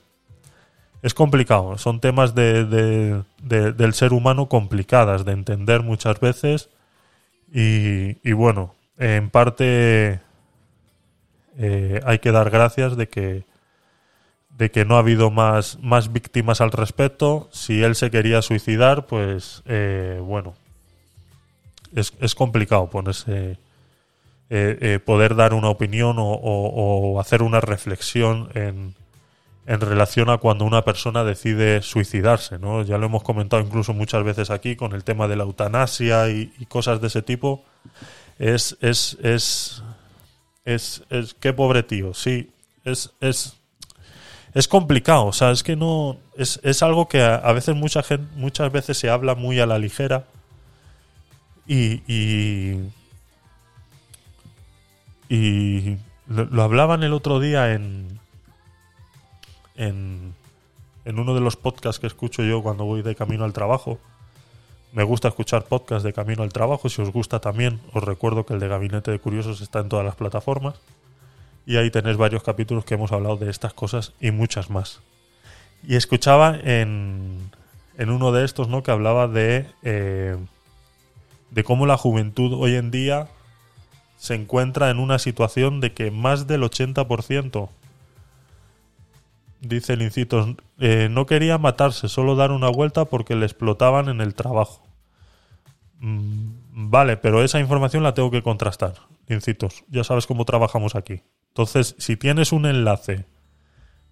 Es 1.05 1.13
complicado, 1.13 1.77
son 1.77 1.99
temas 1.99 2.33
de, 2.33 2.65
de- 2.65 3.21
de- 3.43 3.73
del 3.73 3.93
ser 3.93 4.11
humano 4.11 4.49
complicadas 4.49 5.23
de 5.23 5.33
entender 5.33 5.83
muchas 5.83 6.19
veces 6.19 6.69
y, 7.53 8.31
bueno, 8.33 8.73
en 8.97 9.29
parte 9.29 10.19
eh, 11.59 12.01
hay 12.07 12.17
que 12.17 12.31
dar 12.31 12.49
gracias 12.49 12.97
de 12.97 13.07
que 13.07 13.43
de 14.57 14.71
que 14.71 14.83
no 14.83 14.95
ha 14.95 14.99
habido 14.99 15.29
más, 15.29 15.77
más 15.79 16.11
víctimas 16.11 16.59
al 16.59 16.71
respecto. 16.71 17.49
Si 17.51 17.83
él 17.83 17.93
se 17.93 18.09
quería 18.09 18.41
suicidar, 18.41 19.05
pues 19.05 19.61
eh, 19.67 20.19
bueno, 20.23 20.55
es, 21.93 22.13
es 22.19 22.33
complicado 22.33 22.89
ponerse, 22.89 23.59
eh, 24.49 24.77
eh, 24.81 24.99
poder 25.05 25.35
dar 25.35 25.53
una 25.53 25.69
opinión 25.69 26.15
o 26.19 27.19
hacer 27.21 27.43
una 27.43 27.61
reflexión 27.61 28.49
en, 28.55 28.95
en 29.67 29.81
relación 29.81 30.29
a 30.29 30.37
cuando 30.37 30.63
una 30.65 30.83
persona 30.83 31.23
decide 31.23 31.81
suicidarse, 31.81 32.59
¿no? 32.59 32.83
Ya 32.83 32.97
lo 32.97 33.07
hemos 33.07 33.23
comentado 33.23 33.63
incluso 33.63 33.93
muchas 33.93 34.23
veces 34.23 34.51
aquí 34.51 34.75
con 34.75 34.93
el 34.93 35.03
tema 35.03 35.27
de 35.27 35.35
la 35.35 35.43
eutanasia 35.43 36.29
y, 36.29 36.51
cosas 36.67 37.01
de 37.01 37.07
ese 37.07 37.23
tipo. 37.23 37.63
Es, 38.37 38.77
es, 38.81 39.17
es, 39.23 39.81
es, 40.65 41.03
es, 41.09 41.33
qué 41.39 41.53
pobre 41.53 41.83
tío, 41.83 42.13
sí, 42.13 42.51
es, 42.83 43.11
es, 43.21 43.55
es 44.53 44.67
complicado, 44.67 45.27
o 45.27 45.33
sea, 45.33 45.51
es 45.51 45.63
que 45.63 45.75
no, 45.75 46.17
es, 46.37 46.59
es 46.63 46.83
algo 46.83 47.07
que 47.07 47.21
a, 47.21 47.51
veces 47.53 47.75
mucha 47.75 48.03
gente, 48.03 48.27
muchas 48.35 48.71
veces 48.71 48.97
se 48.97 49.09
habla 49.09 49.35
muy 49.35 49.59
a 49.59 49.65
la 49.65 49.79
ligera 49.79 50.25
y, 51.65 52.03
y, 52.13 52.91
y 55.29 55.97
lo 56.27 56.61
hablaban 56.61 57.03
el 57.03 57.13
otro 57.13 57.39
día 57.39 57.73
en, 57.73 58.14
en, 59.75 60.33
en 61.05 61.19
uno 61.19 61.35
de 61.35 61.41
los 61.41 61.55
podcasts 61.55 61.99
que 61.99 62.07
escucho 62.07 62.43
yo 62.43 62.61
cuando 62.63 62.85
voy 62.85 63.01
de 63.01 63.15
camino 63.15 63.45
al 63.45 63.53
trabajo. 63.53 63.99
Me 64.91 65.03
gusta 65.03 65.27
escuchar 65.27 65.65
podcasts 65.65 66.03
de 66.03 66.13
camino 66.13 66.43
al 66.43 66.53
trabajo. 66.53 66.89
Si 66.89 67.01
os 67.01 67.11
gusta 67.11 67.39
también, 67.39 67.81
os 67.93 68.03
recuerdo 68.03 68.45
que 68.45 68.53
el 68.53 68.59
de 68.59 68.67
Gabinete 68.67 69.11
de 69.11 69.19
Curiosos 69.19 69.61
está 69.61 69.79
en 69.79 69.89
todas 69.89 70.05
las 70.05 70.15
plataformas. 70.15 70.75
Y 71.65 71.77
ahí 71.77 71.91
tenéis 71.91 72.17
varios 72.17 72.43
capítulos 72.43 72.85
que 72.85 72.93
hemos 72.93 73.11
hablado 73.11 73.37
de 73.37 73.49
estas 73.49 73.73
cosas 73.73 74.13
y 74.21 74.31
muchas 74.31 74.69
más. 74.69 75.01
Y 75.83 75.95
escuchaba 75.95 76.55
en, 76.55 77.51
en 77.97 78.09
uno 78.09 78.31
de 78.31 78.45
estos, 78.45 78.67
¿no? 78.67 78.83
Que 78.83 78.91
hablaba 78.91 79.27
de, 79.27 79.67
eh, 79.83 80.37
de 81.51 81.63
cómo 81.63 81.85
la 81.85 81.97
juventud 81.97 82.53
hoy 82.53 82.75
en 82.75 82.91
día 82.91 83.27
se 84.17 84.35
encuentra 84.35 84.89
en 84.89 84.99
una 84.99 85.19
situación 85.19 85.81
de 85.81 85.93
que 85.93 86.11
más 86.11 86.47
del 86.47 86.63
80%, 86.63 87.69
dice 89.67 89.93
el 89.93 90.11
eh, 90.79 91.07
no 91.09 91.25
quería 91.25 91.57
matarse, 91.57 92.07
solo 92.09 92.35
dar 92.35 92.51
una 92.51 92.69
vuelta 92.69 93.05
porque 93.05 93.35
le 93.35 93.45
explotaban 93.45 94.09
en 94.09 94.21
el 94.21 94.33
trabajo. 94.35 94.83
Mm, 95.99 96.89
vale, 96.89 97.17
pero 97.17 97.43
esa 97.43 97.59
información 97.59 98.03
la 98.03 98.13
tengo 98.13 98.31
que 98.31 98.43
contrastar, 98.43 98.93
incitos. 99.27 99.83
Ya 99.89 100.03
sabes 100.03 100.27
cómo 100.27 100.45
trabajamos 100.45 100.95
aquí. 100.95 101.21
Entonces, 101.49 101.95
si 101.97 102.17
tienes 102.17 102.51
un 102.51 102.65
enlace 102.65 103.25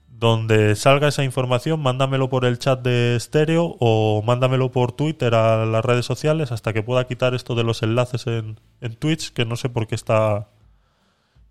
donde 0.08 0.76
salga 0.76 1.10
esa 1.10 1.24
información, 1.24 1.82
mándamelo 1.82 2.30
por 2.30 2.46
el 2.46 2.58
chat 2.58 2.82
de 2.82 3.16
estéreo 3.16 3.76
o 3.80 4.22
mándamelo 4.22 4.72
por 4.72 4.94
Twitter 4.94 5.36
a 5.36 5.66
las 5.66 5.84
redes 5.84 6.06
sociales 6.06 6.52
hasta 6.52 6.72
que 6.72 6.84
pueda 6.84 7.08
quitar 7.08 7.34
esto 7.34 7.56
de 7.56 7.64
los 7.64 7.84
enlaces 7.84 8.28
en, 8.28 8.60
en 8.80 8.96
Twitch, 8.96 9.34
que 9.34 9.44
no 9.44 9.58
sé 9.58 9.70
por 9.70 9.88
qué 9.88 9.96
está 9.96 10.48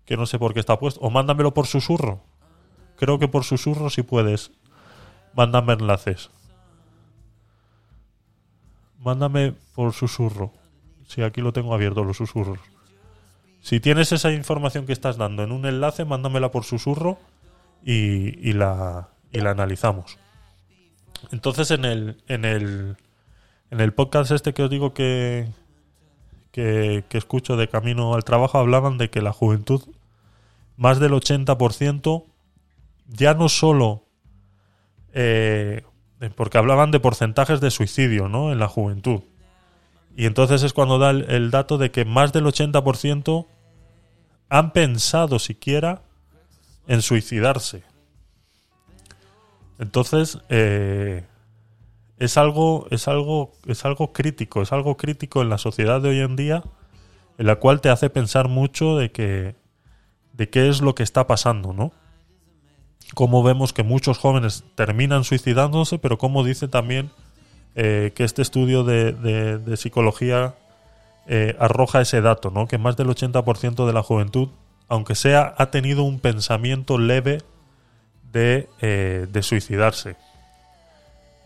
que 0.05 0.17
no 0.17 0.25
sé 0.25 0.39
por 0.39 0.53
qué 0.53 0.59
está 0.59 0.79
puesto, 0.79 0.99
o 1.01 1.09
mándamelo 1.09 1.53
por 1.53 1.67
susurro. 1.67 2.21
Creo 3.03 3.19
que 3.19 3.27
por 3.27 3.43
susurro 3.43 3.89
si 3.89 4.01
puedes. 4.01 4.51
Mándame 5.35 5.73
enlaces. 5.73 6.29
Mándame 8.97 9.53
por 9.75 9.91
susurro. 9.91 10.53
Si 11.05 11.21
aquí 11.21 11.41
lo 11.41 11.51
tengo 11.51 11.73
abierto 11.73 12.05
los 12.05 12.15
susurros. 12.15 12.59
Si 13.59 13.81
tienes 13.81 14.13
esa 14.13 14.31
información 14.31 14.85
que 14.85 14.93
estás 14.93 15.17
dando 15.17 15.43
en 15.43 15.51
un 15.51 15.65
enlace, 15.65 16.05
mándamela 16.05 16.51
por 16.51 16.63
susurro 16.63 17.19
y, 17.83 18.49
y 18.49 18.53
la, 18.53 19.09
y 19.33 19.41
la 19.41 19.51
analizamos. 19.51 20.17
Entonces 21.33 21.71
en 21.71 21.83
el, 21.83 22.23
en 22.29 22.45
el, 22.45 22.95
en 23.69 23.81
el 23.81 23.91
podcast 23.91 24.31
este 24.31 24.53
que 24.53 24.63
os 24.63 24.69
digo 24.69 24.93
que, 24.93 25.49
que, 26.53 27.03
escucho 27.11 27.57
de 27.57 27.67
camino 27.67 28.13
al 28.13 28.23
trabajo 28.23 28.59
hablaban 28.59 28.97
de 28.97 29.09
que 29.09 29.21
la 29.21 29.33
juventud, 29.33 29.81
más 30.77 31.01
del 31.01 31.11
80%, 31.11 32.27
ya 33.13 33.33
no 33.35 33.47
solo 33.47 34.07
eh, 35.13 35.83
porque 36.35 36.57
hablaban 36.57 36.91
de 36.91 36.99
porcentajes 36.99 37.61
de 37.61 37.71
suicidio 37.71 38.27
¿no? 38.27 38.51
en 38.51 38.59
la 38.59 38.67
juventud. 38.67 39.21
Y 40.15 40.25
entonces 40.25 40.63
es 40.63 40.73
cuando 40.73 40.99
da 40.99 41.11
el, 41.11 41.51
dato 41.51 41.77
de 41.77 41.91
que 41.91 42.05
más 42.05 42.33
del 42.33 42.45
80% 42.45 43.47
han 44.49 44.71
pensado 44.73 45.39
siquiera 45.39 46.01
en 46.87 47.01
suicidarse. 47.01 47.83
Entonces, 49.79 50.39
eh, 50.49 51.25
es 52.19 52.37
algo, 52.37 52.87
es 52.91 53.07
algo, 53.07 53.53
es 53.65 53.85
algo 53.85 54.13
crítico, 54.13 54.61
es 54.61 54.71
algo 54.71 54.97
crítico 54.97 55.41
en 55.41 55.49
la 55.49 55.57
sociedad 55.57 55.99
de 55.99 56.09
hoy 56.09 56.19
en 56.19 56.35
día, 56.35 56.63
en 57.39 57.47
la 57.47 57.55
cual 57.55 57.81
te 57.81 57.89
hace 57.89 58.11
pensar 58.11 58.49
mucho 58.49 58.97
de 58.97 59.11
que, 59.11 59.55
de 60.33 60.49
qué 60.49 60.69
es 60.69 60.81
lo 60.81 60.93
que 60.93 61.03
está 61.03 61.25
pasando, 61.25 61.73
¿no? 61.73 61.91
Cómo 63.13 63.43
vemos 63.43 63.73
que 63.73 63.83
muchos 63.83 64.17
jóvenes 64.17 64.63
terminan 64.75 65.23
suicidándose, 65.23 65.99
pero 65.99 66.17
como 66.17 66.43
dice 66.43 66.67
también 66.67 67.11
eh, 67.75 68.11
que 68.15 68.23
este 68.23 68.41
estudio 68.41 68.83
de, 68.83 69.11
de- 69.13 69.77
psicología 69.77 70.55
eh, 71.27 71.55
arroja 71.59 72.01
ese 72.01 72.21
dato, 72.21 72.49
¿no? 72.49 72.67
Que 72.67 72.77
más 72.77 72.97
del 72.97 73.07
80% 73.09 73.85
de 73.85 73.93
la 73.93 74.03
juventud, 74.03 74.49
aunque 74.87 75.15
sea, 75.15 75.53
ha 75.57 75.67
tenido 75.71 76.03
un 76.03 76.19
pensamiento 76.19 76.97
leve 76.97 77.39
de, 78.31 78.67
eh, 78.81 79.27
de 79.31 79.43
suicidarse. 79.43 80.15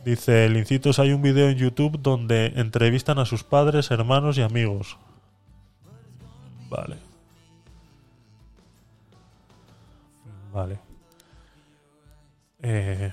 Dice 0.05 0.45
el 0.45 0.55
Incitos, 0.55 0.99
hay 0.99 1.11
un 1.11 1.21
video 1.21 1.49
en 1.49 1.57
YouTube 1.57 1.99
donde 2.01 2.53
entrevistan 2.55 3.19
a 3.19 3.25
sus 3.25 3.43
padres, 3.43 3.91
hermanos 3.91 4.37
y 4.37 4.41
amigos. 4.41 4.97
Vale. 6.69 6.95
Vale. 10.53 10.79
Eh, 12.69 13.11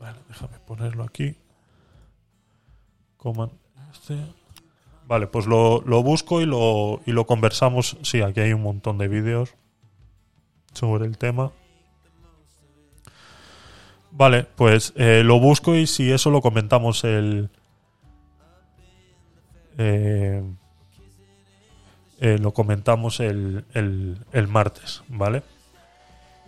vale, 0.00 0.18
déjame 0.28 0.58
ponerlo 0.66 1.04
aquí. 1.04 1.36
Este. 3.92 4.16
Vale, 5.06 5.28
pues 5.28 5.46
lo, 5.46 5.80
lo 5.82 6.02
busco 6.02 6.40
y 6.40 6.46
lo, 6.46 7.00
y 7.06 7.12
lo 7.12 7.24
conversamos. 7.24 7.96
Sí, 8.02 8.20
aquí 8.20 8.40
hay 8.40 8.52
un 8.52 8.62
montón 8.62 8.98
de 8.98 9.06
vídeos 9.06 9.54
sobre 10.72 11.06
el 11.06 11.18
tema. 11.18 11.52
Vale, 14.10 14.42
pues 14.56 14.92
eh, 14.96 15.22
lo 15.24 15.38
busco 15.38 15.76
y 15.76 15.86
si 15.86 16.10
eso 16.10 16.30
lo 16.30 16.40
comentamos 16.40 17.04
el... 17.04 17.48
eh, 19.78 20.42
eh, 22.20 22.38
lo 22.38 22.52
comentamos 22.52 23.20
el, 23.20 23.64
el, 23.72 24.18
el 24.32 24.48
martes, 24.48 25.04
¿vale? 25.08 25.44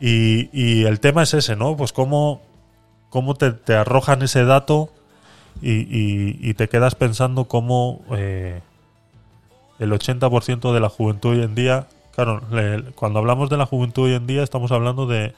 Y, 0.05 0.85
el 0.85 0.99
tema 0.99 1.23
es 1.23 1.33
ese, 1.33 1.55
¿no? 1.55 1.77
Pues 1.77 1.93
cómo, 1.93 2.43
cómo 3.09 3.37
te, 3.37 3.75
arrojan 3.75 4.23
ese 4.23 4.45
dato 4.45 4.91
y, 5.61 6.55
te 6.55 6.69
quedas 6.69 6.97
pensando 6.97 7.45
cómo 7.45 8.05
eh, 8.17 8.63
el 9.79 9.93
80% 9.93 10.73
de 10.73 10.81
la 10.81 10.89
juventud 10.89 11.31
hoy 11.31 11.43
en 11.43 11.55
día, 11.55 11.87
claro, 12.17 12.43
cuando 12.97 13.21
hablamos 13.21 13.49
de 13.49 13.57
la 13.57 13.67
juventud 13.67 14.07
hoy 14.07 14.15
en 14.15 14.27
día 14.27 14.43
estamos 14.43 14.73
hablando 14.73 15.07
de, 15.07 15.37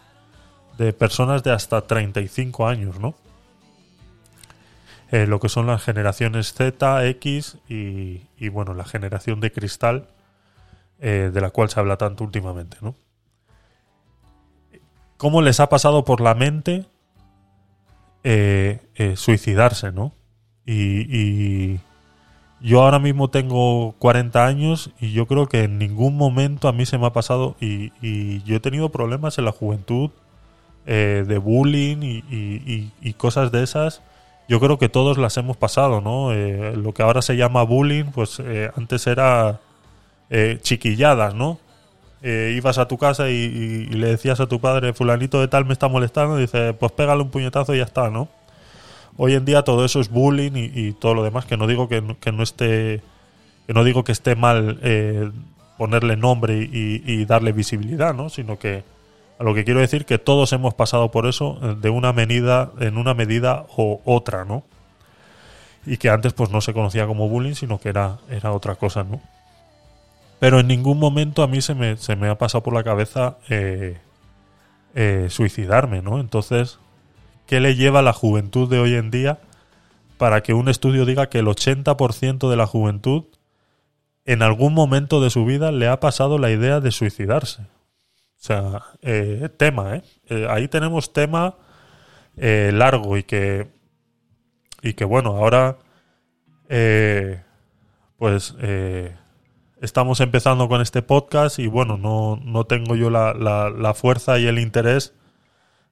de 0.78 0.94
personas 0.94 1.43
de 1.43 1.52
hasta 1.52 1.83
35 1.83 2.67
años, 2.67 2.99
¿no? 2.99 3.15
Eh, 5.10 5.26
lo 5.26 5.41
que 5.41 5.51
son 5.51 5.67
las 5.67 5.83
generaciones 5.83 6.55
Z, 6.55 7.07
X 7.09 7.59
y, 7.68 8.23
y, 8.39 8.49
bueno, 8.49 8.73
la 8.73 8.84
generación 8.84 9.41
de 9.41 9.52
cristal 9.52 10.09
eh, 11.01 11.31
de 11.33 11.41
la 11.43 11.51
cual 11.51 11.68
se 11.68 11.78
habla 11.78 11.99
tanto 11.99 12.25
últimamente, 12.25 12.78
¿no? 12.81 12.94
¿Cómo 15.24 15.40
les 15.40 15.58
ha 15.58 15.70
pasado 15.70 16.04
por 16.04 16.20
la 16.20 16.34
mente 16.34 16.84
eh, 18.24 18.82
eh, 18.94 19.16
suicidarse, 19.16 19.90
¿no? 19.90 20.12
Y, 20.66 21.80
yo 22.60 22.82
ahora 22.82 22.98
mismo 22.98 23.30
tengo 23.30 23.94
40 24.00 24.44
años 24.44 24.90
y 25.00 25.12
yo 25.12 25.26
creo 25.26 25.46
que 25.48 25.62
en 25.62 25.78
ningún 25.78 26.18
momento 26.18 26.68
a 26.68 26.74
mí 26.74 26.84
se 26.84 26.98
me 26.98 27.06
ha 27.06 27.14
pasado 27.14 27.56
y, 27.58 28.42
yo 28.42 28.56
he 28.56 28.60
tenido 28.60 28.90
problemas 28.90 29.38
en 29.38 29.46
la 29.46 29.52
juventud 29.52 30.10
eh, 30.84 31.24
de 31.26 31.38
bullying 31.38 32.02
y, 32.02 32.92
y- 33.00 33.12
cosas 33.14 33.50
de 33.50 33.62
esas, 33.62 34.02
yo 34.46 34.60
creo 34.60 34.76
que 34.76 34.90
todos 34.90 35.16
las 35.16 35.38
hemos 35.38 35.56
pasado, 35.56 36.02
¿no? 36.02 36.34
Lo 36.34 36.92
que 36.92 37.02
ahora 37.02 37.22
se 37.22 37.38
llama 37.38 37.62
bullying, 37.62 38.12
pues 38.12 38.42
antes 38.76 39.06
era 39.06 39.58
chiquilladas, 40.60 41.34
¿no? 41.34 41.60
Eh, 42.26 42.54
ibas 42.56 42.78
a 42.78 42.88
tu 42.88 42.96
casa 42.96 43.28
y, 43.28 43.84
le 43.84 44.06
decías 44.08 44.40
a 44.40 44.46
tu 44.46 44.58
padre, 44.58 44.94
fulanito 44.94 45.42
de 45.42 45.48
tal 45.48 45.66
me 45.66 45.74
está 45.74 45.88
molestando, 45.88 46.38
dice, 46.38 46.72
pues 46.72 46.90
pégale 46.92 47.20
un 47.20 47.28
puñetazo 47.28 47.74
y 47.74 47.78
ya 47.78 47.84
está, 47.84 48.08
¿no? 48.08 48.30
Hoy 49.18 49.34
en 49.34 49.44
día 49.44 49.60
todo 49.60 49.84
eso 49.84 50.00
es 50.00 50.08
bullying 50.08 50.52
y, 50.54 50.92
todo 50.94 51.12
lo 51.12 51.22
demás, 51.22 51.44
que 51.44 51.58
no 51.58 51.66
digo 51.66 51.86
que 51.86 52.00
no, 52.00 52.42
esté, 52.42 53.02
que 53.66 53.74
no 53.74 53.84
digo 53.84 54.04
que 54.04 54.12
esté 54.12 54.36
mal 54.36 54.78
eh, 54.82 55.30
ponerle 55.76 56.16
nombre 56.16 56.56
y, 56.56 57.02
y 57.04 57.26
darle 57.26 57.52
visibilidad, 57.52 58.14
¿no? 58.14 58.30
Sino 58.30 58.58
que 58.58 58.84
a 59.38 59.44
lo 59.44 59.52
que 59.52 59.64
quiero 59.64 59.80
decir 59.80 60.06
que 60.06 60.18
todos 60.18 60.54
hemos 60.54 60.72
pasado 60.72 61.10
por 61.10 61.26
eso 61.26 61.58
eh, 61.62 61.76
de 61.78 61.90
una 61.90 62.14
medida, 62.14 62.72
en 62.80 62.96
una 62.96 63.12
medida 63.12 63.66
o 63.76 64.00
otra, 64.06 64.46
¿no? 64.46 64.64
Y 65.84 65.98
que 65.98 66.08
antes 66.08 66.32
pues 66.32 66.48
no 66.48 66.62
se 66.62 66.72
conocía 66.72 67.06
como 67.06 67.28
bullying, 67.28 67.52
sino 67.52 67.78
que 67.78 67.90
era, 67.90 68.16
era 68.30 68.52
otra 68.52 68.76
cosa, 68.76 69.04
¿no? 69.04 69.20
Pero 70.44 70.60
en 70.60 70.66
ningún 70.66 70.98
momento 70.98 71.42
a 71.42 71.47
mí 71.47 71.62
se 71.62 71.74
me, 71.74 71.97
se 71.97 72.16
me 72.16 72.28
ha 72.28 72.36
pasado 72.36 72.62
por 72.62 72.74
la 72.74 72.84
cabeza 72.84 73.39
eh, 73.48 73.98
eh, 74.94 75.28
suicidarme, 75.31 76.02
¿no? 76.02 76.20
Entonces, 76.20 76.78
¿qué 77.47 77.60
le 77.60 77.76
lleva 77.76 78.00
a 78.00 78.02
la 78.02 78.12
juventud 78.12 78.68
de 78.68 78.78
hoy 78.78 78.92
en 78.92 79.10
día 79.10 79.39
para 80.18 80.42
que 80.42 80.52
un 80.52 80.68
estudio 80.68 81.06
diga 81.06 81.31
que 81.31 81.39
el 81.39 81.47
80% 81.47 82.50
de 82.50 82.56
la 82.58 82.66
juventud 82.66 83.24
en 84.26 84.42
algún 84.42 84.74
momento 84.74 85.23
de 85.23 85.31
su 85.31 85.47
vida 85.47 85.73
le 85.73 85.89
ha 85.89 85.98
pasado 85.98 86.36
la 86.36 86.50
idea 86.50 86.81
de 86.81 86.90
suicidarse? 86.90 87.62
O 87.62 87.66
sea, 88.36 88.82
eh, 89.00 89.48
tema, 89.56 89.97
¿eh? 89.97 90.47
Ahí 90.50 90.68
tenemos 90.68 91.14
tema 91.14 91.55
largo 92.36 93.16
y 93.16 93.23
que, 93.23 93.68
y 94.82 94.92
que 94.92 95.06
bueno, 95.06 95.39
ahora 95.39 95.78
pues 98.18 98.55
estamos 99.84 100.20
empezando 100.20 100.68
con 100.68 100.80
este 100.80 101.02
podcast 101.02 101.58
y 101.58 101.66
bueno, 101.66 101.96
no, 101.96 102.40
no 102.42 102.64
tengo 102.64 102.96
yo 102.96 103.10
la, 103.10 103.34
la- 103.34 103.70
la 103.70 103.94
fuerza 103.94 104.38
y 104.38 104.46
el 104.46 104.58
interés 104.58 105.14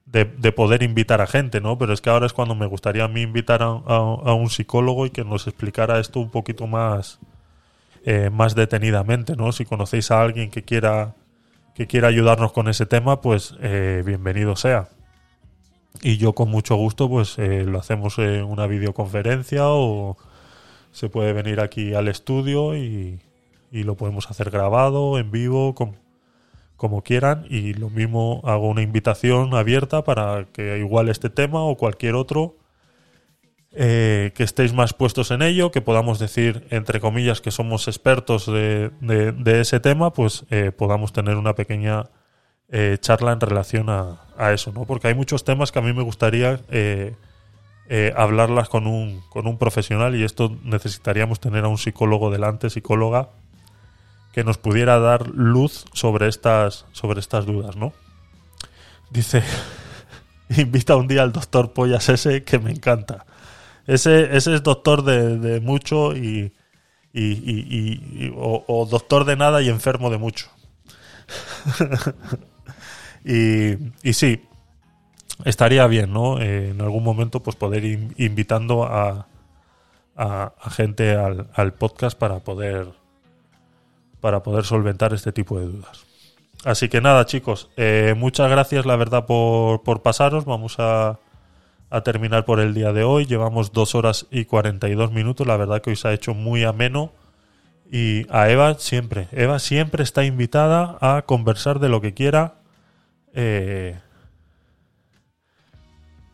de, 0.07 0.25
de 0.25 0.53
poder 0.53 0.83
invitar 0.83 1.21
a 1.21 1.27
gente, 1.27 1.61
¿no? 1.61 1.79
Pero 1.79 1.93
es 1.93 2.01
que 2.01 2.11
ahora 2.11 2.27
es 2.27 2.33
cuando 2.33 2.55
me 2.55 2.67
gustaría 2.67 3.05
a 3.05 3.09
mí 3.09 3.23
invitar 3.23 3.63
a, 3.63 3.67
a- 3.67 4.35
un 4.35 4.51
psicólogo 4.51 5.07
y 5.07 5.11
que 5.11 5.25
nos 5.25 5.47
explicara 5.47 6.01
esto 6.01 6.21
un 6.21 6.31
poquito 6.31 6.67
más, 6.67 7.21
eh, 8.05 8.31
más 8.31 8.55
detenidamente, 8.55 9.37
¿no? 9.37 9.53
Si 9.53 9.65
conocéis 9.65 10.11
a 10.11 10.21
alguien 10.23 10.51
que 10.51 10.63
quiera 10.65 11.15
que 11.75 11.87
quiera 11.87 12.09
ayudarnos 12.09 12.53
con 12.53 12.69
ese 12.69 12.85
tema, 12.85 13.23
pues 13.23 13.55
eh, 13.63 14.03
bienvenido 14.05 14.57
sea. 14.57 14.89
Y 16.03 16.19
yo 16.19 16.35
con 16.35 16.51
mucho 16.51 16.77
gusto, 16.77 17.09
pues 17.09 17.39
eh, 17.39 17.65
lo 17.65 17.79
hacemos 17.79 18.19
en 18.19 18.45
una 18.45 18.67
videoconferencia 18.67 19.69
o 19.69 20.19
se 20.91 21.09
puede 21.09 21.33
venir 21.33 21.61
aquí 21.61 21.95
al 21.95 22.09
estudio 22.09 22.77
y, 22.77 23.21
y 23.73 23.83
lo 23.85 23.97
podemos 23.97 24.31
hacer 24.31 24.51
grabado, 24.51 25.19
en 25.19 25.31
vivo, 25.33 25.75
com- 25.75 25.95
como 26.77 27.03
quieran. 27.03 27.47
Y 27.51 27.75
lo 27.75 27.91
mismo 27.91 28.41
hago 28.45 28.69
una 28.69 28.83
invitación 28.83 29.55
abierta 29.55 30.05
para 30.05 30.47
que 30.53 30.79
igual 30.79 31.09
este 31.09 31.31
tema 31.31 31.63
o 31.63 31.77
cualquier 31.77 32.15
otro 32.15 32.57
eh, 33.75 34.33
que 34.35 34.43
estéis 34.45 34.75
más 34.75 34.93
puestos 34.93 35.31
en 35.31 35.41
ello, 35.41 35.71
que 35.71 35.81
podamos 35.81 36.19
decir, 36.19 36.67
entre 36.71 37.01
comillas, 37.01 37.41
que 37.41 37.51
somos 37.51 37.89
expertos 37.89 38.47
de, 38.47 38.91
de- 39.01 39.33
de 39.33 39.61
ese 39.63 39.81
tema, 39.81 40.13
pues 40.13 40.45
eh, 40.51 40.73
podamos 40.77 41.13
tener 41.15 41.37
una 41.39 41.55
pequeña 41.55 42.11
eh, 42.69 42.99
charla 43.01 43.33
en 43.33 43.41
relación 43.41 43.89
a, 43.89 44.21
a 44.37 44.53
eso, 44.53 44.73
¿no? 44.73 44.85
Porque 44.85 45.09
hay 45.09 45.15
muchos 45.15 45.45
temas 45.45 45.73
que 45.73 45.79
a 45.79 45.83
mí 45.83 45.93
me 45.95 46.03
gustaría 46.03 46.61
eh, 46.71 47.15
eh, 47.89 48.13
hablarlas 48.17 48.69
con 48.69 48.87
un, 48.87 49.23
con 49.31 49.47
un 49.47 49.57
profesional 49.59 50.15
y 50.17 50.25
esto 50.25 50.55
necesitaríamos 50.65 51.41
tener 51.41 51.65
a 51.65 51.69
un 51.69 51.79
psicólogo 51.79 52.31
delante, 52.31 52.69
psicóloga, 52.71 53.31
que 54.33 54.45
nos 54.45 54.59
pudiera 54.59 54.99
dar 54.99 55.29
luz 55.29 55.85
sobre 55.93 56.29
estas, 56.29 56.87
sobre 56.93 57.21
estas 57.21 57.45
dudas, 57.47 57.77
¿no? 57.77 57.93
Dice, 59.11 59.43
invita 60.57 60.97
un 60.97 61.07
día 61.07 61.23
al 61.23 61.33
doctor 61.33 61.73
Pollas 61.73 62.09
ese 62.09 62.43
que 62.43 62.59
me 62.59 62.71
encanta. 62.71 63.27
Ese, 63.87 64.37
ese 64.37 64.55
es 64.55 64.63
doctor 64.63 65.03
de, 65.05 65.39
de 65.39 65.61
mucho 65.61 66.17
y, 66.17 66.53
y, 67.13 67.23
y- 67.23 68.33
o, 68.37 68.87
doctor 68.91 69.25
de 69.25 69.37
nada 69.37 69.61
y 69.61 69.69
enfermo 69.69 70.09
de 70.09 70.19
mucho. 70.19 70.49
y, 73.25 74.13
sí, 74.15 74.43
estaría 75.45 75.87
bien, 75.87 76.13
¿no? 76.13 76.41
Eh, 76.41 76.71
en 76.71 76.81
algún 76.81 77.05
momento, 77.05 77.43
pues 77.43 77.57
poder 77.57 77.85
ir 77.85 78.15
invitando 78.17 78.85
a, 78.85 79.27
a, 80.17 80.53
gente 80.71 81.15
al 81.15 81.75
podcast 81.75 82.17
para 82.19 82.39
poder 82.41 83.02
para 84.23 84.45
poder 84.45 84.65
solventar 84.65 85.13
este 85.13 85.33
tipo 85.33 85.59
de 85.59 85.67
dudas. 85.67 86.07
Así 86.65 86.89
que 86.89 87.01
nada, 87.01 87.27
chicos, 87.27 87.71
eh, 87.77 88.15
muchas 88.17 88.49
gracias, 88.49 88.87
la 88.87 88.95
verdad, 88.95 89.27
por, 89.27 89.83
por 89.83 90.03
pasaros. 90.03 90.45
Vamos 90.45 90.77
a, 90.79 91.19
a 91.91 92.01
terminar 92.03 92.45
por 92.45 92.61
el 92.61 92.73
día 92.73 92.93
de 92.93 93.03
hoy. 93.03 93.27
Llevamos 93.27 93.73
dos 93.73 93.97
horas 93.97 94.29
y 94.31 94.45
42 94.45 95.11
minutos. 95.11 95.45
La 95.45 95.57
verdad 95.57 95.83
que 95.83 95.91
hoy 95.91 95.97
se 95.97 96.07
ha 96.07 96.13
hecho 96.13 96.35
muy 96.35 96.63
ameno. 96.63 97.11
Y 97.91 98.25
a 98.31 98.49
Eva 98.49 98.75
siempre, 98.79 99.27
Eva 99.33 99.59
siempre 99.59 100.05
está 100.05 100.25
invitada 100.25 100.97
a 101.01 101.23
conversar 101.23 101.81
de 101.81 101.89
lo 101.89 102.01
que 102.01 102.15
quiera. 102.15 102.55
Eh, 103.35 103.99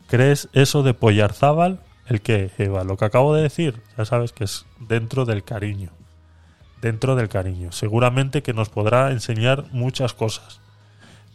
¿Crees 0.07 0.47
eso 0.53 0.83
de 0.83 0.93
Pollarzábal? 0.93 1.79
El 2.05 2.21
que, 2.21 2.51
Eva, 2.59 2.83
lo 2.83 2.97
que 2.97 3.05
acabo 3.05 3.33
de 3.33 3.41
decir, 3.41 3.81
ya 3.97 4.05
sabes 4.05 4.31
que 4.31 4.43
es 4.43 4.67
dentro 4.79 5.25
del 5.25 5.43
cariño. 5.43 5.98
Dentro 6.81 7.15
del 7.15 7.29
cariño. 7.29 7.71
Seguramente 7.71 8.41
que 8.41 8.53
nos 8.53 8.69
podrá 8.69 9.11
enseñar 9.11 9.65
muchas 9.71 10.13
cosas. 10.13 10.61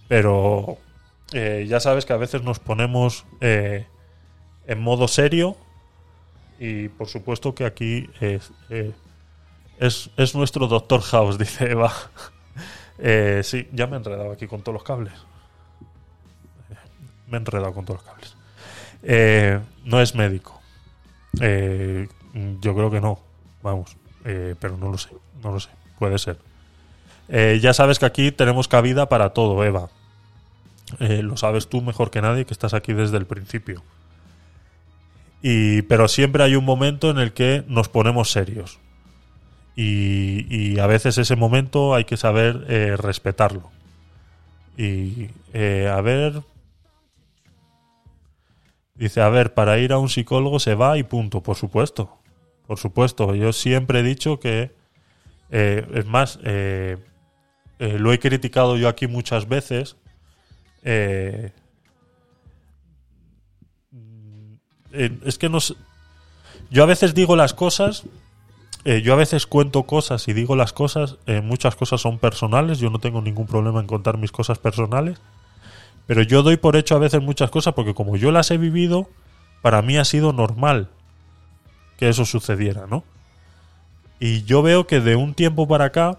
Pero 0.08 0.78
eh, 1.32 1.66
ya 1.68 1.80
sabes 1.80 2.06
que 2.06 2.12
a 2.12 2.16
veces 2.16 2.42
nos 2.42 2.58
ponemos 2.58 3.26
eh, 3.40 3.86
en 4.66 4.80
modo 4.80 5.08
serio. 5.08 5.56
Y 6.58 6.88
por 6.88 7.08
supuesto 7.08 7.54
que 7.54 7.64
aquí 7.64 8.08
es, 8.20 8.52
eh, 8.70 8.92
es, 9.78 10.10
es 10.16 10.34
nuestro 10.34 10.66
Doctor 10.66 11.00
House, 11.02 11.38
dice 11.38 11.70
Eva. 11.70 11.92
Eh, 12.98 13.40
sí, 13.42 13.68
ya 13.72 13.86
me 13.86 13.94
he 13.94 13.98
enredado 13.98 14.32
aquí 14.32 14.46
con 14.46 14.62
todos 14.62 14.74
los 14.74 14.84
cables. 14.84 15.12
Me 17.26 17.38
he 17.38 17.40
enredado 17.40 17.72
con 17.72 17.84
todos 17.84 18.00
los 18.02 18.10
cables. 18.10 18.36
Eh, 19.02 19.60
no 19.84 20.00
es 20.00 20.14
médico. 20.14 20.60
Yo 21.32 22.74
creo 22.74 22.90
que 22.90 23.00
no. 23.00 23.18
Vamos. 23.62 23.96
Pero 24.22 24.76
no 24.78 24.90
lo 24.90 24.98
sé. 24.98 25.10
No 25.44 25.52
lo 25.52 25.60
sé. 25.60 25.68
Puede 25.98 26.18
ser. 26.18 26.38
Eh, 27.28 27.58
ya 27.62 27.72
sabes 27.72 27.98
que 27.98 28.06
aquí 28.06 28.32
tenemos 28.32 28.68
cabida 28.68 29.08
para 29.08 29.30
todo, 29.30 29.62
Eva. 29.64 29.90
Eh, 31.00 31.22
lo 31.22 31.36
sabes 31.36 31.68
tú 31.68 31.80
mejor 31.82 32.10
que 32.10 32.20
nadie 32.20 32.44
que 32.44 32.52
estás 32.52 32.74
aquí 32.74 32.92
desde 32.92 33.16
el 33.16 33.26
principio. 33.26 33.82
Y, 35.42 35.82
pero 35.82 36.08
siempre 36.08 36.42
hay 36.42 36.56
un 36.56 36.64
momento 36.64 37.10
en 37.10 37.18
el 37.18 37.32
que 37.32 37.64
nos 37.68 37.88
ponemos 37.88 38.30
serios. 38.30 38.78
Y, 39.76 40.78
a 40.78 40.86
veces 40.86 41.18
ese 41.18 41.36
momento 41.36 41.94
hay 41.94 42.04
que 42.04 42.16
saber 42.16 42.64
eh, 42.68 42.96
respetarlo. 42.96 43.70
Y 44.76 45.28
a 45.88 46.00
ver. 46.00 46.42
Dice, 48.94 49.20
a 49.20 49.28
ver, 49.28 49.54
para 49.54 49.78
ir 49.78 49.92
a 49.92 49.98
un 49.98 50.08
psicólogo 50.08 50.60
se 50.60 50.76
va 50.76 50.96
y 50.98 51.02
punto, 51.02 51.42
por 51.42 51.56
supuesto. 51.56 52.16
Por 52.66 52.78
supuesto, 52.78 53.34
yo 53.34 53.52
siempre 53.52 54.00
he 54.00 54.02
dicho 54.02 54.38
que. 54.38 54.83
Eh, 55.50 55.86
es 55.94 56.06
más, 56.06 56.38
eh, 56.44 56.98
eh, 57.78 57.98
lo 57.98 58.12
he 58.12 58.18
criticado 58.18 58.76
yo 58.76 58.88
aquí 58.88 59.06
muchas 59.06 59.48
veces. 59.48 59.96
eh, 60.84 61.52
es 65.24 65.38
que 65.38 65.48
no 65.48 65.58
Yo 66.70 66.82
a 66.82 66.86
veces 66.86 67.14
digo 67.14 67.36
las 67.36 67.54
cosas. 67.54 68.04
eh, 68.84 69.00
yo 69.02 69.14
a 69.14 69.16
veces 69.16 69.46
cuento 69.46 69.84
cosas 69.84 70.28
y 70.28 70.32
digo 70.32 70.56
las 70.56 70.72
cosas. 70.72 71.18
muchas 71.42 71.76
cosas 71.76 72.00
son 72.00 72.18
personales. 72.18 72.78
Yo 72.78 72.90
no 72.90 72.98
tengo 72.98 73.20
ningún 73.22 73.46
problema 73.46 73.80
en 73.80 73.86
contar 73.86 74.18
mis 74.18 74.32
cosas 74.32 74.58
personales. 74.58 75.18
Pero 76.06 76.22
yo 76.22 76.42
doy 76.42 76.56
por 76.58 76.76
hecho 76.76 76.96
a 76.96 76.98
veces 76.98 77.22
muchas 77.22 77.50
cosas 77.50 77.74
porque 77.74 77.94
como 77.94 78.16
yo 78.16 78.30
las 78.30 78.50
he 78.50 78.58
vivido, 78.58 79.08
para 79.62 79.80
mí 79.82 79.96
ha 79.96 80.04
sido 80.04 80.32
normal 80.32 80.90
que 81.96 82.08
eso 82.10 82.24
sucediera, 82.26 82.86
¿no? 82.86 83.04
Y 84.18 84.44
yo 84.44 84.62
veo 84.62 84.86
que 84.86 85.00
de 85.00 85.16
un 85.16 85.34
tiempo 85.34 85.66
para 85.66 85.86
acá, 85.86 86.18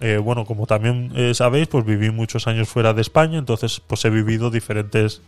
eh, 0.00 0.18
bueno, 0.18 0.44
como 0.44 0.66
también 0.66 1.12
eh, 1.14 1.34
sabéis, 1.34 1.68
pues 1.68 1.84
viví 1.84 2.10
muchos 2.10 2.46
años 2.46 2.68
fuera 2.68 2.92
de 2.92 3.02
España, 3.02 3.38
entonces 3.38 3.80
pues 3.86 4.04
he 4.04 4.10
vivido 4.10 4.50
diferentes, 4.50 5.22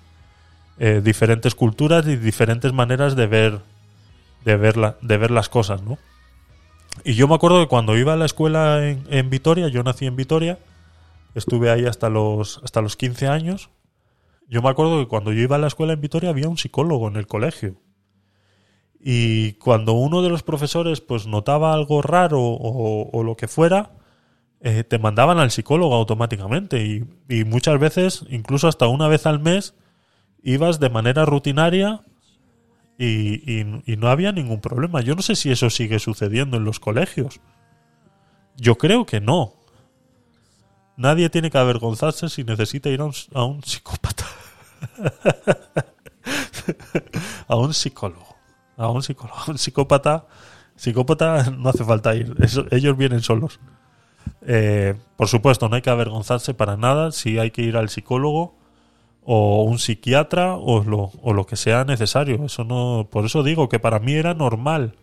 eh, 0.78 1.00
diferentes 1.02 1.54
culturas 1.54 2.06
y 2.06 2.16
diferentes 2.16 2.72
maneras 2.72 3.16
de 3.16 3.26
ver, 3.26 3.60
de 4.44 4.56
ver, 4.56 4.96
de 5.00 5.16
ver 5.16 5.30
las 5.30 5.48
cosas, 5.48 5.82
¿no? 5.82 5.98
Y 7.04 7.14
yo 7.14 7.28
me 7.28 7.34
acuerdo 7.34 7.60
que 7.60 7.68
cuando 7.68 7.96
iba 7.96 8.14
a 8.14 8.16
la 8.16 8.26
escuela 8.26 8.86
en, 8.88 9.04
en 9.08 9.30
Vitoria, 9.30 9.68
yo 9.68 9.82
nací 9.82 10.06
en 10.06 10.16
Vitoria, 10.16 10.58
estuve 11.34 11.70
ahí 11.70 11.86
hasta 11.86 12.08
los, 12.08 12.60
hasta 12.64 12.82
los 12.82 12.96
15 12.96 13.28
años, 13.28 13.70
yo 14.48 14.62
me 14.62 14.70
acuerdo 14.70 14.98
que 14.98 15.08
cuando 15.08 15.32
yo 15.32 15.40
iba 15.42 15.56
a 15.56 15.58
la 15.58 15.66
escuela 15.66 15.92
en 15.92 16.00
Vitoria 16.00 16.30
había 16.30 16.48
un 16.48 16.56
psicólogo 16.56 17.06
en 17.08 17.16
el 17.16 17.26
colegio. 17.26 17.76
Y 19.00 19.52
cuando 19.54 19.92
uno 19.92 20.22
de 20.22 20.28
los 20.28 20.42
profesores 20.42 21.00
pues 21.00 21.26
notaba 21.26 21.72
algo 21.72 22.02
raro 22.02 22.40
o, 22.40 23.22
lo 23.22 23.36
que 23.36 23.48
fuera, 23.48 23.92
eh, 24.60 24.84
te 24.84 24.98
mandaban 24.98 25.38
al 25.38 25.50
psicólogo 25.50 25.94
automáticamente. 25.94 26.84
Y, 26.84 27.44
muchas 27.44 27.78
veces, 27.78 28.24
incluso 28.28 28.68
hasta 28.68 28.88
una 28.88 29.08
vez 29.08 29.26
al 29.26 29.40
mes, 29.40 29.74
ibas 30.42 30.80
de 30.80 30.90
manera 30.90 31.24
rutinaria 31.24 32.02
y 32.98 33.96
no 33.96 34.08
había 34.08 34.32
ningún 34.32 34.60
problema. 34.60 35.00
Yo 35.00 35.14
no 35.14 35.22
sé 35.22 35.36
si 35.36 35.50
eso 35.50 35.70
sigue 35.70 36.00
sucediendo 36.00 36.56
en 36.56 36.64
los 36.64 36.80
colegios. 36.80 37.40
Yo 38.56 38.76
creo 38.76 39.06
que 39.06 39.20
no. 39.20 39.54
Nadie 40.96 41.30
tiene 41.30 41.48
que 41.48 41.58
avergonzarse 41.58 42.28
si 42.28 42.42
necesita 42.42 42.88
ir 42.88 43.00
a 43.00 43.04
un, 43.04 43.14
a 43.32 43.44
un 43.44 43.62
psicópata. 43.62 44.26
a 47.46 47.56
un 47.56 47.72
psicólogo. 47.72 48.27
A 48.78 48.88
un 48.88 49.02
psicólogo. 49.02 49.36
Un 49.48 49.58
psicópata. 49.58 50.26
Psicópata 50.76 51.50
no 51.50 51.68
hace 51.68 51.84
falta 51.84 52.14
ir. 52.14 52.34
Ellos 52.70 52.96
vienen 52.96 53.20
solos. 53.20 53.60
Eh, 54.42 54.94
por 55.16 55.28
supuesto, 55.28 55.68
no 55.68 55.76
hay 55.76 55.82
que 55.82 55.90
avergonzarse 55.90 56.54
para 56.54 56.76
nada 56.76 57.12
si 57.12 57.38
hay 57.38 57.50
que 57.50 57.62
ir 57.62 57.76
al 57.76 57.88
psicólogo 57.88 58.56
o 59.24 59.64
un 59.64 59.78
psiquiatra 59.78 60.54
o 60.54 60.84
lo, 60.84 61.10
o 61.20 61.34
lo 61.34 61.44
que 61.44 61.56
sea 61.56 61.84
necesario. 61.84 62.44
Eso 62.44 62.64
no, 62.64 63.08
por 63.10 63.26
eso 63.26 63.42
digo 63.42 63.68
que 63.68 63.80
para 63.80 63.98
mí 63.98 64.14
era 64.14 64.32
normal 64.32 64.94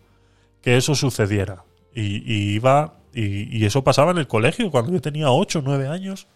que 0.62 0.76
eso 0.76 0.94
sucediera. 0.94 1.64
Y, 1.94 2.24
y 2.32 2.54
iba 2.54 2.94
y, 3.14 3.56
y 3.56 3.66
eso 3.66 3.84
pasaba 3.84 4.10
en 4.10 4.18
el 4.18 4.26
colegio 4.26 4.70
cuando 4.70 4.92
yo 4.92 5.00
tenía 5.00 5.30
8 5.30 5.60
o 5.60 5.62
9 5.62 5.88
años. 5.88 6.26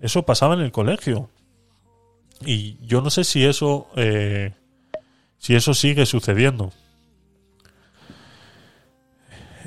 Eso 0.00 0.24
pasaba 0.24 0.54
en 0.54 0.60
el 0.60 0.72
colegio. 0.72 1.30
Y 2.44 2.76
yo 2.84 3.00
no 3.00 3.10
sé 3.10 3.24
si 3.24 3.44
eso 3.44 3.86
eh, 3.96 4.52
si 5.44 5.54
eso 5.54 5.74
sigue 5.74 6.06
sucediendo. 6.06 6.72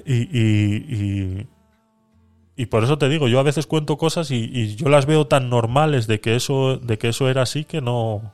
Y, 0.06 0.16
y, 0.36 0.76
y, 0.90 1.48
y 2.56 2.66
por 2.66 2.84
eso 2.84 2.98
te 2.98 3.10
digo, 3.10 3.28
yo 3.28 3.40
a 3.40 3.44
veces 3.44 3.68
cuento 3.68 3.96
cosas 3.98 4.32
y, 4.32 4.76
yo 4.76 4.90
las 4.90 5.06
veo 5.06 5.28
tan 5.28 5.50
normales 5.52 6.08
de 6.08 6.20
que 6.20 6.36
eso, 6.36 6.78
de 6.78 6.98
que 6.98 7.10
eso 7.10 7.30
era 7.30 7.44
así 7.44 7.64
que 7.64 7.82
no. 7.82 8.34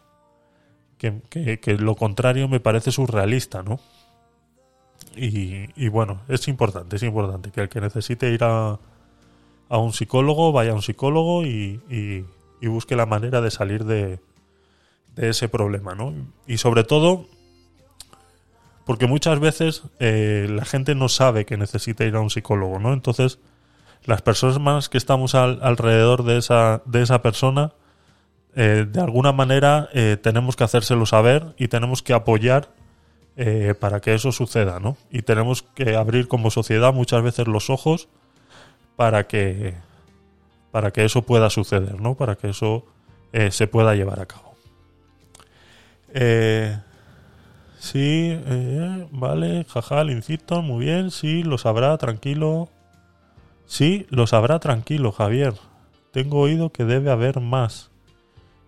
Que, 0.97 1.21
que- 1.29 1.59
que 1.59 1.73
lo 1.77 1.95
contrario 1.95 2.47
me 2.47 2.61
parece 2.61 2.93
surrealista, 2.93 3.61
¿no? 3.61 3.81
Y, 5.17 5.89
bueno, 5.89 6.21
es 6.29 6.47
importante, 6.47 6.95
es 6.95 7.03
importante 7.03 7.51
que 7.51 7.59
el 7.59 7.67
que 7.69 7.81
necesite 7.81 8.31
ir 8.31 8.45
a, 8.45 8.79
a 9.67 9.77
un 9.77 9.91
psicólogo 9.91 10.53
vaya 10.53 10.71
a 10.71 10.75
un 10.75 10.81
psicólogo 10.81 11.43
y 11.45 12.25
busque 12.61 12.95
la 12.95 13.05
manera 13.05 13.41
de 13.41 13.51
salir 13.51 13.83
de, 13.83 14.19
de 15.15 15.29
ese 15.29 15.47
problema, 15.49 15.93
¿no? 15.95 16.13
Y 16.47 16.57
sobre 16.57 16.83
todo, 16.83 17.25
porque 18.85 19.07
muchas 19.07 19.39
veces 19.39 19.83
eh, 19.99 20.47
la 20.49 20.65
gente 20.65 20.95
no 20.95 21.09
sabe 21.09 21.45
que 21.45 21.57
necesita 21.57 22.03
ir 22.05 22.15
a 22.15 22.19
un 22.21 22.29
psicólogo, 22.29 22.79
¿no? 22.79 22.93
Entonces, 22.93 23.39
las 24.05 24.21
personas 24.21 24.89
que 24.89 24.97
estamos 24.97 25.35
al- 25.35 25.59
alrededor 25.63 26.23
de 26.23 26.37
esa, 26.37 26.81
de 26.85 27.01
esa 27.01 27.21
persona, 27.21 27.71
eh, 28.55 28.85
de 28.89 29.01
alguna 29.01 29.31
manera 29.31 29.89
eh, 29.93 30.17
tenemos 30.21 30.55
que 30.55 30.63
hacérselo 30.65 31.05
saber 31.05 31.55
y 31.57 31.69
tenemos 31.69 32.01
que 32.03 32.13
apoyar 32.13 32.69
para 33.79 33.99
que 33.99 34.13
eso 34.13 34.31
suceda, 34.31 34.79
¿no? 34.79 34.95
Y 35.09 35.23
tenemos 35.23 35.63
que 35.63 35.95
abrir 35.95 36.27
como 36.27 36.51
sociedad 36.51 36.93
muchas 36.93 37.23
veces 37.23 37.47
los 37.47 37.71
ojos 37.71 38.07
para 38.95 39.25
que 39.25 39.73
para 40.71 40.91
que 40.91 41.03
eso 41.03 41.23
pueda 41.23 41.49
suceder, 41.49 41.99
¿no? 41.99 42.13
Para 42.13 42.35
que 42.35 42.49
eso 42.51 42.85
se 43.49 43.65
pueda 43.65 43.95
llevar 43.95 44.19
a 44.19 44.27
cabo. 44.27 44.53
Sí, 47.83 48.29
eh, 48.31 49.07
vale, 49.11 49.65
jaja, 49.65 50.05
Lincito, 50.05 50.61
muy 50.61 50.85
bien, 50.85 51.11
sí, 51.11 51.43
lo 51.43 51.57
sabrá, 51.57 51.97
tranquilo. 51.97 52.69
Sí, 53.65 54.07
lo 54.09 54.25
sabrá, 54.25 54.59
tranquilo, 54.59 55.11
Javier. 55.11 55.53
Tengo 56.13 56.39
oído 56.39 56.71
que 56.71 56.85
debe 56.85 57.11
haber 57.11 57.41
más. 57.41 57.91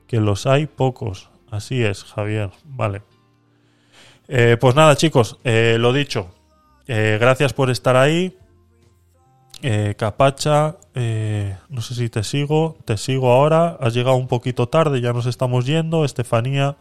Que 0.06 0.20
los 0.20 0.46
hay 0.48 0.68
pocos. 0.68 1.30
Así 1.50 1.82
es, 1.82 2.04
Javier. 2.04 2.52
Vale. 2.66 3.04
Eh, 4.28 4.58
pues 4.60 4.76
nada, 4.76 4.98
chicos, 4.98 5.40
eh, 5.46 5.78
lo 5.80 5.94
dicho. 5.94 6.28
Eh, 6.86 7.18
gracias 7.18 7.54
por 7.54 7.70
estar 7.70 7.96
ahí. 7.96 8.38
Capacha, 9.98 10.76
no 11.70 11.82
sé 11.82 11.96
si 11.96 12.10
te 12.10 12.24
sigo, 12.24 12.78
te 12.84 12.98
sigo 12.98 13.32
ahora. 13.32 13.78
Has 13.80 13.94
llegado 13.94 14.18
un 14.18 14.28
poquito 14.28 14.68
tarde, 14.68 15.00
ya 15.00 15.14
nos 15.14 15.26
estamos 15.26 15.66
yendo. 15.66 16.04
Estefanía, 16.04 16.76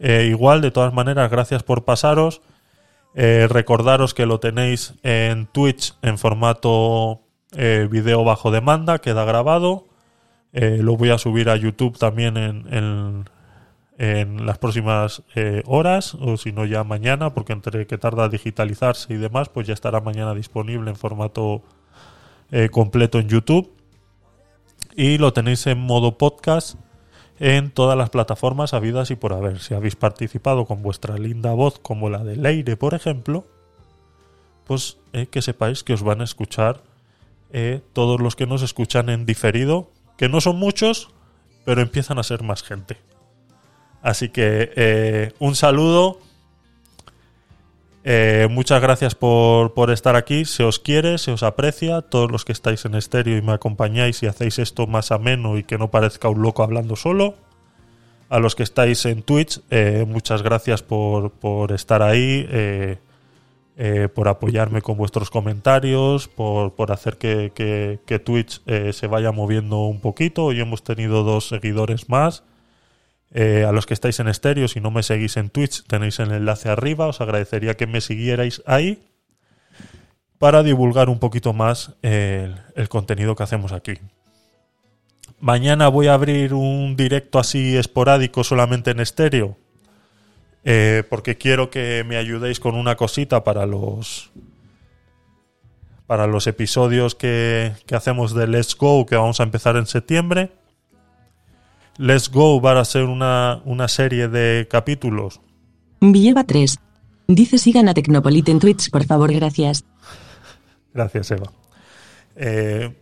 eh, 0.00 0.26
igual, 0.30 0.60
de 0.60 0.70
todas 0.70 0.92
maneras, 0.92 1.30
gracias 1.30 1.62
por 1.62 1.84
pasaros. 1.84 2.40
Eh, 3.14 3.46
recordaros 3.48 4.14
que 4.14 4.26
lo 4.26 4.38
tenéis 4.38 4.94
en 5.02 5.46
Twitch 5.46 5.94
en 6.02 6.18
formato 6.18 7.20
eh, 7.52 7.88
video 7.90 8.22
bajo 8.24 8.50
demanda, 8.50 8.98
queda 9.00 9.24
grabado. 9.24 9.86
Lo 10.52 10.96
voy 10.96 11.10
a 11.10 11.18
subir 11.18 11.50
a 11.50 11.56
YouTube 11.56 11.98
también 11.98 12.36
en, 12.36 12.66
en- 12.72 13.30
en 13.98 14.46
las 14.46 14.58
próximas 14.58 15.22
horas, 15.66 16.14
o 16.14 16.36
si 16.36 16.52
no 16.52 16.64
ya 16.64 16.84
mañana, 16.84 17.34
porque 17.34 17.52
entre 17.52 17.86
que 17.86 17.98
tarda 17.98 18.28
digitalizarse 18.28 19.12
y 19.12 19.16
demás, 19.16 19.48
pues 19.48 19.66
ya 19.66 19.74
estará 19.74 20.00
mañana 20.00 20.34
disponible 20.34 20.88
en 20.90 20.96
formato 20.96 21.62
completo 22.70 23.18
en 23.18 23.28
YouTube. 23.28 23.72
Y 24.96 25.18
lo 25.18 25.32
tenéis 25.32 25.66
en 25.66 25.78
modo 25.78 26.16
podcast 26.16 26.76
en 27.38 27.70
todas 27.70 27.96
las 27.96 28.10
plataformas 28.10 28.74
habidas 28.74 29.10
y 29.10 29.16
por 29.16 29.32
haber. 29.32 29.60
Si 29.60 29.74
habéis 29.74 29.96
participado 29.96 30.66
con 30.66 30.82
vuestra 30.82 31.16
linda 31.16 31.52
voz, 31.52 31.78
como 31.78 32.10
la 32.10 32.24
de 32.24 32.36
Leire, 32.36 32.76
por 32.76 32.94
ejemplo, 32.94 33.46
pues 34.66 34.98
eh, 35.12 35.26
que 35.26 35.42
sepáis 35.42 35.82
que 35.82 35.94
os 35.94 36.02
van 36.02 36.20
a 36.20 36.24
escuchar 36.24 36.82
eh, 37.52 37.80
todos 37.92 38.20
los 38.20 38.36
que 38.36 38.46
nos 38.46 38.62
escuchan 38.62 39.08
en 39.08 39.24
diferido, 39.24 39.90
que 40.16 40.28
no 40.28 40.40
son 40.40 40.56
muchos, 40.56 41.10
pero 41.64 41.80
empiezan 41.80 42.18
a 42.18 42.22
ser 42.22 42.42
más 42.42 42.62
gente. 42.62 42.98
Así 44.02 44.28
que 44.28 44.72
eh, 44.76 45.32
un 45.38 45.54
saludo. 45.54 46.20
Eh, 48.10 48.48
muchas 48.50 48.80
gracias 48.80 49.14
por, 49.14 49.74
por 49.74 49.90
estar 49.90 50.16
aquí. 50.16 50.46
Se 50.46 50.64
os 50.64 50.78
quiere, 50.78 51.18
se 51.18 51.30
os 51.30 51.42
aprecia. 51.42 52.00
Todos 52.00 52.30
los 52.30 52.46
que 52.46 52.52
estáis 52.52 52.86
en 52.86 52.94
estéreo 52.94 53.36
y 53.36 53.42
me 53.42 53.52
acompañáis 53.52 54.22
y 54.22 54.26
hacéis 54.26 54.58
esto 54.58 54.86
más 54.86 55.12
ameno 55.12 55.58
y 55.58 55.64
que 55.64 55.76
no 55.76 55.90
parezca 55.90 56.30
un 56.30 56.40
loco 56.40 56.62
hablando 56.62 56.96
solo. 56.96 57.34
A 58.30 58.38
los 58.38 58.54
que 58.54 58.62
estáis 58.62 59.04
en 59.04 59.22
Twitch, 59.22 59.60
eh, 59.70 60.06
muchas 60.08 60.42
gracias 60.42 60.82
por, 60.82 61.32
por 61.32 61.70
estar 61.72 62.02
ahí, 62.02 62.46
eh, 62.50 62.96
por 64.14 64.28
apoyarme 64.28 64.80
con 64.80 64.96
vuestros 64.96 65.28
comentarios, 65.28 66.28
por, 66.28 66.72
por 66.74 66.92
hacer 66.92 67.18
que, 67.18 67.52
que- 67.54 68.00
que 68.06 68.18
Twitch 68.18 68.62
se 68.92 69.06
vaya 69.06 69.32
moviendo 69.32 69.80
un 69.80 70.00
poquito. 70.00 70.46
Hoy 70.46 70.60
hemos 70.60 70.82
tenido 70.82 71.24
dos 71.24 71.48
seguidores 71.48 72.08
más. 72.08 72.42
Eh, 73.32 73.64
a 73.68 73.72
los 73.72 73.84
que 73.84 73.94
estáis 73.94 74.20
en 74.20 74.28
estéreo, 74.28 74.68
si 74.68 74.80
no 74.80 74.90
me 74.90 75.02
seguís 75.02 75.36
en 75.36 75.50
Twitch, 75.50 75.84
tenéis 75.86 76.18
el 76.18 76.32
enlace 76.32 76.68
arriba. 76.68 77.06
Os 77.06 77.20
agradecería 77.20 77.76
que 77.76 77.86
me 77.86 78.00
siguierais 78.00 78.62
ahí 78.66 79.02
para 80.38 80.62
divulgar 80.62 81.08
un 81.08 81.18
poquito 81.18 81.52
más 81.52 81.94
el, 82.02 82.54
contenido 82.88 83.34
que 83.36 83.42
hacemos 83.42 83.72
aquí. 83.72 83.94
Mañana 85.40 85.88
voy 85.88 86.06
a 86.06 86.14
abrir 86.14 86.54
un 86.54 86.96
directo 86.96 87.38
así 87.38 87.76
esporádico 87.76 88.44
solamente 88.44 88.90
en 88.92 89.00
estéreo. 89.00 89.56
eh, 90.64 91.04
porque 91.08 91.36
quiero 91.36 91.70
que 91.70 92.04
me 92.06 92.16
ayudéis 92.16 92.60
con 92.60 92.74
una 92.74 92.96
cosita 92.96 93.44
para 93.44 93.64
los 93.64 94.30
para 96.06 96.26
los 96.26 96.46
episodios 96.46 97.14
que, 97.14 97.72
que 97.86 97.94
hacemos 97.94 98.34
de 98.34 98.46
Let's 98.48 98.74
Go 98.74 99.06
que 99.06 99.14
vamos 99.16 99.40
a 99.40 99.44
empezar 99.44 99.76
en 99.76 99.86
septiembre. 99.86 100.50
Let's 101.98 102.30
Go 102.30 102.60
va 102.60 102.78
a 102.78 102.84
ser 102.84 103.04
una, 103.04 103.60
una 103.64 103.88
serie 103.88 104.28
de 104.28 104.68
capítulos. 104.70 105.40
Villeva 106.00 106.44
3. 106.44 106.78
Dice 107.26 107.58
sigan 107.58 107.88
a 107.88 107.94
Tecnopolit 107.94 108.48
en 108.48 108.60
Twitch, 108.60 108.90
por 108.90 109.04
favor, 109.04 109.32
gracias. 109.32 109.84
Gracias, 110.94 111.30
Eva. 111.32 111.52
Eh, 112.36 112.94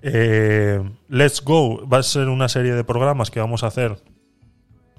eh, 0.00 0.82
Let's 1.08 1.42
Go 1.42 1.86
va 1.86 1.98
a 1.98 2.02
ser 2.02 2.28
una 2.28 2.48
serie 2.48 2.72
de 2.72 2.82
programas 2.82 3.30
que 3.30 3.38
vamos 3.38 3.62
a 3.62 3.66
hacer 3.66 3.98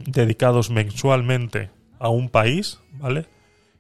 dedicados 0.06 0.70
mensualmente 0.70 1.72
a 1.98 2.10
un 2.10 2.30
país, 2.30 2.80
¿vale? 2.94 3.26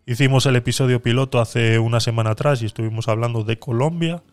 Hicimos 0.05 0.47
el 0.47 0.55
episodio 0.55 1.01
piloto 1.01 1.39
hace 1.39 1.77
una 1.77 1.99
semana 1.99 2.31
atrás 2.31 2.61
y 2.61 2.65
estuvimos 2.65 3.07
hablando 3.07 3.43
de 3.43 3.59
Colombia. 3.59 4.23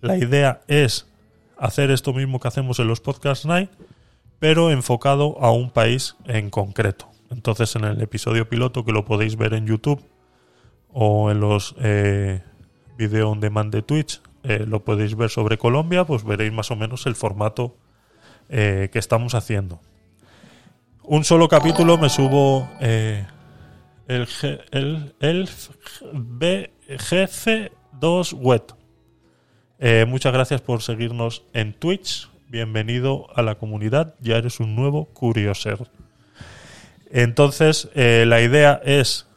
La 0.00 0.16
idea 0.16 0.62
es 0.68 1.06
hacer 1.58 1.90
esto 1.90 2.12
mismo 2.12 2.40
que 2.40 2.48
hacemos 2.48 2.78
en 2.78 2.88
los 2.88 3.00
Podcast 3.00 3.44
Night, 3.44 3.70
pero 4.38 4.70
enfocado 4.70 5.36
a 5.40 5.50
un 5.50 5.70
país 5.70 6.16
en 6.26 6.50
concreto. 6.50 7.10
Entonces, 7.30 7.74
en 7.76 7.84
el 7.84 8.00
episodio 8.00 8.48
piloto 8.48 8.84
que 8.84 8.92
lo 8.92 9.04
podéis 9.04 9.36
ver 9.36 9.54
en 9.54 9.66
YouTube 9.66 10.02
o 10.92 11.30
en 11.30 11.40
los 11.40 11.74
eh, 11.80 12.42
video 12.96 13.30
on 13.30 13.40
demand 13.40 13.72
de 13.72 13.82
Twitch, 13.82 14.20
eh, 14.44 14.64
lo 14.66 14.84
podéis 14.84 15.16
ver 15.16 15.30
sobre 15.30 15.58
Colombia, 15.58 16.04
pues 16.04 16.24
veréis 16.24 16.52
más 16.52 16.70
o 16.70 16.76
menos 16.76 17.06
el 17.06 17.14
formato 17.14 17.76
eh, 18.50 18.90
que 18.92 18.98
estamos 18.98 19.34
haciendo. 19.34 19.80
Un 21.02 21.24
solo 21.24 21.48
capítulo 21.48 21.98
me 21.98 22.08
subo 22.08 22.68
eh, 22.80 23.26
el, 24.06 24.28
el, 24.70 25.14
el 25.20 25.48
BGC2 26.12 28.32
Wet. 28.34 28.83
Eh, 29.86 30.06
muchas 30.06 30.32
gracias 30.32 30.62
por 30.62 30.80
seguirnos 30.80 31.44
en 31.52 31.74
Twitch. 31.74 32.30
Bienvenido 32.48 33.26
a 33.36 33.42
la 33.42 33.56
comunidad. 33.56 34.14
Ya 34.18 34.38
eres 34.38 34.58
un 34.58 34.74
nuevo 34.74 35.04
Curioser. 35.12 35.90
Entonces, 37.10 37.90
eh, 37.94 38.24
la 38.26 38.40
idea 38.40 38.80
es, 38.82 39.28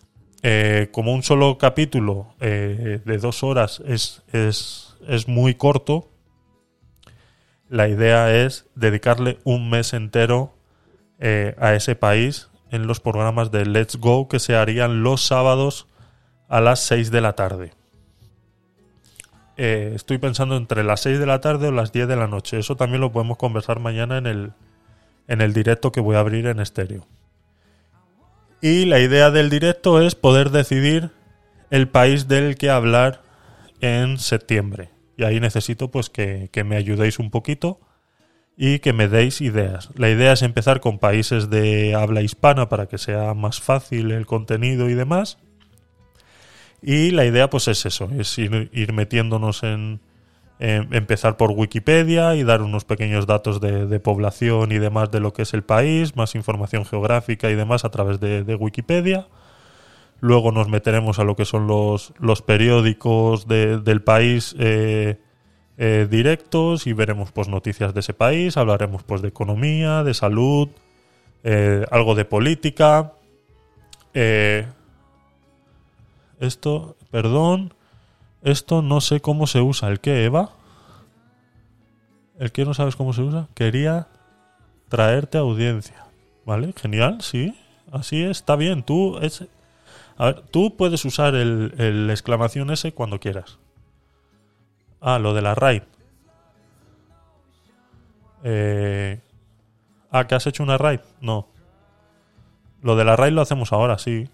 eh, 0.43 0.88
como 0.93 1.14
un 1.14 1.22
solo 1.22 1.58
capítulo 1.58 2.34
de 2.40 3.17
dos 3.22 3.43
horas 3.43 3.84
es, 3.85 4.24
es, 4.32 4.95
es 5.06 5.27
muy 5.27 5.53
corto, 5.53 6.09
la 7.67 7.90
idea 7.90 8.34
es 8.34 8.67
dedicarle 8.74 9.40
un 9.43 9.69
mes 9.69 9.92
entero 9.92 10.56
a 11.19 11.74
ese 11.74 11.95
país 11.98 12.48
en 12.72 12.88
los 12.88 13.01
programas 13.01 13.51
de 13.51 13.66
Let's 13.66 13.98
Go 13.98 14.30
que 14.30 14.40
se 14.40 14.56
harían 14.56 15.03
los 15.03 15.24
sábados 15.24 15.88
a 16.48 16.61
las 16.61 16.80
6 16.84 17.11
de 17.11 17.19
la 17.19 17.34
tarde. 17.34 17.76
Eh, 19.58 19.94
estoy 19.95 20.19
pensando 20.19 20.56
entre 20.56 20.84
las 20.84 21.02
6 21.02 21.19
de 21.19 21.26
la 21.26 21.42
tarde 21.42 21.68
o 21.68 21.72
las 21.72 21.92
10 21.92 22.08
de 22.08 22.16
la 22.16 22.27
noche. 22.27 22.60
Eso 22.60 22.76
también 22.76 23.02
lo 23.02 23.11
podemos 23.11 23.38
conversar 23.38 23.80
mañana 23.80 24.18
en 24.18 24.27
el, 24.27 24.52
en 25.27 25.42
el 25.42 25.53
directo 25.53 25.92
que 25.92 26.00
voy 26.00 26.16
a 26.16 26.19
abrir 26.19 26.45
en 26.45 26.60
estéreo. 26.60 27.08
Y 28.61 28.86
la 28.86 29.00
idea 29.00 29.32
del 29.32 29.50
directo 29.50 30.02
es 30.02 30.16
poder 30.16 30.52
decidir 30.52 31.11
el 31.69 31.88
país 31.88 32.27
del 32.27 32.56
que 32.56 32.69
hablar 32.69 33.22
en 33.82 34.19
septiembre. 34.19 34.90
Y 35.18 35.24
ahí 35.24 35.40
necesito 35.40 35.90
pues 35.90 36.10
que, 36.10 36.50
que 36.52 36.64
me 36.64 36.76
ayudéis 36.76 37.18
un 37.18 37.32
poquito 37.32 37.80
y 38.56 38.80
que 38.80 38.94
me 38.94 39.08
deis 39.08 39.42
ideas. 39.42 39.90
La 39.95 40.10
idea 40.10 40.34
es 40.34 40.44
empezar 40.44 40.80
con 40.80 41.00
países 41.00 41.50
de 41.50 41.95
habla 41.95 42.22
hispana 42.22 42.69
para 42.69 42.88
que 42.88 42.98
sea 42.98 43.34
más 43.34 43.60
fácil 43.60 44.11
el 44.11 44.26
contenido 44.26 44.90
y 44.90 44.94
demás. 44.94 45.40
Y 46.81 47.11
la 47.11 47.25
idea 47.25 47.49
pues 47.49 47.67
es 47.67 47.85
eso, 47.85 48.09
es 48.17 48.38
ir, 48.38 48.93
metiéndonos 48.93 49.64
en, 49.64 49.99
empezar 50.59 51.38
por 51.38 51.51
Wikipedia 51.51 52.35
y 52.35 52.43
dar 52.43 52.61
unos 52.61 52.85
pequeños 52.85 53.27
datos 53.27 53.59
de, 53.61 53.99
población 53.99 54.72
y 54.72 54.77
demás 54.77 55.11
de 55.11 55.19
lo 55.19 55.33
que 55.33 55.41
es 55.43 55.53
el 55.53 55.64
país, 55.64 56.15
más 56.15 56.35
información 56.35 56.85
geográfica 56.85 57.49
y 57.49 57.56
demás 57.56 57.83
a 57.85 57.89
través 57.89 58.19
de, 58.19 58.56
Wikipedia. 58.56 59.27
Luego 60.19 60.51
nos 60.51 60.67
meteremos 60.67 61.19
a 61.19 61.23
lo 61.23 61.35
que 61.35 61.45
son 61.45 61.67
los, 61.67 62.14
los 62.19 62.41
periódicos 62.41 63.47
de- 63.47 63.77
del 63.80 64.01
país 64.01 64.56
eh, 64.57 65.19
eh, 65.77 66.07
directos 66.09 66.88
y 66.88 66.93
veremos 66.93 67.31
pues 67.31 67.47
noticias 67.47 67.93
de 67.93 67.99
ese 67.99 68.15
país, 68.15 68.57
hablaremos 68.57 69.03
pues 69.03 69.22
de 69.22 69.27
economía, 69.27 70.03
de 70.03 70.15
salud, 70.15 70.69
eh, 71.43 71.85
algo 71.91 72.15
de 72.15 72.25
política. 72.25 73.14
Eh, 74.15 74.65
esto, 76.40 76.95
perdón, 77.11 77.74
esto 78.41 78.82
no 78.82 79.01
sé 79.01 79.19
cómo 79.22 79.48
se 79.48 79.61
usa. 79.61 79.90
¿El 79.90 79.99
qué, 79.99 80.25
Eva? 80.25 80.51
¿El 82.40 82.51
qué 82.51 82.66
no 82.66 82.74
sabes 82.74 82.95
cómo 82.95 83.14
se 83.14 83.22
usa? 83.22 83.48
Quería 83.53 84.07
traerte 84.90 85.38
audiencia. 85.38 86.06
¿Vale? 86.45 86.74
Genial, 86.75 87.22
sí. 87.22 87.56
Así 87.91 88.24
es, 88.24 88.38
está 88.38 88.56
bien. 88.56 88.83
Tú, 88.83 89.17
es, 89.19 89.45
tú 90.51 90.75
puedes 90.77 91.03
usar 91.06 91.35
el, 91.35 91.74
el 91.77 92.09
exclamación 92.09 92.72
ese 92.72 92.93
cuando 92.93 93.19
quieras. 93.19 93.57
Ah, 95.01 95.19
lo 95.19 95.33
de 95.33 95.41
la 95.41 95.56
raid. 95.56 95.83
Eh, 98.43 99.19
ah, 100.11 100.25
¿que 100.27 100.35
has 100.35 100.48
hecho 100.48 100.64
una 100.64 100.77
raid? 100.77 101.01
No. 101.22 101.48
Lo 102.82 102.95
de 102.95 103.03
la 103.03 103.16
raid 103.16 103.33
lo 103.33 103.41
hacemos 103.41 103.74
ahora, 103.74 103.98
sí. 103.98 104.30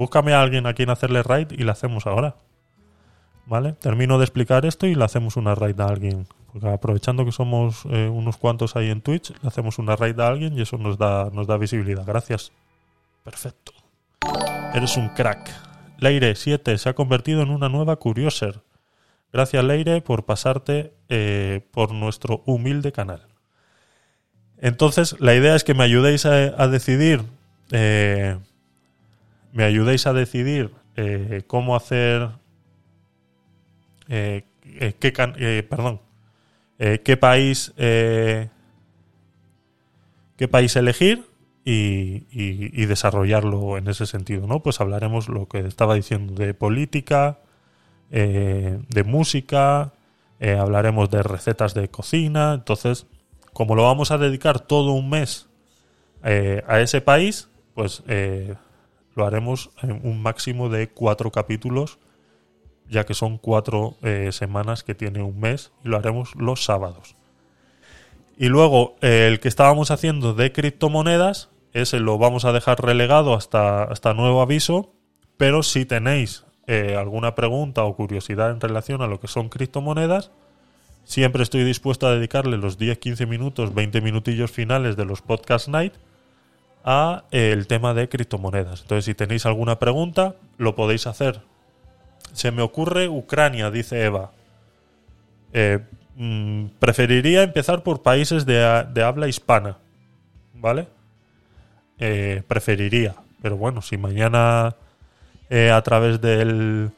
Búscame 0.00 0.32
a 0.32 0.40
alguien 0.40 0.66
a 0.66 0.72
quien 0.72 0.88
hacerle 0.88 1.22
raid 1.22 1.48
y 1.50 1.62
la 1.62 1.72
hacemos 1.72 2.06
ahora. 2.06 2.36
¿Vale? 3.44 3.74
Termino 3.74 4.16
de 4.16 4.24
explicar 4.24 4.64
esto 4.64 4.86
y 4.86 4.94
le 4.94 5.04
hacemos 5.04 5.36
una 5.36 5.54
raid 5.54 5.78
a 5.78 5.88
alguien. 5.88 6.26
Porque 6.50 6.70
aprovechando 6.70 7.26
que 7.26 7.32
somos 7.32 7.84
eh, 7.90 8.08
unos 8.08 8.38
cuantos 8.38 8.76
ahí 8.76 8.88
en 8.88 9.02
Twitch, 9.02 9.34
le 9.42 9.48
hacemos 9.48 9.78
una 9.78 9.96
raid 9.96 10.18
a 10.18 10.28
alguien 10.28 10.56
y 10.56 10.62
eso 10.62 10.78
nos 10.78 10.96
da, 10.96 11.28
nos 11.34 11.46
da 11.46 11.58
visibilidad. 11.58 12.06
Gracias. 12.06 12.50
Perfecto. 13.24 13.72
Eres 14.72 14.96
un 14.96 15.10
crack. 15.10 15.50
Leire 15.98 16.34
7 16.34 16.78
se 16.78 16.88
ha 16.88 16.94
convertido 16.94 17.42
en 17.42 17.50
una 17.50 17.68
nueva 17.68 17.96
Curioser. 17.96 18.62
Gracias 19.34 19.62
Leire 19.62 20.00
por 20.00 20.24
pasarte 20.24 20.94
eh, 21.10 21.68
por 21.72 21.92
nuestro 21.92 22.42
humilde 22.46 22.90
canal. 22.90 23.26
Entonces, 24.62 25.16
la 25.20 25.34
idea 25.34 25.54
es 25.54 25.62
que 25.62 25.74
me 25.74 25.84
ayudéis 25.84 26.24
a, 26.24 26.68
decidir. 26.68 27.22
eh, 27.70 28.38
me 29.52 29.64
ayudéis 29.64 30.06
a 30.06 30.12
decidir 30.12 30.70
eh, 30.96 31.42
cómo 31.46 31.76
hacer. 31.76 32.30
eh, 34.08 34.44
eh, 34.64 34.94
qué 34.98 35.12
eh, 35.38 35.62
perdón. 35.68 36.00
qué 36.78 37.16
país. 37.16 37.72
qué 37.76 38.48
país 40.50 40.76
elegir 40.76 41.26
y, 41.64 42.86
desarrollarlo 42.86 43.76
en 43.78 43.88
ese 43.88 44.06
sentido, 44.06 44.46
¿no? 44.46 44.62
Pues 44.62 44.80
hablaremos 44.80 45.28
lo 45.28 45.46
que 45.46 45.60
estaba 45.60 45.94
diciendo 45.94 46.34
de 46.34 46.54
política, 46.54 47.38
de 48.10 49.04
música, 49.06 49.92
hablaremos 50.40 51.10
de 51.10 51.22
recetas 51.22 51.74
de 51.74 51.88
cocina. 51.88 52.54
Entonces, 52.54 53.06
como 53.52 53.74
lo 53.74 53.84
vamos 53.84 54.10
a 54.10 54.18
dedicar 54.18 54.60
todo 54.60 54.92
un 54.92 55.10
mes 55.10 55.48
a 56.22 56.80
ese 56.80 57.00
país, 57.00 57.50
pues 57.74 58.02
eh, 58.08 58.54
lo 59.20 59.26
haremos 59.26 59.70
en 59.82 60.00
un 60.02 60.22
máximo 60.22 60.70
de 60.70 60.88
cuatro 60.88 61.30
capítulos, 61.30 61.98
ya 62.88 63.04
que 63.04 63.12
son 63.12 63.36
cuatro 63.36 63.96
eh, 64.02 64.30
semanas 64.32 64.82
que 64.82 64.94
tiene 64.94 65.22
un 65.22 65.38
mes, 65.38 65.72
y 65.84 65.88
lo 65.88 65.98
haremos 65.98 66.34
los 66.36 66.64
sábados. 66.64 67.14
Y 68.38 68.48
luego, 68.48 68.96
eh, 69.02 69.28
el 69.28 69.38
que 69.38 69.48
estábamos 69.48 69.90
haciendo 69.90 70.32
de 70.32 70.52
criptomonedas, 70.52 71.50
ese 71.74 72.00
lo 72.00 72.16
vamos 72.16 72.46
a 72.46 72.52
dejar 72.52 72.82
relegado 72.82 73.34
hasta, 73.34 73.84
hasta 73.84 74.14
nuevo 74.14 74.40
aviso, 74.40 74.94
pero 75.36 75.62
si 75.62 75.84
tenéis 75.84 76.46
eh, 76.66 76.96
alguna 76.98 77.34
pregunta 77.34 77.84
o 77.84 77.94
curiosidad 77.94 78.50
en 78.50 78.60
relación 78.60 79.02
a 79.02 79.06
lo 79.06 79.20
que 79.20 79.28
son 79.28 79.50
criptomonedas, 79.50 80.30
siempre 81.04 81.42
estoy 81.42 81.64
dispuesto 81.64 82.06
a 82.06 82.14
dedicarle 82.14 82.56
los 82.56 82.78
10, 82.78 82.98
15 82.98 83.26
minutos, 83.26 83.74
20 83.74 84.00
minutillos 84.00 84.50
finales 84.50 84.96
de 84.96 85.04
los 85.04 85.20
podcast 85.20 85.68
night 85.68 85.92
a 86.84 87.24
eh, 87.30 87.52
el 87.52 87.66
tema 87.66 87.94
de 87.94 88.08
criptomonedas. 88.08 88.82
Entonces, 88.82 89.04
si 89.04 89.14
tenéis 89.14 89.46
alguna 89.46 89.78
pregunta, 89.78 90.34
lo 90.58 90.74
podéis 90.74 91.06
hacer. 91.06 91.40
Se 92.32 92.50
me 92.50 92.62
ocurre 92.62 93.08
Ucrania, 93.08 93.70
dice 93.70 94.04
Eva. 94.04 94.30
Eh, 95.52 95.80
mm, 96.16 96.66
preferiría 96.78 97.42
empezar 97.42 97.82
por 97.82 98.02
países 98.02 98.46
de, 98.46 98.62
habla 99.02 99.28
hispana. 99.28 99.78
¿Vale? 100.54 100.88
Eh, 101.98 102.42
preferiría. 102.46 103.14
Pero 103.42 103.56
bueno, 103.56 103.82
si 103.82 103.96
mañana 103.96 104.76
a 105.50 105.82
través 105.82 106.20
del, 106.20 106.92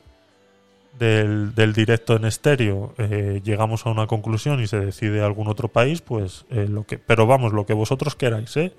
del, 0.99 1.55
del 1.55 1.73
directo 1.73 2.17
en 2.17 2.27
estéreo 2.27 2.95
llegamos 3.43 3.87
a 3.87 3.91
una 3.91 4.07
conclusión 4.07 4.61
y 4.61 4.67
se 4.67 4.79
decide 4.79 5.23
algún 5.23 5.49
otro 5.49 5.69
país, 5.69 6.03
pues 6.03 6.45
lo 6.51 6.85
que. 6.85 6.99
Pero 6.99 7.27
vamos, 7.27 7.53
lo 7.53 7.65
que 7.65 7.73
vosotros 7.73 8.15
queráis, 8.15 8.55
¿eh? 8.59 8.75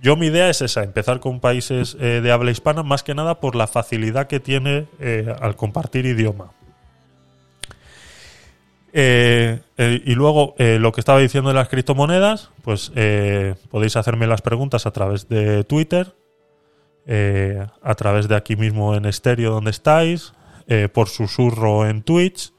Yo 0.00 0.16
mi 0.16 0.26
idea 0.26 0.48
es 0.48 0.62
esa, 0.62 0.84
empezar 0.84 1.18
con 1.18 1.40
países 1.40 1.96
eh, 1.98 2.20
de 2.22 2.30
habla 2.30 2.52
hispana, 2.52 2.82
más 2.82 3.02
que 3.02 3.14
nada 3.14 3.40
por 3.40 3.56
la 3.56 3.66
facilidad 3.66 4.28
que 4.28 4.38
tiene 4.38 4.86
eh, 5.00 5.34
al 5.40 5.56
compartir 5.56 6.06
idioma. 6.06 6.52
Eh, 8.92 9.60
y 9.76 10.14
luego, 10.14 10.54
lo 10.58 10.92
que 10.92 11.00
estaba 11.00 11.20
diciendo 11.20 11.50
de 11.50 11.54
las 11.54 11.68
criptomonedas, 11.68 12.50
pues 12.62 12.90
podéis 13.70 13.96
hacerme 13.96 14.26
las 14.26 14.42
preguntas 14.42 14.86
a 14.86 14.92
través 14.92 15.28
de 15.28 15.62
Twitter, 15.64 16.16
a 17.06 17.94
través 17.94 18.28
de 18.28 18.34
aquí 18.34 18.56
mismo 18.56 18.96
en 18.96 19.04
estéreo 19.04 19.52
donde 19.52 19.70
estáis, 19.70 20.32
por 20.94 21.08
susurro 21.08 21.86
en 21.86 22.02
Twitch 22.02 22.52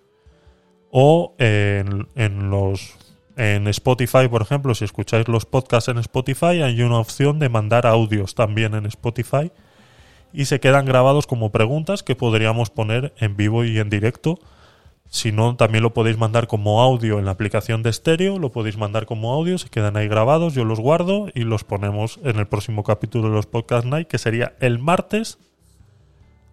o 0.92 1.36
en 1.40 2.50
los 2.50 2.96
en 3.40 3.70
Spotify, 3.70 4.28
por 4.30 4.42
ejemplo, 4.42 4.76
si 4.76 4.84
escucháis 4.84 5.30
los 5.30 5.46
podcasts 5.46 5.88
en 5.88 5.98
Spotify, 5.98 6.62
hay 6.62 6.82
una 6.82 6.98
opción 6.98 7.40
de 7.40 7.48
mandar 7.48 7.88
audios 7.88 8.36
también 8.36 8.76
en 8.76 8.86
Spotify 8.86 9.50
y 10.34 10.44
se 10.44 10.60
quedan 10.60 10.86
grabados 10.86 11.26
como 11.26 11.50
preguntas 11.50 12.04
que 12.04 12.18
podríamos 12.18 12.70
poner 12.70 13.14
en 13.18 13.38
vivo 13.38 13.64
y 13.64 13.80
en 13.80 13.90
directo. 13.90 14.40
Si 15.10 15.32
no, 15.32 15.56
también 15.56 15.84
lo 15.84 15.94
podéis 15.94 16.18
mandar 16.18 16.48
como 16.48 16.82
audio 16.82 17.18
en 17.18 17.24
la 17.24 17.32
aplicación 17.32 17.82
de 17.82 17.92
estéreo, 17.92 18.40
lo 18.40 18.52
podéis 18.52 18.76
mandar 18.76 19.06
como 19.06 19.32
audio, 19.32 19.58
se 19.58 19.70
quedan 19.70 19.96
ahí 19.96 20.10
grabados, 20.10 20.54
yo 20.54 20.66
los 20.66 20.82
guardo 20.82 21.30
y 21.34 21.46
los 21.46 21.64
ponemos 21.64 22.20
en 22.26 22.40
el 22.40 22.46
próximo 22.46 22.84
capítulo 22.84 23.30
de 23.30 23.36
los 23.36 23.46
Podcast 23.46 23.86
Night, 23.86 24.10
que 24.10 24.18
sería 24.18 24.58
el 24.60 24.80
martes 24.80 25.38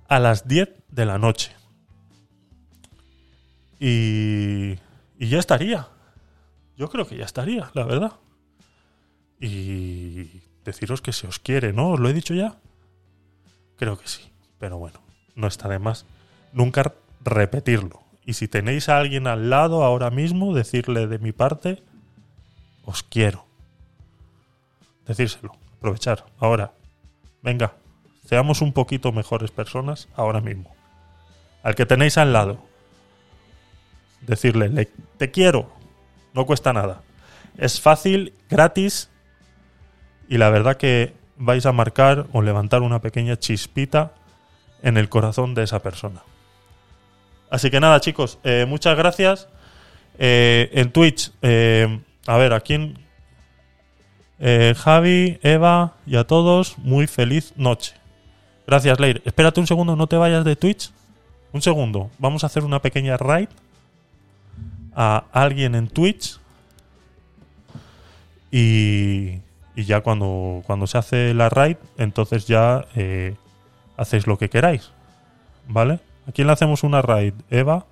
a 0.07 0.21
las 0.21 0.47
10 0.47 0.71
de 0.89 1.05
la 1.05 1.19
noche. 1.19 1.51
Y, 3.81 4.77
y 5.19 5.29
ya 5.29 5.41
estaría. 5.41 5.89
Yo 6.77 6.89
creo 6.91 7.07
que 7.07 7.17
ya 7.17 7.25
estaría, 7.25 7.71
la 7.75 7.85
verdad. 7.85 8.13
y 9.39 10.41
deciros 10.65 11.03
que 11.03 11.13
se 11.13 11.27
os 11.27 11.39
quiere, 11.39 11.73
¿no? 11.75 11.91
¿Os 11.91 12.01
lo 12.01 12.09
he 12.09 12.15
dicho 12.15 12.33
ya? 12.33 12.57
Creo 13.77 13.99
que 13.99 14.09
sí, 14.09 14.23
pero 14.59 14.79
bueno, 14.79 14.99
no 15.35 15.47
está 15.47 15.69
de 15.69 15.79
más 15.79 16.07
nunca 16.53 16.95
repetirlo. 17.23 18.01
Y 18.25 18.33
si 18.33 18.49
tenéis 18.49 18.89
a 18.89 18.97
alguien 18.99 19.27
al 19.27 19.51
lado 19.51 19.85
ahora 19.85 20.11
mismo, 20.11 20.55
decirle 20.55 21.07
de 21.07 21.19
mi 21.19 21.33
parte, 21.33 21.83
os 22.87 23.03
quiero. 23.03 23.45
Decírselo, 25.07 25.53
aprovechar, 25.77 26.25
ahora. 26.39 26.73
Venga, 27.43 27.75
seamos 28.25 28.63
un 28.63 28.73
poquito 28.73 29.13
mejores 29.13 29.51
personas 29.51 30.09
ahora 30.17 30.41
mismo. 30.41 30.75
Al 31.63 31.75
que 31.75 31.85
tenéis 31.87 32.17
al 32.17 32.33
lado, 32.33 32.59
decirle, 34.23 34.69
"Le- 34.71 34.91
te 35.19 35.31
quiero, 35.31 35.71
no 36.37 36.45
cuesta 36.45 36.73
nada. 36.73 37.01
Es 37.57 37.81
fácil, 37.81 38.35
gratis 38.49 39.09
y 40.29 40.37
la 40.37 40.51
verdad 40.51 40.77
que 40.77 41.15
vais 41.39 41.65
a 41.65 41.73
marcar 41.73 42.27
o 42.33 42.43
levantar 42.43 42.83
una 42.83 43.01
pequeña 43.01 43.39
chispita 43.39 44.13
en 44.83 44.99
el 44.99 45.09
corazón 45.09 45.55
de 45.55 45.65
esa 45.65 45.83
persona. 45.83 46.23
Así 47.49 47.71
que 47.71 47.81
nada, 47.81 48.01
chicos, 48.01 48.39
eh, 48.45 48.67
muchas 48.69 48.97
gracias. 48.97 49.49
Eh, 50.19 50.71
en 50.75 50.93
Twitch, 50.93 51.33
eh, 51.41 52.01
a 52.27 52.37
ver, 52.37 52.53
¿a 52.53 52.61
quién? 52.61 53.05
Javi, 54.77 55.39
Eva 55.43 55.95
y 56.07 56.17
a 56.17 56.25
todos, 56.25 56.77
muy 56.77 57.07
feliz 57.07 57.55
noche. 57.57 57.95
Gracias, 58.67 59.01
Leir. 59.01 59.23
Espérate 59.25 59.61
un 59.61 59.67
segundo, 59.67 59.97
no 59.97 60.07
te 60.07 60.17
vayas 60.17 60.45
de 60.45 60.57
Twitch. 60.57 60.91
Un 61.53 61.63
segundo, 61.63 62.11
vamos 62.19 62.45
a 62.45 62.49
hacer 62.49 62.63
una 62.63 62.83
pequeña 62.83 63.17
raid 63.17 63.49
a 64.97 65.27
alguien 65.31 65.75
en 65.77 65.89
Twitch. 65.89 66.41
Y, 68.51 69.41
y 69.77 69.85
ya 69.85 70.01
cuando, 70.01 70.63
cuando 70.67 70.87
se 70.87 70.99
hace 70.99 71.35
la 71.35 71.51
raid, 71.51 71.77
entonces 71.99 72.47
ya 72.47 72.87
eh, 72.97 73.37
hacéis 73.97 74.27
lo 74.27 74.39
que 74.39 74.49
queráis. 74.49 74.91
¿Vale? 75.69 76.01
¿A 76.27 76.33
quién 76.33 76.47
le 76.47 76.55
hacemos 76.55 76.83
una 76.83 77.03
raid? 77.03 77.35
Eva. 77.51 77.87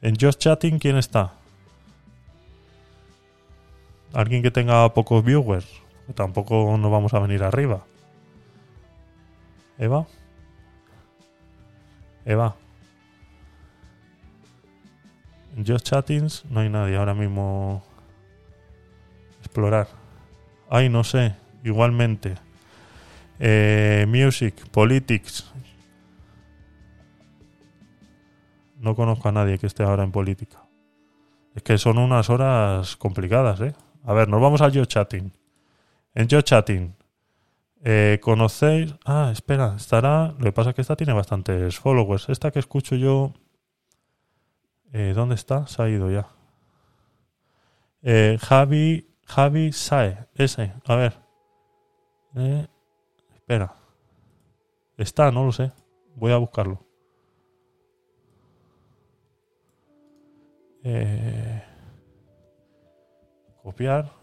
En 0.00 0.16
Just 0.18 0.40
Chatting, 0.40 0.78
¿quién 0.78 0.96
está? 0.96 1.34
Alguien 4.14 4.42
que 4.42 4.50
tenga 4.50 4.88
pocos 4.94 5.24
viewers. 5.24 5.66
Tampoco 6.14 6.76
nos 6.78 6.90
vamos 6.90 7.12
a 7.12 7.18
venir 7.18 7.42
arriba. 7.42 7.84
Eva. 9.78 10.06
Eva. 12.24 12.56
Just 15.66 15.86
Chattings 15.86 16.44
no 16.50 16.60
hay 16.60 16.68
nadie 16.68 16.96
ahora 16.96 17.14
mismo. 17.14 17.82
Explorar. 19.40 19.88
Ay, 20.70 20.88
no 20.88 21.04
sé. 21.04 21.34
Igualmente. 21.64 22.34
Eh, 23.40 24.06
music, 24.08 24.68
politics. 24.70 25.50
No 28.80 28.94
conozco 28.94 29.28
a 29.28 29.32
nadie 29.32 29.58
que 29.58 29.66
esté 29.66 29.82
ahora 29.82 30.04
en 30.04 30.12
política. 30.12 30.58
Es 31.54 31.62
que 31.62 31.78
son 31.78 31.98
unas 31.98 32.30
horas 32.30 32.96
complicadas, 32.96 33.60
¿eh? 33.60 33.74
A 34.04 34.12
ver, 34.12 34.28
nos 34.28 34.40
vamos 34.40 34.60
al 34.60 34.70
Yo 34.72 34.84
Chatting. 34.84 35.32
En 36.14 36.28
Yo 36.28 36.40
Chatting. 36.42 36.94
eh, 37.84 38.18
¿Conocéis? 38.22 38.94
Ah, 39.04 39.30
espera, 39.32 39.74
estará. 39.76 40.34
Lo 40.38 40.44
que 40.44 40.52
pasa 40.52 40.70
es 40.70 40.76
que 40.76 40.82
esta 40.82 40.96
tiene 40.96 41.12
bastantes 41.12 41.78
followers. 41.78 42.28
Esta 42.28 42.50
que 42.50 42.58
escucho 42.60 42.94
yo. 42.94 43.32
Eh, 44.92 45.12
¿Dónde 45.14 45.34
está? 45.34 45.66
Se 45.66 45.82
ha 45.82 45.88
ido 45.88 46.10
ya. 46.10 46.28
Eh, 48.02 48.38
Javi. 48.40 49.04
Javi 49.26 49.72
Sae. 49.72 50.26
Ese. 50.34 50.72
A 50.86 50.96
ver. 50.96 51.14
Eh, 52.36 52.66
espera. 53.34 53.74
Está, 54.96 55.30
no 55.30 55.44
lo 55.44 55.52
sé. 55.52 55.72
Voy 56.16 56.32
a 56.32 56.38
buscarlo. 56.38 56.84
Eh, 60.82 61.62
copiar. 63.62 64.17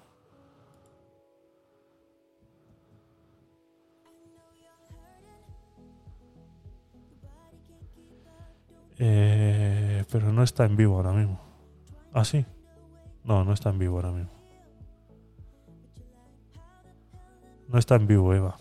Eh, 8.98 10.04
pero 10.12 10.32
no 10.32 10.44
está 10.44 10.66
en 10.66 10.76
vivo 10.76 10.96
ahora 10.96 11.12
mismo. 11.12 11.40
¿Ah, 12.14 12.24
sí? 12.24 12.46
No, 13.24 13.44
no 13.44 13.54
está 13.54 13.70
en 13.70 13.80
vivo 13.80 13.98
ahora 13.98 14.12
mismo. 14.12 14.32
No 17.68 17.80
está 17.80 17.96
en 17.96 18.08
vivo, 18.08 18.34
Eva. 18.34 18.58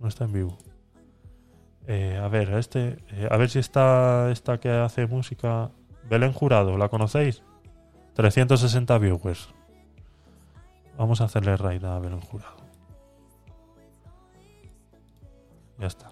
No 0.00 0.08
está 0.08 0.24
en 0.24 0.32
vivo. 0.32 0.58
Eh, 1.86 2.18
a 2.22 2.28
ver, 2.28 2.52
este, 2.54 2.98
eh, 3.10 3.28
a 3.30 3.36
ver 3.36 3.50
si 3.50 3.58
está 3.58 4.30
esta 4.30 4.58
que 4.58 4.70
hace 4.70 5.06
música. 5.06 5.70
Belén 6.08 6.32
Jurado, 6.32 6.76
¿la 6.76 6.88
conocéis? 6.88 7.42
360 8.14 8.98
viewers. 8.98 9.48
Vamos 10.96 11.20
a 11.20 11.24
hacerle 11.24 11.56
raid 11.56 11.84
a 11.84 11.98
Belén 11.98 12.20
Jurado. 12.20 12.56
Ya 15.78 15.86
está. 15.86 16.10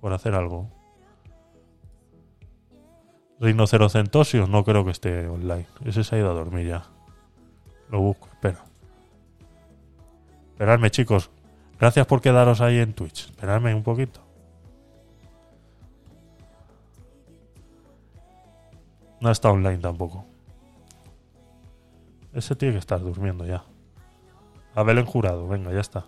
Por 0.00 0.12
hacer 0.12 0.34
algo. 0.34 0.79
Rinocerocentosio, 3.40 4.46
no 4.46 4.64
creo 4.64 4.84
que 4.84 4.90
esté 4.90 5.26
online. 5.26 5.66
Ese 5.84 6.04
se 6.04 6.14
ha 6.14 6.18
ido 6.18 6.30
a 6.30 6.34
dormir 6.34 6.68
ya. 6.68 6.84
Lo 7.90 8.00
busco, 8.00 8.28
espera. 8.28 8.62
Esperadme, 10.52 10.90
chicos. 10.90 11.30
Gracias 11.78 12.06
por 12.06 12.20
quedaros 12.20 12.60
ahí 12.60 12.78
en 12.78 12.92
Twitch. 12.92 13.30
Esperadme 13.30 13.74
un 13.74 13.82
poquito. 13.82 14.20
No 19.20 19.30
está 19.30 19.50
online 19.50 19.78
tampoco. 19.78 20.26
Ese 22.34 22.54
tiene 22.56 22.74
que 22.74 22.80
estar 22.80 23.00
durmiendo 23.00 23.46
ya. 23.46 23.64
A 24.74 24.82
Belén 24.82 25.06
Jurado, 25.06 25.48
venga, 25.48 25.72
ya 25.72 25.80
está. 25.80 26.04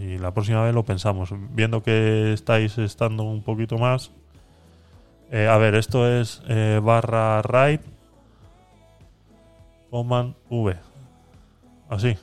Y 0.00 0.16
la 0.16 0.32
próxima 0.32 0.64
vez 0.64 0.74
lo 0.74 0.84
pensamos. 0.84 1.30
Viendo 1.50 1.82
que 1.82 2.32
estáis 2.32 2.78
estando 2.78 3.22
un 3.22 3.42
poquito 3.42 3.76
más. 3.76 4.10
Eh, 5.30 5.48
a 5.48 5.56
ver, 5.58 5.74
esto 5.74 6.08
es 6.08 6.42
eh, 6.48 6.80
barra 6.82 7.42
right. 7.42 7.80
Command 9.90 10.34
V. 10.50 10.76
Así. 11.88 12.16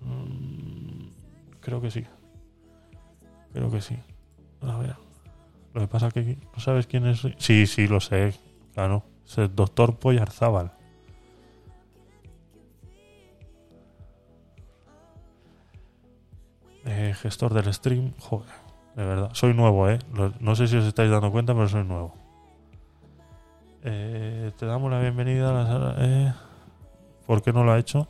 Mm, 0.00 1.08
creo 1.60 1.80
que 1.80 1.90
sí. 1.90 2.04
Creo 3.52 3.70
que 3.70 3.80
sí. 3.80 3.96
A 4.62 4.78
ver. 4.78 4.96
Lo 5.74 5.80
que 5.80 5.88
pasa 5.88 6.10
que 6.10 6.38
no 6.52 6.60
sabes 6.60 6.86
quién 6.86 7.06
es. 7.06 7.26
Sí, 7.38 7.66
sí, 7.66 7.88
lo 7.88 8.00
sé. 8.00 8.34
Claro. 8.74 9.04
Es 9.26 9.38
el 9.38 9.54
doctor 9.54 9.96
Poyarzábal. 9.98 10.72
Eh, 16.84 17.14
gestor 17.16 17.54
del 17.54 17.72
stream. 17.72 18.12
Joder, 18.18 18.52
de 18.96 19.04
verdad. 19.04 19.30
Soy 19.32 19.54
nuevo, 19.54 19.88
¿eh? 19.88 19.98
No 20.40 20.54
sé 20.54 20.68
si 20.68 20.76
os 20.76 20.84
estáis 20.84 21.10
dando 21.10 21.30
cuenta, 21.30 21.54
pero 21.54 21.68
soy 21.68 21.84
nuevo. 21.84 22.14
Eh, 23.82 24.52
te 24.58 24.64
damos 24.64 24.90
la 24.90 25.00
bienvenida 25.00 25.50
a 25.50 25.52
la 25.52 25.66
sala. 25.66 25.94
Eh, 25.98 26.32
¿Por 27.26 27.42
qué 27.42 27.52
no 27.52 27.64
lo 27.64 27.72
ha 27.72 27.78
hecho? 27.78 28.08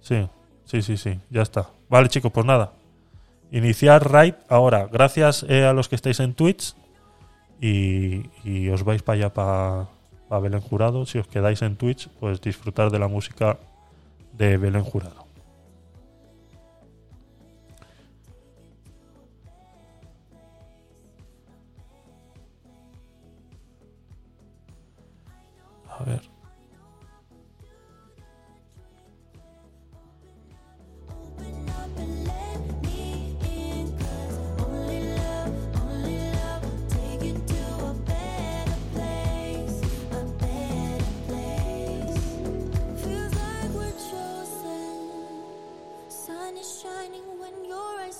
Sí, 0.00 0.28
sí, 0.64 0.82
sí, 0.82 0.96
sí. 0.96 1.20
Ya 1.30 1.42
está. 1.42 1.68
Vale, 1.88 2.08
chicos, 2.08 2.32
pues 2.32 2.44
nada. 2.44 2.72
Iniciar 3.52 4.10
raid 4.10 4.34
ahora. 4.48 4.88
Gracias 4.90 5.44
eh, 5.48 5.64
a 5.64 5.72
los 5.72 5.88
que 5.88 5.94
estáis 5.94 6.20
en 6.20 6.34
Twitch. 6.34 6.74
Y, 7.60 8.68
os 8.68 8.82
vais 8.82 9.02
para 9.02 9.16
allá, 9.16 9.32
para 9.32 10.40
Belén 10.40 10.60
Jurado. 10.60 11.06
Si 11.06 11.18
os 11.18 11.28
quedáis 11.28 11.62
en 11.62 11.76
Twitch, 11.76 12.08
pues 12.20 12.40
disfrutar 12.40 12.90
de 12.90 12.98
la 12.98 13.08
música 13.08 13.58
de 14.32 14.56
Belén 14.56 14.82
Jurado. 14.82 15.23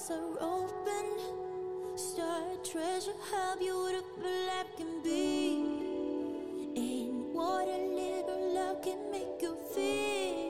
eyes 0.05 0.11
are 0.11 0.39
open. 0.41 1.97
Star 1.97 2.43
treasure, 2.63 3.13
how 3.31 3.57
beautiful 3.57 4.23
life 4.23 4.67
can 4.77 5.03
be. 5.03 5.63
And 6.77 7.35
what 7.35 7.69
a 7.69 7.79
little 7.95 8.55
love 8.55 8.83
can 8.83 9.11
make 9.11 9.41
you 9.41 9.57
feel. 9.75 10.44